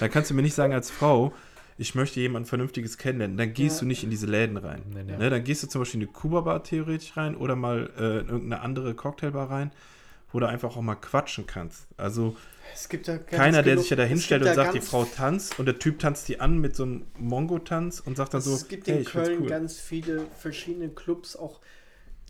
da 0.00 0.08
kannst 0.08 0.30
du 0.30 0.34
mir 0.34 0.42
nicht 0.42 0.54
sagen 0.54 0.74
als 0.74 0.90
Frau, 0.90 1.32
ich 1.78 1.94
möchte 1.94 2.20
jemanden 2.20 2.48
Vernünftiges 2.48 2.96
kennenlernen. 2.98 3.36
Dann 3.36 3.52
gehst 3.52 3.76
Ja. 3.76 3.80
du 3.80 3.86
nicht 3.86 4.02
in 4.04 4.10
diese 4.10 4.26
Läden 4.26 4.56
rein. 4.56 4.82
Nee, 4.94 5.02
nee. 5.04 5.16
Ne, 5.16 5.30
dann 5.30 5.44
gehst 5.44 5.62
du 5.62 5.66
zum 5.66 5.82
Beispiel 5.82 6.00
in 6.02 6.08
eine 6.08 6.12
Kuba-Bar 6.14 6.62
theoretisch 6.64 7.16
rein 7.16 7.36
oder 7.36 7.54
mal 7.56 7.90
äh, 7.98 8.20
in 8.20 8.28
irgendeine 8.28 8.60
andere 8.62 8.94
Cocktailbar 8.94 9.50
rein, 9.50 9.70
wo 10.32 10.40
du 10.40 10.48
einfach 10.48 10.76
auch 10.76 10.80
mal 10.82 10.94
quatschen 10.94 11.46
kannst. 11.46 11.86
Also 11.98 12.36
Es 12.74 12.88
gibt 12.88 13.08
da 13.08 13.16
ganz 13.18 13.30
keiner, 13.30 13.62
der 13.62 13.74
genug- 13.74 13.80
sich 13.82 13.90
ja 13.90 13.96
da 13.96 14.04
hinstellt 14.04 14.42
und 14.42 14.48
da 14.48 14.54
sagt, 14.54 14.74
die 14.74 14.80
Frau 14.80 15.04
tanzt 15.04 15.58
und 15.58 15.66
der 15.66 15.78
Typ 15.78 15.98
tanzt 15.98 16.28
die 16.28 16.40
an 16.40 16.58
mit 16.58 16.74
so 16.76 16.84
einem 16.84 17.04
Mongo-Tanz 17.18 18.00
und 18.00 18.16
sagt 18.16 18.32
dann 18.34 18.40
so, 18.40 18.54
es 18.54 18.68
gibt 18.68 18.86
hey, 18.86 18.98
in 18.98 19.04
Köln 19.04 19.42
cool. 19.42 19.48
ganz 19.48 19.78
viele 19.78 20.26
verschiedene 20.38 20.88
Clubs, 20.88 21.36
auch 21.36 21.60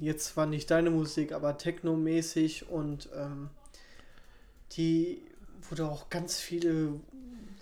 jetzt 0.01 0.27
zwar 0.35 0.47
nicht 0.47 0.71
deine 0.71 0.91
Musik, 0.91 1.33
aber 1.33 1.57
technomäßig 1.57 2.69
und 2.69 3.09
ähm, 3.17 3.49
die, 4.73 5.23
wo 5.69 5.75
du 5.75 5.85
auch 5.85 6.11
ganz 6.11 6.39
viele 6.39 7.01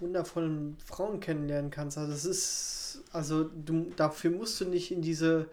wundervolle 0.05 0.75
Frauen 0.85 1.19
kennenlernen 1.21 1.71
kannst. 1.71 1.99
Also 1.99 2.13
es 2.13 2.25
ist, 2.25 3.05
also 3.13 3.45
du, 3.45 3.91
dafür 3.97 4.31
musst 4.31 4.61
du 4.61 4.67
nicht 4.67 4.93
in 4.93 5.03
diese 5.03 5.49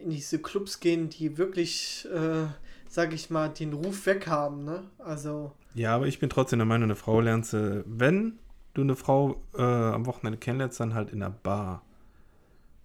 in 0.00 0.10
diese 0.10 0.38
Clubs 0.38 0.80
gehen, 0.80 1.08
die 1.08 1.36
wirklich, 1.36 2.06
äh, 2.12 2.46
sag 2.88 3.12
ich 3.12 3.30
mal, 3.30 3.48
den 3.48 3.72
Ruf 3.72 4.06
weg 4.06 4.26
haben, 4.26 4.64
ne? 4.64 4.84
Also 4.98 5.52
Ja, 5.74 5.96
aber 5.96 6.06
ich 6.06 6.18
bin 6.18 6.30
trotzdem 6.30 6.58
der 6.58 6.66
Meinung, 6.66 6.84
eine 6.84 6.96
Frau 6.96 7.20
lernst 7.20 7.52
du, 7.52 7.82
wenn 7.86 8.38
du 8.74 8.82
eine 8.82 8.96
Frau 8.96 9.42
äh, 9.54 9.62
am 9.62 10.06
Wochenende 10.06 10.38
kennenlernst, 10.38 10.78
dann 10.80 10.94
halt 10.94 11.10
in 11.10 11.22
einer 11.22 11.32
Bar. 11.32 11.84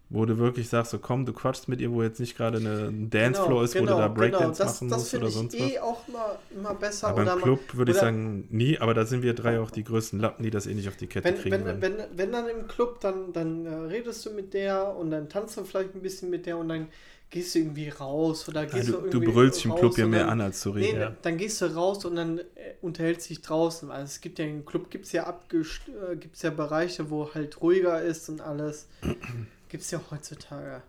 Wo 0.09 0.25
du 0.25 0.37
wirklich 0.37 0.69
sagst, 0.69 0.91
so 0.91 0.99
komm, 0.99 1.25
du 1.25 1.33
quatschst 1.33 1.67
mit 1.67 1.81
ihr, 1.81 1.91
wo 1.91 2.01
jetzt 2.01 2.21
nicht 2.21 2.37
gerade 2.37 2.59
eine, 2.59 2.87
ein 2.87 3.09
Dancefloor 3.09 3.63
ist, 3.65 3.75
wo 3.75 3.81
du 3.81 3.87
da 3.87 4.07
Breakdance 4.07 4.57
genau. 4.61 4.69
das, 4.69 4.81
machen 4.81 4.89
das 4.89 4.99
musst 4.99 5.09
finde 5.11 5.25
oder 5.25 5.29
ich 5.29 5.35
sonst 5.35 5.53
eh 5.55 5.75
was. 5.75 5.81
auch 5.81 6.07
immer, 6.07 6.39
immer 6.55 6.73
besser. 6.75 7.07
Aber 7.09 7.21
im 7.23 7.25
mal- 7.27 7.37
Club 7.41 7.59
würde 7.73 7.91
ich 7.91 7.97
sagen, 7.97 8.47
nie, 8.49 8.77
aber 8.79 8.93
da 8.93 9.05
sind 9.05 9.21
wir 9.21 9.33
drei 9.33 9.59
auch 9.59 9.69
die 9.69 9.83
größten 9.83 10.19
Lappen, 10.21 10.43
die 10.43 10.49
das 10.49 10.65
eh 10.65 10.73
nicht 10.73 10.87
auf 10.87 10.95
die 10.95 11.07
Kette 11.07 11.25
Wenn, 11.27 11.35
kriegen 11.37 11.65
wenn, 11.65 11.81
wenn, 11.81 11.93
wenn 12.15 12.31
dann 12.31 12.47
im 12.47 12.67
Club, 12.69 13.01
dann, 13.01 13.33
dann 13.33 13.65
äh, 13.65 13.69
redest 13.69 14.25
du 14.25 14.29
mit 14.31 14.53
der 14.53 14.95
und 14.95 15.11
dann 15.11 15.27
tanzt 15.27 15.57
du 15.57 15.65
vielleicht 15.65 15.93
ein 15.93 16.01
bisschen 16.01 16.29
mit 16.29 16.45
der 16.45 16.57
und 16.57 16.69
dann 16.69 16.87
gehst 17.29 17.55
du 17.55 17.59
irgendwie 17.59 17.89
raus 17.89 18.47
oder 18.47 18.65
gehst 18.65 18.87
du, 18.87 18.93
du 18.93 18.99
du 19.01 19.05
irgendwie 19.17 19.31
brüllst 19.33 19.57
dich 19.57 19.65
im 19.65 19.75
Club 19.75 19.97
ja 19.97 20.07
mehr 20.07 20.21
dann, 20.21 20.29
an, 20.29 20.41
als 20.41 20.61
zu 20.61 20.73
Nee, 20.73 20.85
reden. 20.85 21.01
Ja. 21.01 21.15
dann 21.21 21.35
gehst 21.35 21.59
du 21.61 21.65
raus 21.75 22.05
und 22.05 22.15
dann 22.15 22.39
äh, 22.39 22.43
unterhältst 22.81 23.29
dich 23.29 23.41
draußen. 23.41 23.91
Also 23.91 24.05
es 24.05 24.21
gibt 24.21 24.39
ja 24.39 24.45
im 24.45 24.65
Club 24.65 24.89
gibt's 24.89 25.11
ja 25.11 25.25
abgest 25.25 25.81
äh, 25.89 26.15
gibt's 26.15 26.41
ja 26.43 26.49
Bereiche, 26.51 27.09
wo 27.09 27.33
halt 27.33 27.61
ruhiger 27.61 28.01
ist 28.01 28.29
und 28.29 28.39
alles. 28.39 28.87
Gibt's 29.69 29.91
ja 29.91 29.99
heutzutage. 30.11 30.81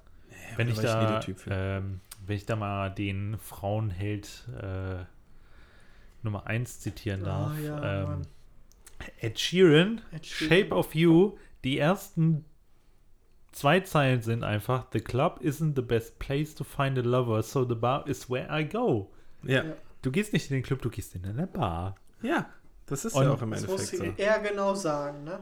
Wenn 0.57 0.67
da 0.69 0.73
ich 0.73 0.79
ich 0.79 0.85
da, 0.85 1.21
für. 1.21 1.51
ähm, 1.51 2.01
wenn 2.27 2.37
ich 2.37 2.47
da 2.47 2.57
mal 2.57 2.91
den 2.91 3.39
Frauenheld 3.39 4.47
äh, 4.61 5.05
Nummer 6.23 6.47
1 6.47 6.81
zitieren 6.81 7.25
darf. 7.25 7.53
Ah, 7.53 7.59
ja, 7.61 8.03
ähm. 8.05 8.23
Ed 9.21 9.39
Sheeran, 9.39 10.01
Ed 10.13 10.27
Sheeran. 10.27 10.49
Shape 10.65 10.75
of 10.75 10.95
You, 10.95 11.37
die 11.65 11.79
ersten 11.79 12.45
zwei 13.53 13.81
Zeilen 13.81 14.21
sind 14.23 14.43
einfach, 14.45 14.87
The 14.93 15.01
club 15.01 15.41
isn't 15.43 15.75
the 15.77 15.83
best 15.83 16.19
place 16.19 16.55
to 16.57 16.65
find 16.65 16.99
a 16.99 17.03
lover, 17.03 17.43
so 17.43 17.65
the 17.65 17.75
bar 17.77 18.07
is 18.09 18.29
where 18.29 18.49
I 18.51 18.65
go. 18.69 19.13
Ja. 19.45 19.65
Ja. 19.65 19.73
Du 20.03 20.11
gehst 20.13 20.33
nicht 20.33 20.51
in 20.51 20.57
den 20.57 20.63
Club, 20.63 20.83
du 20.83 20.91
gehst 20.91 21.15
in 21.15 21.25
eine 21.25 21.47
Bar. 21.47 21.97
ja, 22.23 22.47
das 22.87 23.05
ist 23.05 23.15
Und 23.15 23.25
ja 23.25 23.31
auch 23.33 23.43
im 23.43 23.51
Das 23.51 23.63
Endeffekt 23.65 24.01
muss 24.03 24.17
so. 24.17 24.23
er 24.23 24.39
genau 24.41 24.75
sagen, 24.75 25.25
ne? 25.25 25.41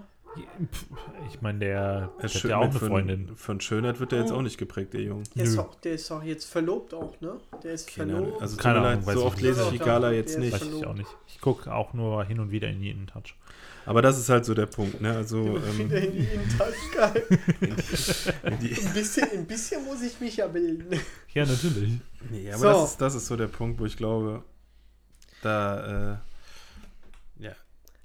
Ich 1.30 1.40
meine, 1.42 1.58
der, 1.60 1.74
Er 1.74 2.10
der 2.20 2.28
hat 2.30 2.42
ja 2.44 2.56
auch 2.58 2.62
eine 2.64 2.72
von, 2.72 2.88
Freundin. 2.88 3.36
Von 3.36 3.60
Schönheit 3.60 4.00
wird 4.00 4.12
der 4.12 4.20
jetzt 4.20 4.32
Oh. 4.32 4.36
auch 4.36 4.42
nicht 4.42 4.58
geprägt, 4.58 4.94
der 4.94 5.02
Junge. 5.02 5.22
Der 5.34 5.44
ist, 5.44 5.54
Nö. 5.56 5.60
auch, 5.62 5.74
der 5.76 5.92
ist 5.94 6.10
auch 6.10 6.22
jetzt 6.22 6.44
verlobt 6.46 6.94
auch, 6.94 7.20
ne? 7.20 7.36
Der 7.62 7.72
ist 7.72 7.88
Keine 7.88 8.12
verlobt. 8.12 8.28
Ahnung. 8.32 8.42
Also 8.42 8.56
Keine 8.56 8.78
Ahnung, 8.80 8.90
leid, 9.00 9.06
weiß 9.06 9.14
so 9.14 9.20
ich 9.20 9.26
oft 9.26 9.36
nicht. 9.36 9.44
lese 9.46 9.62
ich 9.64 9.68
die 9.70 9.78
Gala 9.78 10.12
jetzt 10.12 10.38
nicht. 10.38 10.52
Weiß 10.52 10.62
ich 10.62 10.68
verlobt. 10.68 10.86
auch 10.86 10.94
nicht. 10.94 11.10
Ich 11.28 11.40
gucke 11.40 11.74
auch 11.74 11.92
nur 11.94 12.24
hin 12.24 12.40
und 12.40 12.50
wieder 12.50 12.68
in 12.68 12.80
die 12.80 12.90
Innentouch. 12.90 13.34
Aber 13.84 14.02
das 14.02 14.18
ist 14.18 14.28
halt 14.28 14.44
so 14.44 14.52
der 14.52 14.66
Punkt, 14.66 15.00
ne? 15.00 15.12
Also, 15.14 15.38
ähm, 15.58 15.80
in 15.80 15.88
die 15.88 16.26
Innentasche, 16.26 16.72
geil. 16.94 17.24
Ein 18.42 18.92
bisschen, 18.94 19.28
ein 19.32 19.46
bisschen 19.46 19.84
muss 19.84 20.02
ich 20.02 20.18
mich 20.20 20.36
ja 20.38 20.48
bilden. 20.48 20.98
Ja, 21.34 21.44
natürlich. 21.46 21.92
nee, 22.30 22.48
aber 22.50 22.58
So. 22.58 22.66
das, 22.80 22.90
ist, 22.92 23.00
das 23.00 23.14
ist 23.14 23.26
so 23.26 23.36
der 23.36 23.46
Punkt, 23.46 23.78
wo 23.78 23.84
ich 23.86 23.96
glaube, 23.96 24.42
da, 25.42 26.14
äh, 26.14 26.16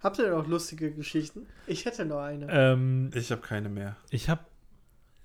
Habt 0.02 0.18
ihr 0.20 0.32
noch 0.32 0.48
lustige 0.48 0.92
Geschichten? 0.92 1.46
Ich 1.68 1.86
hätte 1.86 2.06
noch 2.06 2.20
eine. 2.22 2.48
Ähm, 2.50 3.12
ich 3.14 3.32
habe 3.32 3.42
keine 3.42 3.70
mehr. 3.70 3.96
Ich 4.10 4.30
habe, 4.30 4.42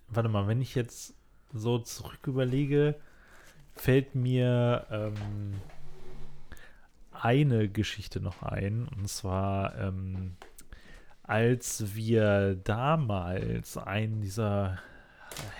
warte 0.09 0.29
mal, 0.29 0.47
wenn 0.49 0.61
ich 0.61 0.75
jetzt 0.75 1.15
so 1.53 1.79
zurück 1.79 2.27
überlege, 2.27 2.95
fällt 3.75 4.15
mir 4.15 4.87
ähm, 4.91 5.55
eine 7.13 7.69
Geschichte 7.69 8.21
noch 8.21 8.43
ein. 8.43 8.89
Und 8.89 9.09
zwar, 9.09 9.79
ähm, 9.79 10.37
als 11.23 11.95
wir 11.95 12.55
damals 12.57 13.77
einen 13.79 14.21
dieser 14.21 14.79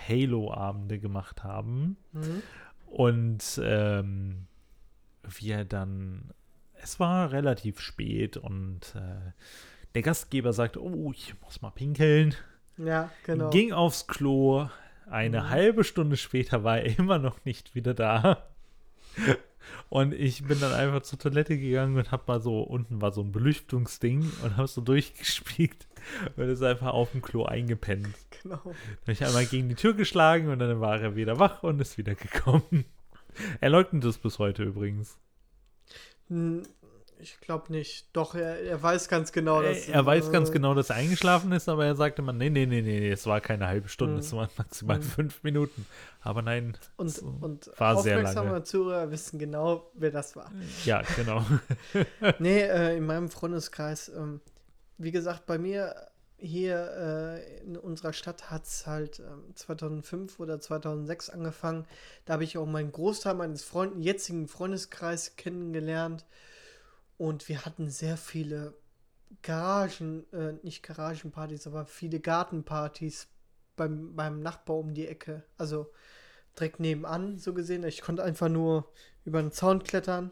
Halo-Abende 0.07 0.99
gemacht 0.99 1.43
haben 1.43 1.97
Mhm. 2.13 2.41
und 2.87 3.59
ähm, 3.63 4.47
wir 5.23 5.65
dann, 5.65 6.31
es 6.87 6.99
war 7.01 7.31
relativ 7.33 7.81
spät 7.81 8.37
und 8.37 8.95
äh, 8.95 9.31
der 9.93 10.01
Gastgeber 10.03 10.53
sagte, 10.53 10.81
oh, 10.81 11.11
ich 11.13 11.33
muss 11.41 11.61
mal 11.61 11.71
pinkeln. 11.71 12.33
Ja, 12.77 13.11
genau. 13.25 13.49
Ging 13.49 13.73
aufs 13.73 14.07
Klo. 14.07 14.69
Eine 15.09 15.41
Mhm. 15.43 15.49
halbe 15.49 15.83
Stunde 15.83 16.15
später 16.17 16.63
war 16.63 16.79
er 16.79 16.97
immer 16.99 17.19
noch 17.19 17.43
nicht 17.43 17.75
wieder 17.75 17.93
da. 17.93 18.47
Und 19.89 20.13
ich 20.13 20.43
bin 20.45 20.59
dann 20.61 20.71
einfach 20.73 21.01
zur 21.01 21.19
Toilette 21.19 21.57
gegangen 21.57 21.97
und 21.97 22.11
hab 22.11 22.27
mal 22.29 22.39
so, 22.39 22.61
unten 22.61 23.01
war 23.01 23.11
so 23.11 23.21
ein 23.21 23.33
Belüftungsding 23.33 24.21
und 24.43 24.55
hab 24.55 24.67
so 24.69 24.79
durchgespielt 24.79 25.87
und 26.37 26.47
ist 26.47 26.61
einfach 26.63 26.93
auf 26.93 27.11
dem 27.11 27.21
Klo 27.21 27.43
eingepennt. 27.43 28.07
genau. 28.43 28.61
Dann 28.63 28.75
hab 29.01 29.09
ich 29.09 29.25
einmal 29.25 29.45
gegen 29.45 29.67
die 29.67 29.75
Tür 29.75 29.93
geschlagen 29.93 30.47
und 30.49 30.59
dann 30.59 30.79
war 30.79 31.01
er 31.01 31.17
wieder 31.17 31.37
wach 31.39 31.63
und 31.63 31.81
ist 31.81 31.97
wieder 31.97 32.15
gekommen. 32.15 32.85
Er 33.59 33.69
leugnet 33.71 34.05
es 34.05 34.17
bis 34.17 34.39
heute 34.39 34.63
übrigens. 34.63 35.17
Hm, 37.17 37.23
Ich 37.23 37.39
glaube 37.41 37.71
nicht. 37.71 38.07
Doch, 38.13 38.35
er, 38.35 38.59
er 38.61 38.81
weiß 38.81 39.09
ganz 39.09 39.31
genau, 39.31 39.61
dass. 39.61 39.87
er, 39.87 39.95
er 39.95 40.05
weiß 40.05 40.31
ganz 40.31 40.49
äh, 40.49 40.53
genau, 40.53 40.73
dass 40.73 40.89
er 40.89 40.97
eingeschlafen 40.97 41.51
ist, 41.51 41.67
aber 41.69 41.85
er 41.85 41.95
sagte 41.95 42.21
immer, 42.21 42.33
nee, 42.33 42.49
nee, 42.49 42.65
nee, 42.65 42.81
nee, 42.81 42.99
nee, 42.99 43.11
es 43.11 43.25
war 43.25 43.41
keine 43.41 43.67
halbe 43.67 43.89
Stunde, 43.89 44.13
Mhm. 44.15 44.19
es 44.19 44.33
waren 44.33 44.49
maximal 44.57 44.97
Mhm. 44.99 45.03
fünf 45.03 45.43
Minuten. 45.43 45.85
Aber 46.21 46.41
nein, 46.41 46.77
Und, 46.97 47.07
es 47.07 47.19
und 47.19 47.69
war 47.77 47.97
sehr 48.01 48.17
aufmerksame 48.17 48.49
lange. 48.51 48.63
Zuhörer 48.63 49.11
wissen 49.11 49.39
genau, 49.39 49.89
wer 49.93 50.11
das 50.11 50.35
war. 50.35 50.51
Ja, 50.85 51.01
genau. 51.15 51.43
nee, 52.39 52.61
äh, 52.61 52.97
in 52.97 53.05
meinem 53.05 53.29
Freundeskreis, 53.29 54.09
ähm, 54.09 54.41
wie 54.97 55.11
gesagt, 55.11 55.45
bei 55.45 55.57
mir 55.57 55.95
hier 56.39 57.41
äh, 57.41 57.61
in 57.63 57.77
unserer 57.77 58.13
Stadt 58.13 58.51
hat 58.51 58.65
es 58.65 58.85
halt 58.85 59.19
ähm, 59.19 59.55
2005 59.55 60.39
oder 60.39 60.59
2006 60.59 61.29
angefangen. 61.31 61.85
Da 62.25 62.33
habe 62.33 62.43
ich 62.43 62.57
auch 62.59 62.67
meinen 62.67 62.91
Großteil 62.91 63.33
meines 63.33 63.63
Freund 63.63 64.03
jetzigen 64.03 64.47
Freundeskreis 64.47 65.35
kennengelernt. 65.35 66.25
Und 67.17 67.49
wir 67.49 67.65
hatten 67.65 67.89
sehr 67.89 68.17
viele 68.17 68.75
Garagen, 69.41 70.31
äh, 70.31 70.53
nicht 70.63 70.83
Garagenpartys, 70.83 71.67
aber 71.67 71.85
viele 71.85 72.19
Gartenpartys 72.19 73.27
beim, 73.75 74.15
beim 74.15 74.41
Nachbar 74.41 74.77
um 74.77 74.93
die 74.93 75.07
Ecke. 75.07 75.43
Also 75.57 75.91
direkt 76.57 76.79
nebenan, 76.79 77.37
so 77.37 77.53
gesehen. 77.53 77.83
Ich 77.83 78.01
konnte 78.01 78.23
einfach 78.23 78.49
nur 78.49 78.91
über 79.25 79.41
den 79.41 79.51
Zaun 79.51 79.83
klettern. 79.83 80.31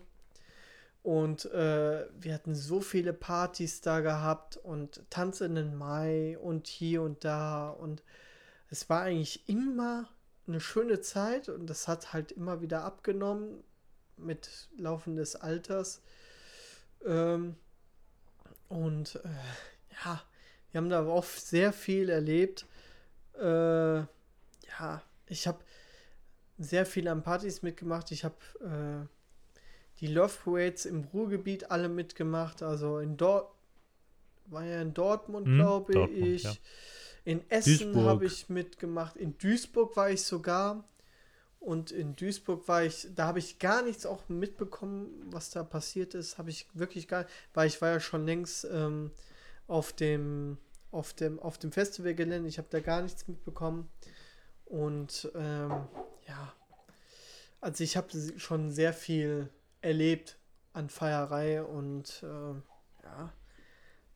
Und 1.04 1.46
äh, 1.52 2.08
wir 2.20 2.34
hatten 2.34 2.56
so 2.56 2.82
viele 2.82 3.14
Partys 3.14 3.82
da 3.82 4.00
gehabt 4.00 4.58
und 4.58 5.04
Tanz 5.12 5.40
in 5.42 5.54
den 5.54 5.76
Mai 5.76 6.36
und 6.40 6.66
hier 6.66 7.04
und 7.04 7.24
da. 7.24 7.70
Und 7.70 8.04
es 8.70 8.90
war 8.90 9.04
eigentlich 9.04 9.48
immer 9.48 10.10
eine 10.48 10.60
schöne 10.60 11.02
Zeit 11.02 11.48
und 11.48 11.68
das 11.68 11.88
hat 11.88 12.14
halt 12.14 12.32
immer 12.32 12.62
wieder 12.62 12.84
abgenommen 12.84 13.64
mit 14.18 14.70
Laufen 14.78 15.16
des 15.16 15.36
Alters. 15.36 16.02
Ähm, 17.06 17.56
und 18.70 19.16
äh, 19.24 19.30
ja, 20.04 20.22
wir 20.72 20.78
haben 20.80 20.90
da 20.90 21.06
auch 21.06 21.24
sehr 21.24 21.72
viel 21.74 22.10
erlebt. 22.10 22.66
Äh, 23.40 23.98
ja, 24.00 25.02
ich 25.28 25.48
habe 25.48 25.60
sehr 26.58 26.86
viel 26.86 27.08
an 27.08 27.24
Partys 27.24 27.62
mitgemacht. 27.62 28.12
Ich 28.12 28.24
habe 28.24 28.36
äh, 28.62 29.08
die 30.00 30.08
Love 30.08 30.34
Parades 30.44 30.86
im 30.86 31.04
Ruhrgebiet 31.14 31.72
alle 31.72 31.90
mitgemacht. 31.90 32.64
Also 32.64 33.00
in 33.00 33.18
Dort 33.18 33.54
war 34.48 34.64
ja 34.64 34.82
in 34.82 34.94
Dortmund, 34.94 35.48
Hm, 35.48 35.56
glaube 35.56 35.94
Dortmund, 35.94 36.26
ich. 36.28 36.44
ja. 36.44 36.54
In 37.24 37.50
Essen 37.50 37.96
habe 38.06 38.26
ich 38.26 38.50
mitgemacht. 38.50 39.16
In 39.18 39.38
Duisburg 39.38 39.96
war 39.98 40.12
ich 40.12 40.24
sogar. 40.24 40.84
Und 41.66 41.90
in 41.90 42.16
Duisburg 42.16 42.68
war 42.68 42.84
ich, 42.84 43.08
da 43.16 43.26
habe 43.26 43.40
ich 43.40 43.58
gar 43.58 43.82
nichts 43.82 44.06
auch 44.06 44.30
mitbekommen, 44.30 45.08
was 45.32 45.50
da 45.50 45.64
passiert 45.64 46.14
ist. 46.14 46.38
Habe 46.38 46.52
ich 46.52 46.68
wirklich 46.76 47.08
gar, 47.08 47.26
weil 47.56 47.68
ich 47.68 47.82
war 47.82 47.90
ja 47.90 48.00
schon 48.00 48.26
längst 48.26 48.68
ähm, 48.72 49.10
auf 49.68 49.92
dem, 49.92 50.60
auf 50.92 51.14
dem, 51.14 51.40
auf 51.40 51.58
dem 51.58 51.72
Festivalgelände. 51.72 52.48
Ich 52.48 52.60
habe 52.60 52.68
da 52.70 52.80
gar 52.82 53.02
nichts 53.02 53.28
mitbekommen. 53.28 53.90
Und 54.66 55.30
ähm, 55.36 55.72
ja, 56.28 56.54
also 57.62 57.84
ich 57.84 57.98
habe 57.98 58.10
schon 58.38 58.70
sehr 58.72 58.94
viel 58.94 59.50
erlebt 59.82 60.38
an 60.74 60.90
Feierei 60.90 61.64
und 61.64 62.22
äh, 62.24 62.28
ja, 63.04 63.32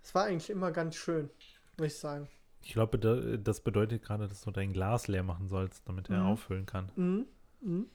es 0.04 0.14
war 0.14 0.26
eigentlich 0.26 0.50
immer 0.52 0.72
ganz 0.72 0.96
schön, 0.96 1.30
muss 1.78 1.88
ich 1.88 1.98
sagen. 1.98 2.28
Ich 2.62 2.74
glaube, 2.74 3.00
da- 3.00 3.38
das 3.38 3.62
bedeutet 3.62 4.04
gerade, 4.04 4.28
dass 4.28 4.42
du 4.42 4.52
dein 4.52 4.74
Glas 4.74 5.08
leer 5.08 5.24
machen 5.24 5.48
sollst, 5.48 5.88
damit 5.88 6.10
er 6.10 6.20
Mhm. 6.22 6.28
auffüllen 6.28 6.66
kann. 6.66 6.92
Mhm. 6.96 7.26
Mhm. 7.62 7.90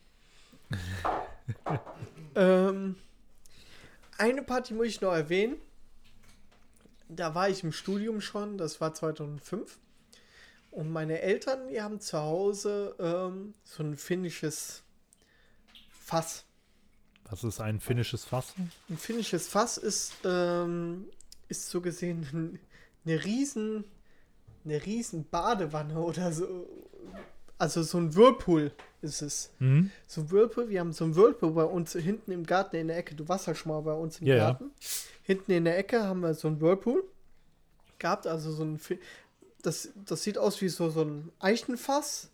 ähm, 2.35 2.97
eine 4.19 4.43
Party 4.43 4.75
muss 4.75 4.87
ich 4.87 5.01
noch 5.01 5.13
erwähnen. 5.13 5.57
Da 7.09 7.35
war 7.35 7.49
ich 7.49 7.63
im 7.63 7.73
Studium 7.73 8.21
schon, 8.21 8.59
das 8.59 8.81
war 8.81 8.95
2005. 8.95 9.79
Und 10.71 10.91
meine 10.91 11.21
Eltern, 11.21 11.69
die 11.69 11.81
haben 11.81 12.01
zu 12.01 12.19
Hause 12.19 12.97
ähm, 12.99 13.55
so 13.65 13.83
ein 13.83 13.97
finnisches 13.97 14.83
Fass. 15.91 16.45
Was 17.31 17.45
ist 17.45 17.61
ein 17.61 17.81
finnisches 17.81 18.25
Fass? 18.25 18.55
Ein 18.89 18.99
finnisches 18.99 19.49
Fass 19.49 19.79
ist, 19.79 20.15
ähm, 20.25 21.07
ist 21.49 21.69
so 21.69 21.81
gesehen 21.81 22.27
ein- 22.33 22.59
eine 23.07 23.25
riesen, 23.25 23.85
eine 24.65 24.85
riesen 24.85 25.29
Badewanne 25.29 25.99
oder 26.01 26.33
so. 26.33 26.67
Also 27.59 27.83
so 27.83 27.99
ein 27.99 28.15
Whirlpool 28.15 28.73
ist 29.01 29.23
es. 29.23 29.53
Mhm. 29.59 29.91
So 30.07 30.23
ein 30.23 30.31
Whirlpool, 30.31 30.69
wir 30.69 30.81
haben 30.81 30.93
so 30.93 31.05
ein 31.05 31.15
Whirlpool 31.15 31.53
bei 31.53 31.65
uns 31.65 31.93
hinten 31.93 32.33
im 32.33 32.45
Garten 32.45 32.77
in 32.77 32.89
der 32.89 32.97
Ecke. 32.99 33.15
Du 33.15 33.29
warst 33.29 33.47
ja 33.47 33.55
schon 33.55 33.71
mal 33.73 33.81
bei 33.83 33.93
uns 33.93 34.21
im 34.21 34.27
Ja, 34.27 34.37
ja. 34.37 34.45
Garten. 34.47 34.71
Hinten 35.23 35.53
in 35.53 35.65
der 35.65 35.79
Ecke 35.79 36.03
haben 36.03 36.21
wir 36.21 36.35
so 36.35 36.49
ein 36.49 36.61
Whirlpool 36.61 37.05
gehabt, 37.99 38.27
also 38.27 38.51
so 38.53 38.65
ein, 38.65 38.79
das, 39.63 39.89
das 40.05 40.23
sieht 40.23 40.37
aus 40.37 40.61
wie 40.61 40.69
so, 40.69 40.91
so 40.91 41.03
ein 41.03 41.31
Eichenfass. 41.39 42.29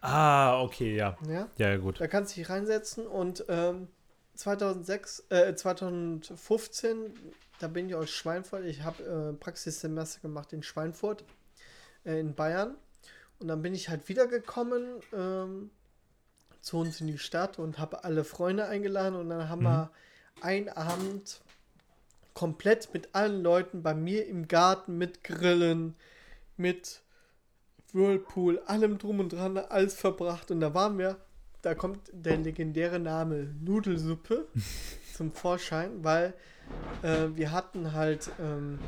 Ah, 0.00 0.60
okay, 0.62 0.96
ja. 0.96 1.16
Ja, 1.28 1.48
Ja, 1.58 1.70
ja, 1.70 1.76
gut. 1.76 2.00
da 2.00 2.06
kannst 2.08 2.34
du 2.36 2.40
dich 2.40 2.48
reinsetzen 2.50 3.06
und 3.06 3.44
ähm, 3.48 3.88
2006, 4.34 5.24
äh, 5.30 5.54
2015, 5.54 7.12
da 7.60 7.68
bin 7.68 7.88
ich 7.88 7.94
aus 7.94 8.10
Schweinfurt. 8.10 8.64
Ich 8.64 8.82
habe 8.82 9.02
äh, 9.04 9.32
Praxissemester 9.34 10.20
gemacht 10.22 10.52
in 10.52 10.62
Schweinfurt, 10.62 11.24
äh, 12.04 12.18
in 12.18 12.34
Bayern. 12.34 12.74
Und 13.44 13.48
dann 13.48 13.60
bin 13.60 13.74
ich 13.74 13.90
halt 13.90 14.08
wiedergekommen, 14.08 15.00
ähm, 15.12 15.68
zu 16.62 16.78
uns 16.78 17.02
in 17.02 17.08
die 17.08 17.18
Stadt 17.18 17.58
und 17.58 17.78
habe 17.78 18.02
alle 18.02 18.24
Freunde 18.24 18.64
eingeladen. 18.64 19.16
Und 19.16 19.28
dann 19.28 19.50
haben 19.50 19.64
wir 19.64 19.90
einen 20.40 20.70
Abend 20.70 21.42
komplett 22.32 22.94
mit 22.94 23.14
allen 23.14 23.42
Leuten 23.42 23.82
bei 23.82 23.92
mir 23.92 24.26
im 24.28 24.48
Garten 24.48 24.96
mit 24.96 25.22
Grillen, 25.24 25.94
mit 26.56 27.02
Whirlpool, 27.92 28.60
allem 28.60 28.96
drum 28.96 29.20
und 29.20 29.34
dran, 29.34 29.58
alles 29.58 29.92
verbracht. 29.92 30.50
Und 30.50 30.60
da 30.60 30.72
waren 30.72 30.96
wir, 30.96 31.18
da 31.60 31.74
kommt 31.74 32.00
der 32.14 32.38
legendäre 32.38 32.98
Name 32.98 33.54
Nudelsuppe 33.60 34.48
zum 35.14 35.32
Vorschein, 35.32 36.02
weil 36.02 36.32
äh, 37.02 37.26
wir 37.34 37.52
hatten 37.52 37.92
halt, 37.92 38.30
ähm, 38.40 38.78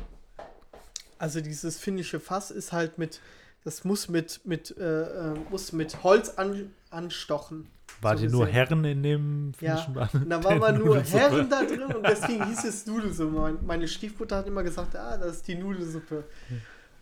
also 1.19 1.41
dieses 1.41 1.77
finnische 1.77 2.19
Fass 2.19 2.49
ist 2.49 2.71
halt 2.71 2.97
mit, 2.97 3.21
das 3.67 3.83
muss 3.83 4.07
mit, 4.07 4.39
mit, 4.45 4.73
äh, 4.77 4.83
äh, 5.01 5.33
muss 5.49 5.73
mit 5.73 6.01
Holz 6.03 6.29
an, 6.37 6.71
anstochen. 6.89 7.67
Wart 7.99 8.19
so 8.19 8.23
ihr 8.25 8.31
nur. 8.31 8.47
Herren 8.47 8.85
in 8.85 9.03
dem 9.03 9.51
Ja, 9.59 9.75
finnischen 9.75 10.21
und 10.23 10.29
da 10.29 10.41
waren 10.43 10.61
wir 10.61 10.71
nur 10.85 11.01
Herren 11.01 11.49
da 11.49 11.63
drin 11.65 11.81
und 11.83 12.07
deswegen 12.07 12.45
hieß 12.47 12.63
es 12.63 12.85
Nudelsuppe. 12.85 13.31
Mein- 13.37 13.57
Meine 13.65 13.87
Stiefmutter 13.89 14.37
hat 14.37 14.47
immer 14.47 14.63
gesagt, 14.63 14.95
ah, 14.95 15.17
das 15.17 15.37
ist 15.37 15.47
die 15.49 15.55
Nudelsuppe. 15.55 16.23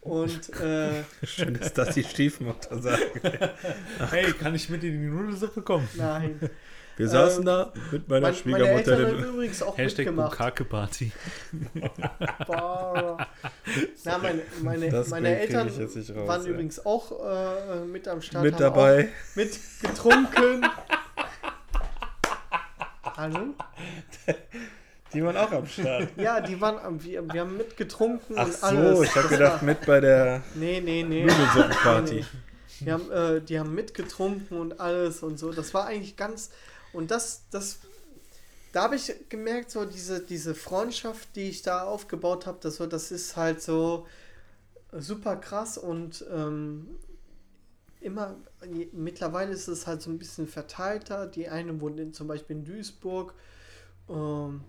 Und 0.02 0.50
äh, 0.60 1.04
Schön, 1.24 1.54
dass 1.54 1.72
das 1.74 1.94
die 1.94 2.04
Stiefmutter 2.04 2.82
sagt. 2.82 3.22
Hey, 4.10 4.32
kann 4.34 4.56
ich 4.56 4.68
mit 4.70 4.84
in 4.84 5.02
die 5.02 5.08
Nudelsuppe 5.08 5.62
kommen? 5.62 5.88
nein. 5.96 6.40
Wir 6.98 7.10
saßen 7.10 7.44
da 7.44 7.74
mit 7.92 8.08
meiner 8.08 8.30
Mein, 8.32 8.36
meine 8.46 8.68
Eltern 8.70 9.06
haben 9.08 9.24
übrigens 9.24 9.62
auch 9.62 9.78
Hashtag 9.78 10.06
mitgemacht. 10.06 10.32
Bukake-Party. 10.32 11.12
Boah. 12.48 13.18
Na, 14.06 14.18
meine, 14.18 14.42
meine, 14.62 14.90
Das 14.90 15.10
meine 15.10 15.38
Eltern 15.40 15.68
ich 15.68 15.78
jetzt 15.78 15.96
nicht 15.98 16.16
raus, 16.16 16.28
waren 16.28 16.46
ey. 16.46 16.52
übrigens 16.52 16.86
auch 16.86 17.12
äh, 17.12 17.86
mit 17.86 18.08
am 18.08 18.22
Start. 18.22 18.44
Mit 18.46 18.60
dabei. 18.60 19.10
Mit 19.36 19.60
getrunken. 19.82 20.66
Hallo? 23.18 23.54
Die 25.14 25.24
waren 25.24 25.38
auch 25.38 25.52
am 25.52 25.66
Start. 25.68 26.10
Ja, 26.18 26.42
die 26.42 26.60
waren, 26.60 26.78
am- 26.80 27.04
wir, 27.04 27.24
wir 27.34 27.42
haben 27.42 27.58
mitgetrunken 27.58 28.38
Ach 28.38 28.46
und 28.46 28.54
so, 28.54 28.66
alles. 28.68 29.02
ich 29.02 29.16
habe 29.16 29.28
gedacht, 29.30 29.54
war- 29.62 29.64
mit 29.64 29.86
bei 29.86 30.00
der 30.02 30.42
Nee, 30.56 30.82
nee, 30.84 31.04
nee. 31.04 31.22
Nudelsuppenparty. 31.24 32.16
Nee, 32.16 32.26
Die 32.86 32.92
haben, 32.92 33.12
äh, 33.12 33.42
die 33.42 33.60
haben 33.60 33.74
mitgetrunken 33.74 34.58
und 34.60 34.80
alles 34.82 35.24
und 35.24 35.40
so. 35.40 35.52
Das 35.54 35.74
war 35.74 35.86
eigentlich 35.88 36.16
ganz. 36.18 36.52
Und 36.96 37.12
das, 37.12 37.44
das, 37.52 37.80
da 38.72 38.84
habe 38.84 38.96
ich 38.96 39.14
gemerkt, 39.30 39.72
so 39.72 39.86
diese, 39.86 40.22
diese 40.22 40.56
Freundschaft, 40.56 41.36
die 41.36 41.50
ich 41.50 41.62
da 41.62 41.84
aufgebaut 41.84 42.46
habe, 42.46 42.58
das, 42.62 42.78
so, 42.78 42.88
das 42.88 43.12
ist 43.12 43.36
halt 43.36 43.62
so 43.62 44.08
super 44.92 45.36
krass 45.36 45.78
und 45.78 46.26
ähm, 46.32 46.88
immer, 48.06 48.36
mittlerweile 48.94 49.52
ist 49.52 49.68
es 49.68 49.88
halt 49.88 50.02
so 50.02 50.12
ein 50.12 50.20
bisschen 50.20 50.48
verteilter. 50.48 51.28
Die 51.28 51.50
eine 51.50 51.82
wohnt 51.82 52.00
in, 52.00 52.14
zum 52.14 52.28
Beispiel 52.28 52.58
in 52.58 52.64
Duisburg. 52.64 53.34
Ähm, 54.08 54.62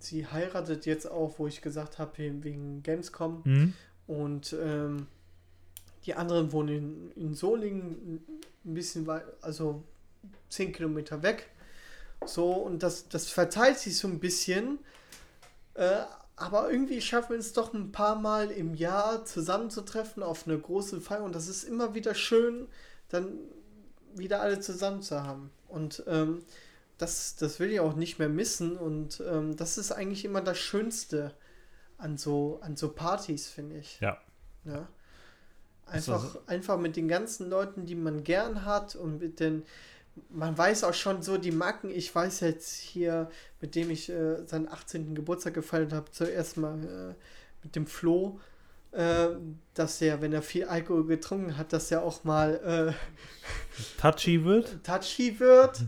sie 0.00 0.26
heiratet 0.26 0.86
jetzt 0.86 1.08
auch, 1.10 1.38
wo 1.38 1.46
ich 1.46 1.60
gesagt 1.60 1.98
habe, 1.98 2.12
wegen 2.16 2.82
Gamescom. 2.82 3.44
Hm? 3.44 3.74
Und 4.06 4.56
ähm, 4.58 5.06
die 6.06 6.14
anderen 6.14 6.50
wohnen 6.52 7.12
in, 7.14 7.24
in 7.24 7.34
Solingen, 7.34 8.20
ein 8.64 8.74
bisschen 8.74 9.06
weit, 9.06 9.24
also 9.42 9.84
10 10.48 10.72
Kilometer 10.72 11.22
weg. 11.22 11.50
So, 12.26 12.52
und 12.52 12.82
das, 12.82 13.08
das 13.08 13.28
verteilt 13.28 13.78
sich 13.78 13.96
so 13.96 14.08
ein 14.08 14.20
bisschen. 14.20 14.78
Äh, 15.74 16.02
aber 16.36 16.70
irgendwie 16.70 17.00
schaffen 17.00 17.30
wir 17.30 17.38
es 17.38 17.52
doch 17.52 17.74
ein 17.74 17.90
paar 17.90 18.14
Mal 18.16 18.50
im 18.50 18.74
Jahr 18.74 19.24
zusammenzutreffen 19.24 20.22
auf 20.22 20.46
eine 20.46 20.58
große 20.58 21.00
Feier. 21.00 21.22
Und 21.22 21.34
das 21.34 21.48
ist 21.48 21.64
immer 21.64 21.94
wieder 21.94 22.14
schön, 22.14 22.68
dann 23.08 23.32
wieder 24.14 24.40
alle 24.40 24.60
zusammen 24.60 25.02
zu 25.02 25.22
haben. 25.22 25.50
Und 25.66 26.04
ähm, 26.06 26.44
das, 26.96 27.36
das 27.36 27.58
will 27.60 27.70
ich 27.70 27.80
auch 27.80 27.94
nicht 27.94 28.18
mehr 28.18 28.28
missen. 28.28 28.76
Und 28.76 29.20
ähm, 29.28 29.56
das 29.56 29.78
ist 29.78 29.92
eigentlich 29.92 30.24
immer 30.24 30.40
das 30.40 30.58
Schönste 30.58 31.34
an 31.96 32.16
so, 32.16 32.60
an 32.62 32.76
so 32.76 32.90
Partys, 32.92 33.48
finde 33.48 33.78
ich. 33.78 33.98
Ja. 34.00 34.18
Ja. 34.64 34.88
Ist 35.92 36.08
Einfach, 36.08 36.38
einfach 36.46 36.78
mit 36.78 36.96
den 36.96 37.08
ganzen 37.08 37.48
Leuten, 37.48 37.86
die 37.86 37.94
man 37.94 38.22
gern 38.22 38.64
hat 38.64 38.94
und 38.94 39.20
mit 39.20 39.40
den, 39.40 39.64
man 40.30 40.56
weiß 40.56 40.84
auch 40.84 40.94
schon 40.94 41.22
so 41.22 41.38
die 41.38 41.50
Macken. 41.50 41.90
Ich 41.90 42.14
weiß 42.14 42.40
jetzt 42.40 42.74
hier, 42.74 43.30
mit 43.60 43.74
dem 43.74 43.90
ich 43.90 44.08
äh, 44.10 44.46
seinen 44.46 44.68
18. 44.68 45.14
Geburtstag 45.14 45.54
gefeiert 45.54 45.92
habe, 45.92 46.10
zuerst 46.10 46.56
mal 46.56 46.78
äh, 46.84 47.14
mit 47.62 47.76
dem 47.76 47.86
Flo, 47.86 48.40
äh, 48.92 49.28
dass 49.74 50.00
er, 50.00 50.20
wenn 50.20 50.32
er 50.32 50.42
viel 50.42 50.64
Alkohol 50.64 51.06
getrunken 51.06 51.56
hat, 51.56 51.72
dass 51.72 51.90
er 51.90 52.02
auch 52.02 52.24
mal 52.24 52.94
Touchy 54.00 54.44
wird? 54.44 54.74
äh, 54.74 54.78
touchy 54.82 55.38
wird. 55.40 55.82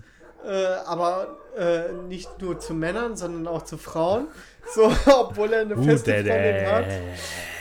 Äh, 0.44 0.64
aber 0.86 1.38
äh, 1.56 1.92
nicht 2.08 2.40
nur 2.40 2.58
zu 2.58 2.74
Männern, 2.74 3.16
sondern 3.16 3.46
auch 3.46 3.62
zu 3.62 3.76
Frauen. 3.76 4.28
So, 4.74 4.92
obwohl 5.06 5.52
er 5.52 5.62
eine 5.62 5.76
Uh, 5.76 5.84
feste 5.84 6.12
Freundin 6.12 6.66
hat. 6.66 6.86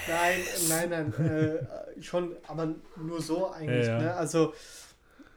Nein, 0.07 0.39
nein, 0.69 0.89
nein. 0.89 1.25
Äh, 1.27 2.01
schon, 2.01 2.35
aber 2.47 2.69
nur 2.95 3.21
so 3.21 3.51
eigentlich. 3.51 3.87
Ja, 3.87 3.93
ja. 3.93 4.01
Ne? 4.01 4.13
Also, 4.15 4.53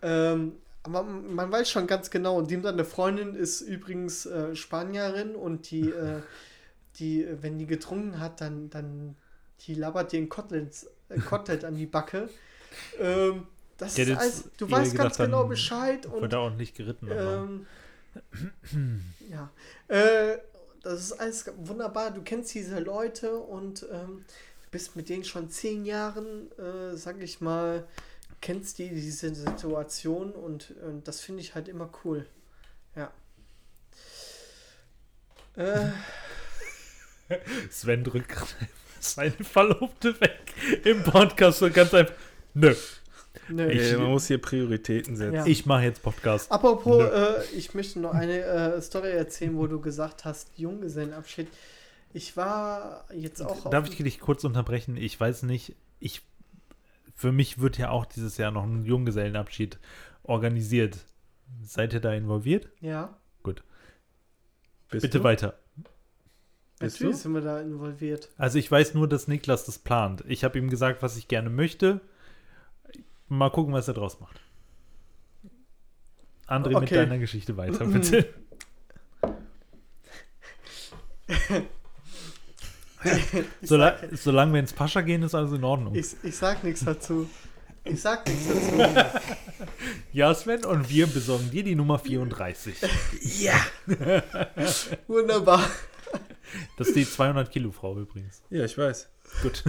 ähm, 0.02 0.56
aber 0.84 1.02
man 1.04 1.50
weiß 1.52 1.70
schon 1.70 1.86
ganz 1.86 2.10
genau. 2.10 2.36
Und 2.38 2.50
dem 2.50 2.62
seine 2.62 2.84
Freundin 2.84 3.34
ist 3.34 3.60
übrigens 3.60 4.26
äh, 4.26 4.54
Spanierin 4.56 5.34
und 5.34 5.70
die, 5.70 5.88
äh, 5.90 6.20
die, 6.98 7.24
äh, 7.24 7.36
wenn 7.42 7.58
die 7.58 7.66
getrunken 7.66 8.18
hat, 8.20 8.40
dann, 8.40 8.70
dann 8.70 9.16
die 9.60 9.74
labert 9.74 10.12
dir 10.12 10.20
ein 10.20 10.28
Kotelett, 10.28 10.86
äh, 11.08 11.18
Kotelett 11.20 11.64
an 11.64 11.74
die 11.74 11.86
Backe. 11.86 12.28
Ähm, 12.98 13.46
das 13.76 13.98
ist 13.98 14.16
alles, 14.16 14.44
du 14.56 14.70
weißt 14.70 14.92
gedacht, 14.92 15.08
ganz 15.08 15.16
genau 15.18 15.44
Bescheid 15.44 16.06
und 16.06 16.22
Wird 16.22 16.32
er 16.32 16.40
ordentlich 16.40 16.72
geritten. 16.72 17.12
aber- 17.12 17.44
ähm, 17.44 17.66
ja. 19.30 19.50
Äh, 19.88 20.38
das 20.82 21.00
ist 21.00 21.12
alles 21.12 21.50
wunderbar. 21.58 22.10
Du 22.12 22.22
kennst 22.22 22.54
diese 22.54 22.78
Leute 22.80 23.36
und 23.36 23.86
ähm, 23.92 24.24
du 24.64 24.68
bist 24.70 24.96
mit 24.96 25.08
denen 25.08 25.24
schon 25.24 25.50
zehn 25.50 25.84
Jahren, 25.84 26.50
äh, 26.58 26.96
sag 26.96 27.20
ich 27.22 27.40
mal, 27.40 27.86
kennst 28.42 28.78
die 28.78 28.90
diese 28.90 29.34
Situation 29.34 30.32
und, 30.32 30.72
und 30.82 31.08
das 31.08 31.20
finde 31.20 31.40
ich 31.40 31.54
halt 31.54 31.68
immer 31.68 31.88
cool. 32.04 32.26
Ja. 32.94 33.10
Äh, 35.56 35.90
Sven 37.70 38.04
drückt 38.04 38.28
gerade 38.28 38.50
seine 39.00 39.32
Verlobte 39.32 40.20
weg 40.20 40.38
im 40.84 41.02
Podcast 41.02 41.62
und 41.62 41.72
ganz 41.72 41.94
einfach. 41.94 42.14
Nö, 42.54 42.74
nö. 43.48 43.70
Ich- 43.70 43.80
Ey, 43.92 43.96
man 43.96 44.10
muss 44.10 44.26
hier 44.26 44.38
Prioritäten 44.40 45.16
setzen. 45.16 45.34
Ja. 45.34 45.46
ich 45.46 45.64
mache 45.64 45.84
jetzt 45.84 46.02
Podcast. 46.02 46.50
Apropos, 46.52 47.02
äh, 47.04 47.44
ich 47.56 47.74
möchte 47.74 48.00
noch 48.00 48.12
eine 48.12 48.40
äh, 48.42 48.82
Story 48.82 49.12
erzählen, 49.12 49.56
wo 49.56 49.66
du 49.66 49.80
gesagt 49.80 50.24
hast, 50.24 50.50
Junggesellenabschied. 50.56 51.48
Ich 52.12 52.36
war 52.36 53.06
jetzt 53.14 53.40
auch 53.40 53.70
Darf 53.70 53.88
ich 53.88 53.96
dich 53.96 54.20
kurz 54.20 54.44
unterbrechen? 54.44 54.96
Ich 54.98 55.18
weiß 55.18 55.44
nicht, 55.44 55.74
ich 55.98 56.20
für 57.22 57.30
mich 57.30 57.60
wird 57.60 57.78
ja 57.78 57.90
auch 57.90 58.04
dieses 58.04 58.36
Jahr 58.36 58.50
noch 58.50 58.64
ein 58.64 58.84
Junggesellenabschied 58.84 59.78
organisiert. 60.24 60.98
Seid 61.62 61.92
ihr 61.94 62.00
da 62.00 62.12
involviert? 62.12 62.68
Ja, 62.80 63.16
Bist 63.44 63.62
Bitte 65.04 65.18
du? 65.18 65.24
weiter. 65.24 65.58
Bist 66.80 66.96
natürlich 67.00 67.16
du? 67.16 67.22
sind 67.22 67.32
wir 67.34 67.40
da 67.40 67.60
involviert. 67.60 68.28
Also 68.36 68.58
ich 68.58 68.68
weiß 68.68 68.94
nur, 68.94 69.08
dass 69.08 69.28
Niklas 69.28 69.64
das 69.64 69.78
plant. 69.78 70.24
Ich 70.26 70.42
habe 70.42 70.58
ihm 70.58 70.68
gesagt, 70.68 71.00
was 71.00 71.16
ich 71.16 71.28
gerne 71.28 71.48
möchte. 71.48 72.00
Mal 73.28 73.50
gucken, 73.50 73.72
was 73.72 73.86
er 73.86 73.94
draus 73.94 74.18
macht. 74.20 74.40
André, 76.48 76.70
mit 76.70 76.76
Okay. 76.90 76.96
deiner 76.96 77.18
Geschichte 77.18 77.56
weiter, 77.56 77.86
bitte. 77.86 78.26
Sola 83.62 83.96
solange 84.12 84.52
wir 84.54 84.60
ins 84.60 84.72
Pascha 84.72 85.00
gehen, 85.00 85.22
ist 85.22 85.34
alles 85.34 85.52
in 85.52 85.64
Ordnung. 85.64 85.94
Ich, 85.94 86.16
ich 86.22 86.36
sag 86.36 86.62
nichts 86.64 86.84
dazu. 86.84 87.28
Ich 87.84 88.00
sag 88.00 88.26
nichts 88.26 88.46
dazu. 88.48 89.00
ja, 90.12 90.34
Sven, 90.34 90.64
und 90.64 90.88
wir 90.88 91.06
besorgen 91.06 91.50
dir 91.50 91.64
die 91.64 91.74
Nummer 91.74 91.98
34. 91.98 92.76
Wunderbar. 95.08 95.68
Das 96.76 96.88
ist 96.88 96.96
die 96.96 97.06
200-Kilo-Frau 97.06 97.98
übrigens. 97.98 98.42
Ja, 98.50 98.64
ich 98.64 98.76
weiß. 98.76 99.08
Gut. 99.42 99.64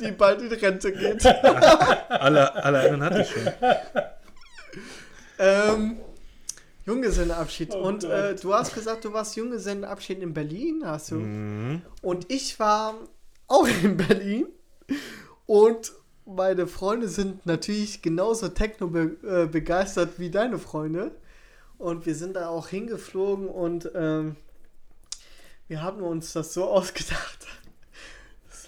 Die 0.00 0.12
bald 0.12 0.42
in 0.42 0.52
Rente 0.52 0.92
geht. 0.92 1.24
Alle, 1.24 2.54
alle 2.62 2.80
anderen 2.80 3.02
hatte 3.02 3.22
ich 3.22 3.30
schon. 3.30 3.52
ähm, 5.38 5.96
Junggesellenabschied. 6.86 7.74
Und 7.74 8.04
äh, 8.04 8.34
du 8.34 8.52
hast 8.54 8.74
gesagt, 8.74 9.04
du 9.04 9.12
warst 9.12 9.36
Junggesellenabschied 9.36 10.20
in 10.20 10.34
Berlin, 10.34 10.82
hast 10.84 11.10
du? 11.10 11.16
Mhm. 11.16 11.82
Und 12.02 12.30
ich 12.30 12.58
war 12.58 12.94
auch 13.46 13.66
in 13.82 13.96
Berlin. 13.96 14.46
Und 15.46 15.92
meine 16.26 16.66
Freunde 16.66 17.08
sind 17.08 17.46
natürlich 17.46 18.02
genauso 18.02 18.48
techno 18.48 18.88
be 18.88 19.16
äh, 19.22 19.46
begeistert 19.46 20.18
wie 20.18 20.30
deine 20.30 20.58
Freunde. 20.58 21.12
Und 21.78 22.06
wir 22.06 22.14
sind 22.14 22.36
da 22.36 22.48
auch 22.48 22.68
hingeflogen 22.68 23.48
und 23.48 23.90
ähm, 23.94 24.36
wir 25.68 25.82
haben 25.82 26.02
uns 26.02 26.32
das 26.32 26.54
so 26.54 26.64
ausgedacht. 26.70 27.46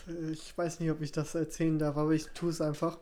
Äh, 0.08 0.32
Ich 0.32 0.56
weiß 0.56 0.80
nicht, 0.80 0.90
ob 0.90 1.00
ich 1.02 1.12
das 1.12 1.34
erzählen 1.34 1.78
darf, 1.78 1.96
aber 1.96 2.12
ich 2.12 2.26
tue 2.28 2.50
es 2.50 2.60
einfach. 2.60 2.98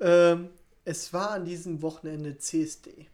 Ähm, 0.00 0.50
es 0.84 1.12
war 1.12 1.32
an 1.32 1.44
diesem 1.44 1.82
Wochenende 1.82 2.38
CSD. 2.38 3.08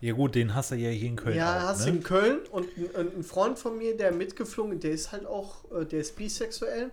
Ja 0.00 0.12
gut, 0.12 0.34
den 0.34 0.54
hast 0.54 0.70
du 0.70 0.76
ja 0.76 0.90
hier 0.90 1.08
in 1.08 1.16
Köln 1.16 1.36
Ja, 1.36 1.56
auch, 1.56 1.62
hast 1.62 1.86
ne? 1.86 1.92
du 1.92 1.98
in 1.98 2.02
Köln 2.04 2.38
und 2.52 2.68
ein, 2.96 3.16
ein 3.18 3.22
Freund 3.24 3.58
von 3.58 3.76
mir, 3.76 3.96
der 3.96 4.12
mitgeflogen, 4.12 4.78
der 4.78 4.92
ist 4.92 5.10
halt 5.12 5.26
auch, 5.26 5.64
äh, 5.72 5.84
der 5.84 6.00
ist 6.00 6.14
bisexuell. 6.16 6.90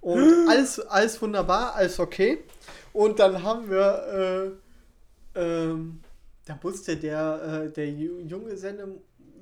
Und 0.00 0.28
alles, 0.48 0.80
alles 0.80 1.22
wunderbar, 1.22 1.74
alles 1.76 2.00
okay. 2.00 2.38
Und 2.92 3.18
dann 3.20 3.42
haben 3.42 3.70
wir, 3.70 4.56
äh, 5.36 5.40
ähm, 5.40 6.00
da 6.44 6.58
musste 6.62 6.96
der, 6.96 7.64
äh, 7.66 7.70
der 7.70 7.86
Ju- 7.86 8.20
Junggeselle, 8.26 8.88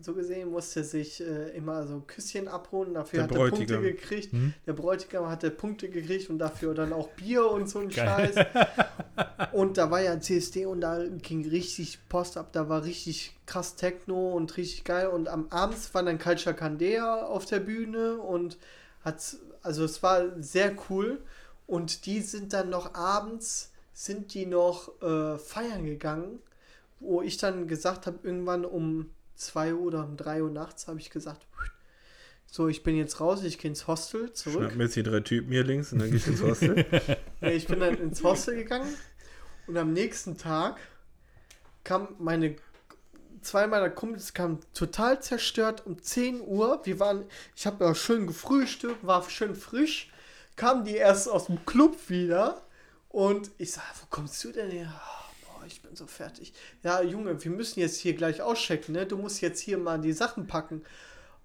so 0.02 0.14
gesehen, 0.14 0.50
musste 0.50 0.84
sich 0.84 1.20
äh, 1.20 1.50
immer 1.56 1.86
so 1.86 2.02
Küsschen 2.06 2.48
abholen. 2.48 2.94
Dafür 2.94 3.18
Der 3.18 3.24
hat 3.24 3.32
er 3.32 3.50
Punkte 3.50 3.80
gekriegt. 3.80 4.32
Hm? 4.32 4.54
Der 4.66 4.72
Bräutigam 4.72 5.28
hatte 5.28 5.50
Punkte 5.50 5.88
gekriegt 5.88 6.30
und 6.30 6.38
dafür 6.38 6.74
dann 6.74 6.92
auch 6.92 7.08
Bier 7.10 7.50
und 7.50 7.68
so 7.68 7.80
ein. 7.80 7.90
Scheiß. 7.90 8.34
Und 9.52 9.78
da 9.78 9.90
war 9.90 10.00
ja 10.00 10.12
ein 10.12 10.22
CSD 10.22 10.66
und 10.66 10.80
da 10.80 11.02
ging 11.22 11.46
richtig 11.48 11.98
Post 12.08 12.36
ab, 12.36 12.50
da 12.52 12.68
war 12.68 12.84
richtig 12.84 13.36
krass 13.46 13.74
Techno 13.74 14.30
und 14.32 14.56
richtig 14.56 14.84
geil. 14.84 15.08
Und 15.08 15.28
am 15.28 15.48
Abends 15.50 15.92
war 15.94 16.02
dann 16.02 16.18
Culture 16.18 16.54
Candea 16.54 17.26
auf 17.26 17.46
der 17.46 17.60
Bühne 17.60 18.18
und 18.18 18.58
hat, 19.04 19.36
also 19.62 19.84
es 19.84 20.02
war 20.02 20.40
sehr 20.40 20.76
cool. 20.88 21.20
Und 21.66 22.06
die 22.06 22.20
sind 22.20 22.52
dann 22.52 22.70
noch 22.70 22.94
abends, 22.94 23.72
sind 23.92 24.34
die 24.34 24.46
noch 24.46 25.00
äh, 25.02 25.38
feiern 25.38 25.84
gegangen, 25.84 26.38
wo 27.00 27.22
ich 27.22 27.36
dann 27.36 27.66
gesagt 27.66 28.06
habe, 28.06 28.18
irgendwann 28.22 28.64
um 28.64 29.10
2 29.40 29.74
Uhr 29.74 29.80
oder 29.80 30.04
um 30.04 30.16
3 30.16 30.42
Uhr 30.42 30.50
nachts 30.50 30.86
habe 30.88 31.00
ich 31.00 31.10
gesagt, 31.10 31.46
so, 32.46 32.66
ich 32.66 32.82
bin 32.82 32.96
jetzt 32.96 33.20
raus, 33.20 33.44
ich 33.44 33.58
gehe 33.58 33.70
ins 33.70 33.86
Hostel 33.86 34.32
zurück. 34.32 34.62
Schnapp 34.62 34.76
mir 34.76 34.84
jetzt 34.84 34.96
die 34.96 35.04
drei 35.04 35.20
Typen 35.20 35.52
hier 35.52 35.62
links 35.62 35.92
und 35.92 36.00
dann 36.00 36.08
gehe 36.08 36.16
ich 36.16 36.26
ins 36.26 36.42
Hostel. 36.42 36.84
Nee, 37.40 37.52
ich 37.52 37.66
bin 37.66 37.80
dann 37.80 37.96
ins 37.96 38.22
Hostel 38.22 38.56
gegangen 38.56 38.92
und 39.66 39.76
am 39.76 39.92
nächsten 39.92 40.36
Tag 40.36 40.78
kam 41.84 42.08
meine 42.18 42.56
zwei 43.40 43.66
meiner 43.66 43.88
Kumpels 43.88 44.34
kamen 44.34 44.60
total 44.74 45.22
zerstört 45.22 45.86
um 45.86 46.02
10 46.02 46.42
Uhr. 46.42 46.80
Wir 46.84 47.00
waren, 47.00 47.24
ich 47.56 47.66
habe 47.66 47.84
ja 47.84 47.94
schön 47.94 48.26
gefrühstückt, 48.26 49.06
war 49.06 49.28
schön 49.30 49.54
frisch. 49.54 50.10
Kamen 50.56 50.84
die 50.84 50.96
erst 50.96 51.28
aus 51.28 51.46
dem 51.46 51.64
Club 51.64 51.96
wieder 52.08 52.60
und 53.08 53.50
ich 53.56 53.72
sag, 53.72 53.84
wo 54.00 54.06
kommst 54.10 54.42
du 54.44 54.52
denn 54.52 54.70
her? 54.70 54.92
Boah, 55.60 55.66
ich 55.66 55.82
bin 55.82 55.94
so 55.94 56.06
fertig. 56.06 56.54
Ja, 56.82 57.02
Junge, 57.02 57.42
wir 57.42 57.50
müssen 57.50 57.80
jetzt 57.80 57.98
hier 58.00 58.14
gleich 58.14 58.40
auschecken, 58.40 58.94
ne? 58.94 59.04
Du 59.04 59.18
musst 59.18 59.42
jetzt 59.42 59.60
hier 59.60 59.76
mal 59.76 60.00
die 60.00 60.12
Sachen 60.12 60.46
packen. 60.46 60.82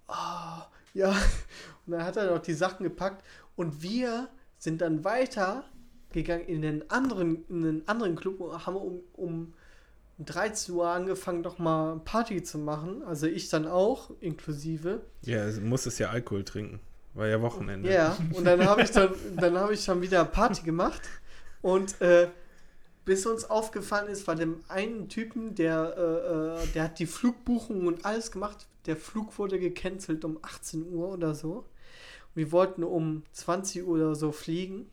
Ah, 0.08 0.66
ja. 0.94 1.10
Und 1.86 1.92
dann 1.92 2.04
hat 2.04 2.16
er 2.16 2.30
noch 2.30 2.40
die 2.40 2.54
Sachen 2.54 2.84
gepackt 2.84 3.22
und 3.54 3.82
wir 3.82 4.28
sind 4.58 4.80
dann 4.80 5.04
weiter 5.04 5.64
gegangen 6.12 6.46
in 6.46 6.62
den 6.62 6.90
anderen, 6.90 7.44
in 7.48 7.62
den 7.62 7.88
anderen 7.88 8.16
Club 8.16 8.40
und 8.40 8.66
haben 8.66 8.76
um, 8.76 9.00
um 9.12 9.54
13 10.18 10.74
Uhr 10.74 10.88
angefangen, 10.88 11.42
noch 11.42 11.58
mal 11.58 12.00
Party 12.04 12.42
zu 12.42 12.58
machen. 12.58 13.04
Also 13.04 13.26
ich 13.26 13.48
dann 13.50 13.68
auch, 13.68 14.10
inklusive. 14.20 15.02
ja, 15.22 15.44
es 15.44 15.60
muss 15.60 15.86
es 15.86 15.98
ja 15.98 16.10
Alkohol 16.10 16.42
trinken. 16.42 16.80
War 17.14 17.28
ja 17.28 17.40
Wochenende. 17.40 17.92
Ja, 17.92 18.16
und 18.32 18.44
dann 18.44 18.66
habe 18.66 18.82
ich 18.82 18.90
dann, 18.90 19.14
dann 19.36 19.56
habe 19.56 19.74
ich 19.74 19.84
dann 19.84 20.02
wieder 20.02 20.24
Party 20.24 20.62
gemacht 20.62 21.02
und 21.62 22.00
äh, 22.00 22.28
bis 23.06 23.24
uns 23.24 23.48
aufgefallen 23.48 24.08
ist, 24.08 24.26
bei 24.26 24.34
dem 24.34 24.62
einen 24.68 25.08
Typen, 25.08 25.54
der, 25.54 25.94
äh, 25.96 26.64
äh, 26.64 26.66
der 26.74 26.82
hat 26.82 26.98
die 26.98 27.06
Flugbuchung 27.06 27.86
und 27.86 28.04
alles 28.04 28.32
gemacht. 28.32 28.66
Der 28.84 28.96
Flug 28.96 29.38
wurde 29.38 29.58
gecancelt 29.58 30.24
um 30.24 30.38
18 30.42 30.92
Uhr 30.92 31.08
oder 31.08 31.34
so. 31.34 31.64
Wir 32.34 32.52
wollten 32.52 32.82
um 32.82 33.22
20 33.32 33.86
Uhr 33.86 33.94
oder 33.94 34.14
so 34.16 34.32
fliegen. 34.32 34.90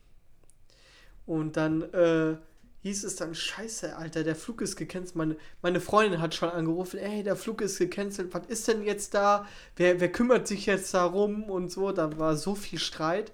Und 1.25 1.57
dann 1.57 1.81
äh, 1.91 2.37
hieß 2.83 3.03
es 3.03 3.15
dann, 3.15 3.33
scheiße, 3.33 3.95
Alter, 3.95 4.23
der 4.23 4.35
Flug 4.35 4.61
ist 4.61 4.75
gecancelt. 4.75 5.15
Meine, 5.15 5.35
meine 5.63 5.81
Freundin 5.81 6.21
hat 6.21 6.35
schon 6.35 6.49
angerufen, 6.49 6.99
ey, 6.99 7.23
der 7.23 7.35
Flug 7.35 7.61
ist 7.61 7.79
gecancelt, 7.79 8.31
was 8.31 8.45
ist 8.47 8.67
denn 8.67 8.83
jetzt 8.83 9.15
da? 9.15 9.47
Wer, 9.75 9.99
wer 9.99 10.11
kümmert 10.11 10.47
sich 10.47 10.67
jetzt 10.67 10.93
darum 10.93 11.49
und 11.49 11.71
so? 11.71 11.91
Da 11.91 12.19
war 12.19 12.37
so 12.37 12.53
viel 12.53 12.79
Streit. 12.79 13.31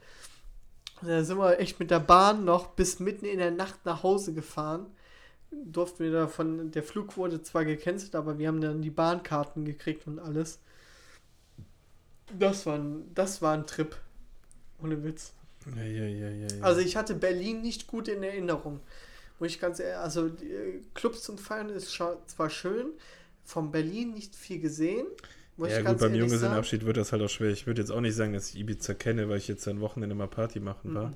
Da 1.02 1.24
sind 1.24 1.38
wir 1.38 1.60
echt 1.60 1.80
mit 1.80 1.92
der 1.92 2.00
Bahn 2.00 2.46
noch 2.46 2.68
bis 2.68 3.00
mitten 3.00 3.26
in 3.26 3.40
der 3.40 3.52
Nacht 3.52 3.86
nach 3.86 4.04
Hause 4.04 4.34
gefahren. 4.34 4.88
Durften 5.52 6.04
wir 6.04 6.12
davon, 6.12 6.72
der 6.72 6.84
Flug 6.84 7.18
wurde 7.18 7.42
zwar 7.42 7.66
gecancelt, 7.66 8.16
aber 8.16 8.38
wir 8.38 8.48
haben 8.48 8.62
dann 8.62 8.82
die 8.82 8.92
Bahnkarten 8.92 9.66
gekriegt 9.66 10.06
und 10.08 10.20
alles. 10.20 10.60
Das 12.38 12.66
war 12.66 12.78
ein, 12.78 13.12
das 13.16 13.42
war 13.42 13.54
ein 13.54 13.66
Trip. 13.66 13.96
Ohne 14.82 15.04
Witz. 15.04 15.34
Ja, 15.76 15.84
ja, 15.84 16.30
ja. 16.30 16.48
Also 16.62 16.82
ich 16.82 16.96
hatte 16.96 17.16
Berlin 17.16 17.62
nicht 17.62 17.88
gut 17.88 18.08
in 18.08 18.24
Erinnerung. 18.24 18.80
Muss 19.40 19.50
ich 19.50 19.60
ganz 19.60 19.80
ehrlich, 19.80 19.98
also 19.98 20.30
die, 20.30 20.52
äh, 20.52 20.82
Clubs 20.94 21.24
zum 21.24 21.38
Feiern 21.38 21.70
ist 21.70 21.92
zwar 21.92 22.50
schön, 22.50 22.88
von 23.44 23.72
Berlin 23.72 24.14
nicht 24.14 24.36
viel 24.36 24.60
gesehen. 24.60 25.08
Muss 25.60 25.70
ja, 25.72 25.82
gut, 25.82 26.00
beim. 26.00 26.16
Junggesellenabschied 26.16 26.86
wird 26.86 26.98
das 26.98 27.12
halt 27.12 27.22
auch 27.22 27.30
schwer. 27.30 27.50
Ich 27.52 27.68
würde 27.68 27.82
jetzt 27.82 27.92
auch 27.92 28.00
nicht 28.02 28.16
sagen, 28.16 28.34
dass 28.34 28.50
ich 28.50 28.58
Ibiza 28.60 28.94
kenne, 28.94 29.28
weil 29.30 29.38
ich 29.38 29.48
jetzt 29.48 29.68
ein 29.68 29.82
Wochenende 29.82 30.16
mal 30.16 30.28
Party 30.28 30.60
machen 30.60 30.96
war. 30.96 31.08
Mhm. 31.10 31.16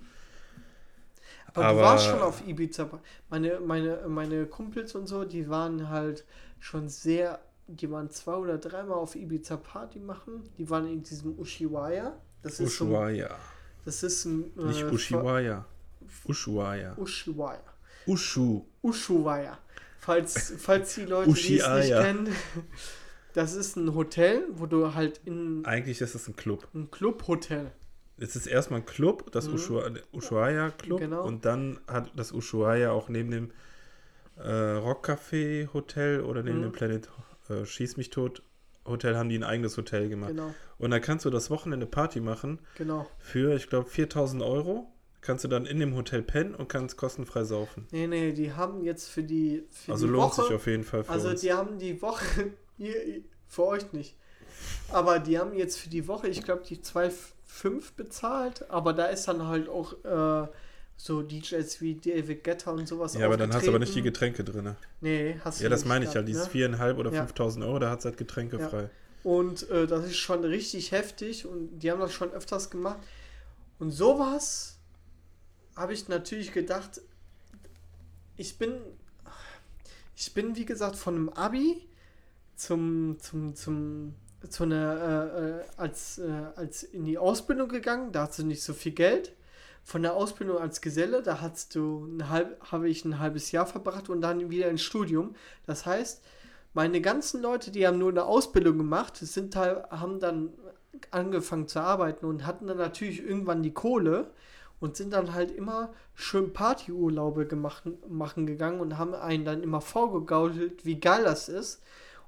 Aber, 1.53 1.65
Aber- 1.65 1.79
du 1.79 1.85
warst 1.85 2.05
schon 2.07 2.21
auf 2.21 2.45
Ibiza. 2.47 2.89
Meine, 3.29 3.59
meine, 3.59 4.01
meine 4.07 4.45
Kumpels 4.45 4.95
und 4.95 5.07
so, 5.07 5.23
die 5.23 5.49
waren 5.49 5.89
halt 5.89 6.25
schon 6.59 6.89
sehr, 6.89 7.39
die 7.67 7.89
waren 7.89 8.09
zwei 8.09 8.33
oder 8.35 8.57
dreimal 8.57 8.97
auf 8.97 9.15
Ibiza 9.15 9.57
Party 9.57 9.99
machen. 9.99 10.43
Die 10.57 10.69
waren 10.69 10.87
in 10.87 11.03
diesem 11.03 11.37
Ushuaia. 11.39 12.13
Das 12.41 12.59
ist 12.59 12.77
so, 12.77 12.85
ein- 12.85 12.89
Ushuaia. 12.91 13.35
das 13.85 14.03
ist 14.03 14.25
ein 14.25 14.51
äh, 14.57 14.63
Nicht 14.63 14.83
Ushuaia. 14.83 15.65
Ushuaia. 16.25 16.93
Ushuaia. 16.97 17.63
Ushu. 18.07 18.65
Ushuaia. 18.81 19.57
Falls, 19.99 20.53
falls 20.57 20.95
die 20.95 21.05
Leute 21.05 21.31
die 21.31 21.59
es 21.59 21.67
nicht 21.69 21.93
kennen, 21.93 22.27
das 23.34 23.55
ist 23.55 23.76
ein 23.76 23.93
Hotel, 23.95 24.43
wo 24.53 24.65
du 24.65 24.93
halt 24.93 25.22
in 25.26 25.65
Eigentlich 25.65 26.01
ist 26.01 26.15
es 26.15 26.27
ein 26.27 26.35
Club. 26.35 26.68
ein 26.73 26.89
Clubhotel. 26.91 27.72
Es 28.18 28.35
ist 28.35 28.45
erstmal 28.47 28.81
ein 28.81 28.85
Club, 28.85 29.31
das 29.31 29.47
Mhm. 29.47 29.55
Ushua- 29.55 29.99
Ushuaia 30.11 30.69
Club. 30.72 30.99
Genau. 30.99 31.26
Und 31.26 31.45
dann 31.45 31.80
hat 31.88 32.11
das 32.15 32.31
Ushuaia 32.31 32.91
auch 32.91 33.10
neben 33.10 33.31
dem 33.31 33.51
äh, 34.38 34.49
Rockcafé 34.77 35.72
Hotel 35.73 36.22
oder 36.22 36.41
neben 36.43 36.60
Mhm. 36.60 36.64
dem 36.64 36.72
Planet 36.72 37.10
äh, 37.49 37.65
Schieß 37.65 37.97
mich 37.97 38.10
tot 38.10 38.41
Hotel 38.85 39.15
haben 39.15 39.30
die 39.30 39.38
ein 39.38 39.43
eigenes 39.43 39.77
Hotel 39.77 40.10
gemacht. 40.10 40.31
Genau, 40.31 40.53
Und 40.77 40.91
da 40.91 40.99
kannst 40.99 41.23
du 41.26 41.30
das 41.30 41.49
Wochenende 41.49 41.85
Party 41.85 42.19
machen 42.19 42.60
genau. 42.77 43.07
für, 43.18 43.55
ich 43.55 43.69
glaube, 43.69 43.89
4000 43.89 44.43
Euro. 44.43 44.91
Kannst 45.25 45.43
du 45.43 45.47
dann 45.47 45.65
in 45.65 45.79
dem 45.79 45.95
Hotel 45.95 46.21
pennen 46.21 46.53
und 46.53 46.67
kannst 46.67 46.97
kostenfrei 46.97 47.43
saufen. 47.45 47.87
Nee, 47.91 48.07
nee, 48.07 48.33
die 48.33 48.51
haben 48.53 48.83
jetzt 48.83 49.09
für 49.09 49.23
die 49.23 49.63
für 49.71 49.93
Also 49.93 50.05
die 50.05 50.11
lohnt 50.11 50.31
Woche, 50.37 50.43
sich 50.43 50.53
auf 50.53 50.67
jeden 50.67 50.83
Fall 50.83 51.03
für 51.05 51.11
Also 51.11 51.29
uns. 51.29 51.41
die 51.41 51.53
haben 51.53 51.79
die 51.79 52.01
Woche, 52.01 52.51
hier, 52.77 52.93
für 53.47 53.65
euch 53.65 53.91
nicht. 53.93 54.15
Aber 54.91 55.19
die 55.19 55.39
haben 55.39 55.53
jetzt 55.53 55.79
für 55.79 55.89
die 55.89 56.07
Woche, 56.07 56.27
ich 56.27 56.43
glaube, 56.43 56.63
die 56.67 56.77
2,5 56.77 57.95
bezahlt. 57.95 58.69
Aber 58.69 58.93
da 58.93 59.05
ist 59.05 59.27
dann 59.27 59.47
halt 59.47 59.69
auch 59.69 59.93
äh, 60.03 60.47
so 60.97 61.21
DJs 61.21 61.81
wie 61.81 61.95
David 61.95 62.43
Guetta 62.43 62.71
und 62.71 62.87
sowas 62.87 63.13
ja, 63.15 63.25
aber 63.25 63.37
dann 63.37 63.53
hast 63.53 63.65
du 63.65 63.71
aber 63.71 63.79
nicht 63.79 63.95
die. 63.95 64.01
Getränke 64.01 64.43
drin. 64.43 64.75
Nee, 65.01 65.39
hast 65.43 65.59
du 65.59 65.63
Ja, 65.63 65.69
das 65.69 65.81
nicht 65.81 65.89
meine 65.89 66.03
ich 66.05 66.07
halt. 66.09 66.15
gehabt, 66.15 66.27
Dieses 66.29 66.45
ne? 66.45 66.49
viereinhalb 66.51 66.97
oder 66.97 67.11
Ja. 67.11 67.25
5000 67.25 67.65
Euro, 67.65 67.79
da 67.79 67.89
hat 67.89 67.99
es 67.99 68.05
halt 68.05 68.17
Getränke 68.17 68.57
Ja. 68.57 68.67
frei. 68.69 68.89
Und 69.23 69.69
äh, 69.69 69.87
das 69.87 70.05
ist 70.05 70.17
schon 70.17 70.43
richtig 70.43 70.91
heftig 70.91 71.45
und 71.45 71.79
die 71.79 71.89
haben 71.91 72.01
das 72.01 72.11
schon 72.13 72.31
öfters 72.31 72.69
gemacht. 72.69 72.99
Und 73.79 73.91
sowas 73.91 74.72
habe 75.75 75.93
ich 75.93 76.07
natürlich 76.07 76.51
gedacht, 76.51 77.01
ich 78.37 78.57
bin, 78.57 78.75
ich 80.15 80.33
bin 80.33 80.55
wie 80.55 80.65
gesagt 80.65 80.95
von 80.95 81.15
einem 81.15 81.29
Abi 81.29 81.87
zum, 82.55 83.17
zum, 83.19 83.55
zum, 83.55 84.15
zu 84.49 84.63
einer, 84.63 85.33
äh, 85.35 85.49
äh, 85.49 85.63
als, 85.77 86.17
äh, 86.19 86.29
als 86.55 86.83
in 86.83 87.05
die 87.05 87.17
Ausbildung 87.17 87.69
gegangen, 87.69 88.11
da 88.11 88.27
hast 88.27 88.39
du 88.39 88.43
nicht 88.43 88.63
so 88.63 88.73
viel 88.73 88.93
Geld. 88.93 89.33
Von 89.85 90.01
der 90.01 90.13
Ausbildung 90.13 90.59
als 90.59 90.79
Geselle, 90.79 91.21
da 91.21 91.41
hast 91.41 91.75
du 91.75 92.05
ein 92.05 92.29
halb, 92.29 92.71
habe 92.71 92.89
ich 92.89 93.03
ein 93.03 93.19
halbes 93.19 93.51
Jahr 93.51 93.65
verbracht 93.65 94.07
und 94.09 94.21
dann 94.21 94.49
wieder 94.49 94.69
ins 94.69 94.81
Studium. 94.81 95.35
Das 95.65 95.85
heißt, 95.85 96.23
meine 96.73 97.01
ganzen 97.01 97.41
Leute, 97.41 97.69
die 97.69 97.85
haben 97.85 97.97
nur 97.97 98.09
eine 98.09 98.23
Ausbildung 98.23 98.77
gemacht, 98.77 99.17
sind 99.17 99.55
haben 99.57 100.21
dann 100.21 100.53
angefangen 101.11 101.67
zu 101.67 101.81
arbeiten 101.81 102.25
und 102.25 102.45
hatten 102.45 102.67
dann 102.67 102.77
natürlich 102.77 103.21
irgendwann 103.21 103.61
die 103.61 103.73
Kohle 103.73 104.31
und 104.84 104.97
sind 104.97 105.14
dann 105.14 105.34
halt 105.34 105.49
immer 105.49 105.93
schön 106.14 106.51
Partyurlaube 106.51 107.47
gemacht, 107.47 107.84
machen 108.10 108.45
gegangen 108.45 108.81
und 108.81 108.97
haben 108.97 109.15
einen 109.15 109.45
dann 109.45 109.64
immer 109.64 109.80
vorgegaukelt, 109.80 110.84
wie 110.84 110.99
geil 110.99 111.23
das 111.23 111.47
ist. 111.47 111.81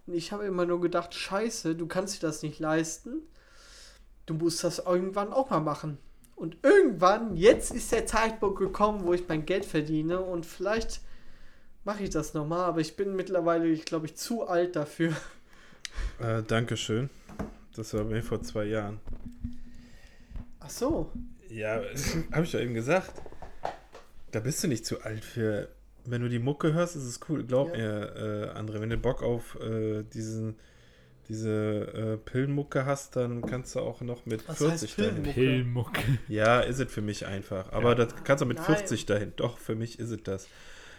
Und 0.07 0.13
ich 0.13 0.31
habe 0.31 0.45
immer 0.45 0.65
nur 0.65 0.79
gedacht, 0.79 1.13
scheiße, 1.13 1.75
du 1.75 1.85
kannst 1.85 2.15
dir 2.15 2.27
das 2.27 2.43
nicht 2.43 2.59
leisten. 2.59 3.23
Du 4.25 4.35
musst 4.35 4.63
das 4.63 4.79
irgendwann 4.79 5.33
auch 5.33 5.49
mal 5.49 5.59
machen. 5.59 5.97
Und 6.37 6.55
irgendwann, 6.63 7.35
jetzt 7.35 7.75
ist 7.75 7.91
der 7.91 8.05
Zeitpunkt 8.05 8.57
gekommen, 8.57 9.01
wo 9.03 9.11
ich 9.11 9.27
mein 9.27 9.45
Geld 9.45 9.65
verdiene 9.65 10.21
und 10.21 10.45
vielleicht 10.45 11.01
mache 11.83 12.03
ich 12.03 12.09
das 12.09 12.33
nochmal, 12.33 12.63
aber 12.63 12.79
ich 12.79 12.95
bin 12.95 13.17
mittlerweile, 13.17 13.67
ich 13.67 13.83
glaube 13.83 14.05
ich, 14.05 14.15
zu 14.15 14.47
alt 14.47 14.77
dafür. 14.77 15.13
Äh, 16.19 16.43
Dankeschön. 16.43 17.09
Das 17.73 17.93
war 17.93 18.03
bei 18.03 18.15
mir 18.15 18.23
vor 18.23 18.41
zwei 18.41 18.65
Jahren. 18.65 18.99
Ach 20.59 20.69
so. 20.69 21.09
Ja, 21.55 21.81
habe 22.31 22.43
ich 22.45 22.51
doch 22.51 22.59
eben 22.59 22.73
gesagt. 22.73 23.13
Da 24.31 24.39
bist 24.41 24.63
du 24.63 24.67
nicht 24.67 24.85
zu 24.85 25.01
alt 25.01 25.23
für 25.23 25.69
Wenn 26.05 26.21
du 26.21 26.29
die 26.29 26.39
Mucke 26.39 26.73
hörst, 26.73 26.95
ist 26.95 27.03
es 27.05 27.19
cool. 27.29 27.43
Glaub 27.45 27.69
Ja. 27.69 27.77
mir, 27.77 28.51
äh, 28.55 28.59
André, 28.59 28.79
wenn 28.81 28.89
du 28.89 28.97
Bock 28.97 29.23
auf 29.23 29.57
äh, 29.61 30.03
diesen, 30.03 30.55
diese 31.29 31.49
äh, 31.51 32.17
Pillenmucke 32.17 32.85
hast, 32.85 33.15
dann 33.15 33.41
kannst 33.43 33.73
du 33.75 33.79
auch 33.79 34.01
noch 34.01 34.25
mit 34.25 34.47
Was 34.47 34.57
40 34.59 34.89
heißt 34.97 34.99
dahin. 34.99 35.23
Pillenmucke? 35.23 36.01
Ja, 36.27 36.59
ist 36.59 36.79
es 36.79 36.91
für 36.91 37.01
mich 37.01 37.25
einfach. 37.25 37.71
Aber 37.71 37.89
Ja. 37.89 37.95
das 37.95 38.09
kannst 38.23 38.41
du 38.41 38.45
mit 38.45 38.57
Nein. 38.57 38.65
40 38.67 39.05
dahin. 39.05 39.33
Doch, 39.37 39.57
für 39.57 39.75
mich 39.75 39.97
ist 39.99 40.11
es 40.11 40.21
das. 40.23 40.47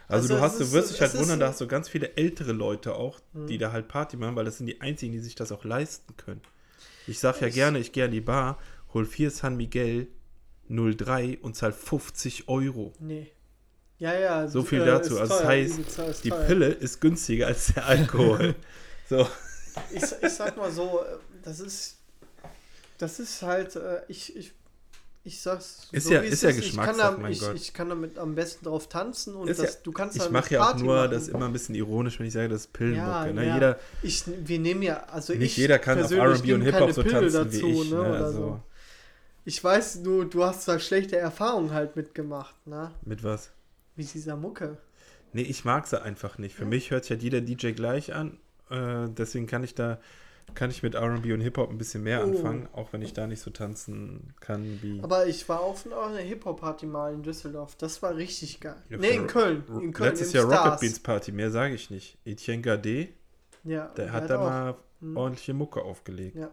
Also, 0.09 0.33
Also 0.33 0.35
du 0.37 0.41
hast, 0.41 0.61
du 0.61 0.73
wirst 0.73 0.93
dich 0.95 1.01
halt 1.01 1.15
wundern, 1.19 1.39
da 1.41 1.47
so- 1.47 1.51
hast 1.53 1.61
du 1.61 1.66
ganz 1.69 1.89
viele 1.89 2.16
ältere 2.16 2.53
Leute 2.53 2.95
auch, 2.95 3.20
die 3.35 3.55
Mhm. 3.57 3.59
da 3.59 3.73
halt 3.73 3.89
Party 3.89 4.16
machen, 4.16 4.35
weil 4.37 4.45
das 4.45 4.57
sind 4.59 4.66
die 4.66 4.81
einzigen, 4.81 5.12
die 5.12 5.19
sich 5.20 5.35
das 5.35 5.53
auch 5.53 5.65
leisten 5.65 6.16
können. 6.16 6.41
Ich 7.07 7.19
sag 7.19 7.41
ja 7.41 7.49
Ich- 7.49 7.55
gerne, 7.55 7.78
ich 7.81 7.93
gehe 7.93 8.05
an 8.07 8.11
die 8.12 8.20
Bar, 8.20 8.59
hol 8.95 9.05
4 9.05 9.31
San 9.31 9.57
Miguel 9.57 10.07
03 10.68 11.38
und 11.43 11.56
zahl 11.56 11.72
50 11.72 12.48
Euro. 12.48 12.93
Nee. 12.98 13.30
Ja, 13.98 14.18
ja. 14.18 14.47
So 14.48 14.62
viel 14.62 14.82
äh, 14.82 14.86
dazu. 14.86 15.14
ist 15.14 15.20
Also 15.20 15.32
das 15.34 15.43
teuer, 15.43 15.48
heißt, 15.48 15.78
ist 15.78 16.24
Die 16.24 16.30
teuer. 16.30 16.44
Pille 16.44 16.66
ist 16.68 17.01
günstiger 17.01 17.47
als 17.47 17.72
der 17.74 17.86
Alkohol. 17.86 18.55
so. 19.09 19.26
Ich, 19.93 20.02
ich 20.22 20.32
sag 20.32 20.56
mal 20.56 20.70
so, 20.70 21.01
äh, 21.01 21.16
das 21.43 21.60
ist. 21.60 21.97
Das 22.98 23.18
ist 23.20 23.43
halt, 23.43 23.76
äh, 23.76 24.01
ich, 24.09 24.34
ich, 24.36 24.52
ich 25.24 25.40
sag's. 25.40 25.88
Ist 25.93 26.06
so, 26.06 26.14
ja- 26.14 26.20
ist 26.20 26.32
es 26.34 26.43
ja 26.43 26.48
Ich 26.51 26.56
kann, 26.56 26.64
Geschmackssache, 26.64 27.12
da, 27.16 27.18
mein 27.20 27.32
ich, 27.32 27.43
ich 27.55 27.72
kann 27.74 27.88
damit 27.90 28.18
am 28.18 28.34
besten 28.34 28.64
drauf 28.64 28.88
tanzen 28.88 29.34
und 29.34 29.48
Ist 29.48 29.60
das, 29.60 29.74
ja- 29.74 29.80
du 29.82 29.93
kannst 29.93 30.16
Ich 30.16 30.30
mache 30.30 30.55
ja 30.55 30.60
auch 30.62 30.66
Party 30.70 30.84
nur 30.84 30.97
machen. 30.97 31.10
das 31.10 31.28
immer 31.28 31.47
ein 31.47 31.52
bisschen 31.52 31.74
ironisch, 31.74 32.18
wenn 32.18 32.26
ich 32.26 32.32
sage, 32.32 32.48
das 32.48 32.62
ist 32.62 32.72
Pillenmucke. 32.72 33.26
Ja, 33.26 33.32
ne? 33.32 33.47
ja. 33.47 33.55
Jeder, 33.55 33.78
Ich, 34.02 34.24
wir 34.26 34.59
nehmen 34.59 34.82
ja, 34.82 35.05
also 35.12 35.32
nicht 35.34 35.43
ich 35.43 35.56
jeder 35.59 35.78
kann 35.78 36.02
auf 36.02 36.10
R&B 36.10 36.52
und 36.55 36.62
Hip-Hop 36.62 36.80
keine 36.80 36.93
so 36.93 37.02
tanzen 37.02 37.52
wie 37.52 37.56
ich. 37.82 37.90
ne, 37.90 37.97
ne? 37.97 38.06
also, 38.16 38.32
so. 38.38 38.60
Ich 39.48 39.62
weiß 39.62 40.01
nur, 40.01 40.24
du 40.28 40.43
hast 40.44 40.66
da 40.66 40.78
schlechte 40.81 41.16
Erfahrungen 41.16 41.73
halt 41.73 41.94
mitgemacht, 41.97 42.55
ne? 42.66 42.90
Mit 43.05 43.23
was? 43.23 43.52
Mit 43.94 44.12
dieser 44.12 44.36
Mucke. 44.36 44.77
Nee, 45.32 45.43
ich 45.43 45.64
mag 45.64 45.86
sie 45.86 46.02
einfach 46.02 46.36
nicht. 46.39 46.56
Für 46.56 46.62
Ja. 46.64 46.68
mich 46.68 46.90
hört 46.90 47.05
sich 47.05 47.12
halt 47.12 47.23
jeder 47.23 47.40
DJ 47.40 47.70
gleich 47.70 48.12
an. 48.12 48.39
Äh, 48.70 49.06
deswegen 49.09 49.47
kann 49.47 49.62
ich 49.62 49.74
da, 49.77 50.01
kann 50.55 50.70
ich 50.70 50.82
mit 50.82 50.97
RB 50.97 51.32
und 51.32 51.40
Hip-Hop 51.43 51.70
ein 51.70 51.78
bisschen 51.78 52.02
mehr 52.02 52.20
Oh. 52.20 52.28
anfangen, 52.28 52.68
auch 52.73 52.93
wenn 52.93 53.02
ich 53.02 53.12
da 53.12 53.28
nicht 53.28 53.40
so 53.40 53.51
tanzen 53.52 54.35
kann 54.40 54.81
wie. 54.82 55.01
Aber 55.02 55.27
ich 55.28 55.48
war 55.48 55.60
auf 55.60 55.86
einer 55.86 56.16
Hip-Hop-Party 56.18 56.86
mal 56.86 57.14
in 57.14 57.23
Düsseldorf. 57.23 57.77
Das 57.77 58.02
war 58.02 58.16
richtig 58.16 58.59
geil. 58.60 58.82
Ja, 58.90 58.98
nee, 58.98 59.10
in 59.14 59.28
Köln. 59.28 59.62
In 59.81 59.93
Köln 59.93 60.10
Letztes 60.10 60.32
Jahr 60.32 60.47
Stars. 60.47 60.66
Rocket 60.66 60.81
Beans 60.81 60.98
Party, 61.01 61.31
mehr 61.31 61.52
sage 61.52 61.74
ich 61.74 61.89
nicht. 61.90 62.18
Etienne 62.24 62.62
Gade, 62.62 63.09
Ja, 63.62 63.86
der 63.97 64.12
hat 64.12 64.28
da 64.28 64.39
auch- 64.40 64.44
mal 64.44 64.74
Mhm. 65.01 65.16
ordentliche 65.16 65.55
Mucke 65.55 65.82
aufgelegt. 65.82 66.35
Ja. 66.36 66.51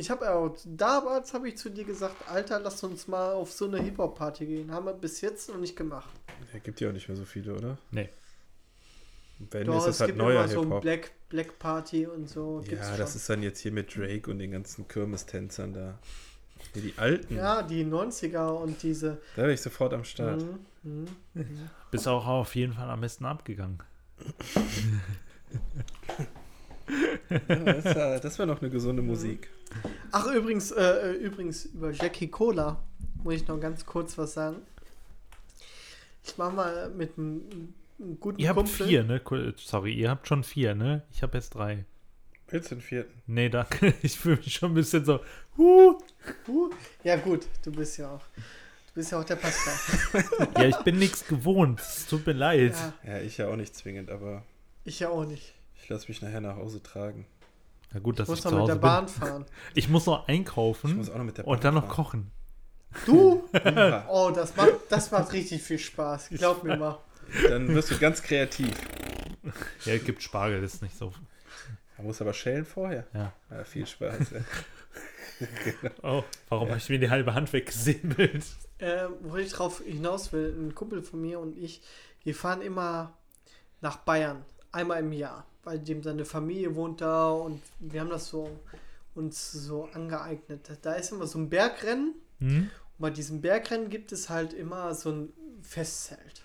Ich 0.00 0.08
habe 0.08 0.32
auch, 0.32 0.56
damals 0.64 1.34
habe 1.34 1.50
ich 1.50 1.58
zu 1.58 1.68
dir 1.68 1.84
gesagt, 1.84 2.16
Alter, 2.26 2.58
lass 2.58 2.82
uns 2.82 3.06
mal 3.06 3.34
auf 3.34 3.52
so 3.52 3.66
eine 3.66 3.82
Hip-Hop-Party 3.82 4.46
gehen. 4.46 4.72
Haben 4.72 4.86
wir 4.86 4.94
bis 4.94 5.20
jetzt 5.20 5.50
noch 5.50 5.58
nicht 5.58 5.76
gemacht. 5.76 6.08
Der 6.54 6.60
gibt 6.60 6.80
ja 6.80 6.88
auch 6.88 6.94
nicht 6.94 7.06
mehr 7.06 7.18
so 7.18 7.26
viele, 7.26 7.54
oder? 7.54 7.76
Nee. 7.90 8.08
Wenn 9.50 9.66
Doch, 9.66 9.76
ist 9.76 9.82
es 9.84 9.96
es 9.96 10.00
halt 10.00 10.08
gibt 10.08 10.18
neuer 10.18 10.44
immer 10.44 10.48
so 10.48 10.62
ein. 10.62 10.80
Black, 10.80 11.10
Black 11.28 11.58
Party 11.58 12.06
und 12.06 12.30
so. 12.30 12.62
gibt's 12.66 12.88
ja, 12.88 12.96
das 12.96 13.10
schon. 13.10 13.16
ist 13.18 13.28
dann 13.28 13.42
jetzt 13.42 13.60
hier 13.60 13.72
mit 13.72 13.94
Drake 13.94 14.30
und 14.30 14.38
den 14.38 14.52
ganzen 14.52 14.88
Kirmestänzern 14.88 15.74
da. 15.74 15.98
Hier 16.72 16.80
die 16.80 16.94
alten. 16.96 17.36
Ja, 17.36 17.62
die 17.62 17.84
90er 17.84 18.48
und 18.48 18.82
diese. 18.82 19.20
Da 19.36 19.42
wäre 19.42 19.52
ich 19.52 19.60
sofort 19.60 19.92
am 19.92 20.04
Start. 20.04 20.42
Mhm, 20.82 21.08
mhm. 21.34 21.70
Bist 21.90 22.08
auch 22.08 22.26
auf 22.26 22.56
jeden 22.56 22.72
Fall 22.72 22.88
am 22.88 23.02
besten 23.02 23.26
abgegangen. 23.26 23.82
Ja, 27.48 27.74
das 27.74 28.20
das 28.22 28.38
wäre 28.38 28.48
noch 28.48 28.60
eine 28.60 28.70
gesunde 28.70 29.02
Musik. 29.02 29.48
Ach, 30.12 30.26
übrigens, 30.32 30.70
äh, 30.72 30.82
äh, 30.82 31.12
übrigens, 31.12 31.66
über 31.66 31.90
Jackie 31.90 32.28
Cola 32.28 32.82
muss 33.22 33.34
ich 33.34 33.46
noch 33.48 33.60
ganz 33.60 33.86
kurz 33.86 34.16
was 34.18 34.34
sagen. 34.34 34.56
Ich 36.24 36.38
war 36.38 36.50
mal 36.50 36.90
mit 36.90 37.16
einem, 37.16 37.74
guten 38.20 38.38
Ihr 38.40 38.48
habt 38.48 38.58
Kumpel. 38.58 38.86
vier, 38.86 39.04
ne? 39.04 39.20
Sorry, 39.56 39.92
ihr 39.94 40.10
habt 40.10 40.26
schon 40.28 40.44
vier, 40.44 40.74
ne? 40.74 41.02
Ich 41.12 41.22
habe 41.22 41.36
erst 41.36 41.54
drei. 41.54 41.84
Willst 42.48 42.70
du 42.70 42.74
den 42.76 42.82
vierten? 42.82 43.22
Nee, 43.26 43.48
danke. 43.48 43.94
Ich 44.02 44.18
fühle 44.18 44.36
mich 44.36 44.54
schon 44.54 44.72
ein 44.72 44.74
bisschen 44.74 45.04
so. 45.04 45.20
Huh. 45.56 45.98
Uh, 46.48 46.70
ja, 47.04 47.16
gut, 47.16 47.46
du 47.64 47.70
bist 47.72 47.96
ja 47.98 48.10
auch. 48.10 48.22
Du 48.88 48.94
bist 48.94 49.12
ja 49.12 49.20
auch 49.20 49.24
der 49.24 49.36
Pascal. 49.36 50.24
Ja, 50.56 50.64
ich 50.64 50.76
bin 50.78 50.98
nichts 50.98 51.26
gewohnt. 51.26 51.80
Es 51.80 52.06
tut 52.06 52.26
mir 52.26 52.32
leid. 52.32 52.74
ja, 53.04 53.12
Ja, 53.12 53.20
ich 53.20 53.38
ja 53.38 53.48
auch 53.48 53.56
nicht 53.56 53.74
zwingend, 53.76 54.10
aber 54.10 54.44
ich 54.84 54.98
ja 55.00 55.10
auch 55.10 55.24
nicht. 55.24 55.54
Ich 55.90 55.92
lasse 55.92 56.06
mich 56.06 56.22
nachher 56.22 56.40
nach 56.40 56.54
Hause 56.54 56.80
tragen. 56.80 57.26
Na 57.92 57.98
gut, 57.98 58.14
Ich 58.14 58.18
dass 58.18 58.28
ich, 58.28 58.30
muss 58.30 58.42
zu 58.42 58.48
noch 58.50 58.52
mit 58.52 58.60
Hause 58.60 58.72
der 58.72 58.74
bin. 58.76 58.80
Bahn 58.82 59.08
fahren. 59.08 59.46
Ich 59.74 59.88
muss 59.88 60.06
noch 60.06 60.22
Ich 60.28 60.34
einkaufen 60.36 60.96
muss 60.96 61.10
auch 61.10 61.16
noch 61.18 61.24
mit 61.24 61.36
der 61.36 61.48
und 61.48 61.64
dann 61.64 61.74
noch 61.74 61.86
fahren. 61.86 61.94
kochen. 61.96 62.30
Du? 63.06 63.48
Ja, 63.52 64.06
Oh, 64.08 64.30
das 64.32 64.54
macht, 64.54 64.72
das 64.88 65.10
macht 65.10 65.32
richtig 65.32 65.62
viel 65.64 65.80
Spaß. 65.80 66.28
Glaub 66.30 66.62
mir 66.62 66.76
mal. 66.76 66.98
dann 67.48 67.66
wirst 67.74 67.90
du 67.90 67.98
ganz 67.98 68.22
kreativ. 68.22 68.72
Ja, 69.84 69.94
es 69.94 70.04
gibt 70.04 70.22
Spargel, 70.22 70.60
das 70.62 70.74
ist 70.74 70.82
nicht 70.82 70.96
so. 70.96 71.12
Man 71.96 72.06
muss 72.06 72.20
aber 72.20 72.34
schälen 72.34 72.64
vorher. 72.64 73.08
Ja. 73.12 73.32
Ja, 73.50 73.64
viel 73.64 73.84
Spaß. 73.86 74.30
ja. 74.30 74.40
Oh, 76.02 76.22
warum 76.50 76.68
habe 76.68 76.78
ich 76.78 76.88
mir 76.90 76.98
die 77.00 77.08
halbe 77.10 77.32
Hand 77.34 77.52
weggesäbelt? 77.52 78.44
Äh, 78.78 79.06
wo 79.22 79.36
ich 79.36 79.50
drauf 79.50 79.80
hinaus 79.84 80.32
will, 80.34 80.54
ein 80.56 80.74
Kumpel 80.74 81.02
von 81.02 81.20
mir 81.20 81.40
und 81.40 81.56
ich, 81.56 81.80
wir 82.22 82.34
fahren 82.34 82.60
immer 82.60 83.16
nach 83.80 83.96
Bayern. 83.96 84.44
Einmal 84.70 85.00
im 85.00 85.12
Jahr. 85.12 85.46
Weil 85.64 85.78
dem 85.78 86.02
seine 86.02 86.24
Familie 86.24 86.74
wohnt 86.74 87.00
da 87.00 87.30
und 87.30 87.60
wir 87.80 88.00
haben 88.00 88.10
das 88.10 88.28
so 88.28 88.50
uns 89.14 89.52
so 89.52 89.88
angeeignet. 89.92 90.70
Da 90.82 90.94
ist 90.94 91.12
immer 91.12 91.26
so 91.26 91.38
ein 91.38 91.50
Bergrennen. 91.50 92.14
Hm? 92.38 92.62
Und 92.62 92.98
bei 92.98 93.10
diesem 93.10 93.40
Bergrennen 93.40 93.90
gibt 93.90 94.12
es 94.12 94.28
halt 94.28 94.52
immer 94.52 94.94
so 94.94 95.10
ein 95.10 95.32
Festzelt. 95.62 96.42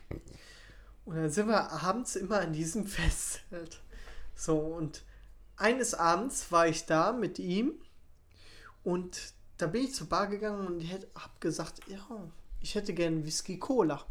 Und 1.05 1.15
dann 1.15 1.29
sind 1.29 1.47
wir 1.47 1.71
abends 1.71 2.15
immer 2.15 2.41
in 2.41 2.53
diesem 2.53 2.85
Festzelt. 2.87 3.81
So, 4.35 4.57
und 4.57 5.03
eines 5.55 5.93
Abends 5.93 6.51
war 6.51 6.67
ich 6.67 6.85
da 6.85 7.13
mit 7.13 7.39
ihm 7.39 7.73
und 8.83 9.33
da 9.57 9.67
bin 9.67 9.85
ich 9.85 9.93
zur 9.93 10.09
Bar 10.09 10.27
gegangen 10.27 10.67
und 10.67 10.83
hab 11.15 11.39
gesagt, 11.39 11.79
ja, 11.87 12.05
ich 12.59 12.75
hätte 12.75 12.93
gern 12.93 13.25
Whisky 13.25 13.57
Cola. 13.57 14.03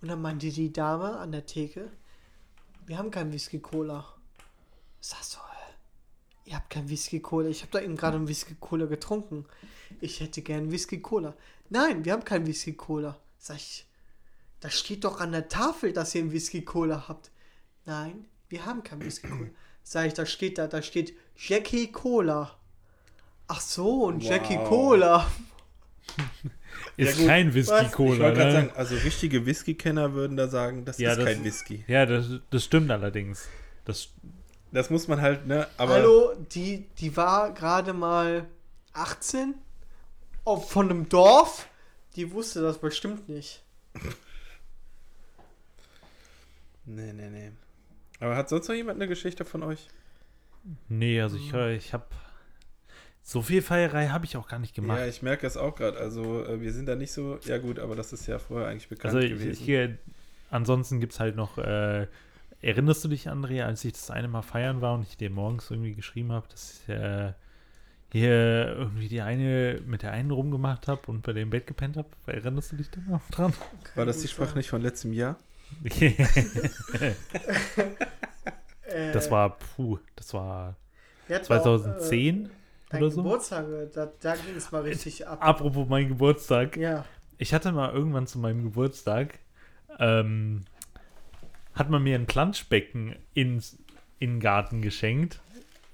Und 0.00 0.08
dann 0.08 0.22
meinte 0.22 0.48
die 0.48 0.72
Dame 0.72 1.18
an 1.18 1.32
der 1.32 1.44
Theke, 1.44 1.90
wir 2.90 2.98
haben 2.98 3.12
kein 3.12 3.32
Whisky 3.32 3.60
Cola. 3.60 4.04
Sag 5.00 5.22
so, 5.22 5.38
hä? 5.38 5.74
ihr 6.46 6.56
habt 6.56 6.70
kein 6.70 6.90
Whisky 6.90 7.20
Cola. 7.20 7.48
Ich 7.48 7.62
habe 7.62 7.70
da 7.70 7.80
eben 7.80 7.94
gerade 7.94 8.16
einen 8.16 8.26
Whisky 8.26 8.56
Cola 8.58 8.86
getrunken. 8.86 9.46
Ich 10.00 10.18
hätte 10.18 10.42
gern 10.42 10.72
Whisky 10.72 11.00
Cola. 11.00 11.36
Nein, 11.68 12.04
wir 12.04 12.12
haben 12.12 12.24
kein 12.24 12.48
Whisky 12.48 12.72
Cola. 12.72 13.16
Sag 13.38 13.58
ich, 13.58 13.86
da 14.58 14.70
steht 14.70 15.04
doch 15.04 15.20
an 15.20 15.30
der 15.30 15.48
Tafel, 15.48 15.92
dass 15.92 16.16
ihr 16.16 16.22
einen 16.22 16.32
Whisky 16.32 16.64
Cola 16.64 17.06
habt. 17.06 17.30
Nein, 17.84 18.26
wir 18.48 18.66
haben 18.66 18.82
kein 18.82 19.00
Whisky 19.04 19.28
Cola. 19.28 19.50
Sag 19.84 20.08
ich, 20.08 20.14
da 20.14 20.26
steht 20.26 20.58
da, 20.58 20.66
da 20.66 20.82
steht 20.82 21.16
Jackie 21.36 21.92
Cola. 21.92 22.58
Ach 23.46 23.60
so, 23.60 24.06
und 24.06 24.20
Jackie 24.20 24.58
Wow. 24.58 24.68
Cola. 24.68 25.30
Ist 26.96 27.18
gut. 27.18 27.26
kein? 27.26 27.48
Ich 27.48 27.54
Whisky-Cola, 27.54 28.18
wollte 28.20 28.36
gerade 28.38 28.44
ne? 28.44 28.52
sagen, 28.52 28.72
also 28.76 28.94
richtige 28.96 29.46
Whisky-Kenner 29.46 30.12
würden 30.14 30.36
da 30.36 30.48
sagen, 30.48 30.84
das 30.84 30.98
Ja, 30.98 31.12
ist 31.12 31.18
das- 31.18 31.24
kein 31.26 31.44
Whisky. 31.44 31.84
Ja, 31.86 32.06
das, 32.06 32.26
das 32.50 32.64
stimmt 32.64 32.90
allerdings. 32.90 33.48
Das, 33.84 34.08
Das 34.72 34.90
muss 34.90 35.08
man 35.08 35.20
halt, 35.20 35.46
ne? 35.46 35.66
Aber 35.76 35.94
Hallo, 35.94 36.32
die, 36.54 36.86
die 36.98 37.16
war 37.16 37.52
gerade 37.54 37.92
mal 37.92 38.46
18 38.92 39.54
auf, 40.44 40.70
von 40.70 40.90
einem 40.90 41.08
Dorf. 41.08 41.68
Die 42.16 42.32
wusste 42.32 42.60
das 42.62 42.78
bestimmt 42.78 43.28
nicht. 43.28 43.62
Nee, 46.84 47.12
nee, 47.12 47.28
nee. 47.30 47.50
Aber 48.20 48.36
hat 48.36 48.48
sonst 48.48 48.68
noch 48.68 48.74
jemand 48.74 48.98
eine 48.98 49.08
Geschichte 49.08 49.44
von 49.44 49.62
euch? 49.62 49.88
nee, 50.88 51.20
also 51.20 51.36
ich, 51.36 51.52
äh, 51.54 51.74
ich 51.76 51.94
habe 51.94 52.04
so 53.22 53.42
viel 53.42 53.62
Feierei 53.62 54.08
habe 54.08 54.24
ich 54.24 54.36
auch 54.36 54.48
gar 54.48 54.58
nicht 54.58 54.74
gemacht. 54.74 54.98
Ja, 54.98 55.06
ich 55.06 55.22
merke 55.22 55.46
es 55.46 55.56
auch 55.56 55.74
gerade. 55.76 55.98
Also, 55.98 56.44
äh, 56.44 56.60
wir 56.60 56.72
sind 56.72 56.86
da 56.86 56.96
nicht 56.96 57.12
so. 57.12 57.38
Ja, 57.44 57.58
gut, 57.58 57.78
aber 57.78 57.94
das 57.96 58.12
ist 58.12 58.26
ja 58.26 58.38
vorher 58.38 58.68
eigentlich 58.68 58.88
bekannt 58.88 59.14
also 59.14 59.26
ich, 59.26 59.32
gewesen. 59.32 59.62
ich, 59.62 59.68
äh, 59.68 59.96
ansonsten 60.50 61.00
gibt 61.00 61.12
es 61.12 61.20
halt 61.20 61.36
noch, 61.36 61.58
äh, 61.58 62.06
erinnerst 62.62 63.04
du 63.04 63.08
dich, 63.08 63.28
Andrea, 63.28 63.66
als 63.66 63.84
ich 63.84 63.92
das 63.92 64.10
eine 64.10 64.28
Mal 64.28 64.42
feiern 64.42 64.80
war 64.80 64.94
und 64.94 65.02
ich 65.02 65.16
dir 65.16 65.30
morgens 65.30 65.70
irgendwie 65.70 65.94
geschrieben 65.94 66.32
habe, 66.32 66.46
dass 66.48 66.80
ich 66.82 66.88
äh, 66.88 67.32
hier 68.12 68.76
irgendwie 68.76 69.08
die 69.08 69.20
eine 69.20 69.80
mit 69.86 70.02
der 70.02 70.12
einen 70.12 70.30
rumgemacht 70.30 70.88
habe 70.88 71.02
und 71.06 71.22
bei 71.22 71.32
dem 71.32 71.50
Bett 71.50 71.66
gepennt 71.66 71.96
habe? 71.96 72.08
Erinnerst 72.26 72.72
du 72.72 72.76
dich 72.76 72.90
da 72.90 73.00
noch 73.08 73.28
dran? 73.30 73.52
War 73.94 74.06
das 74.06 74.18
die 74.20 74.28
Sprache 74.28 74.56
nicht 74.58 74.68
von 74.68 74.82
letztem 74.82 75.12
Jahr? 75.12 75.36
Äh, 75.84 76.14
das 79.12 79.30
war, 79.30 79.58
puh, 79.58 79.98
das 80.16 80.34
war 80.34 80.76
wir 81.28 81.36
hatten 81.36 81.52
auch, 81.52 81.62
2010 81.62 82.46
Äh, 82.46 82.48
dein 82.90 83.02
oder 83.02 83.10
so. 83.10 83.22
Geburtstag, 83.22 83.66
da, 83.94 84.12
da 84.20 84.34
ging 84.34 84.56
es 84.56 84.70
mal 84.70 84.82
richtig 84.82 85.26
ab. 85.26 85.38
Apropos 85.40 85.88
mein 85.88 86.08
Geburtstag. 86.08 86.76
Ja. 86.76 87.04
Ich 87.38 87.54
hatte 87.54 87.72
mal 87.72 87.92
irgendwann 87.92 88.26
zu 88.26 88.38
meinem 88.38 88.62
Geburtstag, 88.62 89.38
ähm, 89.98 90.64
hat 91.74 91.88
man 91.88 92.02
mir 92.02 92.16
ein 92.16 92.26
Planschbecken 92.26 93.16
ins, 93.32 93.78
in 94.18 94.34
den 94.34 94.40
Garten 94.40 94.82
geschenkt. 94.82 95.40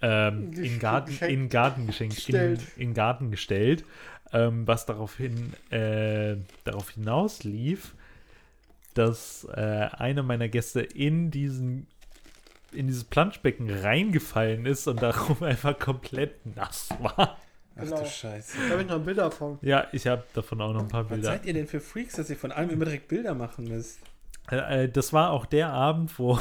Ähm, 0.03 0.53
in 0.53 0.63
den 0.63 0.79
Garten, 0.79 1.11
Geschenkt. 1.11 1.33
in 1.33 1.41
den 1.41 1.49
Garten 1.49 1.87
geschenkt, 1.87 2.15
in, 2.15 2.17
Gestellt. 2.17 2.61
in 2.77 2.89
den 2.89 2.95
Garten 2.95 3.31
gestellt, 3.31 3.85
ähm, 4.33 4.67
was 4.67 4.85
daraufhin, 4.87 5.53
äh, 5.71 6.37
darauf 6.65 6.91
hinaus 6.91 7.45
lief, 7.45 7.95
dass 8.95 9.47
äh, 9.55 9.89
einer 9.93 10.23
meiner 10.23 10.49
Gäste 10.49 10.81
in 10.81 11.31
diesen 11.31 11.87
in 12.77 12.87
dieses 12.87 13.05
Planschbecken 13.05 13.71
reingefallen 13.71 14.67
ist 14.67 14.87
und 14.87 15.03
darum 15.03 15.43
einfach 15.43 15.79
komplett 15.79 16.45
nass 16.57 16.91
war. 17.01 17.37
Ach 17.79 17.83
Genau. 17.83 18.01
du 18.01 18.07
Scheiße. 18.07 18.57
Da 18.67 18.73
habe 18.73 18.83
ich 18.83 18.89
noch 18.89 19.01
Bilder 19.01 19.31
von. 19.31 19.59
Ja, 19.61 19.87
ich 19.93 20.07
habe 20.07 20.25
davon 20.33 20.61
auch 20.63 20.73
noch 20.73 20.81
ein 20.81 20.89
paar 20.89 21.05
Was 21.05 21.11
Bilder. 21.11 21.29
seid 21.29 21.45
ihr 21.45 21.53
denn 21.53 21.67
für 21.67 21.81
Freaks, 21.81 22.15
dass 22.15 22.31
ihr 22.31 22.37
von 22.37 22.51
allem 22.51 22.71
immer 22.71 22.87
direkt 22.87 23.09
Bilder 23.09 23.35
machen 23.35 23.67
müsst? 23.69 23.99
Äh, 24.51 24.85
äh, 24.85 24.89
das 24.89 25.13
war 25.13 25.31
auch 25.31 25.45
der 25.45 25.69
Abend, 25.71 26.19
wo, 26.19 26.41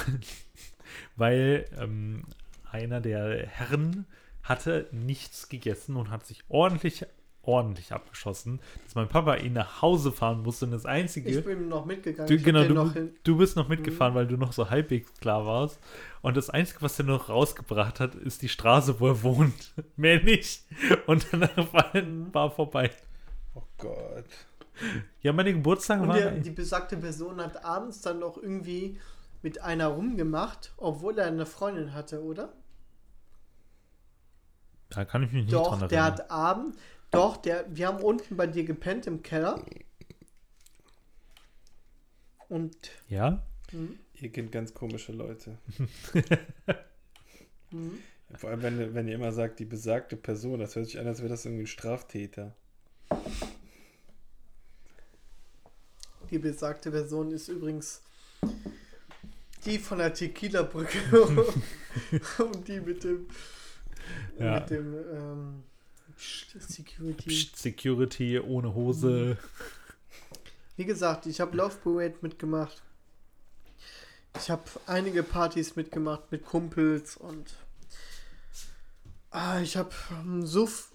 weil 1.15 1.65
ähm, 1.77 2.23
einer 2.72 3.01
der 3.01 3.47
Herren 3.47 4.05
hatte 4.43 4.88
nichts 4.91 5.49
gegessen 5.49 5.95
und 5.95 6.09
hat 6.09 6.25
sich 6.25 6.43
ordentlich, 6.49 7.05
ordentlich 7.48 7.91
abgeschossen, 7.91 8.59
dass 8.83 8.95
mein 8.95 9.07
Papa 9.07 9.35
ihn 9.35 9.53
nach 9.53 9.82
Hause 9.82 10.11
fahren 10.11 10.41
musste 10.43 10.65
und 10.65 10.72
das 10.72 10.85
Einzige. 10.85 11.30
Ich 11.30 11.43
bin 11.43 11.67
noch 11.69 11.85
mitgegangen. 11.85 12.27
Du, 12.27 12.43
genau, 12.43 12.64
du, 12.64 13.11
du 13.24 13.38
bist 13.38 13.56
noch 13.56 13.67
mitgefahren, 13.67 14.15
weil 14.15 14.27
du 14.27 14.38
noch 14.38 14.53
so 14.53 14.69
halbwegs 14.69 15.14
klar 15.19 15.45
warst. 15.45 15.80
Und 16.22 16.38
das 16.38 16.49
Einzige, 16.49 16.82
was 16.82 16.98
er 16.99 17.06
noch 17.06 17.30
rausgebracht 17.30 17.99
hat, 17.99 18.15
ist 18.15 18.41
die 18.41 18.49
Straße, 18.49 18.99
wo 18.99 19.07
er 19.07 19.24
wohnt. 19.24 19.74
Mehr 19.95 20.24
nicht. 20.24 20.64
Und 21.07 21.27
danach 21.32 21.56
war, 21.74 21.91
war 22.33 22.51
vorbei. 22.51 22.91
Oh 23.53 23.64
Gott. 23.77 24.25
Ja, 25.22 25.32
meine 25.32 25.53
Geburtstage 25.53 26.01
Und 26.01 26.09
waren. 26.09 26.17
der, 26.19 26.32
die 26.32 26.49
besagte 26.49 26.98
Person 26.98 27.40
hat 27.41 27.64
abends 27.64 28.01
dann 28.01 28.19
noch 28.19 28.38
irgendwie 28.38 28.99
mit 29.41 29.61
einer 29.61 29.88
rumgemacht, 29.88 30.74
obwohl 30.77 31.17
er 31.17 31.27
eine 31.27 31.45
Freundin 31.45 31.93
hatte, 31.93 32.24
oder? 32.24 32.51
da 34.90 35.06
kann 35.06 35.24
ich 35.24 35.32
mich 35.32 35.43
nicht 35.45 35.53
Doch, 35.53 35.77
dran 35.77 35.90
der 35.90 35.99
erinnern. 35.99 36.19
hat 36.19 36.32
abend, 36.32 36.75
doch, 37.11 37.38
der, 37.38 37.66
wir 37.75 37.88
haben 37.88 38.03
unten 38.03 38.35
bei 38.35 38.48
dir 38.48 38.64
gepennt 38.64 39.08
im 39.08 39.22
Keller. 39.24 39.64
Und 42.50 42.75
Ja? 43.09 43.43
Ihr 44.14 44.32
kennt 44.32 44.51
ganz 44.51 44.74
komische 44.74 45.11
Leute. 45.11 45.58
Vor 48.35 48.50
allem, 48.50 48.61
wenn, 48.61 48.93
wenn 48.93 49.08
ihr 49.08 49.16
immer 49.16 49.32
sagt, 49.32 49.59
die 49.59 49.66
besagte 49.66 50.16
Person, 50.16 50.59
das 50.59 50.75
hört 50.75 50.85
sich 50.85 51.00
an, 51.00 51.08
als 51.08 51.19
wäre 51.19 51.30
das 51.30 51.45
irgendwie 51.45 51.64
ein 51.64 51.67
Straftäter. 51.67 52.56
die 56.32 56.40
besagte 56.40 56.92
Person 56.92 57.32
ist 57.32 57.48
übrigens 57.50 58.01
die 59.66 59.80
von 59.80 59.98
der 60.00 60.14
Tequila-Brücke 60.14 60.98
und 62.40 62.67
die 62.67 62.80
mit 62.80 63.03
dem, 63.03 63.27
Ja. 64.40 64.59
mit 64.59 64.69
dem 64.69 64.93
ähm, 64.93 65.64
Psst, 66.17 66.61
Security. 66.71 67.29
Psst, 67.29 67.57
Security 67.57 68.39
ohne 68.39 68.73
Hose. 68.73 69.37
Wie 70.77 70.85
gesagt, 70.85 71.25
ich 71.25 71.39
habe 71.41 71.55
Love 71.55 71.75
Parade 71.83 72.15
mitgemacht. 72.21 72.81
Ich 74.37 74.49
habe 74.49 74.63
einige 74.87 75.23
Partys 75.23 75.75
mitgemacht 75.75 76.29
mit 76.31 76.45
Kumpels 76.45 77.15
und 77.15 77.53
ah, 79.31 79.59
ich 79.61 79.77
habe 79.77 79.91
so 80.41 80.65
f- 80.65 80.91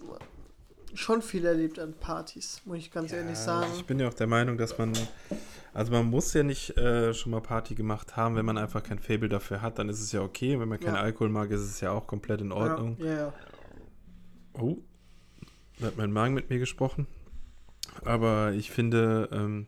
schon 0.93 1.21
viel 1.23 1.45
erlebt 1.45 1.79
an 1.79 1.93
Partys, 1.93 2.61
muss 2.65 2.77
ich 2.77 2.91
ganz 2.91 3.11
ehrlich 3.11 3.37
sagen. 3.37 3.71
Ich 3.75 3.85
bin 3.85 3.99
ja 3.99 4.07
auch 4.07 4.13
der 4.13 4.27
Meinung, 4.27 4.57
dass 4.59 4.77
man, 4.77 4.93
also 5.73 5.91
man 5.91 6.05
muss 6.05 6.31
ja 6.35 6.43
nicht 6.43 6.77
äh, 6.77 7.15
schon 7.15 7.31
mal 7.31 7.41
Party 7.41 7.73
gemacht 7.73 8.15
haben, 8.15 8.35
wenn 8.35 8.45
man 8.45 8.59
einfach 8.59 8.83
kein 8.83 8.99
Fable 8.99 9.29
dafür 9.29 9.63
hat, 9.63 9.79
dann 9.79 9.89
ist 9.89 10.01
es 10.01 10.11
ja 10.11 10.21
okay. 10.21 10.59
Wenn 10.59 10.69
man 10.69 10.79
keinen 10.79 10.95
Ja. 10.95 11.01
Alkohol 11.01 11.29
mag, 11.29 11.49
ist 11.49 11.61
es 11.61 11.81
ja 11.81 11.91
auch 11.91 12.05
komplett 12.05 12.41
in 12.41 12.51
Ordnung. 12.51 12.95
Ja, 12.99 13.05
ja, 13.05 13.15
ja. 13.17 13.33
Oh, 14.53 14.77
da 15.81 15.87
hat 15.87 15.97
mein 15.97 16.11
Magen 16.11 16.33
mit 16.33 16.49
mir 16.49 16.59
gesprochen. 16.59 17.07
Aber 18.05 18.53
ich 18.53 18.71
finde, 18.71 19.29
ähm, 19.31 19.67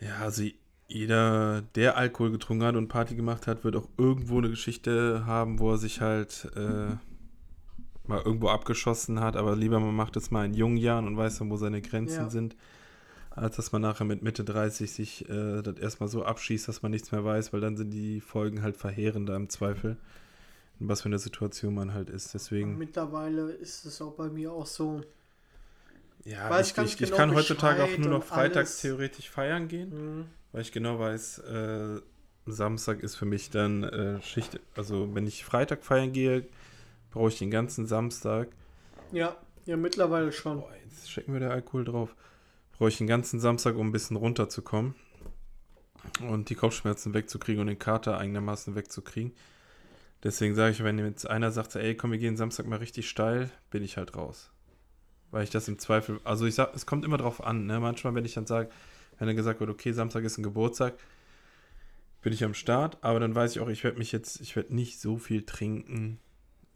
ja, 0.00 0.18
also 0.20 0.44
jeder, 0.86 1.62
der 1.74 1.96
Alkohol 1.96 2.30
getrunken 2.30 2.64
hat 2.64 2.76
und 2.76 2.88
Party 2.88 3.14
gemacht 3.14 3.46
hat, 3.46 3.64
wird 3.64 3.76
auch 3.76 3.88
irgendwo 3.98 4.38
eine 4.38 4.48
Geschichte 4.48 5.26
haben, 5.26 5.58
wo 5.58 5.72
er 5.72 5.78
sich 5.78 6.00
halt 6.00 6.48
äh, 6.56 6.94
mal 8.06 8.22
irgendwo 8.24 8.48
abgeschossen 8.48 9.20
hat. 9.20 9.36
Aber 9.36 9.54
lieber 9.56 9.80
man 9.80 9.94
macht 9.94 10.16
es 10.16 10.30
mal 10.30 10.46
in 10.46 10.54
jungen 10.54 10.78
Jahren 10.78 11.06
und 11.06 11.16
weiß 11.16 11.38
dann, 11.38 11.50
wo 11.50 11.56
seine 11.56 11.82
Grenzen 11.82 12.22
Ja. 12.24 12.30
sind, 12.30 12.56
als 13.30 13.56
dass 13.56 13.72
man 13.72 13.82
nachher 13.82 14.04
mit 14.04 14.22
Mitte 14.22 14.44
30 14.44 14.90
sich 14.90 15.28
äh, 15.28 15.62
das 15.62 15.76
erstmal 15.78 16.08
so 16.08 16.24
abschießt, 16.24 16.68
dass 16.68 16.82
man 16.82 16.90
nichts 16.92 17.12
mehr 17.12 17.24
weiß, 17.24 17.52
weil 17.52 17.60
dann 17.60 17.76
sind 17.76 17.90
die 17.90 18.20
Folgen 18.20 18.62
halt 18.62 18.76
verheerender 18.76 19.36
im 19.36 19.48
Zweifel. 19.50 19.96
Was 20.80 21.02
für 21.02 21.08
eine 21.08 21.18
Situation 21.18 21.74
man 21.74 21.92
halt 21.92 22.08
ist. 22.10 22.34
Deswegen. 22.34 22.78
Mittlerweile 22.78 23.50
ist 23.52 23.84
es 23.84 24.00
auch 24.00 24.12
bei 24.14 24.28
mir 24.28 24.52
auch 24.52 24.66
so. 24.66 25.02
Ja, 26.24 26.50
Weiß 26.50 26.72
ich, 26.72 26.78
ich, 26.78 26.92
ich 26.92 26.98
genau 26.98 27.16
kann 27.16 27.34
heutzutage 27.34 27.82
auch 27.84 27.98
nur 27.98 28.08
noch 28.10 28.16
und 28.20 28.24
freitags 28.24 28.70
alles. 28.72 28.80
theoretisch 28.80 29.30
feiern 29.30 29.68
gehen, 29.68 29.90
Hm. 29.92 30.24
weil 30.52 30.62
ich 30.62 30.72
genau 30.72 30.98
weiß, 30.98 31.38
äh, 31.40 32.00
Samstag 32.46 33.02
ist 33.02 33.16
für 33.16 33.24
mich 33.24 33.50
dann 33.50 33.82
äh, 33.84 34.20
Schicht. 34.22 34.60
Also 34.76 35.14
wenn 35.14 35.26
ich 35.26 35.44
Freitag 35.44 35.84
feiern 35.84 36.12
gehe, 36.12 36.46
brauche 37.10 37.28
ich 37.28 37.38
den 37.38 37.50
ganzen 37.50 37.86
Samstag. 37.86 38.48
Ja, 39.12 39.36
ja, 39.64 39.76
mittlerweile 39.76 40.32
schon. 40.32 40.60
Boah, 40.60 40.72
jetzt 40.84 41.08
checken 41.08 41.32
wir 41.34 41.40
der 41.40 41.50
Alkohol 41.52 41.84
drauf. 41.84 42.14
Brauche 42.76 42.88
ich 42.90 42.98
den 42.98 43.06
ganzen 43.06 43.40
Samstag, 43.40 43.76
um 43.76 43.88
ein 43.88 43.92
bisschen 43.92 44.16
runterzukommen 44.16 44.94
und 46.28 46.48
die 46.50 46.54
Kopfschmerzen 46.54 47.14
wegzukriegen 47.14 47.60
und 47.60 47.66
den 47.68 47.78
Kater 47.78 48.18
einigermaßen 48.18 48.74
wegzukriegen. 48.74 49.32
Deswegen 50.22 50.54
sage 50.54 50.72
ich, 50.72 50.82
wenn 50.82 50.98
jetzt 50.98 51.28
einer 51.28 51.52
sagt, 51.52 51.76
ey, 51.76 51.94
komm, 51.96 52.10
wir 52.10 52.18
gehen 52.18 52.36
Samstag 52.36 52.66
mal 52.66 52.78
richtig 52.78 53.08
steil, 53.08 53.50
bin 53.70 53.84
ich 53.84 53.96
halt 53.96 54.16
raus. 54.16 54.50
Weil 55.30 55.44
ich 55.44 55.50
das 55.50 55.68
im 55.68 55.78
Zweifel, 55.78 56.20
also 56.24 56.46
ich 56.46 56.54
sag, 56.54 56.74
es 56.74 56.86
kommt 56.86 57.04
immer 57.04 57.18
drauf 57.18 57.44
an, 57.44 57.66
ne? 57.66 57.78
Manchmal, 57.78 58.14
wenn 58.14 58.24
ich 58.24 58.34
dann 58.34 58.46
sage, 58.46 58.70
wenn 59.18 59.28
dann 59.28 59.36
gesagt 59.36 59.60
wird, 59.60 59.70
okay, 59.70 59.92
Samstag 59.92 60.24
ist 60.24 60.38
ein 60.38 60.42
Geburtstag, 60.42 60.94
bin 62.22 62.32
ich 62.32 62.42
am 62.42 62.54
Start, 62.54 62.98
aber 63.02 63.20
dann 63.20 63.34
weiß 63.34 63.52
ich 63.52 63.60
auch, 63.60 63.68
ich 63.68 63.84
werde 63.84 63.98
mich 63.98 64.10
jetzt, 64.10 64.40
ich 64.40 64.56
werde 64.56 64.74
nicht 64.74 65.00
so 65.00 65.18
viel 65.18 65.44
trinken, 65.44 66.18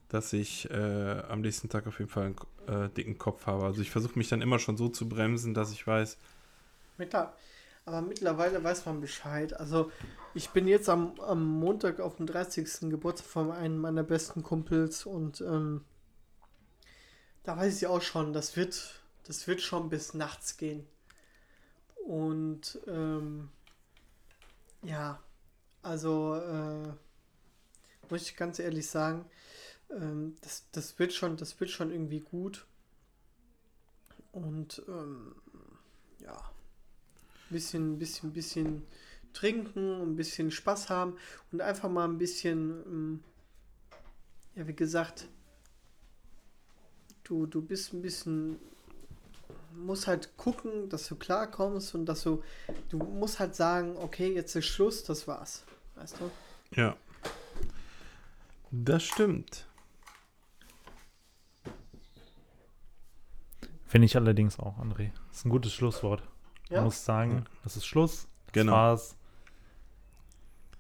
dass 0.09 0.33
ich 0.33 0.71
äh, 0.71 1.23
am 1.29 1.41
nächsten 1.41 1.69
Tag 1.69 1.87
auf 1.87 1.99
jeden 1.99 2.11
Fall 2.11 2.35
einen 2.67 2.85
äh, 2.85 2.91
dicken 2.91 3.19
Kopf 3.19 3.47
habe. 3.47 3.65
Also 3.65 3.83
ich 3.83 3.91
versuche 3.91 4.19
mich 4.19 4.29
dann 4.29 4.43
immer 4.43 4.59
schon 4.59 4.77
so 4.77 4.89
zu 4.89 5.09
bremsen, 5.09 5.55
dass 5.55 5.73
ich 5.73 5.87
weiß, 5.87 6.19
Mittler 6.99 7.35
aber 7.85 8.03
mittlerweile 8.03 8.63
weiß 8.63 8.87
man 8.87 9.01
Bescheid. 9.01 9.59
Also 9.59 9.91
ich 10.35 10.51
bin 10.51 10.69
jetzt 10.69 10.89
am, 10.89 11.19
am 11.21 11.45
Montag 11.45 12.01
auf 12.01 12.17
dem 12.17 12.27
30. 12.27 12.91
Geburtstag 12.91 13.27
von 13.27 13.51
einem 13.51 13.79
meiner 13.79 14.03
besten 14.03 14.43
Kumpels 14.43 15.05
und 15.07 15.41
ähm, 15.41 15.85
da 17.43 17.57
weiß 17.57 17.77
ich 17.77 17.87
auch 17.87 18.03
schon, 18.03 18.33
das 18.33 18.57
wird, 18.57 19.03
das 19.25 19.47
wird 19.47 19.61
schon 19.61 19.89
bis 19.89 20.15
nachts 20.15 20.57
gehen. 20.57 20.87
Und 22.07 22.79
ähm, 22.87 23.49
ja, 24.83 25.21
also 25.83 26.37
äh, 26.37 26.89
muss 28.11 28.23
ich 28.23 28.37
ganz 28.37 28.59
ehrlich 28.59 28.89
sagen, 28.89 29.25
ähm, 29.91 30.37
das, 30.41 30.65
das 30.73 30.99
wird 30.99 31.13
schon, 31.13 31.37
das 31.37 31.59
wird 31.61 31.71
schon 31.71 31.91
irgendwie 31.91 32.21
gut. 32.21 32.67
Und 34.33 34.83
ähm, 34.89 35.35
ja, 36.21 36.53
bisschen, 37.53 37.99
bisschen, 37.99 38.33
bisschen 38.33 38.83
trinken, 39.33 40.03
ein 40.03 40.17
bisschen 40.17 40.51
Spaß 40.51 40.91
haben 40.91 41.17
und 41.51 41.61
einfach 41.61 41.89
mal 41.89 42.05
ein 42.05 42.19
bisschen, 42.19 42.83
ähm, 42.87 43.21
ja, 44.55 44.67
wie 44.67 44.75
gesagt, 44.75 45.29
du, 47.25 47.47
du 47.47 47.63
bist 47.63 47.93
ein 47.93 48.03
bisschen, 48.03 48.59
musst 49.75 50.07
halt 50.07 50.37
gucken, 50.37 50.89
dass 50.89 51.09
du 51.09 51.17
klarkommst 51.17 51.95
und 51.95 52.07
dass 52.07 52.23
du, 52.23 52.43
du 52.91 52.99
musst 52.99 53.39
halt 53.39 53.55
sagen, 53.55 53.97
okay, 53.97 54.35
jetzt 54.35 54.55
ist 54.55 54.67
Schluss, 54.67 55.05
das 55.05 55.27
war's. 55.27 55.65
Weißt 55.95 56.17
du? 56.21 56.31
ja. 56.81 56.97
Das 58.75 59.03
stimmt. 59.03 59.67
Finde 63.85 64.07
ich 64.07 64.17
allerdings 64.17 64.59
auch, 64.59 64.79
André. 64.79 65.11
Das 65.29 65.41
ist 65.41 65.45
ein 65.45 65.51
gutes 65.51 65.75
Schlusswort. 65.75 66.23
Man 66.73 66.81
Ja. 66.81 66.85
muss 66.85 67.05
sagen, 67.05 67.45
das 67.65 67.77
ist 67.77 67.87
Schluss. 67.87 68.27
Das 68.47 68.53
Genau. 68.55 68.73
war's. 68.73 69.17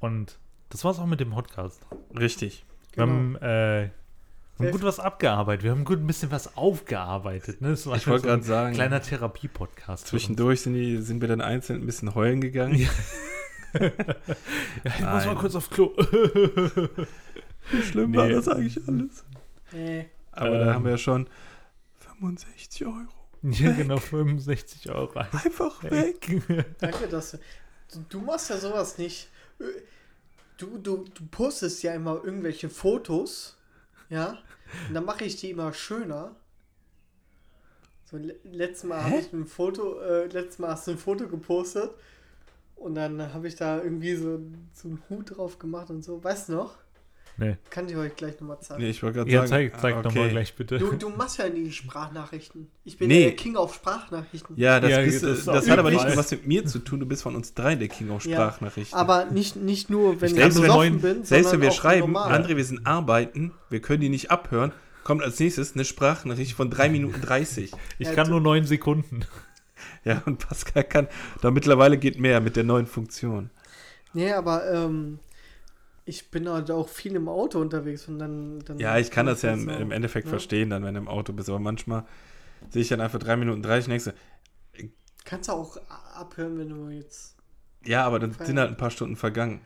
Und 0.00 0.38
das 0.70 0.84
war's 0.84 0.98
auch 0.98 1.06
mit 1.06 1.20
dem 1.20 1.30
Podcast. 1.30 1.80
Richtig. 2.18 2.64
Wir 2.94 3.04
Genau. 3.04 3.16
haben, 3.16 3.36
äh, 3.36 3.90
wir 4.58 4.66
haben 4.68 4.72
gut 4.72 4.82
was 4.82 5.00
abgearbeitet. 5.00 5.64
Wir 5.64 5.70
haben 5.70 5.84
gut 5.84 5.98
ein 5.98 6.06
bisschen 6.06 6.30
was 6.30 6.56
aufgearbeitet. 6.56 7.60
Ne? 7.60 7.70
Das 7.70 7.86
war 7.86 7.96
Ich 7.96 8.06
wollte 8.06 8.22
so 8.22 8.28
gerade 8.28 8.42
sagen, 8.42 8.74
kleiner 8.74 9.00
Therapie-Podcast. 9.02 10.06
zwischendurch 10.06 10.60
sind, 10.62 10.74
die, 10.74 10.98
sind 11.02 11.20
wir 11.20 11.28
dann 11.28 11.40
einzeln 11.40 11.80
ein 11.82 11.86
bisschen 11.86 12.14
heulen 12.14 12.40
gegangen. 12.40 12.74
Ja. 12.76 12.88
Ja, 13.80 13.86
ich 14.84 15.00
muss 15.00 15.00
mal 15.00 15.24
Nein. 15.26 15.34
kurz 15.38 15.54
auf 15.54 15.70
Klo. 15.70 15.94
Wie 15.96 17.82
schlimm 17.82 18.10
Nee. 18.10 18.16
war 18.18 18.28
das 18.28 18.46
eigentlich 18.48 18.78
alles? 18.86 19.24
Nee. 19.72 20.10
Aber 20.32 20.58
da 20.58 20.68
Ähm. 20.68 20.74
haben 20.74 20.84
wir 20.84 20.90
ja 20.92 20.98
schon 20.98 21.26
65 22.00 22.84
Euro. 22.84 23.08
ja, 23.50 23.72
genau, 23.72 23.96
65 23.96 24.90
Euro. 24.90 25.18
Einfach 25.18 25.82
weg. 25.84 26.42
Danke, 26.78 27.08
dass 27.08 27.32
du, 27.32 27.38
du, 27.92 28.04
du 28.08 28.20
machst 28.20 28.50
ja 28.50 28.58
sowas 28.58 28.98
nicht. 28.98 29.28
Du, 30.56 30.78
du, 30.78 31.04
du 31.12 31.26
postest 31.26 31.82
ja 31.82 31.94
immer 31.94 32.22
irgendwelche 32.24 32.70
Fotos, 32.70 33.56
ja, 34.08 34.38
und 34.88 34.94
dann 34.94 35.04
mache 35.04 35.24
ich 35.24 35.36
die 35.36 35.50
immer 35.50 35.72
schöner. 35.72 36.36
So, 38.04 38.16
le 38.18 38.36
letztes 38.44 38.84
Mal 38.88 39.02
habe 39.04 39.18
ich 39.18 39.32
ein 39.32 39.46
Foto, 39.46 40.00
äh, 40.00 40.26
letztes 40.26 40.58
Mal 40.58 40.70
hast 40.70 40.86
du 40.86 40.92
ein 40.92 40.98
Foto 40.98 41.28
gepostet 41.28 41.92
Und 42.76 42.94
dann 42.94 43.32
habe 43.32 43.48
ich 43.48 43.56
da 43.56 43.82
irgendwie 43.82 44.14
so, 44.14 44.40
so 44.74 44.88
einen 44.88 45.02
Hut 45.08 45.36
drauf 45.36 45.58
gemacht 45.58 45.90
und 45.90 46.02
so. 46.04 46.22
Weißt 46.22 46.48
du 46.48 46.52
noch? 46.54 46.81
Nee. 47.38 47.56
Kann 47.70 47.88
ich 47.88 47.96
euch 47.96 48.14
gleich 48.14 48.38
nochmal 48.40 48.60
zeigen. 48.60 48.82
Nee, 48.82 48.90
ich 48.90 49.02
wollte 49.02 49.18
gerade 49.18 49.30
Ja, 49.30 49.46
sagen. 49.46 49.70
zeig, 49.72 49.80
zeig 49.80 49.94
ah, 49.96 50.02
doch 50.02 50.14
mal 50.14 50.28
gleich 50.28 50.54
bitte. 50.54 50.78
Du, 50.78 50.92
du 50.92 51.08
machst 51.08 51.38
ja 51.38 51.48
nie 51.48 51.70
Sprachnachrichten. 51.70 52.70
Ich 52.84 52.98
bin 52.98 53.08
Nee. 53.08 53.20
ja 53.20 53.26
der 53.28 53.36
King 53.36 53.56
auf 53.56 53.74
Sprachnachrichten. 53.74 54.56
Ja, 54.58 54.80
das, 54.80 54.90
Ja, 54.90 55.00
bist, 55.00 55.22
das 55.22 55.30
das, 55.30 55.38
ist 55.38 55.48
auch 55.48 55.54
das 55.54 55.70
hat 55.70 55.78
aber 55.78 55.90
nicht 55.90 56.06
nur 56.06 56.16
was 56.16 56.30
mit 56.30 56.46
mir 56.46 56.66
zu 56.66 56.78
tun. 56.78 57.00
Du 57.00 57.06
bist 57.06 57.22
von 57.22 57.34
uns 57.34 57.54
drei 57.54 57.74
der 57.74 57.88
King 57.88 58.08
Ja, 58.10 58.20
Sprachnachrichten. 58.20 58.98
Aber 58.98 59.24
nicht, 59.26 59.56
nicht 59.56 59.88
nur, 59.88 60.20
wenn 60.20 60.28
ich, 60.28 60.34
selbst, 60.34 60.56
wenn, 60.56 60.62
besoffen 60.66 61.00
bin, 61.00 61.24
selbst 61.24 61.52
wenn 61.52 61.62
wir 61.62 61.70
auch 61.70 61.74
schreiben, 61.74 62.12
normal. 62.12 62.42
André, 62.42 62.56
wir 62.56 62.64
sind 62.64 62.86
arbeiten, 62.86 63.52
wir 63.70 63.80
können 63.80 64.02
die 64.02 64.08
nicht 64.10 64.30
abhören, 64.30 64.72
kommt 65.02 65.22
als 65.22 65.38
nächstes 65.40 65.74
eine 65.74 65.84
Sprachnachricht 65.84 66.52
von 66.52 66.70
3 66.70 66.90
Minuten 66.90 67.20
30. 67.22 67.72
Ich 67.98 68.08
Ja, 68.08 68.14
kann 68.14 68.28
nur 68.28 68.40
neun 68.40 68.64
Sekunden. 68.64 69.24
Ja, 70.04 70.22
und 70.26 70.38
Pascal 70.38 70.84
kann, 70.84 71.08
da 71.42 71.50
mittlerweile 71.50 71.96
geht 71.98 72.18
mehr 72.18 72.40
mit 72.40 72.54
der 72.56 72.62
neuen 72.64 72.86
Funktion. 72.86 73.50
Nee, 74.14 74.32
aber 74.32 74.70
ähm, 74.72 75.18
ich 76.04 76.30
bin 76.30 76.48
halt 76.48 76.70
auch 76.70 76.88
viel 76.88 77.14
im 77.14 77.28
Auto 77.28 77.60
unterwegs 77.60 78.08
und 78.08 78.18
dann. 78.18 78.60
dann 78.60 78.78
Ja, 78.78 78.98
ich 78.98 79.10
kann 79.10 79.26
das 79.26 79.42
ja 79.42 79.52
im, 79.52 79.68
im 79.68 79.90
Endeffekt 79.92 80.26
ne? 80.26 80.30
verstehen, 80.30 80.70
dann, 80.70 80.84
wenn 80.84 80.94
du 80.94 81.00
im 81.00 81.08
Auto 81.08 81.32
bist, 81.32 81.48
aber 81.48 81.58
manchmal 81.60 82.04
sehe 82.70 82.82
ich 82.82 82.88
dann 82.88 83.00
einfach 83.00 83.18
3 83.18 83.36
Minuten 83.36 83.62
30 83.62 83.86
und 83.86 83.90
denkst 83.90 84.04
du, 84.06 84.12
Kannst 85.24 85.48
du 85.48 85.52
auch 85.52 85.76
abhören, 86.16 86.58
wenn 86.58 86.68
du 86.68 86.88
jetzt. 86.88 87.36
ja, 87.84 88.04
aber 88.04 88.18
dann 88.18 88.32
sind 88.32 88.58
halt 88.58 88.70
ein 88.70 88.76
paar 88.76 88.90
Stunden 88.90 89.14
vergangen. 89.16 89.60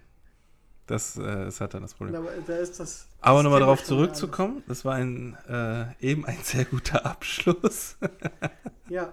Das 0.87 1.17
äh, 1.17 1.49
ist 1.49 1.61
halt 1.61 1.75
dann 1.75 1.83
das 1.83 1.95
Problem. 1.95 2.23
Da, 2.23 2.31
da 2.47 2.57
ist 2.59 2.79
das. 2.79 3.09
Aber 3.21 3.43
nochmal 3.43 3.61
darauf 3.61 3.83
zurückzukommen, 3.83 4.63
das 4.69 4.85
war 4.85 4.95
ein, 4.95 5.37
äh, 5.49 5.87
eben 6.01 6.25
ein 6.27 6.39
sehr 6.43 6.65
guter 6.67 7.05
Abschluss. 7.07 7.97
Ja, 8.89 9.13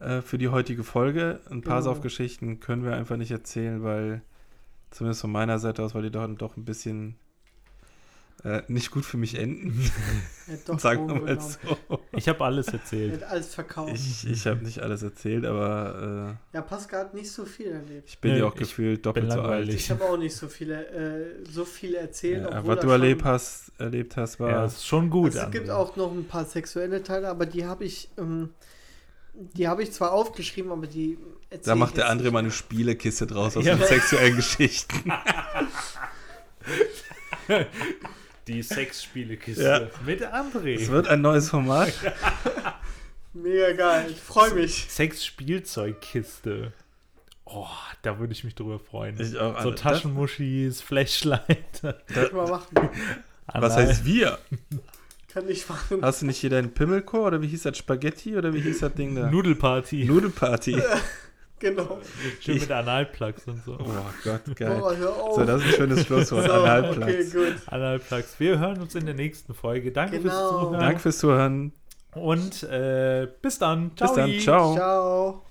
äh, 0.00 0.22
für 0.22 0.38
die 0.38 0.48
heutige 0.48 0.82
Folge. 0.82 1.40
Ein 1.50 1.60
paar 1.62 1.78
Genau. 1.78 1.92
Saufgeschichten 1.92 2.58
können 2.58 2.82
wir 2.84 2.94
einfach 2.96 3.16
nicht 3.16 3.30
erzählen, 3.30 3.82
weil, 3.84 4.22
zumindest 4.90 5.20
von 5.22 5.32
meiner 5.32 5.58
Seite 5.58 5.82
aus, 5.82 5.94
weil 5.94 6.02
die 6.02 6.10
doch, 6.10 6.26
doch 6.36 6.56
ein 6.56 6.64
bisschen 6.64 7.16
äh, 8.42 8.62
nicht 8.68 8.90
gut 8.90 9.04
für 9.04 9.18
mich 9.18 9.34
enden. 9.38 9.78
Sagen 10.78 11.08
wir 11.08 11.20
mal 11.20 11.40
so. 11.40 11.58
Ich 12.16 12.26
habe 12.28 12.42
alles 12.42 12.68
Er 12.68 12.74
erzählt. 12.74 13.14
hat 13.22 13.30
alles 13.30 13.54
verkauft. 13.54 13.92
Ich, 13.94 14.26
ich 14.26 14.46
habe 14.46 14.64
nicht 14.64 14.80
alles 14.80 15.02
erzählt, 15.02 15.44
aber 15.44 16.38
äh, 16.52 16.56
ja, 16.56 16.62
Pascal 16.62 17.00
hat 17.00 17.14
nicht 17.14 17.30
so 17.30 17.44
viel 17.44 17.66
erlebt. 17.68 18.08
ich 18.08 18.18
bin 18.18 18.32
Nee, 18.32 18.38
ja 18.38 18.46
auch 18.46 18.54
gefühlt 18.54 19.04
doppelt 19.04 19.30
so 19.30 19.42
alt. 19.42 19.68
Ich 19.68 19.90
habe 19.90 20.04
auch 20.04 20.16
nicht 20.16 20.34
so 20.34 20.48
viele, 20.48 20.86
äh, 20.88 21.44
so 21.50 21.66
viel 21.66 21.94
erzählt. 21.94 22.48
Ja, 22.50 22.66
was 22.66 22.80
du 22.80 22.88
erlebt 22.88 23.24
hast, 23.24 23.72
erlebt 23.78 24.16
hast, 24.16 24.40
war. 24.40 24.50
Ja, 24.50 24.64
ist 24.64 24.86
schon 24.86 25.10
gut. 25.10 25.32
Also 25.36 25.40
es 25.40 25.50
gibt 25.50 25.68
auch 25.68 25.96
noch 25.96 26.10
ein 26.10 26.24
paar 26.24 26.46
sexuelle 26.46 27.02
Teile, 27.02 27.28
aber 27.28 27.44
die 27.44 27.66
habe 27.66 27.84
ich, 27.84 28.08
ähm, 28.16 28.50
die 29.34 29.68
habe 29.68 29.82
ich 29.82 29.92
zwar 29.92 30.12
aufgeschrieben, 30.12 30.72
aber 30.72 30.86
die 30.86 31.18
da 31.64 31.74
macht 31.74 31.96
der 31.96 32.08
andere 32.08 32.30
mal 32.30 32.40
eine 32.40 32.50
Spielekiste 32.50 33.26
draus 33.26 33.56
aus 33.56 33.64
Ja. 33.64 33.74
den 33.74 33.86
sexuellen 33.86 34.36
Geschichten. 34.36 35.12
Die 38.46 38.62
Sexspielekiste 38.62 39.62
Ja. 39.62 39.80
mit 40.06 40.22
André. 40.24 40.74
Es 40.80 40.88
wird 40.88 41.08
ein 41.08 41.20
neues 41.20 41.50
Format. 41.50 41.92
Mega 43.32 43.72
geil, 43.72 44.06
ich 44.10 44.20
freue 44.20 44.54
mich. 44.54 44.86
Sexspielzeugkiste. 44.88 46.72
Oh, 47.44 47.66
da 48.02 48.18
würde 48.18 48.32
ich 48.32 48.44
mich 48.44 48.54
drüber 48.54 48.78
freuen. 48.78 49.18
Ich 49.20 49.36
auch, 49.38 49.60
so 49.62 49.70
Alter. 49.70 49.82
Taschenmuschis, 49.82 50.80
Flashlight. 50.80 51.80
Kann 51.82 51.94
ich 52.26 52.32
mal 52.32 52.48
machen. 52.48 52.88
Was 53.52 53.76
heißt 53.76 54.04
wir? 54.04 54.38
Kann 55.32 55.48
ich 55.48 55.68
machen. 55.68 56.02
Hast 56.02 56.22
du 56.22 56.26
nicht 56.26 56.38
hier 56.38 56.50
deinen 56.50 56.72
Pimmelchor 56.74 57.26
oder 57.26 57.42
wie 57.42 57.46
hieß 57.48 57.62
das? 57.62 57.78
Spaghetti 57.78 58.36
oder 58.36 58.52
wie 58.54 58.60
hieß 58.60 58.80
das 58.80 58.94
Ding 58.94 59.14
da? 59.14 59.30
Nudelparty. 59.30 60.04
Nudelparty. 60.04 60.80
Genau. 61.60 61.98
Schön 62.40 62.58
mit 62.58 62.70
Analplugs 62.70 63.46
und 63.46 63.62
so. 63.64 63.76
Oh 63.78 63.84
Gott, 64.24 64.56
geil. 64.56 64.78
Boah, 64.78 64.96
hör 64.96 65.14
auf. 65.14 65.34
So, 65.36 65.44
das 65.44 65.60
ist 65.62 65.66
ein 65.68 65.74
schönes 65.74 66.06
Schlusswort. 66.06 66.46
So, 66.46 66.52
Analplatz. 66.52 67.10
okay, 67.10 67.24
gut. 67.30 67.54
Analplugs. 67.66 68.34
Wir 68.40 68.58
hören 68.58 68.80
uns 68.80 68.94
in 68.94 69.04
der 69.04 69.14
nächsten 69.14 69.52
Folge. 69.54 69.92
Danke 69.92 70.18
Genau. 70.20 70.30
fürs 70.30 70.48
Zuhören. 70.50 70.80
Danke 70.80 70.98
fürs 71.00 71.18
Zuhören. 71.18 71.72
Und 72.14 72.62
äh, 72.64 73.28
bis 73.42 73.58
dann. 73.58 73.90
Bis 73.90 74.12
dann. 74.14 74.40
Ciao. 74.40 74.74
Ciao. 74.74 74.74
Ciao. 74.74 75.49